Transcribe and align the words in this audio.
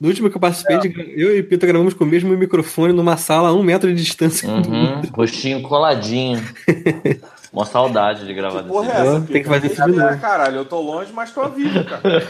No 0.00 0.08
último 0.08 0.30
que 0.30 0.36
eu 0.36 0.40
participei, 0.40 0.76
é. 0.76 0.80
eu 1.16 1.36
e 1.36 1.42
Pita 1.42 1.66
gravamos 1.66 1.92
com 1.92 2.04
o 2.04 2.06
mesmo 2.06 2.36
microfone 2.36 2.92
numa 2.92 3.16
sala 3.16 3.48
a 3.48 3.52
um 3.52 3.64
metro 3.64 3.92
de 3.92 4.00
distância. 4.00 4.48
Uhum, 4.48 5.02
rostinho 5.12 5.60
coladinho. 5.62 6.40
Uma 7.50 7.64
saudade 7.64 8.26
de 8.26 8.34
gravar 8.34 8.60
desse 8.60 8.68
porra 8.68 8.92
é 8.92 9.00
essa, 9.00 9.20
Tem 9.22 9.42
que 9.42 9.48
fazer 9.48 9.68
isso 9.68 9.82
Caralho, 10.20 10.56
eu 10.56 10.66
tô 10.66 10.82
longe, 10.82 11.10
mas 11.14 11.32
tô 11.32 11.48
vivo, 11.48 11.82
cara. 11.82 12.02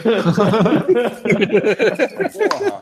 porra. 2.49 2.81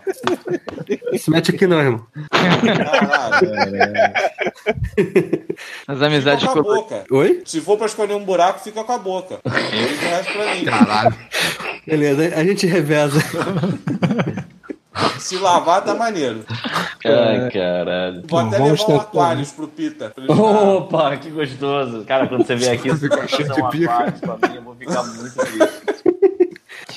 Se 1.17 1.31
mete 1.31 1.49
aqui 1.49 1.65
não, 1.65 1.79
irmão. 1.79 2.05
Caralho. 2.29 3.49
As 5.87 6.01
amizades 6.01 6.47
fica 6.47 6.53
com 6.53 6.59
a 6.59 6.75
boca. 6.75 7.03
Oi? 7.09 7.41
Se 7.43 7.59
for 7.59 7.75
pra 7.75 7.87
escolher 7.87 8.13
um 8.13 8.23
buraco, 8.23 8.59
fica 8.59 8.83
com 8.83 8.91
a 8.91 8.99
boca. 8.99 9.39
Eu 9.43 9.51
o 9.51 9.53
resto 10.09 10.33
pra 10.33 10.55
mim. 10.55 10.63
Caralho. 10.63 11.15
Beleza, 11.87 12.35
a 12.35 12.43
gente 12.43 12.67
reveza. 12.67 13.19
Se 15.19 15.37
lavar, 15.37 15.83
tá 15.83 15.93
maneiro. 15.93 16.43
Ai, 17.05 17.49
caralho. 17.51 18.23
Vou 18.27 18.39
até 18.39 18.57
levar 18.57 18.89
um 18.89 18.99
Aquarius 18.99 19.51
pro 19.51 19.67
Pita. 19.67 20.13
Opa, 20.27 21.17
que 21.17 21.29
gostoso. 21.29 22.03
Cara, 22.05 22.27
quando 22.27 22.45
você 22.45 22.55
vier 22.55 22.73
aqui, 22.73 22.89
você 22.89 23.07
vai 23.07 23.27
fazer 23.27 23.61
um 23.61 23.65
Aquarius 23.65 24.19
pra 24.19 24.49
mim, 24.49 24.55
eu 24.55 24.61
vou 24.61 24.75
ficar 24.75 25.03
muito 25.03 25.31
feliz. 25.31 26.26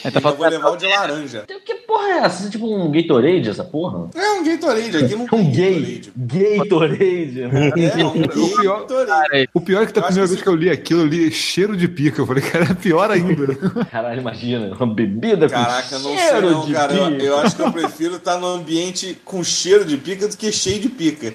Tá 0.03 0.21
eu 0.29 0.37
vou 0.37 0.49
levar 0.49 0.71
o 0.71 0.77
de 0.77 0.87
laranja. 0.87 1.45
Que 1.65 1.75
porra 1.75 2.09
é 2.09 2.19
essa? 2.19 2.47
É 2.47 2.51
tipo 2.51 2.67
um 2.67 2.91
Gatorade, 2.91 3.51
essa 3.51 3.65
porra? 3.65 4.09
É 4.15 4.31
um 4.33 4.45
Gatorade, 4.45 4.97
aqui 4.97 5.15
não 5.15 5.27
um 5.33 5.51
gay. 5.51 6.03
Gatorade. 6.17 7.41
Né? 7.51 7.71
É, 7.77 8.05
um 8.05 8.23
o, 8.23 8.29
pior, 8.29 8.87
cara, 8.87 9.49
o 9.55 9.61
pior 9.61 9.83
é 9.83 9.87
que 9.87 9.93
da 9.93 10.03
primeira 10.03 10.27
vez 10.27 10.43
que 10.43 10.49
eu 10.49 10.55
li 10.55 10.71
aquilo, 10.71 11.03
eu 11.03 11.07
li 11.07 11.31
cheiro 11.31 11.77
de 11.77 11.89
pica. 11.89 12.21
Eu 12.21 12.27
falei, 12.27 12.43
cara, 12.49 12.65
é 12.65 12.75
pior 12.75 13.11
ainda. 13.11 13.55
Caralho, 13.91 14.21
imagina, 14.21 14.75
uma 14.75 14.87
bebida 14.87 15.49
Caraca, 15.49 15.99
com 15.99 16.09
não 16.09 16.17
cheiro 16.17 16.49
sei 16.49 16.51
não, 16.51 16.73
cara. 16.73 16.95
Eu, 16.95 17.19
eu, 17.19 17.39
acho 17.39 17.57
que 17.57 17.63
eu 17.63 17.73
prefiro 17.73 18.17
estar 18.17 18.39
num 18.39 18.47
ambiente 18.47 19.19
com 19.25 19.43
cheiro 19.43 19.85
de 19.85 19.97
pica 19.97 20.29
do 20.29 20.37
que 20.37 20.53
cheio 20.53 20.81
de 20.81 20.89
pica. 20.89 21.35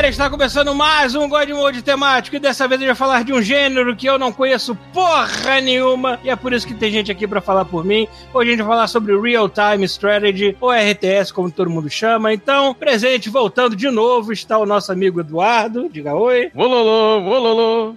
Galera, 0.03 0.09
está 0.09 0.29
começando 0.29 0.75
mais 0.75 1.15
um 1.15 1.29
God 1.29 1.49
Mode 1.51 1.81
temático 1.81 2.35
e 2.35 2.39
dessa 2.39 2.67
vez 2.67 2.81
eu 2.81 2.87
vou 2.87 2.95
falar 2.95 3.23
de 3.23 3.31
um 3.31 3.41
gênero 3.41 3.95
que 3.95 4.05
eu 4.05 4.19
não 4.19 4.33
conheço 4.33 4.75
porra 4.91 5.61
nenhuma 5.61 6.19
e 6.23 6.29
é 6.29 6.35
por 6.35 6.51
isso 6.51 6.67
que 6.67 6.73
tem 6.73 6.91
gente 6.91 7.09
aqui 7.09 7.25
para 7.25 7.39
falar 7.39 7.63
por 7.63 7.85
mim. 7.85 8.05
Hoje 8.33 8.49
a 8.49 8.51
gente 8.51 8.63
vai 8.63 8.75
falar 8.75 8.87
sobre 8.87 9.17
Real 9.17 9.47
Time 9.47 9.85
Strategy, 9.85 10.57
ou 10.59 10.71
RTS, 10.71 11.31
como 11.31 11.49
todo 11.49 11.69
mundo 11.69 11.89
chama. 11.89 12.33
Então, 12.33 12.73
presente, 12.73 13.29
voltando 13.29 13.77
de 13.77 13.89
novo, 13.89 14.33
está 14.33 14.57
o 14.57 14.65
nosso 14.65 14.91
amigo 14.91 15.21
Eduardo. 15.21 15.87
Diga 15.89 16.13
oi. 16.13 16.51
Ololô, 16.53 17.21
ololô. 17.21 17.95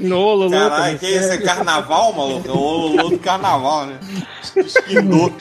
ololô. 0.00 0.50
Caralho, 0.50 0.98
que 0.98 1.06
isso? 1.06 1.32
É 1.32 1.38
carnaval, 1.38 2.14
maluco? 2.14 2.48
É 2.48 2.52
o 2.52 2.58
ololô 2.58 3.10
do 3.10 3.18
carnaval, 3.18 3.86
né? 3.86 3.98
Esquinou. 4.56 5.32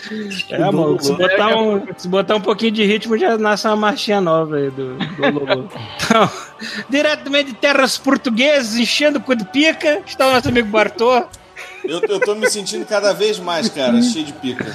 É, 0.50 0.60
maluco, 0.60 1.04
se 1.04 1.14
botar, 1.14 1.58
um, 1.58 1.88
se 1.96 2.08
botar 2.08 2.36
um 2.36 2.42
pouquinho 2.42 2.72
de 2.72 2.84
ritmo 2.84 3.18
já 3.18 3.38
nasce 3.38 3.66
uma 3.68 3.78
marchinha 3.78 4.20
nova 4.20 4.58
aí 4.58 4.70
do, 4.72 4.98
do 4.98 5.24
ololô. 5.24 5.69
Então, 5.96 6.30
diretamente 6.90 7.52
de 7.52 7.58
terras 7.58 7.98
portuguesas, 7.98 8.76
enchendo 8.76 9.20
o 9.20 9.22
cu 9.22 9.36
de 9.36 9.46
pica, 9.46 10.02
está 10.06 10.28
o 10.28 10.32
nosso 10.32 10.50
amigo 10.50 10.68
Bartô. 10.70 11.26
Eu, 11.84 12.02
eu 12.08 12.20
tô 12.20 12.36
me 12.36 12.50
sentindo 12.50 12.86
cada 12.86 13.14
vez 13.14 13.40
mais, 13.40 13.70
cara, 13.70 14.02
cheio 14.02 14.26
de 14.26 14.34
pica. 14.34 14.66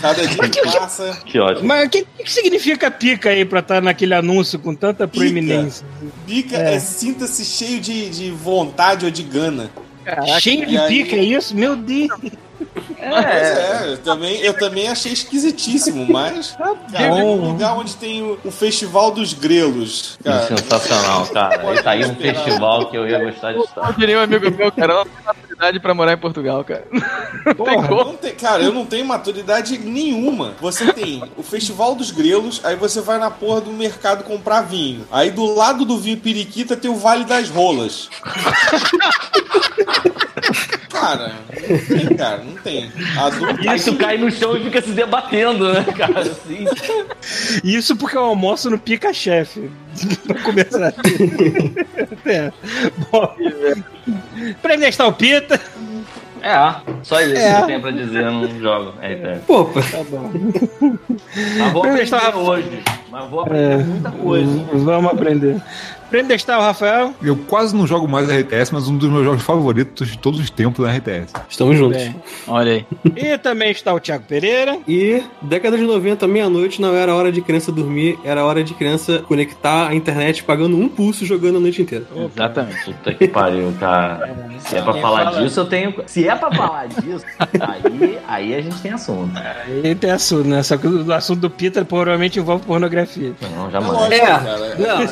Cada 0.00 0.26
dia 0.26 0.48
que 0.48 0.62
passa. 0.62 1.20
Que 1.24 1.38
ótimo. 1.38 1.68
Mas 1.68 1.86
o 1.86 1.90
que, 1.90 2.06
que 2.18 2.30
significa 2.30 2.90
pica 2.90 3.30
aí 3.30 3.44
pra 3.44 3.60
estar 3.60 3.76
tá 3.76 3.80
naquele 3.80 4.14
anúncio 4.14 4.58
com 4.58 4.74
tanta 4.74 5.06
proeminência? 5.06 5.86
Pica 6.26 6.56
é, 6.56 6.74
é 6.74 6.80
sinta-se 6.80 7.44
cheio 7.44 7.80
de, 7.80 8.08
de 8.10 8.30
vontade 8.30 9.04
ou 9.04 9.10
de 9.10 9.22
gana. 9.22 9.70
Caraca, 10.08 10.40
cheio 10.40 10.66
de 10.66 10.78
aí... 10.78 10.88
pica, 10.88 11.16
é 11.16 11.22
isso? 11.22 11.54
Meu 11.54 11.76
Deus! 11.76 12.10
É, 12.98 13.08
é 13.08 13.92
eu, 13.92 13.98
também, 13.98 14.40
eu 14.40 14.54
também 14.54 14.88
achei 14.88 15.12
esquisitíssimo, 15.12 16.06
mas. 16.10 16.56
Tá 16.58 16.74
cara, 16.92 17.14
um 17.14 17.52
lugar 17.52 17.76
onde 17.76 17.94
tem 17.96 18.22
o, 18.22 18.38
o, 18.44 18.50
Festival 18.50 19.10
dos 19.10 19.32
Grelos. 19.34 20.18
Cara. 20.24 20.46
Sensacional, 20.46 21.26
cara. 21.26 21.70
Aí 21.70 21.82
tá 21.82 21.90
aí 21.90 22.04
um 22.04 22.14
festival 22.14 22.86
que 22.86 22.96
eu 22.96 23.06
ia 23.06 23.18
gostar 23.18 23.52
de 23.52 23.60
estar. 23.60 23.88
Eu 23.88 23.92
diria 23.92 24.18
um 24.18 24.22
amigo 24.22 24.50
meu, 24.50 24.72
cara, 24.72 25.04
maturidade 25.58 25.80
pra 25.80 25.92
morar 25.92 26.12
em 26.12 26.18
Portugal, 26.18 26.64
cara. 26.64 26.86
Porra, 27.56 27.88
não 27.88 28.16
tem, 28.16 28.34
cara, 28.34 28.62
eu 28.62 28.72
não 28.72 28.86
tenho 28.86 29.04
maturidade 29.04 29.76
nenhuma. 29.78 30.54
Você 30.60 30.92
tem 30.92 31.20
o 31.36 31.42
Festival 31.42 31.96
dos 31.96 32.12
Grelos, 32.12 32.60
aí 32.64 32.76
você 32.76 33.00
vai 33.00 33.18
na 33.18 33.30
porra 33.30 33.60
do 33.60 33.72
mercado 33.72 34.24
comprar 34.24 34.62
vinho. 34.62 35.06
Aí 35.10 35.30
do 35.30 35.44
lado 35.44 35.84
do 35.84 35.98
vinho 35.98 36.16
periquita 36.18 36.76
tem 36.76 36.90
o 36.90 36.96
Vale 36.96 37.24
das 37.24 37.50
Rolas. 37.50 38.08
Cara, 41.00 41.32
não 41.48 41.96
tem, 41.96 42.16
cara, 42.16 42.44
não 42.44 42.54
tem. 42.56 42.92
Adulto... 43.16 43.74
Isso 43.74 43.96
cai 43.96 44.18
no 44.18 44.30
chão 44.30 44.56
e 44.56 44.64
fica 44.64 44.82
se 44.82 44.90
debatendo, 44.90 45.72
né, 45.72 45.84
cara? 45.96 46.20
Assim. 46.20 46.66
Isso 47.62 47.96
porque 47.96 48.16
eu 48.16 48.24
almoço 48.24 48.70
no 48.70 48.78
Pica 48.78 49.12
Chefe. 49.12 49.70
pra 50.26 50.42
começar. 50.42 50.92
é. 52.26 52.52
Bom, 53.10 53.34
prêmio 54.62 54.88
o 55.06 55.12
Pita. 55.12 55.60
É, 56.40 56.74
só 57.02 57.20
isso 57.20 57.34
é. 57.34 57.54
que 57.54 57.62
eu 57.62 57.66
tenho 57.66 57.80
pra 57.80 57.90
dizer, 57.90 58.24
eu 58.24 58.32
não 58.32 58.60
jogo 58.60 58.94
RTS. 59.02 59.44
Pô, 59.46 59.64
tá 59.64 60.04
bom. 60.08 60.30
Mas 61.58 61.72
vou 61.72 61.84
aprender 61.84 62.36
hoje. 62.36 62.82
Mas 63.10 63.30
vou 63.30 63.40
aprender 63.40 63.72
é, 63.72 63.76
muita 63.78 64.10
coisa. 64.10 64.64
Vamos 64.72 65.12
aprender. 65.12 65.62
Prêmio 66.10 66.34
o 66.34 66.60
Rafael. 66.60 67.14
Eu 67.22 67.36
quase 67.36 67.76
não 67.76 67.86
jogo 67.86 68.08
mais 68.08 68.28
RTS, 68.28 68.72
mas 68.72 68.88
um 68.88 68.96
dos 68.96 69.10
meus 69.10 69.24
jogos 69.24 69.42
favoritos 69.42 70.08
de 70.08 70.18
todos 70.18 70.40
os 70.40 70.48
tempos 70.48 70.86
é 70.86 70.96
RTS. 70.96 71.34
Estamos 71.48 71.76
juntos. 71.76 72.02
Bem. 72.02 72.16
Olha 72.46 72.72
aí. 72.72 72.86
e 73.14 73.36
também 73.38 73.70
está 73.70 73.92
o 73.92 74.00
Thiago 74.00 74.24
Pereira. 74.24 74.78
E 74.88 75.22
década 75.42 75.76
de 75.76 75.84
90, 75.84 76.26
meia-noite, 76.26 76.80
não 76.80 76.94
era 76.94 77.14
hora 77.14 77.30
de 77.30 77.42
criança 77.42 77.70
dormir, 77.70 78.18
era 78.24 78.44
hora 78.44 78.64
de 78.64 78.72
criança 78.72 79.22
conectar 79.26 79.88
a 79.88 79.94
internet 79.94 80.42
pagando 80.44 80.78
um 80.78 80.88
pulso 80.88 81.26
jogando 81.26 81.56
a 81.56 81.60
noite 81.60 81.82
inteira. 81.82 82.04
Exatamente. 82.34 82.84
Puta 82.84 83.14
que 83.14 83.28
pariu, 83.28 83.72
cara. 83.78 84.28
É, 84.28 84.60
Se 84.60 84.76
é 84.76 84.82
pra 84.82 84.94
falar 84.94 85.24
fala... 85.24 85.42
disso, 85.42 85.60
eu 85.60 85.66
tenho. 85.66 85.94
Se 86.06 86.26
é 86.26 86.34
pra 86.34 86.50
falar 86.50 86.86
disso, 86.88 87.24
aí, 87.38 88.18
aí 88.26 88.54
a 88.54 88.62
gente 88.62 88.80
tem 88.80 88.92
assunto. 88.92 89.32
Aí 89.84 89.94
tem 89.94 90.10
assunto, 90.10 90.48
né? 90.48 90.62
Só 90.62 90.76
que 90.76 90.86
o 90.86 91.12
assunto 91.12 91.40
do 91.40 91.50
Peter 91.50 91.84
provavelmente 91.84 92.38
envolve 92.38 92.64
pornografia. 92.64 93.32
Não, 93.54 93.70
jamais. 93.70 94.10
É, 94.10 94.16
é. 94.16 94.76
Não, 94.78 95.02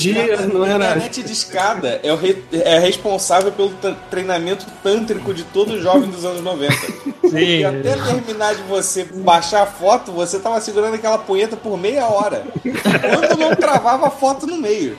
dia, 0.00 0.36
não 0.46 0.64
era. 0.64 0.84
A 0.84 0.88
internet 0.90 1.22
de 1.22 1.32
escada 1.32 2.00
é, 2.02 2.14
re, 2.14 2.42
é 2.52 2.78
responsável 2.78 3.52
pelo 3.52 3.72
treinamento 4.10 4.66
tântrico 4.82 5.32
de 5.34 5.44
todo 5.44 5.80
jovem 5.80 6.10
dos 6.10 6.24
anos 6.24 6.40
90. 6.42 6.74
Sim. 7.30 7.38
E 7.38 7.64
até 7.64 7.94
terminar 7.96 8.54
de 8.54 8.62
você 8.62 9.04
baixar 9.04 9.62
a 9.62 9.66
foto, 9.66 10.10
você 10.10 10.38
tava 10.38 10.60
segurando 10.60 10.94
aquela 10.94 11.18
punheta 11.18 11.56
por 11.56 11.78
meia 11.78 12.06
hora. 12.06 12.44
Quando 12.62 13.38
não 13.38 13.54
travava 13.54 14.08
a 14.08 14.10
foto 14.10 14.46
no 14.46 14.56
meio. 14.56 14.96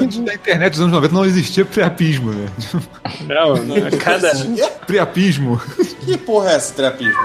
Antes 0.00 0.18
da 0.18 0.34
internet 0.34 0.72
dos 0.72 0.80
anos 0.80 0.92
90 0.92 1.14
não 1.14 1.24
existia 1.24 1.64
priapismo, 1.64 2.32
né? 2.32 2.46
Não, 3.26 3.56
não 3.56 3.76
cada. 3.98 4.32
Priapismo. 4.86 5.60
Que 6.04 6.16
porra 6.16 6.52
é 6.52 6.54
essa, 6.54 6.72
priapismo? 6.72 7.20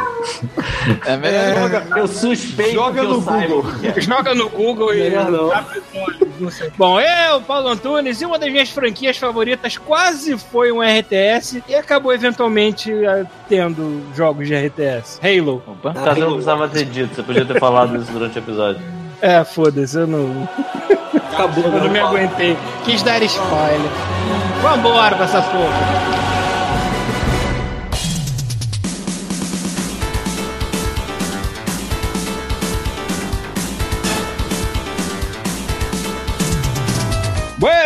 É 1.06 1.18
melhor. 1.18 1.72
É... 1.72 2.00
Eu 2.00 2.08
suspeito. 2.08 2.74
Joga 2.74 3.04
no 3.04 3.22
Google. 3.22 3.66
Joga 3.98 4.36
no 4.36 4.50
Google 4.50 4.94
e. 4.94 5.10
Não. 5.10 5.52
Bom, 6.82 7.00
eu, 7.00 7.40
Paulo 7.42 7.68
Antunes, 7.68 8.22
e 8.22 8.26
uma 8.26 8.40
das 8.40 8.52
minhas 8.52 8.72
franquias 8.72 9.16
favoritas 9.16 9.78
quase 9.78 10.36
foi 10.36 10.72
um 10.72 10.82
RTS 10.82 11.62
e 11.70 11.76
acabou 11.76 12.12
eventualmente 12.12 12.92
eh, 12.92 13.24
tendo 13.48 14.02
jogos 14.16 14.48
de 14.48 14.56
RTS. 14.56 15.20
Halo. 15.22 15.62
Opa, 15.68 15.94
ah, 15.96 16.16
não 16.16 16.30
precisava 16.30 16.68
ter 16.68 16.86
dito, 16.86 17.14
você 17.14 17.22
podia 17.22 17.46
ter 17.46 17.60
falado 17.60 17.96
isso 18.02 18.12
durante 18.12 18.36
o 18.36 18.42
episódio. 18.42 18.82
É, 19.24 19.44
foda-se, 19.44 20.00
eu 20.00 20.08
não. 20.08 20.50
Acabou, 21.32 21.64
eu 21.72 21.84
não 21.84 21.92
me 21.92 22.00
aguentei. 22.00 22.58
Quis 22.84 23.04
dar 23.04 23.22
spoiler. 23.22 23.92
Vambora 24.64 25.16
pra 25.16 25.26
essa 25.26 25.44
porra. 25.44 26.41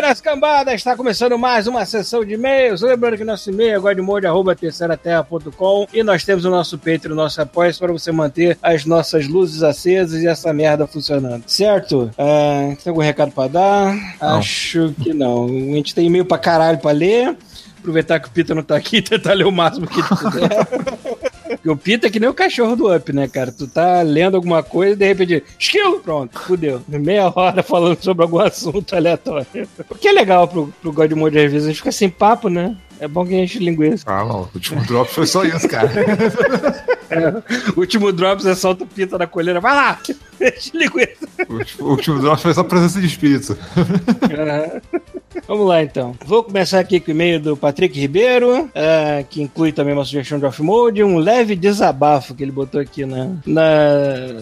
Buenas, 0.05 0.21
cambada, 0.21 0.75
está 0.75 0.95
começando 0.95 1.35
mais 1.35 1.65
uma 1.65 1.83
sessão 1.83 2.23
de 2.23 2.35
e-mails. 2.35 2.81
Lembrando 2.81 3.17
que 3.17 3.23
nosso 3.23 3.49
e-mail 3.49 3.73
é 3.73 3.79
godmode.terceiraterra.com 3.79 5.87
e 5.91 6.03
nós 6.03 6.23
temos 6.23 6.45
o 6.45 6.51
nosso 6.51 6.77
Patreon, 6.77 7.13
o 7.13 7.15
nosso 7.15 7.41
apoio 7.41 7.75
para 7.75 7.91
você 7.91 8.11
manter 8.11 8.55
as 8.61 8.85
nossas 8.85 9.27
luzes 9.27 9.63
acesas 9.63 10.21
e 10.21 10.27
essa 10.27 10.53
merda 10.53 10.85
funcionando. 10.85 11.45
Certo? 11.47 12.11
Uh, 12.19 12.75
tem 12.75 12.91
algum 12.91 13.01
recado 13.01 13.31
para 13.31 13.49
dar? 13.49 13.95
Não. 14.21 14.37
Acho 14.37 14.93
que 15.01 15.11
não. 15.11 15.45
A 15.45 15.49
gente 15.49 15.95
tem 15.95 16.05
e-mail 16.05 16.25
pra 16.25 16.37
caralho 16.37 16.77
pra 16.77 16.91
ler 16.91 17.35
aproveitar 17.79 18.19
que 18.19 18.27
o 18.27 18.31
Pita 18.31 18.53
não 18.53 18.63
tá 18.63 18.75
aqui 18.75 18.97
e 18.97 19.01
tentar 19.01 19.33
ler 19.33 19.45
o 19.45 19.51
máximo 19.51 19.87
que 19.87 20.03
puder. 20.03 20.49
Porque 21.65 21.69
o 21.71 21.77
Pita 21.77 22.05
é 22.05 22.09
que 22.11 22.19
nem 22.19 22.29
o 22.29 22.33
cachorro 22.33 22.75
do 22.75 22.95
Up, 22.95 23.11
né, 23.11 23.27
cara? 23.27 23.51
Tu 23.51 23.65
tá 23.65 24.03
lendo 24.03 24.35
alguma 24.35 24.61
coisa 24.61 24.93
e 24.93 24.95
de 24.95 25.07
repente, 25.07 25.43
skill! 25.57 25.99
Pronto, 25.99 26.37
fudeu. 26.37 26.79
Meia 26.87 27.33
hora 27.35 27.63
falando 27.63 27.97
sobre 28.03 28.21
algum 28.21 28.39
assunto 28.39 28.95
aleatório. 28.95 29.47
O 29.89 29.95
que 29.95 30.07
é 30.07 30.11
legal 30.11 30.47
pro, 30.47 30.71
pro 30.79 30.93
God 30.93 31.11
Mode 31.13 31.39
às 31.39 31.51
vezes, 31.51 31.65
a 31.65 31.71
gente 31.71 31.79
fica 31.79 31.91
sem 31.91 32.07
papo, 32.07 32.49
né? 32.49 32.77
É 32.99 33.07
bom 33.07 33.25
que 33.25 33.33
a 33.33 33.37
gente 33.37 33.57
linguiça. 33.57 34.03
Ah, 34.05 34.23
não. 34.23 34.41
O 34.41 34.49
último 34.53 34.85
drop 34.85 35.11
foi 35.11 35.25
só 35.25 35.43
isso, 35.43 35.67
cara. 35.67 35.91
é, 37.09 37.71
o 37.75 37.79
último 37.79 38.11
drop 38.11 38.43
você 38.43 38.55
solta 38.55 38.83
o 38.83 38.87
Pita 38.87 39.17
na 39.17 39.25
colheira. 39.25 39.59
Vai 39.59 39.73
lá! 39.73 39.99
linguiça. 40.73 41.27
O 41.79 41.89
último, 41.89 42.19
drop 42.19 42.41
foi 42.41 42.53
só 42.53 42.63
presença 42.63 42.99
de 42.99 43.07
espírito. 43.07 43.57
Vamos 45.47 45.67
lá 45.67 45.83
então. 45.83 46.15
Vou 46.25 46.43
começar 46.43 46.79
aqui 46.79 46.99
com 46.99 47.09
o 47.09 47.11
e-mail 47.11 47.39
do 47.39 47.57
Patrick 47.57 47.99
Ribeiro, 47.99 48.63
uh, 48.63 49.25
que 49.29 49.41
inclui 49.41 49.71
também 49.71 49.93
uma 49.93 50.05
sugestão 50.05 50.39
de 50.39 50.45
off-mode, 50.45 51.03
um 51.03 51.17
leve 51.17 51.55
desabafo 51.55 52.33
que 52.33 52.43
ele 52.43 52.51
botou 52.51 52.79
aqui 52.79 53.05
na, 53.05 53.31
na 53.45 53.65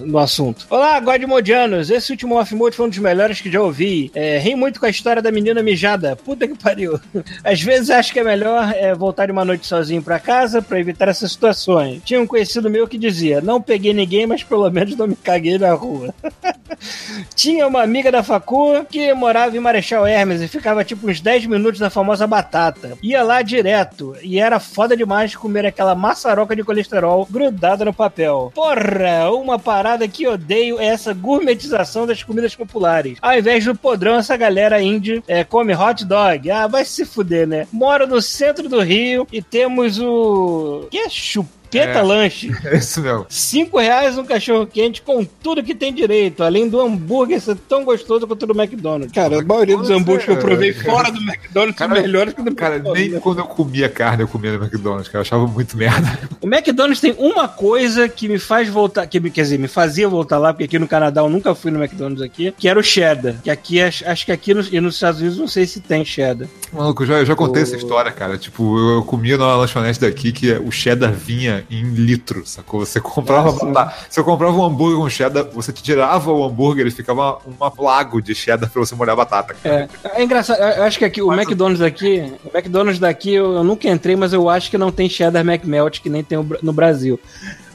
no 0.06 0.18
assunto. 0.18 0.66
Olá, 0.70 1.00
Godmodianos! 1.00 1.90
Esse 1.90 2.12
último 2.12 2.36
off-mode 2.36 2.76
foi 2.76 2.86
um 2.86 2.90
dos 2.90 3.00
melhores 3.00 3.42
que 3.42 3.52
já 3.52 3.62
ouvi. 3.62 4.12
É, 4.14 4.38
ri 4.40 4.56
muito 4.56 4.80
com 4.80 4.86
a 4.86 4.90
história 4.90 5.22
da 5.22 5.32
menina 5.32 5.62
mijada. 5.62 6.16
Puta 6.16 6.48
que 6.48 6.58
pariu. 6.58 7.00
Às 7.44 7.62
vezes 7.62 7.90
acho 7.90 8.14
que 8.14 8.20
é 8.20 8.24
melhor 8.24 8.74
é, 8.76 8.94
voltar 8.94 9.26
de 9.26 9.32
uma 9.32 9.44
noite 9.44 9.68
sozinho 9.68 10.02
para 10.02 10.20
casa 10.20 10.62
para 10.62 10.80
evitar 10.80 11.08
essas 11.08 11.32
situações. 11.32 12.02
Tinha 12.06 12.22
um 12.22 12.28
conhecido 12.28 12.70
meu 12.70 12.88
que 12.88 12.98
dizia: 12.98 13.42
Não 13.42 13.62
peguei 13.62 13.94
ninguém, 13.94 14.26
mas 14.26 14.44
pelo 14.44 14.70
menos 14.70 14.96
não 14.96 15.08
me 15.08 15.16
caguei 15.16 15.58
na 15.58 15.74
rua. 15.84 16.14
Tinha 17.36 17.68
uma 17.68 17.82
amiga 17.82 18.12
da 18.12 18.24
Facu 18.24 18.86
que 18.90 19.14
morava 19.14 19.56
em 19.56 19.60
Marechal 19.60 20.08
Hermes 20.08 20.42
e 20.42 20.48
ficava 20.48 20.84
tipo 20.84 21.10
uns 21.10 21.22
10 21.22 21.46
minutos 21.46 21.80
na 21.80 21.90
famosa 21.90 22.26
batata. 22.26 22.98
Ia 23.02 23.24
lá 23.24 23.42
direto 23.42 24.16
e 24.22 24.40
era 24.40 24.60
foda 24.60 24.96
demais 24.96 25.36
comer 25.36 25.66
aquela 25.66 25.96
maçaroca 25.96 26.56
de 26.56 26.64
colesterol 26.64 27.28
grudada 27.30 27.86
no 27.86 27.94
papel. 27.94 28.52
Porra, 28.54 29.32
uma 29.32 29.60
parada 29.60 30.08
que 30.08 30.28
odeio 30.28 30.80
é 30.80 30.86
essa 30.86 31.14
gourmetização 31.14 32.06
das 32.06 32.24
comidas 32.24 32.56
populares. 32.56 33.18
Ao 33.22 33.38
invés 33.38 33.66
do 33.66 33.76
podrão, 33.76 34.16
essa 34.16 34.38
galera 34.38 34.82
indie 34.82 35.24
é, 35.28 35.44
come 35.44 35.76
hot 35.76 36.06
dog. 36.06 36.50
Ah, 36.50 36.68
vai 36.68 36.86
se 36.86 37.06
fuder, 37.06 37.48
né? 37.48 37.68
Mora 37.72 38.06
no 38.06 38.22
centro 38.22 38.70
do 38.70 38.82
Rio 38.82 39.28
e 39.32 39.42
temos 39.42 40.00
o. 40.00 40.88
Que 40.90 41.00
é 41.00 41.10
chupa? 41.10 41.63
Chupeta 41.74 42.00
é, 42.00 42.02
Lanche. 42.02 42.52
É 42.66 42.78
isso 42.78 43.02
mesmo. 43.02 43.26
Cinco 43.30 43.80
reais 43.80 44.18
um 44.18 44.24
cachorro 44.24 44.68
quente 44.68 45.02
com 45.02 45.26
tudo 45.26 45.64
que 45.64 45.74
tem 45.74 45.94
direito, 45.94 46.44
além 46.44 46.70
do 46.70 46.80
hambúrguer 46.80 47.42
ser 47.42 47.56
tão 47.56 47.84
gostoso 47.84 48.28
quanto 48.28 48.44
o 48.44 48.48
do 48.48 48.62
McDonald's. 48.62 49.12
Cara, 49.12 49.40
a 49.40 49.44
maioria 49.44 49.78
dos 49.78 49.90
hambúrgueres 49.90 50.26
que 50.26 50.32
eu 50.32 50.38
provei 50.38 50.74
fora 50.74 51.12
do 51.12 51.20
McDonald's 51.20 51.76
cara, 51.76 51.94
são 51.94 52.02
melhores 52.02 52.34
que 52.34 52.42
do 52.42 52.54
Cara, 52.56 52.80
nem 52.80 53.10
né? 53.10 53.20
quando 53.20 53.40
eu 53.40 53.46
comia 53.46 53.90
carne 53.90 54.24
eu 54.24 54.28
comia 54.28 54.58
no 54.58 54.64
McDonald's, 54.64 55.08
cara, 55.08 55.20
eu 55.20 55.22
achava 55.22 55.48
muito 55.48 55.76
merda. 55.76 56.20
O 56.42 56.48
McDonald's 56.48 57.00
tem 57.00 57.16
uma 57.18 57.48
coisa 57.48 58.08
que 58.08 58.28
me 58.28 58.38
faz 58.38 58.70
voltar, 58.70 59.08
que, 59.08 59.20
quer 59.30 59.42
dizer, 59.42 59.58
me 59.58 59.68
fazia 59.68 60.08
voltar 60.08 60.38
lá, 60.38 60.54
porque 60.54 60.66
aqui 60.66 60.78
no 60.78 60.88
Canadá 60.88 61.22
eu 61.22 61.30
nunca 61.30 61.56
fui 61.56 61.72
no 61.72 61.82
McDonald's 61.82 62.22
aqui, 62.22 62.54
que 62.58 62.68
era 62.68 62.80
o 62.80 62.84
cheddar. 62.84 63.36
Que 63.44 63.50
aqui, 63.50 63.82
acho 63.82 64.26
que 64.26 64.32
aqui 64.32 64.54
nos, 64.54 64.72
e 64.72 64.80
nos 64.80 64.96
Estados 64.96 65.20
Unidos 65.20 65.40
não 65.40 65.48
sei 65.48 65.66
se 65.66 65.80
tem 65.80 66.06
cheddar. 66.06 66.48
Maluco, 66.72 67.04
eu 67.04 67.08
já, 67.08 67.14
eu 67.20 67.26
já 67.26 67.36
contei 67.36 67.62
o... 67.62 67.64
essa 67.64 67.76
história, 67.76 68.12
cara. 68.12 68.38
Tipo, 68.38 68.78
eu, 68.78 68.96
eu 68.96 69.04
comia 69.04 69.38
numa 69.38 69.56
lanchonete 69.56 70.00
daqui 70.00 70.32
que 70.32 70.52
o 70.54 70.72
cheddar 70.72 71.12
vinha 71.12 71.63
em 71.70 71.84
litro, 71.94 72.46
sacou? 72.46 72.86
Você 72.86 73.00
comprava 73.00 73.52
batata, 73.52 73.96
você 74.10 74.24
comprava 74.24 74.56
um 74.56 74.64
hambúrguer 74.64 74.98
com 74.98 75.10
cheddar, 75.10 75.46
você 75.46 75.72
tirava 75.72 76.32
o 76.32 76.44
hambúrguer 76.44 76.88
e 76.88 76.92
ficava 76.92 77.40
um 77.48 77.82
lago 77.84 78.22
de 78.22 78.34
cheddar 78.34 78.70
pra 78.70 78.80
você 78.80 78.96
molhar 78.96 79.14
a 79.14 79.18
batata. 79.18 79.56
É, 79.64 79.88
é 80.16 80.24
engraçado, 80.24 80.60
eu 80.60 80.84
acho 80.84 81.00
que 81.00 81.06
aqui, 81.06 81.22
o 81.22 81.28
mas 81.28 81.40
McDonald's 81.40 81.80
daqui, 81.80 82.34
o 82.44 82.56
McDonald's 82.56 83.00
daqui 83.00 83.34
eu, 83.34 83.54
eu, 83.54 83.64
nunca 83.64 83.90
entrei, 83.90 84.16
mas 84.16 84.34
eu 84.34 84.50
acho 84.50 84.70
que 84.70 84.78
não 84.78 84.92
tem 84.92 85.10
cheddar 85.10 85.46
McMelt 85.46 86.02
que 86.02 86.10
nem 86.10 86.24
tem 86.24 86.38
no 86.62 86.74
Brasil. 86.74 87.20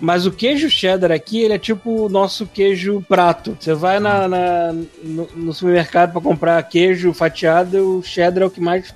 Mas 0.00 0.26
o 0.26 0.32
queijo 0.32 0.70
cheddar 0.70 1.10
aqui, 1.10 1.42
ele 1.42 1.54
é 1.54 1.58
tipo 1.58 2.06
o 2.06 2.08
nosso 2.08 2.46
queijo 2.46 3.04
prato. 3.08 3.56
Você 3.58 3.74
vai 3.74 3.98
na, 3.98 4.28
na 4.28 4.72
no, 5.02 5.28
no, 5.34 5.52
supermercado 5.52 6.12
para 6.12 6.20
comprar 6.20 6.62
queijo 6.62 7.12
fatiado, 7.12 7.98
o 7.98 8.02
cheddar 8.02 8.42
é 8.44 8.46
o 8.46 8.50
que 8.50 8.60
mais 8.60 8.94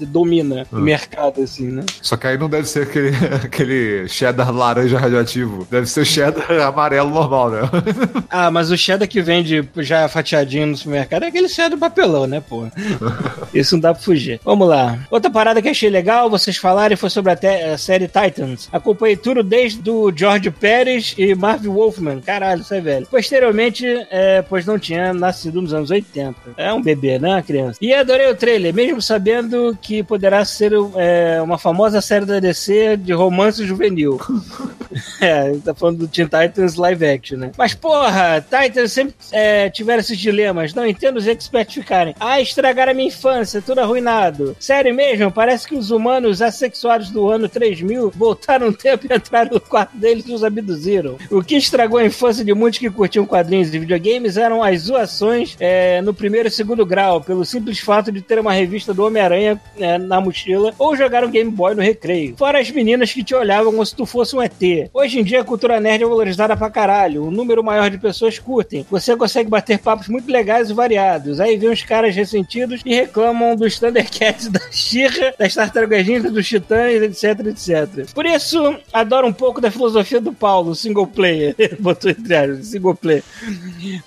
domina 0.00 0.66
o 0.70 0.76
hum. 0.76 0.80
mercado, 0.80 1.42
assim, 1.42 1.68
né? 1.68 1.84
Só 2.00 2.16
que 2.16 2.26
aí 2.26 2.38
não 2.38 2.48
deve 2.48 2.68
ser 2.68 2.82
aquele, 2.82 3.10
aquele 3.44 4.08
cheddar 4.08 4.52
laranja 4.52 4.98
radioativo. 4.98 5.66
Deve 5.70 5.86
ser 5.86 6.04
cheddar 6.04 6.50
amarelo 6.66 7.10
normal, 7.10 7.50
né? 7.50 7.60
ah, 8.30 8.50
mas 8.50 8.70
o 8.70 8.76
cheddar 8.76 9.08
que 9.08 9.20
vende 9.20 9.68
já 9.78 10.08
fatiadinho 10.08 10.66
no 10.66 10.76
supermercado 10.76 11.24
é 11.24 11.28
aquele 11.28 11.48
cheddar 11.48 11.78
papelão, 11.78 12.26
né, 12.26 12.40
pô? 12.40 12.64
Isso 13.52 13.74
não 13.74 13.80
dá 13.80 13.94
pra 13.94 14.02
fugir. 14.02 14.40
Vamos 14.44 14.68
lá. 14.68 14.98
Outra 15.10 15.30
parada 15.30 15.60
que 15.60 15.68
achei 15.68 15.90
legal, 15.90 16.30
vocês 16.30 16.56
falarem, 16.56 16.96
foi 16.96 17.10
sobre 17.10 17.32
a, 17.32 17.74
a 17.74 17.78
série 17.78 18.08
Titans. 18.08 18.68
Acompanhei 18.72 19.16
tudo 19.16 19.42
desde 19.42 19.88
o 19.88 20.12
George 20.14 20.43
George 20.44 20.50
Pérez 20.50 21.14
e 21.16 21.34
Marv 21.34 21.66
Wolfman. 21.66 22.20
Caralho, 22.20 22.60
isso 22.60 22.74
é 22.74 22.80
velho. 22.80 23.06
Posteriormente, 23.06 23.86
é, 24.10 24.42
pois 24.42 24.66
não 24.66 24.78
tinha 24.78 25.14
nascido 25.14 25.62
nos 25.62 25.72
anos 25.72 25.90
80. 25.90 26.34
É 26.56 26.72
um 26.72 26.82
bebê, 26.82 27.18
né, 27.18 27.42
criança? 27.42 27.78
E 27.80 27.94
adorei 27.94 28.28
o 28.28 28.34
trailer, 28.34 28.74
mesmo 28.74 29.00
sabendo 29.00 29.76
que 29.80 30.02
poderá 30.02 30.44
ser 30.44 30.72
é, 30.96 31.40
uma 31.40 31.56
famosa 31.56 32.00
série 32.00 32.26
da 32.26 32.40
DC 32.40 32.98
de 32.98 33.12
romance 33.12 33.64
juvenil. 33.64 34.20
é, 35.20 35.52
tá 35.64 35.74
falando 35.74 35.98
do 35.98 36.08
Teen 36.08 36.26
Titans 36.26 36.74
live 36.74 37.06
action, 37.06 37.38
né? 37.38 37.52
Mas 37.56 37.74
porra, 37.74 38.40
Titans 38.42 38.92
sempre 38.92 39.14
é, 39.32 39.70
tiveram 39.70 40.00
esses 40.00 40.18
dilemas. 40.18 40.74
Não 40.74 40.86
entendo 40.86 41.16
os 41.16 41.26
experts 41.26 41.74
ficarem. 41.74 42.14
Ah, 42.20 42.40
estragaram 42.40 42.92
a 42.92 42.94
minha 42.94 43.08
infância, 43.08 43.62
tudo 43.62 43.80
arruinado. 43.80 44.56
Sério 44.58 44.94
mesmo, 44.94 45.30
parece 45.30 45.66
que 45.66 45.74
os 45.74 45.90
humanos 45.90 46.42
assexuados 46.42 47.10
do 47.10 47.28
ano 47.28 47.48
3000 47.48 48.10
voltaram 48.10 48.68
um 48.68 48.72
tempo 48.72 49.06
e 49.08 49.14
entraram 49.14 49.52
no 49.52 49.60
quarto 49.60 49.96
deles 49.96 50.24
os 50.34 50.44
abduziram. 50.44 51.16
O 51.30 51.42
que 51.42 51.56
estragou 51.56 51.98
a 51.98 52.04
infância 52.04 52.44
de 52.44 52.52
muitos 52.54 52.78
que 52.78 52.90
curtiam 52.90 53.26
quadrinhos 53.26 53.72
e 53.72 53.78
videogames 53.78 54.36
eram 54.36 54.62
as 54.62 54.82
zoações 54.82 55.56
é, 55.60 56.00
no 56.02 56.12
primeiro 56.12 56.48
e 56.48 56.50
segundo 56.50 56.84
grau, 56.84 57.20
pelo 57.20 57.44
simples 57.44 57.78
fato 57.78 58.10
de 58.10 58.20
ter 58.20 58.38
uma 58.38 58.52
revista 58.52 58.92
do 58.92 59.04
Homem-Aranha 59.04 59.60
é, 59.78 59.98
na 59.98 60.20
mochila 60.20 60.74
ou 60.78 60.96
jogar 60.96 61.24
um 61.24 61.30
Game 61.30 61.50
Boy 61.50 61.74
no 61.74 61.82
recreio. 61.82 62.36
Fora 62.36 62.60
as 62.60 62.70
meninas 62.70 63.12
que 63.12 63.24
te 63.24 63.34
olhavam 63.34 63.72
como 63.72 63.84
se 63.84 63.94
tu 63.94 64.06
fosse 64.06 64.34
um 64.36 64.42
ET. 64.42 64.90
Hoje 64.92 65.18
em 65.18 65.24
dia 65.24 65.40
a 65.40 65.44
cultura 65.44 65.80
nerd 65.80 66.04
é 66.04 66.06
valorizada 66.06 66.56
pra 66.56 66.70
caralho. 66.70 67.24
Um 67.24 67.30
número 67.30 67.62
maior 67.62 67.90
de 67.90 67.98
pessoas 67.98 68.38
curtem. 68.38 68.86
Você 68.90 69.16
consegue 69.16 69.50
bater 69.50 69.78
papos 69.78 70.08
muito 70.08 70.30
legais 70.30 70.70
e 70.70 70.74
variados. 70.74 71.40
Aí 71.40 71.56
vem 71.56 71.70
uns 71.70 71.82
caras 71.82 72.14
ressentidos 72.14 72.80
e 72.84 72.94
reclamam 72.94 73.56
dos 73.56 73.78
Thundercats, 73.78 74.48
da 74.50 74.60
Xirra, 74.70 75.34
das 75.38 75.54
Tartarugas 75.54 76.06
Ninja, 76.06 76.30
dos 76.30 76.46
Titãs, 76.46 77.02
etc, 77.02 77.46
etc. 77.46 78.12
Por 78.14 78.26
isso, 78.26 78.76
adoro 78.92 79.26
um 79.26 79.32
pouco 79.32 79.60
da 79.60 79.70
filosofia 79.70 80.20
do 80.24 80.32
Paulo, 80.32 80.74
single 80.74 81.06
player. 81.06 81.54
Botou 81.78 82.10
entre 82.10 82.34
aspas, 82.34 82.66
single 82.66 82.94
player. 82.94 83.22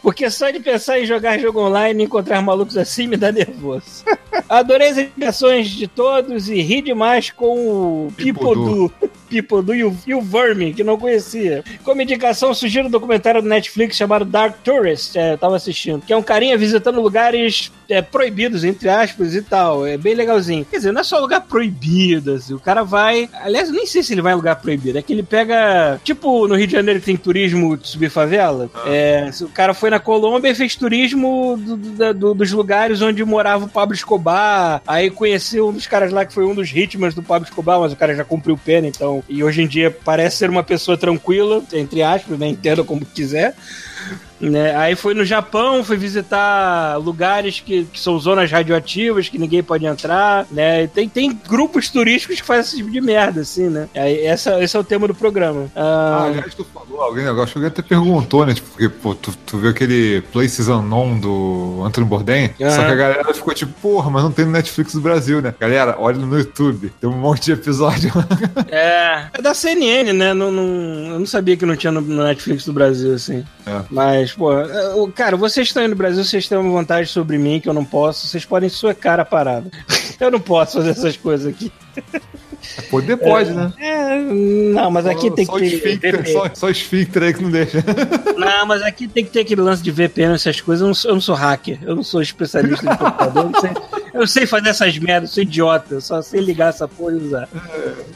Porque 0.02 0.30
só 0.30 0.50
de 0.50 0.60
pensar 0.60 1.00
em 1.00 1.06
jogar 1.06 1.40
jogo 1.40 1.62
online 1.62 2.04
e 2.04 2.06
encontrar 2.06 2.42
malucos 2.42 2.78
assim 2.78 3.08
me 3.08 3.16
dá 3.16 3.32
nervoso. 3.32 4.04
Adorei 4.50 4.90
as 4.90 4.98
indicações 4.98 5.70
de 5.70 5.88
todos 5.88 6.50
e 6.50 6.62
ri 6.62 6.82
demais 6.82 7.30
com 7.30 8.08
o 8.08 8.14
Pipodu. 8.16 8.92
Pipodu 9.30 9.76
e 9.76 9.84
o, 9.84 9.98
e 10.08 10.16
o 10.16 10.22
Vermin, 10.22 10.74
que 10.74 10.84
não 10.84 10.98
conhecia. 10.98 11.64
Como 11.84 12.02
indicação, 12.02 12.54
sugiro 12.54 12.88
um 12.88 12.92
documentário 12.92 13.42
do 13.42 13.48
Netflix 13.48 13.98
chamado 13.98 14.24
Dark 14.24 14.58
Tourist, 14.64 15.18
é, 15.18 15.34
eu 15.34 15.38
tava 15.38 15.58
assistindo, 15.58 16.02
que 16.02 16.14
é 16.14 16.18
um 16.18 16.24
carinha 16.24 16.58
visitando 16.58 17.02
lugares 17.02 17.72
é, 17.90 18.02
proibidos, 18.02 18.64
entre 18.64 18.90
aspas, 18.90 19.36
e 19.36 19.42
tal. 19.42 19.86
É 19.86 19.98
bem 19.98 20.14
legalzinho. 20.14 20.66
Quer 20.66 20.78
dizer, 20.78 20.92
não 20.92 21.02
é 21.02 21.04
só 21.04 21.20
lugar 21.20 21.42
proibido, 21.42 22.34
assim. 22.34 22.54
O 22.54 22.60
cara 22.60 22.84
vai. 22.84 23.30
Aliás, 23.42 23.70
nem 23.72 23.86
sei 23.86 24.04
se 24.04 24.14
ele 24.14 24.22
vai 24.22 24.34
em 24.34 24.36
lugar 24.36 24.56
proibido. 24.58 24.98
É 24.98 25.02
que 25.02 25.14
ele 25.14 25.24
pega. 25.24 26.00
Tipo, 26.04 26.48
no 26.48 26.56
Rio 26.56 26.68
de 26.68 26.74
Janeiro 26.74 27.02
tem 27.02 27.16
turismo 27.16 27.78
de 27.78 27.88
subir 27.88 28.10
favela. 28.10 28.70
Ah. 28.74 28.90
É, 28.90 29.30
o 29.42 29.50
cara 29.50 29.74
foi 29.74 29.90
na 29.90 30.00
Colômbia 30.00 30.50
e 30.50 30.56
fez 30.56 30.76
turismo 30.76 31.58
do, 31.58 31.78
do, 31.78 32.14
do, 32.14 32.34
dos 32.34 32.52
lugares 32.52 33.02
onde 33.02 33.24
morava 33.24 33.66
o 33.66 33.70
Pablo 33.70 33.96
Escobar. 33.96 34.82
Aí 34.86 35.10
conheceu 35.10 35.70
um 35.70 35.74
dos 35.74 35.88
caras 35.88 36.12
lá 36.12 36.26
que 36.26 36.34
foi 36.34 36.46
um 36.46 36.56
dos 36.56 36.70
ritmos 36.70 37.14
do 37.14 37.24
Pablo 37.24 37.48
Escobar, 37.48 37.80
mas 37.80 37.94
o 37.94 37.96
cara 37.96 38.16
já 38.16 38.24
cumpriu 38.24 38.58
pena, 38.58 38.88
então. 38.88 39.24
E 39.30 39.44
hoje 39.44 39.62
em 39.62 39.68
dia 39.68 39.92
parece 39.92 40.38
ser 40.38 40.50
uma 40.50 40.64
pessoa 40.64 40.98
tranquila, 40.98 41.64
entre 41.74 42.04
aspas, 42.04 42.38
né? 42.38 42.48
Entenda 42.48 42.84
como 42.84 43.06
quiser. 43.06 43.56
Né? 44.40 44.76
Aí 44.76 44.96
foi 44.96 45.14
no 45.14 45.26
Japão, 45.26 45.84
foi 45.84 45.98
visitar 45.98 46.98
lugares 46.98 47.60
que, 47.60 47.86
que 47.86 48.00
são 48.00 48.20
zonas 48.20 48.52
radioativas, 48.52 49.30
que 49.30 49.38
ninguém 49.38 49.64
pode 49.64 49.86
entrar, 49.86 50.46
né? 50.52 50.86
Tem, 50.88 51.10
tem 51.10 51.40
grupos 51.48 51.90
turísticos 51.90 52.40
que 52.40 52.46
fazem 52.46 52.62
esse 52.62 52.78
tipo 52.78 52.92
de 52.92 53.02
merda, 53.02 53.42
assim, 53.42 53.68
né? 53.68 53.90
Aí 53.96 54.26
essa, 54.26 54.64
esse 54.64 54.78
é 54.78 54.80
o 54.80 54.84
tema 54.84 55.08
do 55.08 55.16
programa. 55.16 55.72
Ah, 55.76 56.20
ah 56.22 56.26
aliás, 56.26 56.54
tu 56.54 56.64
falou 56.66 57.02
alguém, 57.02 57.28
acho 57.28 57.52
que 57.52 57.58
alguém 57.58 57.68
até 57.68 57.82
perguntou, 57.82 58.46
né? 58.46 58.54
Tipo, 58.54 58.70
porque, 58.70 58.90
pô, 58.90 59.16
tu, 59.16 59.36
tu 59.46 59.58
viu 59.58 59.72
aquele 59.72 60.22
Places 60.32 60.68
Unknown 60.68 61.20
do 61.20 61.82
Anthony 61.84 62.06
Bourdain? 62.06 62.52
Uhum. 62.60 62.70
Só 62.70 62.86
que 62.86 62.92
a 62.92 62.96
galera 62.96 63.34
ficou 63.34 63.54
tipo, 63.56 63.74
porra, 63.82 64.12
mas 64.12 64.24
não 64.24 64.32
tem 64.32 64.46
no 64.46 64.52
Netflix 64.52 64.94
do 64.94 65.02
Brasil, 65.02 65.42
né? 65.42 65.56
Galera, 65.60 65.96
olha 65.98 66.18
no 66.18 66.38
YouTube, 66.38 66.94
tem 67.02 67.10
um 67.10 67.18
monte 67.18 67.46
de 67.46 67.54
episódio 67.54 68.12
lá. 68.14 68.28
É, 68.70 69.28
é 69.34 69.42
da 69.42 69.54
CNN, 69.54 70.12
né? 70.14 70.34
Não, 70.34 70.52
não, 70.52 70.64
eu 71.14 71.20
não 71.20 71.26
sabia 71.26 71.56
que 71.56 71.66
não 71.66 71.76
tinha 71.76 71.92
no, 71.92 72.02
no 72.02 72.24
Netflix 72.24 72.66
do 72.66 72.74
Brasil, 72.74 73.14
assim. 73.14 73.46
É. 73.66 73.82
Mas, 73.98 74.32
pô, 74.32 74.54
é, 74.54 75.12
cara, 75.16 75.36
vocês 75.36 75.70
estão 75.70 75.82
aí 75.82 75.90
no 75.90 75.96
Brasil, 75.96 76.24
vocês 76.24 76.48
têm 76.48 76.56
uma 76.56 76.72
vantagem 76.72 77.12
sobre 77.12 77.36
mim 77.40 77.60
que 77.60 77.68
eu 77.68 77.74
não 77.74 77.84
posso, 77.84 78.28
vocês 78.28 78.46
podem 78.46 78.70
suecar 78.70 79.20
a 79.20 79.26
parada. 79.26 79.72
Eu 80.20 80.30
não 80.30 80.40
posso 80.40 80.78
fazer 80.78 80.92
essas 80.92 81.18
coisas 81.18 81.48
aqui. 81.48 81.72
Poder 82.90 83.18
pode, 83.18 83.50
é, 83.50 83.54
né? 83.54 83.74
É, 83.80 84.20
não, 84.20 84.92
mas 84.92 85.06
aqui 85.06 85.30
só, 85.30 85.34
tem 85.34 85.46
que 85.46 85.60
ter. 85.60 85.66
Esfíncter, 85.66 86.32
só, 86.32 86.50
só 86.54 86.70
esfíncter 86.70 87.24
aí 87.24 87.34
que 87.34 87.42
não 87.42 87.52
deixa. 87.52 87.84
Não, 88.38 88.66
mas 88.66 88.82
aqui 88.82 89.08
tem 89.08 89.26
que 89.26 89.32
ter 89.32 89.42
aquele 89.42 89.62
lance 89.62 89.82
de 89.82 89.92
VPN, 89.92 90.36
essas 90.36 90.62
coisas. 90.62 90.82
Eu 90.82 90.88
não 90.88 90.94
sou, 90.94 91.12
eu 91.12 91.14
não 91.16 91.22
sou 91.22 91.36
hacker, 91.36 91.80
eu 91.82 91.96
não 91.96 92.04
sou 92.04 92.22
especialista 92.22 92.86
em 92.86 92.96
computador. 92.96 93.52
Eu, 93.52 93.62
sei, 93.62 93.72
eu 94.14 94.28
sei 94.28 94.46
fazer 94.46 94.70
essas 94.70 94.98
merdas, 95.00 95.32
sou 95.32 95.44
idiota, 95.44 95.96
eu 95.96 96.02
só 96.02 96.22
sei 96.22 96.40
ligar 96.40 96.70
essa 96.70 96.88
porra 96.88 97.14
e 97.14 97.16
usar. 97.16 97.50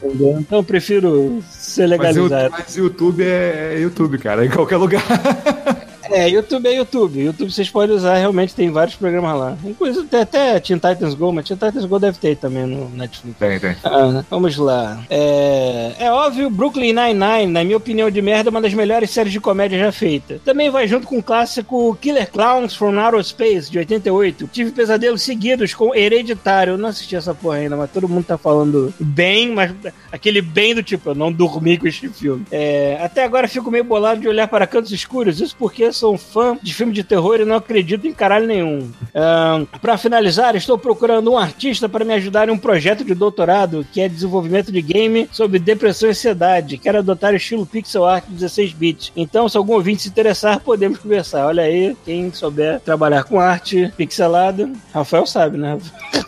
Então 0.04 0.60
eu 0.60 0.64
prefiro 0.64 1.44
ser 1.50 1.88
legalizado. 1.88 2.52
Mas, 2.52 2.66
mas 2.66 2.76
YouTube 2.76 3.24
é, 3.24 3.74
é 3.76 3.80
YouTube, 3.80 4.18
cara, 4.20 4.46
em 4.46 4.50
qualquer 4.50 4.78
lugar. 4.78 5.04
É, 6.12 6.30
YouTube 6.30 6.68
é 6.68 6.76
YouTube. 6.76 7.20
YouTube 7.20 7.52
vocês 7.52 7.70
podem 7.70 7.96
usar, 7.96 8.16
realmente 8.16 8.54
tem 8.54 8.70
vários 8.70 8.96
programas 8.96 9.38
lá. 9.38 9.58
Inclusive 9.64 10.08
tem 10.08 10.22
até 10.22 10.60
Teen 10.60 10.78
Titans 10.78 11.14
Go, 11.14 11.32
mas 11.32 11.46
Teen 11.48 11.58
Titans 11.58 11.86
Go 11.86 12.00
deve 12.00 12.18
ter 12.18 12.36
também 12.36 12.66
no 12.66 12.90
Netflix. 12.90 13.38
Tem, 13.40 13.60
tem. 13.60 13.76
Ah, 13.84 14.24
vamos 14.30 14.58
lá. 14.58 15.04
É, 15.10 15.94
é 16.00 16.12
óbvio, 16.12 16.50
Brooklyn 16.50 16.94
Nine-Nine, 16.94 17.52
na 17.52 17.64
minha 17.64 17.78
opinião 17.78 18.12
de 18.12 18.22
merda, 18.22 18.50
é 18.50 18.52
uma 18.52 18.62
das 18.62 18.74
melhores 18.74 19.10
séries 19.10 19.32
de 19.32 19.40
comédia 19.40 19.80
já 19.80 19.92
feita. 19.92 20.40
Também 20.44 20.70
vai 20.70 20.88
junto 20.88 21.08
com 21.08 21.18
o 21.18 21.24
clássico 21.24 21.96
Killer 22.02 22.30
Clowns 22.30 22.76
from 22.76 23.00
Outer 23.00 23.24
Space, 23.24 23.72
de 23.72 23.78
88. 23.80 24.50
Tive 24.52 24.72
pesadelos 24.72 25.22
seguidos 25.22 25.74
com 25.74 25.96
Hereditário. 25.96 26.74
Eu 26.74 26.78
não 26.78 26.90
assisti 26.90 27.16
essa 27.16 27.34
porra 27.34 27.58
ainda, 27.58 27.78
mas 27.78 27.90
todo 27.90 28.10
mundo 28.10 28.26
tá 28.26 28.38
falando 28.38 28.94
bem, 29.00 29.52
mas 29.52 29.74
aquele 30.12 30.42
bem 30.42 30.76
do 30.76 30.84
tipo, 30.84 31.12
eu 31.12 31.16
não 31.16 31.32
dormi 31.32 31.78
com 31.78 31.88
este 31.88 32.10
filme. 32.10 32.46
É, 32.52 33.00
até 33.02 33.24
agora 33.24 33.48
fico 33.48 33.72
meio 33.72 33.84
bolado 33.84 34.20
de 34.20 34.28
olhar 34.28 34.48
para 34.48 34.68
cantos 34.68 34.92
escuros, 34.92 35.40
isso 35.40 35.56
porque 35.58 35.92
sou 36.02 36.16
um 36.16 36.18
fã 36.18 36.58
de 36.62 36.74
filme 36.74 36.92
de 36.92 37.04
terror 37.04 37.40
e 37.40 37.46
não 37.46 37.58
acredito 37.58 38.08
em 38.08 38.14
caralho 38.14 38.48
nenhum. 38.48 38.80
Uh, 38.80 39.68
para 39.80 40.00
finalizar, 40.00 40.56
estou 40.56 40.76
procurando 40.76 41.32
um 41.32 41.38
artista 41.38 41.88
para 41.88 42.04
me 42.04 42.14
ajudar 42.16 42.50
em 42.50 42.52
um 42.52 42.58
projeto 42.58 43.04
de 43.06 43.14
doutorado 43.14 43.86
que 43.94 44.02
é 44.02 44.10
desenvolvimento 44.10 44.72
de 44.72 44.82
game 44.82 45.30
sobre 45.32 45.60
depressão 45.60 46.10
e 46.10 46.12
ansiedade. 46.12 46.80
Quero 46.80 46.98
adotar 46.98 47.34
o 47.34 47.36
estilo 47.36 47.68
pixel 47.68 48.04
art 48.04 48.26
16 48.28 48.74
bits. 48.74 49.12
Então, 49.16 49.48
se 49.48 49.56
algum 49.56 49.74
ouvinte 49.74 50.02
se 50.02 50.10
interessar, 50.10 50.60
podemos 50.62 50.98
conversar. 50.98 51.46
Olha 51.46 51.64
aí, 51.64 51.96
quem 52.04 52.34
souber 52.34 52.80
trabalhar 52.80 53.24
com 53.24 53.40
arte 53.40 53.94
pixelada, 53.96 54.72
Rafael 54.92 55.28
sabe, 55.28 55.58
né? 55.58 55.78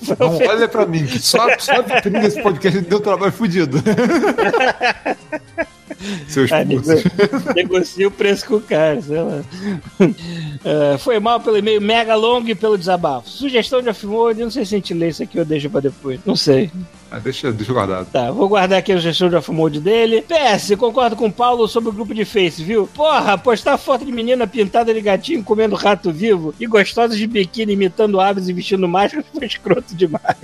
Rafael 0.08 0.30
não, 0.32 0.38
fez... 0.38 0.50
olha 0.52 0.68
pra 0.68 0.86
mim, 0.86 1.08
só, 1.08 1.48
só 1.58 1.82
desse 2.22 2.44
podcast 2.44 2.80
deu 2.82 3.00
trabalho 3.00 3.32
fudido. 3.32 3.82
Seus 6.28 6.52
ah, 6.52 6.64
nego... 6.64 6.84
Negocia 7.56 8.08
o 8.08 8.12
preço 8.12 8.46
com 8.46 8.56
o 8.56 8.62
cara, 8.62 9.02
sei 9.02 9.22
lá. 9.22 9.44
Uh, 10.00 10.98
foi 11.00 11.20
mal 11.20 11.40
pelo 11.40 11.58
e-mail 11.58 11.82
mega 11.82 12.16
longo 12.16 12.50
e 12.50 12.56
pelo 12.56 12.78
desabafo. 12.78 13.30
Sugestão 13.30 13.82
de 13.82 13.90
Offmode, 13.90 14.42
não 14.42 14.52
sei 14.52 14.66
se 14.66 14.76
a 14.76 14.78
gente 14.78 14.94
lê 14.94 15.10
isso 15.10 15.24
aqui 15.24 15.40
ou 15.40 15.46
deixa 15.46 15.70
pra 15.70 15.82
depois. 15.82 16.20
Não 16.26 16.36
sei. 16.36 16.72
Ah, 17.12 17.20
deixa, 17.20 17.52
deixa 17.52 17.72
guardado. 17.72 18.08
Tá, 18.12 18.32
vou 18.32 18.50
guardar 18.50 18.80
aqui 18.80 18.92
a 18.92 18.98
sugestão 18.98 19.30
de 19.30 19.36
Offmode 19.36 19.80
dele. 19.80 20.24
PS, 20.24 20.76
concordo 20.78 21.16
com 21.16 21.28
o 21.28 21.32
Paulo 21.32 21.68
sobre 21.68 21.90
o 21.90 21.94
grupo 21.94 22.14
de 22.14 22.26
Face, 22.26 22.64
viu? 22.64 22.88
Porra, 22.88 23.38
postar 23.38 23.78
foto 23.78 24.04
de 24.04 24.12
menina 24.12 24.48
pintada 24.48 24.94
de 24.94 25.02
gatinho 25.02 25.44
comendo 25.44 25.76
rato 25.76 26.12
vivo 26.12 26.54
e 26.60 26.66
gostosa 26.66 27.16
de 27.16 27.28
biquíni 27.28 27.74
imitando 27.74 28.20
aves 28.20 28.48
e 28.48 28.54
vestindo 28.54 28.88
máscara 28.88 29.24
foi 29.32 29.46
escroto 29.46 29.94
demais. 29.94 30.38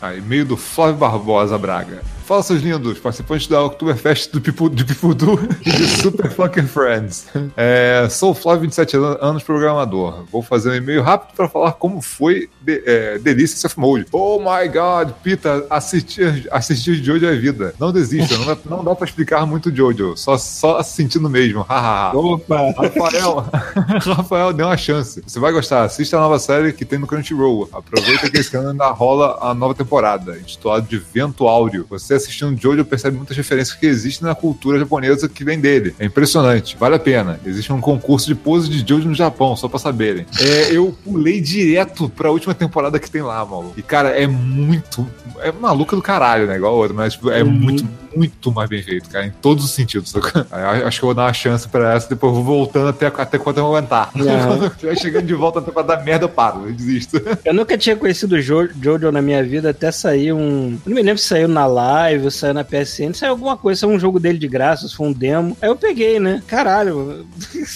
Aí, 0.00 0.18
e-mail 0.24 0.46
do 0.46 0.56
Flávio 0.56 0.96
Barbosa 0.96 1.58
Braga. 1.58 2.02
Fala, 2.30 2.44
seus 2.44 2.62
lindos, 2.62 2.96
participantes 3.00 3.48
da 3.48 3.60
Oktoberfest 3.60 4.30
do 4.30 4.40
Pipu, 4.40 4.70
de 4.70 4.84
Pipudu 4.84 5.36
e 5.66 5.72
de 5.72 5.84
Super 5.88 6.30
Fucking 6.30 6.68
Friends. 6.68 7.26
É, 7.56 8.06
sou 8.08 8.30
o 8.30 8.34
Flávio, 8.34 8.60
27 8.60 8.96
anos, 9.20 9.42
programador. 9.42 10.26
Vou 10.30 10.40
fazer 10.40 10.70
um 10.70 10.74
e-mail 10.76 11.02
rápido 11.02 11.34
para 11.34 11.48
falar 11.48 11.72
como 11.72 12.00
foi 12.00 12.48
de, 12.60 12.84
é, 12.86 13.18
Delícia 13.18 13.58
Self 13.58 13.80
Mode. 13.80 14.06
Oh 14.12 14.38
my 14.38 14.68
god, 14.68 15.10
Pita, 15.24 15.66
assistir, 15.68 16.46
assistir 16.52 17.02
Jojo 17.02 17.26
é 17.26 17.34
vida. 17.34 17.74
Não 17.80 17.90
desista, 17.90 18.38
não 18.38 18.46
dá, 18.46 18.56
não 18.64 18.84
dá 18.84 18.94
pra 18.94 19.08
explicar 19.08 19.44
muito 19.44 19.74
Jojo, 19.74 20.16
só, 20.16 20.38
só 20.38 20.80
sentindo 20.84 21.28
mesmo. 21.28 21.66
Opa! 21.68 22.72
Rafael, 22.76 23.44
Rafael, 24.16 24.52
dê 24.52 24.62
uma 24.62 24.76
chance. 24.76 25.20
Você 25.26 25.40
vai 25.40 25.50
gostar, 25.50 25.82
assista 25.82 26.16
a 26.16 26.20
nova 26.20 26.38
série 26.38 26.72
que 26.72 26.84
tem 26.84 26.96
no 26.96 27.08
Crunchyroll. 27.08 27.68
Aproveita 27.72 28.30
que 28.30 28.38
esse 28.38 28.56
ano 28.56 28.70
ainda 28.70 28.88
rola 28.90 29.36
a 29.42 29.52
nova 29.52 29.74
temporada, 29.74 30.38
intitulada 30.38 30.86
de 30.86 30.96
Vento 30.96 31.48
Áureo. 31.48 31.84
Você 31.90 32.19
assistindo 32.22 32.60
Jojo 32.60 32.84
percebe 32.84 33.16
muitas 33.16 33.36
referências 33.36 33.76
que 33.76 33.86
existem 33.86 34.26
na 34.26 34.34
cultura 34.34 34.78
japonesa 34.78 35.28
que 35.28 35.44
vem 35.44 35.60
dele. 35.60 35.94
É 35.98 36.04
impressionante, 36.04 36.76
vale 36.78 36.96
a 36.96 36.98
pena. 36.98 37.40
Existe 37.44 37.72
um 37.72 37.80
concurso 37.80 38.26
de 38.26 38.34
pose 38.34 38.68
de 38.68 38.86
Jojo 38.86 39.08
no 39.08 39.14
Japão, 39.14 39.56
só 39.56 39.68
pra 39.68 39.78
saberem. 39.78 40.26
É, 40.40 40.76
eu 40.76 40.96
pulei 41.04 41.40
direto 41.40 42.08
pra 42.08 42.30
última 42.30 42.54
temporada 42.54 42.98
que 42.98 43.10
tem 43.10 43.22
lá, 43.22 43.44
maluco. 43.44 43.74
E, 43.76 43.82
cara, 43.82 44.10
é 44.10 44.26
muito. 44.26 45.06
É 45.40 45.52
maluca 45.52 45.96
do 45.96 46.02
caralho, 46.02 46.46
né? 46.46 46.56
Igual 46.56 46.74
a 46.74 46.76
outra, 46.76 46.94
mas 46.94 47.14
tipo, 47.14 47.30
é 47.30 47.42
uhum. 47.42 47.50
muito, 47.50 47.88
muito 48.14 48.52
mais 48.52 48.68
bem 48.68 48.82
feito, 48.82 49.08
cara, 49.08 49.26
em 49.26 49.30
todos 49.30 49.64
os 49.64 49.70
sentidos. 49.70 50.14
Acho 50.14 50.98
que 50.98 51.04
eu 51.04 51.08
vou 51.08 51.14
dar 51.14 51.24
uma 51.24 51.32
chance 51.32 51.68
pra 51.68 51.94
essa, 51.94 52.08
depois 52.08 52.34
eu 52.34 52.42
vou 52.42 52.56
voltando 52.58 52.88
até, 52.88 53.06
até 53.06 53.38
quando 53.38 53.58
eu 53.58 53.66
aguentar. 53.66 54.10
Quando 54.12 54.66
estiver 54.66 54.96
chegando 54.98 55.26
de 55.26 55.34
volta 55.34 55.60
pra 55.60 55.82
dar 55.82 56.04
merda, 56.04 56.24
eu 56.24 56.28
paro, 56.28 56.66
eu 56.66 56.72
desisto. 56.72 57.20
Eu 57.44 57.54
nunca 57.54 57.76
tinha 57.78 57.96
conhecido 57.96 58.36
o 58.36 58.40
jo 58.40 58.68
Jojo 58.80 59.10
na 59.10 59.22
minha 59.22 59.42
vida, 59.42 59.70
até 59.70 59.90
sair 59.90 60.32
um. 60.32 60.78
não 60.84 60.94
me 60.94 61.02
lembro 61.02 61.18
se 61.18 61.28
saiu 61.28 61.48
na 61.48 61.66
live, 61.66 62.09
saiu 62.30 62.54
na 62.54 62.64
PSN, 62.64 63.12
saiu 63.14 63.32
alguma 63.32 63.56
coisa, 63.56 63.80
saiu 63.80 63.90
um 63.90 63.98
jogo 63.98 64.18
dele 64.18 64.38
de 64.38 64.48
graça, 64.48 64.88
foi 64.88 65.08
um 65.08 65.12
demo. 65.12 65.56
Aí 65.60 65.68
eu 65.68 65.76
peguei, 65.76 66.18
né? 66.18 66.42
Caralho. 66.46 67.26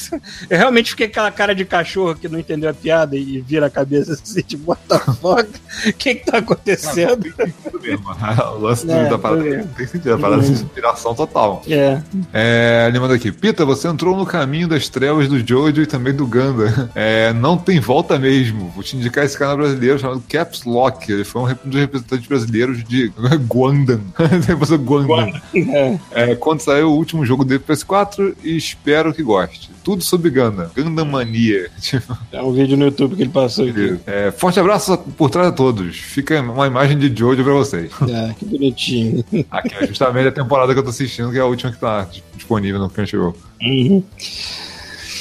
eu 0.50 0.58
realmente 0.58 0.90
fiquei 0.90 1.06
aquela 1.06 1.30
cara 1.30 1.54
de 1.54 1.64
cachorro 1.64 2.14
que 2.14 2.28
não 2.28 2.38
entendeu 2.38 2.70
a 2.70 2.74
piada 2.74 3.16
e 3.16 3.40
vira 3.40 3.66
a 3.66 3.70
cabeça 3.70 4.12
assim, 4.12 4.40
tipo, 4.46 4.70
what 4.70 4.82
the 4.88 4.98
fuck? 4.98 5.48
O 5.88 5.92
que 5.92 6.14
que 6.16 6.30
tá 6.30 6.38
acontecendo? 6.38 7.26
Não, 7.26 7.32
tem 7.32 7.46
sentido 7.46 7.80
mesmo. 7.80 8.04
o 8.56 8.58
lance 8.58 8.90
é, 8.90 9.08
da 9.08 9.18
parada 9.18 9.68
tem 9.76 9.86
sentido 9.86 10.18
parada 10.18 10.42
de 10.42 10.52
inspiração 10.52 11.14
total. 11.14 11.62
É. 11.68 12.00
é. 12.32 12.86
Animando 12.88 13.14
aqui. 13.14 13.30
Pita, 13.30 13.64
você 13.64 13.88
entrou 13.88 14.16
no 14.16 14.26
caminho 14.26 14.68
das 14.68 14.88
trevas 14.88 15.28
do 15.28 15.38
Jojo 15.46 15.82
e 15.82 15.86
também 15.86 16.14
do 16.14 16.26
Ganda. 16.26 16.90
É, 16.94 17.32
não 17.32 17.56
tem 17.56 17.80
volta 17.80 18.18
mesmo. 18.18 18.70
Vou 18.70 18.82
te 18.82 18.96
indicar 18.96 19.24
esse 19.24 19.38
canal 19.38 19.56
brasileiro 19.56 19.98
chamado 19.98 20.22
Caps 20.28 20.64
Lock. 20.64 21.10
Ele 21.10 21.24
foi 21.24 21.42
um 21.42 21.56
dos 21.64 21.80
representantes 21.80 22.26
brasileiros 22.26 22.84
de 22.84 23.12
Guandan. 23.46 24.00
É. 25.74 25.98
é, 26.12 26.34
quando 26.34 26.60
saiu 26.60 26.90
o 26.90 26.96
último 26.96 27.24
jogo 27.24 27.44
dele 27.44 27.62
PS4 27.66 28.34
e 28.42 28.56
espero 28.56 29.12
que 29.12 29.22
goste. 29.22 29.70
Tudo 29.82 30.02
sobre 30.02 30.30
Ganda. 30.30 30.70
Ganda 30.74 31.04
Mania. 31.04 31.70
É 32.32 32.42
um 32.42 32.52
vídeo 32.52 32.76
no 32.76 32.86
YouTube 32.86 33.16
que 33.16 33.22
ele 33.22 33.30
passou 33.30 33.68
aqui. 33.68 33.98
É, 34.06 34.30
forte 34.30 34.58
abraço 34.58 34.96
por 35.16 35.30
trás 35.30 35.50
de 35.50 35.56
todos. 35.56 35.96
Fica 35.96 36.40
uma 36.40 36.66
imagem 36.66 36.98
de 36.98 37.14
Jojo 37.16 37.44
pra 37.44 37.52
vocês. 37.52 37.92
É, 38.08 38.34
que 38.38 38.44
bonitinho. 38.44 39.24
Aqui 39.50 39.74
é 39.80 39.86
justamente 39.86 40.28
a 40.28 40.32
temporada 40.32 40.72
que 40.72 40.78
eu 40.78 40.82
tô 40.82 40.90
assistindo, 40.90 41.30
que 41.30 41.38
é 41.38 41.40
a 41.40 41.46
última 41.46 41.70
que 41.70 41.78
tá 41.78 42.08
disponível 42.34 42.80
no 42.80 42.90
Crunchyroll. 42.90 43.36
Uhum. 43.62 44.02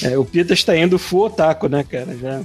É, 0.01 0.17
o 0.17 0.25
Pita 0.25 0.53
está 0.53 0.75
indo 0.75 0.97
full 0.97 1.25
otaku, 1.25 1.67
né, 1.67 1.83
cara? 1.83 2.17
Já. 2.17 2.41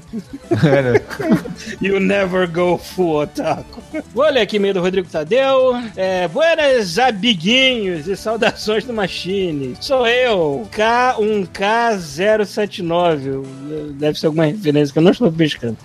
É, 0.68 0.82
né? 0.82 1.00
you 1.80 1.98
never 1.98 2.46
go 2.50 2.76
full 2.76 3.22
otaku. 3.22 3.80
Olha 4.14 4.42
aqui, 4.42 4.58
meio 4.58 4.74
do 4.74 4.80
Rodrigo 4.80 5.08
Tadeu. 5.08 5.72
É, 5.96 6.28
buenas 6.28 6.98
amiguinhos 6.98 8.06
e 8.06 8.14
saudações 8.16 8.84
do 8.84 8.92
Machine. 8.92 9.76
Sou 9.80 10.06
eu, 10.06 10.68
K1K079. 10.72 13.46
Deve 13.94 14.18
ser 14.18 14.26
alguma 14.26 14.44
referência 14.46 14.92
que 14.92 14.98
eu 14.98 15.02
não 15.02 15.12
estou 15.12 15.32
pescando. 15.32 15.78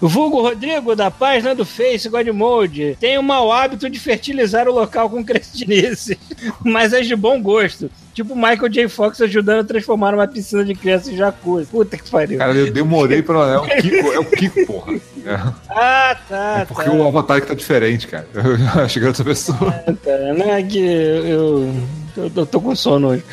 Vulgo 0.00 0.42
Rodrigo, 0.42 0.94
da 0.94 1.10
página 1.10 1.54
do 1.54 1.64
Face 1.64 2.08
Godmode, 2.08 2.96
tem 3.00 3.18
o 3.18 3.22
mau 3.22 3.52
hábito 3.52 3.88
de 3.88 3.98
fertilizar 3.98 4.68
o 4.68 4.72
local 4.72 5.08
com 5.08 5.24
cretinice, 5.30 6.18
mas 6.64 6.92
é 6.92 7.00
de 7.00 7.16
bom 7.16 7.40
gosto. 7.40 7.90
Tipo 8.20 8.36
Michael 8.36 8.68
J. 8.68 8.86
Fox 8.86 9.18
ajudando 9.22 9.60
a 9.60 9.64
transformar 9.64 10.12
uma 10.12 10.28
piscina 10.28 10.62
de 10.62 10.74
criança 10.74 11.10
em 11.10 11.16
jacuzzi. 11.16 11.66
Puta 11.70 11.96
que 11.96 12.10
pariu. 12.10 12.36
Cara, 12.36 12.52
eu 12.52 12.70
demorei 12.70 13.22
pra. 13.22 13.38
É 13.48 13.58
o 13.58 13.62
Kiko, 13.62 14.12
é 14.12 14.18
o 14.18 14.24
Kiko, 14.26 14.66
porra. 14.66 14.92
É. 15.24 15.34
Ah, 15.70 16.16
tá. 16.28 16.58
É 16.60 16.64
porque 16.66 16.84
tá. 16.84 16.92
o 16.92 17.08
avatar 17.08 17.40
que 17.40 17.46
tá 17.46 17.54
diferente, 17.54 18.06
cara. 18.06 18.26
Eu 18.34 18.86
que 18.88 18.98
era 18.98 19.08
outra 19.08 19.24
pessoa. 19.24 19.74
Ah, 19.86 19.92
tá. 20.04 20.34
Não 20.36 20.52
é 20.52 20.62
que 20.62 20.78
eu 20.78 21.72
Eu, 22.16 22.30
eu 22.34 22.46
tô 22.46 22.60
com 22.60 22.74
sono 22.74 23.08
hoje. 23.08 23.24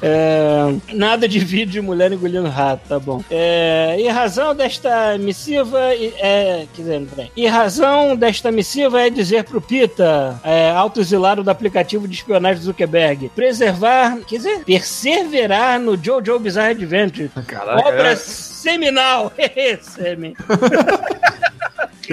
É, 0.00 0.74
nada 0.92 1.28
de 1.28 1.38
vídeo 1.38 1.72
de 1.72 1.80
mulher 1.80 2.12
engolindo 2.12 2.48
rato, 2.48 2.88
tá 2.88 2.98
bom. 2.98 3.22
É, 3.30 3.96
e 3.98 4.08
razão 4.08 4.54
desta 4.54 5.16
missiva 5.18 5.78
é. 5.94 6.66
Quer 6.74 6.82
dizer, 6.82 7.00
bem. 7.16 7.30
E 7.36 7.46
razão 7.46 8.16
desta 8.16 8.50
missiva 8.50 9.00
é 9.00 9.10
dizer 9.10 9.44
pro 9.44 9.60
Pita, 9.60 10.40
é, 10.44 10.70
autoexilado 10.70 11.42
do 11.42 11.50
aplicativo 11.50 12.06
de 12.08 12.14
espionagem 12.14 12.60
do 12.60 12.64
Zuckerberg, 12.64 13.30
preservar, 13.34 14.18
quer 14.26 14.36
dizer, 14.36 14.64
perseverar 14.64 15.78
no 15.80 15.96
Jojo 16.02 16.38
Bizarre 16.38 16.72
Adventure. 16.72 17.30
Caraca, 17.46 17.88
obra 17.88 18.12
é... 18.12 18.16
seminal. 18.16 19.32
Semi. 19.82 20.36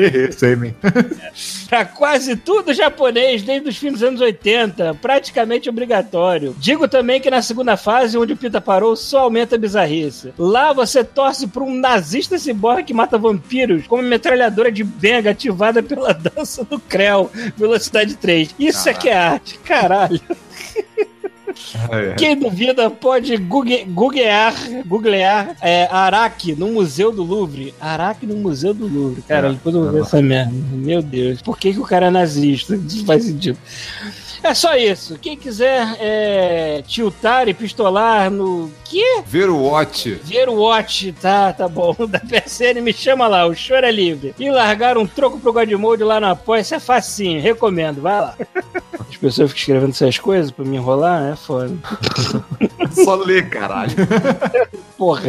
Semi. 0.32 0.76
pra 1.68 1.86
quase 1.86 2.36
tudo 2.36 2.74
japonês 2.74 3.42
desde 3.42 3.70
os 3.70 3.78
fins 3.78 3.94
dos 3.94 4.04
anos 4.04 4.22
80, 4.22 4.96
praticamente 4.96 5.70
obrigatório. 5.70 6.56
Digo 6.58 6.88
também 6.88 7.22
que 7.22 7.30
na 7.30 7.42
segunda 7.42 7.78
fase, 7.78 8.18
onde 8.18 8.34
o 8.34 8.38
Pita 8.38 8.62
parou, 8.62 8.96
só 8.96 9.20
aumenta 9.20 9.56
a 9.56 9.60
bizarrice. 9.60 10.34
Lá 10.38 10.74
você 10.74 11.04
torce 11.04 11.48
por 11.48 11.64
um 11.64 11.76
nazista 11.76 12.38
ciborgue 12.38 12.84
que 12.84 12.94
mata 12.94 13.18
vampiros 13.18 13.88
com 13.88 13.96
uma 13.96 14.04
metralhadora 14.04 14.72
de 14.72 14.84
benga 14.84 15.32
ativada 15.32 15.84
pela 15.84 16.14
dança 16.14 16.64
do 16.64 16.80
Creu, 16.80 17.30
velocidade 17.56 18.16
3. 18.16 18.56
Isso 18.60 18.88
ah. 18.88 18.92
é 18.92 18.94
que 18.94 19.10
é 19.10 19.18
arte, 19.18 19.60
caralho. 19.60 20.22
Quem 22.18 22.38
duvida 22.38 22.90
pode 22.90 23.36
googlear, 23.38 24.54
googlear 24.86 25.56
é, 25.62 25.88
Araque 25.92 26.56
no 26.56 26.68
Museu 26.68 27.12
do 27.12 27.24
Louvre. 27.24 27.74
Araque 27.80 28.26
no 28.26 28.36
Museu 28.36 28.74
do 28.74 28.88
Louvre. 28.88 29.22
Cara, 29.24 29.50
é, 29.50 29.52
depois 29.52 29.76
eu 29.76 29.84
vou 29.84 29.92
ver 29.92 30.02
essa 30.02 30.22
merda. 30.22 30.52
Meu 30.72 31.02
Deus. 31.02 31.42
Por 31.42 31.58
que, 31.58 31.74
que 31.74 31.80
o 31.80 31.86
cara 31.86 32.08
é 32.08 32.12
nazista? 32.12 32.76
Isso 32.76 33.06
faz 33.06 33.24
sentido. 33.26 33.58
É 34.42 34.54
só 34.54 34.76
isso. 34.76 35.18
Quem 35.20 35.36
quiser 35.38 35.98
é, 36.00 36.84
tiltar 36.88 37.48
e 37.48 37.54
pistolar 37.54 38.30
no. 38.32 38.72
Quê? 38.86 39.22
Ver 39.26 39.50
o 39.50 39.64
Watch. 39.64 40.14
Ver 40.24 40.50
o 40.50 40.56
Watch, 40.56 41.12
tá, 41.14 41.54
tá 41.54 41.68
bom. 41.68 41.96
Da 42.10 42.20
PSN 42.20 42.82
me 42.82 42.92
chama 42.94 43.28
lá, 43.28 43.46
o 43.46 43.54
choro 43.54 43.86
é 43.86 43.92
livre. 43.92 44.34
E 44.40 44.50
largar 44.50 44.98
um 44.98 45.06
troco 45.06 45.40
pro 45.40 45.54
Godmode 45.54 46.04
lá 46.04 46.20
no 46.20 46.28
apoio, 46.28 46.62
isso 46.62 46.74
é 46.74 46.80
facinho, 46.80 47.42
recomendo, 47.42 48.02
vai 48.02 48.20
lá. 48.20 48.36
As 49.10 49.18
pessoas 49.18 49.52
ficam 49.52 49.60
escrevendo 49.60 49.90
essas 49.90 50.18
coisas 50.18 50.52
pra 50.52 50.66
me 50.66 50.78
enrolar, 50.78 51.32
é 51.32 51.36
foda. 51.36 51.72
Só 53.04 53.16
ler, 53.16 53.50
caralho. 53.50 53.94
Porra. 54.98 55.24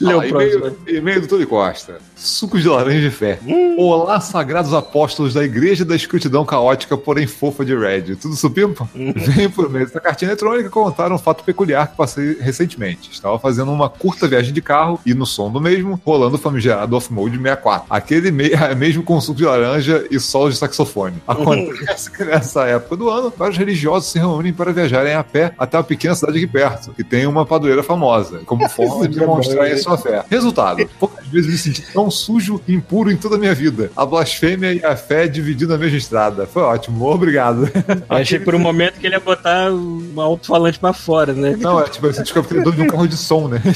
Leu 0.00 0.20
ah, 0.20 0.26
e-mail, 0.26 0.78
e-mail 0.86 1.20
do 1.20 1.26
Tony 1.26 1.46
Costa. 1.46 1.98
Sucos 2.14 2.62
de 2.62 2.68
laranja 2.68 3.00
de 3.00 3.10
fé. 3.10 3.38
Hum. 3.46 3.76
Olá, 3.78 4.20
sagrados 4.20 4.72
apóstolos 4.72 5.34
da 5.34 5.44
igreja 5.44 5.84
da 5.84 5.94
escrutidão 5.94 6.44
caótica, 6.44 6.96
porém 6.96 7.26
fofa 7.26 7.64
de 7.64 7.76
Red. 7.76 8.16
Tudo 8.16 8.36
supimpa? 8.36 8.88
Hum. 8.94 9.12
Venho 9.16 9.50
por 9.50 9.68
meio 9.68 9.86
dessa 9.86 10.00
cartinha 10.00 10.30
eletrônica 10.30 10.70
contar 10.70 11.12
um 11.12 11.18
fato 11.18 11.44
peculiar 11.44 11.88
que 11.88 11.96
passei 11.96 12.38
recentemente. 12.40 13.10
Estava 13.10 13.38
fazendo 13.38 13.72
uma 13.72 13.88
curta 13.88 14.26
viagem 14.26 14.52
de 14.52 14.62
carro 14.62 15.00
e 15.04 15.14
no 15.14 15.26
som 15.26 15.50
do 15.50 15.60
mesmo, 15.60 16.00
rolando 16.04 16.36
o 16.36 16.38
famigerado 16.38 16.96
off-mode 16.96 17.36
64. 17.36 17.86
Aquele 17.90 18.30
me 18.30 18.50
mesmo 18.76 19.02
com 19.02 19.20
suco 19.20 19.38
de 19.38 19.44
laranja 19.44 20.06
e 20.10 20.18
solos 20.18 20.54
de 20.54 20.60
saxofone. 20.60 21.22
Acontece 21.26 22.10
que 22.10 22.24
nessa 22.24 22.64
época 22.64 22.96
do 22.96 23.10
ano, 23.10 23.32
vários 23.36 23.58
religiosos 23.58 24.10
se 24.10 24.18
reúnem 24.18 24.52
para 24.52 24.72
viajarem 24.72 25.14
a 25.14 25.24
pé 25.24 25.52
até 25.58 25.76
uma 25.76 25.84
pequena 25.84 26.14
cidade 26.14 26.38
aqui 26.38 26.46
perto, 26.46 26.92
que 26.92 27.04
tem 27.04 27.26
uma 27.26 27.44
padroeira 27.44 27.82
famosa, 27.82 28.40
como 28.46 28.68
forma 28.70 29.08
de 29.08 29.15
demonstrar 29.18 29.66
a 29.66 29.78
sua 29.78 29.98
fé. 29.98 30.24
Resultado, 30.30 30.88
poucas 30.98 31.26
vezes 31.26 31.50
me 31.50 31.58
senti 31.58 31.92
tão 31.92 32.10
sujo 32.10 32.60
e 32.66 32.74
impuro 32.74 33.10
em 33.10 33.16
toda 33.16 33.36
a 33.36 33.38
minha 33.38 33.54
vida. 33.54 33.90
A 33.96 34.04
blasfêmia 34.04 34.72
e 34.72 34.84
a 34.84 34.96
fé 34.96 35.26
dividindo 35.26 35.74
a 35.74 35.78
mesma 35.78 35.98
estrada. 35.98 36.46
Foi 36.46 36.62
ótimo, 36.62 37.04
obrigado. 37.06 37.70
Eu 38.08 38.16
achei 38.16 38.38
por 38.38 38.54
um 38.54 38.58
momento 38.58 38.98
que 38.98 39.06
ele 39.06 39.14
ia 39.14 39.20
botar 39.20 39.72
um 39.72 40.20
alto-falante 40.20 40.78
pra 40.78 40.92
fora, 40.92 41.32
né? 41.32 41.56
Não, 41.58 41.80
é 41.80 41.84
tipo, 41.84 42.06
você 42.06 42.22
descobre 42.22 42.48
que 42.48 42.54
ele 42.54 42.68
é 42.68 42.72
de 42.72 42.82
um 42.82 42.86
carro 42.86 43.08
de 43.08 43.16
som, 43.16 43.48
né? 43.48 43.60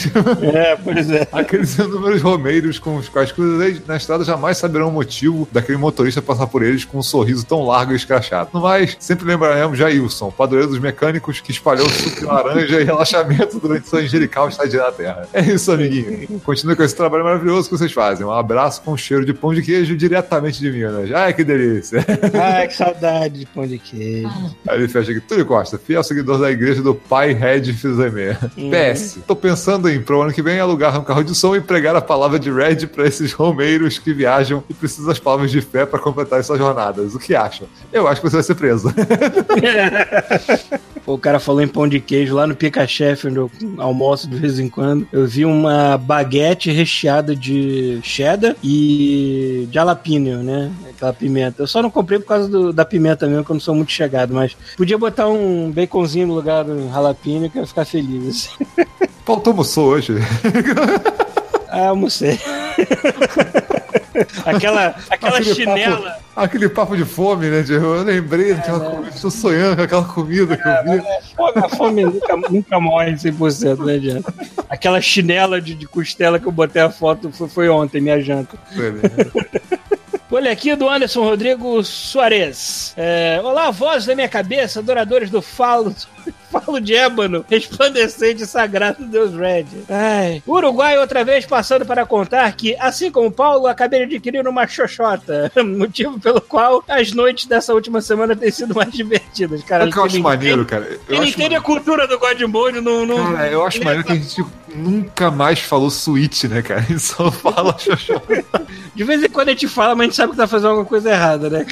É, 0.52 0.76
pois 0.76 1.11
é. 1.11 1.26
Aqueles 1.32 1.78
inúmeros 1.78 2.23
romeiros 2.23 2.78
com 2.78 2.97
os 2.97 3.09
quais 3.09 3.32
cruzei 3.32 3.80
na 3.87 3.97
estrada 3.97 4.25
jamais 4.25 4.56
saberão 4.56 4.88
o 4.88 4.92
motivo 4.92 5.49
daquele 5.52 5.78
motorista 5.78 6.20
passar 6.20 6.47
por 6.47 6.62
eles 6.62 6.85
com 6.85 6.99
um 6.99 7.02
sorriso 7.02 7.44
tão 7.47 7.64
largo 7.64 7.92
e 7.92 7.97
escrachado. 7.97 8.50
No 8.52 8.61
mais, 8.61 8.97
sempre 8.99 9.26
lembraremos 9.26 9.78
Jailson, 9.78 10.30
padroeiro 10.30 10.70
dos 10.70 10.78
mecânicos 10.78 11.40
que 11.40 11.50
espalhou 11.50 11.88
suco 11.88 12.20
de 12.20 12.25
laranja 12.25 12.80
e 12.80 12.85
relaxamento 12.85 13.59
durante 13.59 13.88
sua 13.88 14.00
angelical 14.00 14.49
estadia 14.49 14.82
na 14.82 14.92
Terra. 14.92 15.28
É 15.32 15.40
isso, 15.42 15.70
amiguinho. 15.70 16.40
Continue 16.40 16.75
com 16.75 16.82
esse 16.82 16.94
trabalho 16.96 17.25
maravilhoso 17.25 17.68
que 17.68 17.76
vocês 17.76 17.92
fazem. 17.92 18.26
Um 18.26 18.32
abraço 18.32 18.82
com 18.82 18.96
cheiro 18.96 19.25
de 19.25 19.32
pão 19.32 19.54
de 19.54 19.62
queijo 19.62 19.96
diretamente 19.96 20.60
de 20.60 20.70
Minas. 20.70 21.10
Ai, 21.12 21.32
que 21.32 21.44
delícia. 21.44 22.04
Ai, 22.34 22.68
que 22.68 22.76
saudade 22.76 23.38
de 23.40 23.46
pão 23.46 23.66
de 23.66 23.78
queijo. 23.78 24.28
Aí 24.68 24.78
ele 24.78 24.88
fecha 24.88 25.12
aqui. 25.12 25.20
Túlio 25.20 25.46
Costa, 25.46 25.78
fiel 25.78 26.02
seguidor 26.02 26.38
da 26.38 26.50
igreja 26.50 26.82
do 26.82 26.94
Pai 26.94 27.32
Red 27.32 27.72
Fizemé. 27.72 28.36
Uhum. 28.56 28.71
PS, 28.71 29.19
tô 29.26 29.36
pensando 29.36 29.88
em, 29.88 30.00
pro 30.00 30.21
ano 30.23 30.32
que 30.32 30.43
vem, 30.43 30.58
alugar 30.58 30.99
um 30.99 31.04
carro 31.04 31.23
de 31.23 31.34
som 31.34 31.54
e 31.54 31.60
pregar 31.60 31.95
a 31.95 32.00
palavra 32.00 32.38
de 32.38 32.50
Red 32.50 32.86
para 32.88 33.06
esses 33.06 33.32
romeiros 33.32 33.99
que 33.99 34.12
viajam 34.12 34.64
e 34.69 34.75
precisam 34.75 35.06
das 35.06 35.19
palavras 35.19 35.50
de 35.50 35.60
fé 35.60 35.86
para 35.86 35.99
completar 35.99 36.43
suas 36.43 36.58
jornadas. 36.58 37.14
O 37.14 37.19
que 37.19 37.34
acham? 37.34 37.69
Eu 37.93 38.08
acho 38.08 38.21
que 38.21 38.28
você 38.28 38.36
vai 38.36 38.43
ser 38.43 38.54
preso. 38.54 38.93
o 41.14 41.18
cara 41.18 41.38
falou 41.38 41.62
em 41.62 41.68
pão 41.68 41.88
de 41.88 42.00
queijo 42.00 42.34
lá 42.34 42.46
no 42.46 42.54
Pica 42.54 42.86
Chef, 42.86 43.26
onde 43.26 43.36
eu 43.36 43.50
almoço 43.78 44.28
de 44.28 44.36
vez 44.36 44.58
em 44.58 44.68
quando. 44.68 45.06
Eu 45.12 45.26
vi 45.26 45.44
uma 45.44 45.96
baguete 45.96 46.70
recheada 46.70 47.34
de 47.34 48.00
cheddar 48.02 48.56
e 48.62 49.66
de 49.68 49.75
jalapeno, 49.75 50.42
né? 50.42 50.70
Aquela 50.88 51.12
pimenta. 51.12 51.62
Eu 51.62 51.66
só 51.66 51.82
não 51.82 51.90
comprei 51.90 52.18
por 52.18 52.26
causa 52.26 52.49
do, 52.49 52.73
da 52.73 52.84
pimenta 52.84 53.26
mesmo, 53.26 53.44
que 53.44 53.50
eu 53.50 53.54
não 53.54 53.60
sou 53.60 53.75
muito 53.75 53.92
chegado, 53.92 54.34
mas 54.34 54.56
podia 54.76 54.99
botar 54.99 55.28
um 55.28 55.70
baconzinho 55.70 56.26
no 56.26 56.34
lugar 56.34 56.64
do 56.64 56.88
jalapeno 56.90 57.50
que 57.50 57.58
eu 57.58 57.62
ia 57.62 57.66
ficar 57.66 57.84
feliz. 57.84 58.50
Paulo, 59.25 59.42
tu 59.42 59.50
almoçou 59.50 59.88
hoje? 59.88 60.14
ah, 61.68 61.88
almocei. 61.88 62.38
aquela 64.44 64.94
aquela 65.08 65.38
aquele 65.38 65.54
chinela. 65.54 66.10
Papo, 66.10 66.20
aquele 66.34 66.68
papo 66.68 66.96
de 66.96 67.04
fome, 67.04 67.49
né, 67.49 67.62
Diego? 67.62 67.84
Eu 67.84 68.02
lembrei, 68.02 68.52
é, 68.52 68.54
né? 68.54 68.62
estou 69.14 69.30
sonhando 69.30 69.76
com 69.76 69.82
aquela 69.82 70.04
comida 70.04 70.54
é, 70.54 70.56
que 70.56 70.68
eu 70.68 70.92
vi. 70.92 71.06
É, 71.06 71.64
a 71.64 71.68
fome 71.68 72.04
nunca, 72.04 72.36
nunca 72.36 72.80
morre 72.80 73.12
100%, 73.12 73.84
né, 73.84 73.99
Diego? 73.99 74.32
Aquela 74.68 75.00
chinela 75.00 75.60
de, 75.60 75.75
de 75.75 75.86
costela 75.86 76.38
que 76.38 76.46
eu 76.46 76.52
botei 76.52 76.82
a 76.82 76.90
foto 76.90 77.30
foi, 77.32 77.49
foi 77.49 77.68
ontem, 77.68 78.00
minha 78.00 78.20
janta. 78.20 78.58
Olha 80.32 80.52
aqui 80.52 80.76
do 80.76 80.88
Anderson 80.88 81.25
Rodrigo 81.25 81.82
Soares. 81.82 82.94
É, 82.96 83.40
Olá, 83.42 83.70
voz 83.73 84.06
da 84.06 84.14
minha 84.14 84.28
cabeça, 84.28 84.78
adoradores 84.78 85.28
do 85.28 85.42
Falo. 85.42 85.94
Falo 86.50 86.80
de 86.80 86.95
ébano, 86.95 87.45
resplandecente 87.49 88.43
e 88.43 88.47
sagrado 88.47 89.04
Deus 89.04 89.34
Red. 89.34 89.67
Ai. 89.89 90.43
Uruguai, 90.47 90.99
outra 90.99 91.25
vez, 91.25 91.47
passando 91.47 91.86
para 91.86 92.04
contar 92.04 92.50
que, 92.52 92.76
assim 92.78 93.10
como 93.10 93.30
Paulo, 93.30 93.67
acabei 93.67 94.06
de 94.06 94.17
adquirir 94.17 94.47
uma 94.47 94.67
xoxota. 94.67 95.50
Motivo 95.65 96.19
pelo 96.19 96.41
qual 96.41 96.82
as 96.89 97.13
noites 97.13 97.47
dessa 97.47 97.73
última 97.73 98.00
semana 98.00 98.34
têm 98.34 98.50
sido 98.50 98.75
mais 98.75 98.91
divertidas. 98.93 99.63
Cara, 99.63 99.84
é 99.84 99.91
que 99.91 99.97
eu 99.97 100.04
acho 100.04 100.21
maneiro, 100.21 100.65
cara. 100.65 100.99
Eu 101.08 101.17
ele 101.17 101.30
entende 101.30 101.54
a 101.54 101.60
cultura 101.60 102.06
do 102.06 102.19
Godmode. 102.19 102.80
Não, 102.80 103.06
não, 103.06 103.32
cara, 103.32 103.49
eu 103.49 103.65
acho 103.65 103.82
maneiro 103.84 104.04
que 104.04 104.13
a 104.13 104.17
gente 104.17 104.45
nunca 104.75 105.30
mais 105.30 105.60
falou 105.60 105.91
Switch, 105.91 106.45
né, 106.45 106.63
cara? 106.63 106.80
A 106.80 106.84
gente 106.84 107.00
só 107.00 107.30
fala 107.30 107.76
xoxota. 107.78 108.45
De 108.95 109.04
vez 109.04 109.23
em 109.23 109.28
quando 109.28 109.49
a 109.49 109.52
gente 109.52 109.69
fala, 109.69 109.95
mas 109.95 110.00
a 110.00 110.06
gente 110.06 110.17
sabe 110.17 110.32
que 110.32 110.36
tá 110.36 110.47
fazendo 110.47 110.71
alguma 110.71 110.86
coisa 110.86 111.10
errada, 111.10 111.49
né? 111.49 111.67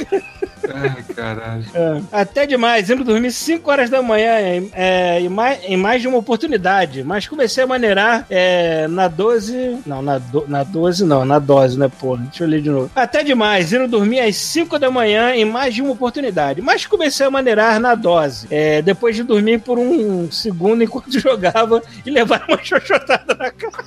Ai, 0.75 1.03
caralho. 1.14 1.64
É. 1.75 2.03
Até 2.12 2.47
demais, 2.47 2.91
indo 2.91 3.05
dormir 3.05 3.33
5 3.33 3.71
horas 3.71 3.91
da 3.91 4.03
manhã 4.03 4.33
é, 4.72 5.20
em, 5.20 5.28
mais, 5.28 5.59
em 5.64 5.76
mais 5.76 6.02
de 6.02 6.09
uma 6.09 6.18
oportunidade. 6.18 7.02
Mas 7.04 7.26
comecei 7.26 7.64
a 7.64 7.66
maneirar 7.66 8.26
é, 8.31 8.87
na 8.88 9.09
12. 9.09 9.78
Não, 9.87 10.02
na, 10.02 10.18
do, 10.18 10.44
na 10.48 10.62
12 10.62 11.04
não, 11.04 11.24
na 11.24 11.38
dose, 11.38 11.78
né, 11.78 11.88
porra? 11.88 12.22
Deixa 12.24 12.44
eu 12.44 12.48
ler 12.48 12.62
de 12.62 12.70
novo. 12.70 12.90
Até 12.94 13.22
demais, 13.22 13.72
indo 13.72 13.88
dormir 13.88 14.20
às 14.20 14.37
5 14.37 14.78
da 14.78 14.90
manhã 14.90 15.35
em 15.35 15.44
mais 15.44 15.74
de 15.74 15.83
uma 15.83 15.92
oportunidade. 15.92 16.61
Mas 16.61 16.87
comecei 16.87 17.26
a 17.26 17.31
maneirar 17.31 17.81
na 17.81 17.94
dose. 17.94 18.46
É, 18.50 18.83
depois 18.83 19.16
de 19.16 19.22
dormir 19.22 19.61
por 19.61 19.78
um 19.78 20.31
segundo 20.31 20.83
enquanto 20.85 21.18
jogava 21.18 21.83
e 22.04 22.11
levar 22.11 22.44
uma 22.48 22.62
xoxotada 22.62 23.35
na 23.35 23.50
cara. 23.50 23.85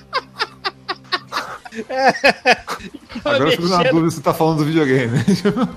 Agora 3.24 3.44
eu 3.44 3.52
fico 3.52 3.68
na 3.68 3.84
dúvida 3.84 4.10
se 4.10 4.16
você 4.18 4.22
tá 4.22 4.34
falando 4.34 4.60
do 4.60 4.66
videogame. 4.66 5.18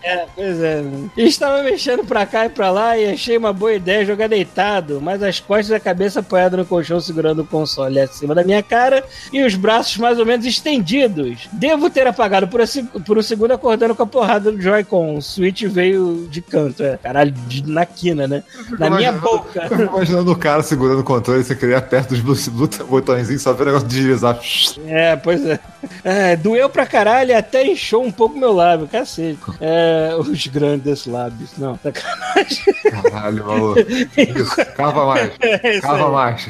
É, 0.03 0.27
pois 0.35 0.61
é. 0.61 0.83
estava 1.17 1.63
mexendo 1.63 2.05
pra 2.05 2.27
cá 2.27 2.47
e 2.47 2.49
pra 2.49 2.71
lá 2.71 2.97
e 2.97 3.13
achei 3.13 3.37
uma 3.37 3.53
boa 3.53 3.73
ideia 3.73 4.05
jogar 4.05 4.29
deitado, 4.29 5.01
mas 5.01 5.23
as 5.23 5.41
costas 5.41 5.71
e 5.71 5.75
a 5.75 5.81
cabeça 5.81 6.21
apoiada 6.21 6.57
no 6.57 6.65
colchão 6.65 7.01
segurando 7.01 7.43
o 7.43 7.47
console 7.47 8.01
acima 8.01 8.35
da 8.35 8.45
minha 8.45 8.63
cara 8.63 9.05
e 9.33 9.45
os 9.45 9.55
braços 9.55 9.97
mais 9.97 10.19
ou 10.19 10.27
menos 10.27 10.47
estendidos. 10.47 11.49
Devo 11.53 11.91
ter 11.91 12.07
apagado 12.07 12.49
por, 12.49 12.61
por 13.07 13.19
um 13.19 13.23
segundo 13.23 13.53
acordando 13.53 13.95
com 13.95 14.03
a 14.03 14.07
porrada 14.07 14.51
do 14.51 14.61
Joy-Con. 14.61 15.17
O 15.17 15.23
Switch 15.23 15.63
veio 15.65 16.27
de 16.31 16.41
canto, 16.41 16.83
é. 16.83 16.97
Caralho, 16.97 17.33
de, 17.33 17.67
na 17.69 17.87
quina, 17.87 18.27
né? 18.27 18.43
Na 18.79 18.91
minha 18.91 19.13
boca. 19.13 19.69
Eu 19.71 19.87
imaginando 19.87 20.33
o 20.33 20.37
cara 20.37 20.63
segurando 20.63 21.01
o 21.01 21.05
controle 21.05 21.41
e 21.41 21.45
você 21.45 21.55
queria 21.55 21.81
perto 21.81 22.15
dos 22.15 22.49
botõezinhos 22.49 23.43
só 23.43 23.53
ver 23.53 23.63
o 23.63 23.67
negócio 23.67 23.89
de 23.89 23.97
deslizar. 23.97 24.39
É, 24.87 25.17
pois 25.17 25.45
é. 25.45 25.59
É, 26.03 26.37
doeu 26.37 26.69
pra 26.69 26.87
caralho 26.87 27.31
e 27.31 27.35
até 27.35 27.67
inchou 27.67 28.05
um 28.05 28.13
pouco 28.13 28.39
meu 28.39 28.53
lábio, 28.53 28.89
cacete. 28.89 29.39
É, 29.61 30.15
os 30.19 30.47
grandes 30.47 31.07
lábios. 31.07 31.51
Não, 31.57 31.79
sacanagem. 31.83 32.75
Caralho, 32.91 33.47
maluco. 33.47 33.81
Isso, 33.81 34.57
cava 34.77 35.07
mais. 35.07 35.33
É, 35.45 35.81
cava 35.81 36.11
mais. 36.11 36.49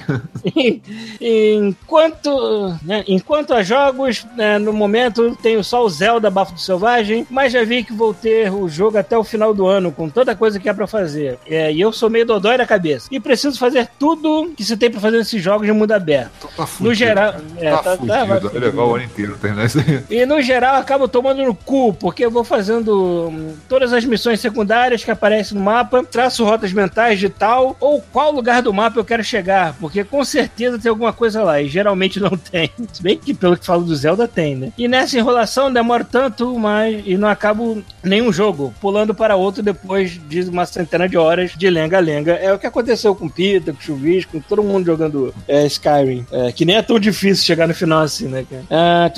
Enquanto, 1.21 2.79
né, 2.83 3.05
enquanto 3.07 3.53
a 3.53 3.63
jogos, 3.63 4.27
né, 4.37 4.59
no 4.59 4.73
momento 4.73 5.37
tenho 5.43 5.63
só 5.63 5.85
o 5.85 5.89
Zelda 5.89 6.31
Bafo 6.31 6.55
do 6.55 6.61
Selvagem, 6.61 7.27
mas 7.31 7.53
já 7.53 7.65
vi 7.65 7.85
que 7.85 7.93
vou 7.93 8.15
ter 8.15 8.53
o 8.53 8.69
jogo 8.69 8.99
até 8.99 9.17
o 9.17 9.25
final 9.25 9.53
do 9.55 9.67
ano, 9.67 9.93
com 9.93 10.09
toda 10.09 10.35
coisa 10.37 10.59
que 10.59 10.69
é 10.69 10.73
pra 10.73 10.87
fazer. 10.87 11.39
É, 11.47 11.73
e 11.73 11.81
eu 11.81 11.93
sou 11.93 12.11
meio 12.11 12.27
dodói 12.27 12.57
da 12.59 12.67
cabeça. 12.67 13.09
E 13.11 13.21
preciso 13.21 13.59
fazer 13.59 13.89
tudo 13.99 14.53
que 14.57 14.65
se 14.65 14.77
tem 14.77 14.91
pra 14.91 15.01
fazer 15.01 15.19
nesses 15.19 15.43
jogos 15.43 15.67
de 15.67 15.73
mundo 15.73 15.93
aberto. 15.93 16.49
Tá 16.57 16.67
fudido. 16.67 16.89
No 16.89 16.95
geral. 16.95 17.35
É, 17.57 17.71
tá, 17.71 17.83
tá, 17.83 17.97
tá, 17.97 18.25
vai 18.25 18.41
levar 18.41 18.85
o 18.85 18.95
ano 18.95 19.05
inteiro 19.05 19.24
aí. 19.25 20.05
E 20.11 20.27
no 20.27 20.41
geral 20.41 20.77
acabo 20.77 21.09
tomando 21.09 21.43
no 21.43 21.55
cu, 21.55 21.93
porque 21.95 22.25
eu 22.25 22.31
vou 22.31 22.45
fazendo 22.45 23.29
hum, 23.29 23.55
todas 23.69 23.93
as 23.93 24.05
missões 24.05 24.41
secundárias 24.41 25.05
que 25.05 25.11
aparecem 25.11 25.57
no 25.57 25.65
mapa, 25.65 26.05
traço 26.05 26.45
rotas 26.45 26.73
mentais 26.73 27.19
de 27.19 27.29
tal, 27.29 27.77
ou 27.81 28.01
qual 28.13 28.31
lugar 28.33 28.63
do 28.63 28.73
mapa 28.73 28.99
eu 28.99 29.05
quero 29.05 29.25
chegar, 29.25 29.75
porque 29.81 30.05
com 30.05 30.25
certeza 30.25 30.79
tem 30.79 30.91
alguma 30.91 31.13
coisa 31.13 31.43
lá, 31.43 31.61
e 31.61 31.69
geralmente 31.69 32.19
não 32.21 32.31
tem. 32.31 32.71
Se 32.93 33.03
bem 33.03 33.19
que 33.19 33.35
pelo 33.35 33.57
que 33.57 33.67
falo 33.67 33.85
do 33.85 33.95
Zelda 33.95 34.29
tem, 34.29 34.55
né? 34.55 34.73
E 34.77 34.89
nessa 34.89 35.19
enrolação 35.19 35.73
demora 35.73 36.05
tanto, 36.05 36.59
mas 36.59 37.03
e 37.05 37.17
não 37.17 37.29
acabo 37.29 37.83
nenhum 38.03 38.33
jogo, 38.33 38.75
pulando 38.81 39.15
para 39.15 39.37
outro 39.37 39.63
depois 39.63 40.21
de 40.29 40.43
uma 40.43 40.67
centena 40.67 41.09
de 41.09 41.17
horas 41.17 41.53
de 41.57 41.71
lenga-lenga. 41.71 42.33
É 42.33 42.53
o 42.53 42.59
que 42.59 42.67
aconteceu 42.67 43.15
com 43.15 43.29
Pita, 43.29 43.73
com 43.73 43.81
Chuvisco, 43.81 44.33
com 44.33 44.41
todo 44.41 44.63
mundo 44.63 44.87
jogando 44.87 45.35
é, 45.47 45.67
Skyrim. 45.67 46.27
É, 46.31 46.53
que 46.53 46.65
nem 46.65 46.77
é 46.77 46.83
tão 46.83 46.99
difícil 46.99 47.45
chegar 47.45 47.67
no 47.67 47.75
final 47.75 48.01
assim, 48.01 48.29
né, 48.29 48.45
cara? 48.49 48.65
Ah, 48.71 49.11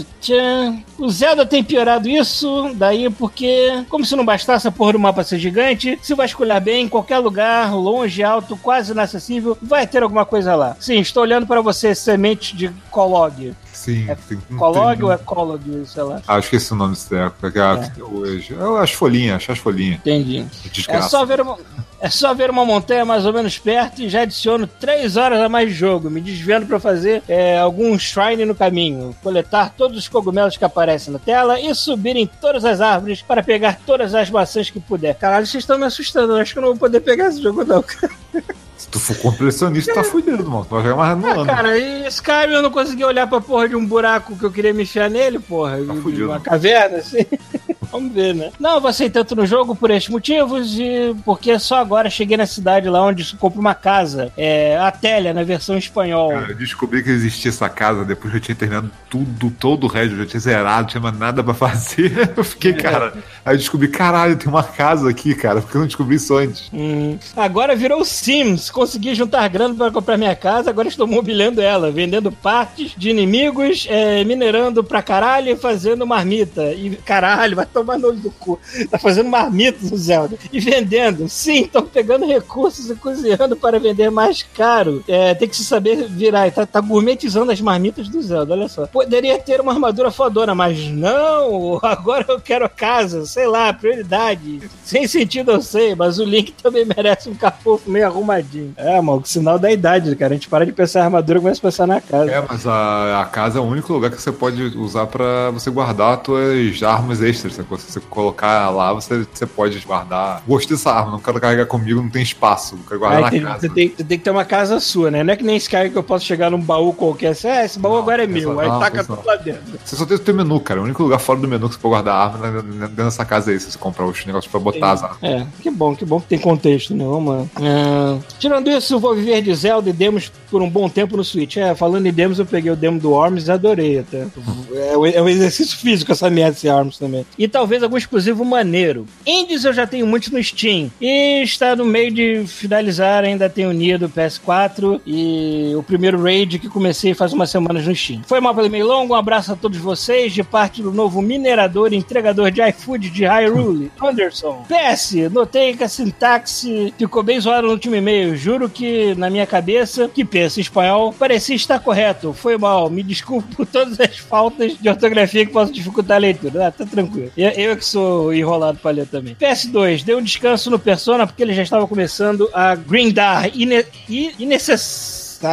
o 0.99 1.09
Zelda 1.09 1.47
tem 1.47 1.63
piorado 1.63 2.09
isso, 2.09 2.71
daí 2.75 3.09
porque, 3.11 3.85
como 3.89 4.05
se 4.05 4.17
não 4.17 4.25
bastasse 4.25 4.67
a 4.67 4.73
porra 4.73 4.93
do 4.93 4.99
mapa 4.99 5.23
ser 5.23 5.39
gigante, 5.39 5.99
se 6.03 6.15
vasculhar 6.15 6.61
bem, 6.61 6.85
em 6.85 6.89
qualquer 6.89 7.19
lugar, 7.19 7.75
longe, 7.75 8.23
alto, 8.23 8.57
quase 8.57 8.93
inacessível, 8.93 9.57
vai 9.61 9.87
ter 9.87 10.03
alguma 10.03 10.25
coisa 10.25 10.55
lá. 10.55 10.77
Sim, 10.81 10.99
estou 10.99 11.23
olhando 11.23 11.47
para 11.47 11.61
você, 11.61 11.95
semente 11.95 12.57
de 12.57 12.71
Colog. 12.91 13.55
Sim, 13.87 14.11
é 14.11 14.17
sim. 14.17 14.37
Colog 14.57 15.05
ou 15.05 15.13
é 15.13 15.17
Colog, 15.19 15.87
sei 15.87 16.03
lá? 16.03 16.21
Ah, 16.27 16.35
acho 16.35 16.51
que 16.51 16.57
esse 16.57 16.73
é 16.73 16.75
o 16.75 16.79
nome 16.79 16.97
treco. 16.97 17.37
É. 17.47 18.01
é. 18.01 18.03
Hoje. 18.03 18.53
Eu 18.53 18.77
acho 18.79 18.97
folhinha, 18.97 19.37
acho 19.37 19.53
as 19.53 19.59
folhinhas. 19.61 20.01
Entendi. 20.01 20.45
Desgraça. 20.73 21.07
É 21.07 21.09
só 21.09 21.25
ver 21.25 21.41
uma. 21.41 21.57
É 22.01 22.11
só 22.11 22.35
ver 22.35 22.51
uma 22.51 22.65
montanha 22.65 23.05
mais 23.05 23.25
ou 23.25 23.33
menos 23.33 23.59
perto 23.59 24.03
e 24.03 24.09
já 24.09 24.23
adiciono 24.23 24.67
3 24.67 25.17
horas 25.17 25.41
a 25.41 25.49
mais 25.49 25.69
de 25.69 25.75
jogo, 25.77 26.11
me 26.11 26.21
desvendo 26.21 26.67
para 26.67 26.81
fazer 26.81 27.23
é, 27.29 27.59
algum 27.59 27.97
shrine 27.97 28.45
no 28.45 28.55
caminho, 28.57 29.17
coletar 29.23 29.73
todos 29.75 29.97
os 29.97 30.09
cogumelos 30.09 30.57
que 30.57 30.65
aparecem 30.65 31.13
na 31.13 31.19
tela 31.19 31.59
e 31.59 31.75
subir 31.75 32.17
em 32.17 32.27
todas 32.27 32.65
as 32.65 32.81
árvores 32.81 33.23
para 33.23 33.43
pegar 33.43 33.79
todas 33.87 34.15
as 34.15 34.29
maçãs 34.29 34.69
que 34.69 34.79
puder. 34.79 35.15
Caralho, 35.15 35.47
vocês 35.47 35.63
estão 35.63 35.79
me 35.79 35.87
assustando, 35.87 36.35
eu 36.35 36.43
acho 36.43 36.53
que 36.53 36.59
eu 36.59 36.63
não 36.63 36.71
vou 36.71 36.79
poder 36.79 37.01
pegar 37.01 37.29
esse 37.29 37.41
jogo 37.41 37.65
não, 37.65 37.83
cara. 37.83 38.13
Se 38.87 38.91
tu 38.93 39.01
for 39.01 39.17
completionista, 39.17 39.93
tá 39.93 40.05
fudido, 40.05 40.49
mano. 40.49 40.65
Tu 40.65 40.75
vai 40.75 40.85
jogar 40.85 40.97
mais 40.97 41.19
no 41.19 41.27
ah, 41.27 41.33
ano. 41.33 41.47
Cara, 41.47 41.77
e 41.77 42.07
Skyrim 42.07 42.53
eu 42.53 42.63
não 42.63 42.71
consegui 42.71 43.05
olhar 43.05 43.27
pra 43.27 43.41
porra 43.41 43.69
de 43.69 43.75
um 43.75 43.85
buraco 43.85 44.37
que 44.37 44.45
eu 44.45 44.51
queria 44.51 44.73
me 44.73 44.85
enfiar 44.85 45.11
nele, 45.11 45.41
porra. 45.41 45.79
Tá 45.85 45.95
fudido. 45.95 46.27
Uma 46.27 46.39
caverna, 46.39 46.99
assim. 46.99 47.27
Vamos 47.91 48.13
ver, 48.13 48.35
né? 48.35 48.51
Não, 48.59 48.75
eu 48.75 48.81
vacei 48.81 49.09
tanto 49.09 49.35
no 49.37 49.47
jogo 49.47 49.75
por 49.75 49.91
estes 49.91 50.11
motivos 50.11 50.79
e 50.79 51.15
porque 51.25 51.59
só 51.59 51.77
agora 51.77 52.11
cheguei 52.11 52.37
na 52.37 52.47
cidade 52.47 52.89
lá 52.89 53.03
onde 53.03 53.37
compro 53.37 53.61
uma 53.61 53.75
casa. 53.75 54.33
É, 54.37 54.77
a 54.77 54.91
Télia, 54.91 55.33
na 55.33 55.45
versão 55.45 55.79
espanhol. 55.79 56.31
Cara, 56.31 56.51
eu 56.51 56.57
descobri 56.57 57.03
que 57.03 57.11
existia 57.11 57.49
essa 57.49 57.69
casa 57.69 58.05
depois 58.05 58.33
que 58.33 58.39
eu 58.39 58.43
tinha 58.43 58.57
terminado 58.57 58.91
tudo, 59.09 59.51
todo 59.51 59.85
o 59.85 59.87
resto, 59.87 60.15
eu 60.15 60.19
já 60.19 60.27
tinha 60.27 60.41
zerado, 60.41 60.83
não 60.83 60.87
tinha 60.89 61.01
mais 61.01 61.19
nada 61.19 61.43
pra 61.43 61.55
fazer. 61.55 62.13
Eu 62.37 62.45
fiquei, 62.45 62.75
cara. 62.75 63.15
Aí 63.45 63.55
eu 63.55 63.59
descobri, 63.59 63.89
caralho, 63.89 64.37
tem 64.37 64.49
uma 64.49 64.63
casa 64.63 65.09
aqui, 65.09 65.35
cara, 65.35 65.61
porque 65.61 65.77
eu 65.77 65.81
não 65.81 65.87
descobri 65.87 66.17
isso 66.17 66.37
antes. 66.37 66.69
Hum. 66.73 67.17
Agora 67.37 67.75
virou 67.75 68.05
Sims. 68.05 68.69
Consegui 68.77 69.15
juntar 69.15 69.49
grana 69.49 69.75
para 69.75 69.91
comprar 69.91 70.19
minha 70.19 70.37
casa, 70.37 70.69
agora 70.69 70.87
estou 70.87 71.07
mobiliando 71.07 71.63
ela, 71.63 71.91
vendendo 71.91 72.31
partes 72.31 72.93
de 72.95 73.09
inimigos, 73.09 73.87
é, 73.89 74.23
minerando 74.23 74.85
pra 74.85 75.01
caralho 75.01 75.51
e 75.51 75.57
fazendo 75.57 76.07
marmita. 76.07 76.75
E 76.75 76.95
caralho, 76.97 77.57
vai 77.57 77.65
tomar 77.65 77.99
no 77.99 78.09
olho 78.09 78.19
do 78.19 78.31
cu. 78.31 78.61
Tá 78.91 78.99
fazendo 78.99 79.31
marmita 79.31 79.79
no 79.81 79.97
Zelda. 79.97 80.37
E 80.53 80.61
vendendo. 80.61 81.27
Sim, 81.27 81.63
estão 81.63 81.87
pegando 81.87 82.27
recursos 82.27 82.91
e 82.91 82.95
cozinhando 82.97 83.57
para 83.57 83.81
vender 83.81 84.11
mais 84.11 84.43
caro. 84.43 85.03
É, 85.09 85.33
tem 85.33 85.49
que 85.49 85.57
se 85.57 85.65
saber 85.65 86.07
virar. 86.07 86.53
Tá, 86.53 86.67
tá 86.67 86.83
gourmetizando 86.83 87.51
as 87.51 87.61
marmitas 87.63 88.11
do 88.11 88.21
Zelda, 88.21 88.53
olha 88.53 88.69
só. 88.69 88.87
Poderia 88.87 89.39
ter 89.39 89.59
uma 89.59 89.73
armadura 89.73 90.11
fodona, 90.11 90.55
mas 90.55 90.87
não, 90.91 91.81
agora 91.83 92.27
eu 92.29 92.39
quero 92.39 92.69
casa, 92.69 93.25
sei 93.25 93.47
lá, 93.47 93.73
prioridade. 93.73 94.69
Sem 94.85 95.09
sentido 95.09 95.53
eu 95.53 95.63
sei, 95.63 95.95
mas 95.95 96.19
o 96.19 96.25
Link 96.25 96.53
também 96.63 96.85
merece 96.85 97.31
um 97.31 97.35
capofo 97.35 97.91
meio 97.91 98.05
arrumadinho. 98.05 98.66
É, 98.77 99.01
mano, 99.01 99.23
sinal 99.25 99.59
da 99.59 99.71
idade, 99.71 100.15
cara. 100.17 100.33
A 100.33 100.37
gente 100.37 100.49
para 100.49 100.65
de 100.65 100.73
pensar 100.73 101.01
em 101.01 101.03
armadura 101.05 101.39
e 101.39 101.43
começa 101.43 101.61
a 101.61 101.63
pensar 101.63 101.87
na 101.87 102.01
casa. 102.01 102.31
É, 102.31 102.45
mas 102.47 102.67
a, 102.67 103.21
a 103.23 103.25
casa 103.27 103.59
é 103.59 103.61
o 103.61 103.65
único 103.65 103.93
lugar 103.93 104.11
que 104.11 104.21
você 104.21 104.33
pode 104.33 104.63
usar 104.79 105.07
para 105.07 105.51
você 105.51 105.71
guardar 105.71 106.21
suas 106.25 106.83
armas 106.83 107.23
extras. 107.23 107.55
Se 107.55 107.63
você 107.63 108.01
colocar 108.01 108.71
lá, 108.71 108.93
você, 108.93 109.27
você 109.33 109.47
pode 109.47 109.79
guardar. 109.81 110.43
Gostei 110.47 110.77
dessa 110.77 110.93
arma, 110.93 111.13
não 111.13 111.21
quero 111.21 111.41
carregar 111.41 111.67
comigo, 111.67 112.03
não 112.03 112.11
tem 112.11 112.23
espaço. 112.23 112.77
Não 112.77 112.83
quero 112.83 113.01
guardar 113.01 113.23
na 113.23 113.31
tem, 113.31 113.43
casa. 113.43 113.61
Você 113.61 113.69
tem, 113.69 113.89
você 113.89 114.05
tem, 114.05 114.19
que 114.19 114.25
ter 114.25 114.31
uma 114.31 114.45
casa 114.45 114.81
sua, 114.81 115.11
né? 115.11 115.23
Não 115.23 115.33
é 115.33 115.37
que 115.37 115.45
nem 115.45 115.57
Sky 115.57 115.91
que 115.91 115.97
eu 115.97 116.03
posso 116.03 116.25
chegar 116.25 116.51
num 116.51 116.61
baú 116.61 116.93
qualquer. 116.93 117.29
Assim, 117.29 117.49
é, 117.49 117.65
esse 117.65 117.79
baú 117.79 117.95
não, 117.95 118.03
agora 118.03 118.25
é 118.25 118.27
meu. 118.27 118.59
Aí 118.61 118.69
taca 118.69 119.05
tudo 119.05 119.23
lá 119.25 119.37
dentro. 119.37 119.79
Você 119.85 119.97
só 119.97 120.05
tem 120.05 120.17
o 120.17 120.21
teu 120.21 120.35
menu, 120.35 120.61
cara. 120.61 120.81
O 120.81 120.85
único 120.85 121.03
lugar 121.03 121.19
fora 121.19 121.39
do 121.39 121.49
menu 121.49 121.69
que 121.69 121.75
você 121.75 121.81
pode 121.81 121.93
guardar 121.93 122.15
arma 122.15 122.47
é 122.47 122.63
dentro 122.63 123.05
dessa 123.05 123.25
casa 123.25 123.51
aí, 123.51 123.61
se 123.61 123.71
você 123.71 123.79
comprar 123.79 124.07
os 124.07 124.25
negócios 124.25 124.51
pra 124.51 124.61
botar 124.61 124.93
as 124.93 125.03
armas. 125.03 125.19
É, 125.23 125.47
que 125.61 125.71
bom, 125.71 125.95
que 125.95 126.05
bom 126.05 126.21
que 126.21 126.27
tem 126.27 126.39
contexto, 126.39 126.95
né? 126.95 127.05
Vamos 127.05 127.37
lá. 127.37 127.47
É... 127.61 128.19
Tirando 128.57 128.71
isso, 128.71 128.99
vou 128.99 129.15
viver 129.15 129.43
de 129.43 129.55
Zelda 129.55 129.91
e 129.91 129.93
demos 129.93 130.33
por 130.51 130.63
um 130.63 130.71
bom 130.71 130.89
tempo 130.89 131.15
no 131.15 131.23
Switch. 131.23 131.59
É, 131.59 131.75
falando 131.75 132.07
em 132.07 132.13
demos, 132.13 132.39
eu 132.39 132.47
peguei 132.47 132.71
o 132.71 132.77
demo 132.77 132.99
do 132.99 133.15
Arms 133.15 133.49
e 133.49 133.53
adorei 133.53 133.99
até. 133.99 134.27
É, 134.75 134.97
um 134.97 135.29
exercício 135.29 135.77
físico 135.77 136.13
essa 136.13 136.31
merda 136.31 136.53
desse 136.53 136.67
Arms 136.67 136.97
também. 136.97 137.27
E 137.37 137.47
talvez 137.47 137.83
algum 137.83 137.99
exclusivo 137.99 138.47
maneiro. 138.47 139.05
Indies 139.27 139.65
eu 139.65 139.75
já 139.75 139.87
tenho 139.87 140.07
muitos 140.07 140.31
no 140.31 140.43
Steam. 140.43 140.91
E 140.99 141.43
está 141.43 141.77
no 141.77 141.85
meio 141.85 142.11
de 142.11 142.47
finalizar, 142.47 143.25
ainda 143.25 143.51
tenho 143.51 143.73
Nido 143.73 144.09
PS4 144.09 145.03
e 145.07 145.75
o 145.77 145.83
primeiro 145.83 146.23
raid 146.23 146.59
que 146.59 146.69
comecei 146.69 147.13
faz 147.13 147.35
umas 147.35 147.51
semanas 147.51 147.87
no 147.87 147.95
Steam. 147.95 148.23
Foi 148.27 148.41
mal 148.41 148.55
pelo 148.55 148.71
meio 148.71 148.87
longo, 148.87 149.13
um 149.13 149.17
abraço 149.17 149.53
a 149.53 149.57
todos 149.57 149.77
vocês, 149.79 150.33
de 150.33 150.43
parte 150.43 150.81
do 150.81 150.93
novo 150.93 151.21
minerador 151.21 151.93
e 151.93 151.97
entregador 151.97 152.51
de 152.51 152.63
iFood 152.63 153.11
de 153.11 153.27
Hyrule, 153.27 153.93
Anderson. 154.03 154.65
PS, 154.67 155.31
notei 155.31 155.77
que 155.77 155.85
a 155.85 155.89
sintaxe 155.89 156.95
ficou 156.97 157.23
bem 157.23 157.39
zoada 157.39 157.67
no 157.67 157.73
último 157.73 157.95
e-mail. 157.95 158.46
Juro 158.47 158.71
que 158.71 159.13
na 159.17 159.29
minha 159.29 159.45
cabeça, 159.45 160.09
que 160.09 160.25
pensa 160.25 160.61
em 160.61 160.63
espanhol, 160.63 161.13
parecia 161.13 161.57
estar 161.57 161.81
correto. 161.81 162.33
Foi 162.33 162.57
mal. 162.57 162.89
Me 162.89 163.03
desculpe 163.03 163.57
por 163.57 163.67
todas 163.67 163.99
as 163.99 164.19
faltas 164.19 164.79
de 164.79 164.89
ortografia 164.89 165.45
que 165.45 165.51
possam 165.51 165.75
dificultar 165.75 166.19
a 166.19 166.21
leitura. 166.21 166.69
Ah, 166.69 166.71
tá 166.71 166.87
tranquilo. 166.87 167.33
Eu, 167.37 167.51
eu 167.51 167.77
que 167.77 167.85
sou 167.85 168.33
enrolado 168.33 168.79
pra 168.79 168.93
ler 168.93 169.09
também. 169.09 169.35
PS2, 169.35 170.05
deu 170.05 170.19
um 170.19 170.23
descanso 170.23 170.71
no 170.71 170.79
Persona 170.79 171.27
porque 171.27 171.43
ele 171.43 171.55
já 171.55 171.65
estava 171.65 171.89
começando 171.89 172.49
a 172.55 172.77
grindar 172.77 173.51
ine, 173.53 173.85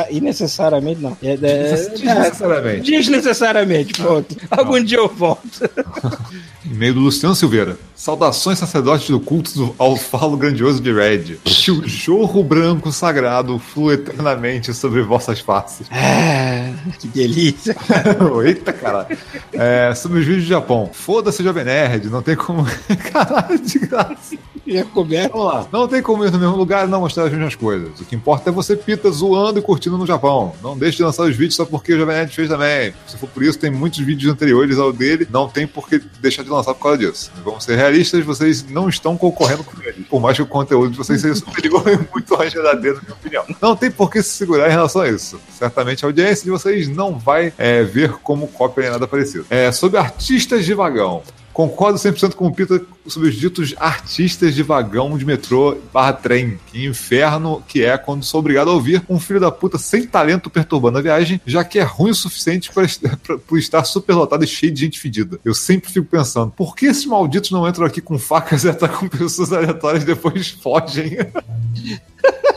Innecessariamente, 0.09 1.01
não. 1.01 1.17
É, 1.21 1.33
é, 1.33 1.37
desnecessariamente. 1.37 2.91
Desnecessariamente, 2.91 3.93
pronto. 3.93 4.35
Algum 4.49 4.83
dia 4.83 4.97
eu 4.97 5.07
volto. 5.07 5.43
E-mail 6.65 6.93
do 6.93 7.01
Luciano 7.01 7.35
Silveira. 7.35 7.77
Saudações, 7.93 8.57
sacerdotes 8.57 9.09
do 9.09 9.19
culto 9.19 9.75
ao 9.77 9.95
falo 9.95 10.37
grandioso 10.37 10.81
de 10.81 10.93
Red. 10.93 11.37
Que 11.43 11.71
o 11.71 11.87
jorro 11.87 12.43
branco 12.43 12.91
sagrado 12.91 13.59
flua 13.59 13.95
eternamente 13.95 14.73
sobre 14.73 15.01
vossas 15.01 15.39
faces. 15.39 15.87
É, 15.91 16.73
que 16.99 17.07
delícia. 17.07 17.75
Eita, 18.45 18.73
caralho. 18.73 19.17
É, 19.51 19.93
sobre 19.93 20.19
os 20.19 20.25
vídeos 20.25 20.45
do 20.45 20.49
Japão. 20.49 20.89
Foda-se, 20.91 21.43
Jovem 21.43 21.65
Nerd. 21.65 22.09
Não 22.09 22.21
tem 22.21 22.35
como. 22.35 22.65
caralho, 23.11 23.59
de 23.59 23.79
graça. 23.79 24.35
É 24.65 24.83
coberto. 24.83 25.37
Vamos 25.37 25.53
lá. 25.53 25.67
Não 25.71 25.87
tem 25.87 26.01
como 26.01 26.25
ir 26.25 26.31
no 26.31 26.39
mesmo 26.39 26.55
lugar 26.55 26.87
e 26.87 26.89
não 26.89 27.01
mostrar 27.01 27.25
as 27.25 27.31
mesmas 27.31 27.55
coisas. 27.55 27.99
O 27.99 28.05
que 28.05 28.15
importa 28.15 28.49
é 28.49 28.53
você 28.53 28.75
pita 28.75 29.11
zoando 29.11 29.59
e 29.59 29.61
curtindo 29.61 29.72
no 29.97 30.05
Japão. 30.05 30.53
Não 30.61 30.77
deixe 30.77 30.97
de 30.97 31.03
lançar 31.03 31.23
os 31.23 31.35
vídeos 31.35 31.55
só 31.55 31.65
porque 31.65 31.93
o 31.93 31.97
Jovem 31.97 32.15
Nerd 32.15 32.33
fez 32.33 32.49
também. 32.49 32.93
Se 33.07 33.17
for 33.17 33.29
por 33.29 33.43
isso, 33.43 33.57
tem 33.59 33.71
muitos 33.71 33.99
vídeos 33.99 34.31
anteriores 34.31 34.77
ao 34.77 34.91
dele. 34.91 35.27
Não 35.31 35.47
tem 35.47 35.67
por 35.67 35.87
que 35.87 36.01
deixar 36.19 36.43
de 36.43 36.49
lançar 36.49 36.73
por 36.73 36.83
causa 36.83 36.97
disso. 36.97 37.31
Vamos 37.43 37.63
ser 37.63 37.75
realistas, 37.75 38.23
vocês 38.23 38.65
não 38.69 38.89
estão 38.89 39.17
concorrendo 39.17 39.63
com 39.63 39.81
ele. 39.81 40.05
Por 40.09 40.19
mais 40.19 40.35
que 40.35 40.43
o 40.43 40.47
conteúdo 40.47 40.91
de 40.91 40.97
vocês 40.97 41.21
seja 41.21 41.35
superior 41.35 41.83
e 41.87 41.97
muito 42.11 42.37
mais 42.37 42.53
verdadeiro, 42.53 42.97
na 42.97 43.03
minha 43.03 43.13
opinião. 43.13 43.45
Não 43.61 43.75
tem 43.75 43.91
por 43.91 44.09
que 44.09 44.21
se 44.21 44.29
segurar 44.29 44.67
em 44.67 44.71
relação 44.71 45.01
a 45.01 45.09
isso. 45.09 45.39
Certamente 45.57 46.05
a 46.05 46.07
audiência 46.07 46.43
de 46.43 46.51
vocês 46.51 46.87
não 46.87 47.17
vai 47.17 47.53
é, 47.57 47.83
ver 47.83 48.13
como 48.23 48.47
cópia 48.47 48.83
nem 48.83 48.91
nada 48.91 49.07
parecido. 49.07 49.45
É, 49.49 49.71
sobre 49.71 49.97
artistas 49.97 50.65
de 50.65 50.73
vagão. 50.73 51.23
Concordo 51.53 51.99
100% 51.99 52.33
com 52.33 52.47
o 52.47 52.53
Peter 52.53 52.83
sobre 53.05 53.29
os 53.29 53.35
ditos 53.35 53.75
artistas 53.77 54.55
de 54.55 54.63
vagão 54.63 55.15
de 55.17 55.25
metrô 55.25 55.77
barra 55.93 56.13
trem. 56.13 56.59
Que 56.71 56.85
inferno 56.85 57.63
que 57.67 57.83
é 57.83 57.95
quando 57.97 58.23
sou 58.23 58.39
obrigado 58.39 58.69
a 58.69 58.73
ouvir 58.73 59.03
um 59.07 59.19
filho 59.19 59.39
da 59.39 59.51
puta 59.51 59.77
sem 59.77 60.07
talento 60.07 60.49
perturbando 60.49 60.97
a 60.97 61.01
viagem, 61.01 61.39
já 61.45 61.63
que 61.63 61.77
é 61.77 61.83
ruim 61.83 62.09
o 62.09 62.15
suficiente 62.15 62.71
para 62.71 62.85
estar 63.53 63.83
superlotado 63.83 64.43
e 64.43 64.47
cheio 64.47 64.73
de 64.73 64.81
gente 64.81 64.99
fedida. 64.99 65.39
Eu 65.45 65.53
sempre 65.53 65.91
fico 65.91 66.07
pensando, 66.07 66.51
por 66.51 66.75
que 66.75 66.87
esses 66.87 67.05
malditos 67.05 67.51
não 67.51 67.67
entram 67.67 67.85
aqui 67.85 68.01
com 68.01 68.17
facas 68.17 68.63
e 68.63 68.69
atacam 68.69 69.07
pessoas 69.09 69.53
aleatórias 69.53 70.03
e 70.03 70.07
depois 70.07 70.49
fogem? 70.49 71.17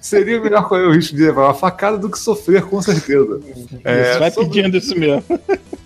Seria 0.00 0.40
melhor 0.40 0.68
correr 0.68 0.84
o 0.84 0.92
risco 0.92 1.16
de 1.16 1.22
levar 1.22 1.44
uma 1.44 1.54
facada 1.54 1.98
do 1.98 2.10
que 2.10 2.18
sofrer, 2.18 2.62
com 2.62 2.80
certeza. 2.80 3.40
É, 3.84 4.18
vai 4.18 4.30
sobre... 4.30 4.50
pedindo 4.50 4.76
isso 4.76 4.98
mesmo. 4.98 5.24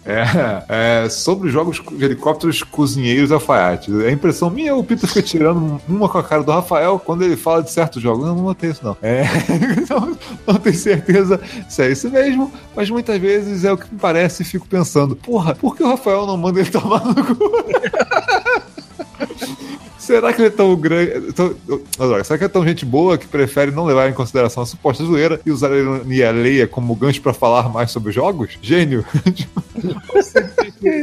É, 0.06 1.04
é, 1.04 1.08
sobre 1.08 1.50
jogos 1.50 1.82
de 1.90 2.04
helicópteros 2.04 2.62
cozinheiros 2.62 3.32
alfaiates. 3.32 3.92
É 4.00 4.10
impressão 4.12 4.48
minha, 4.48 4.74
o 4.76 4.84
Peter 4.84 5.08
fica 5.08 5.20
tirando 5.20 5.80
uma 5.88 6.08
com 6.08 6.18
a 6.18 6.22
cara 6.22 6.44
do 6.44 6.52
Rafael 6.52 7.00
quando 7.04 7.24
ele 7.24 7.36
fala 7.36 7.62
de 7.62 7.72
certos 7.72 8.00
jogos. 8.00 8.24
Não, 8.24 8.36
não 8.36 8.44
notei 8.44 8.70
isso, 8.70 8.84
não. 8.84 8.96
É, 9.02 9.24
não, 9.90 10.16
não 10.46 10.54
tenho 10.60 10.76
certeza 10.76 11.40
se 11.68 11.82
é 11.82 11.90
isso 11.90 12.08
mesmo, 12.08 12.52
mas 12.74 12.88
muitas 12.88 13.20
vezes 13.20 13.64
é 13.64 13.72
o 13.72 13.76
que 13.76 13.92
me 13.92 13.98
parece 13.98 14.42
e 14.42 14.46
fico 14.46 14.68
pensando, 14.68 15.16
porra, 15.16 15.56
por 15.56 15.76
que 15.76 15.82
o 15.82 15.88
Rafael 15.88 16.24
não 16.24 16.36
manda 16.36 16.60
ele 16.60 16.70
tomar 16.70 17.04
no 17.04 17.14
cu? 17.14 17.36
Será 20.06 20.32
que 20.32 20.40
ele 20.40 20.48
é 20.48 20.50
tão 20.50 20.76
grande. 20.76 21.32
Tão, 21.32 21.52
será 22.24 22.38
que 22.38 22.44
é 22.44 22.48
tão 22.48 22.64
gente 22.64 22.84
boa 22.84 23.18
que 23.18 23.26
prefere 23.26 23.72
não 23.72 23.84
levar 23.84 24.08
em 24.08 24.12
consideração 24.12 24.62
a 24.62 24.66
suposta 24.66 25.04
zoeira 25.04 25.40
e 25.44 25.50
usar 25.50 25.72
a 25.72 25.76
ironia 25.76 26.28
alheia 26.28 26.68
como 26.68 26.94
gancho 26.94 27.20
para 27.20 27.32
falar 27.32 27.68
mais 27.68 27.90
sobre 27.90 28.12
jogos? 28.12 28.56
Gênio! 28.62 29.04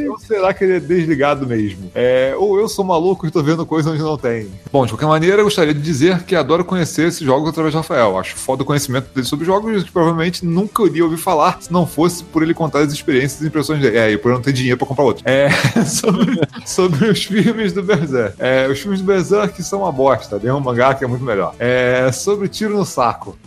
ou 0.10 0.20
será 0.20 0.54
que 0.54 0.64
ele 0.64 0.78
é 0.78 0.80
desligado 0.80 1.46
mesmo? 1.46 1.92
É, 1.94 2.34
ou 2.38 2.58
eu 2.58 2.70
sou 2.70 2.86
maluco 2.86 3.26
e 3.26 3.28
estou 3.28 3.44
vendo 3.44 3.66
coisas 3.66 3.92
onde 3.92 4.02
não 4.02 4.18
tem. 4.18 4.48
Bom, 4.72 4.86
de 4.86 4.94
qualquer 4.94 5.08
maneira, 5.08 5.42
eu 5.42 5.44
gostaria 5.44 5.74
de 5.74 5.82
dizer 5.82 6.24
que 6.24 6.36
adoro 6.36 6.64
conhecer 6.64 7.08
esses 7.08 7.22
jogos 7.22 7.50
através 7.50 7.74
de 7.74 7.78
Rafael. 7.78 8.18
Acho 8.18 8.38
foda 8.38 8.64
o 8.64 8.66
conhecimento 8.66 9.14
dele 9.14 9.28
sobre 9.28 9.46
jogos 9.46 9.84
que 9.84 9.92
provavelmente 9.92 10.46
nunca 10.46 10.84
iria 10.84 11.04
ouvir 11.04 11.18
falar 11.18 11.58
se 11.62 11.72
não 11.72 11.86
fosse 11.86 12.24
por 12.24 12.42
ele 12.42 12.54
contar 12.54 12.80
as 12.80 12.94
experiências 12.94 13.42
e 13.42 13.48
impressões 13.48 13.82
dele. 13.82 13.98
É, 13.98 14.12
e 14.12 14.18
por 14.18 14.30
eu 14.30 14.36
não 14.36 14.42
ter 14.42 14.54
dinheiro 14.54 14.78
para 14.78 14.88
comprar 14.88 15.04
outro. 15.04 15.24
É, 15.28 15.50
sobre, 15.86 16.40
sobre 16.66 17.10
os 17.10 17.24
filmes 17.24 17.74
do 17.74 17.84
Berserk. 17.84 18.36
É, 18.40 18.68
os 18.68 18.80
filmes 18.80 18.93
filmes 18.94 19.02
do 19.02 19.06
Berserk 19.06 19.64
são 19.64 19.80
uma 19.80 19.92
bosta. 19.92 20.40
Tem 20.40 20.52
um 20.52 20.60
mangá 20.60 20.94
que 20.94 21.04
é 21.04 21.08
muito 21.08 21.24
melhor. 21.24 21.56
É 21.58 22.12
sobre 22.12 22.48
tiro 22.48 22.78
no 22.78 22.86
saco. 22.86 23.38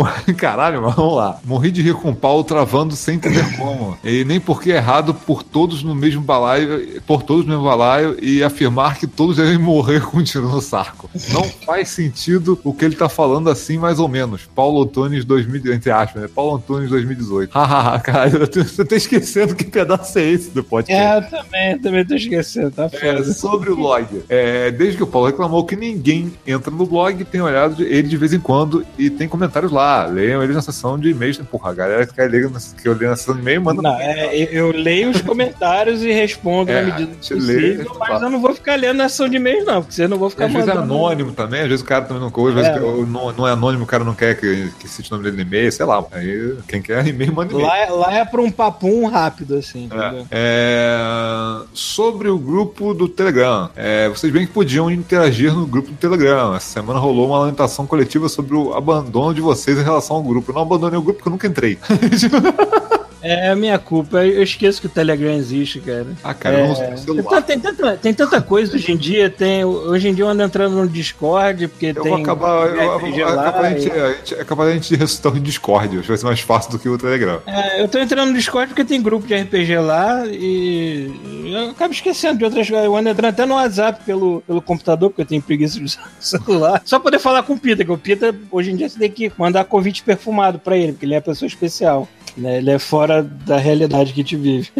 Caralho, 0.36 0.82
mas 0.82 0.94
vamos 0.94 1.16
lá. 1.16 1.38
Morri 1.44 1.70
de 1.70 1.82
rir 1.82 1.94
com 1.94 2.10
o 2.10 2.16
Paulo 2.16 2.44
travando 2.44 2.94
sem 2.94 3.16
entender 3.16 3.56
como. 3.56 3.96
E 4.04 4.24
nem 4.24 4.40
porque 4.40 4.72
é 4.72 4.76
errado 4.76 5.14
por 5.14 5.42
todos 5.42 5.82
no 5.82 5.94
mesmo 5.94 6.22
balaio, 6.22 7.00
por 7.06 7.22
todos 7.22 7.44
no 7.44 7.50
mesmo 7.50 7.64
balaio 7.64 8.16
e 8.22 8.42
afirmar 8.42 8.98
que 8.98 9.06
todos 9.06 9.36
devem 9.36 9.58
morrer 9.58 10.02
com 10.02 10.18
um 10.18 10.22
tiro 10.22 10.48
no 10.48 10.60
saco. 10.60 11.10
Não 11.32 11.44
faz 11.44 11.88
sentido 11.90 12.58
o 12.64 12.72
que 12.72 12.84
ele 12.84 12.96
tá 12.96 13.08
falando 13.08 13.50
assim, 13.50 13.78
mais 13.78 13.98
ou 13.98 14.08
menos. 14.08 14.48
Paulo 14.54 14.82
Antunes 14.82 15.24
2000, 15.24 15.72
entre 15.74 15.90
aspas, 15.90 16.22
né? 16.22 16.28
Paulo 16.32 16.56
Antunes 16.56 16.90
2018. 16.90 17.50
Hahaha, 17.52 18.00
cara, 18.00 18.30
você 18.46 18.84
tá 18.84 18.96
esquecendo 18.96 19.54
que 19.54 19.64
pedaço 19.64 20.18
é 20.18 20.22
esse 20.22 20.50
do 20.50 20.64
podcast. 20.64 21.02
É, 21.02 21.18
eu 21.18 21.30
também, 21.30 21.78
também 21.78 22.04
tô 22.04 22.14
esquecendo, 22.14 22.70
tá 22.70 22.88
foda. 22.88 23.06
É, 23.06 23.24
sobre 23.24 23.70
o 23.70 23.76
log. 23.76 24.22
É, 24.28 24.70
desde 24.70 24.96
que 24.96 25.02
o 25.02 25.06
Paulo 25.06 25.26
reclamou 25.26 25.64
que 25.64 25.76
ninguém 25.76 26.32
entra 26.46 26.70
no 26.70 26.86
blog, 26.86 27.24
tem 27.24 27.40
olhado 27.40 27.82
ele 27.82 28.08
de 28.08 28.16
vez 28.16 28.32
em 28.32 28.40
quando 28.40 28.84
e 28.98 29.10
tem 29.10 29.28
comentários 29.28 29.72
lá. 29.72 29.81
Leiam 30.10 30.42
eles 30.42 30.56
na 30.56 30.62
sessão 30.62 30.98
de 30.98 31.10
e-mails. 31.10 31.38
Porra, 31.50 31.70
a 31.70 31.74
galera 31.74 32.06
que, 32.06 32.20
ler, 32.20 32.50
que 32.80 32.88
eu 32.88 32.94
leio 32.94 33.10
na 33.10 33.16
sessão 33.16 33.34
de 33.34 33.40
e-mail 33.40 33.62
manda. 33.62 33.82
Não, 33.82 34.00
é, 34.00 34.36
eu 34.36 34.70
leio 34.70 35.10
os 35.10 35.20
comentários 35.20 36.02
e 36.02 36.12
respondo 36.12 36.70
é, 36.70 36.82
na 36.82 36.92
medida 36.92 37.14
possível, 37.16 37.44
lê, 37.44 37.84
mas 37.98 38.22
eu 38.22 38.30
não 38.30 38.40
vou 38.40 38.54
ficar 38.54 38.76
lendo 38.76 38.98
na 38.98 39.08
sessão 39.08 39.28
de 39.28 39.36
e-mails, 39.36 39.64
não, 39.64 39.82
porque 39.82 39.94
você 39.94 40.08
não 40.08 40.18
vou 40.18 40.30
ficar 40.30 40.46
Às 40.46 40.52
vezes 40.52 40.68
é 40.68 40.72
anônimo 40.72 41.32
também, 41.32 41.60
às 41.62 41.68
vezes 41.68 41.82
o 41.82 41.86
cara 41.86 42.04
também 42.04 42.22
não 42.22 42.32
ouve, 42.34 42.60
às 42.60 42.66
é. 42.66 42.78
vezes 42.78 43.08
não, 43.08 43.32
não 43.32 43.48
é 43.48 43.52
anônimo, 43.52 43.84
o 43.84 43.86
cara 43.86 44.04
não 44.04 44.14
quer 44.14 44.38
que, 44.38 44.70
que 44.78 44.88
cite 44.88 45.10
o 45.10 45.16
nome 45.16 45.24
dele 45.24 45.42
no 45.42 45.48
e-mail, 45.48 45.72
sei 45.72 45.86
lá. 45.86 46.04
Aí 46.12 46.56
quem 46.68 46.82
quer 46.82 47.04
e-mail, 47.06 47.32
manda 47.32 47.52
e-mail. 47.52 47.66
Lá, 47.66 47.78
é, 47.78 47.90
lá 47.90 48.14
é 48.14 48.24
pra 48.24 48.40
um 48.40 48.50
papum 48.50 49.06
rápido, 49.06 49.56
assim. 49.56 49.88
É. 49.90 50.24
É... 50.30 51.62
Sobre 51.72 52.28
o 52.28 52.38
grupo 52.38 52.94
do 52.94 53.08
Telegram. 53.08 53.70
É, 53.76 54.08
vocês 54.08 54.32
bem 54.32 54.46
que 54.46 54.52
podiam 54.52 54.90
interagir 54.90 55.52
no 55.52 55.66
grupo 55.66 55.90
do 55.90 55.96
Telegram. 55.96 56.54
Essa 56.54 56.72
semana 56.72 56.98
rolou 56.98 57.26
uma 57.26 57.38
lamentação 57.40 57.86
coletiva 57.86 58.28
sobre 58.28 58.54
o 58.54 58.74
abandono 58.74 59.34
de 59.34 59.40
vocês 59.40 59.61
em 59.70 59.84
relação 59.84 60.16
ao 60.16 60.22
grupo. 60.22 60.50
Eu 60.50 60.54
não 60.54 60.62
abandonei 60.62 60.98
o 60.98 61.02
grupo 61.02 61.18
porque 61.18 61.28
eu 61.28 61.32
nunca 61.32 61.46
entrei. 61.46 61.78
É 63.22 63.50
a 63.50 63.56
minha 63.56 63.78
culpa. 63.78 64.26
Eu 64.26 64.42
esqueço 64.42 64.80
que 64.80 64.86
o 64.86 64.90
Telegram 64.90 65.32
existe, 65.32 65.80
cara. 65.80 66.06
Ah, 66.24 66.34
cara, 66.34 66.58
é... 66.58 66.62
eu 66.62 66.68
não 66.68 66.74
sei 66.74 66.96
celular. 66.96 67.42
Tem, 67.42 67.58
tanta, 67.58 67.96
tem 67.96 68.14
tanta 68.14 68.42
coisa 68.42 68.74
hoje 68.74 68.92
em 68.92 68.96
dia. 68.96 69.30
Tem, 69.30 69.64
hoje 69.64 70.08
em 70.08 70.14
dia 70.14 70.24
eu 70.24 70.28
ando 70.28 70.42
entrando 70.42 70.76
no 70.76 70.88
Discord, 70.88 71.68
porque 71.68 71.86
eu 71.86 72.02
tem. 72.02 72.12
Vou 72.12 72.20
acabar, 72.20 72.66
eu, 72.66 72.76
eu, 73.16 73.28
acabar 73.28 73.64
a 73.64 73.70
gente, 73.70 73.90
a 73.90 74.12
gente, 74.12 74.34
acabar 74.34 74.64
a 74.64 74.72
gente 74.72 74.96
ressuscitar 74.96 75.32
o 75.32 75.40
Discord. 75.40 75.98
Acho 75.98 76.02
que 76.02 76.08
vai 76.08 76.18
ser 76.18 76.26
mais 76.26 76.40
fácil 76.40 76.72
do 76.72 76.78
que 76.78 76.88
o 76.88 76.98
Telegram. 76.98 77.40
É, 77.46 77.82
eu 77.82 77.88
tô 77.88 77.98
entrando 77.98 78.28
no 78.28 78.34
Discord 78.34 78.68
porque 78.68 78.84
tem 78.84 79.00
grupo 79.00 79.26
de 79.26 79.34
RPG 79.34 79.78
lá 79.78 80.26
e 80.26 81.52
eu 81.52 81.70
acabo 81.70 81.92
esquecendo 81.92 82.38
de 82.38 82.44
outras 82.44 82.68
coisas. 82.68 82.84
Eu 82.84 82.96
ando 82.96 83.08
entrando 83.08 83.30
até 83.30 83.46
no 83.46 83.54
WhatsApp 83.54 84.02
pelo, 84.04 84.42
pelo 84.46 84.60
computador, 84.60 85.10
porque 85.10 85.22
eu 85.22 85.26
tenho 85.26 85.42
preguiça 85.42 85.78
de 85.78 85.84
usar 85.84 86.10
o 86.18 86.24
celular. 86.24 86.82
Só 86.84 86.98
poder 86.98 87.18
falar 87.18 87.42
com 87.44 87.54
o 87.54 87.58
Pita, 87.58 87.84
que 87.84 87.92
o 87.92 87.98
Pita, 87.98 88.34
hoje 88.50 88.72
em 88.72 88.76
dia, 88.76 88.88
você 88.88 88.98
tem 88.98 89.10
que 89.10 89.32
mandar 89.38 89.64
convite 89.64 90.02
perfumado 90.02 90.58
pra 90.58 90.76
ele, 90.76 90.92
porque 90.92 91.06
ele 91.06 91.14
é 91.14 91.18
uma 91.18 91.22
pessoa 91.22 91.46
especial. 91.46 92.08
Né? 92.36 92.58
Ele 92.58 92.70
é 92.70 92.78
fora 92.78 93.22
da 93.22 93.56
realidade 93.56 94.12
que 94.12 94.20
a 94.20 94.22
gente 94.22 94.36
vive. 94.36 94.70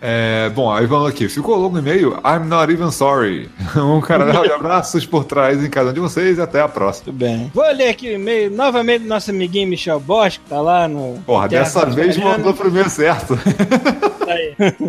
É, 0.00 0.48
bom, 0.50 0.72
aí 0.72 0.86
vamos 0.86 1.08
aqui. 1.08 1.28
Ficou 1.28 1.56
longo 1.56 1.74
no 1.74 1.80
e-mail? 1.80 2.14
I'm 2.24 2.46
not 2.46 2.72
even 2.72 2.90
sorry. 2.90 3.48
Um 3.76 4.00
caralho 4.00 4.42
de 4.42 4.52
abraços 4.52 5.06
por 5.06 5.24
trás 5.24 5.62
em 5.62 5.70
cada 5.70 5.90
um 5.90 5.92
de 5.92 6.00
vocês 6.00 6.38
e 6.38 6.40
até 6.40 6.60
a 6.60 6.68
próxima. 6.68 7.06
Tudo 7.06 7.18
bem. 7.18 7.50
Vou 7.54 7.64
ler 7.72 7.88
aqui 7.88 8.08
o 8.08 8.12
e-mail 8.12 8.50
novamente 8.50 9.02
do 9.02 9.08
nosso 9.08 9.30
amiguinho 9.30 9.68
Michel 9.68 10.00
Bosch, 10.00 10.38
que 10.38 10.48
tá 10.48 10.60
lá 10.60 10.86
no. 10.86 11.18
Porra, 11.26 11.48
dessa 11.48 11.86
vez 11.86 12.16
mandou 12.16 12.54
primeiro 12.54 12.90
certo. 12.90 13.38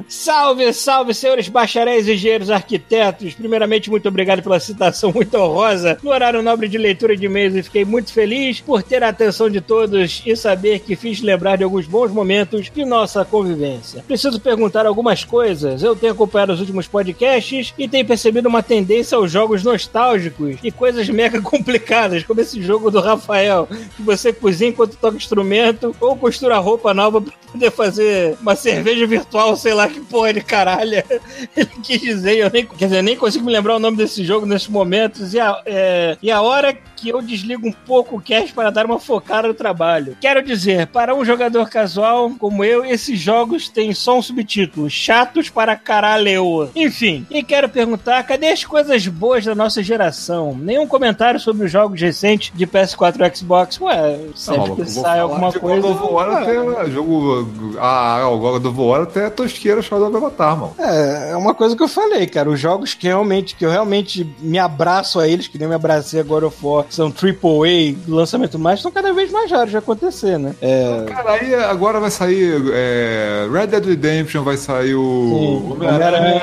salve, 0.07 0.73
salve, 0.73 1.13
senhores 1.13 1.47
bacharéis, 1.47 2.07
engenheiros, 2.07 2.49
arquitetos. 2.49 3.33
Primeiramente, 3.33 3.89
muito 3.89 4.07
obrigado 4.07 4.41
pela 4.41 4.59
citação 4.59 5.11
muito 5.13 5.35
honrosa 5.37 5.97
no 6.03 6.11
horário 6.11 6.41
nobre 6.41 6.67
de 6.67 6.77
leitura 6.77 7.15
de 7.15 7.25
e-mails 7.25 7.55
e 7.55 7.63
fiquei 7.63 7.85
muito 7.85 8.11
feliz 8.11 8.59
por 8.59 8.83
ter 8.83 9.03
a 9.03 9.09
atenção 9.09 9.49
de 9.49 9.61
todos 9.61 10.21
e 10.25 10.35
saber 10.35 10.79
que 10.79 10.95
fiz 10.95 11.21
lembrar 11.21 11.57
de 11.57 11.63
alguns 11.63 11.85
bons 11.85 12.08
momentos 12.09 12.69
de 12.69 12.85
nossa 12.85 13.23
convivência. 13.23 14.03
Preciso 14.07 14.39
perguntar 14.39 14.85
algumas 14.85 15.23
coisas. 15.23 15.83
Eu 15.83 15.95
tenho 15.95 16.13
acompanhado 16.13 16.53
os 16.53 16.59
últimos 16.59 16.87
podcasts 16.87 17.73
e 17.77 17.87
tenho 17.87 18.05
percebido 18.05 18.47
uma 18.47 18.63
tendência 18.63 19.17
aos 19.17 19.31
jogos 19.31 19.63
nostálgicos 19.63 20.57
e 20.63 20.71
coisas 20.71 21.07
mega 21.09 21.41
complicadas, 21.41 22.23
como 22.23 22.41
esse 22.41 22.61
jogo 22.61 22.91
do 22.91 22.99
Rafael, 22.99 23.67
que 23.95 24.01
você 24.01 24.33
cozinha 24.33 24.69
enquanto 24.69 24.97
toca 24.97 25.17
instrumento 25.17 25.95
ou 25.99 26.15
costura 26.15 26.57
roupa 26.57 26.93
nova 26.93 27.21
para 27.21 27.33
poder 27.51 27.71
fazer 27.71 28.37
uma 28.41 28.55
cerveja 28.55 29.05
virtual, 29.05 29.55
sei 29.55 29.73
lá 29.73 29.87
que 29.87 29.99
porra 30.01 30.33
de 30.33 30.41
caralho 30.41 31.03
ele 31.55 31.69
quis 31.83 32.01
dizer. 32.01 32.37
Eu 32.37 32.49
nem, 32.49 32.65
quer 32.65 32.85
dizer, 32.85 33.01
nem 33.01 33.15
consigo 33.15 33.45
me 33.45 33.51
lembrar 33.51 33.75
o 33.75 33.79
nome 33.79 33.97
desse 33.97 34.23
jogo 34.23 34.45
nesses 34.45 34.67
momentos. 34.67 35.33
E 35.33 35.39
a, 35.39 35.61
é, 35.65 36.17
e 36.21 36.31
a 36.31 36.41
hora 36.41 36.73
que 36.73 37.09
eu 37.09 37.21
desligo 37.21 37.67
um 37.67 37.71
pouco 37.71 38.17
o 38.17 38.21
cast 38.21 38.53
para 38.53 38.69
dar 38.69 38.85
uma 38.85 38.99
focada 38.99 39.47
no 39.47 39.53
trabalho. 39.53 40.17
Quero 40.19 40.41
dizer, 40.41 40.87
para 40.87 41.15
um 41.15 41.23
jogador 41.23 41.69
casual 41.69 41.98
como 42.39 42.63
eu, 42.63 42.85
esses 42.85 43.19
jogos 43.19 43.69
têm 43.69 43.93
só 43.93 44.17
um 44.17 44.21
subtítulo: 44.21 44.89
chatos 44.89 45.49
para 45.49 45.75
caralho. 45.75 46.69
Enfim, 46.75 47.25
e 47.29 47.43
quero 47.43 47.69
perguntar: 47.69 48.23
cadê 48.23 48.47
as 48.49 48.63
coisas 48.63 49.07
boas 49.07 49.45
da 49.45 49.55
nossa 49.55 49.81
geração? 49.81 50.57
Nenhum 50.59 50.87
comentário 50.87 51.39
sobre 51.39 51.65
os 51.65 51.71
jogos 51.71 51.99
recentes 51.99 52.51
de 52.55 52.67
PS4 52.67 53.19
e 53.19 53.37
Xbox. 53.37 53.79
Ué, 53.81 54.19
sempre 54.35 54.75
que 54.75 54.85
sai 54.85 55.19
alguma 55.19 55.51
coisa. 55.51 55.81
God 55.81 56.01
of 56.01 56.13
War 56.13 56.29
até 56.37 56.89
jogo. 56.89 57.47
Ah, 57.79 58.27
o 58.29 58.37
God 58.37 58.65
of 58.65 58.79
War 58.79 59.01
até 59.01 59.29
tosqueira 59.29 59.81
Shadow 59.81 60.07
of 60.07 60.17
Avatar, 60.17 60.57
mano. 60.57 60.75
É, 60.77 61.31
é 61.31 61.35
uma 61.35 61.53
coisa 61.53 61.75
que 61.75 61.83
eu 61.83 61.87
falei, 61.87 62.27
cara. 62.27 62.49
Os 62.49 62.59
jogos 62.59 62.93
que 62.93 63.07
realmente, 63.07 63.55
que 63.55 63.65
eu 63.65 63.69
realmente 63.69 64.27
me 64.39 64.59
abraço 64.59 65.19
a 65.19 65.27
eles, 65.27 65.47
que 65.47 65.57
nem 65.57 65.67
me 65.67 65.75
abracei 65.75 66.19
agora 66.19 66.47
of 66.47 66.57
War, 66.61 66.85
são 66.89 67.07
AAA, 67.07 67.95
lançamento 68.07 68.59
mais, 68.59 68.79
estão 68.79 68.91
cada 68.91 69.13
vez 69.13 69.31
mais 69.31 69.51
raros 69.51 69.71
de 69.71 69.77
acontecer, 69.77 70.37
né? 70.37 70.55
É... 70.61 71.05
Cara, 71.07 71.31
aí 71.31 71.53
agora 71.55 71.88
vai 71.97 72.11
sair 72.11 72.61
é, 72.73 73.47
Red 73.51 73.67
Dead 73.67 73.85
Redemption, 73.85 74.43
vai 74.43 74.57
sair 74.57 74.95
o. 74.95 75.71
Homem-Aranha. 75.71 76.41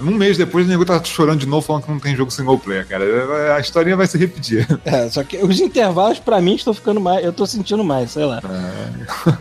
Um 0.00 0.10
mês 0.10 0.36
depois 0.36 0.66
o 0.66 0.68
nego 0.68 0.84
tá 0.84 1.02
chorando 1.04 1.38
de 1.38 1.46
novo 1.46 1.64
falando 1.66 1.84
que 1.84 1.90
não 1.90 2.00
tem 2.00 2.16
jogo 2.16 2.32
single 2.32 2.58
player, 2.58 2.86
cara. 2.86 3.54
A 3.54 3.60
historinha 3.60 3.96
vai 3.96 4.06
se 4.06 4.18
repetir. 4.18 4.66
É, 4.84 5.08
só 5.08 5.22
que 5.22 5.36
os 5.38 5.60
intervalos 5.60 6.18
pra 6.18 6.40
mim 6.40 6.54
estão 6.54 6.74
ficando 6.74 7.00
mais. 7.00 7.24
Eu 7.24 7.32
tô 7.32 7.46
sentindo 7.46 7.84
mais, 7.84 8.10
sei 8.10 8.24
lá. 8.24 8.42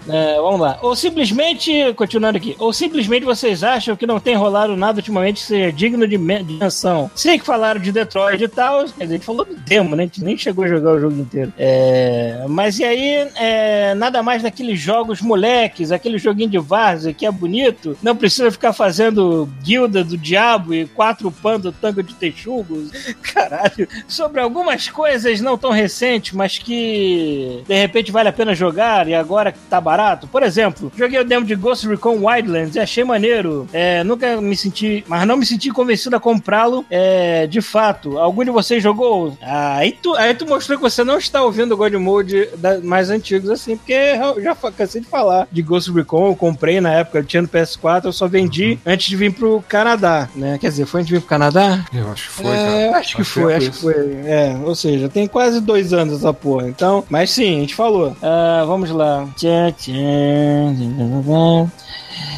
É. 0.09 0.33
É, 0.33 0.35
vamos 0.35 0.59
lá. 0.59 0.77
Ou 0.81 0.95
simplesmente, 0.95 1.93
continuando 1.95 2.37
aqui 2.37 2.49
aqui. 2.49 2.55
Ou 2.59 2.73
simplesmente 2.73 3.25
vocês 3.25 3.63
acham 3.63 3.95
que 3.95 4.07
não 4.07 4.19
tem 4.19 4.35
rolado 4.35 4.75
nada 4.75 4.99
ultimamente 4.99 5.41
que 5.41 5.47
seja 5.47 5.71
digno 5.71 6.07
de 6.07 6.17
menção? 6.17 7.09
Sei 7.15 7.37
que 7.37 7.45
falaram 7.45 7.79
de 7.79 7.91
Detroit 7.91 8.43
e 8.43 8.47
tal, 8.47 8.85
a 8.99 9.05
gente 9.05 9.25
falou 9.25 9.45
do 9.45 9.55
demo, 9.55 9.95
né? 9.95 10.03
A 10.03 10.05
gente 10.05 10.23
nem 10.23 10.37
chegou 10.37 10.65
a 10.65 10.67
jogar 10.67 10.93
o 10.93 10.99
jogo 10.99 11.19
inteiro. 11.19 11.53
É... 11.57 12.45
Mas 12.47 12.79
e 12.79 12.83
aí, 12.83 13.27
é... 13.35 13.93
nada 13.95 14.23
mais 14.23 14.43
daqueles 14.43 14.79
jogos 14.79 15.08
moleques, 15.21 15.91
aquele 15.91 16.17
joguinho 16.17 16.49
de 16.49 16.59
várzea 16.59 17.13
que 17.13 17.25
é 17.25 17.31
bonito, 17.31 17.97
não 18.01 18.15
precisa 18.15 18.51
ficar 18.51 18.73
fazendo 18.73 19.49
guilda 19.63 20.03
do 20.03 20.17
diabo 20.17 20.73
e 20.73 20.85
quatro 20.87 21.31
pando 21.31 21.71
tango 21.71 22.03
de 22.03 22.13
texugos. 22.13 22.91
Caralho. 23.21 23.87
Sobre 24.07 24.39
algumas 24.39 24.89
coisas 24.89 25.41
não 25.41 25.57
tão 25.57 25.71
recentes, 25.71 26.33
mas 26.33 26.57
que 26.57 27.63
de 27.67 27.75
repente 27.75 28.11
vale 28.11 28.29
a 28.29 28.33
pena 28.33 28.53
jogar 28.53 29.07
e 29.07 29.15
agora 29.15 29.51
que 29.51 29.59
tá 29.69 29.79
barato. 29.79 30.27
Por 30.27 30.43
exemplo, 30.43 30.91
joguei 30.95 31.19
o 31.19 31.25
demo 31.25 31.45
de 31.45 31.55
Ghost 31.55 31.87
Recon 31.87 32.25
Wildlands 32.25 32.75
e 32.75 32.79
achei 32.79 33.03
maneiro. 33.03 33.67
É, 33.73 34.03
nunca 34.03 34.39
me 34.41 34.55
senti, 34.55 35.03
mas 35.07 35.27
não 35.27 35.37
me 35.37 35.45
senti 35.45 35.71
convencido 35.71 36.15
a 36.15 36.19
comprá-lo. 36.19 36.85
É, 36.89 37.47
de 37.47 37.61
fato, 37.61 38.17
algum 38.17 38.43
de 38.43 38.51
vocês 38.51 38.81
jogou? 38.81 39.37
Ah, 39.41 39.77
aí, 39.77 39.91
tu, 39.91 40.15
aí 40.15 40.33
tu 40.33 40.47
mostrou 40.47 40.77
que 40.77 40.83
você 40.83 41.03
não 41.03 41.17
está 41.17 41.43
ouvindo 41.43 41.73
o 41.73 41.77
God 41.77 41.93
Mode 41.93 42.49
da, 42.57 42.79
mais 42.79 43.09
antigos 43.09 43.49
assim, 43.49 43.77
porque 43.77 43.93
eu 43.93 44.41
já 44.41 44.55
cansei 44.55 44.98
de 44.99 45.07
falar 45.07 45.47
de 45.51 45.61
Ghost 45.61 45.91
Recon. 45.91 46.27
Eu 46.27 46.35
comprei 46.35 46.79
na 46.81 46.91
época, 46.93 47.19
eu 47.19 47.23
tinha 47.23 47.41
no 47.41 47.47
PS4, 47.47 48.05
eu 48.05 48.13
só 48.13 48.27
vendi 48.27 48.71
uhum. 48.71 48.93
antes 48.93 49.07
de 49.07 49.15
vir 49.15 49.33
pro 49.33 49.63
Canadá, 49.67 50.29
né? 50.35 50.57
Quer 50.59 50.69
dizer, 50.69 50.85
foi 50.85 51.01
antes 51.01 51.09
de 51.09 51.15
vir 51.15 51.21
pro 51.21 51.29
Canadá? 51.29 51.85
Eu 51.93 52.11
acho 52.11 52.27
que 52.27 52.33
foi, 52.33 52.55
é, 52.55 52.93
acho 52.93 53.15
que 53.15 53.21
acho 53.21 53.31
foi, 53.31 53.55
acho 53.55 53.71
que 53.71 53.77
foi. 53.77 53.95
É, 54.25 54.57
ou 54.63 54.75
seja, 54.75 55.09
tem 55.09 55.27
quase 55.27 55.61
dois 55.61 55.93
anos 55.93 56.15
essa 56.15 56.33
porra. 56.33 56.67
Então, 56.67 57.03
mas 57.09 57.31
sim, 57.31 57.57
a 57.57 57.59
gente 57.61 57.75
falou. 57.75 58.11
Uh, 58.11 58.67
vamos 58.67 58.89
lá. 58.89 59.27
Tchã, 59.35 59.71
tchã, 59.71 59.93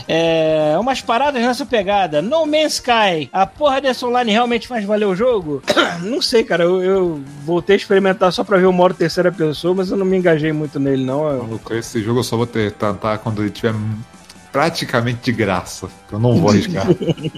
é, 0.08 0.76
umas 0.80 1.02
paradas 1.02 1.42
nessa 1.42 1.66
pegada. 1.66 2.22
No 2.22 2.46
Man's 2.46 2.74
Sky, 2.74 3.30
a 3.32 3.46
porra 3.46 3.82
desse 3.82 4.04
online 4.04 4.32
realmente 4.32 4.68
faz 4.68 4.84
valer 4.86 5.06
o 5.06 5.16
jogo? 5.16 5.62
não 6.02 6.22
sei, 6.22 6.44
cara. 6.44 6.64
Eu, 6.64 6.84
eu, 6.84 7.22
voltei 7.46 7.76
a 7.76 7.78
experimentar 7.78 8.32
só 8.32 8.44
pra 8.44 8.58
ver 8.58 8.66
o 8.66 8.74
modo 8.74 8.94
terceira 8.94 9.32
pessoa, 9.32 9.76
mas 9.76 9.92
eu 9.92 9.98
não 9.98 10.06
me 10.06 10.18
engajei 10.18 10.52
muito 10.52 10.80
nele, 10.80 11.04
não. 11.04 11.28
Eu... 11.28 11.62
Esse 11.72 12.02
jogo 12.02 12.20
eu 12.20 12.24
só 12.24 12.38
vou 12.38 12.48
tentar 12.48 13.18
quando 13.20 13.42
ele 13.42 13.52
tiver 13.52 13.74
praticamente 14.52 15.20
de 15.24 15.32
graça. 15.32 15.88
Eu 16.12 16.20
não 16.20 16.36
vou 16.36 16.50
arriscar. 16.50 16.86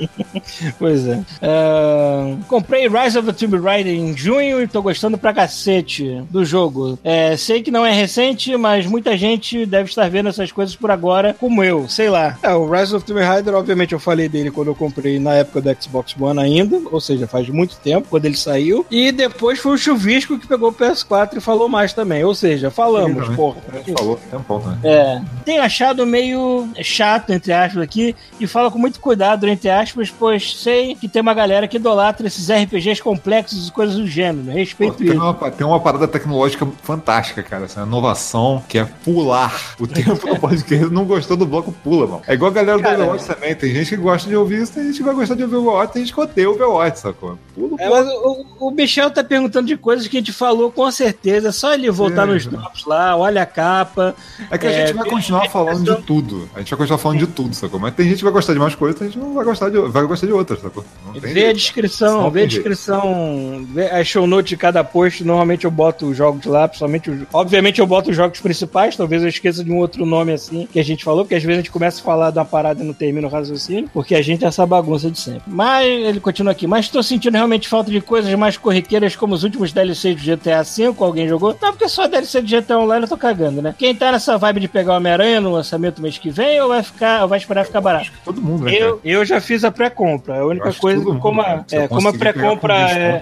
pois 0.79 1.07
é. 1.07 1.17
Uh, 1.17 2.43
comprei 2.47 2.87
Rise 2.87 3.17
of 3.17 3.31
the 3.31 3.33
Tomb 3.33 3.57
Raider 3.59 3.93
em 3.93 4.17
junho 4.17 4.61
e 4.61 4.67
tô 4.67 4.81
gostando 4.81 5.17
pra 5.17 5.33
cacete 5.33 6.23
do 6.29 6.43
jogo. 6.43 6.97
É, 7.03 7.37
sei 7.37 7.61
que 7.61 7.69
não 7.69 7.85
é 7.85 7.91
recente, 7.91 8.57
mas 8.57 8.85
muita 8.87 9.15
gente 9.15 9.65
deve 9.65 9.89
estar 9.89 10.09
vendo 10.09 10.29
essas 10.29 10.51
coisas 10.51 10.75
por 10.75 10.89
agora, 10.89 11.35
como 11.39 11.63
eu, 11.63 11.87
sei 11.87 12.09
lá. 12.09 12.37
É, 12.41 12.53
o 12.53 12.69
Rise 12.69 12.95
of 12.95 13.05
the 13.05 13.13
Tomb 13.13 13.25
Raider, 13.25 13.53
obviamente, 13.53 13.93
eu 13.93 13.99
falei 13.99 14.27
dele 14.27 14.49
quando 14.49 14.69
eu 14.69 14.75
comprei 14.75 15.19
na 15.19 15.35
época 15.35 15.61
do 15.61 15.81
Xbox 15.81 16.15
One 16.19 16.39
ainda, 16.39 16.81
ou 16.91 16.99
seja, 16.99 17.27
faz 17.27 17.47
muito 17.49 17.75
tempo, 17.77 18.07
quando 18.09 18.25
ele 18.25 18.37
saiu. 18.37 18.85
E 18.89 19.11
depois 19.11 19.59
foi 19.59 19.73
o 19.73 19.77
Chuvisco 19.77 20.39
que 20.39 20.47
pegou 20.47 20.69
o 20.69 20.73
PS4 20.73 21.37
e 21.37 21.41
falou 21.41 21.69
mais 21.69 21.93
também. 21.93 22.23
Ou 22.23 22.33
seja, 22.33 22.71
falamos, 22.71 23.27
Sim, 23.27 23.35
porra. 23.35 23.61
Falou, 23.97 24.19
tem 24.29 24.39
um 24.39 24.43
ponto, 24.43 24.67
né? 24.67 24.77
É. 24.83 25.21
Tenho 25.45 25.61
achado 25.61 26.05
meio 26.05 26.67
chato, 26.81 27.02
entre 27.29 27.51
aspas, 27.51 27.81
aqui, 27.81 28.15
e 28.39 28.47
falo 28.47 28.71
com 28.71 28.79
muito 28.79 28.99
cuidado, 28.99 29.47
entre 29.47 29.69
aspas, 29.69 30.09
pois 30.09 30.55
sei 30.57 30.95
que 30.95 31.07
tem 31.07 31.21
uma 31.21 31.33
galera 31.33 31.67
que 31.67 31.77
idolatra 31.77 32.27
esses 32.27 32.49
RPGs 32.49 33.01
complexos 33.01 33.67
e 33.67 33.71
coisas 33.71 33.95
do 33.95 34.07
gênero. 34.07 34.51
Respeito 34.51 34.93
Pô, 34.93 34.99
tem 34.99 35.09
isso. 35.09 35.17
Uma, 35.17 35.51
tem 35.51 35.67
uma 35.67 35.79
parada 35.79 36.07
tecnológica 36.07 36.67
fantástica, 36.81 37.43
cara. 37.43 37.65
Essa 37.65 37.81
inovação 37.81 38.63
que 38.67 38.77
é 38.77 38.85
pular 38.85 39.75
o 39.79 39.85
tempo 39.87 40.27
no 40.27 40.39
podcast. 40.39 40.85
Não 40.85 41.05
gostou 41.05 41.37
do 41.37 41.45
bloco, 41.45 41.71
pula, 41.71 42.07
mano. 42.07 42.21
É 42.27 42.33
igual 42.33 42.51
a 42.51 42.53
galera 42.53 42.79
cara, 42.79 42.97
do 42.97 43.03
Overwatch 43.03 43.31
é. 43.31 43.33
também. 43.33 43.55
Tem 43.55 43.73
gente 43.73 43.89
que 43.89 43.97
gosta 43.97 44.27
de 44.27 44.35
ouvir 44.35 44.61
isso, 44.61 44.73
tem 44.73 44.83
gente 44.85 44.97
que 44.97 45.03
vai 45.03 45.13
gostar 45.13 45.35
de 45.35 45.43
ouvir 45.43 45.55
o 45.55 45.61
Overwatch, 45.61 45.93
tem 45.93 46.03
gente 46.03 46.13
que 46.13 46.19
odeia 46.19 46.49
o 46.49 46.53
Overwatch, 46.53 46.99
sacou? 46.99 47.37
Pula, 47.55 47.75
é, 47.79 47.89
mas 47.89 48.07
o, 48.07 48.45
o 48.59 48.71
Michel 48.71 49.11
tá 49.11 49.23
perguntando 49.23 49.67
de 49.67 49.77
coisas 49.77 50.07
que 50.07 50.17
a 50.17 50.19
gente 50.19 50.33
falou 50.33 50.71
com 50.71 50.89
certeza. 50.91 51.49
É 51.49 51.51
só 51.51 51.73
ele 51.73 51.89
voltar 51.91 52.27
é, 52.27 52.33
nos 52.33 52.45
drops 52.45 52.85
lá, 52.85 53.15
olha 53.15 53.43
a 53.43 53.45
capa. 53.45 54.15
É 54.49 54.57
que 54.57 54.67
a 54.67 54.71
gente 54.71 54.93
vai 54.93 55.09
continuar 55.09 55.49
falando 55.49 55.95
de 55.95 56.01
tudo. 56.03 56.49
A 56.55 56.59
gente 56.59 56.69
vai 56.69 56.79
continuar 56.79 56.92
falando 56.97 57.19
de 57.19 57.27
tudo, 57.27 57.55
sacou? 57.55 57.79
Mas 57.79 57.93
tem 57.93 58.07
gente 58.07 58.17
que 58.17 58.23
vai 58.23 58.33
gostar 58.33 58.53
de 58.53 58.59
mais 58.59 58.75
coisas, 58.75 58.97
tem 58.97 59.07
gente 59.07 59.17
que 59.17 59.23
não 59.23 59.33
vai 59.33 59.45
gostar 59.45 59.69
de, 59.69 59.77
vai 59.79 60.03
gostar 60.05 60.27
de 60.27 60.33
outras, 60.33 60.61
sacou? 60.61 60.83
Vê 61.15 61.47
a 61.47 61.53
descrição, 61.53 62.29
vê 62.29 62.43
a 62.43 62.45
descrição, 62.45 63.65
vê 63.69 63.89
a 63.89 64.03
show 64.03 64.25
note 64.25 64.49
de 64.49 64.57
cada 64.57 64.83
post. 64.83 65.23
Normalmente 65.23 65.65
eu 65.65 65.71
boto 65.71 66.07
os 66.07 66.17
jogos 66.17 66.45
lá, 66.45 66.67
principalmente. 66.67 67.09
Os... 67.09 67.21
Obviamente 67.33 67.79
eu 67.79 67.87
boto 67.87 68.09
os 68.09 68.15
jogos 68.15 68.39
principais, 68.39 68.95
talvez 68.95 69.21
eu 69.21 69.29
esqueça 69.29 69.63
de 69.63 69.71
um 69.71 69.77
outro 69.77 70.05
nome 70.05 70.31
assim 70.33 70.67
que 70.71 70.79
a 70.79 70.83
gente 70.83 71.03
falou, 71.03 71.23
porque 71.23 71.35
às 71.35 71.43
vezes 71.43 71.59
a 71.59 71.61
gente 71.61 71.71
começa 71.71 71.99
a 72.01 72.03
falar 72.03 72.31
de 72.31 72.39
uma 72.39 72.45
parada 72.45 72.83
e 72.83 72.85
não 72.85 72.93
termina 72.93 73.27
o 73.27 73.29
raciocínio, 73.29 73.89
porque 73.93 74.15
a 74.15 74.21
gente 74.21 74.43
é 74.43 74.47
essa 74.47 74.65
bagunça 74.65 75.09
de 75.09 75.19
sempre. 75.19 75.43
Mas 75.47 75.87
ele 75.87 76.19
continua 76.19 76.51
aqui. 76.51 76.67
Mas 76.67 76.89
tô 76.89 77.01
sentindo 77.01 77.35
realmente 77.35 77.67
falta 77.67 77.91
de 77.91 78.01
coisas 78.01 78.33
mais 78.35 78.57
corriqueiras, 78.57 79.15
como 79.15 79.33
os 79.33 79.43
últimos 79.43 79.71
DLCs 79.71 80.15
do 80.15 80.35
GTA 80.35 80.63
V. 80.63 80.93
Alguém 80.99 81.27
jogou? 81.27 81.55
Não, 81.61 81.71
porque 81.71 81.87
só 81.89 82.07
DLC 82.07 82.41
de 82.41 82.59
GTA 82.59 82.79
Online 82.79 83.03
eu 83.03 83.09
tô 83.09 83.17
cagando, 83.17 83.61
né? 83.61 83.75
Quem 83.77 83.95
tá 83.95 84.11
nessa 84.11 84.37
vibe 84.37 84.61
de 84.61 84.67
pegar 84.67 84.93
o 84.93 84.97
Homem-Aranha 84.97 85.41
no 85.41 85.51
lançamento 85.51 86.01
mês 86.01 86.17
que 86.17 86.29
vem 86.29 86.61
ou 86.61 86.69
vai 86.69 86.82
ficar, 86.83 87.25
vai 87.25 87.37
esperar 87.37 87.65
ficar 87.65 87.81
barato? 87.81 88.11
Todo 88.23 88.41
mundo, 88.41 88.65
né? 88.65 88.73
Eu, 88.73 88.99
eu 89.03 89.25
já 89.25 89.39
fiz 89.39 89.63
a 89.63 89.71
pré-compra. 89.71 90.39
A 90.39 90.45
única 90.45 90.73
coisa, 90.73 91.03
como 91.15 91.41
a, 91.41 91.63
é, 91.71 91.87
como 91.87 92.07
a 92.07 92.13
pré-compra 92.13 92.73
é. 92.73 93.21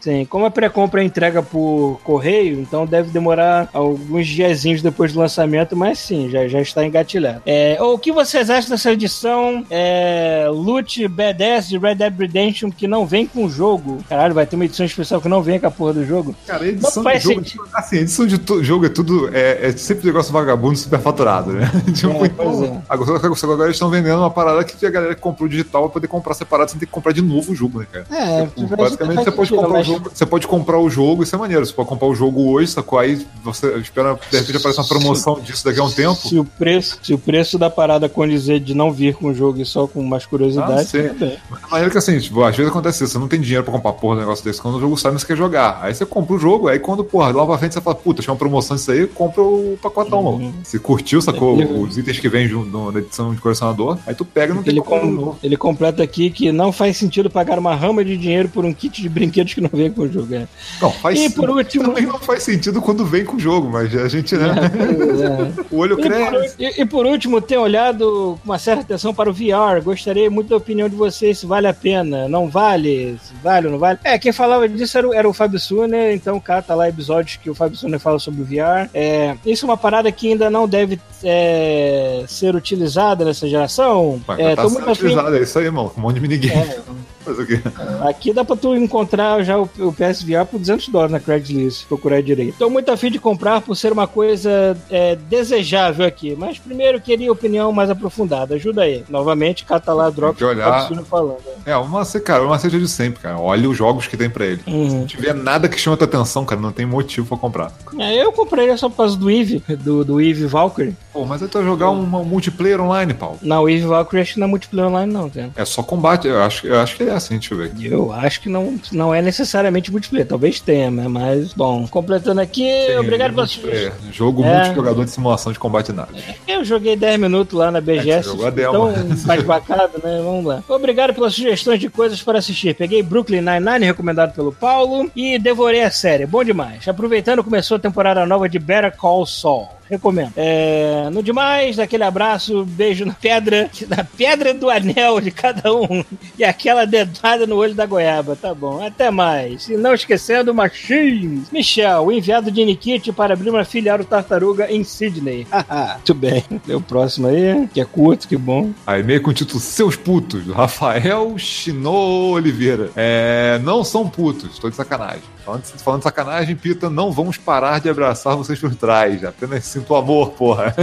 Sim, 0.00 0.24
como 0.24 0.46
a 0.46 0.50
pré-compra 0.50 1.02
é 1.02 1.04
entrega 1.04 1.42
por 1.42 2.00
correio, 2.04 2.60
então 2.60 2.86
deve 2.86 3.10
demorar 3.10 3.68
alguns 3.72 4.26
diazinhos 4.26 4.82
depois 4.82 5.12
do 5.12 5.18
lançamento, 5.18 5.76
mas 5.76 5.98
sim, 5.98 6.28
já, 6.30 6.46
já 6.48 6.60
está 6.60 6.84
engatilhado. 6.84 7.42
É, 7.46 7.78
o 7.80 7.98
que 7.98 8.12
vocês 8.12 8.50
acham 8.50 8.70
dessa 8.70 8.92
edição 8.92 9.64
é, 9.70 10.46
Loot 10.50 11.06
BDS 11.08 11.68
de 11.68 11.78
Red 11.78 11.96
Dead 11.96 12.18
Redemption 12.18 12.70
que 12.70 12.86
não 12.86 13.06
vem 13.06 13.26
com 13.26 13.44
o 13.44 13.50
jogo? 13.50 13.98
Caralho, 14.08 14.34
vai 14.34 14.46
ter 14.46 14.56
uma 14.56 14.64
edição 14.64 14.86
especial 14.86 15.20
que 15.20 15.28
não 15.28 15.42
vem 15.42 15.60
com 15.60 15.66
a 15.66 15.70
porra 15.70 15.94
do 15.94 16.04
jogo? 16.04 16.34
Cara, 16.46 16.66
edição 16.66 17.02
não 17.02 17.12
de 17.12 17.18
jogo, 17.18 17.68
assim, 17.74 17.96
edição 17.96 18.26
de 18.26 18.40
jogo 18.62 18.86
é 18.86 18.88
tudo, 18.88 19.28
é, 19.34 19.68
é 19.68 19.72
sempre 19.72 20.04
um 20.04 20.06
negócio 20.06 20.32
vagabundo 20.32 20.76
superfaturado, 20.76 21.52
né? 21.52 21.70
tipo, 21.94 22.24
é, 22.24 22.28
então, 22.54 22.82
agora, 22.88 23.16
agora 23.16 23.64
eles 23.64 23.76
estão 23.76 23.90
vendendo 23.90 24.18
uma 24.18 24.30
parada 24.30 24.64
que 24.64 24.84
a 24.84 24.90
galera 24.90 25.14
que 25.14 25.20
comprou 25.20 25.48
digital 25.48 25.82
vai 25.82 25.90
poder 25.90 26.08
comprar 26.08 26.34
separado 26.34 26.70
sem 26.70 26.80
ter 26.80 26.86
que 26.86 26.92
comprar 26.92 27.12
de 27.12 27.22
novo 27.22 27.52
o 27.52 27.54
jogo, 27.54 27.80
né, 27.80 27.86
cara? 27.90 28.06
É, 28.10 28.46
tipo, 28.46 28.76
basicamente 28.76 29.24
você 29.24 29.30
pode 29.30 29.50
comprar 29.50 29.68
mas... 29.68 29.88
o 29.88 29.92
jogo. 29.92 30.10
Você 30.12 30.26
pode 30.26 30.46
comprar 30.46 30.78
o 30.78 30.90
jogo, 30.90 31.22
isso 31.22 31.34
é 31.34 31.38
maneiro. 31.38 31.64
Você 31.64 31.72
pode 31.72 31.88
comprar 31.88 32.08
o 32.08 32.14
jogo 32.14 32.50
hoje, 32.50 32.72
sacou? 32.72 32.98
Aí 32.98 33.26
você 33.42 33.76
espera, 33.78 34.18
de 34.30 34.38
repente 34.38 34.56
aparecer 34.56 34.80
uma 34.80 34.88
promoção 34.88 35.36
se, 35.36 35.42
disso 35.42 35.64
daqui 35.64 35.80
a 35.80 35.84
um 35.84 35.90
tempo. 35.90 36.14
Se 36.14 36.38
o 36.38 36.44
preço, 36.44 36.98
se 37.02 37.14
o 37.14 37.18
preço 37.18 37.58
da 37.58 37.70
parada 37.70 38.08
condizer 38.08 38.60
de 38.60 38.74
não 38.74 38.92
vir 38.92 39.14
com 39.14 39.28
o 39.28 39.34
jogo 39.34 39.60
e 39.60 39.64
só 39.64 39.86
com 39.86 40.02
mais 40.02 40.26
curiosidade, 40.26 40.72
ah, 40.72 40.84
sim. 40.84 40.98
É 40.98 41.38
maneiro 41.70 41.90
que 41.90 41.98
assim, 41.98 42.18
tipo, 42.18 42.42
às 42.42 42.56
vezes 42.56 42.70
acontece 42.70 43.04
isso, 43.04 43.12
você 43.12 43.18
não 43.18 43.28
tem 43.28 43.40
dinheiro 43.40 43.64
pra 43.64 43.72
comprar 43.72 43.92
porra 43.92 44.16
um 44.16 44.20
negócio 44.20 44.44
desse. 44.44 44.60
Quando 44.60 44.76
o 44.76 44.80
jogo 44.80 44.96
sai, 44.96 45.12
você 45.12 45.26
quer 45.26 45.36
jogar. 45.36 45.78
Aí 45.82 45.94
você 45.94 46.04
compra 46.04 46.34
o 46.34 46.38
jogo, 46.38 46.68
aí 46.68 46.78
quando, 46.78 47.04
porra, 47.04 47.30
lá 47.30 47.46
pra 47.46 47.58
frente 47.58 47.74
você 47.74 47.80
fala, 47.80 47.96
puta, 47.96 48.22
tinha 48.22 48.32
uma 48.32 48.38
promoção 48.38 48.76
disso 48.76 48.90
aí, 48.90 49.06
compra 49.06 49.42
o 49.42 49.78
pacotão, 49.82 50.20
uhum. 50.20 50.38
mano. 50.38 50.54
Se 50.64 50.78
curtiu, 50.78 51.20
sacou? 51.20 51.60
É, 51.60 51.64
os 51.64 51.96
itens 51.98 52.18
que 52.18 52.28
vem 52.28 52.39
na 52.48 52.98
edição 52.98 53.34
de 53.34 53.40
colecionador, 53.40 53.98
aí 54.06 54.14
tu 54.14 54.24
pega 54.24 54.52
e 54.52 54.56
não 54.56 54.62
tem 54.62 54.72
ele, 54.72 54.80
com, 54.80 55.36
ele 55.42 55.56
completa 55.56 56.02
aqui 56.02 56.30
que 56.30 56.52
não 56.52 56.72
faz 56.72 56.96
sentido 56.96 57.30
pagar 57.30 57.58
uma 57.58 57.74
rama 57.74 58.04
de 58.04 58.16
dinheiro 58.16 58.48
por 58.48 58.64
um 58.64 58.72
kit 58.72 59.00
de 59.00 59.08
brinquedos 59.08 59.54
que 59.54 59.60
não 59.60 59.70
vem 59.72 59.90
com 59.90 60.02
o 60.02 60.12
jogo. 60.12 60.34
É. 60.34 60.46
Não, 60.80 60.90
faz 60.90 61.20
e 61.20 61.30
por 61.30 61.50
último... 61.50 61.84
Também 61.84 62.06
não 62.06 62.18
faz 62.18 62.42
sentido 62.42 62.80
quando 62.80 63.04
vem 63.04 63.24
com 63.24 63.36
o 63.36 63.40
jogo, 63.40 63.68
mas 63.68 63.94
a 63.94 64.08
gente, 64.08 64.36
né? 64.36 64.48
É, 64.48 65.60
é. 65.60 65.64
o 65.70 65.78
olho 65.78 65.98
e 65.98 66.02
cresce. 66.02 66.56
Por, 66.56 66.62
e, 66.62 66.80
e, 66.80 66.86
por 66.86 67.06
último, 67.06 67.40
ter 67.40 67.58
olhado 67.58 68.38
com 68.42 68.50
uma 68.50 68.58
certa 68.58 68.82
atenção 68.82 69.14
para 69.14 69.30
o 69.30 69.32
VR. 69.32 69.82
Gostaria 69.82 70.30
muito 70.30 70.48
da 70.48 70.56
opinião 70.56 70.88
de 70.88 70.96
vocês 70.96 71.38
se 71.38 71.46
vale 71.46 71.66
a 71.66 71.74
pena. 71.74 72.28
Não 72.28 72.48
vale? 72.48 73.18
Se 73.22 73.34
vale 73.42 73.66
ou 73.66 73.72
não 73.72 73.78
vale? 73.78 73.98
É, 74.04 74.18
quem 74.18 74.32
falava 74.32 74.68
disso 74.68 74.96
era, 74.96 75.16
era 75.16 75.28
o 75.28 75.32
Fábio 75.32 75.58
Suner, 75.58 76.14
então 76.14 76.36
o 76.36 76.40
cara 76.40 76.62
tá 76.62 76.74
lá 76.74 76.88
episódios 76.88 77.36
que 77.36 77.50
o 77.50 77.54
Fábio 77.54 77.76
Suner 77.76 78.00
fala 78.00 78.18
sobre 78.18 78.42
o 78.42 78.44
VR. 78.44 78.88
É, 78.94 79.36
isso 79.44 79.64
é 79.64 79.68
uma 79.68 79.76
parada 79.76 80.10
que 80.10 80.28
ainda 80.28 80.50
não 80.50 80.68
deve 80.68 80.98
é, 81.24 82.24
ser 82.26 82.54
utilizada 82.54 83.24
nessa 83.24 83.48
geração. 83.48 84.20
Mas 84.26 84.38
é, 84.38 84.56
tá 84.56 84.68
muito 84.68 84.90
utilizada, 84.90 85.38
é 85.38 85.42
isso 85.42 85.58
aí, 85.58 85.66
irmão. 85.66 85.92
Um 85.96 86.00
monte 86.00 86.14
de 86.14 86.20
minigame. 86.20 86.54
É, 86.54 86.80
Fazer 87.30 87.42
o 87.42 87.46
quê? 87.46 87.60
Aqui 88.08 88.32
dá 88.32 88.44
pra 88.44 88.56
tu 88.56 88.74
encontrar 88.74 89.42
já 89.44 89.56
o, 89.56 89.68
o 89.78 89.92
PSVR 89.92 90.44
por 90.50 90.58
200 90.58 90.88
dólares 90.88 91.12
na 91.12 91.20
Craigslist, 91.20 91.86
procurar 91.86 92.20
direito. 92.22 92.56
Tô 92.58 92.68
muito 92.68 92.90
afim 92.90 93.10
de 93.10 93.18
comprar 93.18 93.60
por 93.60 93.76
ser 93.76 93.92
uma 93.92 94.06
coisa 94.06 94.76
é, 94.90 95.16
desejável 95.16 96.04
aqui, 96.04 96.34
mas 96.36 96.58
primeiro 96.58 97.00
queria 97.00 97.30
opinião 97.30 97.72
mais 97.72 97.88
aprofundada. 97.88 98.54
Ajuda 98.56 98.82
aí. 98.82 99.04
Novamente, 99.08 99.64
cata 99.64 99.92
lá 99.92 100.10
Drop 100.10 100.36
que 100.36 100.44
olhar... 100.44 100.88
falando. 101.04 101.38
É, 101.64 101.76
uma, 101.76 102.04
cara, 102.04 102.42
uma 102.42 102.58
seja 102.58 102.78
de 102.78 102.88
sempre, 102.88 103.20
cara. 103.20 103.38
Olha 103.38 103.68
os 103.68 103.76
jogos 103.76 104.06
que 104.06 104.16
tem 104.16 104.28
pra 104.28 104.46
ele. 104.46 104.60
Uhum. 104.66 104.90
Se 104.90 104.96
não 104.96 105.06
tiver 105.06 105.34
nada 105.34 105.68
que 105.68 105.78
chama 105.78 105.96
tua 105.96 106.06
atenção, 106.06 106.44
cara, 106.44 106.60
não 106.60 106.72
tem 106.72 106.86
motivo 106.86 107.26
pra 107.28 107.36
comprar. 107.36 107.72
É, 107.98 108.22
eu 108.22 108.32
comprei 108.32 108.76
só 108.76 108.88
por 108.88 108.96
causa 108.96 109.16
do 109.16 109.30
Eve, 109.30 109.62
do, 109.78 110.04
do 110.04 110.20
Eve 110.20 110.46
Valkyrie. 110.46 110.96
Pô, 111.12 111.24
mas 111.24 111.42
é 111.42 111.46
tu 111.46 111.62
jogar 111.62 111.90
um, 111.90 112.02
um 112.02 112.24
multiplayer 112.24 112.80
online, 112.80 113.14
Paulo. 113.14 113.38
Não, 113.42 113.62
o 113.62 113.68
Eve 113.68 113.86
Valkyrie 113.86 114.22
acho 114.22 114.34
que 114.34 114.40
não 114.40 114.46
é 114.46 114.50
multiplayer 114.50 114.90
online, 114.90 115.12
não, 115.12 115.28
cara. 115.28 115.50
É 115.56 115.64
só 115.64 115.82
combate. 115.82 116.26
Eu 116.26 116.42
acho, 116.42 116.66
eu 116.66 116.78
acho 116.80 116.96
que 116.96 117.02
é 117.02 117.12
assim, 117.24 117.38
deixa 117.38 117.54
eu 117.54 117.58
ver. 117.58 117.72
Eu 117.80 118.12
acho 118.12 118.40
que 118.40 118.48
não, 118.48 118.78
não 118.92 119.14
é 119.14 119.22
necessariamente 119.22 119.90
multiplayer. 119.90 120.26
Talvez 120.26 120.60
tenha, 120.60 120.90
né? 120.90 121.08
Mas, 121.08 121.52
bom, 121.52 121.86
completando 121.86 122.40
aqui, 122.40 122.68
Sim, 122.86 122.96
obrigado 122.96 123.34
pela 123.34 123.46
sugestão. 123.46 123.92
Jogo 124.12 124.44
é... 124.44 124.56
multijogador 124.56 125.04
de 125.04 125.10
simulação 125.10 125.52
de 125.52 125.58
combate 125.58 125.92
naves. 125.92 126.22
Eu 126.46 126.64
joguei 126.64 126.96
10 126.96 127.20
minutos 127.20 127.58
lá 127.58 127.70
na 127.70 127.80
BGS. 127.80 128.10
É, 128.10 128.22
jogou 128.22 128.46
a 128.46 128.50
demo. 128.50 128.90
Então, 128.90 129.16
mais 129.26 129.42
bacana, 129.44 129.90
né? 130.02 130.20
Vamos 130.22 130.44
lá. 130.44 130.62
Obrigado 130.68 131.14
pelas 131.14 131.34
sugestões 131.34 131.80
de 131.80 131.88
coisas 131.88 132.22
para 132.22 132.38
assistir. 132.38 132.74
Peguei 132.74 133.02
Brooklyn 133.02 133.40
Nine-Nine, 133.40 133.86
recomendado 133.86 134.34
pelo 134.34 134.52
Paulo, 134.52 135.10
e 135.14 135.38
devorei 135.38 135.82
a 135.82 135.90
série. 135.90 136.26
Bom 136.26 136.44
demais. 136.44 136.86
Aproveitando, 136.86 137.44
começou 137.44 137.76
a 137.76 137.80
temporada 137.80 138.24
nova 138.26 138.48
de 138.48 138.58
Better 138.58 138.96
Call 138.96 139.26
Saul 139.26 139.79
recomendo. 139.90 140.32
É, 140.36 141.08
no 141.12 141.22
demais, 141.22 141.78
aquele 141.78 142.04
abraço, 142.04 142.64
beijo 142.64 143.04
na 143.04 143.12
pedra, 143.12 143.68
na 143.88 144.04
pedra 144.04 144.54
do 144.54 144.70
anel 144.70 145.20
de 145.20 145.30
cada 145.30 145.74
um 145.74 146.04
e 146.38 146.44
aquela 146.44 146.84
dedada 146.86 147.46
no 147.46 147.56
olho 147.56 147.74
da 147.74 147.84
goiaba. 147.84 148.36
Tá 148.36 148.54
bom, 148.54 148.84
até 148.84 149.10
mais. 149.10 149.68
E 149.68 149.76
não 149.76 149.92
esquecendo, 149.92 150.54
Machines. 150.54 151.50
Michel, 151.50 152.12
enviado 152.12 152.50
de 152.50 152.64
Nikit 152.64 153.12
para 153.12 153.34
abrir 153.34 153.50
uma 153.50 153.64
filial 153.64 154.04
Tartaruga 154.04 154.70
em 154.70 154.84
Sydney. 154.84 155.46
Muito 155.94 156.14
bem. 156.14 156.44
Deu 156.66 156.78
o 156.78 156.82
próximo 156.82 157.26
aí, 157.26 157.68
que 157.72 157.80
é 157.80 157.84
curto, 157.84 158.28
que 158.28 158.36
bom. 158.36 158.70
Aí 158.86 159.02
meio 159.02 159.20
com 159.20 159.30
o 159.30 159.34
título 159.34 159.60
Seus 159.60 159.96
Putos, 159.96 160.46
Rafael 160.46 161.36
Chinô 161.36 162.32
Oliveira. 162.32 162.90
É, 162.94 163.60
não 163.62 163.82
são 163.82 164.08
putos, 164.08 164.58
tô 164.58 164.70
de 164.70 164.76
sacanagem. 164.76 165.22
Falando, 165.50 165.64
falando 165.64 166.00
de 166.00 166.04
sacanagem, 166.04 166.54
Pita, 166.54 166.88
não 166.88 167.10
vamos 167.10 167.36
parar 167.36 167.80
de 167.80 167.88
abraçar 167.88 168.36
vocês 168.36 168.58
por 168.58 168.74
trás. 168.74 169.24
Apenas 169.24 169.64
sinto 169.64 169.94
amor, 169.94 170.30
porra. 170.30 170.74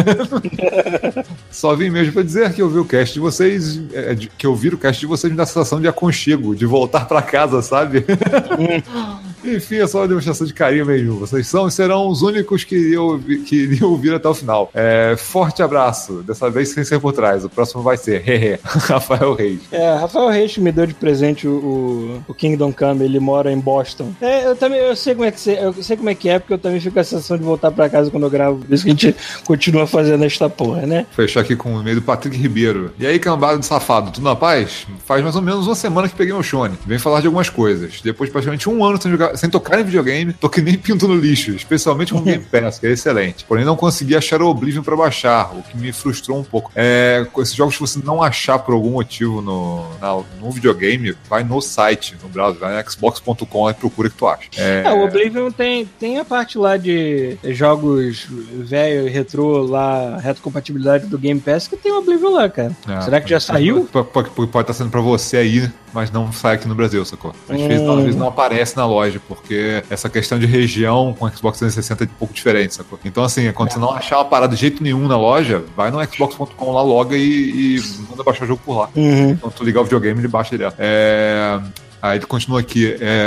Só 1.49 1.75
vim 1.75 1.89
mesmo 1.89 2.13
pra 2.13 2.23
dizer 2.23 2.51
que 2.53 2.61
ouvir 2.61 2.79
o 2.79 2.85
cast 2.85 3.13
de 3.13 3.19
vocês, 3.19 3.79
é, 3.93 4.15
que 4.15 4.45
ouvir 4.45 4.73
o 4.73 4.77
cast 4.77 4.99
de 4.99 5.05
vocês 5.05 5.31
me 5.31 5.37
dá 5.37 5.43
a 5.43 5.45
sensação 5.45 5.79
de 5.79 5.87
aconchego, 5.87 6.55
de 6.55 6.65
voltar 6.65 7.07
para 7.07 7.21
casa, 7.21 7.61
sabe? 7.61 8.05
Enfim, 9.55 9.77
é 9.77 9.87
só 9.87 9.99
uma 9.99 10.07
demonstração 10.07 10.45
de 10.45 10.53
carinho 10.53 10.85
mesmo. 10.85 11.19
Vocês 11.19 11.47
são 11.47 11.67
e 11.67 11.71
serão 11.71 12.07
os 12.07 12.21
únicos 12.21 12.63
que 12.63 12.75
iriam, 12.75 13.19
que 13.19 13.55
iriam 13.55 13.91
ouvir 13.91 14.13
até 14.13 14.27
o 14.27 14.33
final. 14.33 14.69
É, 14.73 15.15
forte 15.17 15.61
abraço. 15.61 16.23
Dessa 16.23 16.49
vez 16.49 16.69
sem 16.69 16.83
ser 16.83 16.99
por 16.99 17.13
trás. 17.13 17.43
O 17.45 17.49
próximo 17.49 17.81
vai 17.81 17.97
ser 17.97 18.27
Hehe, 18.27 18.59
Rafael 18.63 19.33
Reis. 19.33 19.61
É, 19.71 19.95
Rafael 19.95 20.29
Reis 20.29 20.57
me 20.57 20.71
deu 20.71 20.85
de 20.85 20.93
presente 20.93 21.47
o, 21.47 22.21
o 22.27 22.33
Kingdom 22.33 22.71
Come. 22.71 23.05
Ele 23.05 23.19
mora 23.19 23.51
em 23.51 23.59
Boston. 23.59 24.13
É, 24.21 24.45
eu 24.45 24.55
também 24.55 24.79
eu 24.79 24.95
sei 24.95 25.13
como 25.13 25.25
é 25.25 25.31
que 25.31 25.49
eu 25.49 25.73
sei 25.83 25.97
como 25.97 26.09
é 26.09 26.15
que 26.15 26.29
é, 26.29 26.39
porque 26.39 26.53
eu 26.53 26.57
também 26.57 26.79
fico 26.79 26.93
com 26.93 26.99
a 26.99 27.03
sensação 27.03 27.37
de 27.37 27.43
voltar 27.43 27.71
pra 27.71 27.89
casa 27.89 28.11
quando 28.11 28.23
eu 28.23 28.29
gravo. 28.29 28.59
Por 28.59 28.73
isso 28.73 28.83
que 28.83 28.89
a 28.89 28.93
gente 28.93 29.15
continua 29.45 29.87
fazendo 29.87 30.23
esta 30.25 30.49
porra, 30.49 30.85
né? 30.85 31.05
Fechar 31.11 31.41
aqui 31.41 31.55
com 31.55 31.75
o 31.75 31.81
e-mail 31.81 31.97
do 31.97 32.01
Patrick 32.01 32.35
Ribeiro. 32.35 32.93
E 32.99 33.05
aí, 33.05 33.19
cambada 33.19 33.57
de 33.57 33.65
safado, 33.65 34.11
tudo 34.11 34.23
na 34.23 34.35
paz? 34.35 34.87
Faz 35.05 35.23
mais 35.23 35.35
ou 35.35 35.41
menos 35.41 35.67
uma 35.67 35.75
semana 35.75 36.09
que 36.09 36.15
peguei 36.15 36.33
meu 36.33 36.43
Shone. 36.43 36.77
Vem 36.85 36.99
falar 36.99 37.21
de 37.21 37.27
algumas 37.27 37.49
coisas. 37.49 38.01
Depois, 38.01 38.29
praticamente 38.29 38.69
um 38.69 38.83
ano 38.83 39.01
sem 39.01 39.11
jogar 39.11 39.36
sem 39.37 39.49
tocar 39.49 39.79
em 39.79 39.83
videogame, 39.83 40.33
tô 40.33 40.49
que 40.49 40.61
nem 40.61 40.77
pinto 40.77 41.07
no 41.07 41.15
lixo, 41.15 41.51
especialmente 41.51 42.13
com 42.13 42.19
o 42.19 42.23
Game 42.23 42.43
Pass, 42.51 42.79
que 42.79 42.87
é 42.87 42.91
excelente. 42.91 43.45
Porém, 43.45 43.65
não 43.65 43.75
consegui 43.75 44.15
achar 44.15 44.41
o 44.41 44.47
Oblivion 44.47 44.83
para 44.83 44.95
baixar, 44.95 45.55
o 45.55 45.63
que 45.63 45.77
me 45.77 45.91
frustrou 45.91 46.39
um 46.39 46.43
pouco. 46.43 46.71
É, 46.75 47.25
esses 47.37 47.53
jogos 47.53 47.75
que 47.75 47.81
você 47.81 47.99
não 48.03 48.21
achar 48.21 48.59
por 48.59 48.73
algum 48.73 48.91
motivo 48.91 49.41
no, 49.41 49.85
na, 49.99 50.21
no 50.39 50.51
videogame, 50.51 51.15
vai 51.29 51.43
no 51.43 51.61
site, 51.61 52.15
no 52.21 52.29
browser, 52.29 52.59
vai 52.59 52.83
no 52.83 52.91
xbox.com 52.91 53.69
e 53.69 53.73
procura 53.73 54.09
que 54.09 54.15
tu 54.15 54.27
acha. 54.27 54.49
É... 54.57 54.83
é... 54.85 54.91
o 54.91 55.05
Oblivion 55.05 55.51
tem, 55.51 55.85
tem 55.99 56.19
a 56.19 56.25
parte 56.25 56.57
lá 56.57 56.77
de 56.77 57.37
jogos 57.43 58.27
velho, 58.27 59.11
retrô, 59.11 59.61
lá, 59.63 60.17
retrocompatibilidade 60.17 61.07
do 61.07 61.17
Game 61.17 61.39
Pass, 61.39 61.67
que 61.67 61.77
tem 61.77 61.91
o 61.91 61.99
Oblivion 61.99 62.31
lá, 62.31 62.49
cara. 62.49 62.75
É, 62.87 63.01
Será 63.01 63.21
que 63.21 63.29
já 63.29 63.39
saiu? 63.39 63.87
Pode, 63.91 64.09
pode, 64.09 64.29
pode 64.29 64.61
estar 64.61 64.73
sendo 64.73 64.89
pra 64.89 65.01
você 65.01 65.37
aí, 65.37 65.71
mas 65.97 66.11
não 66.11 66.31
sai 66.31 66.53
aqui 66.53 66.67
no 66.67 66.75
Brasil, 66.75 67.03
sacou? 67.03 67.33
Às, 67.49 67.59
vezes, 67.59 67.89
às 67.89 67.95
vezes 68.03 68.15
não 68.15 68.27
aparece 68.27 68.77
na 68.77 68.85
loja, 68.85 69.19
porque 69.27 69.83
essa 69.89 70.07
questão 70.07 70.37
de 70.37 70.45
região 70.45 71.15
com 71.17 71.27
Xbox 71.27 71.57
360 71.57 72.03
é 72.03 72.05
um 72.05 72.19
pouco 72.19 72.35
diferente, 72.35 72.75
sacou? 72.75 72.99
Então, 73.03 73.23
assim, 73.23 73.51
quando 73.51 73.71
você 73.71 73.79
não 73.79 73.91
achar 73.91 74.17
uma 74.19 74.25
parada 74.25 74.53
de 74.53 74.61
jeito 74.61 74.83
nenhum 74.83 75.07
na 75.07 75.17
loja, 75.17 75.63
vai 75.75 75.89
no 75.89 75.97
Xbox.com 76.05 76.71
lá, 76.71 76.83
loga 76.83 77.17
e, 77.17 77.77
e 77.77 77.83
manda 78.11 78.23
baixar 78.23 78.43
o 78.43 78.47
jogo 78.47 78.61
por 78.63 78.77
lá. 78.77 78.89
Uhum. 78.95 79.31
Então, 79.31 79.49
tu 79.49 79.63
ligar 79.63 79.81
o 79.81 79.85
videogame, 79.85 80.19
ele 80.19 80.27
baixa 80.27 80.55
direto. 80.55 80.75
É... 80.77 81.59
Aí 82.01 82.17
ele 82.17 82.25
continua 82.25 82.59
aqui. 82.59 82.95
É... 82.99 83.25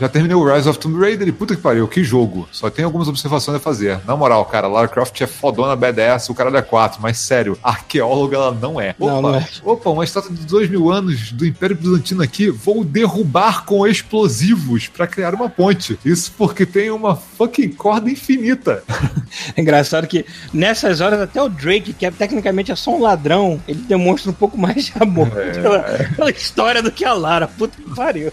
Já 0.00 0.08
terminei 0.08 0.36
o 0.36 0.44
Rise 0.44 0.68
of 0.68 0.78
Tomb 0.78 0.98
Raider 0.98 1.28
e 1.28 1.32
puta 1.32 1.54
que 1.54 1.62
pariu, 1.62 1.86
que 1.86 2.02
jogo. 2.02 2.48
Só 2.52 2.70
tem 2.70 2.84
algumas 2.84 3.08
observações 3.08 3.56
a 3.56 3.60
fazer. 3.60 4.00
Na 4.06 4.16
moral, 4.16 4.44
cara, 4.44 4.66
Lara 4.66 4.88
Croft 4.88 5.20
é 5.20 5.26
fodona 5.26 5.76
BDS, 5.76 6.28
o 6.30 6.34
cara 6.34 6.56
é 6.56 6.62
4, 6.62 7.00
mas 7.00 7.18
sério, 7.18 7.58
arqueóloga 7.62 8.36
ela 8.36 8.52
não 8.52 8.80
é. 8.80 8.94
Opa, 8.98 9.12
não, 9.12 9.22
não 9.22 9.34
é. 9.34 9.48
opa, 9.64 9.90
uma 9.90 10.04
estátua 10.04 10.34
de 10.34 10.44
dois 10.46 10.68
mil 10.68 10.90
anos 10.90 11.32
do 11.32 11.46
Império 11.46 11.76
Bizantino 11.76 12.22
aqui, 12.22 12.50
vou 12.50 12.84
derrubar 12.84 13.64
com 13.64 13.86
explosivos 13.86 14.88
para 14.88 15.06
criar 15.06 15.34
uma 15.34 15.48
ponte. 15.48 15.98
Isso 16.04 16.32
porque 16.36 16.66
tem 16.66 16.90
uma 16.90 17.16
fucking 17.16 17.70
corda 17.70 18.10
infinita. 18.10 18.82
É 19.56 19.60
engraçado 19.60 20.06
que 20.06 20.26
nessas 20.52 21.00
horas 21.00 21.20
até 21.20 21.40
o 21.40 21.48
Drake, 21.48 21.92
que 21.92 22.04
é, 22.04 22.10
tecnicamente 22.10 22.72
é 22.72 22.76
só 22.76 22.96
um 22.96 23.00
ladrão, 23.00 23.60
ele 23.66 23.80
demonstra 23.80 24.30
um 24.30 24.34
pouco 24.34 24.58
mais 24.58 24.86
de 24.86 24.92
amor 25.00 25.28
é, 25.36 25.52
pela, 25.52 25.78
pela, 26.16 26.30
história 26.30 26.82
do 26.82 26.90
que 26.90 27.04
a 27.04 27.12
Lara. 27.12 27.46
Puta 27.46 27.76
que 27.80 27.89
pariu. 27.96 28.32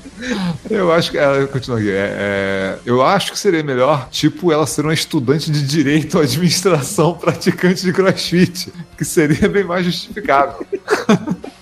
Eu 0.70 0.92
acho 0.92 1.12
que. 1.12 1.18
Ela 1.18 1.48
continua 1.48 1.80
aqui. 1.80 1.90
É, 1.90 2.16
é, 2.18 2.80
eu 2.86 3.02
acho 3.02 3.32
que 3.32 3.40
seria 3.40 3.64
melhor, 3.64 4.08
tipo, 4.10 4.52
ela 4.52 4.66
ser 4.66 4.82
uma 4.82 4.94
estudante 4.94 5.52
de 5.52 5.66
direito 5.66 6.16
ou 6.16 6.24
administração 6.24 7.14
praticante 7.14 7.84
de 7.84 7.92
crossfit, 7.92 8.72
que 8.98 9.06
seria 9.06 9.50
bem 9.50 9.64
mais 9.64 9.86
justificável. 9.86 10.66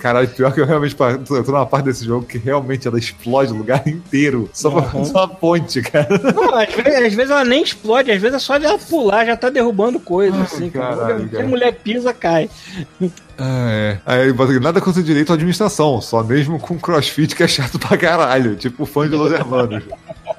Caralho, 0.00 0.28
pior 0.28 0.52
que 0.52 0.60
eu 0.60 0.66
realmente 0.66 0.96
tô, 0.96 1.42
tô 1.42 1.52
numa 1.52 1.66
parte 1.66 1.84
desse 1.84 2.06
jogo 2.06 2.24
que 2.24 2.38
realmente 2.38 2.88
ela 2.88 2.98
explode 2.98 3.52
o 3.52 3.56
lugar 3.56 3.82
inteiro. 3.86 4.48
Só 4.52 4.70
uhum. 4.70 4.82
pra 4.82 4.98
uma 4.98 5.28
ponte, 5.28 5.82
cara. 5.82 6.08
Não, 6.34 6.54
às 6.54 6.74
vezes, 6.74 6.94
às 6.94 7.14
vezes, 7.14 7.30
ela 7.30 7.44
nem 7.44 7.62
explode, 7.62 8.10
às 8.10 8.20
vezes 8.20 8.36
é 8.36 8.38
só 8.38 8.56
ela 8.56 8.78
pular, 8.78 9.26
já 9.26 9.36
tá 9.36 9.50
derrubando 9.50 10.00
coisa, 10.00 10.40
assim. 10.42 10.70
Caralho, 10.70 11.28
cara. 11.28 11.46
Mulher 11.46 11.72
pisa, 11.74 12.14
cai. 12.14 12.48
Ah, 13.36 13.68
é. 13.70 13.98
Aí 14.06 14.60
nada 14.60 14.80
contra 14.80 15.02
direito 15.02 15.32
à 15.32 15.34
administração, 15.34 16.00
só 16.00 16.22
mesmo 16.22 16.58
com 16.58 16.78
crossfit 16.78 17.34
que 17.34 17.42
é 17.42 17.48
chato 17.48 17.78
pra 17.78 17.96
caralho, 17.96 18.56
tipo 18.56 18.84
fã 18.84 19.08
de 19.08 19.16
Los 19.16 19.32
Hermanos. 19.32 19.84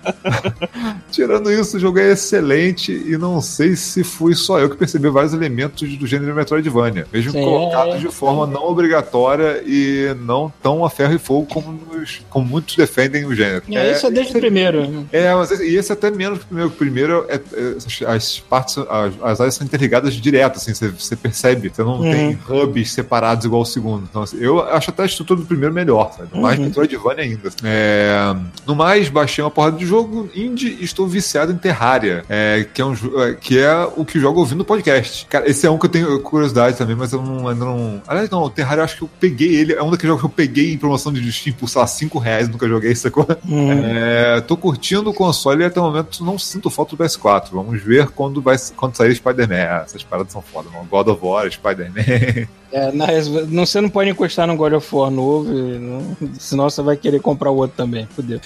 Tirando 1.11 1.51
isso, 1.51 1.77
o 1.77 1.79
jogo 1.79 1.99
é 1.99 2.11
excelente 2.11 2.91
e 2.91 3.17
não 3.17 3.41
sei 3.41 3.75
se 3.75 4.03
fui 4.03 4.33
só 4.33 4.59
eu 4.59 4.69
que 4.69 4.77
percebi 4.77 5.09
vários 5.09 5.33
elementos 5.33 5.97
do 5.97 6.07
gênero 6.07 6.33
Metroidvania, 6.33 7.05
mesmo 7.11 7.31
Sim. 7.31 7.41
colocados 7.43 7.99
de 7.99 8.07
forma 8.07 8.47
não 8.47 8.63
obrigatória 8.67 9.63
e 9.65 10.15
não 10.21 10.51
tão 10.61 10.83
a 10.85 10.89
ferro 10.89 11.13
e 11.13 11.19
fogo 11.19 11.45
como, 11.45 11.79
nos, 11.93 12.21
como 12.29 12.45
muitos 12.45 12.75
defendem 12.75 13.25
o 13.25 13.35
gênero. 13.35 13.63
É, 13.69 13.75
é 13.75 13.91
isso 13.91 14.07
é 14.07 14.11
desde 14.11 14.35
o 14.35 14.39
primeiro. 14.39 15.05
É, 15.11 15.33
mas 15.33 15.51
e 15.51 15.75
esse 15.75 15.91
é 15.91 15.93
até 15.93 16.11
menos 16.11 16.39
que 16.39 16.45
o 16.45 16.47
primeiro. 16.47 16.69
O 16.69 16.71
primeiro, 16.71 17.25
é, 17.29 17.35
é, 17.35 18.11
as 18.11 18.39
partes, 18.39 18.77
as, 18.77 19.13
as, 19.21 19.41
áreas 19.41 19.55
são 19.55 19.65
interligadas 19.65 20.13
direto, 20.15 20.57
assim, 20.57 20.73
você, 20.73 20.89
você 20.89 21.15
percebe. 21.15 21.69
Você 21.69 21.83
não 21.83 21.99
uhum. 21.99 22.11
tem 22.11 22.39
hubs 22.49 22.91
separados 22.91 23.45
igual 23.45 23.61
o 23.61 23.65
segundo. 23.65 24.07
Então, 24.09 24.23
assim, 24.23 24.37
eu 24.39 24.61
acho 24.61 24.89
até 24.89 25.03
a 25.03 25.05
estrutura 25.05 25.39
do 25.41 25.45
primeiro 25.45 25.73
melhor, 25.73 26.13
sabe? 26.13 26.37
Mais 26.39 26.57
uhum. 26.57 26.65
Metroidvania 26.65 27.23
ainda. 27.23 27.49
É, 27.63 28.35
no 28.65 28.75
mais, 28.75 29.09
baixei 29.09 29.43
uma 29.43 29.51
porrada 29.51 29.77
de 29.77 29.85
jogo 29.91 30.29
indie 30.33 30.77
e 30.79 30.85
estou 30.85 31.05
viciado 31.05 31.51
em 31.51 31.57
Terraria, 31.57 32.23
é, 32.29 32.65
que, 32.73 32.81
é 32.81 32.85
um, 32.85 32.93
é, 32.93 33.33
que 33.33 33.59
é 33.59 33.75
o 33.97 34.05
que 34.05 34.17
jogo 34.21 34.39
ouvindo 34.39 34.63
podcast. 34.63 35.25
Cara, 35.25 35.49
esse 35.49 35.67
é 35.67 35.69
um 35.69 35.77
que 35.77 35.85
eu 35.85 35.89
tenho 35.89 36.19
curiosidade 36.21 36.77
também, 36.77 36.95
mas 36.95 37.11
eu 37.11 37.21
não, 37.21 37.49
ainda 37.49 37.65
não. 37.65 38.01
Aliás, 38.07 38.29
não, 38.29 38.43
o 38.43 38.49
Terraria 38.49 38.79
eu 38.79 38.85
acho 38.85 38.95
que 38.95 39.01
eu 39.01 39.09
peguei 39.19 39.53
ele. 39.53 39.73
É 39.73 39.83
um 39.83 39.91
daqueles 39.91 40.07
jogos 40.15 40.21
que 40.21 40.27
eu 40.27 40.45
peguei 40.45 40.73
em 40.73 40.77
promoção 40.77 41.11
de 41.11 41.29
Steam 41.29 41.53
por, 41.53 41.67
sei 41.67 41.81
lá, 41.81 41.87
5 41.87 42.19
reais, 42.19 42.47
nunca 42.47 42.69
joguei, 42.69 42.95
sacou? 42.95 43.27
Uhum. 43.45 43.83
É, 43.83 44.39
tô 44.39 44.55
curtindo 44.55 45.09
o 45.09 45.13
console 45.13 45.63
e 45.63 45.65
até 45.65 45.81
o 45.81 45.83
momento 45.83 46.23
não 46.23 46.39
sinto 46.39 46.69
falta 46.69 46.95
do 46.95 47.03
PS4. 47.03 47.49
Vamos 47.51 47.81
ver 47.81 48.07
quando, 48.11 48.41
vai, 48.41 48.55
quando 48.77 48.95
sair 48.95 49.13
Spider-Man. 49.13 49.83
Essas 49.83 50.03
paradas 50.03 50.31
são 50.31 50.41
foda, 50.41 50.69
mano. 50.69 50.87
God 50.89 51.09
of 51.09 51.19
War, 51.21 51.51
Spider-Man. 51.51 52.47
É, 52.71 52.91
não, 52.91 53.65
você 53.65 53.81
não 53.81 53.89
pode 53.89 54.09
encostar 54.09 54.47
no 54.47 54.55
God 54.55 54.73
of 54.73 54.95
War 54.95 55.11
novo, 55.11 55.51
não, 55.51 56.15
senão 56.39 56.69
você 56.69 56.81
vai 56.81 56.95
querer 56.95 57.19
comprar 57.19 57.51
o 57.51 57.57
outro 57.57 57.75
também. 57.75 58.07
Fudeu. 58.15 58.39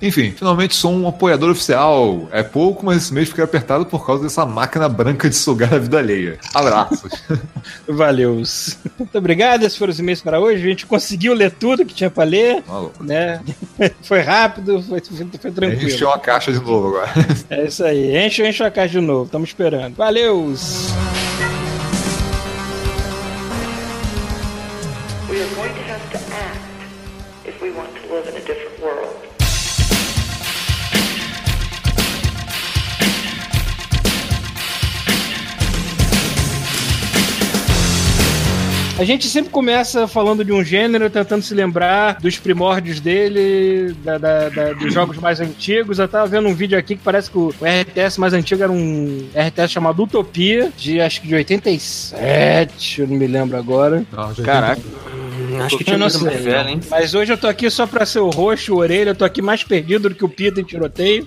Enfim, 0.00 0.30
finalmente 0.30 0.74
sou 0.74 0.92
um 0.92 1.08
apoiador 1.08 1.50
oficial. 1.50 2.28
É 2.30 2.42
pouco, 2.42 2.86
mas 2.86 2.98
esse 2.98 3.14
mês 3.14 3.28
fiquei 3.28 3.42
apertado 3.42 3.84
por 3.86 4.06
causa 4.06 4.22
dessa 4.22 4.46
máquina 4.46 4.88
branca 4.88 5.28
de 5.28 5.34
sugar 5.34 5.74
a 5.74 5.78
vida 5.78 5.98
alheia. 5.98 6.38
Abraços. 6.54 7.12
Valeu. 7.88 8.42
Muito 8.98 9.18
obrigado. 9.18 9.64
Esses 9.64 9.76
foram 9.76 9.90
os 9.90 9.98
e-mails 9.98 10.20
para 10.20 10.40
hoje. 10.40 10.62
A 10.62 10.68
gente 10.68 10.86
conseguiu 10.86 11.34
ler 11.34 11.50
tudo 11.50 11.84
que 11.84 11.94
tinha 11.94 12.10
para 12.10 12.24
ler. 12.24 12.62
Maluco. 12.66 13.02
Né? 13.02 13.40
Foi 14.02 14.20
rápido, 14.20 14.82
foi, 14.82 15.00
foi, 15.00 15.26
foi 15.40 15.50
tranquilo. 15.50 15.90
Encheu 15.90 16.10
a 16.10 16.18
caixa 16.18 16.52
de 16.52 16.60
novo 16.60 16.88
agora. 16.88 17.10
É 17.50 17.64
isso 17.64 17.84
aí. 17.84 18.16
Enche, 18.16 18.46
enche 18.46 18.62
a 18.62 18.70
caixa 18.70 19.00
de 19.00 19.06
novo. 19.06 19.24
Estamos 19.24 19.48
esperando. 19.48 19.94
Valeu! 19.96 20.54
A 39.02 39.04
gente 39.04 39.26
sempre 39.26 39.50
começa 39.50 40.06
falando 40.06 40.44
de 40.44 40.52
um 40.52 40.62
gênero, 40.62 41.10
tentando 41.10 41.42
se 41.42 41.52
lembrar 41.52 42.20
dos 42.20 42.38
primórdios 42.38 43.00
dele, 43.00 43.96
da, 44.04 44.16
da, 44.16 44.48
da, 44.48 44.72
dos 44.74 44.94
jogos 44.94 45.16
mais 45.16 45.40
antigos. 45.40 45.98
Eu 45.98 46.06
tava 46.06 46.28
vendo 46.28 46.46
um 46.46 46.54
vídeo 46.54 46.78
aqui 46.78 46.94
que 46.94 47.02
parece 47.02 47.28
que 47.28 47.36
o 47.36 47.48
RTS 47.48 48.20
mais 48.20 48.32
antigo 48.32 48.62
era 48.62 48.70
um 48.70 49.28
RTS 49.34 49.72
chamado 49.72 50.04
Utopia, 50.04 50.70
de 50.76 51.00
acho 51.00 51.20
que 51.20 51.26
de 51.26 51.34
87, 51.34 53.00
eu 53.00 53.08
não 53.08 53.16
me 53.16 53.26
lembro 53.26 53.56
agora. 53.56 54.04
Caraca. 54.44 54.80
Acho 55.60 55.78
que 55.78 55.84
tinha 55.84 55.98
nossa 55.98 56.18
velho, 56.18 56.68
hein? 56.68 56.80
Mas 56.90 57.14
hoje 57.14 57.32
eu 57.32 57.38
tô 57.38 57.46
aqui 57.46 57.70
só 57.70 57.86
pra 57.86 58.06
ser 58.06 58.20
o 58.20 58.30
roxo, 58.30 58.74
o 58.74 58.78
orelha, 58.78 59.10
eu 59.10 59.14
tô 59.14 59.24
aqui 59.24 59.42
mais 59.42 59.62
perdido 59.62 60.08
do 60.08 60.14
que 60.14 60.24
o 60.24 60.28
Pita 60.28 60.60
em 60.60 60.64
tiroteio. 60.64 61.26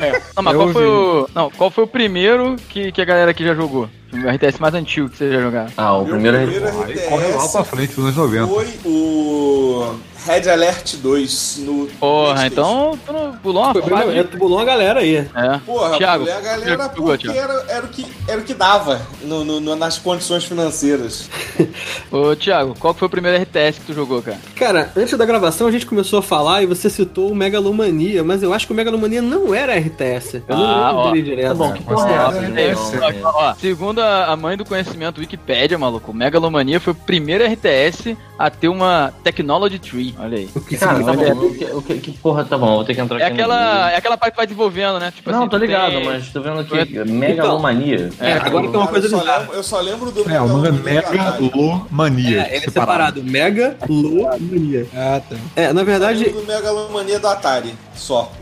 É. 0.00 0.06
é. 0.06 0.22
Não, 0.36 0.42
mas 0.42 0.56
qual 0.56 0.68
foi, 0.70 0.86
o, 0.86 1.28
não, 1.34 1.50
qual 1.50 1.70
foi 1.70 1.84
o 1.84 1.86
primeiro 1.86 2.56
que, 2.68 2.92
que 2.92 3.00
a 3.00 3.04
galera 3.04 3.30
aqui 3.30 3.44
já 3.44 3.54
jogou? 3.54 3.88
O 4.12 4.28
RTS 4.28 4.60
mais 4.60 4.74
antigo 4.74 5.08
que 5.08 5.16
você 5.16 5.32
já 5.32 5.40
jogar. 5.40 5.70
Ah, 5.76 5.96
o 5.96 6.04
primeiro, 6.04 6.36
primeiro 6.38 6.66
RTS. 6.66 7.08
Corre 7.08 7.26
lá 7.28 7.48
pra 7.48 7.64
frente, 7.64 8.00
nos 8.00 8.06
anos 8.06 8.16
90. 8.16 8.46
Foi 8.48 8.68
o 8.84 9.94
Red 10.26 10.50
Alert 10.50 10.96
2 10.96 11.56
no. 11.60 11.86
Porra, 11.98 12.46
então 12.46 12.98
tu 13.06 13.12
não 13.12 13.29
pulou 13.42 13.62
uma 13.62 13.74
fase. 13.74 14.24
Pulou 14.38 14.58
uma 14.58 14.64
galera 14.64 15.00
aí. 15.00 15.16
É. 15.16 15.60
Porra, 15.64 15.96
Thiago, 15.96 16.24
pulei 16.24 16.36
a 16.36 16.40
galera 16.40 16.88
porque 16.88 17.28
era, 17.28 17.64
era, 17.68 17.84
o 17.84 17.88
que, 17.88 18.06
era 18.28 18.40
o 18.40 18.44
que 18.44 18.54
dava 18.54 19.00
no, 19.22 19.44
no, 19.44 19.76
nas 19.76 19.98
condições 19.98 20.44
financeiras. 20.44 21.28
Ô, 22.10 22.34
Thiago, 22.34 22.74
qual 22.78 22.94
foi 22.94 23.06
o 23.06 23.10
primeiro 23.10 23.42
RTS 23.42 23.80
que 23.80 23.86
tu 23.86 23.92
jogou, 23.92 24.22
cara? 24.22 24.38
Cara, 24.54 24.92
antes 24.96 25.16
da 25.16 25.24
gravação 25.24 25.66
a 25.66 25.70
gente 25.70 25.86
começou 25.86 26.18
a 26.18 26.22
falar 26.22 26.62
e 26.62 26.66
você 26.66 26.90
citou 26.90 27.30
o 27.30 27.34
Megalomania, 27.34 28.22
mas 28.22 28.42
eu 28.42 28.52
acho 28.52 28.66
que 28.66 28.72
o 28.72 28.76
Megalomania 28.76 29.22
não 29.22 29.54
era 29.54 29.76
RTS. 29.78 30.42
Eu 30.48 30.56
ah, 30.56 30.92
não 30.92 31.12
direto. 31.12 31.48
Tá 31.48 31.54
bom, 31.54 31.72
que 31.72 31.82
porra 31.82 32.10
é? 32.56 33.54
Segundo 33.58 34.00
a 34.00 34.36
mãe 34.36 34.56
do 34.56 34.64
conhecimento 34.64 35.20
Wikipedia, 35.20 35.78
maluco, 35.78 36.10
o 36.10 36.14
Megalomania 36.14 36.80
foi 36.80 36.92
o 36.92 36.96
primeiro 36.96 37.44
RTS 37.44 38.16
a 38.38 38.50
ter 38.50 38.68
uma 38.68 39.12
Technology 39.22 39.78
Tree. 39.78 40.14
Olha 40.18 40.38
aí. 40.38 40.48
O 40.54 40.60
que, 40.60 40.76
Cara, 40.76 41.04
tá 41.04 41.12
bom, 41.12 41.46
o 41.46 41.54
que, 41.54 41.64
o 41.64 41.82
que, 41.82 41.98
que, 41.98 42.12
porra, 42.12 42.44
tá 42.44 42.56
bom, 42.56 42.76
vou 42.76 42.84
ter 42.84 42.94
que 42.94 43.00
entrar 43.00 43.20
é 43.20 43.24
aqui. 43.24 43.29
Aquela, 43.32 43.90
é 43.90 43.96
aquela 43.96 44.16
parte 44.16 44.32
que 44.32 44.36
vai 44.36 44.46
desenvolvendo, 44.46 44.98
né? 44.98 45.12
Tipo 45.14 45.30
não, 45.30 45.40
assim, 45.40 45.48
tô 45.48 45.56
ligado, 45.56 45.92
tem... 45.92 46.04
mas 46.04 46.28
tô 46.28 46.40
vendo 46.40 46.60
aqui. 46.60 46.78
Então, 46.78 47.06
megalomania. 47.06 48.10
É, 48.20 48.32
agora 48.32 48.68
tem 48.68 48.76
uma 48.76 48.86
coisa 48.86 49.06
eu 49.06 49.10
só, 49.10 49.22
lembro, 49.22 49.54
eu 49.54 49.62
só 49.62 49.80
lembro 49.80 50.10
do. 50.10 50.30
É, 50.30 50.40
o 50.40 50.48
nome 50.48 50.68
é 50.68 50.72
Megalomania. 50.72 52.42
É, 52.42 52.56
ele 52.56 52.66
é 52.66 52.70
separado. 52.70 53.22
Megalomania. 53.22 54.86
Ah, 54.94 55.20
tá. 55.28 55.36
É, 55.56 55.72
na 55.72 55.82
verdade. 55.82 56.26
Eu 56.26 56.32
do 56.32 56.46
Megalomania 56.46 57.18
do 57.18 57.28
Atari, 57.28 57.74
só. 57.94 58.32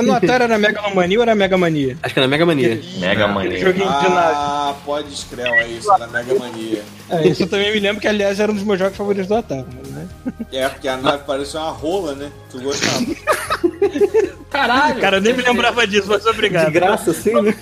No 0.00 0.14
Atari 0.14 0.44
era 0.44 0.58
Megalomania 0.58 1.18
ou 1.18 1.22
era 1.22 1.34
Megamania? 1.34 1.98
Acho 2.02 2.14
que 2.14 2.20
era 2.20 2.28
Megamania. 2.28 2.80
Megamania. 2.98 3.58
Joguinho 3.58 3.86
de 3.86 4.08
nave. 4.08 4.34
Ah, 4.34 4.74
pode 4.84 5.12
escrever, 5.12 5.52
é 5.52 5.68
isso, 5.68 5.92
era 5.92 6.06
Megamania. 6.06 6.82
É, 7.08 7.28
isso 7.28 7.42
eu 7.42 7.48
também 7.48 7.72
me 7.72 7.80
lembro 7.80 8.00
que, 8.00 8.08
aliás, 8.08 8.40
era 8.40 8.50
um 8.50 8.54
dos 8.54 8.64
meus 8.64 8.78
jogos 8.78 8.96
favoritos 8.96 9.28
do 9.28 9.34
Atari, 9.34 9.66
né? 10.04 10.32
É, 10.52 10.68
porque 10.68 10.88
a 10.88 10.96
nave 10.96 11.24
parecia 11.24 11.60
uma 11.60 11.70
rola, 11.70 12.14
né? 12.14 12.30
Tu 12.50 12.60
gostava. 12.60 13.04
Caralho! 14.50 15.00
Cara, 15.00 15.16
eu 15.16 15.20
nem 15.20 15.34
me 15.34 15.42
lembrava 15.42 15.86
disso, 15.86 16.06
mas 16.08 16.24
obrigado. 16.26 16.66
De 16.66 16.72
graça, 16.72 17.10
assim, 17.10 17.34
né? 17.42 17.56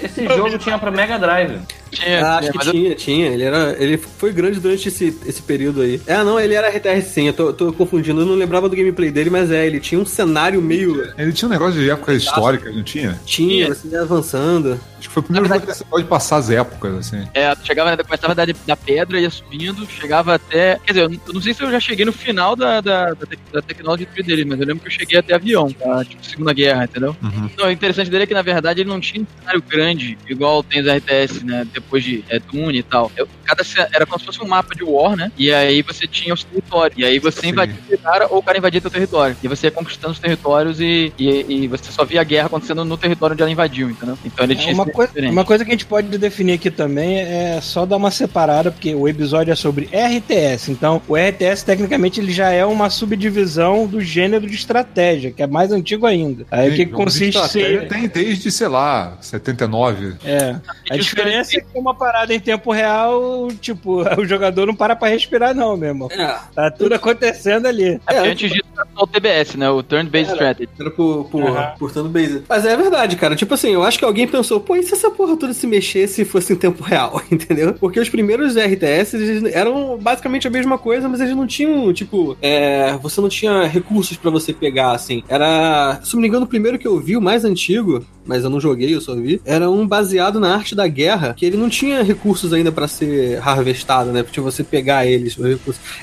Esse 0.00 0.26
jogo 0.26 0.58
tinha 0.58 0.78
pra 0.78 0.90
Mega 0.90 1.18
Drive. 1.18 1.60
Tinha, 1.94 2.26
ah, 2.26 2.38
acho 2.38 2.52
que 2.52 2.58
tinha, 2.58 2.88
eu... 2.90 2.94
tinha. 2.96 3.26
Ele, 3.28 3.42
era, 3.42 3.76
ele 3.78 3.96
foi 3.96 4.32
grande 4.32 4.60
durante 4.60 4.88
esse, 4.88 5.16
esse 5.26 5.42
período 5.42 5.82
aí. 5.82 6.00
É, 6.06 6.22
não, 6.22 6.38
ele 6.38 6.54
era 6.54 6.68
RTR 6.68 7.00
sim, 7.02 7.28
eu 7.28 7.32
tô, 7.32 7.52
tô, 7.52 7.72
confundindo, 7.72 8.20
eu 8.20 8.26
não 8.26 8.34
lembrava 8.34 8.68
do 8.68 8.76
gameplay 8.76 9.10
dele, 9.10 9.30
mas 9.30 9.50
é, 9.50 9.66
ele 9.66 9.80
tinha 9.80 10.00
um 10.00 10.06
cenário 10.06 10.60
meio. 10.60 11.12
Ele 11.16 11.32
tinha 11.32 11.48
um 11.48 11.52
negócio 11.52 11.80
de 11.80 11.90
época 11.90 12.12
histórica, 12.12 12.70
não 12.70 12.82
tinha? 12.82 13.20
Tinha, 13.24 13.68
você 13.68 13.88
ia 13.88 14.02
avançando. 14.02 14.80
Acho 14.98 15.08
que 15.08 15.14
foi 15.14 15.20
o 15.20 15.24
primeiro 15.24 15.48
verdade, 15.48 15.66
jogo 15.66 15.72
que 15.72 15.78
você 15.78 15.84
pode 15.84 16.04
passar 16.06 16.36
as 16.36 16.50
épocas, 16.50 16.94
assim. 16.94 17.28
É, 17.34 17.54
chegava, 17.62 18.02
começava 18.02 18.34
da, 18.34 18.46
da 18.66 18.76
pedra, 18.76 19.20
ia 19.20 19.30
subindo, 19.30 19.86
chegava 19.86 20.34
até. 20.34 20.78
Quer 20.84 20.92
dizer, 20.92 21.04
eu 21.04 21.32
não 21.32 21.40
sei 21.42 21.52
se 21.52 21.62
eu 21.62 21.70
já 21.70 21.78
cheguei 21.78 22.06
no 22.06 22.12
final 22.12 22.56
da, 22.56 22.80
da, 22.80 23.10
da, 23.10 23.26
da 23.52 23.62
tecnologia 23.62 24.08
dele, 24.24 24.44
mas 24.44 24.58
eu 24.60 24.66
lembro 24.66 24.82
que 24.82 24.88
eu 24.88 24.92
cheguei 24.92 25.18
até 25.18 25.34
avião, 25.34 25.70
tá? 25.70 26.04
tipo 26.04 26.24
Segunda 26.24 26.52
Guerra, 26.52 26.84
entendeu? 26.84 27.14
Uhum. 27.22 27.50
Não, 27.56 27.66
o 27.66 27.70
interessante 27.70 28.10
dele 28.10 28.24
é 28.24 28.26
que, 28.26 28.34
na 28.34 28.42
verdade, 28.42 28.80
ele 28.80 28.88
não 28.88 29.00
tinha 29.00 29.22
um 29.22 29.26
cenário 29.40 29.62
grande, 29.62 30.18
igual 30.26 30.62
tem 30.62 30.80
os 30.80 30.86
RTS, 30.86 31.44
né? 31.44 31.66
Depois 31.72 31.83
de 32.02 32.24
é, 32.28 32.38
Doom 32.38 32.70
e 32.70 32.82
tal. 32.82 33.10
Eu, 33.16 33.28
cada 33.44 33.62
era 33.92 34.06
como 34.06 34.18
se 34.18 34.26
fosse 34.26 34.42
um 34.42 34.48
mapa 34.48 34.74
de 34.74 34.84
War, 34.84 35.16
né? 35.16 35.30
E 35.36 35.52
aí 35.52 35.82
você 35.82 36.06
tinha 36.06 36.34
os 36.34 36.44
territórios. 36.44 36.98
E 36.98 37.04
aí 37.04 37.18
você 37.18 37.40
Sim. 37.40 37.48
invadia 37.48 37.76
o 37.90 37.98
cara 37.98 38.26
ou 38.30 38.38
o 38.38 38.42
cara 38.42 38.58
invadia 38.58 38.80
teu 38.80 38.90
território. 38.90 39.36
E 39.42 39.48
você 39.48 39.66
ia 39.66 39.70
conquistando 39.70 40.12
os 40.12 40.18
territórios 40.18 40.80
e, 40.80 41.12
e, 41.18 41.44
e, 41.48 41.68
você 41.68 41.90
só 41.90 42.04
via 42.04 42.20
a 42.20 42.24
guerra 42.24 42.46
acontecendo 42.46 42.84
no 42.84 42.96
território 42.96 43.34
onde 43.34 43.42
ela 43.42 43.50
invadiu, 43.50 43.90
entendeu? 43.90 44.18
Então 44.24 44.44
ele 44.44 44.54
é, 44.54 44.56
tinha 44.56 44.74
uma 44.74 44.86
coisa, 44.86 45.12
uma 45.30 45.44
coisa 45.44 45.64
que 45.64 45.70
a 45.70 45.74
gente 45.74 45.86
pode 45.86 46.16
definir 46.18 46.54
aqui 46.54 46.70
também 46.70 47.18
é 47.18 47.60
só 47.60 47.86
dar 47.86 47.96
uma 47.96 48.10
separada, 48.10 48.70
porque 48.70 48.94
o 48.94 49.08
episódio 49.08 49.52
é 49.52 49.54
sobre 49.54 49.86
RTS. 49.86 50.70
Então, 50.70 51.00
o 51.08 51.16
RTS, 51.16 51.64
tecnicamente, 51.64 52.20
ele 52.20 52.32
já 52.32 52.50
é 52.50 52.64
uma 52.64 52.90
subdivisão 52.90 53.86
do 53.86 54.00
gênero 54.00 54.46
de 54.46 54.54
estratégia, 54.54 55.30
que 55.30 55.42
é 55.42 55.46
mais 55.46 55.72
antigo 55.72 56.06
ainda. 56.06 56.46
Aí 56.50 56.70
o 56.70 56.74
que 56.74 56.86
consiste 56.86 57.48
ser... 57.48 57.88
Tem 57.88 58.08
desde, 58.08 58.50
sei 58.50 58.68
lá, 58.68 59.16
79. 59.20 60.14
É. 60.24 60.56
A 60.90 60.96
diferença 60.96 61.56
é 61.56 61.60
que 61.60 61.73
uma 61.80 61.94
parada 61.94 62.34
em 62.34 62.40
tempo 62.40 62.72
real, 62.72 63.48
tipo, 63.60 64.02
o 64.18 64.26
jogador 64.26 64.66
não 64.66 64.74
para 64.74 64.96
pra 64.96 65.08
respirar, 65.08 65.54
não, 65.54 65.76
meu 65.76 65.88
irmão. 65.88 66.08
É. 66.10 66.38
Tá 66.54 66.70
tudo 66.70 66.94
acontecendo 66.94 67.66
ali. 67.66 68.00
É, 68.08 68.18
antes 68.18 68.50
disso 68.50 68.64
era 68.76 68.86
o 68.96 69.06
TBS, 69.06 69.54
né? 69.54 69.70
O 69.70 69.82
Turn 69.82 70.08
Based 70.10 70.32
Strategy. 70.32 70.68
Era 70.78 70.90
por, 70.90 71.24
por, 71.24 71.42
uhum. 71.42 71.66
por 71.78 71.92
turn 71.92 72.08
based. 72.08 72.42
Mas 72.48 72.64
é 72.64 72.76
verdade, 72.76 73.16
cara. 73.16 73.36
Tipo 73.36 73.54
assim, 73.54 73.70
eu 73.70 73.84
acho 73.84 73.98
que 73.98 74.04
alguém 74.04 74.26
pensou, 74.26 74.60
pô, 74.60 74.76
e 74.76 74.82
se 74.82 74.94
essa 74.94 75.10
porra 75.10 75.36
toda 75.36 75.52
se 75.52 75.66
mexesse 75.66 76.22
e 76.22 76.24
fosse 76.24 76.52
em 76.52 76.56
tempo 76.56 76.82
real, 76.82 77.22
entendeu? 77.30 77.74
Porque 77.74 78.00
os 78.00 78.08
primeiros 78.08 78.56
RTS 78.56 79.14
eram 79.52 79.98
basicamente 79.98 80.46
a 80.46 80.50
mesma 80.50 80.76
coisa, 80.78 81.08
mas 81.08 81.20
eles 81.20 81.36
não 81.36 81.46
tinham, 81.46 81.92
tipo, 81.92 82.36
é, 82.42 82.96
você 83.00 83.20
não 83.20 83.28
tinha 83.28 83.64
recursos 83.66 84.16
para 84.16 84.30
você 84.30 84.52
pegar, 84.52 84.92
assim. 84.92 85.22
Era, 85.28 86.00
se 86.02 86.14
não 86.14 86.20
me 86.20 86.28
engano, 86.28 86.44
o 86.44 86.48
primeiro 86.48 86.78
que 86.78 86.86
eu 86.86 86.98
vi, 86.98 87.16
o 87.16 87.22
mais 87.22 87.44
antigo, 87.44 88.04
mas 88.24 88.44
eu 88.44 88.50
não 88.50 88.60
joguei, 88.60 88.94
eu 88.94 89.00
só 89.00 89.14
vi, 89.14 89.40
era 89.44 89.70
um 89.70 89.86
baseado 89.86 90.40
na 90.40 90.54
arte 90.54 90.74
da 90.74 90.86
guerra, 90.86 91.34
que 91.34 91.44
ele 91.44 91.56
não 91.56 91.63
tinha 91.68 92.02
recursos 92.02 92.52
ainda 92.52 92.72
para 92.72 92.88
ser 92.88 93.40
harvestado, 93.42 94.10
né? 94.12 94.22
Pra 94.22 94.42
você 94.42 94.62
pegar 94.62 95.06
eles, 95.06 95.36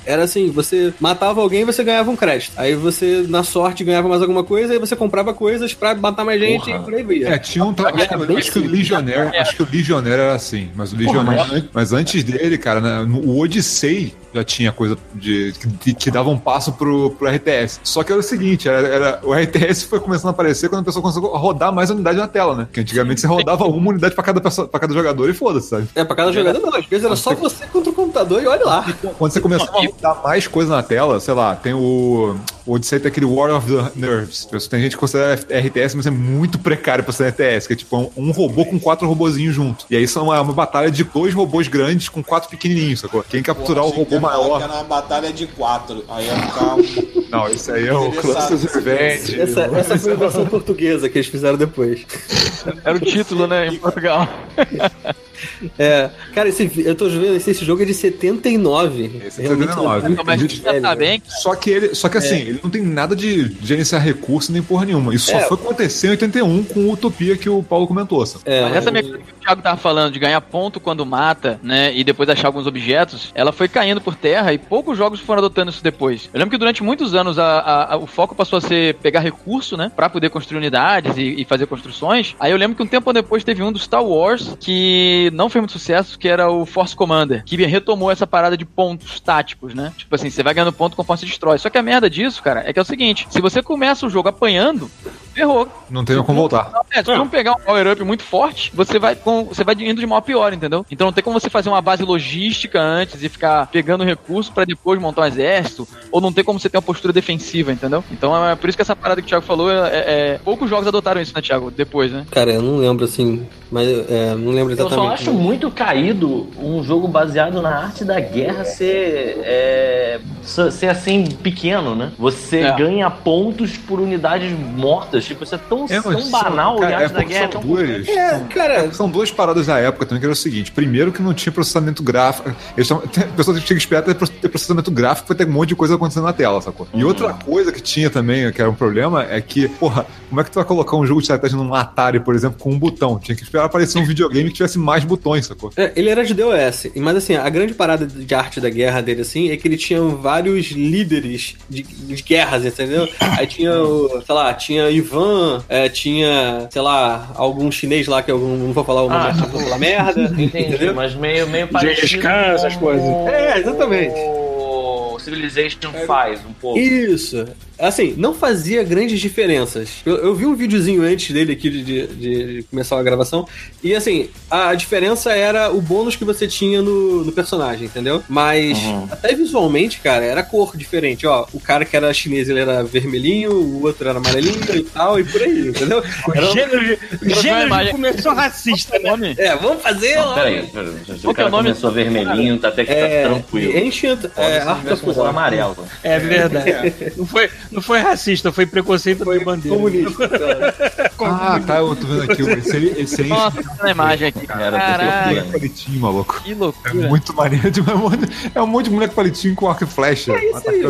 Era 0.06 0.24
assim, 0.24 0.50
você 0.50 0.94
matava 1.00 1.42
alguém 1.42 1.62
e 1.62 1.66
você 1.66 1.84
ganhava 1.84 2.12
um 2.12 2.16
crédito. 2.16 2.54
Aí 2.58 2.76
você, 2.76 3.26
na 3.28 3.44
sorte, 3.44 3.84
ganhava 3.84 4.08
mais 4.08 4.22
alguma 4.22 4.44
coisa, 4.44 4.74
aí 4.74 4.80
você 4.80 4.96
comprava 4.96 5.34
coisas 5.34 5.74
para 5.74 5.96
matar 5.96 6.24
mais 6.24 6.40
gente 6.40 6.66
Porra. 6.66 6.78
e 6.78 6.84
por 6.84 6.94
aí 6.94 7.04
via. 7.04 7.30
É, 7.30 7.38
tinha 7.38 7.66
um... 7.66 7.72
Acho, 7.72 8.38
acho 8.38 8.52
que 8.52 8.60
o 8.60 8.68
Legionnaire, 8.68 9.38
acho 9.38 9.56
que 9.56 9.64
o 9.64 9.68
Legionnaire 9.72 10.22
era 10.22 10.36
assim, 10.36 10.70
mas 10.76 10.94
o 10.94 10.96
Legionnaire... 10.96 11.44
Porra, 11.44 11.54
mas... 11.54 11.64
mas... 11.74 11.94
antes 11.94 12.24
dele, 12.24 12.58
cara, 12.58 12.80
né, 12.82 13.08
o 13.24 13.40
Odyssey 13.40 14.14
já 14.34 14.44
tinha 14.44 14.72
coisa 14.72 14.98
de 15.14 15.54
que, 15.80 15.94
que 15.94 16.12
dava 16.12 16.30
um 16.30 16.38
passo 16.38 16.72
pro, 16.74 17.12
pro 17.12 17.28
RTS. 17.28 17.80
Só 17.84 18.04
que 18.04 18.12
era 18.12 18.20
o 18.20 18.24
seguinte, 18.24 18.68
era, 18.68 18.88
era, 18.88 19.20
o 19.24 19.34
RTS 19.34 19.86
foi 19.86 20.00
começando 20.00 20.28
a 20.28 20.32
aparecer 20.32 20.70
quando 20.70 20.82
a 20.82 20.86
pessoa 20.86 21.02
começou 21.02 21.36
a 21.36 21.38
rodar 21.38 21.74
mais 21.74 21.90
unidade 21.90 22.18
na 22.18 22.28
tela, 22.28 22.56
né? 22.56 22.68
Que 22.72 22.82
antigamente 22.82 23.22
você 23.22 23.28
rodava 23.28 23.66
uma 23.66 23.90
unidade 23.90 24.16
pra 24.16 24.24
cada, 24.24 24.42
pessoa, 24.42 24.68
pra 24.68 24.80
cada 24.80 24.94
jogador 24.94 25.30
e 25.30 25.34
foda-se, 25.34 25.70
sabe? 25.70 25.88
É, 25.96 26.04
pra 26.04 26.16
cada 26.16 26.32
jogador 26.32 26.60
não. 26.60 26.76
Às 26.76 26.86
vezes 26.86 27.06
era 27.06 27.16
só 27.16 27.34
você 27.36 27.66
contra 27.68 27.90
o 27.90 27.94
computador 27.94 28.42
e 28.42 28.48
olha 28.48 28.66
lá. 28.66 28.86
Quando 29.18 29.32
você 29.32 29.42
começava 29.42 29.78
a 29.78 29.82
rodar 29.82 30.24
mais 30.24 30.48
coisa 30.48 30.76
na 30.76 30.84
tela, 30.84 31.20
sei 31.20 31.34
lá, 31.34 31.56
tem 31.56 31.74
o. 31.74 32.36
O 32.66 32.74
Odyssey 32.74 33.00
tem 33.00 33.10
aquele 33.10 33.26
War 33.26 33.56
of 33.56 33.68
the 33.68 33.92
Nerves. 33.96 34.48
Tem 34.70 34.82
gente 34.82 34.92
que 34.92 34.98
considera 34.98 35.34
RTS, 35.34 35.96
mas 35.96 36.06
é 36.06 36.12
muito 36.12 36.60
precário 36.60 37.04
pra 37.04 37.14
ser 37.14 37.30
RTS, 37.30 37.68
que 37.68 37.74
é 37.74 37.76
tipo 37.76 37.98
um, 37.98 38.12
um 38.16 38.32
robô 38.32 38.66
com 38.66 38.80
quatro 38.80 39.08
robozinhos 39.08 39.56
junto. 39.56 39.86
E 39.90 39.96
aí 39.96 40.08
são 40.08 40.26
uma, 40.26 40.40
uma 40.42 40.54
batalha 40.54 40.92
de 40.92 41.04
dois 41.04 41.34
robôs 41.34 41.68
grandes 41.68 42.10
com 42.10 42.24
quatro 42.24 42.50
pequenininhos, 42.50 43.00
sacou? 43.00 43.24
Quem 43.24 43.42
capturar 43.42 43.84
Porra, 43.84 43.96
o 43.96 44.00
robô 44.00 44.20
maior. 44.20 44.58
Que 44.58 44.64
era 44.64 44.74
uma 44.74 44.84
batalha 44.84 45.34
de 45.34 45.48
quatro. 45.48 46.04
Aí 46.10 46.26
ia 46.26 46.36
ficar 46.36 46.76
um... 46.76 47.22
Não, 47.32 47.48
isso 47.48 47.72
aí 47.72 47.88
é 47.88 47.94
o 47.94 48.12
Clusters 48.12 48.64
Revenge. 48.74 49.40
Essa, 49.40 49.62
essa 49.62 49.98
foi 49.98 50.14
a 50.14 50.16
versão 50.16 50.46
portuguesa 50.46 51.10
que 51.10 51.18
eles 51.18 51.28
fizeram 51.28 51.58
depois. 51.58 52.06
Era 52.84 52.96
o 52.96 53.00
título, 53.00 53.48
né, 53.48 53.68
em 53.68 53.78
Portugal. 53.78 54.28
É, 55.78 56.10
cara, 56.34 56.50
esse, 56.50 56.70
eu 56.86 56.96
tô 56.96 57.10
vendo 57.10 57.36
esse, 57.36 57.52
esse 57.52 57.66
jogo 57.66 57.82
é 57.82 57.86
de 57.86 57.94
79. 57.94 59.22
Esse 59.26 59.42
é 59.42 59.48
79. 59.48 60.10
Não, 60.10 60.24
mas 60.24 60.42
já 60.42 60.80
tá 60.80 60.96
bem. 60.96 61.22
Só 61.26 61.56
que 61.56 61.70
ele, 61.70 61.96
só 61.96 62.10
que 62.10 62.18
assim, 62.18 62.51
é. 62.51 62.51
Ele 62.52 62.60
não 62.64 62.70
tem 62.70 62.82
nada 62.82 63.16
de 63.16 63.56
gerenciar 63.62 64.02
recurso 64.02 64.52
nem 64.52 64.62
porra 64.62 64.86
nenhuma. 64.86 65.14
Isso 65.14 65.32
é. 65.32 65.40
só 65.40 65.48
foi 65.48 65.58
acontecer 65.58 66.08
em 66.08 66.12
81 66.12 66.64
com 66.66 66.82
o 66.82 66.92
Utopia 66.92 67.38
que 67.38 67.50
o 67.50 67.64
Paulo 67.64 67.88
comentou. 67.88 68.26
Sabe? 68.26 68.44
É, 68.46 68.64
mas 68.64 68.76
essa 68.76 68.92
mecânica 68.92 69.24
que 69.24 69.32
o 69.32 69.46
Thiago 69.46 69.62
tava 69.62 69.78
falando 69.78 70.14
de 70.14 70.20
ganhar 70.20 70.42
ponto 70.42 70.80
quando 70.80 71.06
mata, 71.06 71.60
né, 71.64 71.96
e 71.96 72.04
depois 72.04 72.30
achar 72.30 72.48
alguns 72.48 72.68
objetos, 72.68 73.32
ela 73.34 73.52
foi 73.52 73.68
caindo 73.68 74.02
por 74.02 74.16
terra 74.16 74.54
e 74.54 74.58
poucos 74.58 74.98
jogos 74.98 75.20
foram 75.20 75.40
adotando 75.40 75.72
isso 75.72 75.84
depois. 75.84 76.30
Eu 76.34 76.40
lembro 76.40 76.52
que 76.52 76.58
durante 76.58 76.84
muitos 76.84 77.16
anos 77.16 77.40
a, 77.40 77.60
a, 77.60 77.94
a, 77.94 77.98
o 77.98 78.06
foco 78.06 78.36
passou 78.36 78.58
a 78.58 78.62
ser 78.62 78.96
pegar 78.96 79.22
recurso, 79.22 79.78
né, 79.78 79.92
pra 79.96 80.10
poder 80.10 80.30
construir 80.30 80.58
unidades 80.58 81.18
e, 81.18 81.42
e 81.42 81.46
fazer 81.46 81.66
construções. 81.66 82.36
Aí 82.40 82.52
eu 82.52 82.58
lembro 82.58 82.76
que 82.76 82.84
um 82.84 82.88
tempo 82.88 83.12
depois 83.14 83.44
teve 83.44 83.64
um 83.64 83.72
do 83.72 83.80
Star 83.80 84.04
Wars 84.04 84.56
que 84.60 85.32
não 85.34 85.50
fez 85.50 85.62
muito 85.62 85.74
sucesso, 85.74 86.20
que 86.20 86.28
era 86.28 86.50
o 86.50 86.66
Force 86.66 86.96
Commander, 86.96 87.44
que 87.46 87.56
retomou 87.66 88.12
essa 88.12 88.28
parada 88.28 88.58
de 88.58 88.66
pontos 88.66 89.20
táticos, 89.20 89.74
né? 89.74 89.94
Tipo 89.98 90.16
assim, 90.16 90.30
você 90.30 90.44
vai 90.44 90.54
ganhando 90.54 90.74
ponto 90.74 90.96
conforme 90.96 91.20
você 91.20 91.26
destrói. 91.26 91.58
Só 91.58 91.70
que 91.70 91.78
a 91.78 91.84
merda 91.84 92.10
disso, 92.10 92.41
cara, 92.42 92.64
é 92.66 92.74
que 92.74 92.80
é 92.80 92.82
o 92.82 92.86
seguinte: 92.86 93.28
se 93.30 93.42
você 93.42 93.62
começa 93.62 94.06
o 94.06 94.10
jogo 94.10 94.30
apanhando, 94.30 94.90
ferrou. 95.34 95.68
Não 95.90 96.04
tem 96.04 96.22
como 96.24 96.40
voltar. 96.40 96.72
É, 96.92 96.98
se 96.98 97.04
tu 97.04 97.16
não 97.16 97.28
pegar 97.28 97.54
um 97.54 97.60
power-up 97.60 98.04
muito 98.04 98.24
forte, 98.24 98.72
você 98.74 99.00
vai, 99.00 99.16
com, 99.16 99.46
você 99.46 99.64
vai 99.64 99.76
indo 99.76 100.00
de 100.00 100.06
mal 100.06 100.20
a 100.20 100.22
pior, 100.22 100.54
entendeu? 100.54 100.86
Então 100.92 101.08
não 101.08 101.14
tem 101.14 101.24
como 101.24 101.40
você 101.40 101.50
fazer 101.50 101.70
uma 101.70 101.82
base 101.82 102.04
logística 102.04 102.80
antes 102.82 103.22
e 103.24 103.30
ficar 103.30 103.68
pegando 103.68 104.04
recurso 104.04 104.52
pra 104.52 104.66
depois 104.66 105.00
montar 105.00 105.22
um 105.22 105.26
exército, 105.26 105.88
ou 106.12 106.22
não 106.22 106.34
tem 106.34 106.44
como 106.44 106.60
você 106.60 106.70
ter 106.70 106.78
uma 106.78 106.82
postura 106.82 107.14
defensiva, 107.14 107.72
entendeu? 107.72 108.04
Então 108.12 108.48
é 108.48 108.56
por 108.56 108.70
isso 108.70 108.78
que 108.78 108.82
essa 108.82 108.96
parada 108.96 109.22
que 109.22 109.28
o 109.28 109.30
Thiago 109.30 109.46
falou, 109.46 109.72
é, 109.72 109.90
é- 109.92 110.40
poucos 110.44 110.70
jogos 110.70 110.88
adotaram 110.88 111.22
isso, 111.22 111.34
né, 111.36 111.42
Thiago? 111.42 111.72
Depois, 111.72 112.12
né? 112.12 112.26
Cara, 112.32 112.52
eu 112.52 112.62
não 112.62 112.78
lembro 112.78 113.06
assim, 113.06 113.48
mas 113.72 113.88
é, 113.88 114.36
não 114.36 114.52
lembro 114.52 114.74
Eu 114.74 114.80
exatamente. 114.80 114.96
só 114.96 115.14
acho 115.14 115.34
muito 115.34 115.72
caído 115.72 116.48
um 116.62 116.84
jogo 116.84 117.08
baseado 117.08 117.62
na 117.62 117.70
arte 117.84 118.04
da 118.04 118.20
guerra 118.20 118.66
ser, 118.66 119.40
é, 119.44 120.20
ser 120.44 120.88
assim 120.90 121.26
pequeno, 121.26 121.96
né? 121.96 122.12
Você 122.20 122.58
É. 122.60 122.76
ganha 122.76 123.10
pontos 123.10 123.78
por 123.78 124.00
unidades 124.00 124.52
mortas. 124.76 125.26
Tipo, 125.26 125.44
isso 125.44 125.56
é 125.56 125.58
tão, 125.58 125.86
É, 125.90 126.02
tão 126.02 126.30
banal 126.30 126.78
e 126.78 126.82
cara, 126.82 126.98
a 126.98 127.00
é 127.00 127.04
arte 127.04 127.14
da 127.14 127.20
porque 127.20 127.34
guerra 127.34 127.46
é 127.46 127.52
são 127.52 127.62
tão 127.62 127.70
duas. 127.70 128.08
É, 128.08 128.40
cara, 128.54 128.92
São 128.94 129.10
duas 129.10 129.32
paradas 129.32 129.68
da 129.68 129.80
época 129.80 130.06
também, 130.06 130.20
que 130.20 130.26
era 130.26 130.34
o 130.34 130.36
seguinte: 130.36 130.72
primeiro, 130.72 131.12
que 131.12 131.22
não 131.22 131.34
tinha 131.34 131.52
processamento 131.54 132.04
gráfico. 132.04 132.54
Eles 132.76 132.88
tavam- 132.88 133.08
tem- 133.08 133.24
A 133.24 133.28
pessoa 133.28 133.58
tinha 133.60 133.76
que 133.78 133.82
esperar 133.82 134.02
ter 134.04 134.16
pro- 134.16 134.28
ter 134.28 134.50
processamento 134.50 134.92
gráfico 134.92 135.28
pra 135.28 135.36
ter 135.36 135.48
um 135.48 135.52
monte 135.52 135.70
de 135.70 135.76
coisa 135.76 135.96
acontecendo 135.96 136.24
na 136.24 136.34
tela, 136.34 136.62
sacou? 136.62 136.88
E 136.94 137.04
outra 137.06 137.34
coisa 137.34 137.72
que 137.72 137.82
tinha 137.82 138.10
também, 138.10 138.52
que 138.52 138.60
era 138.62 138.70
um 138.70 138.74
problema, 138.76 139.24
é 139.24 139.40
que, 139.40 139.68
porra, 139.70 140.06
como 140.30 140.42
é 140.42 140.44
que 140.44 140.52
tu 140.52 140.56
vai 140.56 140.66
colocar 140.66 140.98
um 140.98 141.06
jogo 141.06 141.20
de 141.22 141.26
estratégia 141.26 141.58
num 141.58 141.74
Atari, 141.74 142.20
por 142.20 142.36
exemplo, 142.36 142.58
com 142.60 142.72
um 142.72 142.78
botão? 142.80 143.18
Tinha 143.20 143.36
que 143.36 143.44
esperar 143.44 143.61
aparecer 143.66 143.98
um 144.00 144.06
videogame 144.06 144.50
que 144.50 144.56
tivesse 144.56 144.78
mais 144.80 145.04
botões, 145.04 145.46
sacou? 145.46 145.72
É, 145.76 145.92
ele 145.96 146.10
era 146.10 146.24
de 146.26 146.34
DOS, 146.34 146.88
mas 146.96 147.16
assim, 147.18 147.36
a 147.36 147.50
grande 147.50 147.74
parada 147.74 148.06
de 148.06 148.34
arte 148.36 148.60
da 148.60 148.70
guerra 148.70 149.02
dele, 149.02 149.22
assim, 149.22 149.50
é 149.52 149.58
que 149.58 149.68
ele 149.68 149.78
tinha 149.78 150.02
vários 150.02 150.68
líderes 150.72 151.56
de, 151.70 151.84
de 151.84 152.22
guerras, 152.24 152.66
entendeu? 152.66 153.08
Aí 153.20 153.48
tinha, 153.48 153.74
o, 153.82 154.22
sei 154.26 154.36
lá, 154.36 154.54
tinha 154.54 154.90
Ivan, 154.90 155.64
é, 155.70 155.90
tinha, 155.90 156.68
sei 156.72 156.82
lá, 156.82 157.32
algum 157.36 157.72
chinês 157.72 158.08
lá 158.08 158.22
que 158.22 158.32
eu 158.32 158.40
não 158.40 158.74
vou 158.74 158.84
falar 158.84 159.04
o 159.04 159.10
nome, 159.10 159.26
Ah, 159.30 159.34
falar 159.34 159.78
merda, 159.78 160.22
Entendi, 160.24 160.44
entendeu? 160.76 160.94
mas 160.96 161.14
meio, 161.16 161.48
meio 161.48 161.68
Gengis 161.68 161.98
parecido. 162.00 162.22
Khan, 162.22 162.54
essas 162.56 162.76
coisas. 162.76 163.06
É, 163.28 163.60
exatamente. 163.60 164.16
O 164.18 165.18
Civilization 165.20 165.92
faz 166.08 166.40
um 166.46 166.54
pouco. 166.54 166.80
Isso. 166.80 167.46
Assim, 167.88 168.14
não 168.18 168.34
fazia 168.34 168.84
grandes 168.84 169.20
diferenças. 169.20 169.90
Eu, 170.06 170.18
eu 170.18 170.36
vi 170.36 170.46
um 170.46 170.56
videozinho 170.56 171.02
antes 171.04 171.32
dele 171.34 171.54
aqui 171.54 171.70
de, 171.70 171.84
de- 171.84 172.08
de 172.08 172.64
começar 172.70 173.00
a 173.00 173.04
gravação. 173.04 173.48
E 173.84 173.96
assim, 173.96 174.30
a 174.50 174.74
diferença 174.76 175.32
era 175.34 175.72
o 175.72 175.82
bônus 175.82 176.16
que 176.16 176.24
você 176.24 176.48
tinha 176.48 176.82
no, 176.82 177.24
no 177.26 177.32
personagem, 177.32 177.86
entendeu? 177.86 178.24
Mas 178.30 178.78
Uhum. 178.78 179.08
até 179.12 179.34
visualmente, 179.34 180.00
cara, 180.00 180.24
era 180.24 180.44
cor 180.44 180.76
diferente. 180.78 181.26
Ó, 181.26 181.46
o 181.54 181.60
cara 181.60 181.84
que 181.86 181.96
era 181.96 182.14
chinês 182.14 182.48
ele 182.50 182.60
era 182.60 182.84
vermelhinho, 182.84 183.52
o 183.52 183.84
outro 183.84 184.08
era 184.08 184.18
amarelinho 184.20 184.58
e 184.76 184.84
tal, 184.84 185.20
e 185.20 185.24
por 185.24 185.42
aí, 185.42 185.68
entendeu? 185.70 186.04
Era 186.36 186.46
um- 186.50 186.54
Gênero, 186.54 186.98
gênero 187.42 187.84
de 187.86 187.92
começou 187.92 188.34
racista, 188.34 189.00
né? 189.00 189.10
Nome? 189.10 189.36
É, 189.42 189.56
vamos 189.56 189.82
fazer 189.82 190.16
Não, 190.16 190.34
peraí, 190.36 190.68
peraí. 190.68 190.90
O 191.24 191.32
é 191.32 191.34
cara 191.34 191.50
nome? 191.50 191.64
começou 191.70 191.92
vermelhinho, 191.92 192.60
tá 192.60 192.68
até 192.68 192.86
que 192.86 192.92
É, 192.92 193.24
tá 193.24 193.30
tranquilo. 193.30 193.78
Ancient 193.88 194.20
é, 194.26 194.30
ser 194.62 194.68
Art 194.68 194.78
tivesse 194.80 194.94
of 194.94 195.02
começado 195.02 195.24
War. 195.24 195.30
amarelo. 195.30 195.88
É 196.04 196.20
verdade. 196.20 196.94
Não 197.18 197.26
foi, 197.26 197.50
não 197.72 197.82
foi 197.82 198.00
racista, 198.00 198.52
foi 198.52 198.66
preconceito 198.66 199.24
Foi 199.24 199.40
de 199.40 199.46
bandeira. 199.46 199.76
comunista. 199.78 200.30
Ah, 201.24 201.60
tá, 201.66 201.78
eu 201.78 201.96
tô 201.96 202.08
vendo 202.08 202.24
aqui. 202.32 202.42
Esse, 202.42 202.76
aí- 202.78 202.94
esse 202.98 203.22
aí 203.22 203.28
Nossa, 203.30 203.62
tá 203.62 203.84
na 203.84 203.92
imagem 203.92 204.28
aqui. 204.30 204.40
Era 204.52 204.72
Caralho, 204.80 205.28
prefeitura. 205.28 205.52
palitinho, 205.60 206.00
maluco. 206.00 206.42
que 206.44 206.52
É 206.52 206.56
loucura. 206.56 206.94
muito 207.10 207.36
maneiro 207.36 207.70
demais. 207.72 208.00
mano. 208.00 208.28
É 208.56 208.60
um 208.62 208.66
monte 208.66 208.86
de 208.86 208.92
moleque 208.92 209.14
palitinho 209.14 209.54
com 209.54 209.70
arco 209.70 209.84
e 209.84 209.88
flecha. 209.88 210.34
É 210.34 210.50
isso 210.50 210.68
aí. 210.70 210.82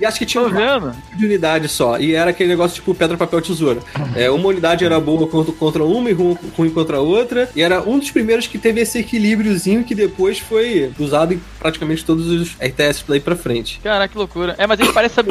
E 0.00 0.04
acho 0.04 0.18
que 0.18 0.26
tinha 0.26 0.42
Tô 0.42 0.50
um 0.50 0.52
vendo? 0.52 0.92
de 1.14 1.24
unidade 1.24 1.68
só. 1.68 1.96
E 1.96 2.12
era 2.12 2.30
aquele 2.30 2.48
negócio 2.48 2.74
tipo 2.74 2.92
pedra, 2.92 3.16
papel, 3.16 3.40
tesoura. 3.40 3.78
É, 4.16 4.28
uma 4.30 4.48
unidade 4.48 4.84
era 4.84 4.98
boa 4.98 5.28
contra, 5.28 5.52
contra 5.52 5.84
uma 5.84 6.10
e 6.10 6.12
ru- 6.12 6.36
ruim 6.56 6.70
contra 6.70 6.96
a 6.96 7.00
outra. 7.00 7.48
E 7.54 7.62
era 7.62 7.80
um 7.80 8.00
dos 8.00 8.10
primeiros 8.10 8.48
que 8.48 8.58
teve 8.58 8.80
esse 8.80 8.98
equilíbriozinho 8.98 9.84
que 9.84 9.94
depois 9.94 10.40
foi 10.40 10.90
usado 10.98 11.34
em 11.34 11.40
praticamente 11.60 12.04
todos 12.04 12.26
os 12.26 12.56
RTS 12.60 13.04
daí 13.06 13.20
pra 13.20 13.36
frente. 13.36 13.78
Caraca, 13.80 14.08
que 14.12 14.18
loucura. 14.18 14.56
É, 14.58 14.66
mas 14.66 14.80
ele 14.80 14.92
parece, 14.92 15.14
sabe, 15.14 15.30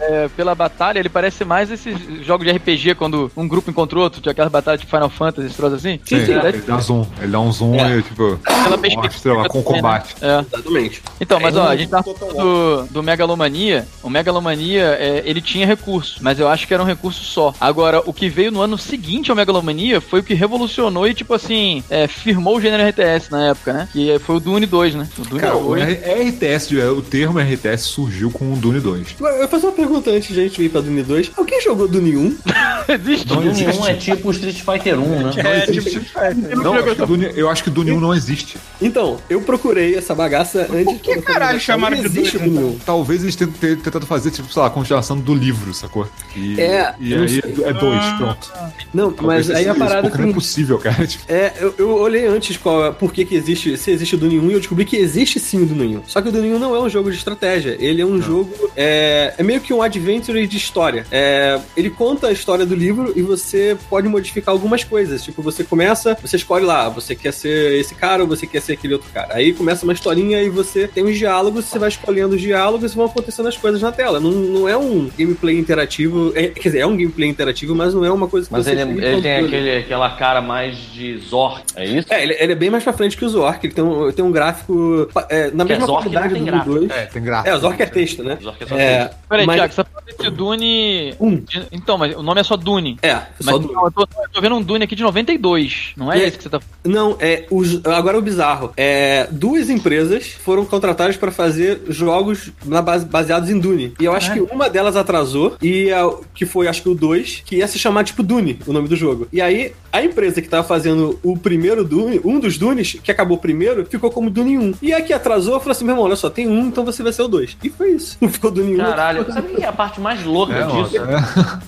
é, 0.00 0.27
pela 0.28 0.54
batalha, 0.54 0.98
ele 0.98 1.08
parece 1.08 1.44
mais 1.44 1.70
esses 1.70 1.96
jogos 2.24 2.46
de 2.46 2.52
RPG 2.52 2.94
quando 2.94 3.30
um 3.36 3.46
grupo 3.48 3.70
encontra 3.70 3.98
outro, 3.98 4.20
tinha 4.20 4.32
aquelas 4.32 4.50
batalhas 4.50 4.80
tipo 4.80 4.90
Final 4.90 5.10
Fantasy, 5.10 5.46
esse 5.48 5.56
troço 5.56 5.76
assim. 5.76 6.00
Sim, 6.04 6.24
Sim, 6.26 6.32
ele 6.32 6.58
dá 6.66 6.78
zoom. 6.78 7.06
Ele 7.20 7.32
dá 7.32 7.40
um 7.40 7.52
zoom 7.52 7.74
É. 7.74 7.98
e, 7.98 8.02
tipo, 8.02 8.38
Pela 8.38 8.76
mostra 9.02 9.32
lá 9.34 9.48
com 9.48 9.58
o 9.58 9.62
né? 9.62 9.66
combate. 9.66 10.14
É. 10.20 10.44
Exatamente. 10.52 11.02
Então, 11.20 11.40
mas 11.40 11.54
É, 11.56 11.58
ó, 11.58 11.66
a 11.68 11.76
gente 11.76 11.88
tá 11.90 12.02
falando 12.02 12.36
do, 12.36 12.86
do 12.94 13.02
Megalomania. 13.02 13.86
O 14.02 14.10
Megalomania, 14.10 14.96
é, 14.98 15.22
ele 15.24 15.40
tinha 15.40 15.66
recurso, 15.66 16.18
mas 16.20 16.38
eu 16.38 16.48
acho 16.48 16.66
que 16.66 16.74
era 16.74 16.82
um 16.82 16.86
recurso 16.86 17.22
só. 17.24 17.54
Agora, 17.60 18.02
o 18.04 18.12
que 18.12 18.28
veio 18.28 18.50
no 18.50 18.60
ano 18.60 18.76
seguinte 18.78 19.30
ao 19.30 19.36
Megalomania 19.36 20.00
foi 20.00 20.20
o 20.20 20.22
que 20.22 20.34
revolucionou 20.34 21.06
e, 21.06 21.14
tipo 21.14 21.34
assim, 21.34 21.82
é, 21.90 22.06
firmou 22.06 22.56
o 22.56 22.60
gênero 22.60 22.82
RTS 22.88 23.30
na 23.30 23.48
época, 23.48 23.72
né? 23.72 23.88
Que 23.92 24.18
foi 24.20 24.36
o 24.36 24.40
Dune 24.40 24.66
2, 24.66 24.94
né? 24.94 25.08
O 25.18 25.22
Dune 25.22 25.40
Cara, 25.40 25.56
o 25.56 25.64
2. 25.74 25.82
R- 25.82 26.28
RTS, 26.30 26.68
de- 26.68 26.80
o 26.80 27.02
termo 27.02 27.38
RTS 27.38 27.82
surgiu 27.84 28.30
com 28.30 28.52
o 28.52 28.56
Dune 28.56 28.80
2. 28.80 29.14
Agora, 29.18 29.34
Eu 29.34 29.38
vou 29.40 29.48
fazer 29.48 29.66
uma 29.66 29.72
pergunta 29.72 30.10
antes 30.18 30.34
de 30.34 30.40
a 30.40 30.42
gente 30.42 30.62
ir 30.62 30.68
pra 30.68 30.80
Dune 30.80 31.02
2. 31.02 31.32
Alguém 31.36 31.60
jogou 31.62 31.88
Dune 31.88 32.16
1? 32.16 32.36
Existe. 32.88 33.28
Não 33.28 33.36
Dune 33.36 33.50
existe. 33.50 33.80
1 33.82 33.86
é 33.86 33.94
tipo 33.94 34.28
o 34.28 34.30
Street 34.30 34.56
Fighter 34.62 34.98
1, 34.98 35.08
né? 35.08 35.22
Não 35.42 35.50
É, 35.50 35.64
existe. 35.68 35.90
tipo, 36.00 36.62
Não, 36.62 36.74
acho 36.74 36.94
que 36.94 37.06
Dune- 37.06 37.32
eu 37.36 37.50
acho 37.50 37.62
que 37.62 37.68
o 37.68 37.72
Dune 37.72 37.92
1 37.92 38.00
não 38.00 38.14
existe. 38.14 38.56
Então, 38.80 39.18
eu 39.28 39.40
procurei 39.42 39.94
essa 39.94 40.14
bagaça 40.14 40.66
antes 40.70 40.84
Por 40.84 40.98
que 40.98 41.16
de 41.16 41.22
caralho 41.22 41.60
chamaram 41.60 41.96
de 41.98 42.06
existe 42.06 42.38
Dune? 42.38 42.50
Dune 42.50 42.64
1. 42.76 42.78
Talvez 42.86 43.22
eles 43.22 43.36
tenham 43.36 43.52
ter- 43.52 43.76
tentado 43.78 44.06
fazer, 44.06 44.30
tipo, 44.30 44.50
sei 44.50 44.62
lá, 44.62 44.68
a 44.68 44.70
continuação 44.70 45.18
do 45.18 45.34
livro, 45.34 45.72
sacou? 45.74 46.08
E, 46.34 46.58
É, 46.60 46.94
e 46.98 47.12
eu 47.12 47.22
aí 47.22 47.28
sei. 47.28 47.42
é 47.64 47.72
dois, 47.74 48.04
pronto. 48.16 48.52
Não, 48.94 49.08
mas 49.10 49.16
Talvez 49.16 49.50
aí 49.50 49.68
a 49.68 49.70
isso, 49.72 49.78
parada 49.78 50.08
não 50.08 50.16
é 50.16 50.22
assim, 50.22 50.32
possível, 50.32 50.78
cara. 50.78 50.98
Tipo, 51.06 51.24
É, 51.28 51.52
eu, 51.60 51.74
eu 51.78 51.90
olhei 51.98 52.26
antes 52.26 52.56
qual, 52.56 52.92
por 52.94 53.12
que, 53.12 53.24
que 53.26 53.34
existe, 53.34 53.76
se 53.76 53.90
existe 53.90 54.14
o 54.14 54.18
Dune 54.18 54.38
1 54.38 54.50
e 54.50 54.52
eu 54.54 54.58
descobri 54.60 54.84
que 54.86 54.96
existe 54.96 55.38
sim 55.38 55.62
o 55.62 55.66
Dune 55.66 55.98
1. 55.98 56.02
Só 56.06 56.22
que 56.22 56.28
o 56.30 56.32
Dune 56.32 56.54
1 56.54 56.58
não 56.58 56.74
é 56.74 56.80
um 56.80 56.88
jogo 56.88 57.10
de 57.10 57.18
estratégia, 57.18 57.76
ele 57.78 58.00
é 58.00 58.06
um 58.06 58.20
jogo, 58.22 58.50
é, 58.74 59.34
é 59.36 59.42
meio 59.42 59.60
que 59.60 59.74
um 59.74 59.82
adventure 59.82 60.07
de 60.16 60.56
história. 60.56 61.04
É, 61.10 61.58
ele 61.76 61.90
conta 61.90 62.28
a 62.28 62.32
história 62.32 62.64
do 62.64 62.74
livro 62.74 63.12
e 63.14 63.22
você 63.22 63.76
pode 63.90 64.08
modificar 64.08 64.52
algumas 64.54 64.82
coisas. 64.84 65.22
Tipo, 65.22 65.42
você 65.42 65.62
começa, 65.64 66.16
você 66.20 66.36
escolhe 66.36 66.64
lá, 66.64 66.88
você 66.88 67.14
quer 67.14 67.32
ser 67.32 67.78
esse 67.78 67.94
cara 67.94 68.22
ou 68.22 68.28
você 68.28 68.46
quer 68.46 68.60
ser 68.62 68.72
aquele 68.72 68.94
outro 68.94 69.10
cara. 69.12 69.34
Aí 69.34 69.52
começa 69.52 69.84
uma 69.84 69.92
historinha 69.92 70.42
e 70.42 70.48
você 70.48 70.88
tem 70.88 71.04
uns 71.04 71.16
diálogos, 71.18 71.66
você 71.66 71.78
vai 71.78 71.88
escolhendo 71.88 72.34
os 72.36 72.40
diálogos 72.40 72.92
e 72.92 72.96
vão 72.96 73.06
acontecendo 73.06 73.48
as 73.48 73.56
coisas 73.56 73.82
na 73.82 73.92
tela. 73.92 74.18
Não, 74.18 74.30
não 74.30 74.68
é 74.68 74.76
um 74.76 75.10
gameplay 75.16 75.58
interativo, 75.58 76.32
é- 76.34 76.48
quer 76.48 76.68
dizer, 76.70 76.78
é 76.80 76.86
um 76.86 76.96
gaplay 76.96 77.28
interativo, 77.28 77.74
mas 77.74 77.92
não 77.94 78.04
é 78.04 78.10
uma 78.10 78.28
coisa 78.28 78.46
que 78.46 78.52
Mas 78.52 78.64
você 78.64 78.72
ele, 78.72 78.84
tem 78.84 79.04
ele 79.12 79.22
tem 79.22 79.36
aquele, 79.36 79.76
aquela 79.78 80.10
cara 80.16 80.40
mais 80.40 80.76
de 80.92 81.18
Zork, 81.18 81.62
é 81.76 81.84
isso? 81.84 82.06
É, 82.12 82.22
ele, 82.22 82.34
ele 82.38 82.52
é 82.52 82.56
bem 82.56 82.70
mais 82.70 82.82
pra 82.84 82.92
frente 82.92 83.16
que 83.16 83.24
o 83.24 83.28
Zork. 83.28 83.66
Ele 83.66 83.74
tem 83.74 83.84
um, 83.84 84.10
tem 84.12 84.24
um 84.24 84.32
gráfico 84.32 85.08
é, 85.28 85.50
na 85.50 85.64
Que 85.64 85.72
mesma 85.72 85.86
Zork 85.86 86.04
não 86.06 86.12
qualidade 86.12 86.34
tem 86.34 86.42
do 86.44 86.46
gráfico. 86.50 86.74
2. 86.74 86.90
é, 86.90 87.06
tem 87.06 87.22
graça. 87.22 87.48
É, 87.48 87.54
o 87.54 87.58
Zork 87.58 87.82
é 87.82 87.86
texto, 87.86 88.22
né? 88.22 88.38
Zork 88.42 88.62
é 88.62 88.66
só 88.66 88.76
É, 88.76 89.10
Peraí, 89.28 89.46
mas- 89.46 89.56
Thiago, 89.56 89.72
você 89.74 89.84
desse 90.06 90.30
Dune. 90.30 91.14
Um. 91.20 91.36
de- 91.36 91.66
Então, 91.72 91.96
mas 91.98 92.14
o 92.16 92.22
nome 92.22 92.40
é 92.40 92.44
só 92.44 92.56
Dune. 92.56 92.98
É, 93.02 93.14
Mas 93.14 93.26
só 93.44 93.58
do... 93.58 93.72
não, 93.72 93.84
eu, 93.84 93.90
tô, 93.92 94.02
eu 94.02 94.28
tô 94.32 94.40
vendo 94.40 94.54
um 94.56 94.62
Dune 94.62 94.84
aqui 94.84 94.94
de 94.96 95.02
92. 95.02 95.92
Não 95.96 96.12
é 96.12 96.18
É. 96.20 96.26
esse 96.28 96.36
que 96.36 96.42
você 96.44 96.48
tá 96.50 96.60
Não, 96.84 97.16
é. 97.20 97.46
Os, 97.50 97.84
agora 97.86 98.18
o 98.18 98.22
bizarro. 98.22 98.72
É, 98.76 99.26
duas 99.30 99.68
empresas 99.70 100.28
foram 100.28 100.64
contratadas 100.64 101.16
pra 101.16 101.30
fazer 101.30 101.82
jogos 101.88 102.50
na 102.64 102.80
base, 102.82 103.04
baseados 103.06 103.50
em 103.50 103.58
Dune. 103.58 103.94
E 104.00 104.04
eu 104.04 104.12
acho 104.12 104.32
que 104.32 104.40
uma 104.40 104.68
delas 104.68 104.96
atrasou, 104.96 105.56
e 105.62 105.90
a, 105.92 106.08
que 106.34 106.44
foi, 106.46 106.68
acho 106.68 106.82
que 106.82 106.88
o 106.88 106.94
2, 106.94 107.42
que 107.44 107.56
ia 107.56 107.66
se 107.66 107.78
chamar 107.78 108.04
tipo 108.04 108.22
Dune, 108.22 108.58
o 108.66 108.72
nome 108.72 108.88
do 108.88 108.96
jogo. 108.96 109.26
E 109.32 109.40
aí, 109.40 109.72
a 109.92 110.02
empresa 110.02 110.40
que 110.42 110.48
tava 110.48 110.66
fazendo 110.66 111.18
o 111.22 111.36
primeiro 111.36 111.84
Dune, 111.84 112.20
um 112.24 112.38
dos 112.40 112.58
Dunes, 112.58 112.96
que 113.02 113.10
acabou 113.10 113.38
primeiro, 113.38 113.86
ficou 113.86 114.10
como 114.10 114.30
Dune 114.30 114.58
1. 114.58 114.74
E 114.82 114.92
a 114.92 115.00
que 115.00 115.12
atrasou 115.12 115.58
falou 115.60 115.72
assim: 115.72 115.84
meu 115.84 115.92
irmão, 115.92 116.04
olha 116.06 116.16
só, 116.16 116.28
tem 116.30 116.48
um, 116.48 116.66
então 116.68 116.84
você 116.84 117.02
vai 117.02 117.12
ser 117.12 117.22
o 117.22 117.28
2. 117.28 117.56
E 117.62 117.70
foi 117.70 117.92
isso. 117.92 118.16
Não 118.20 118.28
ficou 118.28 118.50
Dune 118.50 118.74
1. 118.74 118.76
Caralho, 118.78 119.32
sabe 119.32 119.52
o 119.52 119.56
que 119.56 119.62
é 119.62 119.66
a 119.68 119.72
parte 119.72 119.87
mais 119.96 120.24
louca 120.24 120.52
É, 120.54 120.66
disso? 120.66 120.96
é. 120.98 121.58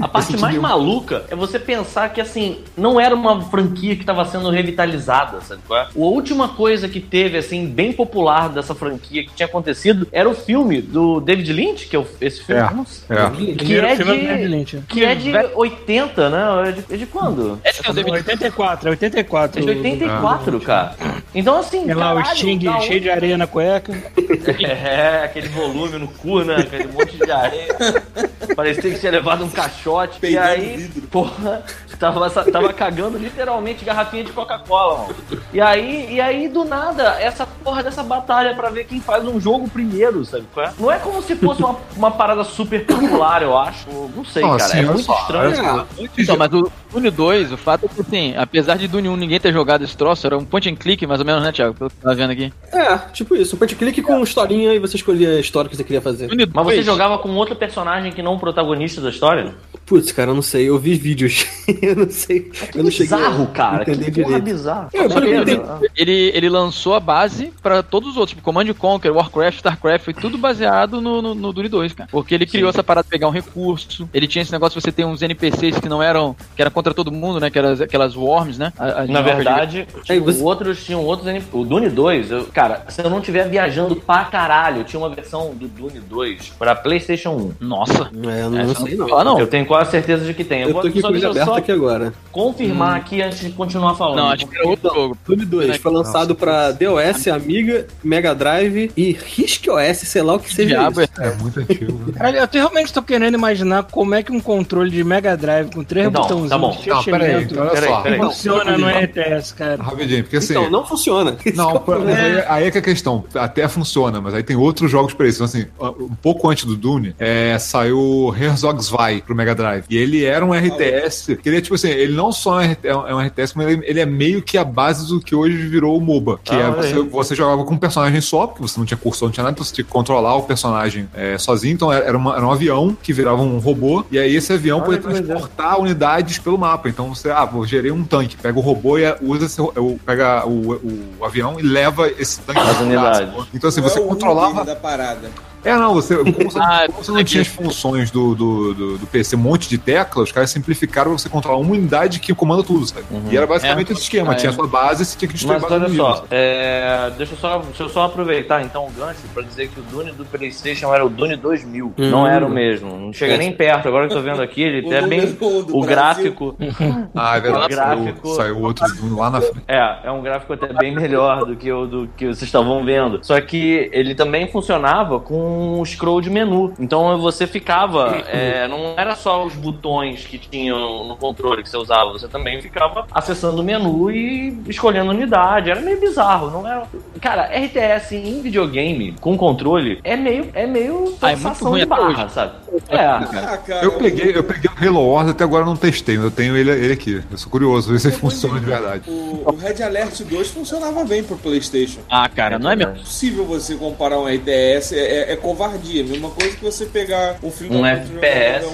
A 0.00 0.08
parte 0.08 0.36
mais 0.36 0.56
maluca 0.56 1.24
é 1.30 1.34
você 1.36 1.58
pensar 1.58 2.12
que, 2.12 2.20
assim, 2.20 2.60
não 2.76 3.00
era 3.00 3.14
uma 3.14 3.40
franquia 3.42 3.94
que 3.94 4.02
estava 4.02 4.24
sendo 4.24 4.50
revitalizada, 4.50 5.40
sabe 5.40 5.60
qual 5.66 5.80
é? 5.80 5.82
A 5.84 5.88
última 5.94 6.48
coisa 6.48 6.88
que 6.88 7.00
teve, 7.00 7.36
assim, 7.38 7.66
bem 7.66 7.92
popular 7.92 8.48
dessa 8.48 8.74
franquia 8.74 9.24
que 9.24 9.32
tinha 9.34 9.46
acontecido 9.46 10.06
era 10.12 10.28
o 10.28 10.34
filme 10.34 10.80
do 10.80 11.20
David 11.20 11.52
Lynch, 11.52 11.86
que 11.88 11.96
é 11.96 11.98
o- 11.98 12.06
esse 12.20 12.42
filme. 12.42 12.62
É, 12.62 12.70
Nossa, 12.74 13.02
é. 13.12 13.30
Que 13.30 13.54
Primeiro 13.54 13.86
é 13.86 13.96
filme 13.96 14.12
do 14.12 14.18
David 14.26 14.42
de... 14.42 14.48
Lynch. 14.48 14.82
Que 14.88 15.04
é 15.04 15.14
de 15.14 15.32
80, 15.54 16.30
né? 16.30 16.68
É 16.68 16.72
de, 16.72 16.94
é 16.94 16.96
de 16.96 17.06
quando? 17.06 17.60
Esse 17.64 17.86
é 17.86 17.90
o 17.90 17.92
David 17.94 18.12
84, 18.14 18.88
é 18.88 18.90
84. 18.90 19.60
É 19.60 19.64
de 19.64 19.70
84, 19.70 20.60
cara. 20.60 20.94
Então, 21.34 21.58
assim, 21.58 21.84
Tem 21.84 21.94
lá 21.94 22.12
o 22.14 22.16
caralho, 22.16 22.36
Sting 22.36 22.58
da 22.58 22.80
cheio 22.80 23.00
de 23.00 23.10
areia 23.10 23.36
na 23.38 23.46
cueca. 23.46 23.92
É, 24.58 25.24
aquele 25.24 25.48
volume 25.48 25.98
no 25.98 26.08
cu, 26.08 26.40
né? 26.42 26.56
Aquele 26.56 26.88
monte 26.88 27.16
de 27.16 27.30
areia. 27.30 27.74
Parecia 28.56 28.90
que 28.90 28.98
tinha 28.98 29.12
levado 29.12 29.44
um 29.44 29.48
caixote. 29.58 30.18
E 30.26 30.38
aí, 30.38 30.76
vidro. 30.76 31.08
porra, 31.08 31.64
Tava, 31.98 32.30
tava 32.30 32.72
cagando 32.72 33.18
literalmente 33.18 33.84
garrafinha 33.84 34.22
de 34.22 34.32
Coca-Cola, 34.32 34.98
mano. 34.98 35.14
E 35.52 35.60
aí, 35.60 36.14
e 36.14 36.20
aí, 36.20 36.48
do 36.48 36.64
nada, 36.64 37.16
essa 37.20 37.46
porra 37.46 37.82
dessa 37.82 38.02
batalha 38.02 38.54
pra 38.54 38.70
ver 38.70 38.84
quem 38.84 39.00
faz 39.00 39.26
um 39.26 39.40
jogo 39.40 39.68
primeiro, 39.68 40.24
sabe? 40.24 40.44
qual 40.54 40.66
é? 40.66 40.72
Não 40.78 40.92
é 40.92 40.98
como 40.98 41.20
se 41.22 41.34
fosse 41.34 41.62
uma, 41.62 41.76
uma 41.96 42.10
parada 42.10 42.44
super 42.44 42.84
popular, 42.86 43.42
eu 43.42 43.56
acho. 43.56 43.88
Não 44.14 44.24
sei, 44.24 44.42
cara. 44.42 44.56
assim, 44.56 44.78
é 44.78 44.82
muito 44.82 45.02
só, 45.02 45.18
estranho. 45.20 45.64
olha 45.64 46.10
Então, 46.16 46.36
mas 46.36 46.52
o 46.52 46.70
Dune 46.92 47.10
2, 47.10 47.52
o 47.52 47.56
fato 47.56 47.86
é 47.86 47.88
que, 47.88 48.00
assim, 48.00 48.34
apesar 48.36 48.76
de 48.76 48.86
Dune 48.86 49.08
1 49.08 49.16
ninguém 49.16 49.40
ter 49.40 49.52
jogado 49.52 49.82
esse 49.82 49.96
troço, 49.96 50.26
era 50.26 50.38
um 50.38 50.44
point 50.44 50.68
and 50.68 50.76
click, 50.76 51.06
mais 51.06 51.20
ou 51.20 51.26
menos, 51.26 51.42
né, 51.42 51.50
Thiago? 51.50 51.74
Pelo 51.74 51.90
que 51.90 51.96
tava 51.96 52.14
vendo 52.14 52.30
aqui. 52.30 52.52
É, 52.72 52.96
tipo 53.12 53.34
isso. 53.34 53.56
Um 53.56 53.58
point 53.58 53.74
clique 53.74 54.02
com 54.02 54.22
historinha 54.22 54.72
e 54.74 54.78
você 54.78 54.96
escolhia 54.96 55.30
a 55.30 55.40
história 55.40 55.68
que 55.68 55.76
você 55.76 55.84
queria 55.84 56.00
fazer. 56.00 56.28
Dune 56.28 56.46
Mas 56.52 56.64
você 56.64 56.76
2, 56.76 56.86
jogava 56.86 57.18
com 57.18 57.30
outro 57.30 57.56
personagem 57.56 58.12
que 58.12 58.22
não 58.22 58.34
o 58.34 58.38
protagonista 58.38 59.00
da 59.00 59.10
história? 59.10 59.54
Putz, 59.88 60.12
cara, 60.12 60.30
eu 60.30 60.34
não 60.34 60.42
sei. 60.42 60.68
Eu 60.68 60.78
vi 60.78 60.94
vídeos. 60.94 61.46
eu 61.80 61.96
não 61.96 62.10
sei. 62.10 62.50
eu 62.74 62.84
não 62.84 62.90
cheguei 62.90 63.16
bizarro, 63.16 63.44
a 63.44 63.46
cara. 63.46 63.82
entender 63.82 64.10
Que 64.10 64.22
porra 64.22 64.40
direito. 64.40 64.44
bizarro. 64.56 64.88
É, 64.92 64.98
eu 65.00 65.40
entendi- 65.40 65.60
ele, 65.96 66.30
ele 66.34 66.48
lançou 66.48 66.94
a 66.94 67.00
base 67.00 67.52
pra 67.62 67.82
todos 67.82 68.10
os 68.10 68.16
outros, 68.16 68.30
tipo 68.30 68.42
Command 68.42 68.68
and 68.68 68.74
Conquer, 68.74 69.10
Warcraft, 69.12 69.56
Starcraft, 69.58 70.04
foi 70.04 70.14
tudo 70.14 70.36
baseado 70.36 71.00
no, 71.00 71.22
no, 71.22 71.34
no 71.34 71.52
Dune 71.52 71.68
2, 71.68 71.92
cara. 71.94 72.08
Porque 72.12 72.34
ele 72.34 72.44
criou 72.46 72.68
essa 72.68 72.82
parada 72.84 73.04
de 73.04 73.10
pegar 73.10 73.28
um 73.28 73.32
recurso, 73.32 74.08
ele 74.12 74.26
tinha 74.26 74.42
esse 74.42 74.52
negócio 74.52 74.78
de 74.78 74.84
você 74.84 74.92
ter 74.92 75.04
uns 75.04 75.22
NPCs 75.22 75.78
que 75.80 75.88
não 75.88 76.02
eram, 76.02 76.36
que 76.54 76.60
era 76.60 76.70
contra 76.70 76.92
todo 76.92 77.10
mundo, 77.10 77.40
né, 77.40 77.48
que 77.50 77.58
eram 77.58 77.70
as- 77.70 77.80
aquelas 77.80 78.14
worms, 78.14 78.58
né? 78.58 78.72
A- 78.78 79.02
as 79.02 79.08
Na 79.08 79.22
verdade, 79.22 79.86
Aí 79.96 80.02
tinham 80.20 80.24
você- 80.24 80.42
outros 80.42 80.84
tinham 80.84 81.02
outros 81.04 81.26
NP 81.28 81.46
O 81.52 81.64
Dune 81.64 81.88
2, 81.88 82.30
eu- 82.30 82.44
cara, 82.52 82.84
se 82.88 83.00
eu 83.02 83.08
não 83.08 83.18
estiver 83.20 83.48
viajando 83.48 83.96
pra 83.96 84.24
caralho, 84.24 84.84
tinha 84.84 85.00
uma 85.00 85.08
versão 85.08 85.54
do 85.54 85.66
Dune 85.66 86.00
2 86.00 86.52
pra 86.58 86.74
PlayStation 86.74 87.30
1. 87.30 87.48
de... 87.48 87.54
Nossa. 87.64 88.10
É, 88.28 88.42
eu 88.42 88.50
não, 88.50 88.58
Essa 88.60 88.82
sei 88.82 88.96
não. 88.96 89.18
Ah, 89.18 89.24
não. 89.24 89.38
Eu 89.40 89.46
tenho 89.46 89.64
quase 89.66 89.77
certeza 89.84 90.24
de 90.24 90.34
que 90.34 90.44
tem. 90.44 90.62
Eu, 90.62 90.68
Eu 90.68 90.72
vou 90.74 90.82
tô 90.82 90.88
aqui 90.88 91.00
só 91.00 91.08
com 91.08 91.14
ele 91.16 91.26
aberto 91.26 91.54
aqui 91.54 91.72
agora. 91.72 92.12
confirmar 92.32 92.96
aqui 92.96 93.20
antes 93.22 93.40
de 93.40 93.50
continuar 93.50 93.94
falando. 93.94 94.16
Não, 94.18 94.28
acho 94.30 94.46
que 94.46 94.56
era 94.58 94.68
outro 94.68 94.94
jogo. 94.94 95.18
Dune 95.26 95.44
2 95.44 95.76
foi 95.78 95.92
lançado 95.92 96.34
pra 96.34 96.70
DOS, 96.72 97.28
Amiga, 97.28 97.86
Mega 98.02 98.34
Drive 98.34 98.90
e 98.96 99.12
RISC 99.12 99.68
OS, 99.68 99.98
sei 99.98 100.22
lá 100.22 100.34
o 100.34 100.38
que 100.40 100.52
seja 100.52 100.68
Diabo, 100.76 101.00
isso. 101.02 101.10
É 101.18 101.34
muito 101.36 101.60
antigo. 101.60 101.92
né? 102.06 102.12
Caralho, 102.16 102.36
eu 102.38 102.48
te- 102.48 102.58
realmente 102.58 102.92
tô 102.92 103.02
querendo 103.02 103.34
imaginar 103.34 103.84
como 103.84 104.14
é 104.14 104.22
que 104.22 104.32
um 104.32 104.40
controle 104.40 104.90
de 104.90 105.02
Mega 105.04 105.36
Drive 105.36 105.70
com 105.72 105.82
três 105.84 106.06
Então, 106.06 106.22
botãozinhos 106.22 106.50
tá 106.50 106.58
bom. 106.58 106.70
de 106.80 106.88
Não, 106.88 107.04
peraí, 107.04 107.42
então 107.44 107.62
olha 107.62 107.70
Peraí, 107.70 107.88
só. 107.88 108.00
peraí. 108.02 108.18
funciona 108.20 108.78
no 108.78 108.88
RTS, 108.88 109.54
cara. 109.54 109.82
Rapidinho, 109.82 110.22
porque 110.24 110.36
assim. 110.36 110.52
Então, 110.52 110.70
não 110.70 110.86
funciona. 110.86 111.36
Não, 111.54 111.76
é 111.76 111.78
pra- 111.78 112.54
aí, 112.54 112.66
é 112.66 112.70
que 112.70 112.78
é 112.78 112.80
a 112.80 112.84
questão. 112.84 113.24
Até 113.34 113.66
funciona, 113.68 114.20
mas 114.20 114.34
aí 114.34 114.42
tem 114.42 114.56
outros 114.56 114.90
jogos 114.90 115.12
pra 115.14 115.26
isso. 115.26 115.42
Então, 115.42 115.46
assim, 115.46 115.66
um 116.00 116.14
pouco 116.14 116.48
antes 116.48 116.64
do 116.64 116.76
Dune, 116.76 117.14
é, 117.18 117.56
saiu 117.58 118.34
Herzog's 118.38 118.88
Vai 118.88 119.20
pro 119.20 119.34
Mega 119.34 119.54
Drive. 119.54 119.67
E 119.88 119.96
ele 119.96 120.24
era 120.24 120.44
um 120.44 120.52
RTS. 120.52 121.36
Que 121.36 121.48
ele 121.48 121.58
é 121.58 121.60
tipo 121.60 121.74
assim, 121.74 121.88
ele 121.88 122.14
não 122.14 122.32
só 122.32 122.60
é 122.60 122.66
um 122.94 123.18
RT 123.20 123.38
é 123.38 123.42
RTS, 123.42 123.52
mas 123.56 123.68
ele, 123.68 123.82
ele 123.84 124.00
é 124.00 124.06
meio 124.06 124.42
que 124.42 124.56
a 124.58 124.64
base 124.64 125.06
do 125.08 125.20
que 125.20 125.34
hoje 125.34 125.56
virou 125.56 125.96
o 125.96 126.00
MOBA. 126.00 126.38
Que 126.42 126.54
Ah, 126.54 126.58
é 126.58 126.70
você, 126.70 127.02
você 127.02 127.34
jogava 127.34 127.64
com 127.64 127.74
um 127.74 127.78
personagem 127.78 128.20
só, 128.20 128.46
porque 128.46 128.62
você 128.62 128.78
não 128.78 128.86
tinha 128.86 128.98
cursor, 128.98 129.28
não 129.28 129.32
tinha 129.32 129.44
nada, 129.44 129.54
então 129.54 129.64
você 129.64 129.74
tinha 129.74 129.84
que 129.84 129.90
controlar 129.90 130.36
o 130.36 130.42
personagem 130.42 131.08
é, 131.14 131.36
sozinho. 131.38 131.74
Então 131.74 131.92
era, 131.92 132.16
uma- 132.16 132.36
era 132.36 132.46
um 132.46 132.50
avião 132.50 132.96
que 133.02 133.12
virava 133.12 133.42
um 133.42 133.58
robô. 133.58 134.04
E 134.10 134.18
aí 134.18 134.34
esse 134.34 134.52
avião 134.52 134.78
Olha 134.78 134.98
podia 134.98 135.00
transportar 135.24 135.80
unidades 135.80 136.38
pelo 136.38 136.58
mapa. 136.58 136.88
Então 136.88 137.14
você, 137.14 137.30
ah, 137.30 137.44
vou 137.44 137.66
gerei 137.66 137.90
um 137.90 138.04
tanque, 138.04 138.36
pega 138.36 138.58
o 138.58 138.62
robô 138.62 138.98
e 138.98 139.04
usa 139.22 139.46
esse, 139.46 139.58
pega 140.04 140.46
o, 140.46 140.72
o, 140.74 141.02
o 141.20 141.24
avião 141.24 141.58
e 141.58 141.62
leva 141.62 142.08
esse 142.18 142.40
tanque 142.40 142.60
As 142.60 142.80
unidades. 142.80 143.46
Então 143.54 143.68
assim, 143.68 143.80
você 143.80 143.98
é 143.98 144.02
o 144.02 144.06
controlava. 144.06 144.64
Da 144.64 144.76
parada. 144.76 145.30
É, 145.68 145.76
não, 145.76 145.94
você, 145.94 146.16
como 146.16 146.50
você, 146.50 146.58
Ah, 146.58 146.84
como 146.86 147.04
você 147.04 147.12
não 147.12 147.24
tinha 147.24 147.42
as 147.42 147.48
funções 147.48 148.10
do, 148.10 148.34
do, 148.34 148.74
do, 148.74 148.98
do 148.98 149.06
PC, 149.06 149.36
um 149.36 149.38
monte 149.40 149.68
de 149.68 149.78
teclas, 149.78 150.28
os 150.28 150.32
caras 150.32 150.50
simplificaram 150.50 151.10
pra 151.10 151.18
você 151.18 151.28
controlar 151.28 151.58
uma 151.58 151.72
unidade 151.72 152.20
que 152.20 152.34
comanda 152.34 152.62
tudo, 152.62 152.86
sabe? 152.86 153.04
E 153.30 153.36
era 153.36 153.46
basicamente 153.46 153.90
É. 153.90 153.92
esse 153.92 154.02
esquema, 154.02 154.32
Ah, 154.32 154.34
tinha 154.34 154.50
é. 154.50 154.52
a 154.52 154.56
sua 154.56 154.66
base 154.66 155.02
e 155.02 155.06
você 155.06 155.18
tinha 155.18 155.28
que 155.28 155.34
destruir 155.34 155.60
Mas 155.60 155.64
a 155.64 155.78
base 155.78 155.84
olha 156.00 156.14
só, 156.16 156.24
é, 156.30 157.10
deixa, 157.16 157.34
eu 157.34 157.38
só, 157.38 157.58
deixa 157.58 157.82
eu 157.82 157.88
só 157.88 158.04
aproveitar 158.04 158.62
então 158.62 158.86
o 158.86 158.90
gancho 158.90 159.20
pra 159.34 159.42
dizer 159.42 159.68
que 159.68 159.80
o 159.80 159.82
Dune 159.84 160.12
do 160.12 160.24
PlayStation 160.24 160.92
era 160.94 161.04
o 161.04 161.08
Dune 161.08 161.36
2000. 161.36 161.92
Não 161.98 162.26
era 162.26 162.44
o 162.46 162.50
mesmo. 162.50 162.96
Não 162.98 163.12
chega 163.12 163.36
nem 163.36 163.52
perto. 163.52 163.88
Agora 163.88 164.06
que 164.08 164.12
eu 164.14 164.18
tô 164.18 164.22
vendo 164.22 164.42
aqui, 164.42 164.62
ele 164.62 164.88
é 164.94 165.02
bem. 165.06 165.36
O 165.70 165.82
gráfico. 165.84 166.56
Ah, 167.14 167.36
é 167.36 167.40
verdade, 167.40 167.74
O 167.74 167.76
gráfico- 167.76 168.28
saiu, 168.34 168.36
saiu 168.54 168.62
outro 168.62 168.84
lá 169.16 169.30
na 169.30 169.40
frente. 169.40 169.62
É, 169.66 169.98
é 170.04 170.10
um 170.10 170.22
gráfico 170.22 170.52
até 170.52 170.72
bem 170.72 170.94
melhor 170.94 171.44
do 171.44 171.56
que 171.56 171.70
o 171.72 171.86
do 171.86 172.08
que 172.16 172.26
vocês 172.26 172.42
estavam 172.42 172.84
vendo. 172.84 173.18
Só 173.22 173.40
que 173.40 173.88
ele 173.92 174.14
também 174.14 174.48
funcionava 174.50 175.18
com 175.20 175.57
um 175.58 175.84
scroll 175.84 176.20
de 176.20 176.30
menu. 176.30 176.72
Então 176.78 177.18
você 177.20 177.46
ficava. 177.46 178.16
é, 178.28 178.66
não 178.68 178.94
era 178.96 179.14
só 179.14 179.44
os 179.44 179.54
botões 179.54 180.24
que 180.24 180.38
tinham 180.38 181.04
no 181.06 181.16
controle 181.16 181.62
que 181.62 181.68
você 181.70 181.76
usava, 181.76 182.12
você 182.12 182.28
também 182.28 182.60
ficava 182.62 183.06
acessando 183.12 183.60
o 183.60 183.64
menu 183.64 184.10
e 184.10 184.56
escolhendo 184.68 185.10
unidade. 185.10 185.70
Era 185.70 185.80
meio 185.80 186.00
bizarro, 186.00 186.50
não 186.50 186.66
era. 186.66 186.84
Cara, 187.20 187.44
RTS 187.52 188.12
em 188.16 188.40
videogame 188.40 189.14
com 189.20 189.36
controle 189.36 190.00
é 190.04 190.16
meio. 190.16 190.48
É 190.54 190.66
meio 190.66 191.14
Ah, 191.20 191.32
é 191.32 191.36
muito 191.36 191.64
ruim 191.64 191.80
de 191.80 191.86
barra, 191.86 192.24
hoje. 192.24 192.32
sabe? 192.32 192.52
É. 192.88 192.96
Ah, 193.04 193.58
cara, 193.66 193.84
Eu 193.84 193.92
peguei, 193.92 194.36
eu 194.36 194.44
peguei 194.44 194.70
o 194.70 194.86
Halo 194.88 195.08
Wars, 195.12 195.28
até 195.30 195.44
agora 195.44 195.62
eu 195.62 195.66
não 195.66 195.76
testei, 195.76 196.16
mas 196.16 196.24
eu 196.26 196.30
tenho 196.30 196.56
ele, 196.56 196.70
ele 196.70 196.92
aqui. 196.92 197.22
Eu 197.30 197.36
sou 197.38 197.50
curioso, 197.50 197.90
ver 197.92 197.98
se 197.98 198.08
ele 198.08 198.16
funciona 198.16 198.60
de 198.60 198.66
verdade. 198.66 199.02
O, 199.10 199.42
o 199.46 199.56
Red 199.56 199.82
Alert 199.82 200.22
2 200.22 200.50
funcionava 200.50 201.04
bem 201.04 201.22
pro 201.22 201.36
PlayStation. 201.36 202.00
Ah, 202.10 202.28
cara, 202.28 202.58
não 202.58 202.70
é 202.70 202.76
mesmo? 202.76 202.92
É 202.92 202.98
possível 202.98 203.44
você 203.44 203.74
comparar 203.74 204.18
um 204.18 204.26
RTS, 204.28 204.92
é, 204.94 204.98
é- 204.98 205.32
é 205.32 205.36
covardia. 205.38 206.04
Mesma 206.04 206.30
coisa 206.30 206.56
que 206.56 206.64
você 206.64 206.86
pegar 206.86 207.38
o 207.42 207.50
filme 207.50 207.76
Um 207.76 207.86
FPS. 207.86 208.66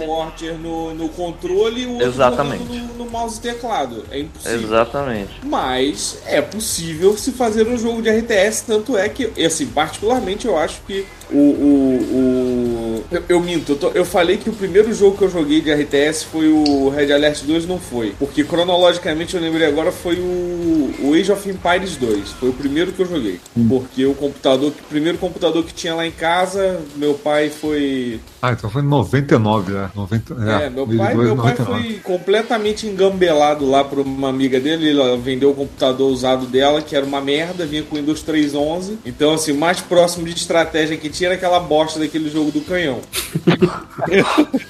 No, 0.60 0.94
no 0.94 1.08
controle 1.10 1.82
e 1.82 1.86
o 1.86 2.02
Exatamente. 2.02 2.64
no, 2.64 3.04
no 3.04 3.10
mouse 3.10 3.38
e 3.38 3.42
teclado. 3.42 4.04
É 4.10 4.18
impossível. 4.20 4.60
Exatamente. 4.60 5.40
Mas 5.42 6.18
é 6.26 6.40
possível 6.40 7.16
se 7.16 7.32
fazer 7.32 7.66
um 7.68 7.78
jogo 7.78 8.02
de 8.02 8.10
RTS, 8.10 8.62
tanto 8.66 8.96
é 8.96 9.08
que, 9.08 9.30
assim, 9.44 9.66
particularmente 9.66 10.46
eu 10.46 10.56
acho 10.56 10.80
que 10.86 11.06
o. 11.30 11.36
o, 11.36 12.98
o- 12.98 13.04
eu, 13.10 13.22
eu 13.28 13.40
minto, 13.40 13.72
eu, 13.72 13.76
tô- 13.76 13.90
eu 13.90 14.04
falei 14.04 14.36
que 14.38 14.48
o 14.48 14.52
primeiro 14.52 14.92
jogo 14.92 15.16
que 15.16 15.24
eu 15.24 15.30
joguei 15.30 15.60
de 15.60 15.70
RTS 15.72 16.24
foi 16.24 16.48
o 16.48 16.88
Red 16.88 17.12
Alert 17.12 17.42
2, 17.44 17.66
não 17.66 17.78
foi. 17.78 18.14
Porque 18.18 18.42
cronologicamente 18.44 19.34
eu 19.34 19.40
lembrei 19.40 19.66
agora 19.66 19.92
foi 19.92 20.16
o, 20.16 20.90
o 21.02 21.14
Age 21.14 21.30
of 21.30 21.48
Empires 21.48 21.96
2. 21.96 22.30
Foi 22.32 22.48
o 22.48 22.52
primeiro 22.52 22.92
que 22.92 23.00
eu 23.00 23.06
joguei. 23.06 23.40
Porque 23.68 24.04
o 24.06 24.14
computador, 24.14 24.70
o 24.70 24.88
primeiro 24.88 25.18
computador 25.18 25.64
que 25.64 25.74
tinha 25.74 25.94
lá 25.94 26.06
em 26.06 26.10
casa, 26.10 26.80
meu 26.96 27.14
pai 27.14 27.50
foi 27.50 28.18
Ah, 28.44 28.52
então 28.52 28.68
foi 28.68 28.82
em 28.82 28.86
99, 28.86 29.72
né? 29.72 29.90
90, 29.94 30.34
é, 30.34 30.66
é, 30.66 30.70
meu 30.70 30.86
pai, 30.86 31.14
meu 31.14 31.34
pai 31.34 31.56
foi 31.56 32.00
completamente 32.02 32.86
engambelado 32.86 33.66
lá 33.66 33.82
por 33.82 34.00
uma 34.00 34.28
amiga 34.28 34.60
dele. 34.60 34.90
Ela 34.90 35.16
vendeu 35.16 35.52
o 35.52 35.54
computador 35.54 36.12
usado 36.12 36.44
dela, 36.44 36.82
que 36.82 36.94
era 36.94 37.06
uma 37.06 37.22
merda, 37.22 37.64
vinha 37.64 37.82
com 37.82 37.96
o 37.96 37.98
Windows 37.98 38.22
3.11. 38.22 38.98
Então, 39.06 39.32
assim, 39.32 39.52
o 39.52 39.56
mais 39.56 39.80
próximo 39.80 40.26
de 40.26 40.34
estratégia 40.34 40.94
que 40.98 41.08
tinha 41.08 41.28
era 41.28 41.36
aquela 41.36 41.58
bosta 41.58 41.98
daquele 41.98 42.28
jogo 42.28 42.50
do 42.50 42.60
canhão. 42.60 43.00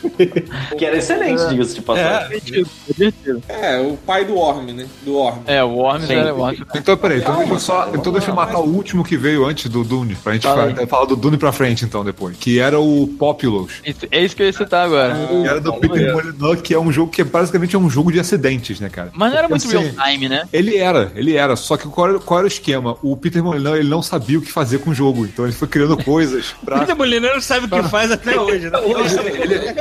Que 0.79 0.85
era 0.85 0.97
excelente, 0.97 1.49
diga-se 1.49 1.75
de 1.75 1.83
passagem. 1.83 2.41
Divertido. 2.41 3.43
É, 3.49 3.81
o 3.81 3.97
pai 3.97 4.25
do 4.25 4.37
Orm, 4.37 4.67
né? 4.73 4.87
Do 5.05 5.17
Orm. 5.17 5.41
É, 5.47 5.63
o 5.63 5.71
Worms 5.71 6.07
Sim. 6.07 6.15
era 6.15 6.35
o 6.35 6.39
Worms. 6.39 6.61
Então, 6.75 6.97
peraí, 6.97 7.19
então 7.19 7.37
deixa 7.39 7.53
eu 7.53 7.59
só. 7.59 7.91
Então 7.93 8.13
deixa 8.13 8.31
eu 8.31 8.35
matar 8.35 8.59
o 8.59 8.69
último 8.69 9.05
que 9.05 9.17
veio 9.17 9.45
antes 9.45 9.69
do 9.71 9.83
Dune, 9.83 10.15
pra 10.15 10.35
gente 10.35 10.43
Fala 10.43 10.73
falar, 10.73 10.87
falar 10.87 11.05
do 11.07 11.17
Dune 11.17 11.37
pra 11.37 11.53
frente, 11.53 11.85
então, 11.85 12.05
depois. 12.05 12.37
Que 12.37 12.59
era 12.59 12.79
o 12.79 13.09
Isso- 13.85 14.07
É 14.11 14.25
isso 14.25 14.35
que 14.37 14.43
eu 14.43 14.47
ia 14.47 14.53
citar 14.53 14.87
agora. 14.87 15.15
Que 15.29 15.49
era 15.49 15.61
do 15.61 15.73
Peter 15.75 16.13
Molyneux, 16.13 16.61
que 16.63 16.75
é 16.75 16.79
um 16.79 16.93
jogo 16.93 17.11
que 17.11 17.21
é 17.21 17.25
basicamente 17.25 17.75
é 17.75 17.79
um 17.79 17.89
jogo 17.91 18.13
de 18.13 18.21
acidentes, 18.21 18.81
né, 18.81 18.89
cara? 18.89 19.11
Mas 19.15 19.31
não 19.33 19.39
era 19.39 19.49
Porque, 19.49 19.67
muito 19.67 19.79
assim, 19.79 19.95
real 19.97 20.07
time, 20.13 20.29
né? 20.29 20.49
Ele 20.53 20.77
era, 20.77 21.13
ele 21.15 21.37
era. 21.37 21.57
Só 21.57 21.77
que 21.77 21.87
qual 21.89 22.09
era, 22.11 22.19
qual 22.19 22.39
era 22.41 22.45
o 22.45 22.49
esquema? 22.49 22.97
O 23.03 23.17
Peter 23.17 23.43
Molyneux, 23.43 23.79
ele 23.81 23.89
não 23.89 24.03
sabia 24.03 24.39
o 24.39 24.43
que 24.43 24.51
fazer 24.53 24.79
com 24.79 24.91
o 24.91 24.95
jogo. 24.95 25.25
Então 25.25 25.45
ele 25.45 25.53
foi 25.55 25.69
criando 25.69 25.97
coisas 25.97 26.55
pra... 26.65 26.81
Peter 26.81 26.97
Molyneux 26.97 27.35
não 27.35 27.41
sabe 27.41 27.67
o 27.67 27.69
que 27.69 27.89
faz 27.89 28.11
até 28.11 28.39
hoje, 28.39 28.71
né? 28.71 28.79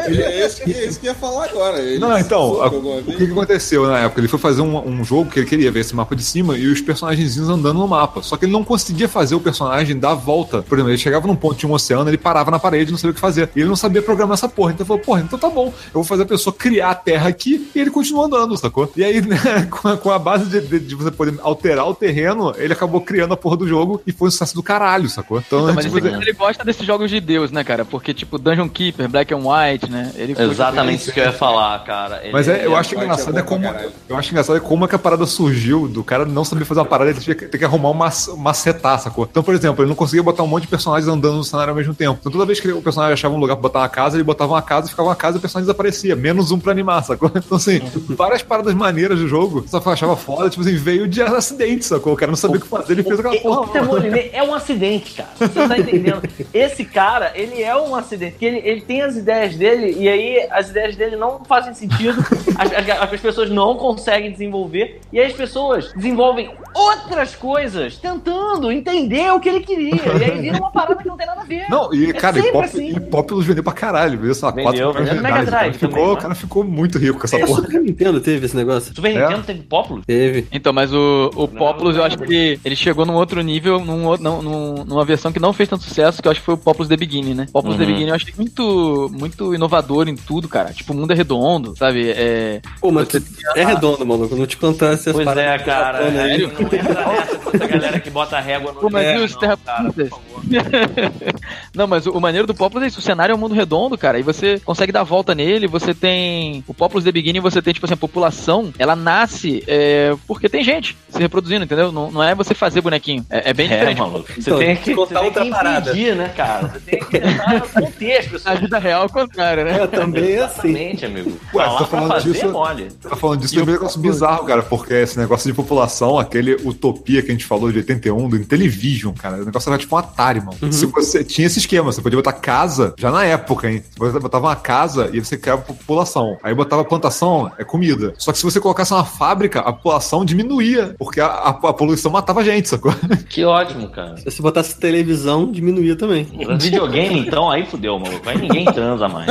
É 0.08 0.46
esse 0.46 0.64
que, 0.64 0.72
é 0.72 0.88
que 0.88 1.06
ia 1.06 1.16
falar 1.16 1.46
agora. 1.46 1.80
Ele 1.80 2.00
Não, 2.00 2.18
então, 2.18 2.62
a- 2.62 2.68
o 2.68 3.04
que, 3.04 3.26
que 3.26 3.32
aconteceu 3.32 3.86
na 3.88 4.00
época? 4.00 4.22
Ele 4.22 4.28
foi 4.28 4.40
fazer 4.40 4.62
um, 4.62 4.78
um 4.88 5.04
jogo 5.04 5.30
que 5.30 5.40
ele 5.40 5.48
queria 5.48 5.72
ver 5.72 5.82
esse 5.82 5.96
mapa 5.96 6.16
de 6.16 6.24
cima 6.24 6.58
e 6.58 6.68
os 6.68 6.82
personagenzinhos 6.82 7.50
andando 7.50 7.80
no 7.80 7.88
mapa. 7.88 8.22
Só 8.22 8.38
que 8.38 8.46
ele 8.46 8.52
não 8.52 8.64
conseguia 8.64 9.08
fazer 9.08 9.36
o 9.36 9.40
personagem 9.40 9.98
dar 9.98 10.12
a 10.12 10.16
volta. 10.16 10.62
Por 10.62 10.76
exemplo, 10.76 10.92
ele 10.92 10.98
chegava 10.98 11.28
num 11.28 11.36
ponto 11.36 11.58
de 11.58 11.66
um 11.68 11.74
oceano, 11.74 12.10
ele 12.10 12.18
parava 12.18 12.52
na 12.52 12.60
parede, 12.60 12.92
não 12.92 12.98
sabia 12.98 13.12
o 13.12 13.14
que 13.14 13.20
fazer. 13.20 13.50
E 13.56 13.60
ele 13.60 13.70
não 13.74 13.78
sabia 13.78 14.02
programar 14.02 14.36
essa 14.36 14.48
porra. 14.48 14.72
Então 14.72 14.84
ele 14.84 14.88
falou, 14.88 15.02
porra, 15.04 15.22
então 15.22 15.38
tá 15.40 15.50
bom. 15.50 15.68
Eu 15.68 15.94
vou 15.96 16.04
fazer 16.04 16.24
a 16.24 16.26
pessoa 16.26 16.54
criar 16.54 16.92
a 16.92 16.96
terra 16.96 17.28
aqui 17.30 17.70
e 17.76 17.80
ele 17.80 17.90
continua 17.92 18.26
andando, 18.26 18.56
sacou? 18.58 18.92
E 18.96 19.04
aí, 19.04 19.22
né, 19.26 19.68
com, 19.70 19.88
a, 19.88 19.98
com 19.98 20.12
a 20.12 20.20
base 20.20 20.46
de, 20.46 20.62
de- 20.62 20.80
de 20.80 20.96
você 20.96 21.12
poder 21.12 21.36
alterar 21.42 21.88
o 21.88 21.94
terreno, 21.96 22.54
ele 22.58 22.74
acabou 22.74 23.02
criando 23.02 23.34
a 23.34 23.38
porra 23.38 23.58
do 23.58 23.68
jogo 23.68 24.02
e 24.06 24.12
foi 24.12 24.28
um 24.28 24.32
sucesso 24.32 24.56
do 24.56 24.64
caralho, 24.64 25.10
sacou? 25.10 25.40
Então, 25.46 25.62
Então, 25.64 25.74
mas 25.76 25.86
tipo, 25.86 25.98
esse 25.98 26.08
aqui, 26.08 26.22
ele 26.24 26.34
gosta 26.34 26.64
desses 26.64 26.86
jogos 26.86 27.10
de 27.10 27.20
Deus, 27.20 27.52
né, 27.52 27.64
cara? 27.64 27.84
Porque, 27.86 28.14
tipo, 28.14 28.38
Dungeon 28.38 28.70
Keeper, 28.70 29.10
Black 29.10 29.34
and 29.34 29.38
White, 29.40 29.90
né? 29.90 30.12
Ele 30.16 30.36
Exatamente 30.38 31.02
isso 31.04 31.12
que 31.12 31.20
eu 31.20 31.26
ia 31.26 31.32
falar, 31.34 31.84
cara. 31.84 32.22
Ele- 32.24 32.32
Mas 32.34 32.48
é, 32.48 32.58
eu 32.66 32.72
ele- 32.72 32.76
acho 32.76 32.96
engraçado 32.96 33.36
é 33.38 33.40
é 33.40 33.44
como. 33.44 33.66
Eu 34.10 34.18
acho 34.18 34.30
engraçado 34.32 34.56
é 34.58 34.60
como 34.60 34.86
é 34.86 34.88
que 34.88 34.96
a 34.96 35.00
parada 35.00 35.26
surgiu 35.26 35.88
do 35.88 36.04
cara 36.04 36.26
não 36.26 36.44
saber 36.46 36.66
fazer 36.66 36.80
uma 36.82 36.86
parada, 36.86 37.10
ele 37.12 37.20
tinha 37.20 37.36
que, 37.36 37.46
ter 37.46 37.58
que 37.58 37.66
arrumar 37.66 37.90
uma, 37.90 38.10
macetar, 38.38 39.00
sacou? 39.00 39.28
Então, 39.30 39.42
por 39.44 39.54
exemplo, 39.54 39.84
ele 39.84 39.90
não 39.90 39.96
conseguia 39.96 40.22
botar 40.24 40.44
um 40.44 40.48
monte 40.48 40.64
de 40.64 40.68
personagens 40.70 41.08
andando 41.08 41.38
no 41.38 41.44
cenário 41.44 41.72
ao 41.72 41.76
mesmo 41.76 41.94
tempo. 41.94 42.18
Então, 42.20 42.32
toda 42.32 42.46
vez 42.46 42.60
que 42.60 42.72
o 42.72 42.82
personagem 42.82 43.14
achava 43.14 43.34
um 43.34 43.40
lugar 43.40 43.56
botar 43.64 43.80
uma 43.80 43.90
casa, 43.90 44.16
ele 44.18 44.24
botava 44.24 44.54
uma 44.54 44.62
casa, 44.62 44.90
ficava 44.90 45.10
uma 45.10 45.16
casa 45.16 45.38
e 45.38 45.40
o 45.40 45.42
personagem 45.42 45.66
desaparecia. 45.66 46.16
Menos 46.16 46.52
um 46.52 46.60
pra 46.60 46.72
animar, 46.72 47.04
sacou? 47.04 47.32
Então, 47.44 47.58
assim, 47.58 47.80
várias 48.16 48.42
paradas 48.44 48.74
maneiras 48.74 49.20
do 49.20 49.28
jogo, 49.28 49.66
só 49.68 49.82
achava 49.86 50.16
foda, 50.16 50.50
tipo 50.50 50.62
assim, 50.62 50.76
veio 50.76 51.08
de 51.08 51.22
acidente, 51.22 51.86
sacou? 51.86 52.14
O 52.14 52.16
cara 52.16 52.32
não 52.32 52.38
sabia 52.38 52.58
o 52.58 52.62
que 52.62 52.68
fazer, 52.68 52.94
ele 52.94 53.04
fez 53.04 53.20
aquela 53.20 53.36
O 53.36 53.42
porra. 53.42 53.68
Peter 53.68 53.84
Molyneux 53.86 54.30
é 54.34 54.44
um 54.44 54.54
acidente, 54.54 55.14
cara. 55.14 55.30
Você 55.38 55.68
tá 55.68 55.78
entendendo. 55.78 56.22
Esse 56.54 56.86
cara, 56.86 57.32
ele 57.36 57.62
é 57.64 57.76
um 57.76 57.96
acidente. 57.96 58.32
Porque 58.34 58.46
ele, 58.46 58.62
ele 58.64 58.82
tem 58.82 59.02
as 59.02 59.16
ideias 59.16 59.56
dele 59.56 59.96
e 60.00 60.08
aí 60.10 60.48
as 60.52 60.70
ideias 60.70 60.96
dele 60.96 61.16
não 61.16 61.44
fazem 61.46 61.74
sentido. 61.74 62.20
As, 62.58 62.72
as- 62.74 63.14
as 63.14 63.20
pessoas 63.22 63.50
não 63.50 63.76
conseguem 63.76 64.32
desenvolver. 64.32 65.00
E 65.12 65.20
aí 65.20 65.28
as 65.28 65.34
pessoas 65.34 65.92
desenvolvem 65.96 66.52
outras 66.74 67.36
coisas 67.36 67.98
tentando 67.98 68.72
entender 68.72 69.32
o 69.32 69.40
que 69.40 69.50
ele 69.50 69.62
queria. 69.62 70.02
E 70.20 70.24
aí 70.24 70.42
vira 70.42 70.58
uma 70.58 70.72
parada 70.72 70.96
que 70.96 71.08
não 71.08 71.18
tem 71.18 71.26
nada 71.28 71.42
a 71.42 71.46
ver. 71.46 71.70
Não, 71.70 71.94
e 71.94 72.10
É 72.10 72.14
cara, 72.14 72.40
e 72.40 72.52
Pop, 72.52 72.66
assim. 72.66 72.90
e 72.96 73.00
Populous 73.44 73.48
vendeu 73.48 73.64
pra 73.64 73.74
caralho, 73.74 74.20
viu? 74.20 74.34
Sei 74.34 74.46
lá, 74.46 74.52
Vendeu, 74.54 74.64
4 74.72 74.80
milhões 74.82 74.96
de 74.96 75.16
vendeu 75.16 75.24
Mega 75.24 75.36
unidades. 75.36 75.48
O 75.48 75.52
cara 75.52 75.62
Drive 75.64 75.78
também, 75.80 75.90
ficou- 75.98 76.08
né? 76.08 76.14
O 76.14 76.22
cara 76.22 76.36
ficou 76.36 76.64
muito 76.64 76.98
rico 76.98 77.20
com 77.20 77.26
essa 77.26 77.36
É, 77.38 77.46
porra. 77.46 77.62
Super 77.62 77.82
Nintendo 77.82 78.22
teve 78.22 78.46
esse 78.46 78.56
negócio? 78.56 78.96
Super 78.96 79.16
É. 79.16 79.22
Nintendo 79.24 79.44
teve 79.44 79.62
Populous? 79.64 80.06
Teve. 80.06 80.48
Então, 80.52 80.74
mas 80.74 80.94
o, 80.94 81.32
o 81.36 81.48
Populous, 81.48 81.98
eu 81.98 82.04
acho 82.04 82.18
que 82.18 82.60
ele, 82.64 82.76
chegou 82.76 83.06
num 83.06 83.14
outro 83.16 83.42
nível, 83.42 83.80
num, 83.84 84.16
num- 84.18 84.42
num- 84.42 84.86
numa 84.86 85.06
versão 85.06 85.32
que 85.32 85.40
não 85.40 85.54
fez 85.54 85.70
tanto 85.70 85.84
sucesso, 85.84 86.22
que 86.22 86.28
eu 86.28 86.32
acho 86.32 86.40
que 86.40 86.46
foi 86.46 86.56
o 86.56 86.58
Populous 86.58 86.88
The 86.90 86.98
Beginning, 86.98 87.34
né? 87.34 87.48
Populous 87.52 87.78
The 87.78 87.84
Uhum. 87.84 87.90
Beginning 87.92 88.10
eu 88.10 88.16
achei 88.16 88.34
muito, 88.38 89.12
muito 89.18 89.54
inovador 89.54 90.08
em 90.08 90.16
tudo, 90.16 90.48
cara. 90.48 90.72
Tipo, 90.74 90.94
o 90.94 90.96
mundo 90.96 91.12
é 91.12 91.16
redondo, 91.16 91.76
sabe? 91.78 92.10
É, 92.12 92.62
Pô, 92.80 92.92
mas 92.92 93.08
Você 93.08 93.22
é 93.56 93.66
redondo, 93.66 94.06
maluco. 94.06 94.36
Não 94.36 94.46
te 94.46 94.58
contar 94.58 94.94
essas 94.94 95.14
Pois 95.14 95.26
paradas 95.26 95.62
é, 95.62 95.64
cara. 95.64 95.98
tá 95.98 96.04
falando 96.04 96.20
aí. 96.20 96.42
Não 96.42 96.50
entra 96.50 96.80
nessa 96.80 97.40
essa 97.54 97.68
galera 97.68 98.00
que 98.00 98.10
bota 98.10 98.40
régua 98.40 98.72
no 98.72 98.80
Pô, 98.80 98.90
mas 98.90 99.06
É, 99.06 99.18
e 99.20 99.24
os 99.24 99.34
não, 99.34 99.40
cara, 99.40 99.58
por 99.84 99.94
Putas? 99.94 100.10
favor. 100.10 100.24
Não, 101.76 101.88
mas 101.88 102.06
o, 102.06 102.12
o 102.12 102.22
maneiro 102.22 102.46
do 102.48 102.54
Populous 102.54 102.84
é 102.86 102.88
isso. 102.88 103.00
O 103.00 103.02
cenário 103.02 103.33
é 103.34 103.36
um 103.36 103.40
mundo 103.40 103.54
redondo, 103.56 103.98
cara. 103.98 104.20
E 104.20 104.24
você 104.24 104.60
consegue 104.64 104.92
dar 104.92 105.02
a 105.02 105.04
volta 105.04 105.34
nele. 105.36 105.68
Você 105.68 105.94
tem. 105.94 106.64
O 106.68 106.74
Populous 106.74 107.04
The 107.04 107.12
Beginning, 107.12 107.40
você 107.40 107.62
tem, 107.62 107.74
tipo 107.74 107.86
assim, 107.86 107.94
a 107.96 107.98
população, 107.98 108.74
ela 108.80 108.96
nasce 108.96 109.64
é, 109.68 110.16
porque 110.28 110.48
tem 110.50 110.64
gente 110.64 110.96
se 111.10 111.20
reproduzindo, 111.20 111.64
entendeu? 111.66 111.92
Não, 111.92 112.12
não 112.12 112.24
é 112.24 112.34
você 112.36 112.54
fazer 112.54 112.82
bonequinho. 112.82 113.26
É, 113.30 113.50
é 113.50 113.54
bem 113.54 113.68
É, 113.68 113.74
diferente. 113.76 114.00
maluco. 114.00 114.28
Você 114.34 114.40
Então, 114.40 114.58
tem 114.60 114.76
que, 114.76 114.94
contar 114.96 115.08
você 115.08 115.14
tem 115.20 115.26
outra 115.26 115.44
que 115.46 115.50
parada. 115.52 115.90
impedir, 115.92 116.16
né, 116.16 116.30
cara? 116.36 116.68
Você 116.68 116.80
tem 116.80 117.00
que 117.00 117.18
entrar 117.18 117.54
no 117.54 117.62
contexto. 117.70 118.42
A 118.46 118.56
vida 118.56 118.80
real 118.80 119.04
é 119.04 119.06
o 119.06 119.10
contrário, 119.10 119.66
né? 119.66 119.82
É, 119.84 119.88
também 119.88 120.34
é 120.34 120.44
assim. 120.44 120.70
Exatamente, 120.70 121.06
amigo. 121.06 121.38
Ué, 121.54 121.64
Falar 121.66 121.78
você 121.78 121.84
tá 121.84 121.86
falando 121.98 122.24
disso- 122.24 122.46
é 122.46 122.48
mole. 122.50 122.88
Tá 123.02 123.16
falando 123.16 123.40
disso, 123.42 123.56
lembrei 123.56 123.74
de 123.76 123.80
um 123.80 123.82
negócio 123.84 124.00
bizarro, 124.02 124.46
cara, 124.46 124.64
porque 124.64 124.94
esse 124.94 125.18
negócio 125.20 125.48
de 125.50 125.54
população, 125.56 126.18
aquele 126.20 126.54
Utopia 126.64 127.22
que 127.22 127.30
a 127.30 127.32
gente 127.34 127.46
falou 127.46 127.72
de 127.72 127.78
81, 127.80 128.30
do 128.30 128.36
Intellivision, 128.38 129.14
cara, 129.14 129.38
o 129.42 129.46
negócio 129.46 129.70
era 129.70 129.78
tipo 129.78 129.96
um 129.96 130.00
Atari, 130.00 130.40
mano. 130.42 130.72
Se 130.72 130.86
você 130.86 131.24
tinha 131.24 131.48
esse 131.48 131.60
esquema, 131.60 131.92
você 131.92 132.02
podia 132.02 132.18
botar 132.18 132.34
casa, 132.34 132.94
já 132.98 133.12
na 133.12 133.23
época, 133.24 133.70
hein? 133.72 133.84
Você 133.98 134.20
botava 134.20 134.48
uma 134.48 134.56
casa 134.56 135.10
e 135.14 135.20
você 135.20 135.38
criava 135.38 135.62
população. 135.62 136.38
Aí 136.44 136.54
botava 136.54 136.84
plantação, 136.84 137.52
é 137.58 137.64
comida. 137.64 138.14
Só 138.18 138.32
que 138.32 138.38
se 138.38 138.44
você 138.44 138.60
colocasse 138.60 138.94
uma 138.94 139.06
fábrica, 139.06 139.60
a 139.62 139.72
população 139.74 140.24
diminuía, 140.26 140.96
porque 140.98 141.20
a, 141.20 141.28
a- 141.28 141.50
a 141.50 141.74
poluição 141.74 142.12
matava 142.12 142.42
a 142.42 142.44
gente, 142.44 142.70
sacou? 142.70 142.94
Que 143.30 143.44
ótimo, 143.46 143.90
cara. 143.90 144.18
Se 144.18 144.26
você 144.26 144.42
botasse 144.42 144.80
televisão, 144.80 145.52
diminuía 145.52 145.96
também. 145.96 146.26
Videogame, 146.60 147.20
então, 147.20 147.50
aí 147.50 147.66
fudeu, 147.66 147.98
maluco. 147.98 148.28
Aí 148.30 148.38
ninguém 148.38 148.66
transa 148.66 149.08
mais. 149.08 149.28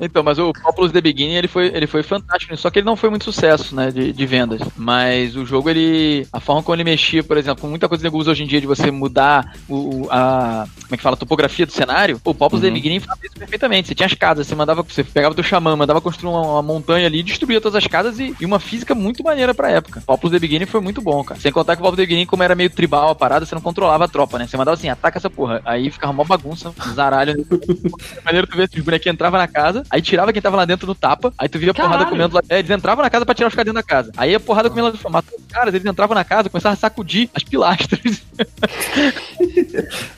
Então, 0.00 0.22
mas 0.24 0.38
o 0.40 0.52
Populous 0.52 0.90
The 0.92 1.00
Beginning, 1.00 1.34
ele 1.34 1.46
foi, 1.48 1.66
ele 1.68 1.86
foi 1.86 2.02
fantástico, 2.02 2.56
só 2.56 2.68
que 2.68 2.80
ele 2.80 2.86
não 2.86 2.96
foi 2.96 3.10
muito 3.10 3.24
sucesso, 3.24 3.74
né, 3.76 3.92
de, 3.92 4.12
de 4.12 4.26
vendas. 4.26 4.60
Mas 4.76 5.36
o 5.36 5.46
jogo, 5.46 5.70
ele... 5.70 6.26
A 6.32 6.40
forma 6.40 6.62
como 6.64 6.74
ele 6.74 6.82
mexia, 6.84 7.22
por 7.22 7.36
exemplo, 7.36 7.62
com 7.62 7.68
muita 7.68 7.88
coisa 7.88 8.02
que 8.02 8.06
nego 8.08 8.18
usa 8.18 8.32
hoje 8.32 8.42
em 8.42 8.46
dia 8.46 8.60
de 8.60 8.66
você 8.66 8.90
mudar 8.90 9.54
o, 9.68 10.02
o- 10.04 10.08
a... 10.10 10.66
Como 10.82 10.94
é 10.94 10.96
que 10.96 11.02
fala? 11.02 11.14
A 11.14 11.18
topografia 11.18 11.64
do 11.64 11.72
cenário. 11.72 12.20
O 12.24 12.34
Populous 12.34 12.63
The 12.64 12.70
Beginning 12.70 13.00
fazia 13.00 13.26
isso 13.26 13.38
perfeitamente. 13.38 13.88
Você 13.88 13.94
tinha 13.94 14.06
as 14.06 14.14
casas, 14.14 14.46
você 14.46 14.54
mandava... 14.54 14.82
Você 14.82 15.04
pegava 15.04 15.32
o 15.32 15.34
teu 15.34 15.44
xamã, 15.44 15.76
mandava 15.76 16.00
construir 16.00 16.30
uma, 16.30 16.40
uma 16.40 16.62
montanha 16.62 17.06
ali, 17.06 17.22
destruía 17.22 17.60
todas 17.60 17.76
as 17.76 17.86
casas 17.86 18.18
e, 18.18 18.34
e 18.40 18.44
uma 18.44 18.60
física 18.60 18.94
muito 18.94 19.22
maneira 19.22 19.54
pra 19.54 19.70
época. 19.70 20.02
Populous 20.06 20.32
The 20.32 20.38
Beginning 20.38 20.66
foi 20.66 20.80
muito 20.80 21.00
bom, 21.00 21.22
cara. 21.22 21.40
Sem 21.40 21.52
contar 21.52 21.76
que 21.76 21.82
o 21.82 21.84
Populous 21.84 21.96
The 21.96 22.06
Beginning, 22.06 22.26
como 22.26 22.42
era 22.42 22.54
meio 22.54 22.70
tribal 22.70 23.10
a 23.10 23.14
parada, 23.14 23.46
você 23.46 23.54
não 23.54 23.62
controlava 23.62 24.04
a 24.04 24.08
tropa, 24.08 24.38
né? 24.38 24.46
Você 24.46 24.56
mandava 24.56 24.76
assim, 24.76 24.88
ataca 24.88 25.18
essa 25.18 25.30
porra. 25.30 25.60
Aí 25.64 25.90
ficava 25.90 26.12
uma 26.12 26.24
bagunça, 26.24 26.70
um 26.70 26.92
zaralho. 26.92 27.34
Maneiro 28.24 28.46
tu 28.46 28.56
ver, 28.56 28.68
os 28.74 28.82
bonequinhos 28.82 29.14
entravam 29.14 29.38
na 29.38 29.48
casa, 29.48 29.82
aí 29.90 30.00
tirava 30.00 30.32
quem 30.32 30.42
tava 30.42 30.56
lá 30.56 30.64
dentro 30.64 30.86
no 30.86 30.94
tapa, 30.94 31.32
aí 31.38 31.48
tu 31.48 31.58
via 31.58 31.70
a 31.70 31.74
porrada 31.74 32.06
comendo 32.06 32.34
lá. 32.34 32.42
É, 32.48 32.58
eles 32.58 32.70
entravam 32.70 33.02
na 33.02 33.10
casa 33.10 33.24
pra 33.24 33.34
tirar 33.34 33.48
os 33.48 33.54
caras 33.54 33.66
dentro 33.66 33.82
da 33.82 33.86
casa. 33.86 34.12
Aí 34.16 34.34
a 34.34 34.40
porrada 34.40 34.70
comendo 34.70 34.88
lá. 34.88 35.10
Matou 35.10 35.38
os 35.38 35.46
caras, 35.46 35.74
eles 35.74 35.86
entravam 35.86 36.14
na 36.14 36.24
casa, 36.24 36.48
começavam 36.48 36.74
a 36.74 36.76
sacudir 36.76 37.28
as 37.34 37.42
pilastras. 37.42 38.00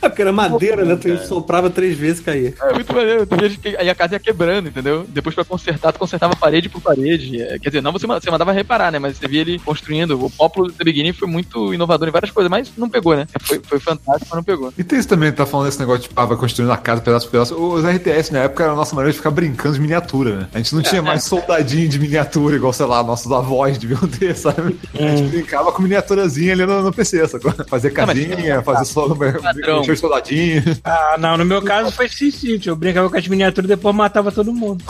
É 0.02 0.08
porque 0.08 0.22
era 0.22 0.32
madeira, 0.32 0.84
né? 0.84 0.96
Tu 0.96 1.08
cara. 1.08 1.26
soprava 1.26 1.70
três 1.70 1.96
vezes 1.96 2.20
e 2.20 2.24
caía. 2.36 2.54
É 2.70 2.72
muito 2.74 2.92
maneiro. 2.94 3.26
Tu 3.26 3.36
via 3.36 3.76
Aí 3.80 3.90
a 3.90 3.94
casa 3.94 4.14
ia 4.14 4.20
quebrando, 4.20 4.68
entendeu? 4.68 5.04
Depois 5.08 5.34
pra 5.34 5.44
consertar, 5.44 5.92
tu 5.92 5.98
consertava 5.98 6.34
parede 6.36 6.68
por 6.68 6.80
parede. 6.80 7.40
É, 7.42 7.58
Quer 7.58 7.70
dizer, 7.70 7.82
não 7.82 7.92
você, 7.92 8.06
você 8.06 8.30
mandava 8.30 8.52
reparar, 8.52 8.90
né? 8.92 8.98
Mas 8.98 9.16
você 9.16 9.26
via 9.28 9.40
ele 9.40 9.58
construindo. 9.58 10.22
O 10.24 10.30
Popolo 10.30 10.70
The 10.70 10.84
Beginning 10.84 11.12
foi 11.12 11.28
muito 11.28 11.72
inovador 11.74 12.08
em 12.08 12.12
várias 12.12 12.30
coisas, 12.30 12.50
mas 12.50 12.70
não 12.76 12.88
pegou, 12.88 13.16
né? 13.16 13.26
Foi, 13.42 13.60
foi 13.62 13.80
fantástico, 13.80 14.26
mas 14.30 14.36
não 14.36 14.44
pegou. 14.44 14.72
E 14.76 14.84
tem 14.84 14.98
isso 14.98 15.08
também, 15.08 15.32
tá 15.32 15.46
falando 15.46 15.66
desse 15.66 15.78
negócio 15.78 16.02
de 16.02 16.10
ah, 16.16 16.24
vai 16.24 16.36
construindo 16.36 16.70
a 16.72 16.76
casa 16.76 17.00
pedaço 17.02 17.26
por 17.26 17.32
pedaço. 17.32 17.54
Os 17.54 17.84
RTS 17.84 18.32
na 18.32 18.40
época 18.40 18.64
era 18.64 18.72
a 18.72 18.76
nossa 18.76 18.94
maneira 18.94 19.12
de 19.12 19.18
ficar 19.18 19.30
brincando 19.30 19.74
de 19.74 19.80
miniatura, 19.80 20.36
né? 20.36 20.48
A 20.54 20.58
gente 20.58 20.74
não 20.74 20.82
tinha 20.82 21.02
mais 21.02 21.24
soldadinho 21.24 21.88
de 21.88 21.98
miniatura, 21.98 22.56
igual, 22.56 22.72
sei 22.72 22.86
lá, 22.86 23.02
nossos 23.02 23.30
avós 23.30 23.78
deviam 23.78 24.00
ter, 24.08 24.34
sabe? 24.34 24.78
A 24.94 25.16
gente 25.16 25.28
brincava 25.30 25.72
com 25.72 25.82
miniaturazinha 25.82 26.52
ali 26.52 26.64
no, 26.66 26.82
no 26.82 26.92
PC, 26.92 27.26
sacou? 27.28 27.52
Fazer 27.68 27.92
Não, 27.92 28.06
mas- 28.06 28.18
casinha, 28.18 28.62
fazer 28.62 28.84
só 28.84 29.06
mexer 29.08 29.92
os 29.92 30.00
soldadinhos. 30.00 30.80
Ah, 30.84 31.16
não, 31.18 31.36
no 31.36 31.44
meu 31.44 31.62
caso 31.62 31.90
foi 31.92 32.08
Sim 32.30 32.38
City. 32.38 32.68
Eu 32.68 32.76
brincava 32.76 33.10
com 33.10 33.16
as 33.16 33.28
miniaturas 33.28 33.70
e 33.70 33.74
depois 33.74 33.94
matava 33.94 34.30
todo 34.32 34.52
mundo. 34.52 34.84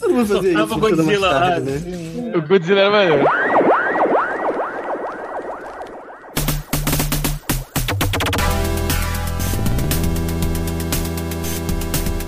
Todo 0.00 0.14
mundo 0.14 0.26
fazia 0.26 0.52
isso. 0.52 0.78
Godzilla 0.78 1.30
tarde, 1.30 1.70
né? 1.70 1.76
assim. 1.76 2.32
O 2.36 2.42
Godzilla 2.42 2.80
era 2.80 2.90
maneiro. 2.90 3.24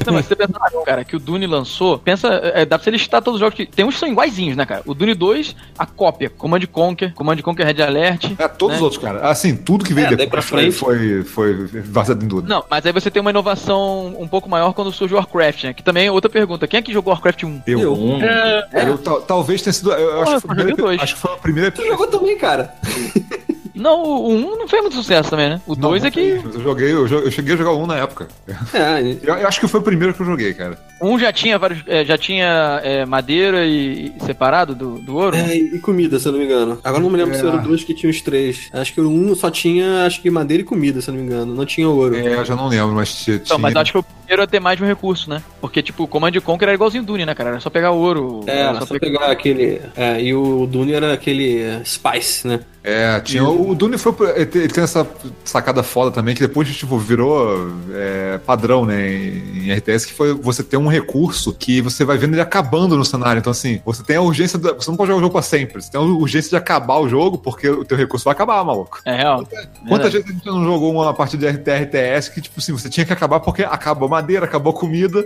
Não, 0.07 0.15
mas 0.15 0.27
você 0.27 0.37
pensa, 0.37 0.53
ah, 0.61 0.71
cara, 0.85 1.05
que 1.05 1.17
o 1.17 1.19
Dune 1.19 1.47
lançou, 1.47 1.99
pensa, 1.99 2.29
é, 2.55 2.65
dá 2.65 2.79
pra 2.79 2.85
você 2.85 2.91
listar 2.91 3.23
todos 3.23 3.37
os 3.37 3.41
jogos 3.41 3.55
que. 3.55 3.67
Tem 3.67 3.85
uns 3.85 3.95
que 3.95 4.01
são 4.01 4.09
iguaizinhos, 4.09 4.57
né, 4.57 4.65
cara? 4.67 4.83
O 4.87 4.95
Dune 4.95 5.15
2, 5.15 5.55
a 5.79 5.87
cópia, 5.87 6.31
Command 6.31 6.61
Conquer, 6.71 7.13
Command 7.15 7.37
Conquer 7.39 7.67
Red 7.67 7.83
Alert. 7.83 8.33
É, 8.39 8.49
todos 8.49 8.75
né? 8.75 8.77
os 8.79 8.83
outros, 8.83 9.03
cara. 9.03 9.29
Assim, 9.29 9.57
tudo 9.57 9.85
que 9.85 9.93
veio 9.95 10.07
É, 10.07 10.11
depois 10.11 10.29
pra 10.31 10.43
foi, 10.43 10.71
frente. 10.71 10.75
foi, 10.75 11.23
foi 11.25 11.83
baseado 11.83 12.23
em 12.23 12.29
Dune. 12.29 12.49
Não, 12.49 12.65
mas 12.71 12.85
aí 12.87 12.93
você 12.93 13.11
tem 13.11 13.21
uma 13.21 13.31
inovação 13.31 14.15
um 14.19 14.29
pouco 14.29 14.49
maior 14.49 14.73
quando 14.73 14.93
surge 14.93 15.15
o 15.15 15.17
Warcraft, 15.17 15.65
né? 15.65 15.73
Que 15.75 15.83
também 15.83 16.07
é 16.07 16.11
outra 16.13 16.31
pergunta. 16.31 16.67
Quem 16.67 16.79
é 16.79 16.83
que 16.83 16.93
jogou 16.93 17.13
Warcraft 17.13 17.45
1? 17.45 17.63
Eu, 17.67 17.81
Eu. 17.81 17.95
Um, 17.95 18.19
eu 18.23 18.99
tal- 18.99 19.21
talvez 19.23 19.63
tenha 19.63 19.73
sido. 19.73 19.93
Eu 19.93 20.19
Porra, 20.19 20.23
acho, 20.23 20.35
que 20.43 20.47
foi 20.47 20.57
primeiro, 20.57 20.77
dois. 20.77 21.01
acho 21.03 21.15
que 21.15 21.21
foi 21.21 21.33
o 21.33 21.37
primeiro 21.39 21.71
Tu 21.73 21.87
jogou 21.87 22.07
também, 22.07 22.37
cara. 22.39 22.75
Não, 23.75 24.03
o 24.03 24.31
1 24.31 24.59
não 24.59 24.69
fez 24.69 24.83
muito 24.83 24.95
sucesso 24.97 25.31
também, 25.31 25.49
né? 25.49 25.61
O 25.67 25.75
2 25.75 26.05
é 26.05 26.11
que. 26.11 26.21
Eu 26.21 26.61
joguei, 26.61 26.93
eu, 26.93 27.31
cheguei 27.31 27.55
a 27.55 27.57
jogar 27.57 27.73
um 27.73 27.87
na 27.87 27.97
época. 27.97 28.29
É, 28.73 29.01
Eu, 29.23 29.35
eu 29.35 29.49
acho 29.49 29.61
que 29.61 29.67
foi 29.67 29.81
o 29.81 29.83
primeiro 29.83 30.15
que 30.15 30.21
eu 30.21 30.27
joguei, 30.27 30.55
cara. 30.55 30.79
Um 31.01 31.19
já 31.19 31.33
tinha 31.33 31.59
vários. 31.59 31.83
é, 31.87 32.05
já 32.05 32.17
tinha 32.17 32.81
é, 32.85 33.05
madeira 33.05 33.67
e, 33.67 34.13
e 34.17 34.25
separado 34.25 34.75
do, 34.75 34.99
do 34.99 35.17
ouro? 35.17 35.37
É, 35.37 35.57
e 35.57 35.79
comida, 35.79 36.19
se 36.19 36.29
eu 36.29 36.33
não 36.33 36.39
me 36.39 36.45
engano. 36.45 36.79
Agora 36.85 37.03
não 37.03 37.11
me 37.11 37.17
lembro 37.17 37.35
É. 37.35 37.39
se 37.39 37.47
eram 37.47 37.63
dois 37.63 37.83
que 37.83 37.95
tinham 37.95 38.11
os 38.11 38.21
três. 38.21 38.69
Acho 38.73 38.93
que 38.95 39.01
o 39.01 39.11
um 39.11 39.35
só 39.35 39.51
tinha, 39.51 40.05
acho 40.07 40.23
que 40.23 40.31
madeira 40.31 40.63
e 40.63 40.65
comida, 40.65 41.01
se 41.01 41.11
eu 41.11 41.15
não 41.15 41.21
me 41.21 41.27
engano. 41.27 41.55
Não 41.55 41.67
tinha 41.67 41.89
ouro. 41.89 42.15
É, 42.17 42.35
eu 42.35 42.45
já 42.45 42.55
não 42.55 42.69
lembro, 42.69 42.95
mas 42.95 43.15
tinha. 43.25 43.37
Então, 43.37 43.59
mas 43.59 43.75
eu 43.75 43.81
acho 43.81 43.93
que 43.93 43.99
o 43.99 44.03
primeiro 44.03 44.43
a 44.43 44.47
ter 44.47 44.61
mais 44.61 44.79
de 44.79 44.85
um 44.85 44.87
recurso, 44.87 45.29
né? 45.29 45.43
Porque, 45.61 45.83
tipo, 45.83 46.05
o 46.05 46.09
Command 46.09 46.33
Conquer 46.43 46.69
era 46.69 46.75
igualzinho 46.75 47.03
Dune, 47.03 47.27
né, 47.27 47.35
cara? 47.35 47.51
Era 47.51 47.61
só 47.61 47.71
pegar 47.71 47.91
ouro. 47.91 48.43
É, 48.47 48.61
era 48.61 48.87
só 48.87 48.99
pegar 48.99 49.27
aquele. 49.31 49.81
É, 49.97 50.23
e 50.23 50.33
o 50.35 50.67
Dune 50.67 50.93
era 50.93 51.13
aquele 51.13 51.61
é, 51.61 51.83
Spice, 51.85 52.47
né? 52.47 52.61
É, 52.87 53.19
tinha. 53.21 53.43
O 53.43 53.75
Dune 53.75 53.97
foi. 53.97 54.15
Ele 54.37 54.69
tem 54.69 54.85
essa 54.85 55.07
sacada 55.43 55.83
foda 55.83 56.11
também, 56.11 56.35
que 56.35 56.41
depois 56.43 56.69
tipo, 56.77 56.99
virou 56.99 57.73
é, 57.91 58.39
padrão, 58.45 58.85
né, 58.85 59.11
em, 59.11 59.71
em 59.71 59.73
RTS, 59.73 60.07
que 60.07 60.13
foi 60.13 60.35
você 60.35 60.63
ter 60.63 60.77
um 60.77 60.87
recurso 60.87 61.51
que 61.55 61.81
você 61.81 62.05
vai 62.05 62.19
vendo 62.19 62.35
ele 62.35 62.43
acabando 62.43 62.95
no 62.95 63.05
cenário. 63.05 63.39
Então, 63.41 63.51
assim, 63.53 63.81
você 63.87 64.03
tem 64.03 64.17
a 64.17 64.21
urgência. 64.21 64.59
da- 64.59 64.75
você 64.75 64.91
não 64.91 64.99
pode 64.99 65.09
jogar 65.09 65.19
o 65.19 65.23
jogo 65.23 65.33
pra 65.33 65.41
sempre. 65.41 65.81
Você 65.83 65.91
tem 65.91 65.99
a 65.99 66.05
urgência 66.05 66.51
de 66.51 66.57
acabar 66.57 66.99
o 66.99 67.09
jogo, 67.09 67.39
porque 67.39 67.67
o 67.71 67.87
teu 67.87 67.97
recurso 67.97 68.25
vai 68.27 68.33
acabar, 68.33 68.63
maluco. 68.63 69.01
É 69.07 69.17
real. 69.17 69.47
Quantas 69.89 70.13
vezes 70.13 70.29
a 70.29 70.33
gente 70.33 70.45
não 70.47 70.63
jogou 70.63 70.93
uma 70.93 71.15
partida 71.15 71.51
de 71.51 71.71
RTS 71.71 72.31
que, 72.33 72.41
tipo 72.43 72.61
assim, 72.61 72.73
você 72.73 72.91
tinha 72.91 73.07
que 73.07 73.13
acabar 73.15 73.41
porque 73.41 73.63
acabou 73.63 74.11
madeira, 74.11 74.45
acabou 74.45 74.75
comida, 74.75 75.25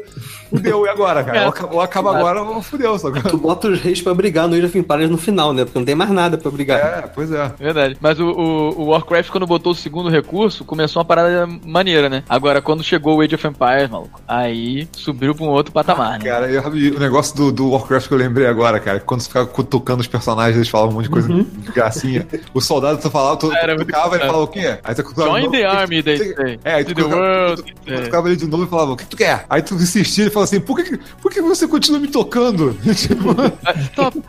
fudeu, 0.48 0.86
e 0.86 0.88
agora, 0.88 1.24
cara? 1.24 1.38
É. 1.38 1.42
Ou 1.44 1.48
acaba, 1.50 1.74
ou 1.74 1.80
acaba 1.80 2.16
agora 2.16 2.42
ou 2.42 2.62
fudeu, 2.62 2.96
só 2.98 3.10
Tu 3.10 3.36
bota 3.36 3.66
os 3.68 3.80
reis 3.80 4.00
pra 4.00 4.14
brigar 4.14 4.46
no 4.46 4.54
Age 4.54 4.66
of 4.66 4.78
Empires 4.78 5.10
no 5.10 5.18
final, 5.18 5.52
né? 5.52 5.64
Porque 5.64 5.78
não 5.78 5.84
tem 5.86 5.94
mais 5.94 6.10
nada 6.10 6.38
pra 6.38 6.50
brigar. 6.50 6.78
É, 6.78 7.02
pois 7.12 7.30
é. 7.32 7.47
É. 7.58 7.64
Verdade. 7.68 7.96
Mas 8.00 8.18
o, 8.20 8.26
o, 8.28 8.80
o 8.82 8.84
Warcraft, 8.86 9.30
quando 9.30 9.46
botou 9.46 9.72
o 9.72 9.74
segundo 9.74 10.08
recurso, 10.08 10.64
começou 10.64 11.00
uma 11.00 11.04
parada 11.06 11.46
maneira, 11.64 12.08
né? 12.08 12.22
Agora, 12.28 12.60
quando 12.62 12.82
chegou 12.82 13.16
o 13.16 13.20
Age 13.20 13.34
of 13.34 13.46
Empires, 13.46 13.90
maluco, 13.90 14.20
aí 14.26 14.88
subiu 14.92 15.34
pra 15.34 15.44
um 15.44 15.50
outro 15.50 15.72
patamar, 15.72 16.18
né? 16.18 16.24
Cara, 16.24 16.50
eu- 16.50 16.62
o 16.62 16.98
negócio 17.00 17.36
do, 17.36 17.52
do 17.52 17.70
Warcraft 17.70 18.08
que 18.08 18.14
eu 18.14 18.18
lembrei 18.18 18.46
agora, 18.46 18.78
cara, 18.80 19.00
quando 19.00 19.20
você 19.20 19.28
ficava 19.28 19.46
cutucando 19.46 20.00
os 20.00 20.06
personagens, 20.06 20.56
eles 20.56 20.68
falavam 20.68 20.92
um 20.92 20.96
monte 20.96 21.04
de 21.04 21.10
coisa 21.10 21.28
de 21.28 21.72
gracinha. 21.72 22.26
O 22.54 22.60
soldado, 22.60 22.98
tu 23.00 23.10
falava, 23.10 23.36
tu, 23.36 23.48
tu 23.48 23.54
Era 23.56 23.74
muito 23.74 23.86
cutucava, 23.86 24.16
ele 24.16 24.24
falava 24.26 24.44
o 24.44 24.48
quê? 24.48 24.78
Aí 24.82 24.94
tu 24.94 25.02
cutucava 25.04 25.30
Join 25.30 25.40
de 25.40 25.46
novo, 25.46 25.52
the 25.58 25.58
"O 25.58 25.70
que 25.70 25.76
que 25.76 25.82
army, 25.82 26.02
tu- 26.02 26.04
they 26.04 26.16
say. 26.34 26.60
É, 26.64 26.74
aí 26.74 26.84
tu 26.84 26.88
To 26.88 26.94
the 26.94 27.02
cutucava, 27.02 27.22
world, 27.26 27.56
tu- 27.62 27.66
tu- 27.66 27.74
they 27.74 27.74
say. 27.94 27.96
cutucava 27.98 28.28
ele 28.28 28.36
de 28.36 28.46
novo 28.46 28.64
e 28.64 28.66
falava, 28.68 28.92
o 28.92 28.96
que 28.96 29.06
tu 29.06 29.16
quer? 29.16 29.44
Aí 29.48 29.62
tu 29.62 29.74
insistia 29.74 30.26
e 30.26 30.30
falava 30.30 30.44
assim, 30.44 30.60
por 30.60 30.76
que, 30.82 30.96
por 31.20 31.30
que 31.30 31.40
você 31.40 31.66
continua 31.68 32.00
me 32.00 32.08
tocando? 32.08 32.76
Tipo, 32.98 33.28
Stop, 33.92 34.22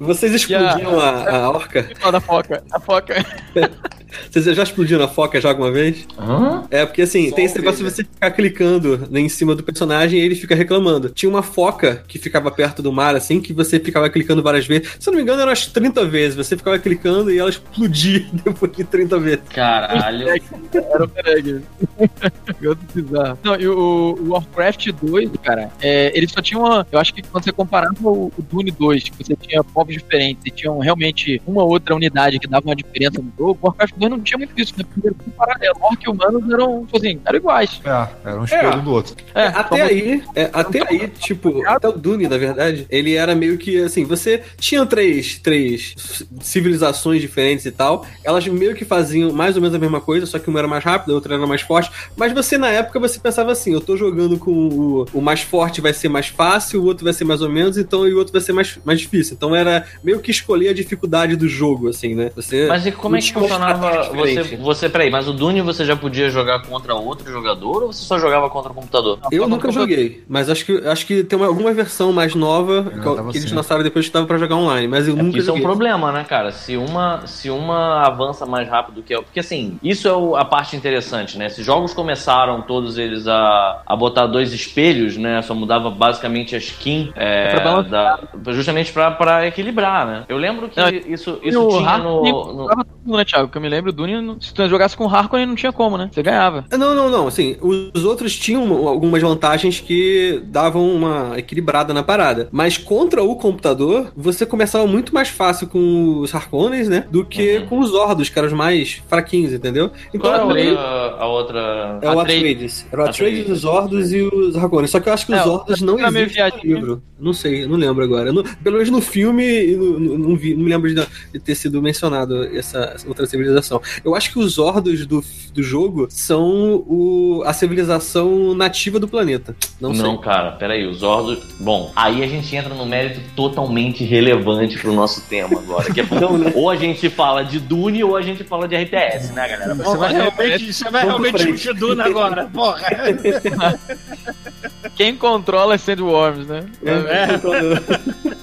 Vocês 0.00 0.32
explodiram 0.34 0.98
a, 1.00 1.30
a 1.44 1.50
orca? 1.50 1.88
ó, 2.02 2.10
da 2.10 2.20
foca. 2.20 2.41
A 2.70 2.80
foca. 2.80 3.14
Vocês 4.30 4.44
já 4.44 4.62
explodiram 4.62 5.04
a 5.04 5.08
foca 5.08 5.40
já 5.40 5.48
alguma 5.48 5.70
vez? 5.70 6.06
Hã? 6.18 6.64
É, 6.70 6.84
porque 6.84 7.02
assim, 7.02 7.30
Só 7.30 7.36
tem 7.36 7.44
esse 7.44 7.58
negócio 7.58 7.84
de 7.84 7.90
você 7.90 8.04
ficar 8.04 8.30
clicando 8.30 9.08
em 9.12 9.28
cima 9.28 9.54
do 9.54 9.62
personagem 9.62 10.20
e 10.20 10.22
ele 10.22 10.34
fica 10.34 10.54
reclamando. 10.54 11.08
Tinha 11.08 11.30
uma 11.30 11.42
foca 11.42 12.02
que 12.06 12.18
ficava 12.18 12.50
perto 12.50 12.82
do 12.82 12.92
mar, 12.92 13.14
assim, 13.14 13.40
que 13.40 13.52
você 13.52 13.80
ficava 13.80 14.08
clicando 14.10 14.42
várias 14.42 14.66
vezes. 14.66 14.96
Se 14.98 15.08
eu 15.08 15.12
não 15.12 15.18
me 15.18 15.22
engano, 15.22 15.40
eram 15.40 15.50
umas 15.50 15.66
30 15.66 16.04
vezes. 16.06 16.36
Você 16.36 16.56
ficava 16.56 16.78
clicando 16.78 17.30
e 17.30 17.38
ela 17.38 17.50
explodia 17.50 18.26
depois 18.44 18.72
de 18.72 18.84
30 18.84 19.18
vezes. 19.18 19.40
Caralho. 19.48 20.28
Era 20.28 21.04
o 21.04 21.08
Pereg. 21.08 21.62
Não, 23.42 23.56
e 23.56 23.66
o, 23.66 24.16
o 24.18 24.28
Warcraft 24.30 24.90
2, 25.02 25.30
cara, 25.42 25.70
é, 25.80 26.16
ele 26.16 26.28
só 26.28 26.40
tinha 26.40 26.58
uma. 26.58 26.86
Eu 26.90 26.98
acho 26.98 27.12
que 27.14 27.22
quando 27.22 27.44
você 27.44 27.52
comparava 27.52 27.94
o, 28.02 28.32
o 28.36 28.42
Dune 28.42 28.70
2, 28.70 29.04
que 29.04 29.24
você 29.24 29.36
tinha 29.36 29.62
povos 29.62 29.94
diferentes 29.94 30.42
e 30.46 30.50
tinham 30.50 30.78
realmente 30.78 31.40
uma 31.46 31.62
outra 31.64 31.94
unidade 31.94 32.31
que 32.38 32.46
dava 32.48 32.66
uma 32.66 32.76
diferença 32.76 33.20
no 33.20 33.32
jogo, 33.38 33.58
o 33.62 33.66
Warcraft 33.66 33.94
2 33.96 34.10
não 34.10 34.20
tinha 34.20 34.38
muito 34.38 34.54
disso, 34.54 34.74
né? 34.76 34.84
Era 35.04 35.14
tudo 35.14 35.30
paralelo. 35.36 35.74
Orc 35.80 36.02
e 36.04 36.08
humanos 36.10 36.50
eram, 36.50 36.84
tipo 36.86 36.96
assim, 36.98 37.20
eram 37.24 37.38
iguais. 37.38 37.80
é, 37.84 38.08
era 38.28 38.40
um 38.40 38.44
espelho 38.44 38.68
É. 38.68 38.76
um 38.76 38.84
do 38.84 38.90
outro. 38.92 39.16
É, 39.34 39.46
até 39.46 39.76
só- 39.78 39.84
aí, 39.84 40.22
é, 40.34 40.50
até 40.52 40.88
aí, 40.88 41.08
tipo, 41.08 41.66
até 41.66 41.88
o 41.88 41.92
Dune, 41.92 42.28
na 42.28 42.38
verdade, 42.38 42.86
ele 42.90 43.14
era 43.14 43.34
meio 43.34 43.58
que 43.58 43.82
assim, 43.82 44.04
você 44.04 44.42
tinha 44.58 44.84
três, 44.86 45.38
três 45.38 45.94
civilizações 46.40 47.20
diferentes 47.20 47.64
e 47.66 47.70
tal, 47.70 48.04
elas 48.24 48.46
meio 48.46 48.74
que 48.74 48.84
faziam 48.84 49.32
mais 49.32 49.56
ou 49.56 49.62
menos 49.62 49.74
a 49.74 49.78
mesma 49.78 50.00
coisa, 50.00 50.26
só 50.26 50.38
que 50.38 50.48
uma 50.48 50.58
era 50.58 50.68
mais 50.68 50.84
rápida, 50.84 51.12
a 51.12 51.14
outra 51.14 51.34
era 51.34 51.46
mais 51.46 51.62
forte, 51.62 51.90
mas 52.16 52.32
você 52.32 52.58
na 52.58 52.68
época 52.68 52.98
você 53.00 53.18
pensava 53.18 53.52
assim, 53.52 53.72
eu 53.72 53.80
tô 53.80 53.96
jogando 53.96 54.38
com 54.38 54.50
o, 54.52 55.06
o 55.14 55.20
mais 55.20 55.40
forte 55.42 55.80
vai 55.80 55.92
ser 55.92 56.08
mais 56.08 56.28
fácil, 56.28 56.82
o 56.82 56.84
outro 56.84 57.04
vai 57.04 57.12
ser 57.12 57.24
mais 57.24 57.40
ou 57.42 57.48
menos, 57.48 57.76
então 57.78 58.06
e 58.06 58.12
o 58.14 58.18
outro 58.18 58.32
vai 58.32 58.40
ser 58.42 58.52
mais, 58.52 58.78
mais 58.84 59.00
difícil. 59.00 59.34
Então 59.34 59.54
era 59.54 59.84
meio 60.02 60.20
que 60.20 60.30
escolher 60.30 60.68
a 60.68 60.74
dificuldade 60.74 61.36
do 61.36 61.48
jogo, 61.48 61.88
assim, 61.88 62.14
né? 62.14 62.21
Você 62.34 62.66
Mas 62.68 62.86
e 62.86 62.92
como 62.92 63.16
é 63.16 63.20
não 63.20 63.26
que 63.26 63.32
funcionava? 63.32 64.02
Você, 64.14 64.56
você, 64.56 64.88
peraí, 64.88 65.10
mas 65.10 65.28
o 65.28 65.32
Dune 65.32 65.60
você 65.62 65.84
já 65.84 65.96
podia 65.96 66.28
jogar 66.30 66.62
contra 66.62 66.94
outro 66.94 67.30
jogador 67.30 67.82
ou 67.84 67.92
você 67.92 68.04
só 68.04 68.18
jogava 68.18 68.48
contra 68.50 68.70
o 68.72 68.74
computador? 68.74 69.18
Eu 69.30 69.42
Só 69.44 69.48
nunca 69.48 69.66
no 69.68 69.72
joguei, 69.72 70.22
mas 70.28 70.48
acho 70.50 70.64
que, 70.64 70.78
acho 70.86 71.06
que 71.06 71.24
tem 71.24 71.38
uma- 71.38 71.46
alguma 71.48 71.72
versão 71.72 72.12
mais 72.12 72.34
nova 72.34 72.84
que, 72.90 73.00
tava 73.00 73.30
que 73.32 73.38
eles 73.38 73.52
lançaram 73.52 73.82
depois 73.82 74.06
que 74.06 74.12
dava 74.12 74.26
pra 74.26 74.38
jogar 74.38 74.56
online, 74.56 74.86
mas 74.88 75.08
eu 75.08 75.16
É 75.18 75.22
nunca 75.22 75.38
isso 75.38 75.50
é 75.50 75.52
um 75.52 75.56
joguei. 75.56 75.62
problema, 75.62 76.12
né, 76.12 76.24
cara? 76.28 76.52
Se 76.52 76.76
uma, 76.76 77.26
se 77.26 77.50
uma 77.50 78.06
avança 78.06 78.44
mais 78.46 78.68
rápido 78.68 79.02
que 79.02 79.14
a 79.14 79.22
Porque 79.22 79.40
assim, 79.40 79.78
isso 79.82 80.06
é 80.08 80.12
o- 80.12 80.36
a 80.36 80.44
parte 80.44 80.76
interessante, 80.76 81.38
né? 81.38 81.48
Se 81.48 81.62
jogos 81.62 81.94
começaram 81.94 82.60
todos 82.62 82.98
eles 82.98 83.26
a, 83.26 83.82
a 83.86 83.96
botar 83.96 84.26
dois 84.26 84.52
espelhos, 84.52 85.16
né? 85.16 85.40
Só 85.42 85.54
mudava 85.54 85.90
basicamente 85.90 86.54
a 86.54 86.58
skin 86.58 87.12
é, 87.14 87.54
É 87.56 87.60
pra 87.60 87.82
da- 87.82 88.18
justamente 88.52 88.92
pra, 88.92 89.10
pra 89.10 89.46
equilibrar, 89.46 90.06
né? 90.06 90.24
Eu 90.28 90.36
lembro 90.36 90.68
que 90.68 90.80
Não, 90.80 90.88
isso, 90.88 91.38
isso 91.42 91.62
o 91.62 91.78
tinha 91.78 91.98
no. 91.98 92.11
No- 92.20 92.68
todo 92.68 92.86
mundo, 93.04 93.16
né, 93.18 93.24
Thiago? 93.24 93.48
Que 93.48 93.56
eu 93.58 93.62
me 93.62 93.68
lembro, 93.68 93.90
o 93.90 93.92
Dune, 93.92 94.36
se 94.40 94.52
tu 94.52 94.68
jogasse 94.68 94.96
com 94.96 95.04
o 95.06 95.08
Harkonnen, 95.08 95.46
não 95.46 95.54
tinha 95.54 95.72
como, 95.72 95.96
né? 95.96 96.10
Você 96.12 96.22
ganhava. 96.22 96.64
Não, 96.70 96.94
não, 96.94 97.08
não. 97.10 97.26
Assim, 97.26 97.56
os 97.60 98.04
outros 98.04 98.36
tinham 98.36 98.86
algumas 98.86 99.22
vantagens 99.22 99.80
que 99.80 100.42
davam 100.46 100.88
uma 100.94 101.38
equilibrada 101.38 101.94
na 101.94 102.02
parada. 102.02 102.48
Mas 102.52 102.76
contra 102.76 103.22
o 103.22 103.34
computador, 103.36 104.12
você 104.16 104.44
começava 104.44 104.86
muito 104.86 105.14
mais 105.14 105.28
fácil 105.28 105.66
com 105.68 106.18
os 106.20 106.34
Harkonnens, 106.34 106.88
né? 106.88 107.06
Do 107.10 107.24
que 107.24 107.58
Uhum. 107.58 107.66
com 107.66 107.78
os 107.80 107.92
Ordos, 107.94 108.28
que 108.28 108.38
eram 108.38 108.48
os 108.48 108.54
mais 108.54 109.02
fraquinhos, 109.08 109.52
entendeu? 109.52 109.90
Então 110.14 110.20
Qual 110.30 110.34
era 110.34 110.42
a 110.42 110.46
meio- 110.54 110.70
outra, 110.70 111.16
a 111.18 111.26
outra. 111.26 111.98
É 112.02 112.10
o 112.10 112.20
Atreides. 112.20 112.86
Era 112.92 113.02
o 113.02 113.04
Atreides, 113.08 113.48
os 113.50 113.64
Ordos 113.64 114.12
e 114.12 114.22
os 114.22 114.56
Harkonnens. 114.56 114.90
Só 114.90 115.00
que 115.00 115.08
eu 115.08 115.12
acho 115.12 115.26
que 115.26 115.32
os 115.32 115.38
É, 115.38 115.44
Ordos 115.46 115.80
não 115.80 115.98
existem 115.98 116.52
no 116.64 116.74
livro. 116.74 117.02
Não 117.18 117.32
sei, 117.32 117.66
não 117.66 117.76
lembro 117.76 118.02
agora. 118.02 118.32
Não- 118.32 118.42
pelo 118.42 118.76
menos 118.76 118.90
no 118.90 119.00
filme, 119.00 119.76
não- 119.76 120.18
não 120.18 120.36
vi, 120.36 120.54
não 120.54 120.64
me 120.64 120.70
lembro 120.70 120.92
de, 120.92 121.06
de 121.32 121.38
ter 121.38 121.54
sido 121.54 121.80
mencionado 121.80 121.91
essa, 121.92 122.92
essa 122.94 123.08
outra 123.08 123.26
civilização. 123.26 123.80
Eu 124.04 124.14
acho 124.14 124.32
que 124.32 124.38
os 124.38 124.58
Ordos 124.58 125.06
do, 125.06 125.24
do 125.52 125.62
jogo 125.62 126.06
são 126.10 126.84
o, 126.86 127.42
a 127.44 127.52
civilização 127.52 128.54
nativa 128.54 128.98
do 128.98 129.08
planeta. 129.08 129.54
Não, 129.80 129.92
Não, 129.92 130.14
sei. 130.14 130.24
cara, 130.24 130.52
peraí, 130.52 130.86
os 130.86 131.02
Ordos. 131.02 131.44
Bom, 131.60 131.92
aí 131.94 132.22
a 132.22 132.26
gente 132.26 132.54
entra 132.54 132.74
num 132.74 132.86
mérito 132.86 133.20
totalmente 133.36 134.04
relevante 134.04 134.78
pro 134.78 134.92
nosso 134.92 135.22
tema 135.28 135.58
agora. 135.58 135.92
Que 135.92 136.00
é, 136.00 136.04
né? 136.04 136.52
Ou 136.54 136.70
a 136.70 136.76
gente 136.76 137.08
fala 137.10 137.44
de 137.44 137.58
Dune 137.58 138.02
ou 138.04 138.16
a 138.16 138.22
gente 138.22 138.44
fala 138.44 138.66
de 138.66 138.76
RTS, 138.76 139.32
né, 139.32 139.48
galera? 139.48 139.74
Você 139.74 139.96
vai 139.96 140.12
realmente, 140.12 140.72
você 140.72 140.90
vai 140.90 141.04
realmente 141.04 141.36
discutir 141.38 141.74
Duna 141.74 142.04
agora, 142.04 142.48
porra. 142.52 142.82
Quem 144.94 145.16
controla 145.16 145.74
é 145.74 145.78
Sandworms, 145.78 146.46
né? 146.46 146.64
É, 146.84 147.34
então, 147.34 147.52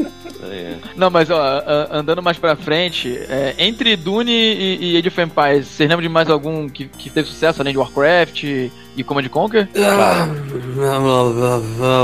É. 0.50 0.76
Não, 0.96 1.10
mas 1.10 1.30
ó, 1.30 1.64
andando 1.92 2.22
mais 2.22 2.38
pra 2.38 2.56
frente, 2.56 3.18
é, 3.30 3.56
entre 3.58 3.96
Dune 3.96 4.32
e, 4.32 4.94
e 4.94 4.98
Age 4.98 5.08
of 5.08 5.22
Empires, 5.22 5.68
vocês 5.68 5.90
lembram 5.90 6.02
de 6.02 6.10
mais 6.10 6.30
algum 6.30 6.68
que, 6.68 6.86
que 6.86 7.10
teve 7.10 7.28
sucesso 7.28 7.62
além 7.62 7.74
de 7.74 7.80
Warcraft 7.80 8.44
e 8.44 9.04
Command 9.04 9.26
and 9.26 9.30
Conquer? 9.30 9.70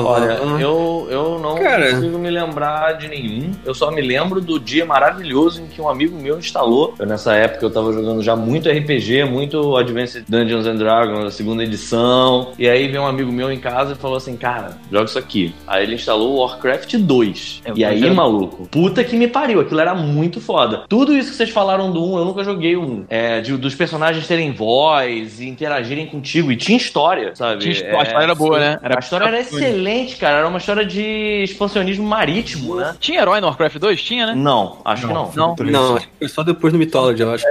Olha, 0.06 0.34
eu, 0.62 1.08
eu 1.10 1.40
não 1.40 1.56
Cara. 1.56 1.92
consigo 1.94 2.18
me 2.18 2.30
lembrar 2.30 2.94
de 2.94 3.08
nenhum. 3.08 3.52
Eu 3.66 3.74
só 3.74 3.92
me 3.92 4.02
lembro 4.02 4.42
do 4.42 4.60
dia 4.60 4.86
maravilhoso 4.86 5.62
em 5.62 5.68
que 5.68 5.82
um 5.82 5.90
amigo 5.90 6.18
meu 6.20 6.38
instalou. 6.38 6.94
Eu, 7.00 7.06
nessa 7.06 7.34
época 7.36 7.66
eu 7.66 7.70
tava 7.70 7.92
jogando 7.94 8.22
já 8.24 8.36
muito 8.36 8.70
RPG, 8.70 9.26
muito 9.26 9.76
Advanced 9.78 10.24
Dungeons 10.28 10.66
and 10.66 10.76
Dragons, 10.78 11.26
a 11.26 11.32
segunda 11.32 11.64
edição. 11.64 12.52
E 12.58 12.68
aí 12.68 12.88
veio 12.88 13.04
um 13.04 13.08
amigo 13.08 13.32
meu 13.32 13.52
em 13.52 13.60
casa 13.60 13.94
e 13.94 13.96
falou 13.96 14.18
assim: 14.18 14.36
Cara, 14.36 14.78
joga 14.92 15.06
isso 15.06 15.20
aqui. 15.20 15.54
Aí 15.68 15.84
ele 15.84 15.96
instalou 15.96 16.34
o 16.36 16.40
Warcraft 16.42 16.96
2. 16.96 17.62
É, 17.66 17.72
e 17.76 17.84
aí, 17.86 18.00
já- 18.00 18.14
maluco, 18.14 18.68
puta 18.70 19.04
que 19.04 19.16
me 19.16 19.28
pariu. 19.28 19.60
Aquilo 19.62 19.80
era 19.80 19.94
muito 19.94 20.40
foda. 20.40 20.84
Tudo 20.88 21.16
isso 21.16 21.32
que 21.32 21.36
vocês 21.38 21.50
falaram 21.50 21.92
do 21.92 22.04
1, 22.04 22.18
eu 22.20 22.26
nunca 22.26 22.44
joguei 22.44 22.76
o 22.76 22.82
1. 22.82 23.06
É, 23.10 23.42
de- 23.42 23.56
dos 23.58 23.76
personagens 23.76 24.28
terem 24.28 24.52
voz 24.52 25.40
e 25.40 25.48
interagirem 25.48 26.06
contigo. 26.06 26.52
E 26.52 26.56
tinha 26.56 26.78
história, 26.78 27.36
sabe? 27.36 27.62
Tinha 27.62 27.74
É, 27.76 27.96
a 27.96 28.04
história 28.04 28.24
era 28.26 28.36
boa, 28.36 28.55
né? 28.60 28.80
Era 28.82 28.96
a 28.98 29.00
história 29.00 29.26
era 29.26 29.40
excelente, 29.40 30.16
cara. 30.18 30.38
Era 30.40 30.48
uma 30.48 30.58
história 30.58 30.86
de 30.86 31.44
expansionismo 31.44 32.06
marítimo, 32.06 32.76
né? 32.76 32.96
Tinha 33.00 33.22
herói 33.22 33.40
no 33.42 33.48
Warcraft 33.48 33.78
2? 33.78 34.02
Tinha, 34.02 34.28
né? 34.28 34.34
Não, 34.36 34.78
acho 34.86 35.08
que 35.08 35.14
não. 35.14 35.32
Não, 35.36 35.56
Não, 35.60 36.00
foi 36.20 36.28
só 36.28 36.44
depois 36.44 36.72
no 36.74 36.80
Mythology, 36.80 37.22
eu 37.22 37.32
acho. 37.34 37.46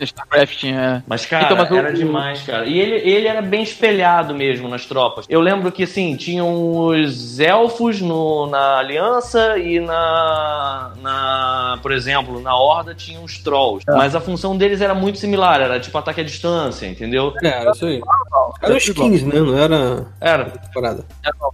StarCraft 0.00 0.56
tinha. 0.58 1.04
Mas, 1.06 1.26
cara, 1.26 1.44
Então, 1.44 1.56
mas 1.56 1.70
o- 1.70 1.74
era 1.76 1.92
demais, 1.92 2.42
cara. 2.42 2.66
E 2.66 2.78
ele, 2.78 2.96
ele 3.08 3.26
era 3.26 3.42
bem 3.42 3.62
espelhado 3.62 4.34
mesmo 4.34 4.68
nas 4.68 4.86
tropas. 4.86 5.26
Eu 5.28 5.40
lembro 5.40 5.70
que, 5.72 5.82
assim, 5.84 6.16
tinham 6.16 6.86
os 6.86 7.38
elfos 7.40 8.00
no, 8.00 8.46
na 8.46 8.78
Aliança 8.78 9.58
e 9.58 9.80
na, 9.80 10.92
na. 11.00 11.78
Por 11.82 11.92
exemplo, 11.92 12.40
na 12.40 12.56
Horda 12.56 12.94
tinham 12.94 13.24
os 13.24 13.38
Trolls. 13.38 13.84
Mas 13.88 14.14
a 14.14 14.20
função 14.20 14.56
deles 14.56 14.80
era 14.80 14.94
muito 14.94 15.18
similar. 15.18 15.60
Era 15.60 15.78
tipo 15.80 15.96
ataque 15.98 16.20
à 16.20 16.24
distância, 16.24 16.86
entendeu? 16.86 17.32
É, 17.42 17.48
era 17.48 17.70
isso 17.72 17.86
aí. 17.86 18.00
Eram 18.62 18.76
skins, 18.76 19.22
né? 19.22 19.40
Não 19.40 19.56
era 19.58 20.06
Era. 20.30 20.52
parada. 20.74 21.04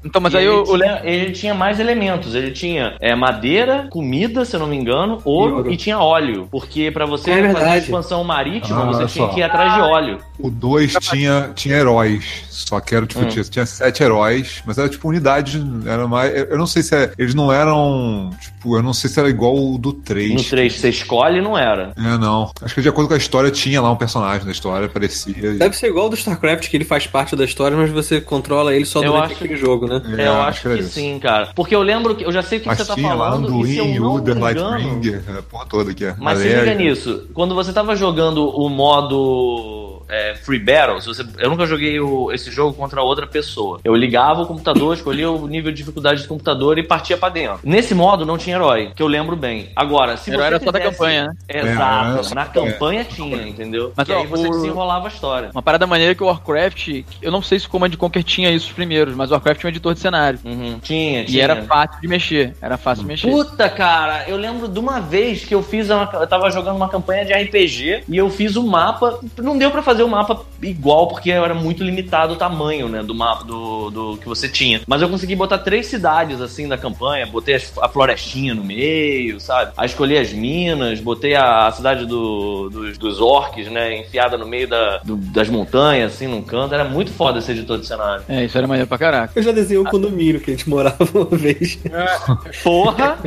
Então, 0.05 0.21
mas 0.21 0.33
E 0.35 0.39
aí 0.39 0.45
ele, 0.45 0.53
eu, 0.55 0.63
lembro. 0.75 0.97
tinha, 0.99 1.01
ele 1.05 1.33
tinha 1.33 1.55
mais 1.55 1.81
elementos. 1.81 2.35
Ele 2.35 2.51
tinha 2.51 2.97
é, 3.01 3.15
madeira, 3.15 3.87
comida, 3.91 4.45
se 4.45 4.55
eu 4.55 4.61
não 4.61 4.67
me 4.67 4.77
engano, 4.77 5.21
ouro 5.25 5.53
E 5.53 5.57
ouro. 5.57 5.73
e 5.73 5.77
tinha 5.77 5.99
óleo. 5.99 6.49
Porque 6.51 6.91
pra 6.91 7.07
você 7.07 7.31
É 7.31 7.53
fazer 7.53 7.79
expansão 7.79 8.23
marítima, 8.25 8.83
Ah, 8.83 8.87
você 8.87 9.07
tinha 9.07 9.27
só. 9.27 9.33
que 9.33 9.41
ir 9.41 9.43
atrás 9.43 9.75
de 9.75 9.81
óleo. 9.81 10.19
O 10.39 10.51
2 10.51 10.93
tinha, 11.01 11.51
tinha 11.55 11.77
heróis. 11.77 12.45
Só 12.51 12.81
que 12.81 12.95
era, 12.95 13.07
tipo, 13.07 13.21
Hum. 13.23 13.29
tinha, 13.29 13.45
tinha 13.45 13.67
sete 13.67 14.03
heróis, 14.03 14.63
mas 14.67 14.79
era 14.79 14.89
tipo 14.89 15.09
unidade. 15.09 15.63
Era 15.87 16.07
mais. 16.09 16.35
Eu 16.51 16.57
não 16.59 16.67
sei 16.67 16.83
se 16.83 16.95
é, 16.95 17.13
eles 17.19 17.35
não 17.35 17.53
eram. 17.53 18.31
Tipo, 18.41 18.77
eu 18.77 18.83
não 18.83 18.93
sei 18.95 19.09
se 19.11 19.19
era 19.21 19.29
igual 19.29 19.55
o 19.57 19.79
do 19.79 19.93
3. 19.93 20.35
No 20.35 20.43
3 20.45 20.73
você 20.75 20.89
escolhe, 20.89 21.41
não 21.41 21.57
era. 21.57 21.93
É, 21.97 22.19
não. 22.19 22.51
Acho 22.63 22.75
que 22.75 22.83
de 22.83 22.89
acordo 22.89 23.09
com 23.09 23.15
a 23.15 23.19
história, 23.19 23.51
tinha 23.51 23.81
lá 23.81 23.91
um 23.91 23.97
personagem 23.97 24.45
da 24.45 24.53
história, 24.53 24.89
parecia. 24.89 25.53
Deve 25.55 25.77
ser 25.77 25.89
igual 25.89 26.09
do 26.09 26.17
StarCraft, 26.17 26.69
que 26.69 26.77
ele 26.77 26.85
faz 26.85 27.07
parte 27.07 27.37
da 27.37 27.45
história, 27.45 27.77
mas 27.77 27.91
você 27.91 28.21
controla 28.21 28.66
ele 28.75 28.85
só 28.85 29.03
Eu 29.03 29.13
durante 29.13 29.25
acho- 29.33 29.35
aquele 29.45 29.57
jogo, 29.57 29.87
né? 29.87 30.03
É, 30.19 30.27
eu 30.27 30.41
acho 30.43 30.63
que, 30.63 30.75
isso. 30.81 30.91
sim, 30.91 31.19
cara. 31.19 31.51
Porque 31.55 31.75
eu 31.75 31.83
lembro 31.83 32.15
que. 32.15 32.25
Eu 32.25 32.33
já 32.33 32.43
sei 32.43 32.59
o 32.59 32.61
que, 32.63 32.67
Mas 32.69 32.79
você 32.79 32.85
tá 32.87 32.97
falando. 32.97 33.65
e 33.67 33.69
se 33.73 33.77
eu 33.79 33.85
Anduin, 33.85 33.99
não 34.01 34.15
Uder, 34.15 34.35
me 34.35 34.41
engano, 34.41 34.71
Lightbringer, 34.71 35.23
a 35.39 35.43
porra 35.43 35.67
toda 35.69 35.91
aqui. 35.91 36.05
Mas 36.19 36.39
se 36.39 36.49
liga 36.49 36.75
nisso, 36.75 37.27
quando 37.35 37.55
você 37.55 37.73
tava 37.73 37.95
jogando 37.95 38.49
o 38.49 38.69
modo 38.69 39.86
é, 40.09 40.35
Free 40.35 40.59
Battle, 40.59 41.01
se 41.01 41.09
você, 41.09 41.25
eu 41.39 41.51
nunca 41.51 41.67
joguei 41.67 41.99
o- 42.01 42.31
esse 42.33 42.51
jogo 42.51 42.75
contra 42.75 43.03
outra 43.03 43.27
pessoa. 43.27 43.81
Eu 43.85 43.95
ligava 43.95 44.43
o 44.43 44.47
computador, 44.47 44.95
escolhia 44.95 45.31
o 45.31 45.47
nível 45.49 45.71
de 45.71 45.79
dificuldade 45.79 46.23
do 46.23 46.29
computador 46.29 46.79
e 46.79 46.83
partia 46.83 47.17
pra 47.17 47.29
dentro. 47.29 47.61
Nesse 47.65 47.95
modo 47.95 48.25
não 48.27 48.39
tinha 48.39 48.57
herói, 48.57 48.93
que 48.95 49.03
eu 49.03 49.07
lembro 49.07 49.37
bem. 49.37 49.71
Agora, 49.75 50.17
se 50.17 50.31
Herói 50.31 50.43
você 50.43 50.47
era 50.55 50.65
só 50.65 50.71
da 50.73 50.81
campanha, 50.81 51.25
né? 51.27 51.35
Exato. 51.49 52.33
É, 52.33 52.35
Na 52.35 52.45
campanha 52.47 53.05
tinha, 53.05 53.49
entendeu? 53.49 53.93
Mas, 53.97 54.09
e 54.09 54.13
aí 54.13 54.27
você 54.27 54.47
o- 54.49 54.51
desenrolava 54.51 55.07
a 55.07 55.09
história. 55.11 55.51
Uma 55.53 55.63
parada 55.63 55.87
maneira 55.87 56.15
que 56.15 56.23
o 56.23 56.27
Warcraft, 56.27 57.03
eu 57.23 57.31
não 57.33 57.43
sei 57.43 57.59
se 57.59 57.67
o 57.67 57.71
Command 57.71 57.91
Conquer 57.97 58.23
tinha 58.23 58.51
isso 58.51 58.67
os 58.67 58.73
primeiros, 58.73 59.15
mas 59.15 59.31
o 59.31 59.35
Warcraft 59.35 59.61
tinha 59.61 59.69
um 59.69 59.73
editor 59.73 59.95
de 59.95 60.01
cenário. 60.01 60.39
Uhum. 60.45 60.79
Tinha, 60.83 61.23
E 61.23 61.25
tinha. 61.27 61.45
era 61.45 61.63
fácil 61.65 62.01
de 62.01 62.09
mexer. 62.09 62.55
Era 62.61 62.77
fácil 62.77 63.03
de 63.03 63.09
mexer. 63.09 63.31
Puta, 63.31 63.69
cara, 63.69 64.25
eu 64.29 64.37
lembro 64.37 64.69
de 64.69 64.79
uma 64.79 65.01
vez 65.01 65.45
que 65.45 65.55
eu 65.55 65.63
fiz 65.63 65.89
uma, 65.91 66.09
eu 66.13 66.27
tava 66.27 66.51
jogando 66.51 66.77
uma 66.77 66.89
campanha 66.89 67.25
de 67.25 67.33
RPG 67.33 68.05
e 68.09 68.17
eu 68.17 68.29
fiz 68.31 68.57
o 68.57 68.63
mapa, 68.67 69.19
não 69.39 69.57
deu 69.57 69.71
pra 69.71 69.83
fazer 69.83 69.96
o 70.03 70.09
mapa 70.09 70.45
igual 70.63 71.09
porque 71.09 71.31
era 71.31 71.55
muito 71.55 71.83
limitado 71.85 72.33
o 72.35 72.37
tamanho, 72.37 72.89
né, 72.89 73.03
do 73.03 73.15
mapa 73.15 73.45
do, 73.45 73.91
do 73.91 74.17
que 74.19 74.27
você 74.27 74.49
tinha. 74.49 74.81
Mas 74.87 75.03
eu 75.03 75.09
consegui 75.09 75.37
botar 75.37 75.59
três 75.59 75.87
cidades 75.87 76.41
assim 76.41 76.67
da 76.69 76.79
campanha, 76.79 77.27
botei 77.27 77.57
a 77.81 77.89
florestinha 77.89 78.55
no 78.55 78.65
meio, 78.65 79.39
sabe? 79.41 79.73
Aí 79.77 79.87
escolhi 79.87 80.17
as 80.19 80.33
minas, 80.33 81.01
botei 81.01 81.35
a, 81.35 81.67
a 81.67 81.73
cidade 81.73 82.07
do- 82.07 82.69
dos, 82.71 82.99
dos 82.99 83.21
orcs, 83.21 83.69
né, 83.71 83.99
enfiada 83.99 84.37
no 84.39 84.47
meio 84.47 84.69
da, 84.69 84.99
do- 84.99 85.17
das 85.17 85.49
montanhas 85.49 86.15
assim, 86.15 86.27
num 86.27 86.43
canto. 86.43 86.75
Era 86.75 86.85
muito 86.85 87.11
foda 87.13 87.39
esse 87.39 87.51
editor 87.53 87.79
de 87.79 87.87
cenário. 87.87 88.25
É, 88.29 88.45
isso 88.45 88.57
era 88.57 88.67
maneiro 88.67 88.89
pra 88.89 88.99
caraca. 88.99 89.33
Eu 89.37 89.43
já 89.43 89.53
desenhei 89.53 89.83
um 89.83 89.85
condomínio 89.89 90.41
que 90.41 90.51
a 90.51 90.55
gente 90.55 90.69
morava 90.69 90.97
uma 91.15 91.25
vez. 91.37 91.79
Porra! 92.63 93.19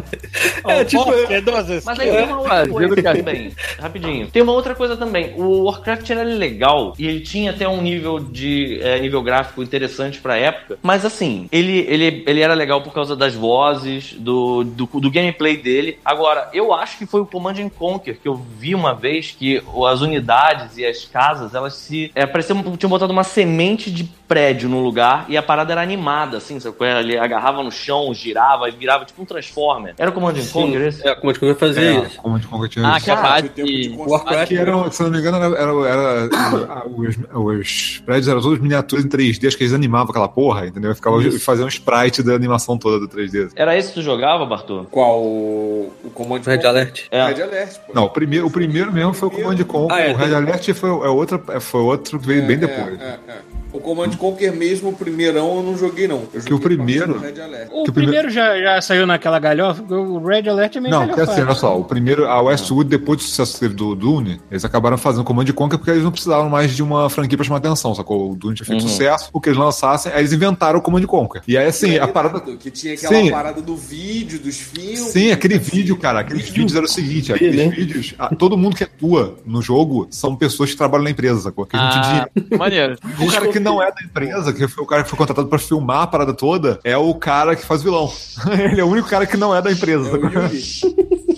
É, 0.67 0.83
tipo, 0.83 1.03
Ó, 1.09 1.13
é 1.31 1.41
duas 1.41 1.83
Mas 1.85 1.99
aí 1.99 2.11
tem 2.11 2.23
uma 2.25 2.37
outra 2.39 2.67
coisa 2.67 3.03
também, 3.03 3.51
rapidinho. 3.79 4.27
Tem 4.27 4.41
uma 4.41 4.51
outra 4.53 4.75
coisa 4.75 4.97
também. 4.97 5.33
O 5.37 5.63
Warcraft 5.63 6.09
era 6.09 6.23
legal 6.23 6.58
e 6.97 7.07
ele 7.07 7.21
tinha 7.21 7.51
até 7.51 7.67
um 7.67 7.81
nível 7.81 8.19
de 8.19 8.79
é, 8.81 8.99
nível 8.99 9.21
gráfico 9.21 9.63
interessante 9.63 10.19
pra 10.19 10.37
época. 10.37 10.77
Mas 10.83 11.05
assim, 11.05 11.47
ele, 11.51 11.85
ele, 11.87 12.23
ele 12.27 12.41
era 12.41 12.53
legal 12.53 12.81
por 12.81 12.93
causa 12.93 13.15
das 13.15 13.33
vozes, 13.33 14.13
do, 14.17 14.63
do, 14.63 14.85
do 14.85 15.11
gameplay 15.11 15.57
dele. 15.57 15.97
Agora, 16.03 16.49
eu 16.53 16.73
acho 16.73 16.97
que 16.97 17.05
foi 17.05 17.21
o 17.21 17.25
Command 17.25 17.55
and 17.59 17.69
Conquer 17.69 18.17
que 18.17 18.27
eu 18.27 18.35
vi 18.35 18.75
uma 18.75 18.93
vez 18.93 19.35
que 19.37 19.61
o- 19.73 19.85
as 19.85 20.01
unidades 20.01 20.77
e 20.77 20.85
as 20.85 21.05
casas, 21.05 21.53
elas 21.55 21.73
se. 21.75 22.11
É, 22.15 22.25
parecia 22.25 22.55
que 22.55 22.77
tinham 22.77 22.89
botado 22.89 23.11
uma 23.13 23.23
semente 23.23 23.89
de 23.91 24.03
prédio 24.27 24.69
no 24.69 24.79
lugar 24.81 25.25
e 25.27 25.35
a 25.35 25.41
parada 25.41 25.71
era 25.71 25.81
animada, 25.81 26.37
assim, 26.37 26.59
sabe? 26.59 26.75
Ele 26.99 27.17
agarrava 27.17 27.63
no 27.63 27.71
chão, 27.71 28.13
girava 28.13 28.69
e 28.69 28.71
virava 28.71 29.03
tipo 29.05 29.21
um 29.21 29.25
Transformer. 29.25 29.95
Era 29.97 30.09
o 30.11 30.13
Command 30.13 30.33
and 30.37 30.45
Conquer 30.51 30.81
esse? 30.87 31.07
É, 31.07 31.15
como 31.15 31.31
é 31.31 31.33
que 31.33 31.43
eu 31.43 31.49
ia 31.49 31.55
fazer 31.55 31.83
É, 31.95 31.99
isso? 32.05 32.21
de 32.39 32.47
Conquer 32.47 32.69
tinha 32.69 32.87
Ah, 32.87 32.97
isso. 32.97 33.05
que 33.05 33.11
a 33.11 33.15
Cara, 33.15 33.27
base. 33.29 33.41
foi 33.41 33.49
tempo 33.49 33.67
de 33.67 33.89
construir. 33.89 34.09
Warcraft 34.11 34.47
Que 34.47 34.57
eram, 34.57 34.91
se 34.91 35.03
não 35.03 35.09
me 35.09 35.17
engano, 35.19 35.37
era, 35.37 35.45
era, 35.57 35.71
era- 35.87 36.29
os, 36.55 37.17
os 37.59 38.01
prédios 38.05 38.27
eram 38.27 38.41
todos 38.41 38.59
miniaturas 38.59 39.05
em 39.05 39.09
3D, 39.09 39.47
acho 39.47 39.57
que 39.57 39.63
eles 39.63 39.73
animavam 39.73 40.09
aquela 40.09 40.27
porra, 40.27 40.67
entendeu? 40.67 40.93
Ficava 40.95 41.17
fazendo 41.39 41.65
um 41.65 41.69
sprite 41.69 42.21
da 42.23 42.33
animação 42.33 42.77
toda 42.77 42.99
do 42.99 43.07
3D. 43.07 43.51
Era 43.55 43.77
esse 43.77 43.89
que 43.89 43.95
tu 43.95 44.01
jogava, 44.01 44.45
Bartô? 44.45 44.85
Qual? 44.89 45.21
O, 45.23 45.91
o 46.03 46.09
Command 46.11 46.41
Red 46.45 46.65
Alert. 46.65 47.03
É. 47.11 47.25
Red 47.27 47.41
Alert, 47.41 47.77
pô. 47.87 47.93
Não, 47.93 48.03
o 48.05 48.09
primeiro, 48.09 48.47
o 48.47 48.51
primeiro 48.51 48.91
mesmo 48.91 49.13
foi 49.13 49.27
o 49.27 49.31
Command 49.31 49.57
Conquer, 49.63 49.95
Ah, 49.95 50.01
é, 50.01 50.13
o 50.13 50.15
Red 50.15 50.35
Alert 50.35 50.73
foi, 50.73 50.89
é 50.89 51.09
outra, 51.09 51.59
foi 51.59 51.81
outro 51.81 52.19
que 52.19 52.27
veio 52.27 52.45
bem 52.45 52.57
depois. 52.57 52.99
É, 52.99 53.03
é, 53.03 53.19
é. 53.31 53.37
O 53.71 53.79
Command 53.79 54.09
Conquer 54.17 54.51
mesmo, 54.51 54.89
o 54.89 54.93
primeirão, 54.93 55.57
eu 55.57 55.61
não 55.63 55.77
joguei, 55.77 56.07
não. 56.07 56.23
Eu 56.33 56.41
Que 56.41 56.51
o 56.53 56.59
primeiro- 56.59 57.13
bastante 57.13 57.35
Red 57.35 57.41
Alert. 57.43 57.69
O 57.71 57.83
Que 57.83 57.89
o 57.91 57.93
primeiro, 57.93 58.27
primeiro- 58.27 58.29
já, 58.31 58.59
já 58.75 58.81
saiu 58.81 59.05
naquela 59.05 59.37
galhofa, 59.37 59.83
o 59.93 60.25
Red 60.25 60.49
Alert 60.49 60.75
é 60.75 60.79
meio 60.79 60.95
Não, 60.95 61.07
que 61.09 61.21
assim, 61.21 61.41
olha 61.41 61.53
só, 61.53 61.77
o 61.79 61.83
primeiro, 61.83 62.25
a 62.27 62.41
Westwood, 62.41 62.89
depois 62.89 63.19
do 63.19 63.23
sucesso 63.25 63.69
do 63.69 63.93
Dune, 63.93 64.41
eles 64.49 64.65
acabaram 64.65 64.97
fazendo 64.97 65.23
Command 65.23 65.45
Conquer 65.53 65.77
porque 65.77 65.91
eles 65.91 66.03
não 66.03 66.11
precisavam 66.11 66.38
mais 66.47 66.75
de 66.75 66.83
uma 66.83 67.09
franquia 67.09 67.35
pra 67.35 67.43
chamar 67.43 67.57
atenção, 67.57 67.95
sacou? 67.95 68.31
O 68.31 68.35
Dune 68.35 68.55
tinha 68.55 68.65
feito 68.65 68.83
sucesso, 68.83 69.29
o 69.33 69.41
que 69.41 69.49
eles 69.49 69.57
lançassem, 69.57 70.11
aí 70.11 70.19
eles 70.19 70.31
inventaram 70.31 70.77
o 70.77 70.81
Command 70.81 71.01
Conquer. 71.03 71.41
E 71.47 71.57
aí, 71.57 71.65
assim, 71.65 71.97
a 71.97 72.07
parada... 72.07 72.39
Que 72.39 72.69
tinha 72.69 72.93
aquela 72.93 73.15
Sim. 73.15 73.31
parada 73.31 73.61
do 73.61 73.75
vídeo, 73.75 74.39
dos 74.39 74.57
filmes. 74.57 74.99
Sim, 74.99 75.31
aquele 75.31 75.57
vídeo, 75.57 75.97
cara, 75.97 76.19
aqueles 76.19 76.47
vídeos 76.49 76.75
era 76.75 76.85
o 76.85 76.89
seguinte, 76.89 77.33
aqueles 77.33 77.55
né? 77.55 77.67
vídeos, 77.69 78.13
ah, 78.19 78.33
todo 78.35 78.55
mundo 78.55 78.75
que 78.75 78.83
atua 78.83 79.37
no 79.45 79.61
jogo 79.61 80.07
são 80.11 80.35
pessoas 80.35 80.69
que 80.69 80.77
trabalham 80.77 81.03
na 81.05 81.09
empresa, 81.09 81.41
sacou? 81.41 81.65
Que 81.65 81.75
a 81.75 81.91
gente 81.91 82.07
Ah, 82.07 82.57
maneiro. 82.57 82.95
O 83.19 83.31
cara 83.31 83.47
que 83.47 83.59
não 83.59 83.81
é 83.81 83.91
da 83.91 84.01
empresa, 84.03 84.53
que 84.53 84.67
foi 84.67 84.83
o 84.83 84.87
cara 84.87 85.03
que 85.03 85.09
foi 85.09 85.17
contratado 85.17 85.47
pra 85.47 85.57
filmar 85.59 86.03
a 86.03 86.07
parada 86.07 86.33
toda, 86.33 86.79
é 86.83 86.97
o 86.97 87.13
cara 87.15 87.55
que 87.55 87.65
faz 87.65 87.81
vilão. 87.81 88.11
Ele 88.71 88.79
é 88.79 88.83
o 88.83 88.87
único 88.87 89.07
cara 89.09 89.25
que 89.25 89.37
não 89.37 89.55
é 89.55 89.61
da 89.61 89.71
empresa. 89.71 90.09
É 90.09 90.09
o 90.09 90.11
sacou? 90.11 90.29
Yuri. 90.29 90.63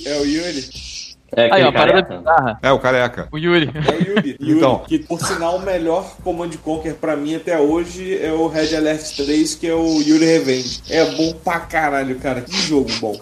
É 0.05 0.19
o 0.19 0.25
Yuri. 0.25 0.90
É 1.35 1.49
Aí, 1.53 1.63
ó, 1.63 1.71
parada 1.71 2.03
careca? 2.03 2.17
bizarra. 2.17 2.59
É, 2.61 2.71
o 2.71 2.79
careca. 2.79 3.27
O 3.31 3.37
Yuri. 3.37 3.69
É 3.73 3.91
o 3.91 3.95
Yuri. 4.15 4.37
Yuri, 4.41 4.57
Então. 4.57 4.79
Que, 4.87 4.99
por 4.99 5.19
sinal, 5.19 5.57
o 5.57 5.61
melhor 5.61 6.15
Command 6.23 6.49
Conquer 6.63 6.95
pra 6.95 7.15
mim 7.15 7.35
até 7.35 7.57
hoje 7.59 8.17
é 8.21 8.31
o 8.33 8.47
Red 8.47 8.75
Alert 8.75 9.15
3, 9.15 9.55
que 9.55 9.67
é 9.67 9.73
o 9.73 10.01
Yuri 10.01 10.25
Revenge. 10.25 10.81
É 10.89 11.05
bom 11.05 11.33
pra 11.43 11.59
caralho, 11.61 12.15
cara. 12.19 12.41
Que 12.41 12.53
jogo 12.55 12.89
bom. 12.99 13.19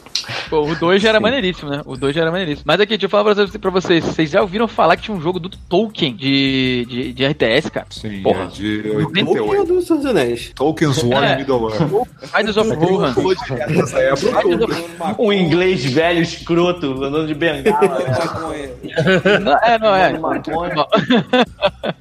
Pô, 0.49 0.61
o 0.61 0.75
2 0.75 1.01
já 1.01 1.09
era 1.09 1.19
maneiríssimo, 1.19 1.69
né? 1.71 1.81
O 1.85 1.95
2 1.97 2.13
já 2.15 2.21
era 2.21 2.31
maneiríssimo. 2.31 2.63
Mas 2.67 2.79
aqui, 2.79 2.89
deixa 2.91 3.05
eu 3.05 3.09
falar 3.09 3.23
pra 3.23 3.33
vocês, 3.35 3.57
pra 3.57 3.71
vocês. 3.71 4.03
Vocês 4.03 4.29
já 4.29 4.41
ouviram 4.41 4.67
falar 4.67 4.95
que 4.95 5.03
tinha 5.03 5.15
um 5.17 5.21
jogo 5.21 5.39
do 5.39 5.49
Tolkien 5.49 6.15
de, 6.15 6.85
de, 6.87 7.13
de 7.13 7.25
RTS, 7.25 7.69
cara? 7.71 7.87
Sim, 7.89 8.21
Porra. 8.21 8.43
é 8.43 8.47
de 8.47 8.81
Tolkien 8.83 9.25
88. 9.27 9.65
do 9.73 9.81
Senhor 9.81 9.97
dos 10.01 10.05
Anéis. 10.05 10.51
Tolkien's 10.55 11.03
War 11.03 11.23
É. 11.23 11.33
in 11.33 11.37
Middle-earth. 11.37 12.07
Riders 12.35 12.57
of 12.57 12.69
Rohan. 12.75 13.13
Época. 13.97 15.15
Um 15.17 15.33
inglês 15.33 15.83
velho, 15.85 16.21
escroto, 16.21 17.03
andando 17.03 17.27
de 17.27 17.33
bengala. 17.33 17.98
Maconha. 18.07 19.39
Não, 19.39 19.57
é, 19.57 19.79
não, 19.79 19.95
é. 19.95 20.17
Maconha. 20.17 20.75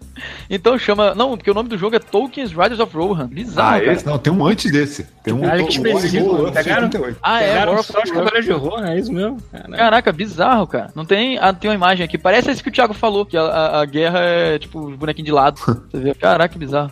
Então 0.51 0.77
chama. 0.79 1.15
Não, 1.15 1.37
porque 1.37 1.51
o 1.51 1.55
nome 1.55 1.69
do 1.69 1.77
jogo 1.79 1.95
é 1.95 1.99
Tolkien's 1.99 2.51
Riders 2.53 2.81
of 2.81 2.97
Rohan. 2.97 3.29
Bizarro, 3.29 3.77
Ah, 3.77 3.81
cara. 3.81 3.93
esse 3.93 4.07
não, 4.07 4.19
tem 4.19 4.33
um 4.33 4.45
antes 4.47 4.73
desse. 4.73 5.05
Tem 5.23 5.33
um 5.33 5.43
Olha 5.43 5.63
que 5.65 5.75
Tolkien 5.81 5.81
War 5.83 5.93
in 5.93 5.97
específico, 6.07 6.25
Middle-earth 6.33 6.57
de 6.57 6.65
pegaram? 6.65 6.83
88. 6.87 7.19
Ah, 7.23 7.43
é, 7.43 7.49
Pegaram 7.53 7.83
só 7.83 8.01
cavaleiros 8.03 8.45
de 8.45 8.53
horror, 8.53 8.85
é 8.85 8.99
isso 8.99 9.13
mesmo? 9.13 9.39
Caraca. 9.53 9.77
Caraca, 9.77 10.13
bizarro, 10.13 10.67
cara. 10.67 10.91
Não 10.95 11.05
tem. 11.05 11.39
Ah, 11.39 11.53
tem 11.53 11.71
uma 11.71 11.75
imagem 11.75 12.05
aqui. 12.05 12.17
Parece 12.19 12.51
esse 12.51 12.63
que 12.63 12.69
o 12.69 12.73
Thiago 12.73 12.95
falou, 12.95 13.25
que 13.27 13.37
a, 13.37 13.43
a- 13.43 13.81
a 13.83 13.85
guerra 13.85 14.19
é 14.21 14.59
tipo 14.59 14.81
os 14.81 14.97
bonequinhos 14.97 15.27
de 15.27 15.33
lado. 15.33 15.61
Você 15.93 15.99
vê? 16.01 16.15
Caraca, 16.15 16.53
que 16.53 16.59
bizarro. 16.59 16.91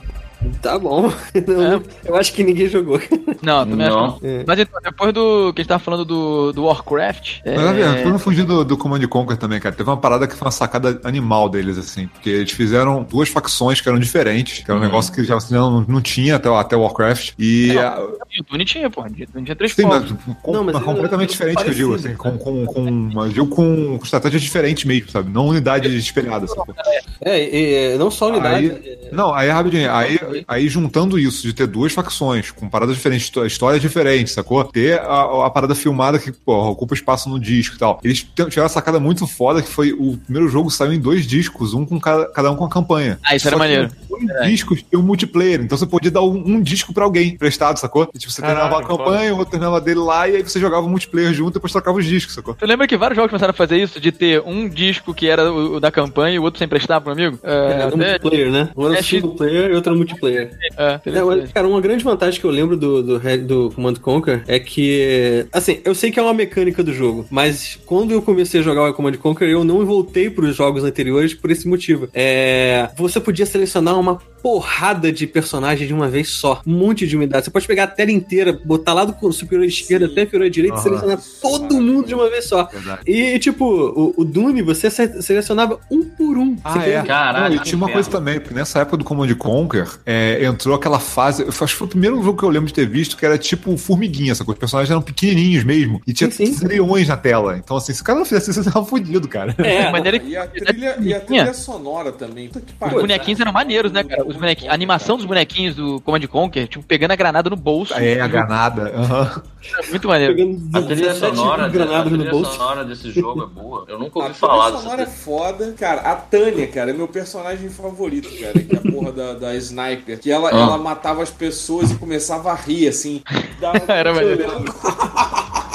Tá 0.63 0.79
bom. 0.79 1.03
Não, 1.47 1.83
Eu 2.05 2.17
acho 2.17 2.33
que 2.33 2.43
ninguém 2.43 2.69
jogou. 2.69 3.01
Não, 3.43 3.67
também 3.67 3.89
Não. 3.89 4.05
acho 4.07 4.19
que 4.21 4.27
não. 4.27 4.45
Mas 4.47 4.59
então, 4.61 4.81
depois 4.83 5.13
do 5.13 5.53
que 5.53 5.61
a 5.61 5.63
gente 5.63 5.69
tava 5.69 5.83
falando 5.83 6.05
do, 6.05 6.53
do 6.53 6.65
Warcraft. 6.65 7.41
Mas, 7.45 7.77
é, 7.79 8.03
pra 8.03 8.11
não 8.11 8.19
fugir 8.19 8.45
do, 8.45 8.65
do 8.65 8.77
Command 8.77 9.07
Conquer 9.09 9.37
também, 9.37 9.61
cara, 9.61 9.75
teve 9.75 9.89
uma 9.89 9.97
parada 9.97 10.27
que 10.27 10.35
foi 10.35 10.47
uma 10.47 10.51
sacada 10.53 11.01
animal 11.05 11.49
deles, 11.49 11.79
assim, 11.79 12.07
porque 12.09 12.31
eles 12.31 12.51
fizeram 12.53 13.03
duas 13.03 13.29
facções 13.29 13.81
que 13.81 13.89
eram 13.89 13.99
diferentes, 13.99 14.65
que 14.65 14.71
era 14.71 14.79
um 14.79 14.83
negócio 14.83 15.13
que 15.13 15.23
já 15.25 15.37
assim, 15.37 15.55
não, 15.55 15.85
não 15.87 16.01
tinha 16.01 16.37
até, 16.37 16.49
o- 16.51 16.57
até 16.57 16.77
o 16.77 16.81
Warcraft, 16.83 17.33
e... 17.39 17.73
Não, 17.75 17.83
a- 17.83 18.01
o 18.05 18.65
tinha, 18.65 18.91
porra. 18.91 19.09
O 19.09 19.27
Tune 19.33 19.45
tinha 19.45 19.57
três 19.57 19.73
Sim, 19.73 19.85
mas, 19.87 20.11
com, 20.43 20.53
Não, 20.53 20.65
mas 20.65 20.75
mas 20.75 20.83
é- 20.83 20.87
completamente 20.87 21.29
é 21.31 21.33
diferente 21.33 21.63
que 21.65 21.71
eu 21.71 21.75
digo, 21.75 21.95
assim, 21.95 22.15
com, 22.17 22.37
com, 22.39 22.67
com, 22.67 23.11
eu 23.25 23.29
digo 23.29 23.47
com, 23.47 23.99
com 23.99 24.05
estratégias 24.05 24.43
diferentes 24.43 24.85
mesmo, 24.85 25.11
sabe? 25.11 25.31
Não 25.31 25.47
unidades 25.49 25.93
espelhadas, 25.93 26.51
sabe? 26.51 26.73
É, 27.21 27.95
e 27.95 27.99
não 27.99 28.11
só 28.11 28.29
unidade. 28.29 28.71
Aí, 28.71 28.99
não, 29.13 29.33
aí 29.35 29.49
rapidinho, 29.51 29.93
aí, 29.93 30.19
aí 30.47 30.69
juntando 30.69 31.19
isso, 31.19 31.43
de 31.47 31.53
ter 31.53 31.67
duas 31.67 31.93
facções, 31.93 32.51
com 32.51 32.69
paradas 32.69 32.97
diferentes, 32.97 33.27
histó- 33.27 33.45
histórias 33.45 33.81
diferentes, 33.83 34.33
sacou? 34.35 34.63
Ter 34.65 34.99
a, 35.01 35.47
a 35.47 35.51
parada 35.51 35.75
filmada 35.75 36.19
que, 36.19 36.33
porra, 36.33 36.71
ocupa 36.71 36.95
espaço 36.95 37.29
no 37.29 37.39
disco 37.39 37.77
e 37.77 37.79
tal. 37.79 38.01
Eles 38.03 38.21
tiveram 38.35 38.63
uma 38.63 38.69
sacada 38.69 38.99
muito 39.01 39.27
foda 39.27 39.63
que 39.63 39.69
foi 39.69 39.93
o 39.93 40.17
primeiro 40.19 40.49
jogo 40.49 40.71
saiu 40.71 40.93
em 40.93 41.01
dois 41.01 41.27
discos, 41.27 41.75
um 41.75 41.85
com 41.85 41.99
cada, 42.01 42.27
cada 42.27 42.51
um 42.51 42.57
com 42.57 42.65
a 42.65 42.69
campanha. 42.69 43.19
Ah, 43.23 43.35
isso 43.37 43.47
era 43.49 43.57
Só 43.57 43.63
que 43.63 43.69
maneiro. 43.69 43.93
Dois 44.09 44.49
discos 44.51 44.85
e 44.93 44.97
um 44.97 45.03
multiplayer. 45.03 45.61
Então 45.61 45.77
você 45.77 45.87
podia 45.87 46.11
dar 46.11 46.23
um, 46.23 46.37
um 46.37 46.61
disco 46.63 46.93
pra 46.93 47.05
alguém 47.05 47.29
emprestado, 47.31 47.79
sacou? 47.79 48.09
E, 48.15 48.19
tipo, 48.19 48.33
você 48.33 48.41
Caralho, 48.41 48.61
terminava 48.61 48.85
a 48.85 48.87
campanha, 48.87 49.35
o 49.35 49.39
outro 49.39 49.51
terminava 49.51 49.81
dele 49.81 50.01
lá, 50.01 50.29
e 50.29 50.37
aí 50.37 50.43
você 50.43 50.59
jogava 50.59 50.87
o 50.87 50.89
multiplayer 50.91 51.33
junto 51.35 51.51
e 51.51 51.55
depois 51.55 51.73
trocava 51.73 51.99
os 51.99 52.05
discos, 52.07 52.35
sacou? 52.35 52.55
Tu 52.55 52.67
lembra 52.67 52.87
que 52.87 52.97
vários 52.97 53.17
jogos 53.17 53.31
começaram 53.31 53.51
a 53.51 53.55
fazer 53.55 53.77
isso? 53.77 54.01
De 54.01 54.11
ter 54.13 54.43
um 54.47 54.69
disco 54.69 55.13
que 55.15 55.29
era 55.29 55.51
o, 55.53 55.77
o 55.77 55.81
da 55.81 55.91
campanha 55.91 56.37
e 56.37 56.39
o 56.39 56.43
outro 56.43 56.59
sem 56.59 56.65
emprestar 56.67 57.01
pro 57.01 57.13
amigo? 57.13 57.39
É, 57.43 57.55
É, 57.55 57.83
até- 57.85 57.97
multiplayer, 57.97 58.51
né? 58.51 58.71
Um 58.77 58.87
era 58.87 58.97
É, 58.97 59.01
o 59.01 59.05
single 59.05 59.35
player 59.35 59.71
e 59.71 59.75
outro 59.75 59.91
era 59.91 59.97
o 59.97 59.99
multiplayer. 60.17 60.51
é, 60.77 61.01
É, 61.43 61.47
cara, 61.53 61.69
uma 61.69 61.81
grande 61.81 62.05
vantagem 62.05 62.41
que 62.41 62.47
eu 62.47 62.51
lembro 62.51 62.77
do, 62.77 63.03
do, 63.03 63.39
do 63.47 63.71
Command 63.71 63.95
Conquer 63.95 64.43
é 64.47 64.59
que, 64.59 65.47
assim, 65.53 65.81
eu 65.85 65.95
sei 65.95 66.11
que 66.11 66.19
é 66.19 66.23
uma 66.23 66.35
mecânica 66.35 66.83
do 66.83 66.93
jogo, 66.93 67.27
mas 67.31 67.79
quando 67.87 68.13
eu 68.13 68.23
comecei 68.23 68.61
a 68.61 68.63
jogar 68.63 68.89
o 68.89 68.95
Command 68.95 69.15
Conquer, 69.15 69.49
eu 69.49 69.65
não 69.65 69.85
voltei 69.85 70.31
pros 70.31 70.57
jogos 70.57 70.85
anteriores 70.85 71.35
por 71.35 71.51
esse 71.51 71.69
motivo. 71.69 72.09
É, 72.15 72.89
você 72.97 73.21
podia 73.21 73.47
selecionar 73.47 73.99
uma 73.99 74.21
porrada 74.47 75.11
de 75.11 75.27
personagens 75.27 75.89
de 75.89 75.93
uma 75.93 76.09
vez 76.09 76.29
só. 76.31 76.63
Um 76.65 76.79
monte 76.79 77.05
de 77.05 77.17
unidades. 77.17 77.47
Você 77.47 77.51
pode 77.51 77.67
pegar 77.67 77.83
a 77.83 77.87
tela 77.89 78.13
inteira, 78.13 78.53
botar 78.65 78.95
lá 78.95 79.05
do 79.05 79.33
superior 79.33 79.67
esquerdo 79.67 80.05
até 80.05 80.23
inferior 80.23 80.49
direito 80.49 80.75
e 80.75 80.77
Aham. 80.77 80.83
selecionar 80.85 81.19
todo 81.43 81.81
mundo 81.81 82.07
de 82.07 82.15
uma 82.15 82.31
vez 82.31 82.45
só. 82.45 82.65
Verdade. 82.67 83.01
E, 83.09 83.37
tipo, 83.41 83.65
o, 83.65 84.15
o 84.17 84.25
Dune, 84.25 84.63
você 84.63 84.89
se- 84.89 85.21
selecionava 85.21 85.81
um 85.91 86.05
por 86.05 86.39
um. 86.39 86.57
Ah, 86.63 86.75
Você 86.75 86.91
é. 86.91 87.03
Não, 87.03 87.55
e 87.57 87.59
tinha 87.59 87.77
uma 87.77 87.91
coisa 87.91 88.09
também, 88.09 88.39
porque 88.39 88.55
nessa 88.55 88.79
época 88.79 88.99
do 88.99 89.05
Command 89.05 89.35
Conquer, 89.35 89.89
é, 90.07 90.45
entrou 90.45 90.77
aquela 90.77 91.01
fase. 91.01 91.43
eu 91.43 91.49
Acho 91.49 91.59
que 91.67 91.73
foi 91.73 91.87
o 91.89 91.91
primeiro 91.91 92.23
jogo 92.23 92.39
que 92.39 92.45
eu 92.45 92.49
lembro 92.51 92.69
de 92.69 92.75
ter 92.75 92.87
visto 92.89 93.17
que 93.17 93.27
era 93.27 93.37
tipo 93.37 93.77
formiguinha, 93.77 94.31
essa 94.31 94.45
coisa. 94.45 94.55
Os 94.57 94.61
personagens 94.61 94.93
eram 94.93 95.03
pequenininhos 95.03 95.65
mesmo. 95.65 96.01
E 96.07 96.13
tinha 96.13 96.31
Sim, 96.31 96.47
sim. 96.55 96.67
trilhões 96.69 97.09
na 97.09 97.17
tela. 97.17 97.59
Então, 97.59 97.77
assim, 97.77 97.93
se 97.93 98.01
o 98.01 98.05
cara 98.05 98.21
não 98.21 98.25
fizesse 98.25 98.51
isso, 98.53 98.63
você 98.63 98.71
tava 98.71 98.87
fudido, 98.87 99.27
cara. 99.27 99.57
É, 99.59 99.91
maneira 99.91 100.21
que 100.21 100.29
E 100.29 100.37
a 100.37 100.47
trilha, 100.47 100.97
e 101.01 101.13
a 101.13 101.19
trilha 101.19 101.53
sonora 101.53 102.13
também. 102.13 102.49
Os 102.81 102.93
bonequinhos 102.93 103.41
eram 103.41 103.53
maneiros, 103.53 103.91
né, 103.91 104.05
cara? 104.05 104.25
Os 104.25 104.36
bonequinhos, 104.37 104.71
a 104.71 104.75
animação 104.75 105.17
dos 105.17 105.27
bonequinhos 105.27 105.75
do 105.75 106.01
Command 106.01 106.21
Conquer, 106.29 106.69
tipo, 106.69 106.85
pegando 106.85 107.11
a 107.13 107.17
granada 107.17 107.51
no 107.51 107.57
bolso. 107.57 107.95
É, 107.95 108.21
a 108.21 108.27
granada. 108.27 108.89
Era 108.89 109.89
muito 109.91 110.07
maneiro. 110.09 110.35
pegando 110.37 110.77
A 110.77 110.83
trilha 110.83 111.13
17 111.13 111.37
sonora, 111.37 111.65
a 111.65 111.69
granadas 111.69 112.13
no 112.13 112.31
bolso. 112.31 112.53
sonora 112.53 112.85
desse 112.85 113.11
jogo 113.11 113.43
é 113.43 113.47
boa. 113.47 113.85
Eu 113.89 113.99
nunca 113.99 114.21
A 114.21 114.23
ouvi 114.25 114.35
trilha 114.35 114.49
falar 114.49 114.71
dessa 114.71 114.83
sonora 114.83 115.03
é 115.03 115.07
foda. 115.07 115.75
Cara, 115.79 116.01
a 116.03 116.15
Tânia, 116.15 116.67
cara, 116.69 116.91
é 116.91 116.95
meu 116.95 117.09
personagem 117.09 117.69
favorito, 117.69 118.29
cara. 118.41 118.53
Que 118.59 118.77
é 118.77 118.79
a 118.79 118.93
porra 118.93 119.13
da, 119.13 119.35
da 119.35 119.55
sniper. 119.57 120.19
Que 120.21 120.31
ela, 120.31 120.51
Ah. 120.51 120.59
ela 120.59 120.79
matava 120.79 121.23
as 121.23 121.31
pessoas 121.31 121.91
e 121.91 121.95
começava 121.97 122.51
a 122.53 122.55
rir, 122.55 122.89
assim. 122.89 123.23
Dava 123.61 123.81
Era 123.93 124.13
maneiro. 124.15 124.45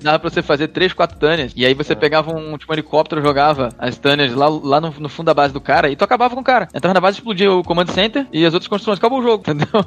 Dava 0.00 0.18
pra 0.18 0.30
você 0.30 0.42
fazer 0.42 0.68
3, 0.68 0.92
4 0.92 1.18
Tânias. 1.18 1.52
E 1.56 1.64
aí 1.64 1.74
você 1.74 1.94
pegava 1.96 2.30
um, 2.34 2.56
tipo, 2.58 2.72
um 2.72 2.74
helicóptero, 2.74 3.22
jogava 3.22 3.70
as 3.78 3.96
Tânias 3.98 4.34
lá, 4.34 4.48
lá 4.48 4.80
no, 4.80 4.94
no 4.98 5.08
fundo 5.08 5.26
da 5.26 5.34
base 5.34 5.52
do 5.52 5.60
cara 5.60 5.88
e 5.90 5.96
tu 5.96 6.04
acabava 6.04 6.34
com 6.34 6.40
o 6.40 6.44
cara. 6.44 6.68
Entrava 6.74 6.94
na 6.94 7.00
base, 7.00 7.18
explodia 7.18 7.52
o 7.52 7.62
Command 7.62 7.86
Center 7.86 8.26
e 8.32 8.44
as 8.44 8.54
outras 8.54 8.68
construções. 8.68 8.98
Acabou 8.98 9.20
o 9.20 9.22
jogo, 9.22 9.42
entendeu? 9.48 9.84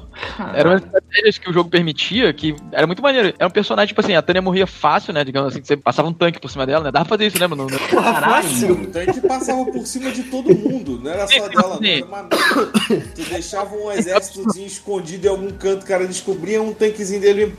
Eram 0.54 0.72
umas 0.72 0.84
estratégias 0.84 1.38
que 1.38 1.49
o 1.49 1.54
jogo 1.54 1.70
permitia 1.70 2.34
que 2.34 2.56
era 2.72 2.88
muito 2.88 3.02
maneiro. 3.02 3.34
Era 3.38 3.47
um 3.47 3.52
personagem, 3.52 3.88
tipo 3.89 4.02
assim, 4.02 4.16
a 4.16 4.22
Tânia 4.22 4.41
morria 4.41 4.68
fácil, 4.68 5.14
né? 5.14 5.24
Digamos 5.24 5.52
assim, 5.52 5.61
que 5.61 5.68
você 5.68 5.78
passava 5.78 6.07
um 6.07 6.14
tanque 6.14 6.40
por 6.40 6.49
cima 6.49 6.65
dela, 6.65 6.86
né? 6.86 6.91
Dava 6.91 7.06
pra 7.06 7.18
fazer 7.18 7.28
isso, 7.28 7.40
né, 7.40 7.48
mano? 7.48 7.68
No- 7.68 7.80
Fácil. 7.80 8.82
Então 8.84 9.02
a 9.02 9.06
gente 9.06 9.22
passava 9.22 9.65
por 9.65 9.86
cima 9.86 10.11
de 10.11 10.23
todo 10.23 10.53
mundo, 10.56 10.99
não 11.03 11.11
era 11.11 11.28
só 11.28 11.48
dela, 11.48 11.80
não. 11.80 11.88
Era 11.88 12.06
uma. 12.06 12.23
Tu 13.15 13.23
deixava 13.30 13.76
um 13.76 13.91
exércitozinho 13.94 14.68
escondido 14.68 15.28
em 15.28 15.30
algum 15.30 15.49
canto, 15.52 15.84
o 15.84 15.88
cara 15.88 16.06
descobria 16.07 16.61
um 16.61 16.73
tanquezinho 16.73 17.22
dele. 17.22 17.56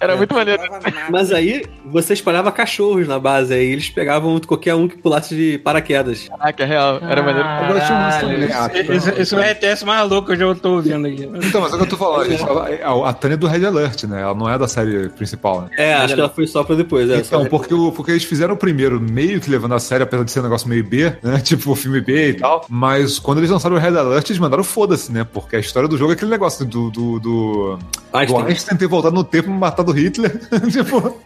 Era 0.00 0.16
muito 0.16 0.30
não 0.30 0.38
maneiro. 0.38 0.62
Mas 1.10 1.32
aí 1.32 1.64
você 1.84 2.12
espalhava 2.12 2.52
cachorros 2.52 3.06
na 3.08 3.18
base, 3.18 3.52
aí 3.54 3.66
eles 3.72 3.88
pegavam 3.90 4.38
qualquer 4.40 4.74
um 4.74 4.86
que 4.88 4.96
pulasse 4.98 5.34
de 5.34 5.58
paraquedas. 5.58 6.28
Caraca, 6.28 6.62
é 6.62 6.66
real. 6.66 6.98
Era 7.02 7.22
maneiro. 7.22 7.48
Agora 7.48 7.80
tinha 7.80 7.98
um 7.98 8.54
ah, 8.54 8.70
Esse, 8.94 9.10
esse 9.20 9.34
é 9.34 9.38
o 9.38 9.40
RTS 9.40 9.84
mais 9.84 10.08
louco 10.08 10.26
que 10.28 10.34
eu 10.34 10.54
já 10.54 10.54
tô 10.60 10.76
ouvindo 10.76 11.06
aqui. 11.06 11.28
Então, 11.46 11.60
mas 11.60 11.72
é 11.72 11.74
o 11.74 11.78
que 11.78 11.84
eu 11.84 11.88
tô 11.88 11.96
falando. 11.96 12.22
A, 12.22 12.28
gente 12.28 12.40
fala- 12.40 13.08
a, 13.08 13.12
Tânia 13.12 13.34
é 13.34 13.36
do 13.36 13.46
Red 13.46 13.66
Alert, 13.66 14.04
né? 14.04 14.22
Ela 14.22 14.34
não 14.34 14.48
é 14.48 14.56
da 14.58 14.68
série 14.68 15.08
principal, 15.10 15.62
né? 15.62 15.70
É, 15.76 15.94
acho 15.94 16.14
que 16.14 16.20
ela 16.20 16.28
foi 16.28 16.46
só 16.46 16.62
pra 16.62 16.76
depois. 16.76 17.10
É, 17.10 17.18
Então, 17.18 17.42
só- 17.42 17.48
porque, 17.48 17.74
o- 17.74 17.92
porque 17.92 18.12
eles 18.12 18.24
fizeram 18.24 18.54
o 18.54 18.56
primeiro 18.56 19.00
meio 19.00 19.40
que 19.40 19.50
levando 19.50 19.74
a 19.74 19.78
sério, 19.78 20.04
apesar 20.04 20.24
de 20.24 20.30
ser 20.30 20.40
um 20.40 20.44
negócio 20.44 20.68
meio 20.68 20.84
B, 20.84 21.12
né? 21.22 21.40
Tipo, 21.48 21.74
filme 21.74 22.00
B 22.00 22.30
e 22.30 22.34
tal. 22.34 22.64
Mas 22.68 23.18
quando 23.18 23.38
eles 23.38 23.50
lançaram 23.50 23.76
o 23.76 23.78
Red 23.78 23.96
Alert, 23.98 24.28
eles 24.30 24.38
mandaram 24.38 24.62
foda-se, 24.62 25.10
né? 25.10 25.24
Porque 25.24 25.56
a 25.56 25.58
história 25.60 25.88
do 25.88 25.96
jogo 25.96 26.12
é 26.12 26.14
aquele 26.14 26.30
negócio 26.30 26.64
do, 26.64 26.90
do, 26.90 27.18
do, 27.18 27.78
Einstein. 28.12 28.42
do 28.42 28.48
Einstein 28.48 28.76
ter 28.78 28.86
voltado 28.86 29.14
no 29.14 29.24
tempo 29.24 29.48
e 29.48 29.52
matado 29.52 29.87
Hitler. 29.92 30.38
tipo. 30.70 31.20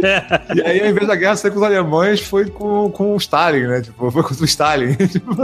e 0.54 0.62
aí, 0.62 0.80
ao 0.80 0.88
invés 0.88 1.06
da 1.06 1.14
guerra 1.14 1.36
ser 1.36 1.50
com 1.50 1.58
os 1.58 1.62
alemães, 1.62 2.20
foi 2.20 2.48
com, 2.48 2.90
com 2.90 3.14
o 3.14 3.16
Stalin, 3.16 3.66
né? 3.66 3.80
Tipo, 3.82 4.10
foi 4.10 4.22
contra 4.22 4.42
o 4.42 4.46
Stalin. 4.46 4.94
Tipo, 5.10 5.34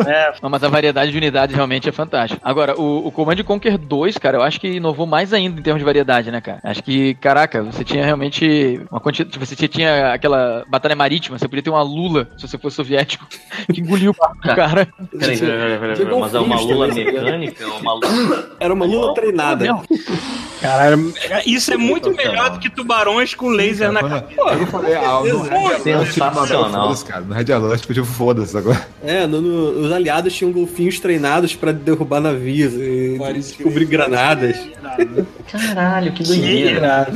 Não, 0.43 0.49
mas 0.49 0.62
a 0.62 0.69
variedade 0.69 1.11
de 1.11 1.19
unidades 1.19 1.55
realmente 1.55 1.89
é 1.89 1.93
fantástica. 1.93 2.41
Agora, 2.45 2.78
o, 2.78 3.09
o 3.09 3.11
Command 3.11 3.37
Conquer 3.45 3.77
2, 3.77 4.16
cara, 4.19 4.37
eu 4.37 4.43
acho 4.43 4.61
que 4.61 4.69
inovou 4.69 5.07
mais 5.07 5.33
ainda 5.33 5.59
em 5.59 5.62
termos 5.62 5.81
de 5.81 5.85
variedade, 5.85 6.31
né, 6.31 6.41
cara? 6.41 6.61
Acho 6.62 6.83
que, 6.83 7.15
caraca, 7.15 7.62
você 7.62 7.83
tinha 7.83 8.05
realmente 8.05 8.81
uma 8.91 9.01
quantidade. 9.01 9.33
tipo, 9.33 9.45
Você 9.45 9.69
tinha 9.69 10.12
aquela 10.12 10.65
batalha 10.69 10.95
marítima, 10.95 11.39
você 11.39 11.49
podia 11.49 11.62
ter 11.62 11.70
uma 11.70 11.83
Lula, 11.83 12.28
se 12.37 12.47
você 12.47 12.57
fosse 12.59 12.77
soviético, 12.77 13.27
que 13.73 13.81
engoliu 13.81 14.12
o 14.12 14.15
barco 14.15 14.37
do 14.37 14.55
cara. 14.55 14.89
Peraí, 15.19 15.39
peraí, 15.39 15.39
peraí, 15.39 15.78
peraí, 15.78 15.97
peraí, 15.97 16.20
mas 16.20 16.35
é 16.35 16.39
uma 16.39 16.61
lula 16.61 16.89
também. 16.89 17.05
mecânica? 17.05 17.65
É 17.65 17.66
uma 17.66 17.93
lula. 17.95 18.57
Era 18.61 18.74
uma 18.74 18.87
lula 18.87 19.15
treinada. 19.15 19.83
Caralho, 20.61 21.12
isso 21.45 21.73
é 21.73 21.77
muito 21.77 22.11
melhor 22.12 22.45
do 22.48 22.59
que 22.59 22.68
tubarões 22.70 23.35
com 23.35 23.48
laser 23.48 23.93
na 23.93 24.01
quando- 24.01 24.12
cabeça. 24.12 24.40
eu 24.60 24.66
falei, 24.66 24.94
ah, 24.94 25.20
no 25.24 25.43
Red 25.43 25.51
Alert, 25.51 25.82
Sensacional. 25.82 26.82
foda-se, 26.89 27.05
cara. 27.05 27.20
No 27.23 27.35
Red 27.35 27.52
Alert, 27.52 27.86
podia 27.86 28.05
foda-se 28.05 28.56
agora. 28.56 28.86
É, 29.05 29.27
no- 29.27 29.40
no- 29.40 29.86
os 29.86 29.93
aliados 29.93 30.35
tinham 30.35 30.52
golfinhos 30.52 30.98
treinados 31.01 31.55
pra 31.55 31.73
derrubar 31.73 32.20
navios 32.20 32.73
e 32.74 33.18
descobrir 33.35 33.85
granadas. 33.86 34.56
Caralho, 35.51 36.12
que 36.12 36.23
doideira. 36.23 37.09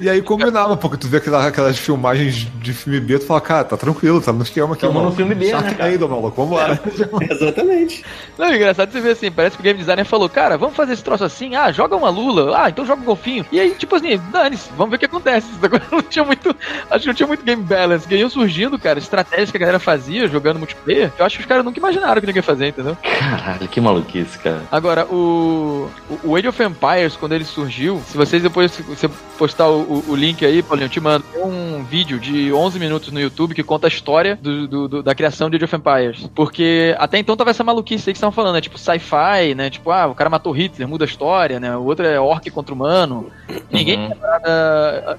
E 0.00 0.08
aí 0.08 0.22
combinava, 0.22 0.76
porque 0.76 0.96
tu 0.96 1.08
vê 1.08 1.16
aquela- 1.18 1.46
aquelas 1.46 1.78
filmagens 1.78 2.46
de 2.60 2.72
filme 2.72 3.00
B, 3.00 3.18
tu 3.18 3.26
fala, 3.26 3.40
cara, 3.40 3.64
tá 3.64 3.76
tranquilo, 3.76 4.20
tá 4.20 4.32
no 4.32 4.42
esquema 4.42 4.72
aqui. 4.74 4.82
Tamo 4.82 4.94
maluco. 4.94 5.10
no 5.10 5.16
filme 5.16 5.34
B, 5.34 5.52
né, 5.52 5.74
cara? 5.76 6.08
maluco, 6.08 6.30
vambora. 6.44 6.80
Exatamente. 7.30 8.04
Não, 8.38 8.46
é 8.46 8.56
engraçado 8.56 8.92
você 8.92 9.00
ver 9.00 9.10
assim, 9.12 9.30
parece 9.30 9.56
que 9.56 9.62
o 9.62 9.64
game 9.64 9.78
designer 9.78 10.04
falou, 10.04 10.28
cara, 10.28 10.56
vamos 10.58 10.76
fazer 10.76 10.92
esse 10.92 11.02
troço 11.04 11.24
assim, 11.24 11.54
ah, 11.54 11.70
joga 11.72 11.96
uma 11.96 12.10
lula, 12.10 12.56
ah, 12.56 12.68
então 12.68 12.84
joga 12.86 13.00
um 13.02 13.04
golfinho. 13.04 13.44
E 13.50 13.58
aí, 13.60 13.70
tipo 13.74 13.94
assim, 13.96 14.20
dane-se, 14.30 14.70
vamos 14.76 14.90
ver 14.90 14.96
o 14.96 14.98
que 14.98 15.06
acontece. 15.06 15.46
Agora 15.62 15.82
não 15.90 16.02
tinha 16.02 16.24
muito, 16.24 16.54
acho 16.90 17.00
que 17.00 17.06
não 17.06 17.14
tinha 17.14 17.26
muito 17.26 17.44
game 17.44 17.62
balance, 17.62 18.06
que 18.06 18.14
iam 18.16 18.28
surgindo, 18.28 18.78
cara, 18.78 18.98
estratégias 18.98 19.50
que 19.50 19.56
a 19.56 19.60
galera 19.60 19.78
fazia 19.78 20.26
jogando 20.26 20.58
multiplayer, 20.58 21.12
eu 21.18 21.24
acho 21.24 21.36
que 21.36 21.42
os 21.42 21.48
caras 21.48 21.64
nunca 21.64 21.78
imaginaram 21.78 22.20
que 22.20 22.26
ninguém 22.26 22.38
ia 22.40 22.42
fazer, 22.42 22.68
entendeu? 22.68 22.96
Caralho, 23.02 23.68
que 23.68 23.80
maluquice, 23.80 24.38
cara. 24.38 24.62
Agora, 24.70 25.06
o, 25.06 25.88
o- 26.24 26.36
Age 26.36 26.48
of 26.48 26.62
Empires, 26.62 27.16
quando 27.16 27.32
ele 27.32 27.44
surgiu, 27.44 28.00
se 28.06 28.16
vocês 28.16 28.42
depois 28.42 28.72
se 28.72 28.82
você 28.82 29.08
postar 29.38 29.68
o, 29.68 30.04
o- 30.08 30.14
link 30.16 30.44
aí, 30.44 30.62
Paulinho, 30.62 30.86
eu 30.86 30.90
te 30.90 31.00
mando 31.00 31.24
tem 31.32 31.42
um 31.42 31.82
vídeo 31.84 32.18
de 32.18 32.52
11 32.52 32.78
minutos 32.78 33.10
no 33.12 33.20
YouTube 33.20 33.54
que 33.54 33.62
conta 33.62 33.86
a 33.86 33.88
história 33.88 34.38
do- 34.40 34.66
do- 34.68 34.88
do- 34.88 35.02
da 35.02 35.14
criação 35.14 35.48
de 35.50 35.56
Age 35.56 35.64
of 35.64 35.76
Empires. 35.76 36.30
Porque 36.34 36.94
até 36.98 37.18
então 37.18 37.36
tava 37.36 37.50
essa 37.50 37.64
maluquice 37.64 38.08
aí 38.08 38.12
que 38.14 38.16
estavam 38.18 38.32
falando, 38.32 38.54
né? 38.54 38.60
Tipo, 38.60 38.78
sci-fi, 38.78 39.54
né? 39.56 39.68
Tipo, 39.70 39.90
ah, 39.90 40.06
o 40.06 40.14
cara 40.14 40.30
matou 40.30 40.52
Hitler, 40.52 40.86
muda 40.88 41.04
a 41.04 41.06
história, 41.06 41.58
né? 41.60 41.76
O 41.76 41.84
outro 41.84 42.06
é 42.06 42.18
orc 42.20 42.48
contra 42.50 42.74
humano. 42.74 43.30
Ninguém 43.70 43.98
Uhum. 43.98 44.12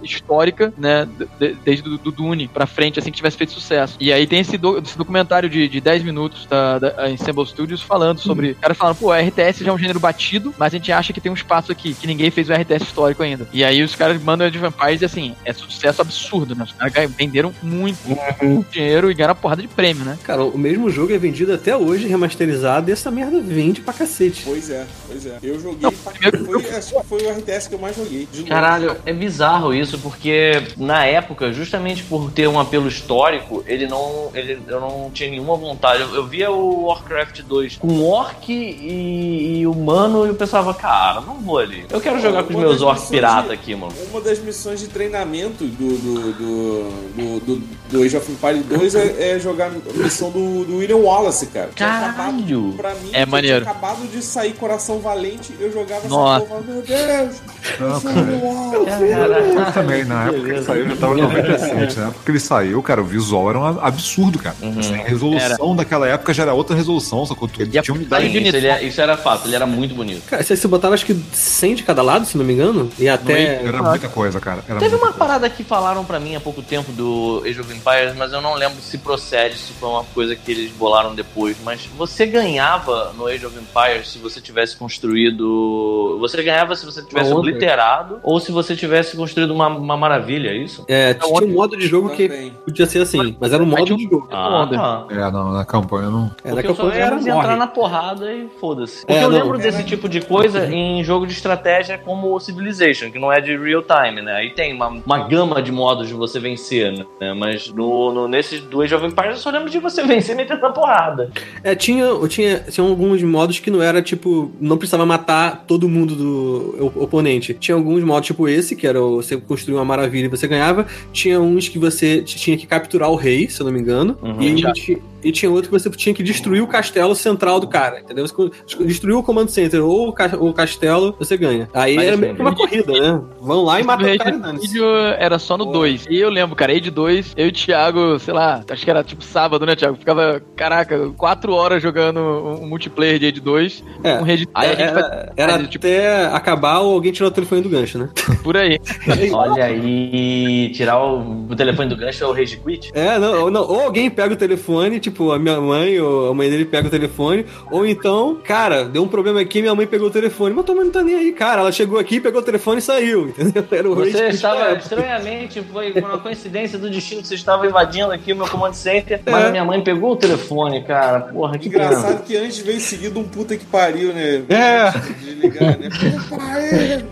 Histórica, 0.01 0.73
né? 0.77 1.07
de- 1.17 1.27
de- 1.39 1.55
desde 1.63 1.83
do, 1.83 1.97
do 1.97 2.11
Dune 2.11 2.47
pra 2.47 2.65
frente, 2.65 2.99
assim, 2.99 3.11
que 3.11 3.17
tivesse 3.17 3.37
feito 3.37 3.53
sucesso. 3.53 3.95
E 3.99 4.11
aí 4.11 4.25
tem 4.27 4.39
esse, 4.39 4.57
do- 4.57 4.77
esse 4.79 4.97
documentário 4.97 5.49
de, 5.49 5.67
de 5.67 5.81
10 5.81 6.03
minutos 6.03 6.45
da, 6.45 6.79
da 6.79 7.09
Ensemble 7.09 7.45
Studios 7.45 7.81
falando 7.81 8.19
sobre. 8.19 8.51
O 8.51 8.55
cara 8.55 8.73
falando, 8.73 8.95
pô, 8.97 9.11
a 9.11 9.19
RTS 9.19 9.63
já 9.63 9.71
é 9.71 9.73
um 9.73 9.77
gênero 9.77 9.99
batido, 9.99 10.53
mas 10.57 10.73
a 10.73 10.77
gente 10.77 10.91
acha 10.91 11.13
que 11.13 11.21
tem 11.21 11.31
um 11.31 11.35
espaço 11.35 11.71
aqui, 11.71 11.93
que 11.93 12.07
ninguém 12.07 12.29
fez 12.31 12.49
o 12.49 12.53
RTS 12.53 12.83
histórico 12.85 13.23
ainda. 13.23 13.47
E 13.53 13.63
aí 13.63 13.81
os 13.83 13.95
caras 13.95 14.21
mandam 14.21 14.49
de 14.49 14.57
Vampires 14.57 15.01
e 15.01 15.05
assim, 15.05 15.35
é 15.45 15.53
sucesso 15.53 16.01
absurdo, 16.01 16.55
né? 16.55 16.63
Os 16.63 16.71
caras 16.73 17.11
venderam 17.11 17.53
muito, 17.61 17.97
muito 18.41 18.71
dinheiro 18.71 19.09
e 19.09 19.13
ganharam 19.13 19.33
uma 19.33 19.39
porrada 19.41 19.61
de 19.61 19.67
prêmio, 19.67 20.03
né? 20.05 20.17
Cara, 20.23 20.43
o 20.43 20.57
mesmo 20.57 20.89
jogo 20.89 21.13
é 21.13 21.17
vendido 21.17 21.53
até 21.53 21.75
hoje, 21.75 22.07
remasterizado, 22.07 22.89
e 22.89 22.93
essa 22.93 23.09
merda 23.11 23.39
vende 23.41 23.81
pra 23.81 23.93
cacete. 23.93 24.43
Pois 24.45 24.69
é, 24.69 24.85
pois 25.07 25.25
é. 25.25 25.37
Eu 25.43 25.59
joguei. 25.59 25.79
Não, 25.81 25.91
pra- 25.91 26.11
primeiro- 26.11 26.45
foi, 26.45 26.69
acho 26.75 26.93
que 27.01 27.07
foi 27.07 27.23
o 27.23 27.29
RTS 27.31 27.69
que 27.69 27.75
eu 27.75 27.79
mais 27.79 27.95
joguei. 27.95 28.27
de 28.31 28.39
longe. 28.39 28.49
Caralho, 28.49 28.97
é 29.05 29.13
bizarro 29.13 29.32
isso, 29.73 29.97
porque 29.99 30.61
na 30.77 31.05
época, 31.05 31.51
justamente 31.53 32.03
por 32.03 32.31
ter 32.31 32.47
um 32.47 32.59
apelo 32.59 32.87
histórico, 32.87 33.63
ele 33.67 33.87
não. 33.87 34.29
Ele, 34.33 34.59
eu 34.67 34.79
não 34.79 35.09
tinha 35.13 35.29
nenhuma 35.29 35.55
vontade. 35.55 36.01
Eu, 36.01 36.15
eu 36.15 36.25
via 36.27 36.51
o 36.51 36.85
Warcraft 36.85 37.41
2 37.41 37.77
com 37.77 38.03
orc 38.03 38.49
e, 38.51 39.59
e 39.59 39.67
humano 39.67 40.25
e 40.25 40.29
eu 40.29 40.35
pensava, 40.35 40.73
cara, 40.73 41.21
não 41.21 41.35
vou 41.39 41.57
ali. 41.57 41.85
Eu 41.89 41.99
quero 42.01 42.19
jogar 42.21 42.43
com 42.43 42.49
os 42.49 42.55
Uma 42.55 42.61
meus 42.61 42.73
das 42.75 42.81
orc 42.83 42.93
missões 42.99 43.09
pirata 43.11 43.47
de- 43.49 43.53
aqui, 43.53 43.75
mano. 43.75 43.93
Uma 44.11 44.21
das 44.21 44.39
missões 44.39 44.79
de 44.79 44.87
treinamento 44.87 45.63
do, 45.65 45.97
do, 45.97 46.33
do, 46.33 46.83
do, 47.13 47.39
do, 47.39 47.63
do 47.91 48.03
Age 48.03 48.17
of 48.17 48.31
Empires 48.31 48.65
2 48.65 48.95
é, 48.95 49.31
é 49.35 49.39
jogar 49.39 49.67
a 49.67 49.93
missão 49.97 50.29
do, 50.31 50.65
do 50.65 50.77
William 50.77 50.97
Wallace, 50.97 51.47
cara. 51.47 51.69
Caralho! 51.75 52.09
acabado- 52.09 52.73
Pra 52.77 52.95
mim, 52.95 53.09
É 53.13 53.23
eu 53.23 53.27
maneiro. 53.27 53.61
tinha 53.61 53.71
acabado 53.71 54.07
de 54.07 54.21
sair 54.21 54.53
Coração 54.53 54.99
Valente, 54.99 55.53
eu 55.59 55.71
jogava 55.71 56.07
Nossa. 56.07 56.43
essa 56.45 56.53
porra, 56.53 56.61
meu 56.67 56.81
Deus! 56.81 57.41
Não, 57.79 58.01
cara. 58.01 58.19
William 58.21 58.39
Wallace. 58.43 59.12
Eu 59.13 59.71
também, 59.73 60.03
na 60.05 60.25
época 60.25 60.41
que 60.43 60.49
ele 60.49 60.63
saiu, 60.63 60.89
já 60.89 60.95
tava 60.95 61.15
97, 61.15 61.99
né? 61.99 62.11
Porque 62.13 62.31
ele 62.31 62.39
saiu, 62.39 62.81
cara, 62.81 63.01
o 63.01 63.05
visual 63.05 63.49
era 63.49 63.59
um 63.59 63.65
absurdo, 63.81 64.39
cara. 64.39 64.55
Assim, 64.79 64.95
a 64.95 65.03
resolução 65.03 65.75
daquela 65.75 66.07
época 66.07 66.33
já 66.33 66.43
era 66.43 66.53
outra 66.53 66.75
resolução, 66.75 67.25
sacou? 67.25 67.49
Ele 67.59 67.69
E 67.73 67.77
a 67.77 67.81
tinha 67.81 67.97
Sim, 67.97 68.03
isso, 68.47 68.55
ele 68.55 68.67
é- 68.67 68.83
isso 68.83 69.01
era 69.01 69.15
fato, 69.17 69.47
ele 69.47 69.55
era 69.55 69.65
muito 69.65 69.93
bonito. 69.95 70.23
Cara, 70.27 70.43
você 70.43 70.55
você 70.55 70.67
botava 70.67 70.93
acho 70.93 71.05
que 71.05 71.13
100 71.33 71.75
de 71.75 71.83
cada 71.83 72.01
lado, 72.01 72.25
se 72.25 72.37
não 72.37 72.45
me 72.45 72.53
engano, 72.53 72.89
e 72.97 73.07
até... 73.09 73.63
Era 73.65 73.81
muita 73.83 74.07
coisa, 74.07 74.39
cara. 74.39 74.63
Era 74.67 74.79
Teve 74.79 74.95
uma 74.95 75.07
coisa. 75.07 75.17
parada 75.17 75.49
que 75.49 75.63
falaram 75.63 76.03
pra 76.05 76.19
mim 76.19 76.35
há 76.35 76.39
pouco 76.39 76.61
tempo 76.61 76.91
do 76.91 77.43
Age 77.45 77.59
of 77.59 77.73
Empires, 77.73 78.15
mas 78.15 78.31
eu 78.33 78.41
não 78.41 78.53
lembro 78.55 78.81
se 78.81 78.97
procede, 78.97 79.57
se 79.57 79.73
foi 79.73 79.89
uma 79.89 80.03
coisa 80.05 80.35
que 80.35 80.51
eles 80.51 80.71
bolaram 80.71 81.13
depois. 81.13 81.57
Mas 81.63 81.81
você 81.97 82.25
ganhava 82.25 83.13
no 83.17 83.27
Age 83.27 83.45
of 83.45 83.55
Empires 83.57 84.09
se 84.11 84.17
você 84.19 84.39
tivesse 84.39 84.75
construído. 84.77 86.17
Você 86.19 86.41
ganhava 86.41 86.75
se 86.75 86.85
você 86.85 87.01
tivesse 87.01 87.31
obliterado 87.31 88.19
ou 88.23 88.39
se 88.39 88.51
você 88.51 88.75
tivesse 88.75 89.02
construído 89.11 89.51
uma, 89.51 89.67
uma 89.67 89.97
maravilha, 89.97 90.49
é 90.49 90.55
isso? 90.57 90.83
É, 90.87 91.13
tinha 91.13 91.45
um 91.47 91.53
modo 91.53 91.77
de 91.77 91.87
jogo 91.87 92.09
que 92.09 92.27
Também. 92.27 92.53
podia 92.65 92.85
ser 92.85 92.99
assim, 92.99 93.35
mas 93.39 93.51
era 93.53 93.61
um 93.61 93.65
modo 93.65 93.95
de 93.95 94.03
jogo. 94.03 94.27
Ah, 94.31 95.05
É, 95.09 95.31
não, 95.31 95.51
na 95.51 95.65
campanha 95.65 96.09
não. 96.09 96.25
É, 96.43 96.49
Porque 96.49 96.55
daqui 96.55 96.67
eu 96.67 96.71
a 96.71 96.75
só 96.75 96.81
pouco 96.83 96.97
era 96.97 97.15
entrar 97.19 97.57
na 97.57 97.67
porrada 97.67 98.31
e 98.33 98.47
foda-se. 98.59 99.05
Porque 99.05 99.13
É, 99.13 99.23
eu 99.23 99.29
não. 99.29 99.37
lembro 99.39 99.57
desse 99.57 99.83
tipo 99.83 100.07
de 100.07 100.21
coisa 100.21 100.65
em 100.65 101.03
jogo 101.03 101.25
de 101.27 101.33
estratégia 101.33 101.97
como 101.97 102.33
o 102.33 102.39
Civilization, 102.39 103.11
que 103.11 103.19
não 103.19 103.31
é 103.31 103.39
de 103.41 103.55
real 103.57 103.83
time, 103.83 104.21
né? 104.21 104.33
Aí 104.33 104.49
tem 104.51 104.73
uma, 104.73 104.87
uma 104.87 105.19
gama 105.27 105.61
de 105.61 105.71
modos 105.71 106.07
de 106.07 106.13
você 106.13 106.39
vencer, 106.39 106.91
né? 107.19 107.33
Mas 107.33 107.69
no, 107.69 108.11
no, 108.13 108.27
nesse 108.27 108.59
do 108.59 108.81
Age 108.81 108.95
of 108.95 109.05
Empires 109.05 109.31
eu 109.35 109.41
só 109.41 109.49
lembro 109.49 109.69
de 109.69 109.79
você 109.79 110.03
vencer 110.05 110.35
metendo 110.35 110.61
na 110.61 110.69
porrada. 110.71 111.29
É, 111.63 111.75
tinha, 111.75 112.05
tinha, 112.27 112.59
tinha 112.59 112.87
alguns 112.87 113.21
modos 113.23 113.59
que 113.59 113.69
não 113.71 113.81
era 113.81 114.01
tipo, 114.01 114.51
não 114.59 114.77
precisava 114.77 115.05
matar 115.05 115.63
todo 115.67 115.87
mundo 115.89 116.15
do 116.15 116.91
oponente. 116.95 117.53
Tinha 117.53 117.75
alguns 117.75 118.03
modos 118.03 118.27
tipo 118.27 118.47
esse, 118.47 118.75
que 118.75 118.85
era 118.87 118.92
o- 119.01 119.15
você 119.21 119.37
construir 119.37 119.75
uma 119.75 119.85
maravilha 119.85 120.25
e 120.25 120.29
você 120.29 120.47
ganhava. 120.47 120.85
Tinha 121.11 121.39
uns 121.39 121.67
que 121.69 121.79
você 121.79 122.21
tinha 122.21 122.57
que 122.57 122.65
capturar 122.67 123.09
o 123.09 123.15
rei, 123.15 123.49
se 123.49 123.59
eu 123.61 123.65
não 123.65 123.71
me 123.73 123.79
engano. 123.79 124.17
Uhum. 124.21 124.41
e, 124.41 124.57
Já. 124.57 124.71
ti- 124.73 125.01
e 125.23 125.31
tinha 125.31 125.51
outro 125.51 125.69
que 125.71 125.79
você 125.79 125.89
tinha 125.91 126.13
que 126.13 126.23
destruir 126.23 126.61
o 126.61 126.67
castelo 126.67 127.15
central 127.15 127.59
do 127.59 127.67
cara, 127.67 127.99
entendeu? 127.99 128.27
Você 128.27 128.51
destruiu 128.83 129.19
o 129.19 129.23
command 129.23 129.47
center 129.47 129.83
ou 129.83 130.09
o, 130.09 130.13
ca- 130.13 130.37
o 130.39 130.53
castelo, 130.53 131.15
você 131.17 131.37
ganha. 131.37 131.69
Aí 131.73 131.95
Mas 131.95 132.05
era 132.05 132.13
isso 132.15 132.21
meio 132.21 132.35
que 132.35 132.41
uma 132.41 132.55
corrida, 132.55 132.91
né? 132.93 133.21
Vão 133.41 133.63
lá 133.63 133.79
e 133.79 133.83
matam 133.83 134.11
o 134.13 134.17
cara 134.17 134.35
e 134.55 134.59
vídeo 134.59 134.85
era 135.17 135.37
só 135.39 135.57
no 135.57 135.65
2. 135.65 136.05
E 136.09 136.17
eu 136.19 136.29
lembro, 136.29 136.55
cara, 136.55 136.71
Age 136.73 136.89
2, 136.89 137.33
eu 137.37 137.45
e 137.47 137.49
o 137.49 137.51
Thiago, 137.51 138.19
sei 138.19 138.33
lá, 138.33 138.63
acho 138.69 138.83
que 138.83 138.89
era 138.89 139.03
tipo 139.03 139.23
sábado, 139.23 139.65
né, 139.65 139.75
Thiago? 139.75 139.95
Ficava, 139.97 140.41
caraca, 140.55 141.09
4 141.17 141.53
horas 141.53 141.81
jogando 141.81 142.19
um 142.19 142.67
multiplayer 142.67 143.19
de 143.19 143.27
Age 143.27 143.39
2 143.41 143.83
É. 144.03 144.17
com 144.17 144.23
rede. 144.23 144.47
Aí 144.53 144.67
a 144.67 144.71
gente 144.71 144.81
Era, 144.81 144.93
fazia 145.03 145.33
era 145.37 145.63
tipo, 145.67 145.85
até 145.85 146.25
acabar 146.27 146.79
ou 146.79 146.93
alguém 146.93 147.11
tirar 147.11 147.27
o 147.27 147.31
telefone 147.31 147.61
do 147.61 147.69
gancho, 147.69 147.97
né? 147.97 148.09
por 148.43 148.57
aí. 148.57 148.79
Olha 149.33 149.65
aí, 149.65 150.71
tirar 150.73 150.99
o, 151.03 151.45
o 151.49 151.55
telefone 151.55 151.89
do 151.89 151.95
gancho 151.97 152.23
é 152.23 152.27
o 152.27 152.31
Rage 152.33 152.57
Quit? 152.57 152.91
É, 152.93 153.17
não, 153.19 153.43
ou 153.43 153.51
não, 153.51 153.61
ou 153.61 153.81
alguém 153.81 154.09
pega 154.09 154.33
o 154.33 154.37
telefone, 154.37 154.99
tipo, 154.99 155.12
a 155.31 155.39
minha 155.39 155.59
mãe 155.59 155.99
ou 155.99 156.31
a 156.31 156.33
mãe 156.33 156.49
dele 156.49 156.65
pega 156.65 156.87
o 156.87 156.91
telefone, 156.91 157.45
ou 157.71 157.85
então, 157.85 158.37
cara, 158.43 158.85
deu 158.85 159.03
um 159.03 159.07
problema 159.07 159.41
aqui, 159.41 159.61
minha 159.61 159.75
mãe 159.75 159.85
pegou 159.85 160.07
o 160.07 160.11
telefone, 160.11 160.53
mas 160.55 160.65
tua 160.65 160.75
mãe 160.75 160.85
não 160.85 160.91
tá 160.91 161.03
nem 161.03 161.15
aí, 161.15 161.31
cara, 161.31 161.61
ela 161.61 161.71
chegou 161.71 161.99
aqui, 161.99 162.19
pegou 162.19 162.41
o 162.41 162.43
telefone 162.43 162.79
e 162.79 162.81
saiu, 162.81 163.27
entendeu? 163.29 163.63
Era 163.71 163.89
o 163.89 163.95
Você 163.95 164.27
estava, 164.27 164.73
estranhamente, 164.73 165.61
foi 165.71 165.91
uma 165.93 166.17
coincidência 166.17 166.77
do 166.79 166.89
destino 166.89 167.21
que 167.21 167.27
você 167.27 167.35
estava 167.35 167.65
invadindo 167.67 168.11
aqui 168.11 168.33
o 168.33 168.35
meu 168.35 168.47
command 168.47 168.73
center, 168.73 169.19
mas 169.25 169.43
É. 169.43 169.47
a 169.47 169.51
minha 169.51 169.65
mãe 169.65 169.81
pegou 169.81 170.11
o 170.13 170.15
telefone, 170.15 170.83
cara. 170.83 171.21
Porra, 171.21 171.57
que 171.57 171.69
pena. 171.69 171.85
Engraçado 171.85 172.23
que 172.23 172.35
antes 172.37 172.59
veio 172.59 172.79
seguido 172.79 173.19
um 173.19 173.23
puta 173.23 173.55
que 173.57 173.65
pariu, 173.65 174.13
né? 174.13 174.43
É. 174.49 174.91
Desligar, 175.19 175.77
né? 175.79 175.89
Porra, 176.29 176.59
é. 176.59 177.03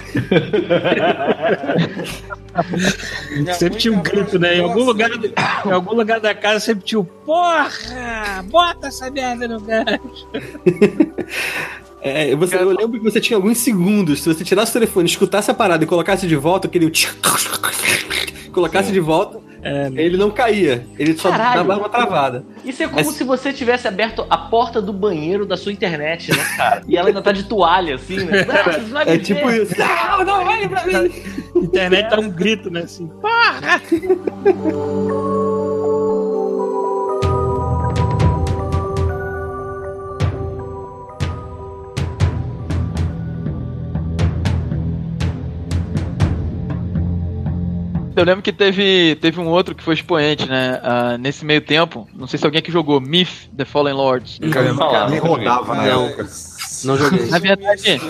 Minha 3.31 3.53
Sempre 3.53 3.79
tinha 3.79 3.93
um 3.93 4.01
grito, 4.01 4.37
né? 4.37 4.57
Em 4.57 4.61
algum, 4.61 4.83
lugar, 4.83 5.09
em 5.65 5.71
algum 5.71 5.95
lugar 5.95 6.19
da 6.19 6.33
casa 6.35 6.59
sempre 6.59 6.83
tinha 6.83 6.99
o 6.99 7.03
Porra! 7.03 7.69
Bota 8.49 8.87
essa 8.87 9.09
merda 9.11 9.47
no 9.47 9.59
gancho. 9.59 10.27
É, 12.03 12.35
você, 12.35 12.55
eu 12.55 12.71
lembro 12.71 12.93
que 12.99 13.03
você 13.03 13.21
tinha 13.21 13.37
alguns 13.37 13.59
segundos, 13.59 14.23
se 14.23 14.33
você 14.33 14.43
tirasse 14.43 14.71
o 14.71 14.73
telefone, 14.73 15.07
escutasse 15.07 15.51
a 15.51 15.53
parada 15.53 15.83
e 15.83 15.87
colocasse 15.87 16.25
de 16.25 16.35
volta, 16.35 16.65
aquele 16.67 16.89
tch- 16.89 17.13
colocasse 18.51 18.91
de 18.91 18.99
volta, 18.99 19.39
ele 19.95 20.17
não 20.17 20.31
caía, 20.31 20.83
ele 20.97 21.15
só 21.15 21.29
Caralho. 21.29 21.63
dava 21.63 21.79
uma 21.79 21.89
travada. 21.89 22.43
Isso 22.65 22.81
é 22.81 22.87
como 22.87 23.05
Mas- 23.05 23.13
se 23.15 23.23
você 23.23 23.53
tivesse 23.53 23.87
aberto 23.87 24.25
a 24.31 24.35
porta 24.35 24.81
do 24.81 24.91
banheiro 24.91 25.45
da 25.45 25.55
sua 25.55 25.71
internet, 25.71 26.31
né, 26.31 26.43
cara? 26.57 26.81
E 26.87 26.97
ela 26.97 27.09
ainda 27.09 27.21
tá 27.21 27.31
de 27.31 27.43
toalha, 27.43 27.93
assim, 27.93 28.15
né? 28.17 28.47
Ah, 28.97 29.03
É 29.05 29.19
tipo 29.19 29.47
ver. 29.47 29.61
isso. 29.61 29.75
Não, 29.77 30.25
não, 30.25 30.43
olha 30.43 30.67
pra 30.67 30.83
mim. 30.87 31.11
internet 31.55 32.09
dá 32.09 32.19
um 32.19 32.31
grito, 32.31 32.71
né? 32.71 32.81
Assim, 32.81 33.05
porra! 33.07 33.79
Eu 48.15 48.23
lembro 48.25 48.41
que 48.41 48.51
teve, 48.51 49.15
teve 49.21 49.39
um 49.39 49.47
outro 49.47 49.73
que 49.73 49.83
foi 49.83 49.93
expoente, 49.93 50.47
né? 50.47 50.79
ah, 50.83 51.17
nesse 51.17 51.45
meio 51.45 51.61
tempo. 51.61 52.07
Não 52.13 52.27
sei 52.27 52.37
se 52.37 52.45
alguém 52.45 52.61
que 52.61 52.71
jogou 52.71 52.99
Myth, 52.99 53.49
The 53.55 53.65
Fallen 53.65 53.93
Lords. 53.93 54.39
Cara, 54.51 54.73
falar, 54.73 55.09
nem 55.09 55.19
não 55.19 55.27
rodava 55.27 55.75
na 55.75 55.83
Não. 55.83 56.05
época. 56.07 56.27
Não 56.83 56.97
joguei. 56.97 57.25
Na 57.27 57.39
verdade. 57.39 58.01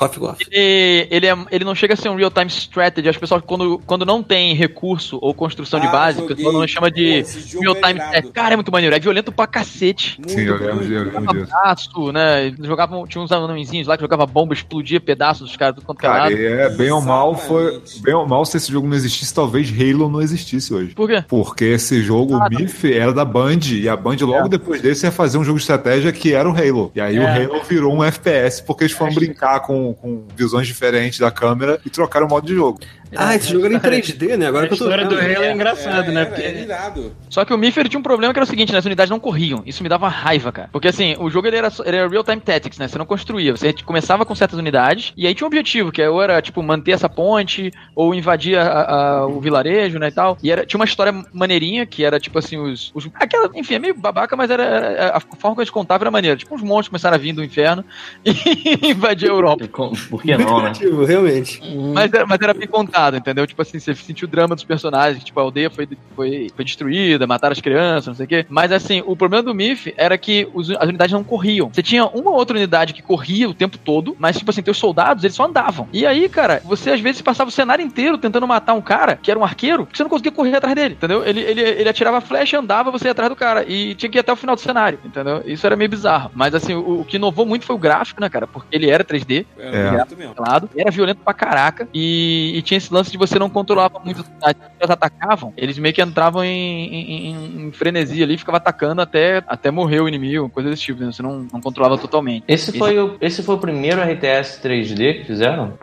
Coffee 0.00 0.20
ele, 0.50 1.08
ele, 1.10 1.26
é- 1.26 1.36
ele 1.50 1.64
não 1.64 1.74
chega 1.74 1.92
a 1.92 1.96
ser 1.96 2.08
um 2.08 2.14
real-time 2.16 2.46
strategy. 2.48 3.08
As 3.08 3.16
pessoas, 3.16 3.42
quando, 3.46 3.78
quando 3.86 4.06
não 4.06 4.22
tem 4.22 4.54
recurso 4.54 5.18
ou 5.20 5.34
construção 5.34 5.78
de 5.78 5.86
Ah, 5.86 5.90
base, 5.90 6.22
o 6.22 6.26
pessoal 6.26 6.52
não 6.54 6.66
chama 6.66 6.90
de 6.90 7.22
jogo 7.22 7.64
real-time 7.64 8.00
é. 8.12 8.22
Cara, 8.22 8.54
é 8.54 8.56
muito 8.56 8.72
maneiro. 8.72 8.96
É 8.96 8.98
violento 8.98 9.30
pra 9.30 9.46
cacete. 9.46 10.18
Muito, 10.18 10.32
Sim, 10.32 10.40
eu 10.46 10.56
lembro, 10.56 10.74
muito. 10.76 10.92
eu 10.92 11.04
lembro 11.04 11.34
disso. 11.34 11.46
Pedaço, 11.46 12.12
né? 12.12 12.46
Eles 12.46 12.66
jogavam, 12.66 13.06
tinha 13.06 13.22
uns 13.22 13.30
anõezinhos 13.30 13.86
lá 13.86 13.96
que 13.96 14.02
jogava 14.02 14.24
bomba, 14.26 14.54
explodia 14.54 15.00
pedaços 15.00 15.48
dos 15.48 15.56
caras, 15.56 15.74
tudo 15.74 15.84
quanto 15.84 15.98
que 15.98 16.06
é 16.06 16.10
Cara, 16.10 16.32
é 16.32 16.68
bem 16.70 16.90
ou 16.90 17.00
mal 17.02 17.34
foi. 17.36 17.82
Bem 18.00 18.14
ou 18.14 18.26
mal, 18.26 18.44
se 18.46 18.56
esse 18.56 18.72
jogo 18.72 18.88
não 18.88 18.96
existisse, 18.96 19.34
talvez 19.34 19.70
Halo 19.70 20.08
não 20.08 20.20
existisse 20.22 20.72
hoje. 20.72 20.94
Por 20.94 21.08
quê? 21.08 21.22
Porque 21.28 21.64
esse 21.66 22.00
jogo, 22.02 22.34
Ah, 22.36 22.46
o 22.46 22.54
MIF, 22.54 22.92
era 22.92 23.12
da 23.12 23.24
Band, 23.24 23.58
e 23.72 23.88
a 23.88 23.96
Band 23.96 24.16
logo 24.22 24.48
depois 24.48 24.80
desse 24.80 25.04
ia 25.06 25.12
fazer 25.12 25.36
um 25.38 25.44
jogo 25.44 25.58
de 25.58 25.62
estratégia 25.64 26.10
que 26.12 26.32
era 26.32 26.48
o 26.48 26.52
Halo. 26.56 26.90
E 26.94 27.00
aí 27.00 27.18
o 27.18 27.22
É. 27.22 27.44
Halo 27.44 27.62
virou 27.68 27.94
um 27.94 28.02
FPS, 28.02 28.62
porque 28.62 28.84
eles 28.84 28.92
foram 28.94 29.12
brincar 29.14 29.60
com, 29.60 29.89
com 29.94 30.24
visões 30.36 30.66
diferentes 30.66 31.18
da 31.18 31.30
câmera 31.30 31.80
e 31.84 31.90
trocaram 31.90 32.26
o 32.26 32.30
modo 32.30 32.46
de 32.46 32.54
jogo. 32.54 32.80
Ah, 33.16 33.34
esse 33.34 33.50
jogo 33.50 33.66
era 33.66 33.74
em 33.74 33.80
3D, 33.80 34.36
né? 34.36 34.46
Agora 34.46 34.66
A 34.66 34.68
que 34.68 34.74
eu 34.74 34.78
tô 34.78 34.84
história 34.84 35.04
do. 35.04 35.16
Halo 35.16 35.42
é 35.44 35.52
engraçado, 35.52 36.08
É, 36.10 36.12
né? 36.12 36.20
era, 36.20 36.30
Porque 36.30 36.42
era 36.46 36.58
irado. 36.60 37.12
Só 37.28 37.44
que 37.44 37.52
o 37.52 37.58
Miff 37.58 37.78
ele 37.80 37.88
tinha 37.88 37.98
um 37.98 38.04
problema 38.04 38.32
que 38.32 38.38
era 38.38 38.44
o 38.44 38.48
seguinte, 38.48 38.72
né? 38.72 38.78
As 38.78 38.84
unidades 38.84 39.10
não 39.10 39.18
corriam. 39.18 39.64
Isso 39.66 39.82
me 39.82 39.88
dava 39.88 40.06
raiva, 40.08 40.52
cara. 40.52 40.68
Porque 40.70 40.86
assim, 40.86 41.16
o 41.18 41.28
jogo 41.28 41.48
ele 41.48 41.56
era, 41.56 41.72
ele 41.84 41.96
era 41.96 42.08
real-time 42.08 42.40
tactics, 42.40 42.78
né? 42.78 42.86
Você 42.86 42.96
não 42.96 43.04
construía. 43.04 43.50
Você 43.56 43.72
começava 43.84 44.24
com 44.24 44.32
certas 44.36 44.60
unidades 44.60 45.12
e 45.16 45.26
aí 45.26 45.34
tinha 45.34 45.44
um 45.44 45.48
objetivo, 45.48 45.90
que 45.90 46.06
ou 46.06 46.22
era, 46.22 46.40
tipo, 46.40 46.62
manter 46.62 46.92
essa 46.92 47.08
ponte 47.08 47.72
ou 47.96 48.14
invadir 48.14 48.56
a- 48.56 48.82
a- 49.22 49.26
o 49.26 49.40
vilarejo, 49.40 49.98
né, 49.98 50.06
e 50.06 50.12
tal. 50.12 50.38
E 50.40 50.48
era, 50.52 50.64
tinha 50.64 50.78
uma 50.78 50.84
história 50.84 51.12
maneirinha, 51.32 51.84
que 51.86 52.04
era, 52.04 52.20
tipo 52.20 52.38
assim, 52.38 52.58
os... 52.58 52.92
os 52.94 53.08
aquela, 53.14 53.50
enfim, 53.56 53.74
é 53.74 53.78
meio 53.80 53.94
babaca, 53.98 54.36
mas 54.36 54.50
era, 54.52 54.62
era- 54.62 55.16
a 55.16 55.20
forma 55.20 55.56
que 55.56 55.62
eles 55.62 55.70
contavam 55.70 56.04
era 56.04 56.10
maneira. 56.12 56.36
Tipo, 56.36 56.54
uns 56.54 56.62
monstros 56.62 56.88
começaram 56.90 57.16
a 57.16 57.18
vir 57.18 57.32
do 57.32 57.42
inferno 57.42 57.84
e 58.24 58.90
invadir 58.92 59.28
a 59.28 59.32
Europa. 59.32 59.64
Por 59.88 60.22
que 60.22 60.36
não, 60.36 60.60
né? 60.60 60.72
Criativo, 60.74 61.04
realmente. 61.04 61.60
Mas 61.94 62.12
era, 62.12 62.26
mas 62.26 62.40
era 62.40 62.54
bem 62.54 62.68
contado, 62.68 63.16
entendeu? 63.16 63.46
Tipo 63.46 63.62
assim, 63.62 63.78
você 63.78 63.94
sentiu 63.94 64.26
o 64.28 64.30
drama 64.30 64.54
dos 64.54 64.64
personagens, 64.64 65.22
tipo, 65.24 65.38
a 65.40 65.42
aldeia 65.42 65.70
foi, 65.70 65.88
foi, 66.14 66.46
foi 66.54 66.64
destruída, 66.64 67.26
mataram 67.26 67.52
as 67.52 67.60
crianças, 67.60 68.06
não 68.08 68.14
sei 68.14 68.26
o 68.26 68.28
quê. 68.28 68.46
Mas 68.48 68.72
assim, 68.72 69.02
o 69.06 69.16
problema 69.16 69.42
do 69.42 69.54
MIF 69.54 69.92
era 69.96 70.16
que 70.18 70.48
os- 70.54 70.70
as 70.70 70.88
unidades 70.88 71.12
não 71.12 71.24
corriam. 71.24 71.70
Você 71.72 71.82
tinha 71.82 72.04
uma 72.06 72.30
ou 72.30 72.36
outra 72.36 72.56
unidade 72.56 72.92
que 72.92 73.02
corria 73.02 73.48
o 73.48 73.54
tempo 73.54 73.78
todo, 73.78 74.16
mas 74.18 74.36
tipo 74.38 74.50
assim, 74.50 74.62
teus 74.62 74.78
soldados, 74.78 75.24
eles 75.24 75.34
só 75.36 75.46
andavam. 75.46 75.88
E 75.92 76.06
aí, 76.06 76.28
cara, 76.28 76.60
você 76.64 76.90
às 76.90 77.00
vezes 77.00 77.22
passava 77.22 77.48
o 77.48 77.52
cenário 77.52 77.84
inteiro 77.84 78.18
tentando 78.18 78.46
matar 78.46 78.74
um 78.74 78.80
cara, 78.82 79.18
que 79.22 79.30
era 79.30 79.38
um 79.40 79.44
arqueiro, 79.44 79.86
que 79.86 79.96
você 79.96 80.02
não 80.02 80.10
conseguia 80.10 80.32
correr 80.32 80.56
atrás 80.56 80.74
dele, 80.74 80.94
entendeu? 80.94 81.24
Ele, 81.24 81.40
ele, 81.40 81.60
ele 81.60 81.88
atirava 81.88 82.18
a 82.18 82.20
flecha, 82.20 82.58
andava, 82.58 82.90
você 82.90 83.06
ia 83.06 83.12
atrás 83.12 83.30
do 83.30 83.36
cara. 83.36 83.64
E 83.68 83.94
tinha 83.94 84.10
que 84.10 84.18
ir 84.18 84.20
até 84.20 84.32
o 84.32 84.36
final 84.36 84.54
do 84.54 84.60
cenário, 84.60 84.98
entendeu? 85.04 85.42
Isso 85.46 85.66
era 85.66 85.76
meio 85.76 85.90
bizarro. 85.90 86.30
Mas 86.34 86.54
assim, 86.54 86.74
o, 86.74 87.00
o 87.00 87.04
que 87.04 87.16
inovou 87.16 87.46
muito 87.46 87.64
foi 87.64 87.76
o 87.76 87.78
gráfico, 87.78 88.20
né, 88.20 88.28
cara? 88.28 88.46
Porque 88.46 88.68
ele 88.74 88.88
era 88.90 89.04
3D, 89.04 89.46
Era 89.70 89.88
É. 89.88 89.96
muito 89.98 90.16
mesmo. 90.16 90.34
era 90.76 90.90
violento 90.90 91.18
pra 91.24 91.32
caraca, 91.34 91.88
e, 91.94 92.52
e 92.56 92.62
tinha 92.62 92.78
esse 92.78 92.92
lance 92.92 93.10
de 93.10 93.18
você 93.18 93.38
não 93.38 93.48
controlava 93.50 93.98
muito 94.00 94.20
as 94.20 94.26
unidades. 94.28 94.60
Quando 94.60 94.72
elas 94.80 94.90
atacavam, 94.90 95.52
eles 95.56 95.78
meio 95.78 95.94
que 95.94 96.02
entravam 96.02 96.44
em, 96.44 96.94
em, 96.94 97.66
em- 97.66 97.72
frenesi 97.72 98.22
ali, 98.22 98.36
ficava 98.38 98.56
atacando 98.58 99.00
até, 99.00 99.42
até 99.46 99.70
morrer 99.70 100.00
o 100.00 100.08
inimigo, 100.08 100.48
coisa 100.48 100.68
desse 100.70 100.82
tipo, 100.82 101.00
né? 101.00 101.12
Você 101.12 101.22
não, 101.22 101.46
não 101.52 101.60
controlava 101.60 101.96
totalmente. 101.98 102.44
Esse 102.48 102.76
foi, 102.76 102.98
o, 102.98 103.16
esse 103.20 103.42
foi 103.42 103.54
o 103.54 103.58
primeiro 103.58 104.00
RTS 104.02 104.60
3D 104.62 105.20
que 105.20 105.24
fizeram? 105.24 105.78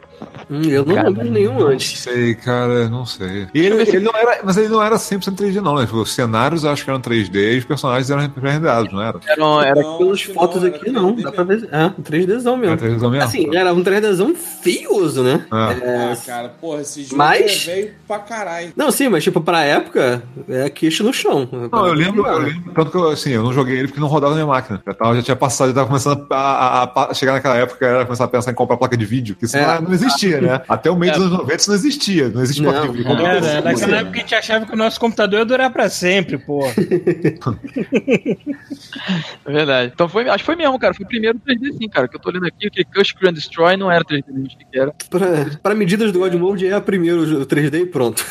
Hum, 0.49 0.61
eu 0.63 0.85
não 0.85 0.95
Cara, 0.95 1.09
lembro 1.09 1.23
de 1.25 1.29
nenhum 1.29 1.59
Não 1.59 1.67
antes. 1.67 1.99
sei, 1.99 2.33
cara, 2.33 2.87
não 2.89 3.05
sei. 3.05 3.47
E 3.53 3.59
ele, 3.59 3.81
ele 3.81 3.99
não 3.99 4.15
era, 4.15 4.39
mas 4.43 4.55
ele 4.57 4.69
não 4.69 4.81
era 4.81 4.95
100% 4.97 5.35
3D, 5.35 5.61
não, 5.61 5.75
né? 5.75 5.87
Os 5.91 6.13
cenários 6.13 6.63
eu 6.63 6.71
acho 6.71 6.83
que 6.83 6.89
eram 6.89 7.01
3D 7.01 7.55
e 7.55 7.57
os 7.57 7.65
personagens 7.65 8.09
eram 8.09 8.29
pré-renderados, 8.29 8.91
não 8.93 9.01
era? 9.01 9.19
Era, 9.27 9.45
um- 9.45 9.61
era 9.61 9.81
Não, 9.81 9.97
Pelas 9.97 10.21
fotos 10.23 10.61
não, 10.61 10.69
aqui, 10.69 10.89
era 10.89 10.91
não. 10.93 11.13
3D 11.15 11.23
Dá 11.23 11.31
pra 11.31 11.43
ver. 11.43 11.69
É, 11.71 11.85
um 11.85 12.01
3Dzão 12.01 12.53
Era 12.53 12.57
mesmo. 12.57 12.77
3D 12.77 13.09
mesmo? 13.09 13.23
Assim, 13.23 13.55
era 13.55 13.73
um 13.73 13.83
3Dzão 13.83 14.33
feioso, 14.35 15.21
né? 15.23 15.45
Ah. 15.51 15.73
É, 15.81 16.11
Ah, 16.13 16.17
cara, 16.25 16.49
porra, 16.61 16.81
esse 16.81 17.03
jogo 17.03 17.17
Mas- 17.17 17.67
é 17.67 17.75
velho 17.75 17.93
pra 18.07 18.19
caralho. 18.19 18.71
Não, 18.75 18.89
sim, 18.91 19.09
mas 19.09 19.23
tipo, 19.23 19.41
pra 19.41 19.63
época, 19.63 20.23
é 20.47 20.69
queixo 20.69 21.03
no 21.03 21.13
chão. 21.13 21.47
Não, 21.71 21.87
eu 21.87 21.93
lembro, 21.93 22.25
eu 22.25 22.37
lembro, 22.39 22.71
tanto 22.73 22.91
que 22.91 22.97
eu, 22.97 23.09
assim, 23.09 23.31
eu 23.31 23.43
não 23.43 23.51
joguei 23.53 23.77
ele 23.77 23.87
porque 23.87 23.99
não 23.99 24.07
rodava 24.07 24.31
na 24.33 24.37
minha 24.43 24.47
máquina. 24.47 24.81
Já, 24.87 24.93
tava, 24.93 25.15
já 25.15 25.21
tinha 25.23 25.35
passado, 25.35 25.67
já 25.69 25.73
tava 25.75 25.87
começando 25.87 26.25
a, 26.31 26.35
a- 26.37 26.83
a- 26.83 27.11
a 27.11 27.13
chegar 27.13 27.33
naquela 27.33 27.57
época, 27.57 27.85
era 27.85 28.05
começar 28.05 28.23
a 28.23 28.27
pensar 28.27 28.51
em 28.51 28.55
comprar 28.55 28.77
placa 28.77 28.95
de 28.95 29.05
vídeo, 29.05 29.35
que 29.35 29.45
isso 29.45 29.57
É. 29.57 29.75
não, 29.75 29.81
não 29.81 29.93
existe 29.93 30.06
existia, 30.07 30.41
né? 30.41 30.61
Até 30.67 30.89
o 30.91 30.95
meio 30.95 31.13
dos 31.13 31.21
anos 31.21 31.37
90 31.37 31.55
isso 31.55 31.69
não 31.69 31.75
existia. 31.75 32.29
Não 32.29 32.41
existia 32.41 32.71
Não, 32.71 32.85
não. 32.85 33.03
Como 33.03 33.21
É, 33.25 33.31
aconteceu 33.37 33.53
né? 33.55 33.61
com 33.61 33.67
Naquela 33.79 33.97
época 33.97 34.17
a 34.17 34.19
gente 34.21 34.35
achava 34.35 34.65
que 34.65 34.73
o 34.73 34.77
nosso 34.77 34.99
computador 34.99 35.39
ia 35.39 35.45
durar 35.45 35.71
pra 35.71 35.89
sempre, 35.89 36.37
pô. 36.37 36.65
É 36.65 36.77
verdade. 39.51 39.91
Então 39.93 40.07
foi, 40.09 40.27
acho 40.29 40.39
que 40.39 40.45
foi 40.45 40.55
mesmo, 40.55 40.77
cara. 40.79 40.93
Foi 40.93 41.05
o 41.05 41.09
primeiro 41.09 41.39
3D 41.39 41.77
sim, 41.77 41.89
cara. 41.89 42.07
Que 42.07 42.15
eu 42.15 42.19
tô 42.19 42.29
olhando 42.29 42.45
aqui, 42.47 42.69
que 42.69 42.83
Cush 42.83 43.13
Grand 43.19 43.33
Destroy 43.33 43.77
não 43.77 43.91
era 43.91 44.03
3D, 44.03 44.23
a 44.29 44.39
gente 44.39 44.57
que 44.57 44.79
era. 44.79 44.93
Pra, 45.09 45.19
pra 45.61 45.75
medidas 45.75 46.11
do 46.11 46.19
God 46.19 46.33
Mode 46.35 46.65
é 46.67 46.73
a 46.73 46.81
primeiro 46.81 47.41
o 47.41 47.45
3D 47.45 47.81
e 47.81 47.85
pronto. 47.85 48.25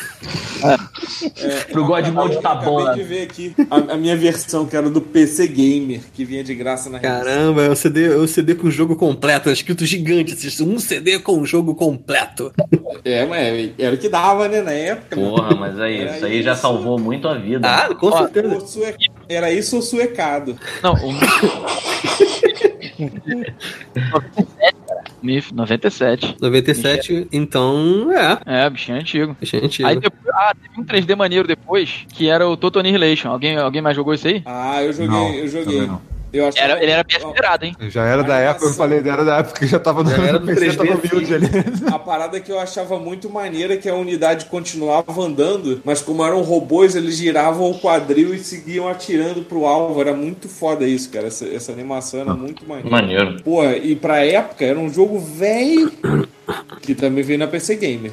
Pro 1.71 1.85
God 1.85 2.07
Mode 2.09 2.41
tá 2.41 2.55
bom, 2.55 2.81
Acabei 2.81 2.97
né? 2.97 3.03
de 3.03 3.09
ver 3.09 3.23
aqui 3.23 3.55
a, 3.71 3.95
a 3.95 3.97
minha 3.97 4.17
versão, 4.17 4.67
que 4.67 4.77
era 4.77 4.89
do 4.91 5.01
PC 5.01 5.47
Gamer, 5.49 6.01
que 6.15 6.25
vinha 6.25 6.43
de 6.43 6.55
graça 6.55 6.89
na. 6.91 6.99
Caramba, 6.99 7.63
é 7.63 7.71
o 7.71 7.77
CD, 7.77 8.07
é 8.07 8.17
o 8.17 8.27
CD 8.27 8.55
com 8.55 8.71
jogo 8.71 8.97
completo, 8.97 9.49
é 9.49 9.53
escrito 9.53 9.85
gigante, 9.85 10.35
um 10.63 10.79
CD 10.79 11.19
com 11.19 11.45
jogo 11.45 11.66
completo. 11.75 12.53
É, 13.05 13.25
mas 13.27 13.71
era 13.79 13.95
o 13.95 13.99
que 13.99 14.09
dava, 14.09 14.49
né, 14.49 14.61
na 14.63 14.73
época. 14.73 15.17
né? 15.17 15.23
Porra, 15.29 15.55
mas 15.55 15.79
aí, 15.81 16.01
Era 16.01 16.17
isso 16.17 16.25
aí 16.27 16.43
já 16.43 16.53
isso. 16.53 16.61
salvou 16.63 16.99
muito 16.99 17.27
a 17.29 17.35
vida. 17.35 17.69
Ah, 17.69 17.95
com 17.95 18.07
Ó, 18.09 18.19
certeza. 18.19 18.61
Sue- 18.67 18.95
Era 19.29 19.51
isso 19.53 19.77
ou 19.77 19.83
suecado? 19.83 20.57
Não, 20.83 20.95
o. 20.95 21.13
97, 23.97 24.77
cara. 24.87 25.05
MIF, 25.23 25.53
97. 25.55 26.37
97, 26.41 27.29
então, 27.33 28.11
é. 28.13 28.39
É, 28.65 28.71
bichinho 28.71 28.99
antigo. 28.99 29.37
Achei 29.41 29.61
antigo. 29.65 29.89
Aí 29.89 29.97
depois, 29.99 30.35
ah, 30.35 30.53
teve 30.55 30.81
um 30.81 30.85
3D 30.85 31.17
maneiro 31.17 31.47
depois, 31.49 32.05
que 32.13 32.29
era 32.29 32.49
o 32.49 32.57
Total 32.57 32.81
Annihilation. 32.81 33.29
Alguém, 33.31 33.57
alguém 33.57 33.83
mais 33.83 33.97
jogou 33.97 34.15
isso 34.15 34.29
aí? 34.29 34.43
Ah, 34.45 34.83
eu 34.83 34.93
joguei, 34.93 35.09
Não, 35.09 35.33
eu 35.35 35.49
joguei. 35.49 35.89
Eu 36.37 36.49
achava- 36.49 36.73
Era, 36.73 36.83
ele 36.83 36.93
era 36.93 37.05
bem 37.05 37.17
acelerado, 37.17 37.65
hein? 37.65 37.77
Já 37.89 38.05
era 38.05 38.23
da 38.23 38.37
época, 38.39 38.67
eu 38.67 38.73
falei, 38.75 38.99
era 38.99 39.25
da 39.25 39.39
época 39.39 39.59
que 39.61 39.67
já 39.67 39.79
tava 39.79 40.03
no, 40.03 40.11
Já 40.11 40.23
era 40.23 40.39
do 40.39 40.47
no 40.47 40.55
PC, 40.55 40.67
3D, 40.69 40.77
tava 40.77 40.91
humilde 41.01 41.35
ali. 41.35 41.47
A 41.93 41.99
parada 41.99 42.41
que 42.41 42.51
eu 42.53 42.59
achava 42.59 42.99
muito 42.99 43.29
maneira 43.31 43.75
é 43.75 43.77
que 43.77 43.89
a 43.89 43.95
unidade 43.95 44.47
continuava 44.47 45.21
andando, 45.23 45.81
mas 45.85 46.01
como 46.03 46.25
eram 46.25 46.43
robôs, 46.43 46.95
eles 46.95 47.17
giravam 47.17 47.71
o 47.71 47.79
quadril 47.79 48.35
e 48.35 48.39
seguiam 48.39 48.89
atirando 48.89 49.43
pro 49.43 49.67
alvo. 49.67 50.01
Era 50.01 50.13
muito 50.15 50.49
foda 50.49 50.87
isso, 50.87 51.11
cara. 51.11 51.27
Essa, 51.27 51.47
essa 51.47 51.73
animação 51.73 52.21
era 52.21 52.35
muito 52.35 52.67
maneira. 52.67 52.91
Maneiro. 52.91 53.43
Porra, 53.43 53.77
e 53.77 53.95
pra 53.97 54.25
época 54.25 54.65
era 54.65 54.79
um 54.79 54.93
jogo 54.93 55.19
velho 55.19 55.93
que 56.83 56.95
também 56.95 57.25
veio 57.25 57.39
na 57.39 57.47
PC 57.47 57.77
Gamer. 57.77 58.13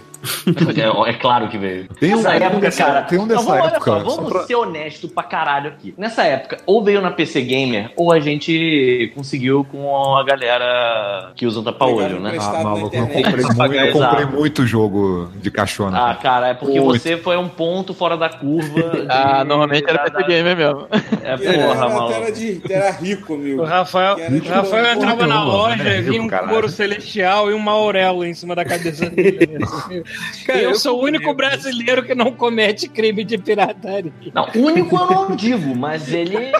É, 1.06 1.10
é 1.10 1.14
claro 1.14 1.48
que 1.50 1.58
veio. 1.58 1.88
Tem 2.00 2.14
um- 2.14 2.18
Nessa 2.18 2.30
tem 2.32 2.40
um 2.40 2.44
época, 2.46 2.60
dessa- 2.62 2.86
cara. 2.86 3.02
tem 3.04 3.20
um 3.20 3.28
dessa 3.28 3.42
vamos, 3.44 3.62
olha 3.62 3.70
época, 3.76 3.92
só, 3.92 4.00
vamos 4.00 4.32
pra- 4.32 4.44
ser 4.44 4.56
honesto 4.56 5.08
pra 5.08 5.24
caralho 5.24 5.68
aqui. 5.70 5.94
Nessa 5.98 6.24
época, 6.24 6.58
ou 6.66 6.84
veio 6.84 7.02
na 7.02 7.12
PC 7.12 7.42
Gamer, 7.42 7.92
ou 7.96 8.12
a 8.12 8.20
gente 8.20 9.12
conseguiu 9.16 9.64
com 9.66 10.16
a 10.18 10.24
galera 10.24 11.32
que 11.36 11.46
usa 11.46 11.62
tapa-olho, 11.62 12.20
né? 12.20 12.36
Ah, 12.40 12.64
maluco, 12.64 12.96
eu 12.96 13.02
comprei, 13.08 13.24
muito, 13.24 13.74
eu 13.76 13.92
comprei 13.92 14.26
muito 14.26 14.66
jogo 14.66 15.30
de 15.36 15.52
caixona. 15.52 16.10
Ah, 16.12 16.16
cara, 16.16 16.48
é 16.50 16.54
porque 16.54 16.80
Muito. 16.80 17.00
você 17.00 17.18
foi 17.18 17.38
um 17.38 17.48
ponto 17.48 17.94
fora 17.94 18.18
da 18.18 18.30
curva. 18.30 18.64
de- 18.90 19.06
Ah, 19.10 19.44
normalmente 19.44 19.84
era 19.88 20.06
da- 20.06 20.12
PC 20.12 20.24
Gamer 20.28 20.56
mesmo. 20.58 20.88
É, 21.24 21.38
porra, 21.38 21.90
maluco. 21.90 22.14
era, 22.14 22.32
de, 22.32 22.62
era 22.70 22.92
rico, 22.92 23.34
amigo. 23.36 23.62
O 23.62 23.66
Rafael, 23.66 24.18
Rafael 24.18 24.84
porra 24.84 24.94
entrava 24.94 25.28
na 25.28 25.44
loja 25.44 25.84
né? 25.84 26.00
e 26.00 26.02
vinha 26.02 26.22
um 26.22 26.30
couro 26.30 26.70
celestial 26.70 27.50
e 27.52 27.54
uma 27.54 27.72
auréola 27.72 28.23
em 28.26 28.34
cima 28.34 28.56
da 28.56 28.66
cabeça 28.66 29.10
dele. 29.10 29.60
Cara, 30.46 30.60
eu, 30.62 30.72
eu 30.72 30.76
sou 30.76 31.00
o 31.00 31.04
único 31.04 31.34
brasileiro 31.34 32.04
que 32.04 32.16
não 32.16 32.32
comete 32.32 32.88
crime 32.88 33.24
de 33.24 33.38
pirataria. 33.38 34.12
Não, 34.34 34.48
único 34.56 34.96
eu 34.96 35.06
não 35.08 35.36
digo, 35.36 35.76
mas 35.76 36.12
ele 36.12 36.52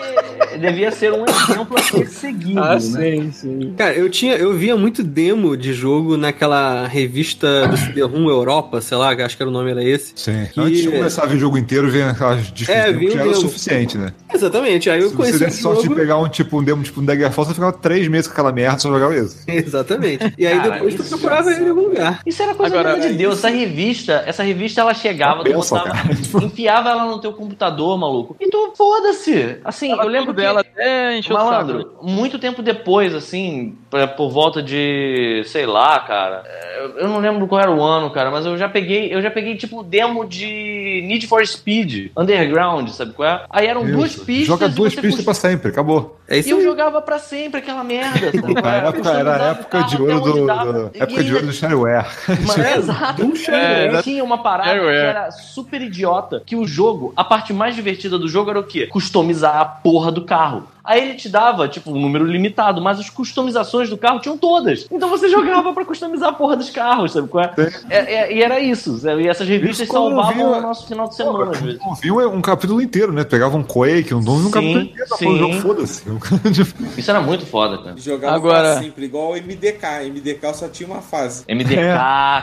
devia 0.58 0.92
ser 0.92 1.12
um 1.14 1.26
exemplo 1.26 1.78
a 1.78 1.82
ser 1.82 2.08
seguido, 2.08 2.60
Ah, 2.60 2.74
né? 2.76 2.80
sim, 2.80 3.32
sim. 3.32 3.74
Cara, 3.78 3.94
eu 3.94 4.10
tinha, 4.10 4.36
eu 4.36 4.54
via 4.54 4.76
muito 4.76 5.04
demo 5.04 5.56
de 5.58 5.74
jogo 5.74 6.18
naquela 6.18 6.88
revista 6.88 7.68
do 7.68 7.78
CD-ROM 7.78 8.30
Europa, 8.30 8.82
sei 8.82 8.98
lá, 8.98 9.12
acho 9.14 9.36
que 9.38 9.44
era 9.44 9.50
o 9.50 9.54
nome 9.54 9.72
era 9.72 9.84
esse. 9.84 10.14
Sim. 10.16 10.48
Que- 10.54 10.60
Antes 10.60 10.82
de 10.82 10.90
começar 10.90 11.24
a 11.24 11.26
ver 11.26 11.36
o 11.36 11.40
jogo 11.40 11.58
inteiro, 11.58 11.90
vem 11.90 12.04
aquelas 12.04 12.40
É, 12.40 12.52
discussões 12.52 12.98
vinha 12.98 13.12
que 13.12 13.16
já 13.18 13.22
era 13.22 13.30
o 13.32 13.36
suficiente, 13.36 13.98
né? 13.98 14.14
Exatamente, 14.34 14.90
aí 14.90 15.00
eu 15.02 15.10
Se 15.10 15.16
você 15.16 15.18
conheci 15.18 15.36
o 15.36 15.40
desse 15.46 15.62
sorte 15.62 15.82
de 15.82 15.88
jogo. 15.88 16.00
pegar 16.00 16.18
um 16.18 16.28
tipo 16.30 16.60
um 16.60 16.64
demo 16.64 16.84
tipo 16.84 17.00
um 17.02 17.06
Daggerfall, 17.06 17.46
você 17.46 17.54
ficava 17.54 17.72
três 17.74 18.08
meses 18.08 18.28
com 18.28 18.34
aquela 18.34 18.52
merda 18.52 18.80
só 18.80 18.90
jogava 18.90 19.16
isso. 19.16 19.38
Exatamente. 19.48 20.34
E 20.38 20.46
aí 20.48 20.58
Cara, 20.58 20.70
depois 20.72 20.96
tu 20.96 21.02
isso 21.02 21.10
procurava 21.10 21.52
ele 21.52 21.66
em 21.66 21.70
algum 21.70 21.82
lugar. 21.82 22.20
Isso 22.26 22.42
era 22.42 22.54
coisa 22.56 22.80
Agora, 22.80 23.00
de 23.00 23.14
Deus. 23.14 23.38
Essa 23.40 23.50
revista, 23.50 24.24
essa 24.26 24.44
revista 24.44 24.82
ela 24.82 24.94
chegava, 24.94 25.44
tu 25.44 25.52
Pensa, 25.52 25.76
botava, 25.78 26.46
enfiava 26.46 26.90
ela 26.90 27.06
no 27.06 27.20
teu 27.20 27.34
computador, 27.34 27.98
maluco. 27.98 28.36
E 28.40 28.50
tu 28.50 28.74
foda-se. 28.78 29.58
Assim, 29.64 29.92
eu 29.92 30.08
lembro 30.08 30.34
dela 30.44 30.62
até 30.62 31.18
encheu 31.18 31.36
o 31.36 31.40
saco. 31.40 31.52
Malandro, 31.52 31.94
muito 32.02 32.38
tempo 32.40 32.62
depois, 32.62 33.14
assim, 33.16 33.76
pra- 33.90 34.08
por 34.08 34.30
volta 34.30 34.62
de, 34.62 35.44
sei 35.46 35.66
lá, 35.66 36.00
cara. 36.02 36.44
é, 36.46 36.74
Eu 37.00 37.08
não 37.08 37.20
lembro 37.20 37.48
qual 37.48 37.62
era 37.62 37.72
o 37.72 37.82
ano, 37.82 38.10
cara, 38.12 38.30
mas 38.30 38.46
eu 38.46 38.58
já 38.58 38.68
peguei, 38.68 39.14
eu 39.14 39.22
já 39.22 39.32
peguei 39.32 39.56
tipo 39.56 39.82
demo 39.84 40.26
de 40.28 41.02
Need 41.08 41.28
for 41.28 41.46
Speed 41.48 42.12
Underground, 42.18 42.90
sabe 42.90 43.14
qual 43.14 43.28
é? 43.30 43.44
Aí 43.50 43.68
eram 43.68 43.86
duas 43.90 44.12
Isso. 44.16 44.26
pistas. 44.26 44.48
Joga 44.48 44.68
duas 44.70 44.94
pistas 44.94 45.12
cust- 45.16 45.24
pra 45.26 45.34
sempre, 45.34 45.70
acabou. 45.70 46.20
É 46.28 46.38
isso 46.40 46.50
E 46.50 46.52
eu 46.52 46.58
aí. 46.58 46.64
jogava 46.64 47.02
pra 47.02 47.20
sempre 47.20 47.60
aquela 47.62 47.84
merda. 47.84 48.20
sabe 48.32 48.54
qual 48.54 48.66
A 48.66 48.76
é? 48.76 48.78
época, 48.90 49.10
era 49.12 49.36
a 49.36 49.48
época 49.52 49.84
de 49.84 50.02
ouro 50.02 50.20
do, 50.20 50.34
do- 50.34 50.92
E 50.94 51.02
época 51.04 51.24
de 51.24 51.34
ouro 51.34 51.46
do 51.48 51.54
Shareware. 51.54 52.06
Mas, 52.46 52.58
exato. 52.78 53.22
É, 53.50 53.94
E 54.00 54.02
tinha 54.04 54.24
uma 54.24 54.38
parada 54.40 54.70
Shareware. 54.70 54.92
que 54.94 55.06
era 55.06 55.32
super 55.32 55.82
idiota, 55.82 56.44
que 56.46 56.56
o 56.56 56.66
jogo, 56.66 57.14
a 57.16 57.24
parte 57.24 57.54
mais 57.54 57.76
divertida 57.76 58.18
do 58.20 58.28
jogo 58.28 58.50
era 58.50 58.60
o 58.60 58.64
quê? 58.64 58.88
Customizar 58.88 59.56
a 59.58 59.66
porra 59.66 60.12
do 60.12 60.24
carro. 60.34 60.73
Aí 60.84 61.02
ele 61.02 61.14
te 61.16 61.30
dava, 61.30 61.68
tipo, 61.68 61.92
um 61.92 62.00
número 62.02 62.26
limitado, 62.26 62.82
mas 62.82 63.00
as 63.00 63.10
customizações 63.10 63.90
do 63.90 63.98
carro 63.98 64.20
tinham 64.20 64.38
todas. 64.38 64.86
Então 64.92 65.08
você 65.10 65.30
jogava 65.30 65.72
pra 65.74 65.86
customizar 65.86 66.30
a 66.30 66.34
porra 66.34 66.58
dos 66.58 66.70
carros, 66.70 67.14
sabe 67.14 67.28
qual 67.28 67.44
é? 67.46 67.54
É, 67.90 67.98
é- 68.16 68.34
e 68.36 68.42
era 68.44 68.60
isso. 68.60 69.00
E 69.20 69.28
essas 69.28 69.48
revistas 69.48 69.88
Isso 69.88 69.94
salvavam 69.94 70.52
o 70.58 70.62
nosso 70.62 70.86
final 70.88 71.08
de 71.08 71.16
semana, 71.16 71.52
às 71.52 71.60
vezes. 71.62 71.80
Eu 72.04 72.18
vi 72.18 72.26
um, 72.26 72.42
capítulo 72.42 72.82
inteiro, 72.82 73.14
né? 73.14 73.24
Pegava 73.24 73.56
um 73.58 73.64
Quake, 73.64 74.14
um 74.14 74.22
Doom, 74.22 74.48
um 74.48 74.52
capítulo 74.52 74.82
inteiro, 74.82 75.10
tá 75.10 75.16
sim. 75.16 75.38
jogo, 75.38 75.54
foda-se. 75.62 76.04
Isso 76.98 77.10
era 77.12 77.22
muito 77.22 77.46
foda, 77.46 77.78
cara. 77.78 77.98
Jogava 77.98 78.36
Agora- 78.36 78.78
sempre, 78.80 79.06
igual 79.06 79.32
o 79.32 79.36
MDK. 79.38 80.10
MDK 80.10 80.54
só 80.54 80.68
tinha 80.68 80.88
uma 80.90 81.02
fase. 81.02 81.46
MDK, 81.48 81.76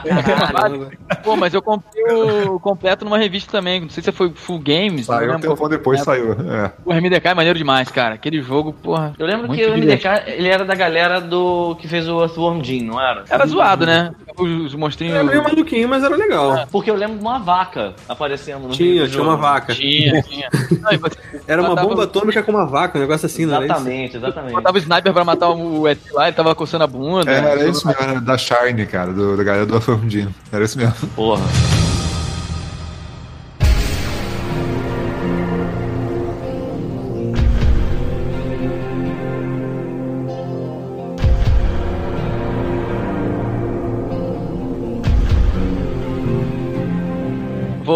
caralho. 0.04 0.90
Pô, 1.22 1.36
mas 1.36 1.52
eu 1.54 1.62
comprei 1.62 2.04
o 2.48 2.58
completo 2.60 3.04
numa 3.04 3.18
revista 3.18 3.50
também. 3.52 3.80
Não 3.82 3.90
sei 3.90 4.02
se 4.02 4.10
foi 4.12 4.30
Full 4.34 4.58
Games. 4.60 5.06
Saiu 5.06 5.34
um 5.36 5.40
qual- 5.56 5.68
depois, 5.68 6.00
É, 6.00 6.04
saiu. 6.04 6.32
É. 6.32 6.72
O 6.84 6.92
MDK 6.94 7.28
é 7.28 7.34
maneiro 7.34 7.58
demais, 7.58 7.88
cara. 7.90 8.16
Aquele 8.30 8.42
jogo, 8.42 8.72
porra. 8.72 9.12
Eu 9.18 9.26
lembro 9.26 9.52
que 9.52 9.66
o. 9.66 9.76
MDK, 9.76 10.06
ele 10.28 10.48
era 10.48 10.64
da 10.64 10.74
galera 10.76 11.20
do 11.20 11.74
que 11.80 11.88
fez 11.88 12.08
o 12.08 12.20
Earthworm 12.22 12.62
Jim, 12.62 12.84
não 12.84 13.00
era? 13.00 13.24
Era 13.28 13.44
zoado, 13.44 13.84
né? 13.84 14.12
Os 14.38 14.72
monstrinhos. 14.76 15.16
Era 15.16 15.24
meio 15.24 15.42
maluquinho, 15.42 15.88
mas 15.88 16.04
era 16.04 16.14
legal. 16.14 16.66
Porque 16.70 16.90
eu 16.90 16.94
lembro 16.94 17.16
de 17.16 17.22
uma 17.22 17.40
vaca 17.40 17.92
aparecendo 18.08 18.68
no 18.68 18.70
Tinha, 18.70 19.08
tinha 19.08 19.22
uma 19.22 19.36
vaca. 19.36 19.74
Tinha, 19.74 20.22
tinha. 20.22 20.48
Não, 20.80 20.98
você 20.98 21.18
Era 21.46 21.60
uma 21.60 21.74
bomba 21.74 22.04
atômica 22.04 22.40
com 22.42 22.52
uma 22.52 22.66
vaca, 22.66 22.96
um 22.96 23.00
negócio 23.00 23.26
assim, 23.26 23.46
não 23.46 23.56
era 23.56 23.64
isso? 23.64 23.74
Exatamente, 23.74 24.16
exatamente. 24.16 24.52
Botava 24.52 24.76
o 24.76 24.80
sniper 24.80 25.12
pra 25.12 25.24
matar 25.24 25.50
o 25.50 25.88
ET 25.88 25.98
lá, 26.12 26.28
ele 26.28 26.36
tava 26.36 26.54
coçando 26.54 26.84
a 26.84 26.86
bunda. 26.86 27.30
É, 27.30 27.38
era 27.38 27.68
isso 27.68 27.86
mesmo, 27.86 28.02
era 28.02 28.20
da 28.20 28.38
Shine, 28.38 28.86
cara, 28.86 29.12
do, 29.12 29.36
da 29.36 29.42
galera 29.42 29.66
do 29.66 29.76
Afirmdino. 29.76 30.32
Era 30.52 30.64
isso 30.64 30.78
mesmo. 30.78 30.94
Porra. 31.16 31.42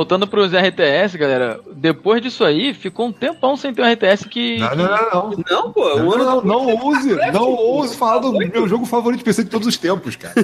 Voltando 0.04 0.26
pros 0.26 0.52
RTS, 0.52 1.16
galera, 1.16 1.58
depois 1.84 2.22
disso 2.22 2.42
aí, 2.42 2.72
ficou 2.72 3.08
um 3.08 3.12
tempão 3.12 3.58
sem 3.58 3.74
ter 3.74 3.82
um 3.82 3.92
RTS 3.92 4.24
que. 4.26 4.56
Não, 4.58 4.74
não, 4.74 4.86
não, 4.86 5.10
não. 5.12 5.44
Não, 5.50 5.70
pô, 5.70 5.94
Não, 5.96 6.08
o 6.08 6.14
ano 6.14 6.24
não, 6.24 6.42
não 6.42 6.74
ouse, 6.76 7.14
não 7.30 7.50
ouse 7.52 7.94
falar 7.94 8.20
do 8.20 8.32
meu 8.32 8.66
jogo 8.66 8.86
favorito 8.86 9.18
de 9.18 9.24
PC 9.24 9.44
de 9.44 9.50
todos 9.50 9.68
os 9.68 9.76
tempos, 9.76 10.16
cara. 10.16 10.32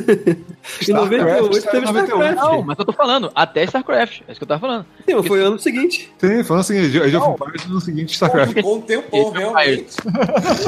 Em 0.87 0.93
98 0.93 1.71
teve 1.71 1.87
StarCraft. 1.87 2.37
Não, 2.37 2.62
mas 2.62 2.79
eu 2.79 2.85
tô 2.85 2.93
falando, 2.93 3.33
até 3.35 3.65
StarCraft. 3.65 4.21
É 4.29 4.33
isso 4.33 4.39
que 4.39 4.45
eu 4.45 4.49
tava 4.49 4.61
falando. 4.61 4.85
Sim, 5.09 5.15
mas 5.15 5.27
foi 5.27 5.41
ano 5.43 5.59
seguinte. 5.59 6.12
Sim, 6.19 6.45
falando 6.45 6.61
assim, 6.61 6.79
Age 6.79 7.17
of 7.17 7.31
Empires 7.31 7.67
no 7.67 7.81
seguinte 7.81 8.12
StarCraft. 8.12 8.53
Ficou 8.53 8.77
um 8.77 8.81
tempão, 8.83 9.21
Esse 9.21 9.35
é 9.35 9.39
realmente. 9.39 9.97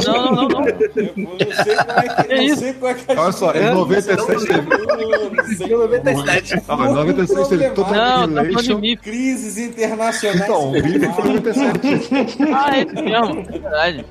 Não, 0.06 0.14
não, 0.24 0.32
não, 0.32 0.48
não. 0.48 0.66
Eu 0.68 0.76
não 1.48 1.54
sei 1.64 1.76
como 1.76 1.98
é 2.00 2.08
que, 2.08 2.32
É 2.32 2.36
não 2.36 2.42
isso. 2.44 2.64
é 2.64 2.74
Olha 3.18 3.32
só, 3.32 3.52
em 3.54 3.74
97 3.74 4.26
teve. 4.46 4.62
Não 4.62 5.44
sei. 5.54 5.68
97. 5.68 6.62
Ah, 6.66 6.76
mas 6.76 6.92
96 6.94 7.48
teve 7.48 7.70
Total 7.70 7.92
Não, 7.92 8.00
tá 8.00 8.16
falando 8.16 8.32
de 8.32 8.38
Annihilation. 8.40 8.78
mim. 8.78 8.96
Crises 8.96 9.58
internacionais. 9.58 10.40
Então, 10.40 10.61
Não, 10.62 10.78
o 10.78 10.82
Bife 10.82 11.12
foi 11.12 11.24
97. 11.24 12.38
Ah, 12.54 12.76
é 12.76 12.82
isso 12.82 12.94
mesmo, 12.94 13.40
é 13.48 13.58
verdade. 13.58 14.04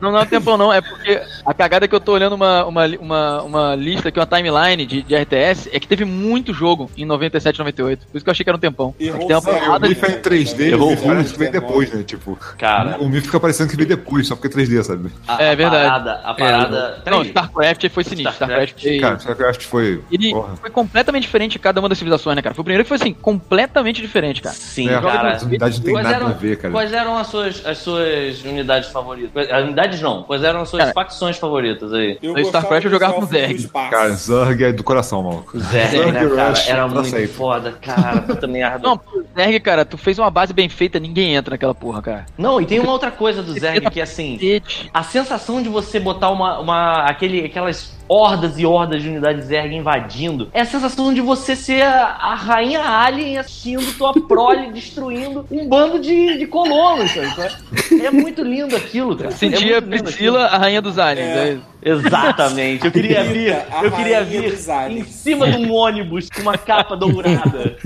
Não, 0.00 0.12
não 0.12 0.18
é 0.18 0.22
um 0.22 0.26
tempão 0.26 0.56
não, 0.56 0.72
é 0.72 0.80
porque 0.80 1.20
a 1.44 1.54
cagada 1.54 1.86
que 1.88 1.94
eu 1.94 2.00
tô 2.00 2.12
olhando 2.12 2.34
uma, 2.34 2.64
uma, 2.64 2.86
uma, 3.00 3.42
uma 3.42 3.74
lista 3.74 4.08
aqui, 4.08 4.18
uma 4.18 4.26
timeline 4.26 4.84
de, 4.86 5.02
de 5.02 5.14
RTS, 5.16 5.68
é 5.72 5.78
que 5.80 5.86
teve 5.86 6.04
muito 6.04 6.52
jogo 6.54 6.90
em 6.96 7.04
97, 7.04 7.58
98. 7.58 8.06
Por 8.06 8.16
isso 8.16 8.24
que 8.24 8.28
eu 8.28 8.32
achei 8.32 8.44
que 8.44 8.50
era 8.50 8.56
um 8.56 8.60
tempão. 8.60 8.94
É 9.00 9.04
Errou 9.04 9.26
tem 9.26 9.36
uma 9.36 9.40
zero. 9.40 9.56
O 9.56 9.60
porrada 9.60 9.88
de... 9.88 9.94
É 9.94 10.10
em 10.10 10.20
3D, 10.20 10.60
Errou 10.72 10.88
o 10.92 10.96
Bife 10.96 11.06
parece 11.06 11.32
que 11.32 11.38
vem 11.38 11.48
irmão. 11.48 11.60
depois, 11.68 11.92
né? 11.92 12.02
Tipo, 12.02 12.38
Cara, 12.58 12.96
o 13.00 13.08
Bife 13.08 13.26
fica 13.26 13.40
parecendo 13.40 13.70
que 13.70 13.76
vem 13.76 13.86
depois, 13.86 14.26
só 14.26 14.36
porque 14.36 14.48
é 14.48 14.62
3D, 14.62 14.82
sabe? 14.82 15.10
a, 15.26 15.42
É 15.42 15.52
a 15.52 15.54
verdade. 15.54 15.84
parada, 15.88 16.20
a 16.24 16.34
parada. 16.34 16.88
Não, 17.06 17.18
Peraí. 17.18 17.28
StarCraft 17.28 17.88
foi 17.90 18.04
sinistro. 18.04 18.32
StarCraft. 18.34 18.78
StarCraft 18.78 18.82
foi... 18.82 18.98
Cara, 19.00 19.16
StarCraft 19.16 19.64
foi. 19.64 20.00
Ele 20.10 20.30
Porra. 20.32 20.56
foi 20.56 20.70
completamente 20.70 21.22
diferente 21.22 21.52
de 21.52 21.58
cada 21.58 21.80
uma 21.80 21.88
das 21.88 21.98
civilizações, 21.98 22.36
né, 22.36 22.42
cara? 22.42 22.54
Foi 22.54 22.62
o 22.62 22.64
primeiro 22.64 22.84
que 22.84 22.88
foi 22.88 22.96
assim, 22.96 23.12
completamente 23.12 24.00
diferente, 24.00 24.40
cara. 24.42 24.54
Sim, 24.54 24.88
É, 24.88 25.00
cara. 25.00 25.38
Não 25.78 25.84
tem 25.84 25.94
Quais 25.94 26.04
nada 26.04 26.16
eram, 26.16 26.26
a 26.28 26.32
ver, 26.32 26.56
cara. 26.58 26.72
quais 26.72 26.92
eram 26.92 27.18
as 27.18 27.26
suas, 27.26 27.66
as 27.66 27.78
suas 27.78 28.42
unidades 28.44 28.90
favoritas? 28.90 29.50
As 29.50 29.64
unidades 29.64 30.00
não, 30.00 30.22
quais 30.22 30.42
eram 30.42 30.62
as 30.62 30.68
suas 30.68 30.82
Cara. 30.82 30.94
facções 30.94 31.38
favoritas 31.38 31.92
aí? 31.92 32.18
Eu 32.22 32.32
No 32.34 32.40
StarCraft 32.40 32.84
eu 32.84 32.90
jogava 32.90 33.14
com 33.14 33.26
Zerg. 33.26 33.68
Cara, 33.68 34.10
Zerg 34.10 34.64
é 34.64 34.72
do 34.72 34.84
coração, 34.84 35.22
maluco. 35.22 35.58
Zerg, 35.58 36.12
né, 36.12 36.28
cara? 36.28 36.50
Rush 36.50 36.68
Era 36.68 36.88
muito 36.88 37.28
foda, 37.28 37.72
cara. 37.80 38.22
Puta 38.22 38.46
merda. 38.46 38.78
Não, 38.86 39.00
Zerg, 39.36 39.60
cara, 39.60 39.84
tu 39.84 39.96
fez 39.98 40.18
uma 40.18 40.30
base 40.30 40.52
bem 40.52 40.68
feita, 40.68 40.98
ninguém 40.98 41.34
entra 41.34 41.52
naquela 41.54 41.74
porra, 41.74 42.02
cara. 42.02 42.26
Não, 42.36 42.60
e 42.60 42.66
tem 42.66 42.78
uma 42.80 42.92
outra 42.92 43.10
coisa 43.10 43.42
do 43.42 43.52
Zerg 43.52 43.88
que 43.90 44.00
é 44.00 44.02
assim. 44.02 44.38
A 44.92 45.02
sensação 45.02 45.62
de 45.62 45.68
você 45.68 45.98
botar 46.00 46.30
uma, 46.30 46.58
uma 46.60 47.04
aquele, 47.04 47.44
aquelas 47.44 47.92
hordas 48.12 48.58
e 48.58 48.66
hordas 48.66 49.02
de 49.02 49.08
unidades 49.08 49.46
Zerg 49.46 49.74
invadindo 49.74 50.48
é 50.52 50.60
a 50.60 50.64
sensação 50.64 51.14
de 51.14 51.20
você 51.20 51.56
ser 51.56 51.82
a, 51.82 52.04
a 52.04 52.34
rainha 52.34 52.82
alien 52.82 53.38
assistindo 53.38 53.96
tua 53.96 54.12
prole 54.28 54.70
destruindo 54.70 55.46
um 55.50 55.66
bando 55.66 55.98
de, 55.98 56.36
de 56.36 56.46
colonos, 56.46 57.10
sabe? 57.10 58.04
É 58.04 58.10
muito 58.10 58.42
lindo 58.42 58.76
aquilo, 58.76 59.16
cara. 59.16 59.30
Sentia 59.30 59.78
é 59.78 59.80
muito 59.80 59.94
lindo 59.94 60.04
Priscila, 60.04 60.46
a 60.46 60.58
rainha 60.58 60.82
dos 60.82 60.98
aliens. 60.98 61.28
É. 61.28 61.54
né? 61.54 61.60
Exatamente. 61.84 62.84
Eu 62.86 62.92
queria 62.92 63.24
vir, 63.32 63.52
a 63.52 63.84
eu 63.84 63.90
queria 63.92 64.24
vir 64.24 64.54
em 64.90 65.04
cima 65.04 65.50
de 65.50 65.56
um 65.58 65.72
ônibus 65.72 66.28
com 66.30 66.42
uma 66.42 66.56
capa 66.56 66.96
dourada. 66.96 67.76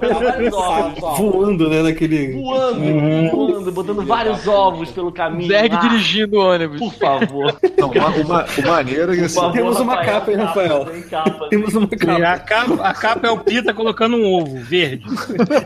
Botar 0.00 0.14
vários 0.18 0.54
ovos 0.54 0.72
Salto 0.72 1.06
alto. 1.06 1.22
Voando, 1.32 1.68
né, 1.68 1.82
naquele... 1.82 2.32
voando, 2.32 3.30
voando, 3.30 3.72
botando 3.72 4.06
vários 4.06 4.46
ovos 4.48 4.90
pelo 4.90 5.12
caminho. 5.12 5.48
Zerg 5.48 5.74
Ah, 5.74 5.78
dirigindo 5.80 6.36
o 6.38 6.46
ônibus. 6.46 6.78
Por 6.78 6.94
favor. 6.94 7.56
Não, 7.78 7.90
uma, 7.90 8.08
uma, 8.08 8.46
o 8.58 8.66
maneiro 8.68 9.12
é 9.12 9.16
que 9.16 9.24
assim, 9.24 9.52
Temos 9.52 9.78
uma 9.80 9.94
Rafael, 9.96 10.12
capa, 10.14 10.30
hein, 10.30 10.36
Rafael? 10.38 10.84
Tem 10.86 11.02
capa. 11.02 11.48
Temos 11.50 11.74
uma 11.74 11.88
E 11.92 11.96
capa 11.96 12.22
a 12.32 12.38
capa, 12.38 12.74
a 12.88 12.94
capa 12.94 13.26
é 13.26 13.30
o 13.30 13.38
Pita 13.38 13.74
colocando 13.74 14.16
um 14.16 14.24
ovo 14.24 14.58
verde. 14.60 15.04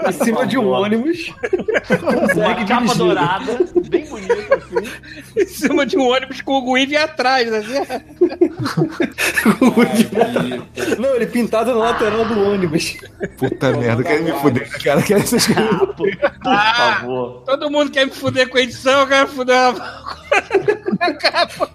em 0.08 0.12
cima 0.12 0.46
de 0.46 0.58
um 0.58 0.68
ônibus. 0.68 1.32
Uma 2.02 2.26
Zerg 2.34 2.64
capa 2.66 2.80
dirigindo. 2.82 3.04
dourada, 3.04 3.58
bem 3.88 4.06
bonita 4.06 4.54
assim. 4.54 4.76
Em 5.36 5.46
cima 5.46 5.86
de 5.86 5.96
um 5.96 6.08
ônibus 6.08 6.40
com 6.40 6.54
o 6.54 6.74
Guive 6.74 6.96
atrás, 6.96 7.52
assim. 7.52 7.74
Não, 10.98 11.14
ele 11.14 11.26
pintado 11.26 11.72
na 11.72 11.76
lateral 11.76 12.24
do 12.24 12.40
ônibus. 12.40 12.96
puta 13.38 13.76
merda, 13.76 14.02
querem 14.02 14.24
me 14.24 14.32
fuder, 14.32 14.82
cara, 14.82 15.02
querem 15.02 15.22
essas 15.22 15.46
coisas. 15.46 15.78
Por, 15.78 15.94
por 15.96 16.58
favor. 16.76 17.42
Todo 17.44 17.70
mundo 17.70 17.90
quer 17.90 18.06
me 18.06 18.12
fuder 18.12 18.48
com 18.48 18.58
a 18.58 18.62
edição, 18.62 19.00
eu 19.00 19.06
quero 19.06 19.28
fuder 19.28 19.56
a 21.00 21.12
capa. 21.14 21.70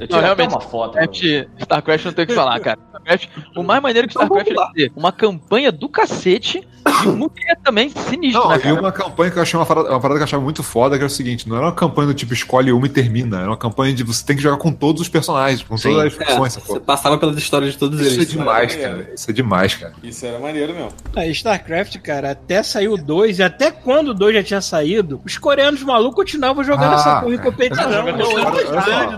Eu 0.00 0.08
Não, 0.10 0.20
realmente, 0.20 0.50
uma 0.50 0.60
foto. 0.60 0.98
StarCraft, 0.98 1.48
StarCraft 1.60 2.04
não 2.06 2.12
tem 2.12 2.24
o 2.24 2.28
que 2.28 2.34
falar, 2.34 2.60
cara. 2.60 2.78
StarCraft, 2.88 3.28
o 3.56 3.62
mais 3.62 3.82
maneiro 3.82 4.08
que 4.08 4.14
StarCraft 4.14 4.50
é 4.50 4.72
ter 4.74 4.92
uma 4.96 5.12
campanha 5.12 5.70
do 5.70 5.88
cacete 5.88 6.66
e 7.04 7.08
multiplayer 7.08 7.58
também 7.62 7.90
sinistro, 7.90 8.42
Não, 8.42 8.50
né, 8.50 8.56
e 8.56 8.60
cara? 8.60 8.80
uma 8.80 8.92
campanha 8.92 9.30
que 9.30 9.38
eu 9.38 9.42
achei 9.42 9.58
uma 9.58 9.66
parada, 9.66 9.90
uma 9.90 10.00
parada 10.00 10.18
que 10.18 10.22
eu 10.22 10.24
achava 10.24 10.42
muito 10.42 10.62
foda, 10.62 10.96
que 10.96 11.02
era 11.02 11.06
o 11.06 11.14
seguinte, 11.14 11.48
não 11.48 11.56
era 11.56 11.66
uma 11.66 11.72
campanha 11.72 12.08
do 12.08 12.14
tipo 12.14 12.32
escolhe 12.32 12.72
uma 12.72 12.86
e 12.86 12.88
termina, 12.88 13.38
era 13.38 13.48
uma 13.48 13.56
campanha 13.56 13.94
de 13.94 14.02
você 14.02 14.24
tem 14.24 14.36
que 14.36 14.42
jogar 14.42 14.56
com 14.58 14.72
todos 14.72 15.02
os 15.02 15.08
personagens, 15.08 15.62
com 15.62 15.76
Sim. 15.76 15.90
todas 15.94 16.12
as 16.14 16.20
É, 16.20 16.24
funções, 16.26 16.52
você 16.54 16.60
sacou? 16.60 16.80
passava 16.80 17.18
pelas 17.18 17.36
histórias 17.36 17.72
de 17.72 17.78
todos 17.78 18.00
Isso 18.00 18.10
é 18.10 18.14
eles. 18.14 18.28
demais, 18.28 18.72
maneiro. 18.76 18.96
cara. 19.04 19.14
Isso 19.14 19.30
é 19.30 19.34
demais, 19.34 19.74
cara. 19.74 19.92
Isso 20.02 20.26
era 20.26 20.38
maneiro 20.38 20.74
mesmo. 20.74 20.92
A 21.16 21.26
StarCraft, 21.26 21.98
cara, 21.98 22.30
até 22.32 22.62
saiu 22.62 22.94
o 22.94 22.96
2, 22.96 23.38
e 23.38 23.42
até 23.42 23.70
quando 23.70 24.08
o 24.08 24.14
2 24.14 24.34
já 24.36 24.42
tinha 24.42 24.60
saído, 24.60 25.20
os 25.24 25.38
coreanos 25.38 25.82
malucos 25.82 26.16
continuavam 26.16 26.64
jogando 26.64 26.92
Ah, 26.92 26.94
essa 26.94 27.20
porra 27.20 27.34
em 27.34 27.38
competição. 27.38 27.90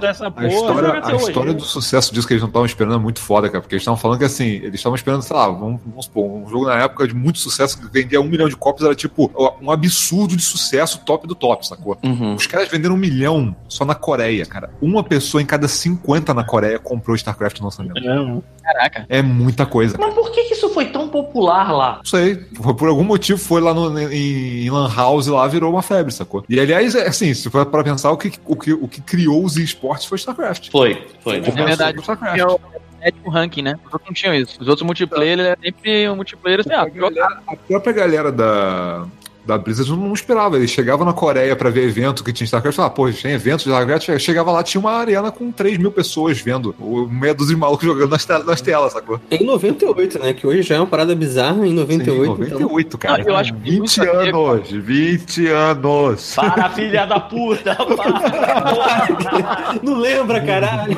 Dessa 0.00 0.26
A 0.26 0.30
porra. 0.30 0.48
história, 0.48 0.74
joga 0.86 0.98
até 0.98 1.12
a 1.12 1.16
hoje, 1.16 1.24
história 1.28 1.52
né? 1.52 1.58
do 1.58 1.64
sucesso 1.64 2.12
disso 2.14 2.26
que 2.26 2.34
eles 2.34 2.42
não 2.42 2.48
estavam 2.48 2.66
esperando 2.66 2.94
é 2.94 2.98
muito 2.98 3.20
foda, 3.20 3.48
cara. 3.48 3.60
Porque 3.60 3.74
eles 3.74 3.82
estavam 3.82 3.98
falando 3.98 4.18
que 4.18 4.24
assim, 4.24 4.44
eles 4.56 4.74
estavam 4.74 4.96
esperando, 4.96 5.22
sei 5.22 5.36
lá, 5.36 5.46
vamos, 5.48 5.80
vamos 5.84 6.04
supor, 6.04 6.24
um 6.30 6.48
jogo 6.48 6.66
na 6.66 6.76
época 6.82 7.06
de 7.08 7.14
muito 7.14 7.38
sucesso 7.38 7.53
que 7.56 7.86
vendia 7.92 8.20
um 8.20 8.24
milhão 8.24 8.48
de 8.48 8.56
cópias, 8.56 8.86
era 8.86 8.94
tipo 8.94 9.30
um 9.60 9.70
absurdo 9.70 10.36
de 10.36 10.42
sucesso, 10.42 11.00
top 11.04 11.26
do 11.26 11.34
top, 11.34 11.66
sacou? 11.66 11.96
Uhum. 12.02 12.34
Os 12.34 12.46
caras 12.46 12.68
venderam 12.68 12.94
um 12.94 12.98
milhão 12.98 13.54
só 13.68 13.84
na 13.84 13.94
Coreia, 13.94 14.44
cara. 14.46 14.70
Uma 14.80 15.02
pessoa 15.02 15.42
em 15.42 15.46
cada 15.46 15.68
50 15.68 16.34
na 16.34 16.44
Coreia 16.44 16.78
comprou 16.78 17.16
StarCraft 17.16 17.58
no 17.60 17.66
lançamento. 17.66 18.42
Caraca. 18.62 19.06
É 19.08 19.20
muita 19.22 19.66
coisa. 19.66 19.96
Mas 19.98 20.14
por 20.14 20.30
que, 20.30 20.44
que 20.44 20.54
isso 20.54 20.70
foi 20.70 20.86
tão 20.86 21.08
popular 21.08 21.70
lá? 21.72 21.96
Não 21.98 22.04
sei, 22.04 22.36
por, 22.36 22.74
por 22.74 22.88
algum 22.88 23.04
motivo 23.04 23.38
foi 23.38 23.60
lá 23.60 23.74
no, 23.74 23.98
em, 23.98 24.64
em 24.64 24.70
Lan 24.70 24.90
House 24.94 25.26
lá, 25.26 25.46
virou 25.46 25.70
uma 25.70 25.82
febre, 25.82 26.12
sacou? 26.12 26.44
E 26.48 26.58
aliás, 26.58 26.94
é 26.94 27.06
assim, 27.06 27.32
se 27.34 27.50
for 27.50 27.66
pra 27.66 27.84
pensar, 27.84 28.10
o 28.10 28.16
que, 28.16 28.32
o 28.44 28.56
que, 28.56 28.72
o 28.72 28.88
que 28.88 29.00
criou 29.00 29.44
os 29.44 29.56
esportes 29.56 30.06
foi 30.06 30.16
StarCraft. 30.16 30.70
Foi, 30.70 31.06
foi. 31.20 31.40
Começou 31.40 31.62
É 31.62 31.66
verdade. 31.66 32.00
StarCraft. 32.00 32.40
É 32.40 32.83
o 33.04 33.06
sétimo 33.06 33.30
ranking, 33.30 33.62
né? 33.62 33.74
Os 33.86 33.92
outros 33.92 34.06
não 34.08 34.14
tinham 34.14 34.34
isso. 34.34 34.60
Os 34.60 34.68
outros 34.68 34.84
multiplayer, 34.86 35.38
ele 35.38 35.48
é 35.48 35.56
sempre 35.62 36.08
um 36.08 36.16
multiplayer 36.16 36.60
assim, 36.60 36.72
ah, 36.72 36.82
a, 36.82 36.88
galera- 36.88 37.42
a 37.46 37.56
própria 37.56 37.92
galera 37.92 38.32
da, 38.32 39.06
da 39.46 39.58
Blizzard 39.58 39.90
não 39.92 40.12
esperava. 40.12 40.56
Eles 40.56 40.70
chegavam 40.70 41.04
na 41.06 41.12
Coreia 41.12 41.54
pra 41.56 41.70
ver 41.70 41.84
evento 41.88 42.22
que 42.24 42.32
tinha 42.32 42.44
StarCraft. 42.44 42.76
Falavam, 42.76 42.94
pô, 42.96 43.10
tem 43.10 43.32
evento 43.32 43.64
de 43.64 43.70
StarCraft. 43.70 44.18
Chegava 44.18 44.50
lá, 44.50 44.62
tinha 44.62 44.80
uma 44.80 44.92
arena 44.92 45.30
com 45.30 45.50
3 45.52 45.78
mil 45.78 45.90
pessoas 45.92 46.40
vendo. 46.40 46.74
O 46.78 47.06
meia 47.06 47.34
dúzia 47.34 47.54
de 47.54 47.60
malucos 47.60 47.86
jogando 47.86 48.10
nas, 48.10 48.24
te- 48.24 48.44
nas 48.44 48.60
telas, 48.60 48.92
sacou? 48.92 49.20
Em 49.30 49.44
98, 49.44 50.18
né? 50.18 50.32
Que 50.32 50.46
hoje 50.46 50.62
já 50.62 50.76
é 50.76 50.78
uma 50.80 50.86
parada 50.86 51.14
bizarra. 51.14 51.66
Em 51.66 51.72
98, 51.72 52.36
Sim, 52.36 52.42
então... 52.42 52.60
98, 52.60 52.98
cara. 52.98 53.22
Ah, 53.22 53.24
eu 53.30 53.36
acho 53.36 53.54
que 53.54 53.60
20 53.70 53.84
isso 53.86 54.02
aqui 54.02 54.10
é- 54.16 54.30
anos, 54.30 54.70
20 54.70 55.46
anos. 55.48 56.34
Para, 56.34 56.68
filha 56.70 57.06
da 57.06 57.20
puta! 57.20 57.74
Para. 57.96 59.74
Não 59.82 59.98
lembra, 59.98 60.40
caralho. 60.40 60.96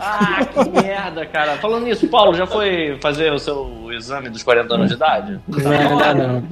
ah, 0.00 0.44
que 0.44 0.82
merda, 0.82 1.26
cara. 1.26 1.56
Falando 1.56 1.84
nisso, 1.84 2.06
Paulo, 2.08 2.34
já 2.34 2.46
foi 2.46 2.96
fazer 3.00 3.32
o 3.32 3.38
seu 3.38 3.88
exame 3.92 4.28
dos 4.28 4.42
40 4.42 4.74
anos 4.74 4.88
de 4.88 4.94
idade? 4.94 5.40
Não, 5.48 5.60
não, 5.60 6.14
não. 6.14 6.42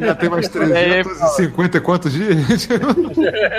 Já 0.00 0.14
tem 0.14 0.28
mais 0.28 0.48
350 0.48 1.76
e 1.76 1.80
quantos 1.80 2.12
dias? 2.12 2.68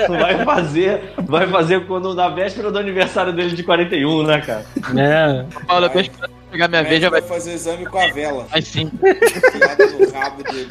Vai 0.07 0.43
fazer, 0.43 1.13
vai 1.25 1.47
fazer 1.47 1.85
quando 1.85 2.13
na 2.13 2.29
véspera 2.29 2.71
do 2.71 2.79
aniversário 2.79 3.33
dele 3.33 3.55
de 3.55 3.63
41, 3.63 4.23
né, 4.23 4.41
cara? 4.41 4.65
É. 4.97 5.45
Paulo, 5.65 5.89
deixa 5.89 6.11
eu 6.21 6.29
pegar 6.51 6.67
minha 6.67 6.83
vez, 6.83 7.01
já 7.01 7.09
vai. 7.09 7.21
vai 7.21 7.29
fazer 7.29 7.53
exame 7.53 7.85
com 7.85 7.99
a 7.99 8.07
vela. 8.11 8.45
Vai 8.49 8.61
sim. 8.61 8.91
No 8.93 10.11
rabo 10.11 10.43
dele. 10.43 10.67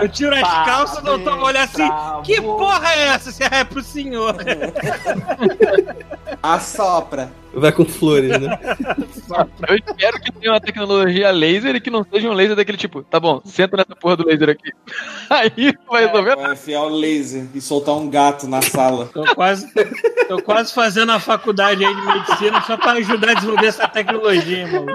Eu 0.00 0.08
tiro 0.08 0.34
as 0.34 0.64
calças, 0.64 0.98
o 0.98 1.02
doutor 1.02 1.36
vai 1.36 1.44
olhar 1.46 1.64
assim. 1.64 1.88
Que 2.24 2.40
porra 2.40 2.88
é 2.94 3.08
essa? 3.08 3.30
Se 3.32 3.42
é 3.42 3.64
pro 3.64 3.82
senhor. 3.82 4.36
Assopra. 6.42 7.30
Vai 7.56 7.72
com 7.72 7.84
flores, 7.84 8.30
né? 8.40 8.58
Eu 9.68 9.76
espero 9.76 10.20
que 10.20 10.32
tenha 10.32 10.52
uma 10.52 10.60
tecnologia 10.60 11.30
laser 11.30 11.76
e 11.76 11.80
que 11.80 11.90
não 11.90 12.04
seja 12.12 12.28
um 12.28 12.32
laser 12.32 12.56
daquele 12.56 12.76
tipo, 12.78 13.02
tá 13.02 13.18
bom, 13.20 13.40
senta 13.44 13.76
nessa 13.76 13.94
porra 13.94 14.16
do 14.16 14.26
laser 14.26 14.50
aqui. 14.50 14.72
Aí 15.30 15.72
vai 15.88 16.06
resolver. 16.06 16.36
Vai 16.36 16.52
enfiar 16.52 16.82
o 16.82 16.88
laser 16.88 17.46
e 17.54 17.60
soltar 17.60 17.94
um 17.94 18.08
gato 18.10 18.46
na 18.48 18.60
sala. 18.60 19.08
Tô 19.12 19.24
quase, 19.34 19.66
tô 20.28 20.42
quase 20.42 20.72
fazendo 20.74 21.12
a 21.12 21.18
faculdade 21.20 21.84
aí 21.84 21.94
de 21.94 22.02
medicina 22.06 22.60
só 22.62 22.76
pra 22.76 22.92
ajudar 22.92 23.30
a 23.30 23.34
desenvolver 23.34 23.66
essa 23.66 23.88
tecnologia, 23.88 24.66
mano. 24.66 24.86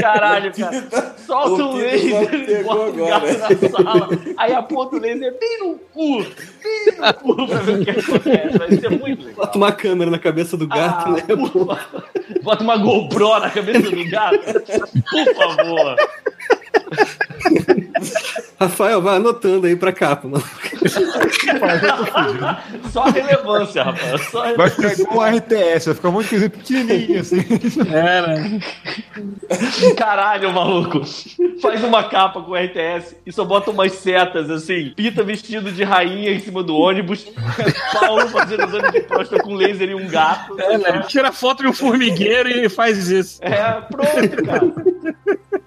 Caralho, 0.00 0.52
cara. 0.56 1.14
Solta 1.26 1.64
o 1.64 1.72
O 1.72 1.76
laser, 1.76 2.64
bota 2.64 2.80
o 2.80 3.06
agora. 3.06 3.20
gato 3.34 3.62
na 3.62 3.68
sala, 3.70 4.08
aí 4.36 4.52
aponta 4.54 4.96
o 4.96 4.98
laser 5.00 5.34
bem 5.38 5.58
no 5.60 5.74
cu, 5.92 6.22
bem 6.62 6.96
no 6.98 7.14
cu 7.14 7.46
pra 7.48 7.58
ver 7.60 7.80
o 7.80 7.84
que 7.84 7.90
acontece. 7.90 8.58
Vai 8.58 8.72
ser 8.76 8.90
muito 8.90 9.24
legal. 9.24 9.46
Bota 9.46 9.58
uma 9.58 9.72
câmera 9.72 10.10
na 10.10 10.18
cabeça 10.18 10.56
do 10.56 10.66
gato, 10.66 11.08
Ah, 11.08 11.12
né? 11.12 11.22
Bota 12.42 12.62
uma 12.62 12.76
GoPro 12.76 13.40
na 13.40 13.50
cabeça 13.50 13.90
do 13.90 14.08
gato. 14.08 14.38
Por 15.10 15.34
favor. 15.34 15.96
Rafael, 18.60 19.02
vai 19.02 19.16
anotando 19.16 19.66
aí 19.66 19.74
pra 19.74 19.92
capa, 19.92 20.28
mano. 20.28 20.44
Só 22.92 23.04
relevância, 23.04 23.82
rapaz. 23.82 24.20
Só 24.30 24.40
Vai 24.40 24.52
relevância. 24.68 24.90
ficar 24.90 25.02
igual 25.10 25.28
um 25.28 25.36
RTS, 25.36 25.86
vai 25.86 25.94
ficar 25.94 26.10
muito 26.10 26.28
coisa 26.28 26.50
pequenininho 26.50 27.20
assim. 27.20 27.44
Era. 27.92 29.94
Caralho, 29.96 30.52
maluco. 30.52 31.00
Faz 31.60 31.82
uma 31.82 32.04
capa 32.08 32.40
com 32.42 32.54
RTS 32.54 33.16
e 33.26 33.32
só 33.32 33.44
bota 33.44 33.70
umas 33.70 33.92
setas 33.92 34.50
assim. 34.50 34.92
Pita 34.96 35.22
vestido 35.24 35.72
de 35.72 35.82
rainha 35.82 36.32
em 36.32 36.40
cima 36.40 36.62
do 36.62 36.76
ônibus. 36.76 37.26
Paulo 37.98 38.28
fazendo 38.28 38.64
exame 38.64 38.90
de 38.92 39.00
próstata 39.00 39.42
com 39.42 39.54
laser 39.54 39.90
e 39.90 39.94
um 39.94 40.06
gato. 40.08 40.58
É, 40.60 40.78
né? 40.78 41.02
Tira 41.08 41.32
foto 41.32 41.62
de 41.62 41.68
um 41.68 41.72
formigueiro 41.72 42.48
e 42.48 42.68
faz 42.68 43.08
isso. 43.08 43.40
É, 43.42 43.80
pronto, 43.90 44.44
cara. 44.44 45.61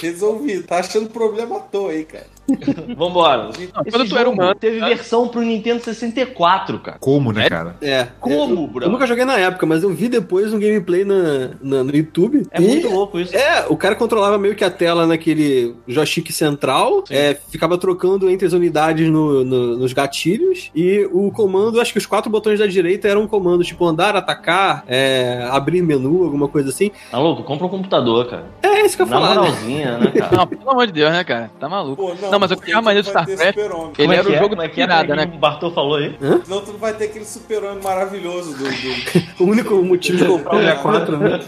Resolvido. 0.00 0.66
Tá 0.66 0.78
achando 0.78 1.10
problema 1.10 1.56
à 1.56 1.60
toa 1.60 1.90
aí, 1.90 2.04
cara. 2.04 2.35
Vambora. 2.96 3.50
quando 3.90 4.04
Esse 4.04 4.08
tu 4.08 4.18
era 4.18 4.28
humano, 4.30 4.54
teve 4.54 4.80
versão 4.80 5.28
pro 5.28 5.40
Nintendo 5.42 5.82
64, 5.82 6.78
cara. 6.80 6.98
Como, 6.98 7.32
né, 7.32 7.48
cara? 7.48 7.76
É. 7.80 8.06
Como, 8.20 8.62
eu, 8.62 8.66
bro? 8.66 8.84
eu 8.84 8.90
nunca 8.90 9.06
joguei 9.06 9.24
na 9.24 9.38
época, 9.38 9.66
mas 9.66 9.82
eu 9.82 9.90
vi 9.90 10.08
depois 10.08 10.52
um 10.52 10.58
gameplay 10.58 11.04
na, 11.04 11.50
na- 11.60 11.84
no 11.84 11.94
YouTube. 11.96 12.46
É 12.50 12.60
e- 12.60 12.66
muito 12.66 12.88
louco 12.88 13.18
isso. 13.18 13.34
É, 13.36 13.66
o 13.68 13.76
cara 13.76 13.94
controlava 13.94 14.38
meio 14.38 14.54
que 14.54 14.64
a 14.64 14.70
tela 14.70 15.06
naquele 15.06 15.74
joystick 15.86 16.30
central, 16.32 17.04
é, 17.10 17.34
ficava 17.48 17.76
trocando 17.78 18.30
entre 18.30 18.46
as 18.46 18.52
unidades 18.52 19.08
no- 19.10 19.44
no- 19.44 19.76
nos 19.76 19.92
gatilhos, 19.92 20.70
e 20.74 21.08
o 21.12 21.30
comando, 21.30 21.80
acho 21.80 21.92
que 21.92 21.98
os 21.98 22.06
quatro 22.06 22.30
botões 22.30 22.58
da 22.58 22.66
direita 22.66 23.08
eram 23.08 23.22
um 23.22 23.26
comando 23.28 23.64
tipo 23.64 23.84
andar, 23.86 24.16
atacar, 24.16 24.84
é, 24.86 25.46
abrir 25.50 25.82
menu, 25.82 26.24
alguma 26.24 26.48
coisa 26.48 26.68
assim. 26.70 26.90
Tá 27.10 27.18
louco? 27.18 27.42
Compra 27.42 27.66
um 27.66 27.70
computador, 27.70 28.26
cara. 28.26 28.46
É 28.62 28.82
isso 28.86 28.96
que 28.96 29.02
eu 29.02 29.06
ia 29.06 29.12
Na 29.14 29.20
né? 29.20 29.34
moralzinha, 29.34 29.98
né, 29.98 30.10
cara? 30.16 30.36
Não, 30.36 30.46
pelo 30.46 30.70
amor 30.70 30.86
de 30.86 30.92
Deus, 30.92 31.12
né, 31.12 31.24
cara? 31.24 31.50
Tá 31.58 31.68
maluco. 31.68 31.96
Pô, 31.96 32.14
Não, 32.30 32.35
mas 32.38 32.50
eu 32.50 32.56
porque 32.56 32.66
queria 32.66 32.78
a 32.78 32.82
maneira 32.82 33.02
do 33.02 33.06
StarCraft. 33.08 33.56
Ele 33.98 34.12
é 34.12 34.16
era 34.16 34.24
que 34.24 34.30
o 34.30 34.34
é? 34.34 34.38
jogo 34.38 34.56
da 34.56 34.64
é 34.64 34.68
que 34.68 34.80
é? 34.80 34.84
é 34.84 35.04
né? 35.16 35.26
que 35.26 35.36
O 35.36 35.38
Bartol 35.38 35.70
falou 35.72 35.96
aí. 35.96 36.16
Senão 36.44 36.60
tu 36.60 36.72
não 36.72 36.78
vai 36.78 36.92
ter 36.94 37.04
aquele 37.04 37.24
super-homem 37.24 37.82
maravilhoso 37.82 38.52
do... 38.56 38.64
do... 38.64 39.26
O 39.38 39.44
único 39.44 39.74
motivo 39.82 40.16
de 40.18 40.24
comprar 40.24 40.56
o 40.56 40.58
64, 40.58 41.16
né? 41.18 41.40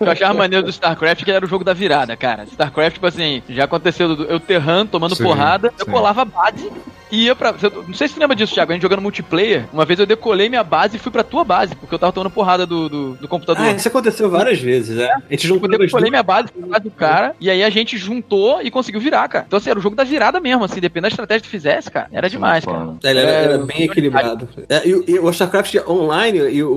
Eu 0.00 0.10
achava 0.10 0.34
maneiro 0.34 0.64
do 0.64 0.70
StarCraft 0.70 1.24
que 1.24 1.30
era 1.30 1.44
o 1.44 1.48
jogo 1.48 1.64
da 1.64 1.72
virada, 1.72 2.16
cara. 2.16 2.44
StarCraft, 2.44 2.94
tipo 2.94 3.06
assim, 3.06 3.42
já 3.48 3.64
aconteceu 3.64 4.14
do- 4.14 4.24
eu 4.24 4.38
terrando, 4.38 4.90
tomando 4.90 5.14
Sim, 5.14 5.22
porrada, 5.24 5.72
eu 5.78 5.86
colava 5.86 6.22
a 6.22 6.24
base 6.24 6.70
e 7.10 7.24
ia 7.26 7.36
pra. 7.36 7.52
Não 7.52 7.92
sei 7.94 8.08
se 8.08 8.14
você 8.14 8.20
lembra 8.20 8.34
disso, 8.34 8.54
Thiago. 8.54 8.72
A 8.72 8.74
gente 8.74 8.82
jogando 8.82 9.02
multiplayer, 9.02 9.66
uma 9.70 9.84
vez 9.84 10.00
eu 10.00 10.06
decolei 10.06 10.48
minha 10.48 10.64
base 10.64 10.96
e 10.96 10.98
fui 10.98 11.12
pra 11.12 11.22
tua 11.22 11.44
base, 11.44 11.74
porque 11.74 11.94
eu 11.94 11.98
tava 11.98 12.10
tomando 12.12 12.30
porrada 12.32 12.66
do, 12.66 12.88
do, 12.88 13.14
do 13.14 13.28
computador. 13.28 13.62
Ah, 13.64 13.72
isso 13.72 13.86
aconteceu 13.88 14.30
várias 14.30 14.58
vezes, 14.58 14.96
né? 14.96 15.08
A 15.28 15.32
gente 15.34 15.44
Eu 15.46 15.54
juntou 15.54 15.70
as 15.70 15.78
decolei 15.78 15.90
duas. 15.90 16.10
minha 16.10 16.22
base, 16.22 16.48
fui 16.50 16.62
pra 16.62 16.70
base 16.70 16.84
do 16.84 16.90
cara, 16.90 17.36
e 17.38 17.50
aí 17.50 17.62
a 17.62 17.68
gente 17.68 17.98
juntou 17.98 18.62
e 18.62 18.70
conseguiu 18.70 19.00
virar, 19.00 19.28
cara. 19.28 19.41
Então, 19.46 19.56
assim, 19.58 19.70
era 19.70 19.78
o 19.78 19.82
jogo 19.82 19.96
da 19.96 20.04
virada 20.04 20.40
mesmo, 20.40 20.64
assim, 20.64 20.80
dependendo 20.80 21.02
da 21.02 21.08
estratégia 21.08 21.40
que 21.42 21.48
tu 21.48 21.50
fizesse, 21.50 21.90
cara. 21.90 22.08
Era 22.12 22.28
demais, 22.28 22.64
cara. 22.64 22.94
Ele 23.02 23.18
era, 23.18 23.30
É, 23.30 23.44
era 23.44 23.58
bem 23.58 23.82
equilibrado. 23.84 24.48
É, 24.68 24.86
e, 24.88 24.94
o- 24.94 25.04
e 25.08 25.18
o 25.18 25.30
StarCraft 25.30 25.76
Online 25.88 26.38
e 26.50 26.62
o, 26.62 26.70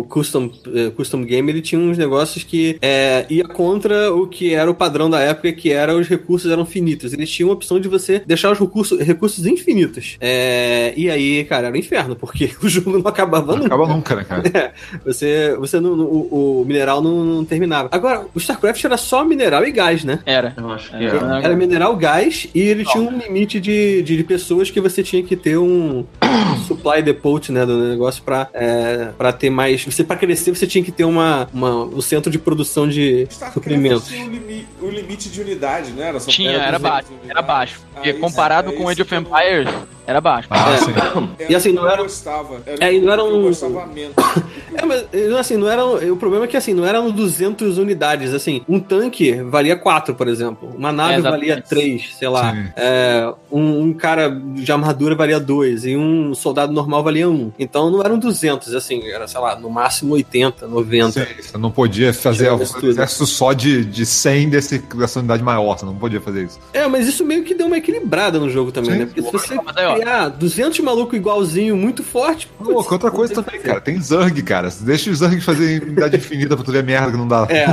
o 0.00 0.06
custom, 0.08 0.50
eh, 0.74 0.90
custom 0.90 1.22
Game, 1.24 1.50
ele 1.50 1.60
tinha 1.62 1.80
uns 1.80 1.96
negócios 1.98 2.44
que 2.44 2.78
é, 2.82 3.24
ia 3.28 3.44
contra 3.44 4.12
o 4.12 4.26
que 4.26 4.54
era 4.54 4.70
o 4.70 4.74
padrão 4.74 5.08
da 5.10 5.20
época, 5.20 5.52
que 5.52 5.72
era 5.72 5.94
os 5.96 6.08
recursos 6.08 6.50
eram 6.50 6.64
finitos. 6.64 7.12
Eles 7.12 7.30
tinham 7.30 7.50
a 7.50 7.52
opção 7.54 7.78
de 7.80 7.88
você 7.88 8.20
deixar 8.24 8.50
os 8.52 8.58
recursos, 8.58 8.98
recursos 9.00 9.46
infinitos. 9.46 10.16
É, 10.20 10.92
e 10.96 11.10
aí, 11.10 11.44
cara, 11.44 11.66
era 11.68 11.76
um 11.76 11.78
inferno, 11.78 12.16
porque 12.16 12.50
o 12.62 12.68
jogo 12.68 12.98
não 12.98 13.06
acabava 13.08 13.52
Não 13.52 13.58
nunca. 13.62 13.66
acaba 13.74 13.86
nunca, 13.88 14.14
né, 14.16 14.24
cara? 14.24 14.72
Você, 15.04 15.54
você 15.58 15.80
não, 15.80 15.96
não- 15.96 16.04
o, 16.06 16.62
o 16.62 16.64
mineral 16.64 17.00
não, 17.02 17.24
não 17.24 17.44
terminava. 17.44 17.88
Agora, 17.92 18.24
o 18.34 18.38
StarCraft 18.38 18.84
era 18.84 18.96
só 18.96 19.24
mineral 19.24 19.64
e 19.66 19.72
gás, 19.72 20.04
né? 20.04 20.20
Era. 20.24 20.54
Eu 20.56 20.70
acho 20.70 20.90
que 20.90 20.96
É. 20.96 21.08
é. 21.08 21.44
Era 21.44 21.54
mineral 21.56 21.94
gás 21.96 22.05
e 22.54 22.60
ele 22.60 22.84
tinha 22.84 23.02
um 23.02 23.18
limite 23.18 23.58
de, 23.60 24.02
de, 24.02 24.16
de 24.16 24.24
pessoas 24.24 24.70
que 24.70 24.80
você 24.80 25.02
tinha 25.02 25.22
que 25.22 25.34
ter 25.36 25.58
um 25.58 26.04
supply 26.66 27.02
depot, 27.02 27.50
né, 27.50 27.64
do 27.66 27.76
negócio 27.88 28.22
pra, 28.22 28.48
é, 28.54 29.08
pra 29.18 29.32
ter 29.32 29.50
mais... 29.50 29.84
Você, 29.84 30.04
pra 30.04 30.16
crescer, 30.16 30.54
você 30.54 30.66
tinha 30.66 30.82
que 30.84 30.92
ter 30.92 31.04
uma, 31.04 31.48
uma, 31.52 31.84
um 31.84 32.00
centro 32.00 32.30
de 32.30 32.38
produção 32.38 32.88
de 32.88 33.26
StarCraft 33.30 33.54
suprimentos. 33.54 34.06
tinha 34.08 34.24
o, 34.26 34.30
limi- 34.30 34.66
o 34.80 34.88
limite 34.88 35.28
de 35.28 35.40
unidade, 35.40 35.92
não 35.92 36.02
era? 36.02 36.20
Só 36.20 36.30
Tinha, 36.30 36.50
era 36.52 36.62
era 36.66 36.78
200 36.78 36.82
baixo, 36.90 37.08
era 37.28 37.42
baixo. 37.42 37.80
Porque 37.94 38.08
Ah, 38.08 38.12
isso- 38.12 38.20
comparado 38.20 38.70
é 38.70 38.72
com 38.72 38.82
isso 38.84 38.90
Age 38.92 39.02
of 39.02 39.14
eu 39.14 39.20
não- 39.20 39.28
Empires, 39.30 39.74
era 40.06 40.20
baixo. 40.20 40.48
Ah, 40.50 40.72
É. 40.72 40.76
sim. 40.78 40.92
Era 41.38 41.52
E 41.52 41.54
assim, 41.54 41.72
não 41.72 41.82
eu 41.84 41.88
era- 41.90 42.02
gostava. 42.02 42.62
É, 42.80 42.92
e 42.94 43.00
não 43.00 43.12
era 43.12 43.22
eu 43.22 43.34
um- 43.36 43.42
gostava 43.42 43.86
menos. 43.86 44.14
É, 44.74 44.84
mas 44.84 45.04
assim, 45.38 45.56
não 45.56 45.68
eram. 45.68 45.94
O 46.12 46.16
problema 46.16 46.44
é 46.44 46.48
que 46.48 46.56
assim, 46.56 46.74
não 46.74 46.84
eram 46.84 47.10
200 47.10 47.78
unidades. 47.78 48.34
Assim, 48.34 48.62
um 48.68 48.80
tanque 48.80 49.34
valia 49.42 49.76
4, 49.76 50.14
por 50.14 50.28
exemplo. 50.28 50.72
Uma 50.76 50.92
nave 50.92 51.14
É, 51.14 51.20
valia 51.20 51.62
3, 51.62 52.16
sei 52.16 52.28
lá. 52.28 52.54
É, 52.76 53.32
um, 53.50 53.82
um 53.82 53.92
cara 53.92 54.28
de 54.28 54.70
armadura 54.70 55.14
valia 55.14 55.38
2 55.40 55.86
e 55.86 55.96
um 55.96 56.34
soldado 56.34 56.72
normal 56.72 57.02
valia 57.02 57.28
1. 57.28 57.52
Então 57.58 57.90
não 57.90 58.02
eram 58.02 58.18
200, 58.18 58.74
assim, 58.74 59.06
era, 59.08 59.26
sei 59.28 59.40
lá, 59.40 59.56
no 59.56 59.70
máximo 59.70 60.14
80, 60.14 60.66
90. 60.66 61.12
Sim, 61.12 61.26
você 61.40 61.58
não 61.58 61.70
podia 61.70 62.12
fazer 62.12 62.50
um 62.50 62.60
exército 62.60 63.26
só 63.26 63.52
de, 63.52 63.84
de 63.84 64.04
100 64.04 64.48
desse, 64.50 64.78
dessa 64.78 65.18
unidade 65.18 65.42
maior, 65.42 65.78
você 65.78 65.84
não 65.84 65.94
podia 65.94 66.20
fazer 66.20 66.44
isso. 66.44 66.58
É, 66.72 66.86
mas 66.86 67.06
isso 67.06 67.24
meio 67.24 67.44
que 67.44 67.54
deu 67.54 67.66
uma 67.66 67.78
equilibrada 67.78 68.38
no 68.38 68.50
jogo 68.50 68.72
também, 68.72 68.92
Sim. 68.92 68.98
né? 68.98 69.06
Porque 69.06 69.22
se 69.22 69.30
você 69.30 69.58
criar 69.94 70.28
200 70.28 70.80
maluco 70.80 71.16
igualzinho, 71.16 71.76
muito 71.76 72.02
forte. 72.02 72.48
Pô, 72.58 72.72
outra 72.74 73.10
coisa 73.10 73.34
também, 73.34 73.60
cara, 73.60 73.80
tem 73.80 74.00
Zerg, 74.00 74.42
cara. 74.42 74.65
Deixa 74.84 75.10
os 75.10 75.18
Zerg 75.18 75.40
fazer 75.40 75.82
unidade 75.82 76.16
infinita 76.16 76.56
pra 76.56 76.64
tu 76.64 76.72
ver 76.72 76.80
a 76.80 76.82
merda 76.82 77.10
que 77.12 77.16
não 77.16 77.28
dá. 77.28 77.46
É, 77.50 77.66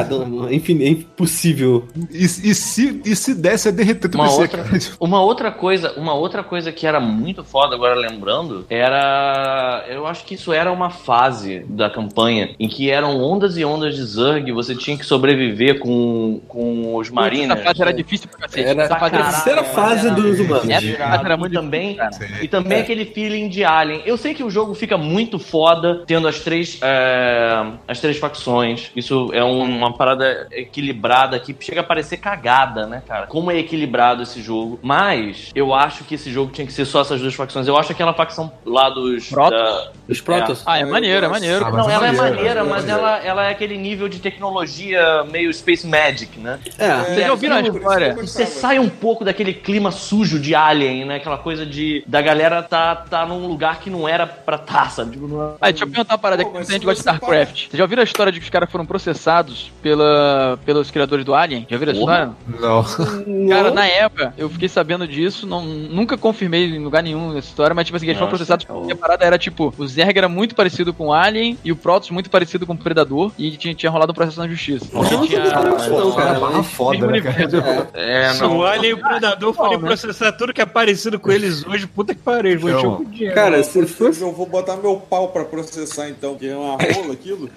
enfim, 0.54 0.82
é 0.84 0.88
impossível. 0.90 1.88
E, 2.12 2.24
e 2.26 2.28
se, 2.56 3.02
e 3.06 3.16
se 3.16 3.34
desse, 3.34 3.70
é 3.70 3.72
derreter 3.72 4.10
Uma 4.14 4.26
PC, 4.26 4.42
outra, 4.42 4.64
cara. 4.64 4.80
uma 5.00 5.22
outra 5.22 5.52
coisa, 5.52 5.94
uma 5.98 6.14
outra 6.14 6.44
coisa 6.44 6.72
que 6.72 6.86
era 6.86 7.00
muito 7.00 7.44
foda 7.44 7.76
agora 7.76 7.96
lembrando, 7.96 8.66
era, 8.70 9.86
eu 9.90 10.06
acho 10.08 10.26
que 10.26 10.36
isso 10.36 10.52
era 10.54 10.72
uma 10.72 10.90
fase 10.90 11.66
da 11.68 11.90
campanha 11.90 12.56
em 12.60 12.68
que 12.68 12.90
eram 12.90 13.22
ondas 13.22 13.58
e 13.58 13.66
ondas 13.66 13.96
de 13.96 14.04
Zerg, 14.04 14.52
você 14.52 14.76
tinha 14.76 14.98
que 14.98 15.06
sobreviver 15.06 15.80
com, 15.80 16.42
com 16.48 16.96
os 16.96 17.10
marines. 17.10 17.50
Essa 17.50 17.64
fase 17.64 17.82
era 17.82 17.94
difícil 17.94 18.28
pra 18.30 18.40
cacete. 18.48 18.68
Era 18.70 18.86
a 18.86 19.00
fase 19.00 19.16
era 19.16 19.24
terceira 19.26 19.64
Caralho, 19.64 19.76
fase 19.76 20.08
era- 20.08 20.16
dos 20.16 20.40
humanos. 20.40 20.62
Fase 20.66 20.96
era 20.98 21.34
e 21.34 21.38
muito 21.38 21.54
também, 21.54 21.96
difícil, 21.96 22.28
cara. 22.28 22.44
e 22.44 22.48
também 22.48 22.82
aquele 22.82 23.06
feeling 23.06 23.50
de 23.50 23.64
Alien. 23.64 24.02
Eu 24.06 24.18
sei 24.18 24.34
que 24.34 24.44
o 24.44 24.50
jogo 24.50 24.74
fica 24.74 24.98
muito 24.98 25.38
foda 25.40 26.04
tendo 26.06 26.28
as 26.28 26.40
três, 26.40 26.73
é, 26.82 27.64
as 27.88 28.00
três 28.00 28.18
facções. 28.18 28.92
Isso 28.96 29.30
é 29.34 29.44
um- 29.44 29.64
uma 29.64 29.94
parada 29.96 30.48
equilibrada 30.52 31.40
que 31.40 31.56
chega 31.60 31.82
a 31.82 31.84
parecer 31.84 32.18
cagada, 32.18 32.86
né, 32.88 33.02
cara? 33.08 33.28
Como 33.28 33.52
é 33.52 33.58
equilibrado 33.58 34.24
esse 34.24 34.42
jogo. 34.42 34.80
Mas 34.82 35.52
eu 35.56 35.74
acho 35.74 36.04
que 36.04 36.16
esse 36.16 36.32
jogo 36.32 36.52
tinha 36.52 36.66
que 36.68 36.74
ser 36.74 36.86
só 36.86 37.02
essas 37.02 37.22
duas 37.22 37.34
facções. 37.34 37.68
Eu 37.68 37.78
acho 37.78 37.92
aquela 37.92 38.14
facção 38.14 38.52
lá 38.66 38.90
dos. 38.90 39.30
Protoss? 39.30 39.52
da- 39.86 39.92
Os 40.10 40.22
Protoss. 40.22 40.64
Ah, 40.66 40.80
é 40.80 40.86
maneiro, 40.86 41.26
é 41.26 41.30
maneiro. 41.30 41.66
Ah, 41.66 41.72
mas 41.72 41.86
Não, 41.86 41.90
é 41.90 41.94
ela 41.96 42.08
é 42.08 42.12
maneiro, 42.12 42.36
maneira, 42.36 42.60
é 42.60 42.64
mas 42.64 42.86
maneiro. 42.86 43.00
ela, 43.00 43.18
ela 43.24 43.48
é 43.48 43.52
aquele 43.52 43.78
nível 43.78 44.08
de 44.10 44.20
tecnologia 44.20 45.24
meio 45.32 45.54
Space 45.54 45.86
Magic, 45.88 46.40
né? 46.40 46.60
É. 46.78 46.98
Vocês 46.98 47.26
já 47.26 47.32
ouviram 47.32 47.56
a 47.58 47.62
história? 47.62 48.14
Você 48.16 48.46
sai 48.46 48.80
um 48.80 48.90
pouco 48.90 49.24
daquele 49.26 49.54
clima 49.54 49.92
sujo 49.92 50.40
de 50.40 50.54
Alien, 50.56 51.06
né? 51.06 51.16
Aquela 51.16 51.38
coisa 51.38 51.66
de 51.66 52.04
da 52.08 52.22
galera 52.22 52.62
tá, 52.62 52.96
tá 52.96 53.26
num 53.26 53.48
lugar 53.48 53.80
que 53.80 53.90
não 53.90 54.08
era 54.08 54.26
pra 54.28 54.58
tá, 54.58 54.90
sabe? 54.90 55.12
Tipo, 55.12 55.28
não- 55.28 55.56
Ah, 55.60 55.70
deixa 55.72 55.84
eu 55.86 55.90
perguntar 55.90 56.14
uma 56.14 56.18
parada 56.20 56.44
Pô, 56.44 56.50
aqui, 56.50 56.58
mas 56.60 56.63
muita 56.64 56.74
gente 56.74 56.86
gosta 56.86 57.02
de 57.02 57.04
você 57.04 57.16
StarCraft. 57.16 57.56
Vocês 57.70 57.78
já 57.78 57.84
ouviram 57.84 58.02
a 58.02 58.04
história 58.04 58.32
de 58.32 58.40
que 58.40 58.46
os 58.46 58.50
caras 58.50 58.72
foram 58.72 58.86
processados 58.86 59.72
pela, 59.82 60.58
pelos 60.66 60.90
criadores 60.92 61.26
do 61.26 61.34
Alien? 61.34 61.66
Já 61.70 61.76
ouviram 61.76 61.92
essa 61.92 62.02
Porra. 62.02 62.36
história? 62.50 63.44
Não. 63.48 63.50
Cara, 63.50 63.72
na 63.72 63.86
época, 63.86 64.34
eu 64.38 64.50
fiquei 64.50 64.70
sabendo 64.70 65.08
disso, 65.08 65.46
não, 65.46 65.64
nunca 65.64 66.18
confirmei 66.18 66.66
em 66.66 66.84
lugar 66.84 67.04
nenhum 67.04 67.38
essa 67.38 67.48
história, 67.50 67.74
mas 67.74 67.86
tipo 67.86 67.96
assim, 67.98 68.06
eles 68.08 68.18
foram 68.18 68.32
Nossa, 68.32 68.38
processados 68.38 68.66
porque 68.66 68.94
a 68.94 68.96
parada 68.96 69.26
era 69.26 69.38
tipo, 69.38 69.74
o 69.78 69.88
Zerg 69.88 70.18
era 70.18 70.30
muito 70.30 70.56
parecido 70.56 70.94
com 70.94 71.08
o 71.08 71.14
Alien 71.14 71.58
e 71.64 71.72
o 71.72 71.76
Protoss 71.76 72.10
muito 72.12 72.30
parecido 72.30 72.66
com 72.66 72.74
o 72.74 72.78
Predador 72.78 73.32
e 73.38 73.52
tinha, 73.52 73.74
tinha 73.74 73.90
rolado 73.90 74.12
um 74.12 74.16
processo 74.16 74.40
na 74.40 74.48
justiça. 74.48 74.86
Não 74.94 75.04
tinha, 75.28 75.44
não, 75.44 76.12
cara. 76.16 76.40
Barra 76.40 76.58
mas- 76.58 76.68
foda, 76.68 77.08
né, 77.08 77.22
cara? 77.22 77.44
É, 77.94 78.34
Se 78.34 78.42
não. 78.42 78.58
o 78.58 78.66
Alien 78.66 78.92
e 78.92 78.94
o 78.94 78.98
Predador 78.98 79.54
forem 79.54 79.78
né? 79.78 79.86
processar 79.86 80.32
tudo 80.34 80.54
que 80.54 80.62
é 80.62 80.66
parecido 80.66 81.20
com 81.20 81.32
eles 81.32 81.66
hoje, 81.66 81.86
puta 81.88 82.14
que 82.16 82.22
pariu, 82.22 82.56
encher 82.56 82.86
o 82.88 83.06
dinheiro. 83.06 83.36
Cara, 83.36 83.62
se 83.64 83.86
fosse. 83.88 84.22
Eu 84.22 84.32
vou 84.32 84.46
botar 84.46 84.78
meu 84.78 84.96
pau 84.98 85.30
pra 85.30 85.44
processar 85.44 86.10
então, 86.10 86.36
que 86.36 86.48
é 86.54 86.58
uma 86.58 86.78
rola 86.78 87.14
aquilo. 87.14 87.50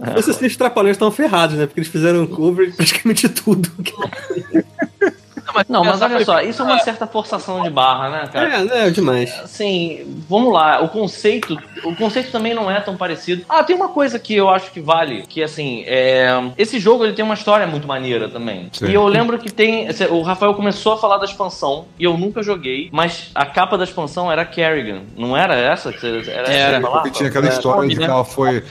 Assim, 0.00 0.46
os 0.46 0.56
trapalhões 0.56 0.94
estão 0.96 1.10
ferrados, 1.10 1.56
né? 1.56 1.66
Porque 1.66 1.80
eles 1.80 1.90
fizeram 1.90 2.26
cover 2.26 2.70
de 2.70 2.76
praticamente 2.76 3.28
tudo. 3.28 3.70
Não, 5.68 5.84
mas 5.84 6.00
olha 6.02 6.24
só, 6.24 6.40
isso 6.40 6.62
é 6.62 6.64
uma 6.64 6.78
certa 6.80 7.06
forçação 7.06 7.62
de 7.62 7.70
barra, 7.70 8.08
né, 8.10 8.28
cara? 8.32 8.54
É, 8.56 8.64
né? 8.64 8.90
Demais. 8.90 9.32
Assim, 9.42 10.22
vamos 10.28 10.52
lá, 10.52 10.80
o 10.82 10.88
conceito, 10.88 11.58
o 11.84 11.94
conceito 11.94 12.30
também 12.30 12.54
não 12.54 12.70
é 12.70 12.80
tão 12.80 12.96
parecido. 12.96 13.42
Ah, 13.48 13.62
tem 13.64 13.74
uma 13.76 13.88
coisa 13.88 14.18
que 14.18 14.34
eu 14.34 14.48
acho 14.48 14.70
que 14.70 14.80
vale, 14.80 15.22
que 15.28 15.42
assim, 15.42 15.82
é, 15.86 16.28
esse 16.58 16.78
jogo 16.78 17.04
ele 17.04 17.12
tem 17.14 17.24
uma 17.24 17.34
história 17.34 17.66
muito 17.66 17.86
maneira 17.86 18.28
também. 18.28 18.68
Sim. 18.72 18.86
E 18.86 18.94
eu 18.94 19.06
lembro 19.06 19.38
que 19.38 19.50
tem, 19.52 19.88
o 20.10 20.22
Rafael 20.22 20.54
começou 20.54 20.92
a 20.92 20.96
falar 20.98 21.18
da 21.18 21.24
expansão 21.24 21.86
e 21.98 22.04
eu 22.04 22.16
nunca 22.16 22.42
joguei, 22.42 22.88
mas 22.92 23.30
a 23.34 23.44
capa 23.46 23.76
da 23.78 23.84
expansão 23.84 24.30
era 24.30 24.44
Kerrigan, 24.44 25.00
não 25.16 25.36
era 25.36 25.54
essa 25.54 25.92
que 25.92 25.98
você 26.00 26.30
era, 26.30 26.44
que 26.44 26.50
Era? 26.52 26.80
Porque 26.80 27.10
tinha 27.10 27.28
aquela 27.28 27.46
É. 27.46 27.50
história 27.50 27.88
de 27.88 27.94
que 27.94 28.00
né? 28.00 28.06
ela 28.06 28.24
foi. 28.24 28.62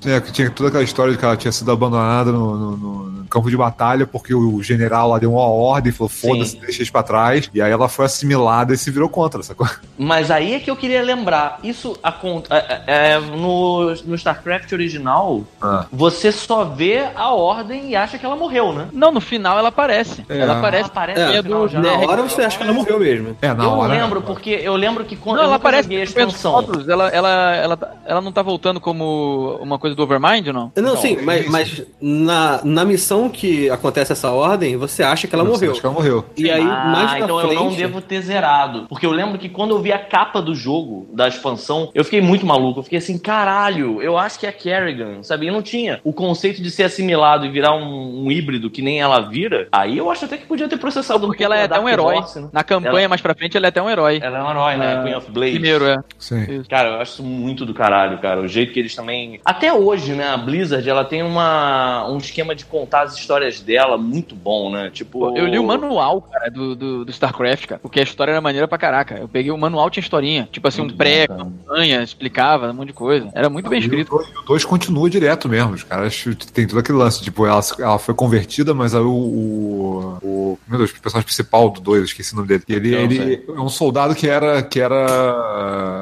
Tinha, 0.00 0.20
tinha 0.20 0.50
toda 0.50 0.68
aquela 0.68 0.84
história 0.84 1.12
de 1.12 1.18
que 1.18 1.24
ela 1.24 1.36
tinha 1.36 1.52
sido 1.52 1.70
abandonada 1.70 2.30
no, 2.32 2.56
no- 2.56 2.76
no- 2.76 3.18
campo 3.28 3.50
de 3.50 3.56
batalha 3.58 4.06
porque 4.06 4.34
o 4.34 4.62
general 4.62 5.10
lá 5.10 5.18
deu 5.18 5.32
uma 5.34 5.42
ordem 5.46 5.90
e 5.90 5.94
falou: 5.98 6.08
foda-se, 6.08 6.56
deixa 6.58 6.78
eles 6.78 6.90
pra 6.90 7.02
trás. 7.02 7.50
E 7.52 7.60
aí 7.60 7.70
ela 7.70 7.88
foi 7.88 8.06
assimilada 8.06 8.72
e 8.72 8.78
se 8.78 8.90
virou 8.90 9.08
contra, 9.08 9.42
sacou? 9.42 9.68
Mas 9.98 10.30
aí 10.30 10.54
é 10.54 10.60
que 10.60 10.70
eu 10.70 10.76
queria 10.76 11.02
lembrar, 11.02 11.58
isso 11.62 11.96
acon- 12.02 12.42
é, 12.50 12.56
é, 12.56 12.82
é, 13.12 13.20
no, 13.20 13.94
no 14.04 14.14
StarCraft 14.14 14.72
original, 14.72 15.42
Ah. 15.60 15.86
você 15.92 16.30
só 16.32 16.64
vê 16.64 17.06
a 17.14 17.32
ordem 17.32 17.90
e 17.90 17.96
acha 17.96 18.18
que 18.18 18.24
ela 18.24 18.36
morreu, 18.36 18.72
né? 18.72 18.88
Não, 18.92 19.10
no 19.10 19.20
final 19.20 19.58
ela 19.58 19.68
aparece. 19.68 20.24
É. 20.28 20.38
Ela 20.38 20.58
aparece. 20.58 20.78
Ela 20.84 20.88
aparece 20.88 21.20
É, 21.20 21.42
no 21.42 21.68
final. 21.68 21.82
Na 21.82 22.08
hora 22.12 22.22
você 22.22 22.42
acha 22.42 22.56
que 22.56 22.62
ela 22.62 22.72
morreu 22.72 22.98
mesmo. 23.00 23.36
É, 23.42 23.52
na 23.52 23.64
eu 23.64 23.70
hora. 23.70 23.92
lembro, 23.92 24.22
porque 24.22 24.50
eu 24.50 24.76
lembro 24.76 25.04
que 25.04 25.16
quando 25.16 25.36
Não, 25.36 25.42
eu 25.44 25.46
ela 25.48 25.56
aparece 25.56 25.94
a 25.94 26.02
expansão. 26.02 26.64
Ela, 26.88 27.08
ela, 27.08 27.54
ela, 27.56 27.78
ela 28.06 28.20
não 28.20 28.30
tá 28.32 28.42
voltando 28.42 28.80
como 28.80 29.58
uma 29.60 29.78
coisa 29.78 29.96
do 29.96 30.02
Overmind 30.02 30.46
ou 30.48 30.52
não? 30.52 30.72
Não, 30.76 30.96
sim, 30.96 31.16
mas, 31.22 31.48
mas 31.48 31.82
na, 32.00 32.60
na 32.64 32.84
missão 32.84 33.28
que 33.28 33.68
acontece 33.70 34.12
essa 34.12 34.30
ordem, 34.30 34.76
você 34.76 35.02
acha 35.02 35.26
que 35.26 35.34
ela 35.34 35.44
Você 35.44 35.66
morreu. 35.66 35.72
Ela 35.88 35.94
morreu. 35.94 36.24
E 36.36 36.50
aí, 36.50 36.62
ah, 36.62 36.92
mais 36.92 37.10
pra 37.12 37.20
então 37.20 37.40
frente... 37.40 37.54
eu 37.54 37.64
não 37.64 37.74
devo 37.74 38.00
ter 38.00 38.20
zerado. 38.22 38.86
Porque 38.88 39.06
eu 39.06 39.10
lembro 39.12 39.38
que 39.38 39.48
quando 39.48 39.70
eu 39.70 39.80
vi 39.80 39.92
a 39.92 39.98
capa 39.98 40.40
do 40.40 40.54
jogo, 40.54 41.08
da 41.12 41.28
expansão, 41.28 41.90
eu 41.94 42.04
fiquei 42.04 42.20
muito 42.20 42.46
maluco. 42.46 42.80
Eu 42.80 42.84
fiquei 42.84 42.98
assim, 42.98 43.18
caralho, 43.18 44.00
eu 44.02 44.16
acho 44.16 44.38
que 44.38 44.46
é 44.46 44.48
a 44.48 44.52
Kerrigan, 44.52 45.22
sabe? 45.22 45.46
E 45.46 45.50
não 45.50 45.62
tinha 45.62 46.00
o 46.04 46.12
conceito 46.12 46.62
de 46.62 46.70
ser 46.70 46.84
assimilado 46.84 47.46
e 47.46 47.50
virar 47.50 47.74
um, 47.74 48.24
um 48.24 48.30
híbrido 48.30 48.70
que 48.70 48.82
nem 48.82 49.00
ela 49.00 49.20
vira. 49.20 49.68
Aí 49.72 49.98
eu 49.98 50.10
acho 50.10 50.24
até 50.24 50.36
que 50.36 50.46
podia 50.46 50.68
ter 50.68 50.78
processado 50.78 51.26
Porque 51.26 51.42
um 51.42 51.46
ela 51.46 51.56
é 51.56 51.60
pouco 51.60 51.74
até 51.74 51.82
a 51.82 51.84
um 51.84 51.88
herói. 51.88 52.20
Né? 52.36 52.48
Na 52.52 52.64
campanha 52.64 52.98
Ela- 53.00 53.08
mais 53.08 53.20
pra 53.20 53.34
frente, 53.34 53.56
ela 53.56 53.66
é 53.66 53.68
até 53.68 53.82
um 53.82 53.90
herói. 53.90 54.20
Ela 54.22 54.38
é 54.38 54.42
um 54.42 54.50
herói, 54.50 54.76
né? 54.76 54.96
Ah, 54.96 55.02
Queen 55.02 55.14
of 55.14 55.30
Blades. 55.30 55.52
Primeiro, 55.54 55.84
é. 55.86 55.96
Sim. 56.18 56.62
Cara, 56.68 56.90
eu 56.90 57.00
acho 57.00 57.22
muito 57.22 57.64
do 57.64 57.74
caralho, 57.74 58.18
cara. 58.18 58.40
O 58.40 58.48
jeito 58.48 58.72
que 58.72 58.80
eles 58.80 58.94
também. 58.94 59.40
Até 59.44 59.72
hoje, 59.72 60.12
né? 60.12 60.28
A 60.28 60.36
Blizzard, 60.36 60.88
ela 60.88 61.04
tem 61.04 61.22
uma, 61.22 62.08
um 62.08 62.18
esquema 62.18 62.54
de 62.54 62.64
contar 62.64 63.02
as 63.02 63.16
histórias 63.16 63.60
dela 63.60 63.96
muito 63.96 64.34
bom, 64.34 64.70
né? 64.70 64.90
Tipo. 64.92 65.36
Eu 65.36 65.46
li 65.46 65.58
o 65.58 65.64
manual, 65.68 66.22
cara, 66.22 66.50
do, 66.50 66.74
do, 66.74 67.04
do 67.04 67.10
StarCraft, 67.10 67.66
cara, 67.66 67.80
porque 67.80 68.00
a 68.00 68.02
história 68.02 68.32
era 68.32 68.40
maneira 68.40 68.66
pra 68.66 68.78
caraca. 68.78 69.16
Eu 69.18 69.28
peguei 69.28 69.50
o 69.50 69.58
manual, 69.58 69.90
tinha 69.90 70.02
historinha. 70.02 70.48
Tipo 70.50 70.68
assim, 70.68 70.80
Muito 70.82 70.92
um 70.94 70.96
bom, 70.96 70.98
pré, 71.04 71.26
cara. 71.26 71.38
campanha, 71.44 72.02
explicava 72.02 72.70
um 72.70 72.74
monte 72.74 72.88
de 72.88 72.92
coisa. 72.94 73.28
Era 73.34 73.48
muito 73.48 73.68
bem 73.68 73.80
escrito. 73.80 74.10
dois- 74.10 74.28
E 74.28 74.38
o 74.38 74.42
2 74.42 74.64
continua 74.64 75.08
direto 75.10 75.48
mesmo. 75.48 75.72
Os 75.74 75.82
caras 75.84 76.24
tem 76.52 76.66
todo 76.66 76.78
aquele 76.78 76.98
lance. 76.98 77.22
Tipo, 77.22 77.46
ela, 77.46 77.60
ela 77.78 77.98
foi 77.98 78.14
convertida, 78.14 78.72
mas 78.74 78.94
aí 78.94 79.00
o. 79.02 79.08
o, 79.08 80.18
o 80.22 80.58
meu 80.68 80.78
Deus, 80.78 80.90
o 80.90 81.00
personagem 81.00 81.24
principal 81.26 81.70
do 81.70 81.80
2, 81.80 82.04
esqueci 82.04 82.32
o 82.32 82.36
nome 82.36 82.48
dele. 82.48 82.62
Ele, 82.68 82.90
Não, 82.90 82.98
ele 83.00 83.44
é 83.48 83.60
um 83.60 83.68
soldado 83.68 84.14
que 84.14 84.28
era. 84.28 84.62
Que 84.62 84.80
era 84.80 84.94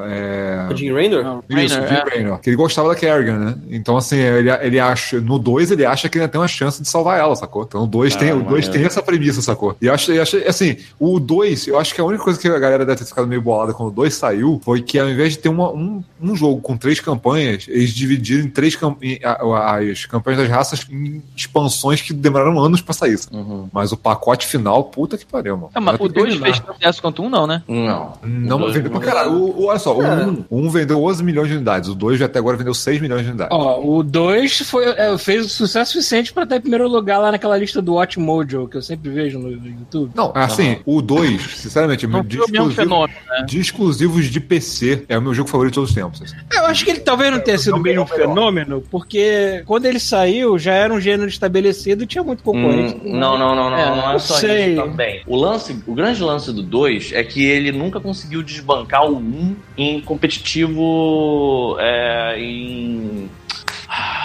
é, 0.08 0.66
O 0.72 0.76
Jim 0.76 0.92
Raynor? 0.92 1.22
Não, 1.22 1.44
Isso, 1.48 1.74
Raynor, 1.74 1.88
Jim 1.88 1.94
é. 1.94 2.10
Raynor. 2.10 2.38
Que 2.40 2.50
ele 2.50 2.56
gostava 2.56 2.88
da 2.88 2.94
Kerrigan, 2.94 3.38
né? 3.38 3.54
Então, 3.70 3.96
assim, 3.96 4.16
ele, 4.18 4.50
ele 4.50 4.80
acha. 4.80 5.20
No 5.20 5.38
2, 5.38 5.70
ele 5.70 5.84
acha 5.84 6.08
que 6.08 6.18
ainda 6.18 6.28
tem 6.28 6.40
uma 6.40 6.48
chance 6.48 6.80
de 6.82 6.88
salvar 6.88 7.18
ela, 7.18 7.34
sacou? 7.36 7.62
Então, 7.64 7.82
o 7.84 7.86
2 7.86 8.14
Ah, 8.14 8.18
tem, 8.18 8.32
o 8.32 8.42
dois 8.42 8.68
tem 8.68 8.84
essa 8.84 9.02
premissa, 9.02 9.42
sacou? 9.56 9.76
E 9.80 9.86
eu 9.86 9.94
acho, 9.94 10.12
eu 10.12 10.22
acho, 10.22 10.36
assim, 10.46 10.76
o 10.98 11.18
2, 11.18 11.66
eu 11.68 11.78
acho 11.78 11.94
que 11.94 12.00
a 12.00 12.04
única 12.04 12.22
coisa 12.22 12.38
que 12.38 12.46
a 12.48 12.58
galera 12.58 12.84
deve 12.84 12.98
ter 12.98 13.04
ficado 13.06 13.26
meio 13.26 13.40
bolada 13.42 13.72
quando 13.72 13.88
o 13.88 13.92
2 13.92 14.14
saiu 14.14 14.60
foi 14.64 14.82
que 14.82 14.98
ao 14.98 15.08
invés 15.08 15.32
de 15.32 15.38
ter 15.38 15.48
uma- 15.48 15.70
um, 15.72 16.02
um 16.20 16.36
jogo 16.36 16.60
com 16.60 16.76
três 16.76 17.00
campanhas, 17.00 17.64
eles 17.68 17.90
dividiram 17.92 18.44
em 18.44 18.50
três 18.50 18.76
cam- 18.76 18.96
em- 19.02 19.18
a- 19.24 19.76
as 19.90 20.04
campanhas 20.06 20.40
das 20.40 20.48
raças 20.50 20.86
em 20.90 21.22
expansões 21.36 22.00
que 22.02 22.12
demoraram 22.12 22.58
anos 22.60 22.80
pra 22.80 22.94
sair. 22.94 23.16
Uhum. 23.32 23.68
Mas 23.72 23.92
o 23.92 23.96
pacote 23.96 24.46
final, 24.46 24.84
puta 24.84 25.16
que 25.16 25.24
pariu, 25.24 25.56
mano. 25.56 25.70
Ah, 25.74 25.80
mas 25.80 25.94
o 25.94 25.98
ter 25.98 26.08
que 26.08 26.14
2 26.14 26.28
terminar. 26.34 26.46
fez 26.46 26.60
tanto 26.60 26.74
sucesso 26.76 27.00
quanto 27.02 27.22
um, 27.22 27.28
não, 27.30 27.46
né? 27.46 27.62
Não. 27.66 28.12
Não, 28.22 28.70
vendeu 28.72 28.90
pra 28.90 29.00
caralho. 29.00 29.32
O, 29.32 29.66
olha 29.66 29.78
só, 29.78 29.96
o 29.96 30.02
1 30.02 30.44
um, 30.50 30.68
vendeu 30.70 31.02
11 31.02 31.22
milhões 31.24 31.48
de 31.48 31.54
unidades, 31.54 31.88
o 31.88 31.94
2 31.94 32.20
até 32.20 32.38
agora 32.38 32.56
vendeu 32.56 32.74
6 32.74 33.00
milhões 33.00 33.22
de 33.22 33.28
unidades. 33.30 33.56
Ó, 33.56 33.80
o 33.80 34.02
2 34.02 34.60
foi, 34.60 34.84
é, 34.86 35.16
fez 35.18 35.52
sucesso 35.52 35.92
suficiente 35.92 36.32
pra 36.32 36.42
estar 36.42 36.56
em 36.56 36.60
primeiro 36.60 36.88
lugar 36.88 37.18
lá 37.18 37.30
naquela 37.32 37.56
lista 37.56 37.80
do 37.80 37.94
Watch 37.94 38.18
Mojo, 38.18 38.68
que 38.68 38.76
eu 38.76 38.82
sempre 38.82 39.10
vejo 39.10 39.38
no 39.38 39.45
YouTube. 39.50 40.10
Não, 40.14 40.32
assim, 40.34 40.78
o 40.84 41.00
2, 41.02 41.40
sinceramente, 41.56 42.06
Não 42.06 42.22
de, 42.22 42.36
mesmo 42.38 42.44
exclusivo- 42.54 42.74
fenômeno, 42.74 43.18
né? 43.30 43.44
de 43.46 43.60
exclusivos 43.60 44.24
de 44.26 44.40
PC, 44.40 45.04
é 45.08 45.18
o 45.18 45.22
meu 45.22 45.34
jogo 45.34 45.48
favorito 45.48 45.72
de 45.72 45.74
todos 45.76 45.90
os 45.90 45.94
tempos. 45.96 46.22
assim. 46.22 46.36
Eu 46.52 46.66
acho 46.66 46.84
que 46.84 46.90
ele 46.90 47.00
talvez 47.00 47.30
não 47.32 47.40
tenha 47.40 47.58
sido 47.58 47.74
um 47.74 47.76
é 47.76 47.80
o 47.80 47.82
melhor. 47.82 48.08
fenômeno, 48.08 48.82
porque 48.90 49.62
quando 49.66 49.86
ele 49.86 49.98
saiu 50.00 50.58
já 50.58 50.72
era 50.74 50.92
um 50.92 51.00
gênero 51.00 51.28
estabelecido 51.28 52.04
e 52.04 52.06
tinha 52.06 52.22
muito 52.24 52.42
concorrente. 52.42 53.00
Hum, 53.04 53.18
não, 53.18 53.38
não, 53.38 53.54
não, 53.54 53.70
não, 53.70 53.78
É, 53.78 53.86
não 53.96 54.12
é 54.12 54.18
só 54.18 54.34
sei. 54.34 54.72
isso 54.74 54.82
também. 54.82 55.22
O 55.26 55.36
lance, 55.36 55.76
o 55.86 55.94
grande 55.94 56.22
lance 56.22 56.52
do 56.52 56.62
2 56.62 57.12
é 57.12 57.22
que 57.24 57.44
ele 57.44 57.72
nunca 57.72 58.00
conseguiu 58.00 58.42
desbancar 58.42 59.04
o 59.10 59.16
1 59.16 59.18
um 59.20 59.56
em 59.76 60.00
competitivo 60.00 61.76
é, 61.78 62.38
em 62.38 63.28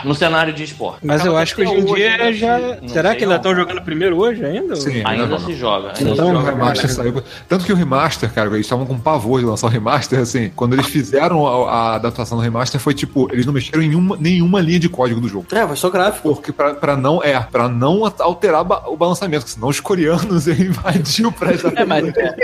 no 0.03 0.15
cenário 0.15 0.53
de 0.53 0.63
esporte. 0.63 0.99
Mas 1.03 1.21
eu 1.25 1.31
Acaba 1.31 1.41
acho 1.43 1.55
que 1.55 1.61
hoje 1.61 1.73
em 1.79 1.85
dia 1.93 2.17
né, 2.17 2.33
já. 2.33 2.59
não 2.81 2.87
Será 2.89 3.15
que 3.15 3.23
ainda 3.23 3.35
estão 3.37 3.55
jogando 3.55 3.81
primeiro 3.81 4.17
hoje 4.17 4.43
ainda? 4.45 4.75
Sim, 4.75 5.01
Ainda 5.05 5.25
não, 5.27 5.39
se 5.39 5.51
não. 5.51 5.55
joga. 5.57 5.87
Ainda 5.97 6.01
Então, 6.11 6.15
se 6.15 6.21
O 6.21 6.35
joga. 6.35 6.51
remaster 6.51 6.89
saiu. 6.91 7.23
Tanto 7.47 7.65
que 7.65 7.73
o 7.73 7.75
remaster, 7.75 8.31
cara, 8.33 8.47
eles 8.49 8.61
estavam 8.65 8.85
com 8.85 8.97
pavor 8.99 9.39
de 9.39 9.45
lançar 9.45 9.67
o 9.67 9.69
remaster, 9.69 10.19
assim. 10.19 10.49
Quando 10.55 10.73
eles 10.73 10.87
fizeram 10.87 11.45
a, 11.47 11.71
a 11.71 11.95
adaptação 11.95 12.37
do 12.37 12.43
remaster, 12.43 12.79
foi 12.79 12.93
tipo, 12.93 13.27
eles 13.31 13.45
não 13.45 13.53
mexeram 13.53 13.81
em 13.81 13.95
uma- 13.95 14.17
nenhuma 14.17 14.59
linha 14.61 14.79
de 14.79 14.89
código 14.89 15.19
do 15.21 15.27
jogo. 15.27 15.45
É, 15.51 15.65
mas 15.65 15.79
só 15.79 15.89
gráfico. 15.89 16.33
Porque 16.35 16.51
pra, 16.51 16.73
pra 16.73 16.95
não, 16.95 17.23
é, 17.23 17.39
pra 17.39 17.67
não 17.67 18.03
alterar 18.19 18.63
ba- 18.63 18.83
o 18.87 18.95
balançamento, 18.97 19.47
senão 19.49 19.67
os 19.69 19.79
coreanos 19.79 20.47
iam 20.47 20.57
invadir 20.57 21.25
o 21.25 21.31
prédio 21.31 21.71
da 21.71 21.81
É, 21.81 21.85
mas 21.85 22.05
é, 22.15 22.35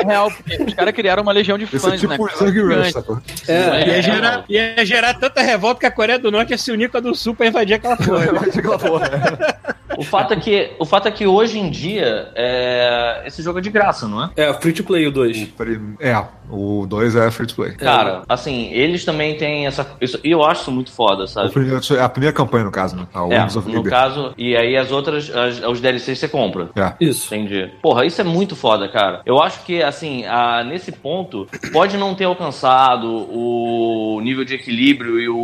é 0.00 0.04
real, 0.06 0.30
porque 0.30 0.62
os 0.62 0.74
caras 0.74 0.94
criaram 0.94 1.22
uma 1.22 1.32
legião 1.32 1.56
de 1.58 1.64
Esse 1.64 1.76
é 1.76 1.78
fãs, 1.78 2.00
tipo 2.00 2.12
né? 2.12 2.18
o 2.18 2.38
Zang 2.38 2.60
Rush, 2.60 2.68
Gigante. 2.74 2.92
sacou? 2.92 3.18
É, 3.48 3.88
Ia 3.88 4.02
gerar, 4.02 4.44
ia 4.48 4.84
gerar 4.86 5.14
tanta 5.14 5.42
revolta 5.42 5.80
que 5.80 5.86
a 5.86 5.90
Coreia 5.90 6.18
do 6.18 6.30
Norte 6.30 6.50
ia 6.50 6.58
se 6.58 6.70
unir 6.72 6.88
com 6.90 6.96
a 6.96 7.00
do 7.04 7.14
Sul 7.14 7.34
pra 7.34 7.46
invadir 7.46 7.74
aquela 7.74 7.96
porra. 7.96 8.24
Aquela 8.24 8.78
porra, 8.78 9.08
né? 9.08 9.74
O 9.96 10.02
fato 10.02 10.32
é 10.32 10.36
que, 10.36 10.72
o 10.78 10.84
fato 10.84 11.08
é 11.08 11.10
que 11.10 11.26
hoje 11.26 11.58
em 11.58 11.70
dia 11.70 12.32
é, 12.34 13.22
esse 13.26 13.42
jogo 13.42 13.58
é 13.58 13.62
de 13.62 13.70
graça, 13.70 14.08
não 14.08 14.24
é? 14.24 14.30
é 14.36 14.52
free 14.54 14.72
to 14.72 14.82
play 14.82 15.06
o 15.06 15.12
2. 15.12 15.52
É, 16.00 16.24
o 16.50 16.86
2 16.88 17.16
é 17.16 17.30
free 17.30 17.46
to 17.46 17.54
play. 17.54 17.72
Cara, 17.72 18.22
assim, 18.28 18.70
eles 18.72 19.04
também 19.04 19.36
têm 19.36 19.66
essa. 19.66 19.86
E 20.22 20.30
eu 20.30 20.44
acho 20.44 20.62
isso 20.62 20.70
muito 20.72 20.92
foda, 20.92 21.26
sabe? 21.26 21.50
primeiro- 21.50 21.80
é 21.96 22.00
a 22.02 22.08
primeira 22.08 22.34
campanha, 22.34 22.64
no 22.64 22.70
caso, 22.70 22.96
né? 22.96 23.06
A 23.14 23.20
É, 23.20 23.40
Wings 23.42 23.56
of 23.56 23.66
no 23.68 23.76
Liberty. 23.76 23.90
caso, 23.90 24.34
e 24.36 24.56
aí 24.56 24.76
as 24.76 24.90
outras, 24.92 25.34
as, 25.34 25.60
os 25.62 25.80
DLCs 25.80 26.18
você 26.18 26.28
compra. 26.28 26.68
É. 26.76 26.92
Isso. 27.00 27.34
Entendi. 27.34 27.70
Porra, 27.82 28.04
isso 28.04 28.20
é 28.20 28.24
muito 28.24 28.54
foda, 28.56 28.88
cara. 28.88 29.20
Eu 29.24 29.40
acho 29.42 29.64
que, 29.64 29.82
assim, 29.82 30.24
a- 30.26 30.62
nesse 30.64 30.92
ponto, 30.92 31.46
pode 31.72 31.96
não 31.96 32.14
ter 32.14 32.24
alcançado 32.24 33.06
o 33.08 34.20
nível 34.22 34.44
de 34.44 34.54
equilíbrio 34.54 35.20
e 35.20 35.28
o, 35.28 35.36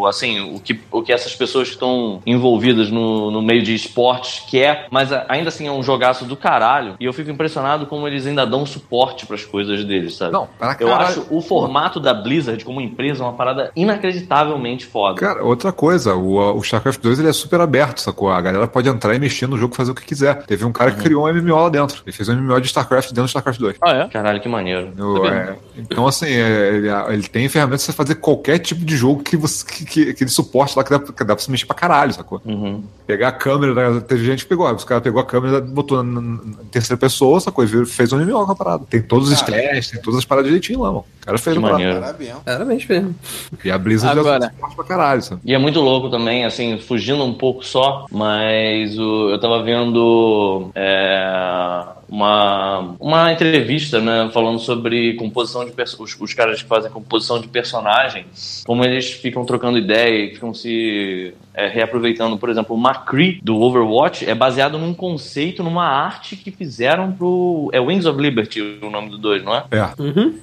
o, 0.00 0.06
assim, 0.06 0.54
o 0.54 0.60
que, 0.60 0.78
o 0.90 1.02
que 1.02 1.12
essas 1.12 1.34
pessoas 1.34 1.68
que 1.68 1.74
estão 1.74 2.20
envolvidas 2.26 2.90
no, 2.90 3.30
no 3.30 3.40
meio 3.42 3.62
de 3.62 3.74
esportes 3.74 4.44
quer, 4.50 4.86
mas 4.90 5.10
ainda 5.28 5.48
assim 5.48 5.66
é 5.66 5.72
um 5.72 5.82
jogaço 5.82 6.24
do 6.24 6.36
caralho. 6.36 6.94
E 7.00 7.04
eu 7.04 7.12
fico 7.12 7.30
impressionado 7.30 7.86
como 7.86 8.06
eles 8.06 8.26
ainda 8.26 8.44
dão 8.46 8.66
suporte 8.66 9.26
pras 9.26 9.44
coisas 9.44 9.84
deles, 9.84 10.03
sabe? 10.10 10.32
Não, 10.32 10.48
para 10.58 10.76
Eu 10.80 10.88
caralho. 10.88 11.06
acho 11.08 11.26
o 11.30 11.40
formato 11.40 11.98
da 12.00 12.12
Blizzard 12.14 12.64
como 12.64 12.80
empresa 12.80 13.22
uma 13.22 13.32
parada 13.32 13.70
inacreditavelmente 13.74 14.86
foda. 14.86 15.18
Cara, 15.20 15.44
outra 15.44 15.72
coisa, 15.72 16.14
o, 16.14 16.56
o 16.56 16.60
StarCraft 16.60 17.00
2 17.00 17.18
ele 17.18 17.28
é 17.28 17.32
super 17.32 17.60
aberto, 17.60 18.00
sacou? 18.00 18.30
A 18.30 18.40
galera 18.40 18.66
pode 18.66 18.88
entrar 18.88 19.14
e 19.14 19.18
mexer 19.18 19.46
no 19.46 19.56
jogo 19.58 19.74
e 19.74 19.76
fazer 19.76 19.90
o 19.90 19.94
que 19.94 20.04
quiser. 20.04 20.44
Teve 20.46 20.64
um 20.64 20.72
cara 20.72 20.90
Uhum. 20.90 20.96
que 20.96 21.02
criou 21.02 21.26
um 21.26 21.32
MMO 21.32 21.56
lá 21.56 21.68
dentro. 21.68 22.02
Ele 22.04 22.12
fez 22.14 22.28
um 22.28 22.34
MMO 22.36 22.60
de 22.60 22.66
StarCraft 22.66 23.08
dentro 23.08 23.22
do 23.24 23.28
StarCraft 23.28 23.58
2. 23.60 23.76
Ah, 23.82 23.92
é? 23.92 24.08
Caralho, 24.08 24.40
que 24.40 24.48
maneiro. 24.48 24.92
Eu, 24.96 25.26
é, 25.26 25.56
então, 25.76 26.06
assim, 26.06 26.26
é, 26.26 26.68
ele, 26.74 26.88
ele 27.12 27.22
tem 27.28 27.48
ferramentas 27.48 27.84
pra 27.84 27.92
você 27.92 27.96
fazer 27.96 28.14
qualquer 28.16 28.58
tipo 28.58 28.84
de 28.84 28.96
jogo 28.96 29.22
que, 29.22 29.36
você, 29.36 29.64
que, 29.64 29.84
que, 29.84 30.14
que 30.14 30.24
ele 30.24 30.30
suporte 30.30 30.76
lá, 30.76 30.84
que 30.84 30.90
dá, 30.90 30.98
que 30.98 31.24
dá 31.24 31.34
pra 31.34 31.38
você 31.38 31.50
mexer 31.50 31.66
pra 31.66 31.74
caralho, 31.74 32.12
sacou? 32.12 32.40
Uhum. 32.44 32.82
Pegar 33.06 33.28
a 33.28 33.32
câmera, 33.32 33.90
né? 33.92 34.00
teve 34.00 34.24
gente 34.24 34.44
que 34.44 34.48
pegou, 34.48 34.72
os 34.74 34.82
caras 34.84 35.02
pegou 35.04 35.20
a 35.20 35.24
câmera, 35.26 35.60
botou 35.60 36.02
na, 36.02 36.20
na- 36.20 36.20
na 36.42 36.54
terceira 36.70 36.98
pessoa, 36.98 37.38
sacou? 37.38 37.62
E 37.62 37.66
viu- 37.66 37.84
fez 37.84 38.10
um 38.14 38.18
MMO 38.18 38.46
com 38.46 38.52
a 38.52 38.56
parada. 38.56 38.84
Tem 38.88 39.02
todos 39.02 39.30
os 39.30 39.42
testes, 39.42 39.90
tem 39.92 40.00
todas 40.00 40.18
as 40.20 40.24
paradas 40.24 40.48
direitinho 40.48 40.80
lá, 40.80 40.88
mano. 40.88 41.04
O 41.22 41.26
cara 41.26 41.36
fez 41.38 41.54
Que 41.54 41.58
uma 41.58 41.72
maneiro. 41.72 42.00
Parabéns. 42.00 42.32
Parabéns 42.44 42.86
mesmo. 42.86 43.14
E 43.62 43.70
a 43.70 43.76
Blizzard 43.76 44.18
Agora. 44.18 44.44
já 44.44 44.50
suporte 44.50 44.76
pra 44.76 44.84
caralho, 44.86 45.22
sabe? 45.22 45.40
E 45.44 45.54
é 45.54 45.58
muito 45.58 45.80
louco 45.80 46.08
também, 46.08 46.46
assim, 46.46 46.78
fugindo 46.78 47.22
um 47.24 47.34
pouco 47.34 47.62
só, 47.64 48.06
mas 48.10 48.98
o- 48.98 49.30
eu 49.30 49.38
tava 49.38 49.62
vendo 49.62 50.70
é, 50.74 51.84
uma, 52.08 52.94
uma 52.98 53.32
entrevista, 53.32 54.00
né, 54.00 54.30
falando 54.32 54.58
sobre 54.58 55.14
composição 55.14 55.64
de 55.64 55.72
os, 55.98 56.16
os 56.20 56.34
caras 56.34 56.62
que 56.62 56.68
fazem 56.68 56.90
composição 56.90 57.38
de 57.40 57.48
personagem, 57.48 58.24
como 58.66 58.84
eles 58.84 59.10
ficam 59.10 59.44
trocando 59.44 59.76
ideia 59.78 60.24
e 60.30 60.34
ficam 60.34 60.54
se 60.54 61.34
é, 61.54 61.68
reaproveitando. 61.68 62.36
Por 62.36 62.50
exemplo, 62.50 62.76
o 62.76 62.80
McCree 62.80 63.40
do 63.42 63.60
Overwatch 63.60 64.28
é 64.28 64.34
baseado 64.34 64.78
num 64.78 64.92
conceito, 64.92 65.62
numa 65.62 65.86
arte 65.86 66.36
que 66.36 66.50
fizeram 66.50 67.12
pro. 67.12 67.70
É 67.72 67.80
Wings 67.80 68.06
of 68.06 68.20
Liberty 68.20 68.60
o 68.82 68.90
nome 68.90 69.10
do 69.10 69.18
dois, 69.18 69.42
não 69.42 69.54
é? 69.54 69.64
É. 69.70 69.88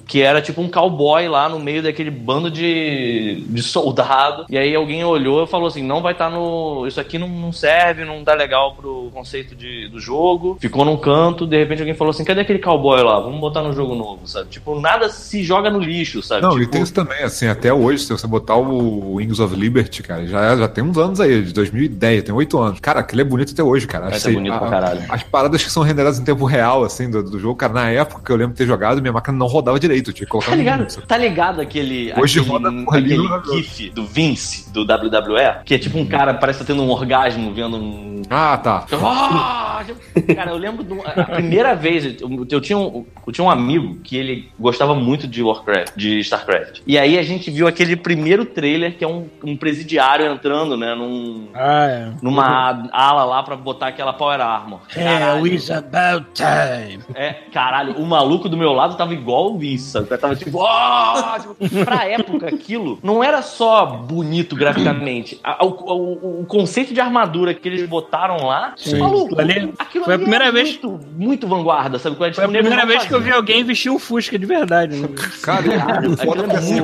que 0.06 0.22
era 0.22 0.40
tipo 0.40 0.60
um 0.60 0.68
cowboy 0.68 1.28
lá 1.28 1.48
no 1.48 1.58
meio 1.58 1.82
daquele 1.82 2.10
bando 2.10 2.50
de, 2.50 3.44
de 3.48 3.62
soldado. 3.62 4.46
E 4.48 4.56
aí 4.56 4.74
alguém 4.74 5.04
olhou 5.04 5.44
e 5.44 5.46
falou 5.46 5.68
assim: 5.68 5.82
não 5.82 6.00
vai 6.00 6.12
estar 6.12 6.30
no. 6.30 6.86
Isso 6.86 7.00
aqui 7.00 7.18
não, 7.18 7.28
não 7.28 7.52
serve, 7.52 8.04
não 8.04 8.24
tá 8.24 8.34
legal 8.34 8.74
pro 8.74 9.10
conceito 9.12 9.54
de, 9.54 9.88
do 9.88 10.00
jogo. 10.00 10.56
Ficou 10.60 10.84
num 10.84 10.96
canto, 10.96 11.46
de 11.46 11.58
repente 11.58 11.80
alguém 11.80 11.94
falou 11.94 12.10
assim: 12.10 12.24
cadê 12.24 12.40
aquele 12.40 12.58
cowboy 12.58 13.02
lá? 13.02 13.20
Vamos 13.20 13.40
botar 13.40 13.62
no 13.62 13.72
jogo 13.72 13.94
novo, 13.94 14.26
sabe? 14.26 14.48
Tipo, 14.48 14.80
nada 14.80 15.08
se 15.08 15.42
joga 15.42 15.70
no 15.70 15.78
lixo, 15.78 16.22
sabe? 16.22 16.42
Não, 16.42 16.50
tipo, 16.50 16.62
e 16.62 16.66
tem 16.66 16.82
isso 16.82 16.94
também, 16.94 17.22
assim, 17.22 17.46
até 17.46 17.72
hoje, 17.72 18.04
se 18.04 18.12
você 18.12 18.26
botar 18.26 18.56
o 18.56 19.14
Wings 19.14 19.40
of 19.40 19.54
Liberty, 19.54 20.02
cara, 20.02 20.26
já, 20.26 20.52
é- 20.52 20.56
já 20.56 20.68
tem 20.68 20.84
uns 20.84 20.98
anos 21.02 21.20
aí, 21.20 21.42
de 21.42 21.52
2010, 21.52 22.22
tem 22.24 22.34
8 22.34 22.58
anos. 22.58 22.80
Cara, 22.80 23.00
aquele 23.00 23.22
é 23.22 23.24
bonito 23.24 23.52
até 23.52 23.62
hoje, 23.62 23.86
cara. 23.86 24.06
Acho 24.06 24.26
que 24.28 24.32
bonito 24.34 24.54
a- 24.54 24.58
pra 24.58 24.70
caralho. 24.70 25.00
As 25.08 25.22
paradas 25.22 25.62
que 25.62 25.70
são 25.70 25.82
renderadas 25.82 26.18
em 26.18 26.24
tempo 26.24 26.44
real, 26.44 26.84
assim, 26.84 27.10
do, 27.10 27.22
do 27.22 27.38
jogo, 27.38 27.56
cara, 27.56 27.72
na 27.72 27.90
época 27.90 28.22
que 28.24 28.30
eu 28.32 28.36
lembro 28.36 28.52
de 28.52 28.58
ter 28.58 28.66
jogado, 28.66 29.00
minha 29.00 29.12
máquina 29.12 29.36
não 29.36 29.46
rodava 29.46 29.78
direito, 29.78 30.10
eu 30.10 30.14
tinha 30.14 30.26
que 30.26 30.30
colocar 30.30 30.50
Tá 30.50 30.56
ligado? 30.56 30.88
sabe? 30.90 31.06
Tá 31.06 31.16
ligado 31.18 31.60
aquele, 31.60 32.12
Hoje 32.18 32.40
aquele, 32.40 32.52
roda 32.52 32.68
aquele 32.88 33.16
no- 33.16 33.44
gif 33.54 33.90
do 33.90 34.06
Vince, 34.06 34.70
do 34.72 34.84
WWE? 34.84 35.62
Que 35.64 35.74
é 35.74 35.78
tipo 35.78 35.98
um 35.98 36.06
cara, 36.06 36.34
parece 36.34 36.60
que 36.60 36.64
tá 36.64 36.72
tendo 36.72 36.82
um 36.82 36.90
orgasmo 36.90 37.52
vendo 37.52 37.76
um... 37.76 38.22
Ah, 38.30 38.56
tá. 38.56 38.86
Ah! 38.92 39.84
Cara, 40.34 40.50
eu 40.52 40.56
lembro 40.56 40.84
de 40.84 40.92
uma- 40.92 41.04
a 41.04 41.24
primeira 41.24 41.74
vez, 41.74 42.04
eu, 42.20 42.46
eu 42.50 42.60
tinha 42.60 42.78
um, 42.78 43.04
eu 43.26 43.32
tinha 43.32 43.44
um 43.44 43.50
amigo 43.50 43.96
que 44.02 44.16
ele 44.16 44.48
gostava 44.58 44.94
muito 44.94 45.26
de 45.26 45.42
Warcraft, 45.42 45.96
de 45.96 46.20
StarCraft. 46.20 46.80
E 46.86 46.96
aí 46.98 47.18
a 47.18 47.22
gente 47.22 47.50
viu 47.50 47.66
aquele 47.66 47.96
primeiro 47.96 48.44
trailer 48.44 48.96
que 48.96 49.02
é 49.04 49.08
um, 49.08 49.26
um 49.42 49.56
presidiário 49.56 50.26
entrando, 50.26 50.76
né, 50.76 50.91
num, 50.94 51.48
Ah, 51.54 51.86
é. 51.86 52.08
numa 52.22 52.88
ala 52.92 53.24
lá 53.24 53.42
pra 53.42 53.56
botar 53.56 53.88
aquela 53.88 54.12
Power 54.12 54.40
Armor. 54.40 54.80
É, 54.96 55.04
Caralho. 55.18 55.46
it's 55.46 55.70
about 55.70 56.26
time. 56.34 57.02
É, 57.14 57.32
caralho, 57.52 57.94
o 57.98 58.06
maluco 58.06 58.48
do 58.48 58.56
meu 58.56 58.72
lado 58.72 58.96
tava 58.96 59.12
igual 59.14 59.52
o 59.54 59.58
sabe? 59.78 60.06
Tava 60.16 60.34
tipo, 60.36 60.64
"Ah!" 60.64 61.38
tipo, 61.40 61.84
pra 61.84 62.06
época 62.08 62.48
aquilo 62.48 62.98
não 63.02 63.22
era 63.22 63.42
só 63.42 63.86
bonito 63.86 64.54
graficamente. 64.56 65.40
O, 65.60 65.66
o- 65.66 66.40
o 66.42 66.46
conceito 66.46 66.92
de 66.94 67.00
armadura 67.00 67.54
que 67.54 67.68
eles 67.68 67.88
botaram 67.88 68.46
lá, 68.46 68.72
Sim. 68.76 68.98
maluco, 68.98 69.34
Aquilo 69.34 69.40
ali 69.40 69.74
aquilo 69.78 70.04
foi 70.04 70.14
a 70.14 70.18
primeira 70.18 70.46
é 70.46 70.52
vez- 70.52 70.70
muito, 70.82 71.00
muito 71.16 71.46
vanguarda, 71.48 71.98
sabe? 71.98 72.16
Qual 72.16 72.28
é? 72.28 72.32
Foi 72.32 72.44
a 72.44 72.46
Tipo, 72.48 72.58
primeira 72.60 72.86
vez 72.86 73.04
que 73.06 73.14
eu 73.14 73.20
vi 73.20 73.30
alguém 73.30 73.64
vestir 73.64 73.90
um 73.90 73.98
Fusca 73.98 74.38
de 74.38 74.46
verdade. 74.46 74.96
Né? 74.96 75.08
Cara, 75.42 75.66
é 75.72 75.76
Aquilo 75.76 76.16
foda 76.16 76.42
que 76.44 76.50
é 76.50 76.58
assim. 76.58 76.80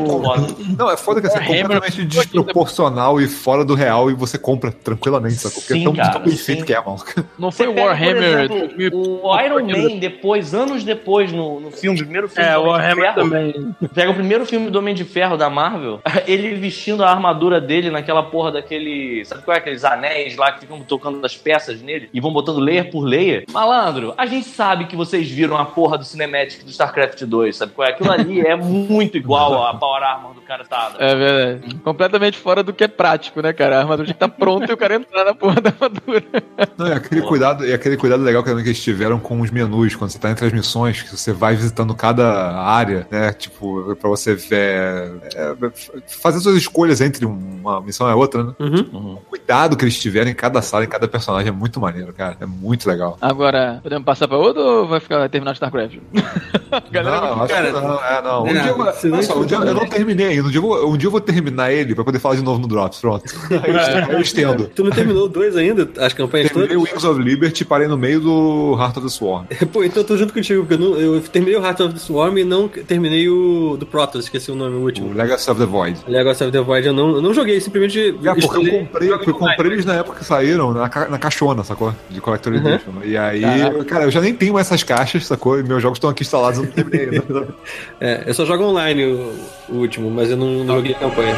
Não, 0.79 0.91
é 0.91 0.97
foda 0.97 1.21
que 1.21 1.27
assim, 1.27 1.39
é 1.39 1.47
completamente 1.63 2.05
desproporcional 2.05 3.21
e 3.21 3.29
fora 3.29 3.65
do 3.65 3.75
real 3.75 3.98
e 4.11 4.15
você 4.15 4.39
compra 4.39 4.71
tranquilamente, 4.71 5.37
sacou? 5.37 5.61
Porque 5.61 5.75
Sim, 5.75 5.81
é 5.81 5.85
tão, 5.85 5.95
cara, 5.95 6.11
tão 6.11 6.23
bem 6.23 6.37
feito 6.37 6.61
sim. 6.61 6.65
que 6.67 6.75
é, 6.75 6.81
mano. 6.81 6.99
Não 7.39 7.51
foi 7.51 7.67
o 7.69 7.75
pega, 7.75 7.87
Warhammer. 7.87 8.41
exemplo, 8.41 8.59
2000 8.59 9.21
o 9.23 9.41
Iron 9.41 9.67
Man 9.67 9.99
depois, 9.99 10.55
anos 10.55 10.85
depois, 10.85 11.33
no, 11.33 11.61
no 11.61 11.71
filme, 11.71 11.99
primeiro 11.99 12.29
filme 12.29 12.49
É, 12.49 12.55
do 12.55 12.61
o 12.61 12.63
Homem 12.63 12.73
de 12.73 12.79
Warhammer 12.79 13.15
Ferro, 13.15 13.29
também. 13.29 13.77
Pega 13.95 14.11
o 14.11 14.15
primeiro 14.15 14.47
filme 14.47 14.71
do 14.71 14.79
Homem 14.79 14.95
de 14.95 15.05
Ferro 15.05 15.37
da 15.37 15.51
Marvel, 15.51 16.01
ele 16.27 16.55
vestindo 16.55 17.05
a 17.05 17.11
armadura 17.11 17.61
dele 17.61 17.91
naquela 17.91 18.23
porra 18.23 18.53
daquele. 18.53 19.25
Sabe 19.25 19.43
qual 19.43 19.55
é? 19.55 19.59
Aqueles 19.59 19.85
anéis 19.85 20.37
lá 20.37 20.53
que 20.53 20.61
ficam 20.61 20.81
tocando 20.81 21.25
as 21.25 21.37
peças 21.37 21.81
nele 21.83 22.09
e 22.13 22.21
vão 22.21 22.33
botando 22.33 22.59
layer 22.59 22.91
por 22.91 23.01
layer. 23.03 23.45
Malandro, 23.53 24.15
a 24.17 24.27
gente 24.27 24.47
sabe 24.47 24.87
que 24.87 24.97
vocês 24.97 25.29
viram 25.29 25.57
a 25.57 25.65
porra 25.65 25.99
do 25.99 26.05
Cinematic 26.05 26.65
do 26.65 26.71
StarCraft 26.71 27.23
2, 27.23 27.57
sabe 27.57 27.73
qual 27.73 27.87
é? 27.87 27.91
Aquilo 27.91 28.11
ali 28.11 28.41
é 28.41 28.57
muito 28.57 29.17
igual 29.17 29.65
a 29.67 29.75
Power 29.75 30.03
Armor 30.03 30.35
do 30.35 30.41
cara 30.41 30.65
tá. 30.65 30.93
É 30.99 31.15
verdade. 31.15 31.75
Completamente 31.77 32.39
fora 32.39 32.63
do 32.63 32.73
que 32.73 32.85
é 32.85 32.89
prático, 32.89 33.41
né, 33.43 33.53
cara? 33.53 33.83
A 33.89 33.93
armadura 33.93 34.07
tinha 34.07 34.15
que 34.19 34.25
estar 34.25 34.29
pronta 34.29 34.71
e 34.71 34.75
o 34.75 34.77
cara 34.77 34.95
entrar 34.97 35.25
na 35.25 35.35
porra 35.35 35.61
da 35.61 35.71
armadura. 35.71 36.25
Não, 36.77 36.89
e 36.89 36.93
aquele 36.93 37.23
cuidado, 37.23 37.67
e 37.67 37.73
aquele 37.73 37.97
cuidado 37.97 38.23
legal 38.23 38.43
que 38.43 38.51
eles 38.51 38.83
tiveram 38.83 39.19
com 39.19 39.41
os 39.41 39.51
menus, 39.51 39.95
quando 39.97 40.11
você 40.11 40.19
tá 40.19 40.31
entre 40.31 40.47
as 40.47 40.53
missões, 40.53 41.03
que 41.03 41.17
você 41.17 41.33
vai 41.33 41.55
visitando 41.55 41.95
cada 41.95 42.61
área, 42.61 43.07
né? 43.11 43.33
Tipo, 43.33 43.97
pra 43.97 44.09
você 44.09 44.35
ver, 44.35 45.13
é, 45.35 45.55
fazer 46.07 46.41
suas 46.41 46.57
escolhas 46.57 47.01
entre 47.01 47.25
uma 47.25 47.81
missão 47.81 48.09
e 48.09 48.13
a 48.13 48.17
outra, 48.17 48.43
né? 48.45 48.53
Uhum. 48.59 49.15
O 49.15 49.21
cuidado 49.29 49.77
que 49.77 49.85
eles 49.85 49.99
tiveram 49.99 50.31
em 50.31 50.35
cada 50.35 50.61
sala, 50.63 50.85
em 50.85 50.89
cada 50.89 51.09
personagem 51.09 51.49
é 51.49 51.53
muito 51.53 51.81
maneiro, 51.81 52.13
cara. 52.13 52.37
É 52.41 52.47
muito 52.47 52.89
legal. 52.89 53.17
Agora, 53.21 53.81
podemos 53.83 54.05
passar 54.05 54.29
pra 54.29 54.37
outro 54.37 54.63
ou 54.63 54.89
vai 54.89 55.01
ficar 55.01 55.19
vai 55.19 55.29
terminar 55.29 55.53
o 55.53 55.55
StarCraft? 55.55 55.99
Galera, 56.91 57.21
não, 57.21 57.43
acho 57.43 57.55
cara, 57.55 57.67
que 57.67 57.73
não, 57.73 58.05
é, 58.05 58.23
não. 58.23 58.43
Um 58.45 58.47
é, 58.49 58.53
dia, 58.53 58.67
eu, 58.67 58.79
não 58.79 58.85
olha 58.85 58.93
só, 59.23 59.45
dia 59.45 59.57
eu 59.57 59.61
não 59.65 59.73
escutar- 59.73 59.89
terminei 59.97 60.27
ainda. 60.29 60.49
Um 60.49 60.51
dia, 60.51 60.59
eu 60.59 60.63
vou, 60.63 60.93
um 60.93 60.97
dia 60.97 61.07
eu 61.07 61.11
vou 61.11 61.21
terminar 61.21 61.73
ele 61.73 61.95
pra 61.95 62.05
poder 62.05 62.19
falar 62.19 62.37
de 62.37 62.43
novo 62.43 62.61
no 62.61 62.69
Drops. 62.69 63.01
Pronto. 63.01 63.25
Aí 63.63 63.73
eu 63.79 63.89
estendo. 63.89 64.13
eu 64.13 64.21
estendo. 64.21 64.71
Tu 64.75 64.85
não 64.85 64.91
terminou 64.91 65.29
dois 65.29 65.57
ainda? 65.57 65.89
As 65.99 66.13
campanhas 66.13 66.49
Terminei 66.49 66.77
o 66.77 66.81
todas? 66.81 66.93
Wings 66.95 67.05
of 67.05 67.23
Liberty 67.23 67.63
e 67.63 67.67
parei 67.67 67.89
no 67.89 67.97
meio 67.97 68.21
do 68.21 68.77
Heart 68.79 68.97
of 68.99 69.07
the 69.07 69.09
Swarm. 69.13 69.47
Pô, 69.73 69.83
então 69.85 70.03
eu 70.03 70.07
tô 70.07 70.17
junto 70.17 70.33
contigo, 70.33 70.65
porque 70.65 70.75
eu, 70.75 70.79
não- 70.79 70.97
eu 70.97 71.21
terminei 71.21 71.57
o 71.59 71.63
Heart 71.65 71.81
of 71.81 71.93
the 71.95 71.99
Swarm 72.01 72.39
e 72.39 72.45
não 72.45 72.69
terminei 72.69 73.29
o 73.29 73.77
do 73.79 73.87
Protoss, 73.87 74.25
esqueci 74.25 74.51
o 74.51 74.55
nome 74.55 74.77
o 74.77 74.81
O 74.81 74.83
último. 74.85 75.13
Legacy 75.15 75.51
of 75.51 75.61
the 75.61 75.67
Void. 75.67 75.99
Legacy 76.07 76.45
of 76.45 76.53
the 76.53 76.61
Void 76.61 76.87
eu 76.87 76.93
não, 76.93 77.17
eu 77.17 77.23
não 77.23 77.33
joguei, 77.35 77.61
simplesmente. 77.61 77.99
É, 78.25 78.35
porque 78.35 78.57
eu 78.57 78.81
comprei, 78.81 79.11
eu 79.13 79.35
comprei 79.35 79.73
eles 79.73 79.85
na 79.85 79.95
época 79.95 80.19
que 80.19 80.25
saíram, 80.25 80.73
na, 80.73 80.89
ca- 80.89 81.09
na 81.09 81.19
caixona, 81.19 81.63
sacou? 81.65 81.95
De 82.11 82.21
Collector 82.21 82.53
Uhum. 82.53 82.59
Edition. 82.69 82.93
E 83.05 83.17
aí, 83.17 83.43
cara, 83.87 84.05
eu 84.05 84.11
já 84.11 84.21
nem 84.21 84.35
tenho 84.35 84.55
mais 84.55 84.67
essas 84.67 84.83
caixas, 84.83 85.27
sacou? 85.27 85.59
E 85.59 85.63
meus 85.63 85.83
jogos 85.83 85.97
estão 85.99 86.11
aqui 86.11 86.23
instalados, 86.23 86.59
eu 86.59 86.65
não 86.65 86.73
terminei 86.73 87.09
ainda. 87.21 87.49
É, 88.01 88.23
eu 88.27 88.35
só 88.35 88.45
jogo 88.45 88.63
online 88.65 89.05
o, 89.05 89.33
o 89.69 89.77
último, 89.77 90.11
mas 90.11 90.31
eu 90.31 90.37
não, 90.37 90.65
não 90.65 90.77
joguei 90.77 90.95
campanha. 90.95 91.35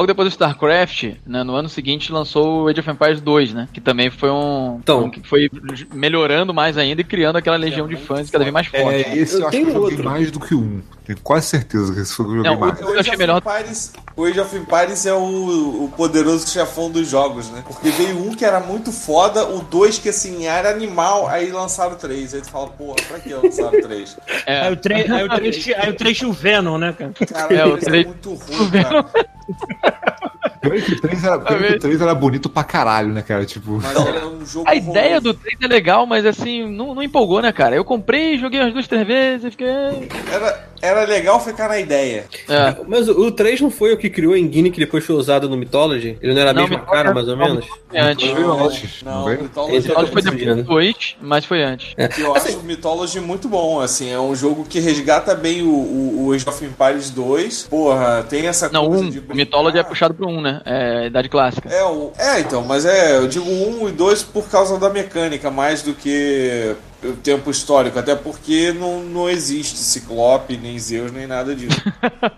Logo 0.00 0.06
depois 0.06 0.28
do 0.28 0.32
StarCraft, 0.32 1.12
né, 1.26 1.42
no 1.44 1.54
ano 1.54 1.68
seguinte 1.68 2.10
lançou 2.10 2.62
o 2.64 2.68
Age 2.68 2.80
of 2.80 2.88
Empires 2.90 3.20
2, 3.20 3.52
né? 3.52 3.68
Que 3.70 3.82
também 3.82 4.08
foi 4.08 4.30
um, 4.30 4.78
Então. 4.82 5.04
um 5.04 5.10
que 5.10 5.20
foi 5.28 5.50
melhorando 5.92 6.54
mais 6.54 6.78
ainda 6.78 7.02
e 7.02 7.04
criando 7.04 7.36
aquela 7.36 7.56
legião 7.58 7.86
de 7.86 7.96
fãs 7.96 8.30
cada 8.30 8.42
vez 8.42 8.50
mais 8.54 8.66
forte. 8.66 8.94
É, 9.10 9.14
esse 9.18 9.34
eu, 9.34 9.40
Eu 9.42 9.48
acho 9.48 9.58
que 9.58 9.62
tenho 9.64 9.68
eu 9.68 9.74
joguei 9.74 9.96
outro. 9.98 10.04
mais 10.10 10.30
do 10.30 10.40
que 10.40 10.54
um. 10.54 10.80
Tenho 11.10 11.20
quase 11.24 11.46
certeza 11.48 11.92
que 11.92 11.98
esse 12.00 12.14
foi 12.14 12.24
o 12.24 12.28
que 12.28 12.34
eu 12.34 12.36
joguei 12.44 12.52
Não, 12.52 12.60
mais. 12.60 12.80
Achei 12.80 12.98
Age 13.00 13.16
melhor- 13.16 13.38
Empires- 13.44 13.92
o 14.16 14.24
Age 14.26 14.38
of 14.40 14.56
Empires 14.56 15.06
é 15.06 15.12
o, 15.12 15.84
o 15.84 15.92
poderoso 15.96 16.46
chefão 16.48 16.88
dos 16.88 17.08
jogos, 17.08 17.50
né? 17.50 17.64
Porque 17.66 17.88
veio 17.90 18.16
um 18.16 18.32
que 18.32 18.44
era 18.44 18.60
muito 18.60 18.92
foda, 18.92 19.44
o 19.44 19.60
dois 19.60 19.98
que 19.98 20.08
assim 20.10 20.46
era 20.46 20.70
animal, 20.70 21.26
aí 21.26 21.50
lançaram 21.50 21.96
três. 21.96 22.32
Aí 22.32 22.42
tu 22.42 22.50
fala, 22.50 22.68
porra, 22.68 22.94
pra 23.08 23.18
que 23.18 23.34
lançaram 23.34 23.80
três? 23.82 24.16
É. 24.46 24.60
Aí 24.60 24.72
o 24.72 24.76
3 24.76 25.10
aí 25.10 25.24
o 25.24 25.28
três- 25.34 25.68
aí 25.76 25.90
o 25.90 25.96
três 25.96 26.16
tinha 26.16 26.30
o 26.30 26.32
Venom, 26.32 26.78
né, 26.78 26.94
cara? 26.96 27.12
Caralho, 27.12 27.56
É, 27.58 27.66
o 27.66 27.76
é 27.76 27.80
três- 27.80 28.06
muito 28.06 28.34
ruim, 28.34 28.70
cara. 28.70 29.06
Pior 30.60 30.74
que 30.82 30.92
o 30.92 31.00
3 31.00 31.24
era, 31.24 31.38
pior 31.38 31.58
que 31.62 31.72
o 31.74 31.78
3 31.78 32.00
era 32.02 32.14
bonito 32.14 32.50
pra 32.50 32.62
caralho, 32.62 33.08
né, 33.08 33.22
cara? 33.22 33.46
Tipo. 33.46 33.80
Mas 33.82 33.96
era 33.96 34.26
um 34.28 34.44
jogo 34.44 34.68
A 34.68 34.74
ideia 34.74 35.16
horroroso. 35.16 35.22
do 35.32 35.34
3 35.34 35.56
é 35.62 35.66
legal, 35.66 36.04
mas 36.06 36.26
assim, 36.26 36.70
não, 36.70 36.94
não 36.94 37.02
empolgou, 37.02 37.40
né, 37.40 37.50
cara? 37.50 37.74
Eu 37.74 37.84
comprei, 37.84 38.36
joguei 38.36 38.60
umas 38.60 38.72
duas, 38.74 38.86
três 38.86 39.06
vezes 39.06 39.46
e 39.46 39.50
fiquei. 39.52 39.66
Era, 40.30 40.68
era 40.82 40.99
legal 41.06 41.40
ficar 41.40 41.68
na 41.68 41.78
ideia. 41.78 42.24
É. 42.48 42.76
Mas 42.86 43.08
o, 43.08 43.12
o 43.26 43.30
3 43.32 43.60
não 43.60 43.70
foi 43.70 43.92
o 43.92 43.96
que 43.96 44.08
criou 44.10 44.34
a 44.34 44.38
engine 44.38 44.70
que 44.70 44.80
depois 44.80 45.04
foi 45.04 45.14
usado 45.16 45.48
no 45.48 45.56
Mythology? 45.56 46.16
Ele 46.20 46.34
não 46.34 46.40
era 46.40 46.50
a 46.50 46.54
Não, 46.54 46.62
mesma 46.62 46.78
Mythology 46.78 46.96
cara, 46.96 47.08
era- 47.08 47.14
mais 47.14 47.28
ou 47.28 47.36
não, 47.36 47.46
menos? 47.46 47.66
Foi 47.66 47.98
antes. 47.98 48.30
Veio 48.30 48.52
antes, 48.52 49.02
não 49.02 49.12
Não? 49.28 49.42
Mythology, 49.42 49.76
é 49.76 49.80
Mythology 49.80 50.12
foi 50.12 50.22
depois, 50.22 51.16
mas 51.20 51.44
foi 51.44 51.62
antes. 51.62 51.94
Eu 52.18 52.34
acho 52.34 52.58
o 52.58 52.62
Mythology 52.62 53.20
muito 53.20 53.48
bom, 53.48 53.80
assim, 53.80 54.10
é 54.10 54.18
um 54.20 54.34
jogo 54.34 54.64
que 54.64 54.80
resgata 54.80 55.34
bem 55.34 55.62
o, 55.62 55.68
o, 55.70 56.26
o 56.26 56.32
Age 56.32 56.48
of 56.48 56.64
Empires 56.64 57.10
2. 57.10 57.64
Porra, 57.70 58.24
tem 58.28 58.46
essa 58.46 58.68
Não, 58.70 58.86
coisa 58.88 59.04
um, 59.04 59.10
de 59.10 59.18
o 59.18 59.34
Mythology 59.34 59.78
é 59.78 59.82
puxado 59.82 60.14
pro 60.14 60.28
1, 60.28 60.40
né? 60.40 60.60
É 60.64 61.06
idade 61.06 61.28
clássica. 61.28 61.68
É, 61.68 61.84
o, 61.84 62.12
é, 62.18 62.40
então, 62.40 62.62
mas 62.64 62.84
é, 62.84 63.16
eu 63.16 63.26
digo 63.26 63.48
um 63.48 63.88
e 63.88 63.92
dois 63.92 64.22
por 64.22 64.48
causa 64.48 64.78
da 64.78 64.90
mecânica, 64.90 65.50
mais 65.50 65.82
do 65.82 65.94
que 65.94 66.74
tempo 67.22 67.50
histórico, 67.50 67.98
até 67.98 68.14
porque 68.14 68.72
não, 68.72 69.00
não 69.02 69.28
existe 69.28 69.76
Ciclope, 69.78 70.56
nem 70.56 70.78
Zeus, 70.78 71.10
nem 71.12 71.26
nada 71.26 71.54
disso. 71.54 71.80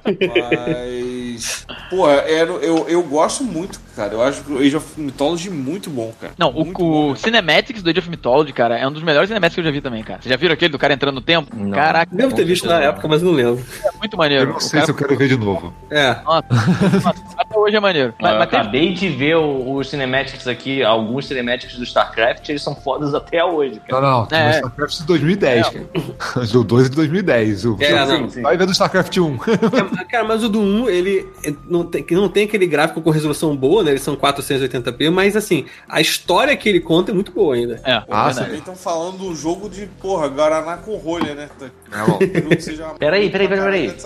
Mas, 0.04 1.66
porra, 1.90 2.12
era, 2.26 2.50
eu, 2.52 2.88
eu 2.88 3.02
gosto 3.02 3.44
muito, 3.44 3.80
cara, 3.96 4.14
eu 4.14 4.22
acho 4.22 4.42
o 4.52 4.58
Age 4.58 4.76
of 4.76 5.00
Mythology 5.00 5.50
muito 5.50 5.90
bom, 5.90 6.12
cara. 6.20 6.32
Não, 6.38 6.50
o, 6.50 6.64
Muito 6.64 6.78
bom, 6.78 7.04
o 7.04 7.06
cara. 7.14 7.18
Cinematics 7.18 7.82
do 7.82 7.90
Age 7.90 7.98
of 8.00 8.10
Mythology, 8.10 8.52
cara, 8.52 8.78
é 8.78 8.86
um 8.86 8.92
dos 8.92 9.02
melhores 9.02 9.28
cinematics 9.28 9.54
que 9.54 9.60
eu 9.60 9.64
já 9.64 9.70
vi 9.70 9.80
também, 9.80 10.02
cara. 10.02 10.20
Vocês 10.22 10.30
já 10.30 10.36
viram 10.36 10.54
aquele 10.54 10.70
do 10.72 10.78
cara 10.78 10.94
entrando 10.94 11.14
no 11.16 11.20
tempo? 11.20 11.54
Não. 11.56 11.70
Caraca, 11.72 12.14
Devo 12.14 12.34
ter 12.34 12.44
visto 12.44 12.66
na 12.66 12.80
época, 12.80 13.06
mas 13.08 13.22
não 13.22 13.32
lembro. 13.32 13.64
é 13.84 13.90
muito 13.98 14.14
Eu 14.14 14.18
maneiro. 14.18 14.50
não 14.50 14.56
O 14.56 14.60
sei 14.60 14.70
cara- 14.80 14.84
se 14.86 14.90
eu 14.92 14.96
quero 14.96 15.16
ver 15.16 15.28
de 15.28 15.36
novo. 15.36 15.72
É. 15.90 16.16
Nossa, 16.24 16.46
até 17.36 17.58
hoje 17.58 17.76
é 17.76 17.80
maneiro. 17.80 18.14
Mas, 18.20 18.32
eu 18.32 18.38
mas 18.38 18.48
tem- 18.48 18.58
acabei 18.60 18.92
de 18.92 19.08
ver 19.08 19.36
o- 19.36 19.74
os 19.76 19.88
cinematics 19.90 20.46
aqui, 20.46 20.82
alguns 20.82 21.26
cinematics 21.26 21.76
do 21.76 21.84
StarCraft, 21.84 22.48
eles 22.48 22.62
são 22.62 22.74
fodas 22.74 23.14
até 23.14 23.44
hoje, 23.44 23.80
cara. 23.88 24.00
Não, 24.02 24.18
não, 24.20 24.26
tem 24.26 24.38
É. 24.52 24.56
o 24.56 24.58
StarCraft 24.58 24.98
de 24.98 25.06
2010, 25.06 25.68
cara. 25.68 25.86
O 26.58 26.64
2 26.64 26.86
é 26.86 26.88
de 26.90 26.96
2010. 26.96 27.64
O, 27.64 27.76
É, 27.80 28.04
não. 28.06 28.28
sim. 28.28 28.42
Vai 28.42 28.56
ver 28.56 28.66
do 28.66 28.72
StarCraft 28.72 29.16
1. 29.18 29.34
É, 30.00 30.04
Cara, 30.04 30.24
mas 30.24 30.44
o 30.44 30.48
do 30.48 30.60
1, 30.60 30.88
ele 30.90 31.26
não 31.68 31.84
tem, 31.84 32.02
que 32.02 32.14
não 32.14 32.28
tem 32.28 32.44
aquele 32.44 32.66
gráfico 32.66 33.00
com 33.00 33.10
resolução 33.10 33.56
boa, 33.56 33.82
né? 33.82 33.90
Eles 33.92 34.02
são 34.02 34.14
480p, 34.16 35.10
mas 35.10 35.36
assim, 35.36 35.64
a 35.88 36.00
história 36.00 36.56
que 36.56 36.68
ele 36.68 36.80
conta 36.80 37.10
é 37.10 37.14
muito 37.14 37.32
boa 37.32 37.54
ainda. 37.54 37.80
É, 37.84 38.02
Ah, 38.10 38.24
verdade. 38.26 38.38
Também 38.40 38.58
estão 38.58 38.76
falando 38.76 39.18
de 39.18 39.24
um 39.26 39.34
jogo 39.34 39.68
de, 39.68 39.86
porra, 40.00 40.28
Guaraná 40.28 40.76
com 40.76 40.96
rolha, 40.96 41.34
né? 41.34 41.48
É 42.20 42.56
que 42.56 42.60
seja 42.62 42.84
uma- 42.86 42.94
Peraí, 42.94 43.30
peraí, 43.30 43.48
peraí, 43.48 43.64
peraí. 43.64 43.96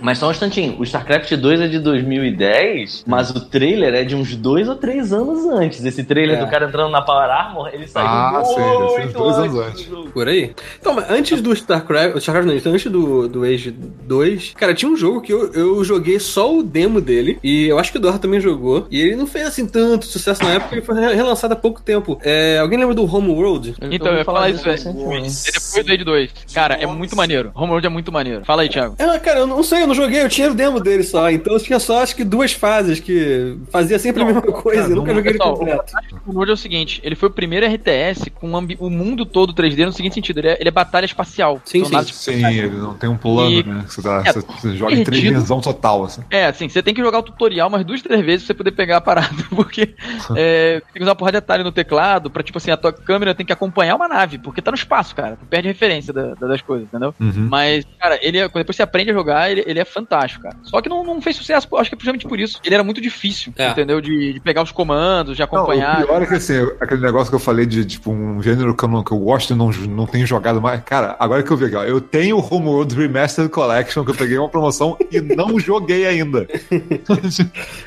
Mas 0.00 0.18
só 0.18 0.28
um 0.28 0.30
instantinho, 0.30 0.76
o 0.78 0.82
StarCraft 0.84 1.32
2 1.34 1.60
é 1.60 1.68
de 1.68 1.78
2010, 1.78 3.04
mas 3.06 3.30
o 3.30 3.40
trailer 3.40 3.94
é 3.94 4.04
de 4.04 4.14
uns 4.14 4.34
dois 4.36 4.68
ou 4.68 4.76
três 4.76 5.12
anos 5.12 5.44
antes. 5.46 5.84
Esse 5.84 6.04
trailer 6.04 6.38
É. 6.38 6.44
do 6.44 6.50
cara 6.50 6.66
entrando 6.66 6.90
na 6.90 7.02
Power 7.02 7.28
Armor, 7.30 7.68
ele 7.72 7.86
saiu 7.86 8.06
Ah, 8.06 8.30
muito 8.32 8.94
sei, 8.94 9.06
dois 9.12 9.38
anos 9.38 9.52
do 9.52 9.60
antes. 9.60 9.82
jogo. 9.84 10.10
Por 10.10 10.28
aí. 10.28 10.52
Então, 10.80 10.94
mas 10.94 11.10
antes 11.10 11.40
do 11.40 11.52
StarCraft, 11.52 12.14
o 12.14 12.18
StarCraft 12.18 12.48
não, 12.48 12.56
então 12.56 12.72
antes 12.72 12.90
do, 12.90 13.28
do 13.28 13.44
Age 13.44 13.70
2, 13.70 14.54
cara, 14.56 14.74
tinha 14.74 14.90
um 14.90 14.96
jogo 14.96 15.20
que 15.20 15.32
eu, 15.32 15.52
eu 15.52 15.84
joguei 15.84 16.18
só 16.18 16.54
o 16.54 16.62
demo 16.62 17.00
dele, 17.00 17.38
e 17.42 17.66
eu 17.66 17.78
acho 17.78 17.90
que 17.92 17.98
o 17.98 18.00
Eduardo 18.00 18.20
também 18.20 18.40
jogou, 18.40 18.86
e 18.90 19.00
ele 19.00 19.16
não 19.16 19.26
fez 19.26 19.46
assim 19.46 19.66
tanto 19.66 20.06
sucesso 20.06 20.42
na 20.42 20.50
época, 20.50 20.74
ele 20.74 20.82
foi 20.84 20.94
re- 20.98 21.14
relançado 21.14 21.54
há 21.54 21.56
pouco 21.56 21.80
tempo. 21.82 22.18
É, 22.22 22.58
alguém 22.58 22.78
lembra 22.78 22.94
do 22.94 23.04
Homeworld? 23.04 23.74
Então, 23.90 24.12
eu 24.12 24.18
ia 24.18 24.24
falar 24.24 24.50
isso, 24.50 24.62
velho. 24.64 24.76
recentemente. 24.76 25.48
É 25.48 25.52
depois 25.52 25.84
do 25.86 25.92
Age 25.92 26.04
2. 26.04 26.30
Cara, 26.54 26.74
é 26.74 26.86
muito 26.86 27.16
maneiro. 27.16 27.50
Homeworld 27.54 27.86
é 27.86 27.90
muito 27.90 28.12
maneiro. 28.12 28.44
Fala 28.44 28.62
aí, 28.62 28.68
Thiago. 28.68 28.94
É, 28.98 29.18
cara, 29.18 29.40
eu 29.40 29.46
não 29.46 29.62
sei, 29.62 29.82
eu 29.82 29.87
não 29.88 29.94
joguei, 29.94 30.22
eu 30.22 30.28
tinha 30.28 30.50
o 30.50 30.54
demo 30.54 30.78
dele 30.80 31.02
só, 31.02 31.30
então 31.30 31.52
eu 31.54 31.60
tinha 31.60 31.78
só 31.78 32.02
acho 32.02 32.14
que 32.14 32.24
duas 32.24 32.52
fases 32.52 33.00
que 33.00 33.56
fazia 33.70 33.98
sempre 33.98 34.22
a 34.22 34.26
mesma 34.26 34.42
coisa, 34.42 34.90
eu 34.90 34.96
nunca 34.96 35.12
joguei 35.14 35.32
ele 35.32 35.38
Pessoal, 35.38 35.56
completo. 35.56 35.92
O 36.24 36.30
Homeworld 36.30 36.50
é 36.50 36.54
o 36.54 36.56
seguinte, 36.56 37.00
ele 37.02 37.14
foi 37.16 37.28
o 37.28 37.32
primeiro 37.32 37.66
RTS 37.66 38.30
com 38.30 38.50
o 38.78 38.90
mundo 38.90 39.24
todo 39.26 39.52
3D 39.52 39.84
no 39.86 39.92
seguinte 39.92 40.14
sentido, 40.14 40.38
ele 40.38 40.48
é, 40.48 40.56
ele 40.60 40.68
é 40.68 40.72
batalha 40.72 41.04
espacial. 41.04 41.60
Sim, 41.64 41.84
sim. 41.84 42.02
Sim, 42.04 42.46
ele 42.46 42.76
não 42.76 42.94
tem 42.94 43.08
um 43.08 43.16
plano, 43.16 43.50
E- 43.50 43.62
né? 43.62 43.84
Você, 43.88 44.02
tá, 44.02 44.22
É, 44.24 44.32
você, 44.32 44.40
você 44.40 44.76
joga 44.76 44.92
em 44.94 45.04
perdido. 45.04 45.44
3 45.44 45.60
total, 45.64 46.04
assim. 46.04 46.22
É, 46.30 46.46
assim, 46.46 46.68
você 46.68 46.82
tem 46.82 46.94
que 46.94 47.00
jogar 47.00 47.18
o 47.18 47.22
tutorial 47.22 47.68
umas 47.68 47.84
duas, 47.84 48.02
três 48.02 48.24
vezes 48.24 48.42
pra 48.46 48.46
você 48.48 48.54
poder 48.54 48.72
pegar 48.72 48.98
a 48.98 49.00
parada, 49.00 49.28
porque 49.54 49.94
é, 50.36 50.80
tem 50.80 50.92
que 50.94 51.02
usar 51.02 51.10
uma 51.12 51.16
porra 51.16 51.32
de 51.32 51.38
atalho 51.38 51.64
no 51.64 51.72
teclado 51.72 52.30
pra, 52.30 52.42
tipo 52.42 52.58
assim, 52.58 52.70
a 52.70 52.76
tua 52.76 52.92
câmera 52.92 53.34
tem 53.34 53.46
que 53.46 53.52
acompanhar 53.52 53.96
uma 53.96 54.08
nave, 54.08 54.38
porque 54.38 54.60
tá 54.62 54.70
no 54.70 54.76
espaço, 54.76 55.14
cara. 55.14 55.36
Tu 55.36 55.46
perde 55.46 55.68
referência 55.68 56.12
da- 56.12 56.34
da- 56.34 56.46
das 56.46 56.60
coisas, 56.62 56.86
entendeu? 56.86 57.14
Uhum. 57.20 57.48
Mas, 57.50 57.84
cara, 57.98 58.18
ele 58.22 58.38
é, 58.38 58.48
quando 58.48 58.62
depois 58.62 58.76
você 58.76 58.82
aprende 58.82 59.10
a 59.10 59.14
jogar, 59.14 59.50
ele, 59.50 59.62
ele 59.66 59.77
é 59.78 59.84
fantástico, 59.84 60.42
cara. 60.44 60.56
Só 60.62 60.80
que 60.80 60.88
não, 60.88 61.04
não 61.04 61.20
fez 61.20 61.36
sucesso, 61.36 61.68
acho 61.76 61.90
que 61.90 61.96
é 61.96 61.98
justamente 61.98 62.26
por 62.26 62.38
isso. 62.38 62.60
Ele 62.64 62.74
era 62.74 62.84
muito 62.84 63.00
difícil, 63.00 63.52
É. 63.56 63.68
entendeu? 63.70 64.00
De, 64.00 64.34
de 64.34 64.40
pegar 64.40 64.62
os 64.62 64.72
comandos, 64.72 65.36
de 65.36 65.40
Não, 65.40 65.44
acompanhar. 65.46 66.02
o 66.02 66.06
pior 66.06 66.22
é 66.22 66.26
que 66.26 66.34
assim, 66.34 66.54
aquele 66.80 67.00
negócio 67.00 67.28
que 67.30 67.34
eu 67.36 67.40
falei 67.40 67.66
de 67.66 67.84
tipo 67.84 68.10
um 68.10 68.42
gênero 68.42 68.74
que 68.74 68.84
eu, 68.84 68.88
não, 68.88 69.02
que 69.04 69.12
eu 69.12 69.18
gosto 69.18 69.52
e 69.52 69.56
não, 69.56 69.70
não 69.70 70.06
tenho 70.06 70.26
jogado 70.26 70.60
mais. 70.60 70.82
Cara, 70.84 71.16
agora 71.18 71.42
que 71.42 71.50
eu 71.50 71.56
vi 71.56 71.66
aqui, 71.66 71.76
ó, 71.76 71.82
eu 71.84 72.00
tenho 72.00 72.38
o 72.38 72.54
Homeworld 72.54 72.94
Remastered 72.94 73.50
Collection 73.50 74.04
que 74.04 74.10
eu 74.10 74.14
peguei 74.14 74.38
uma 74.38 74.48
promoção 74.48 74.96
e 75.10 75.20
não 75.20 75.58
joguei 75.60 76.06
ainda. 76.06 76.46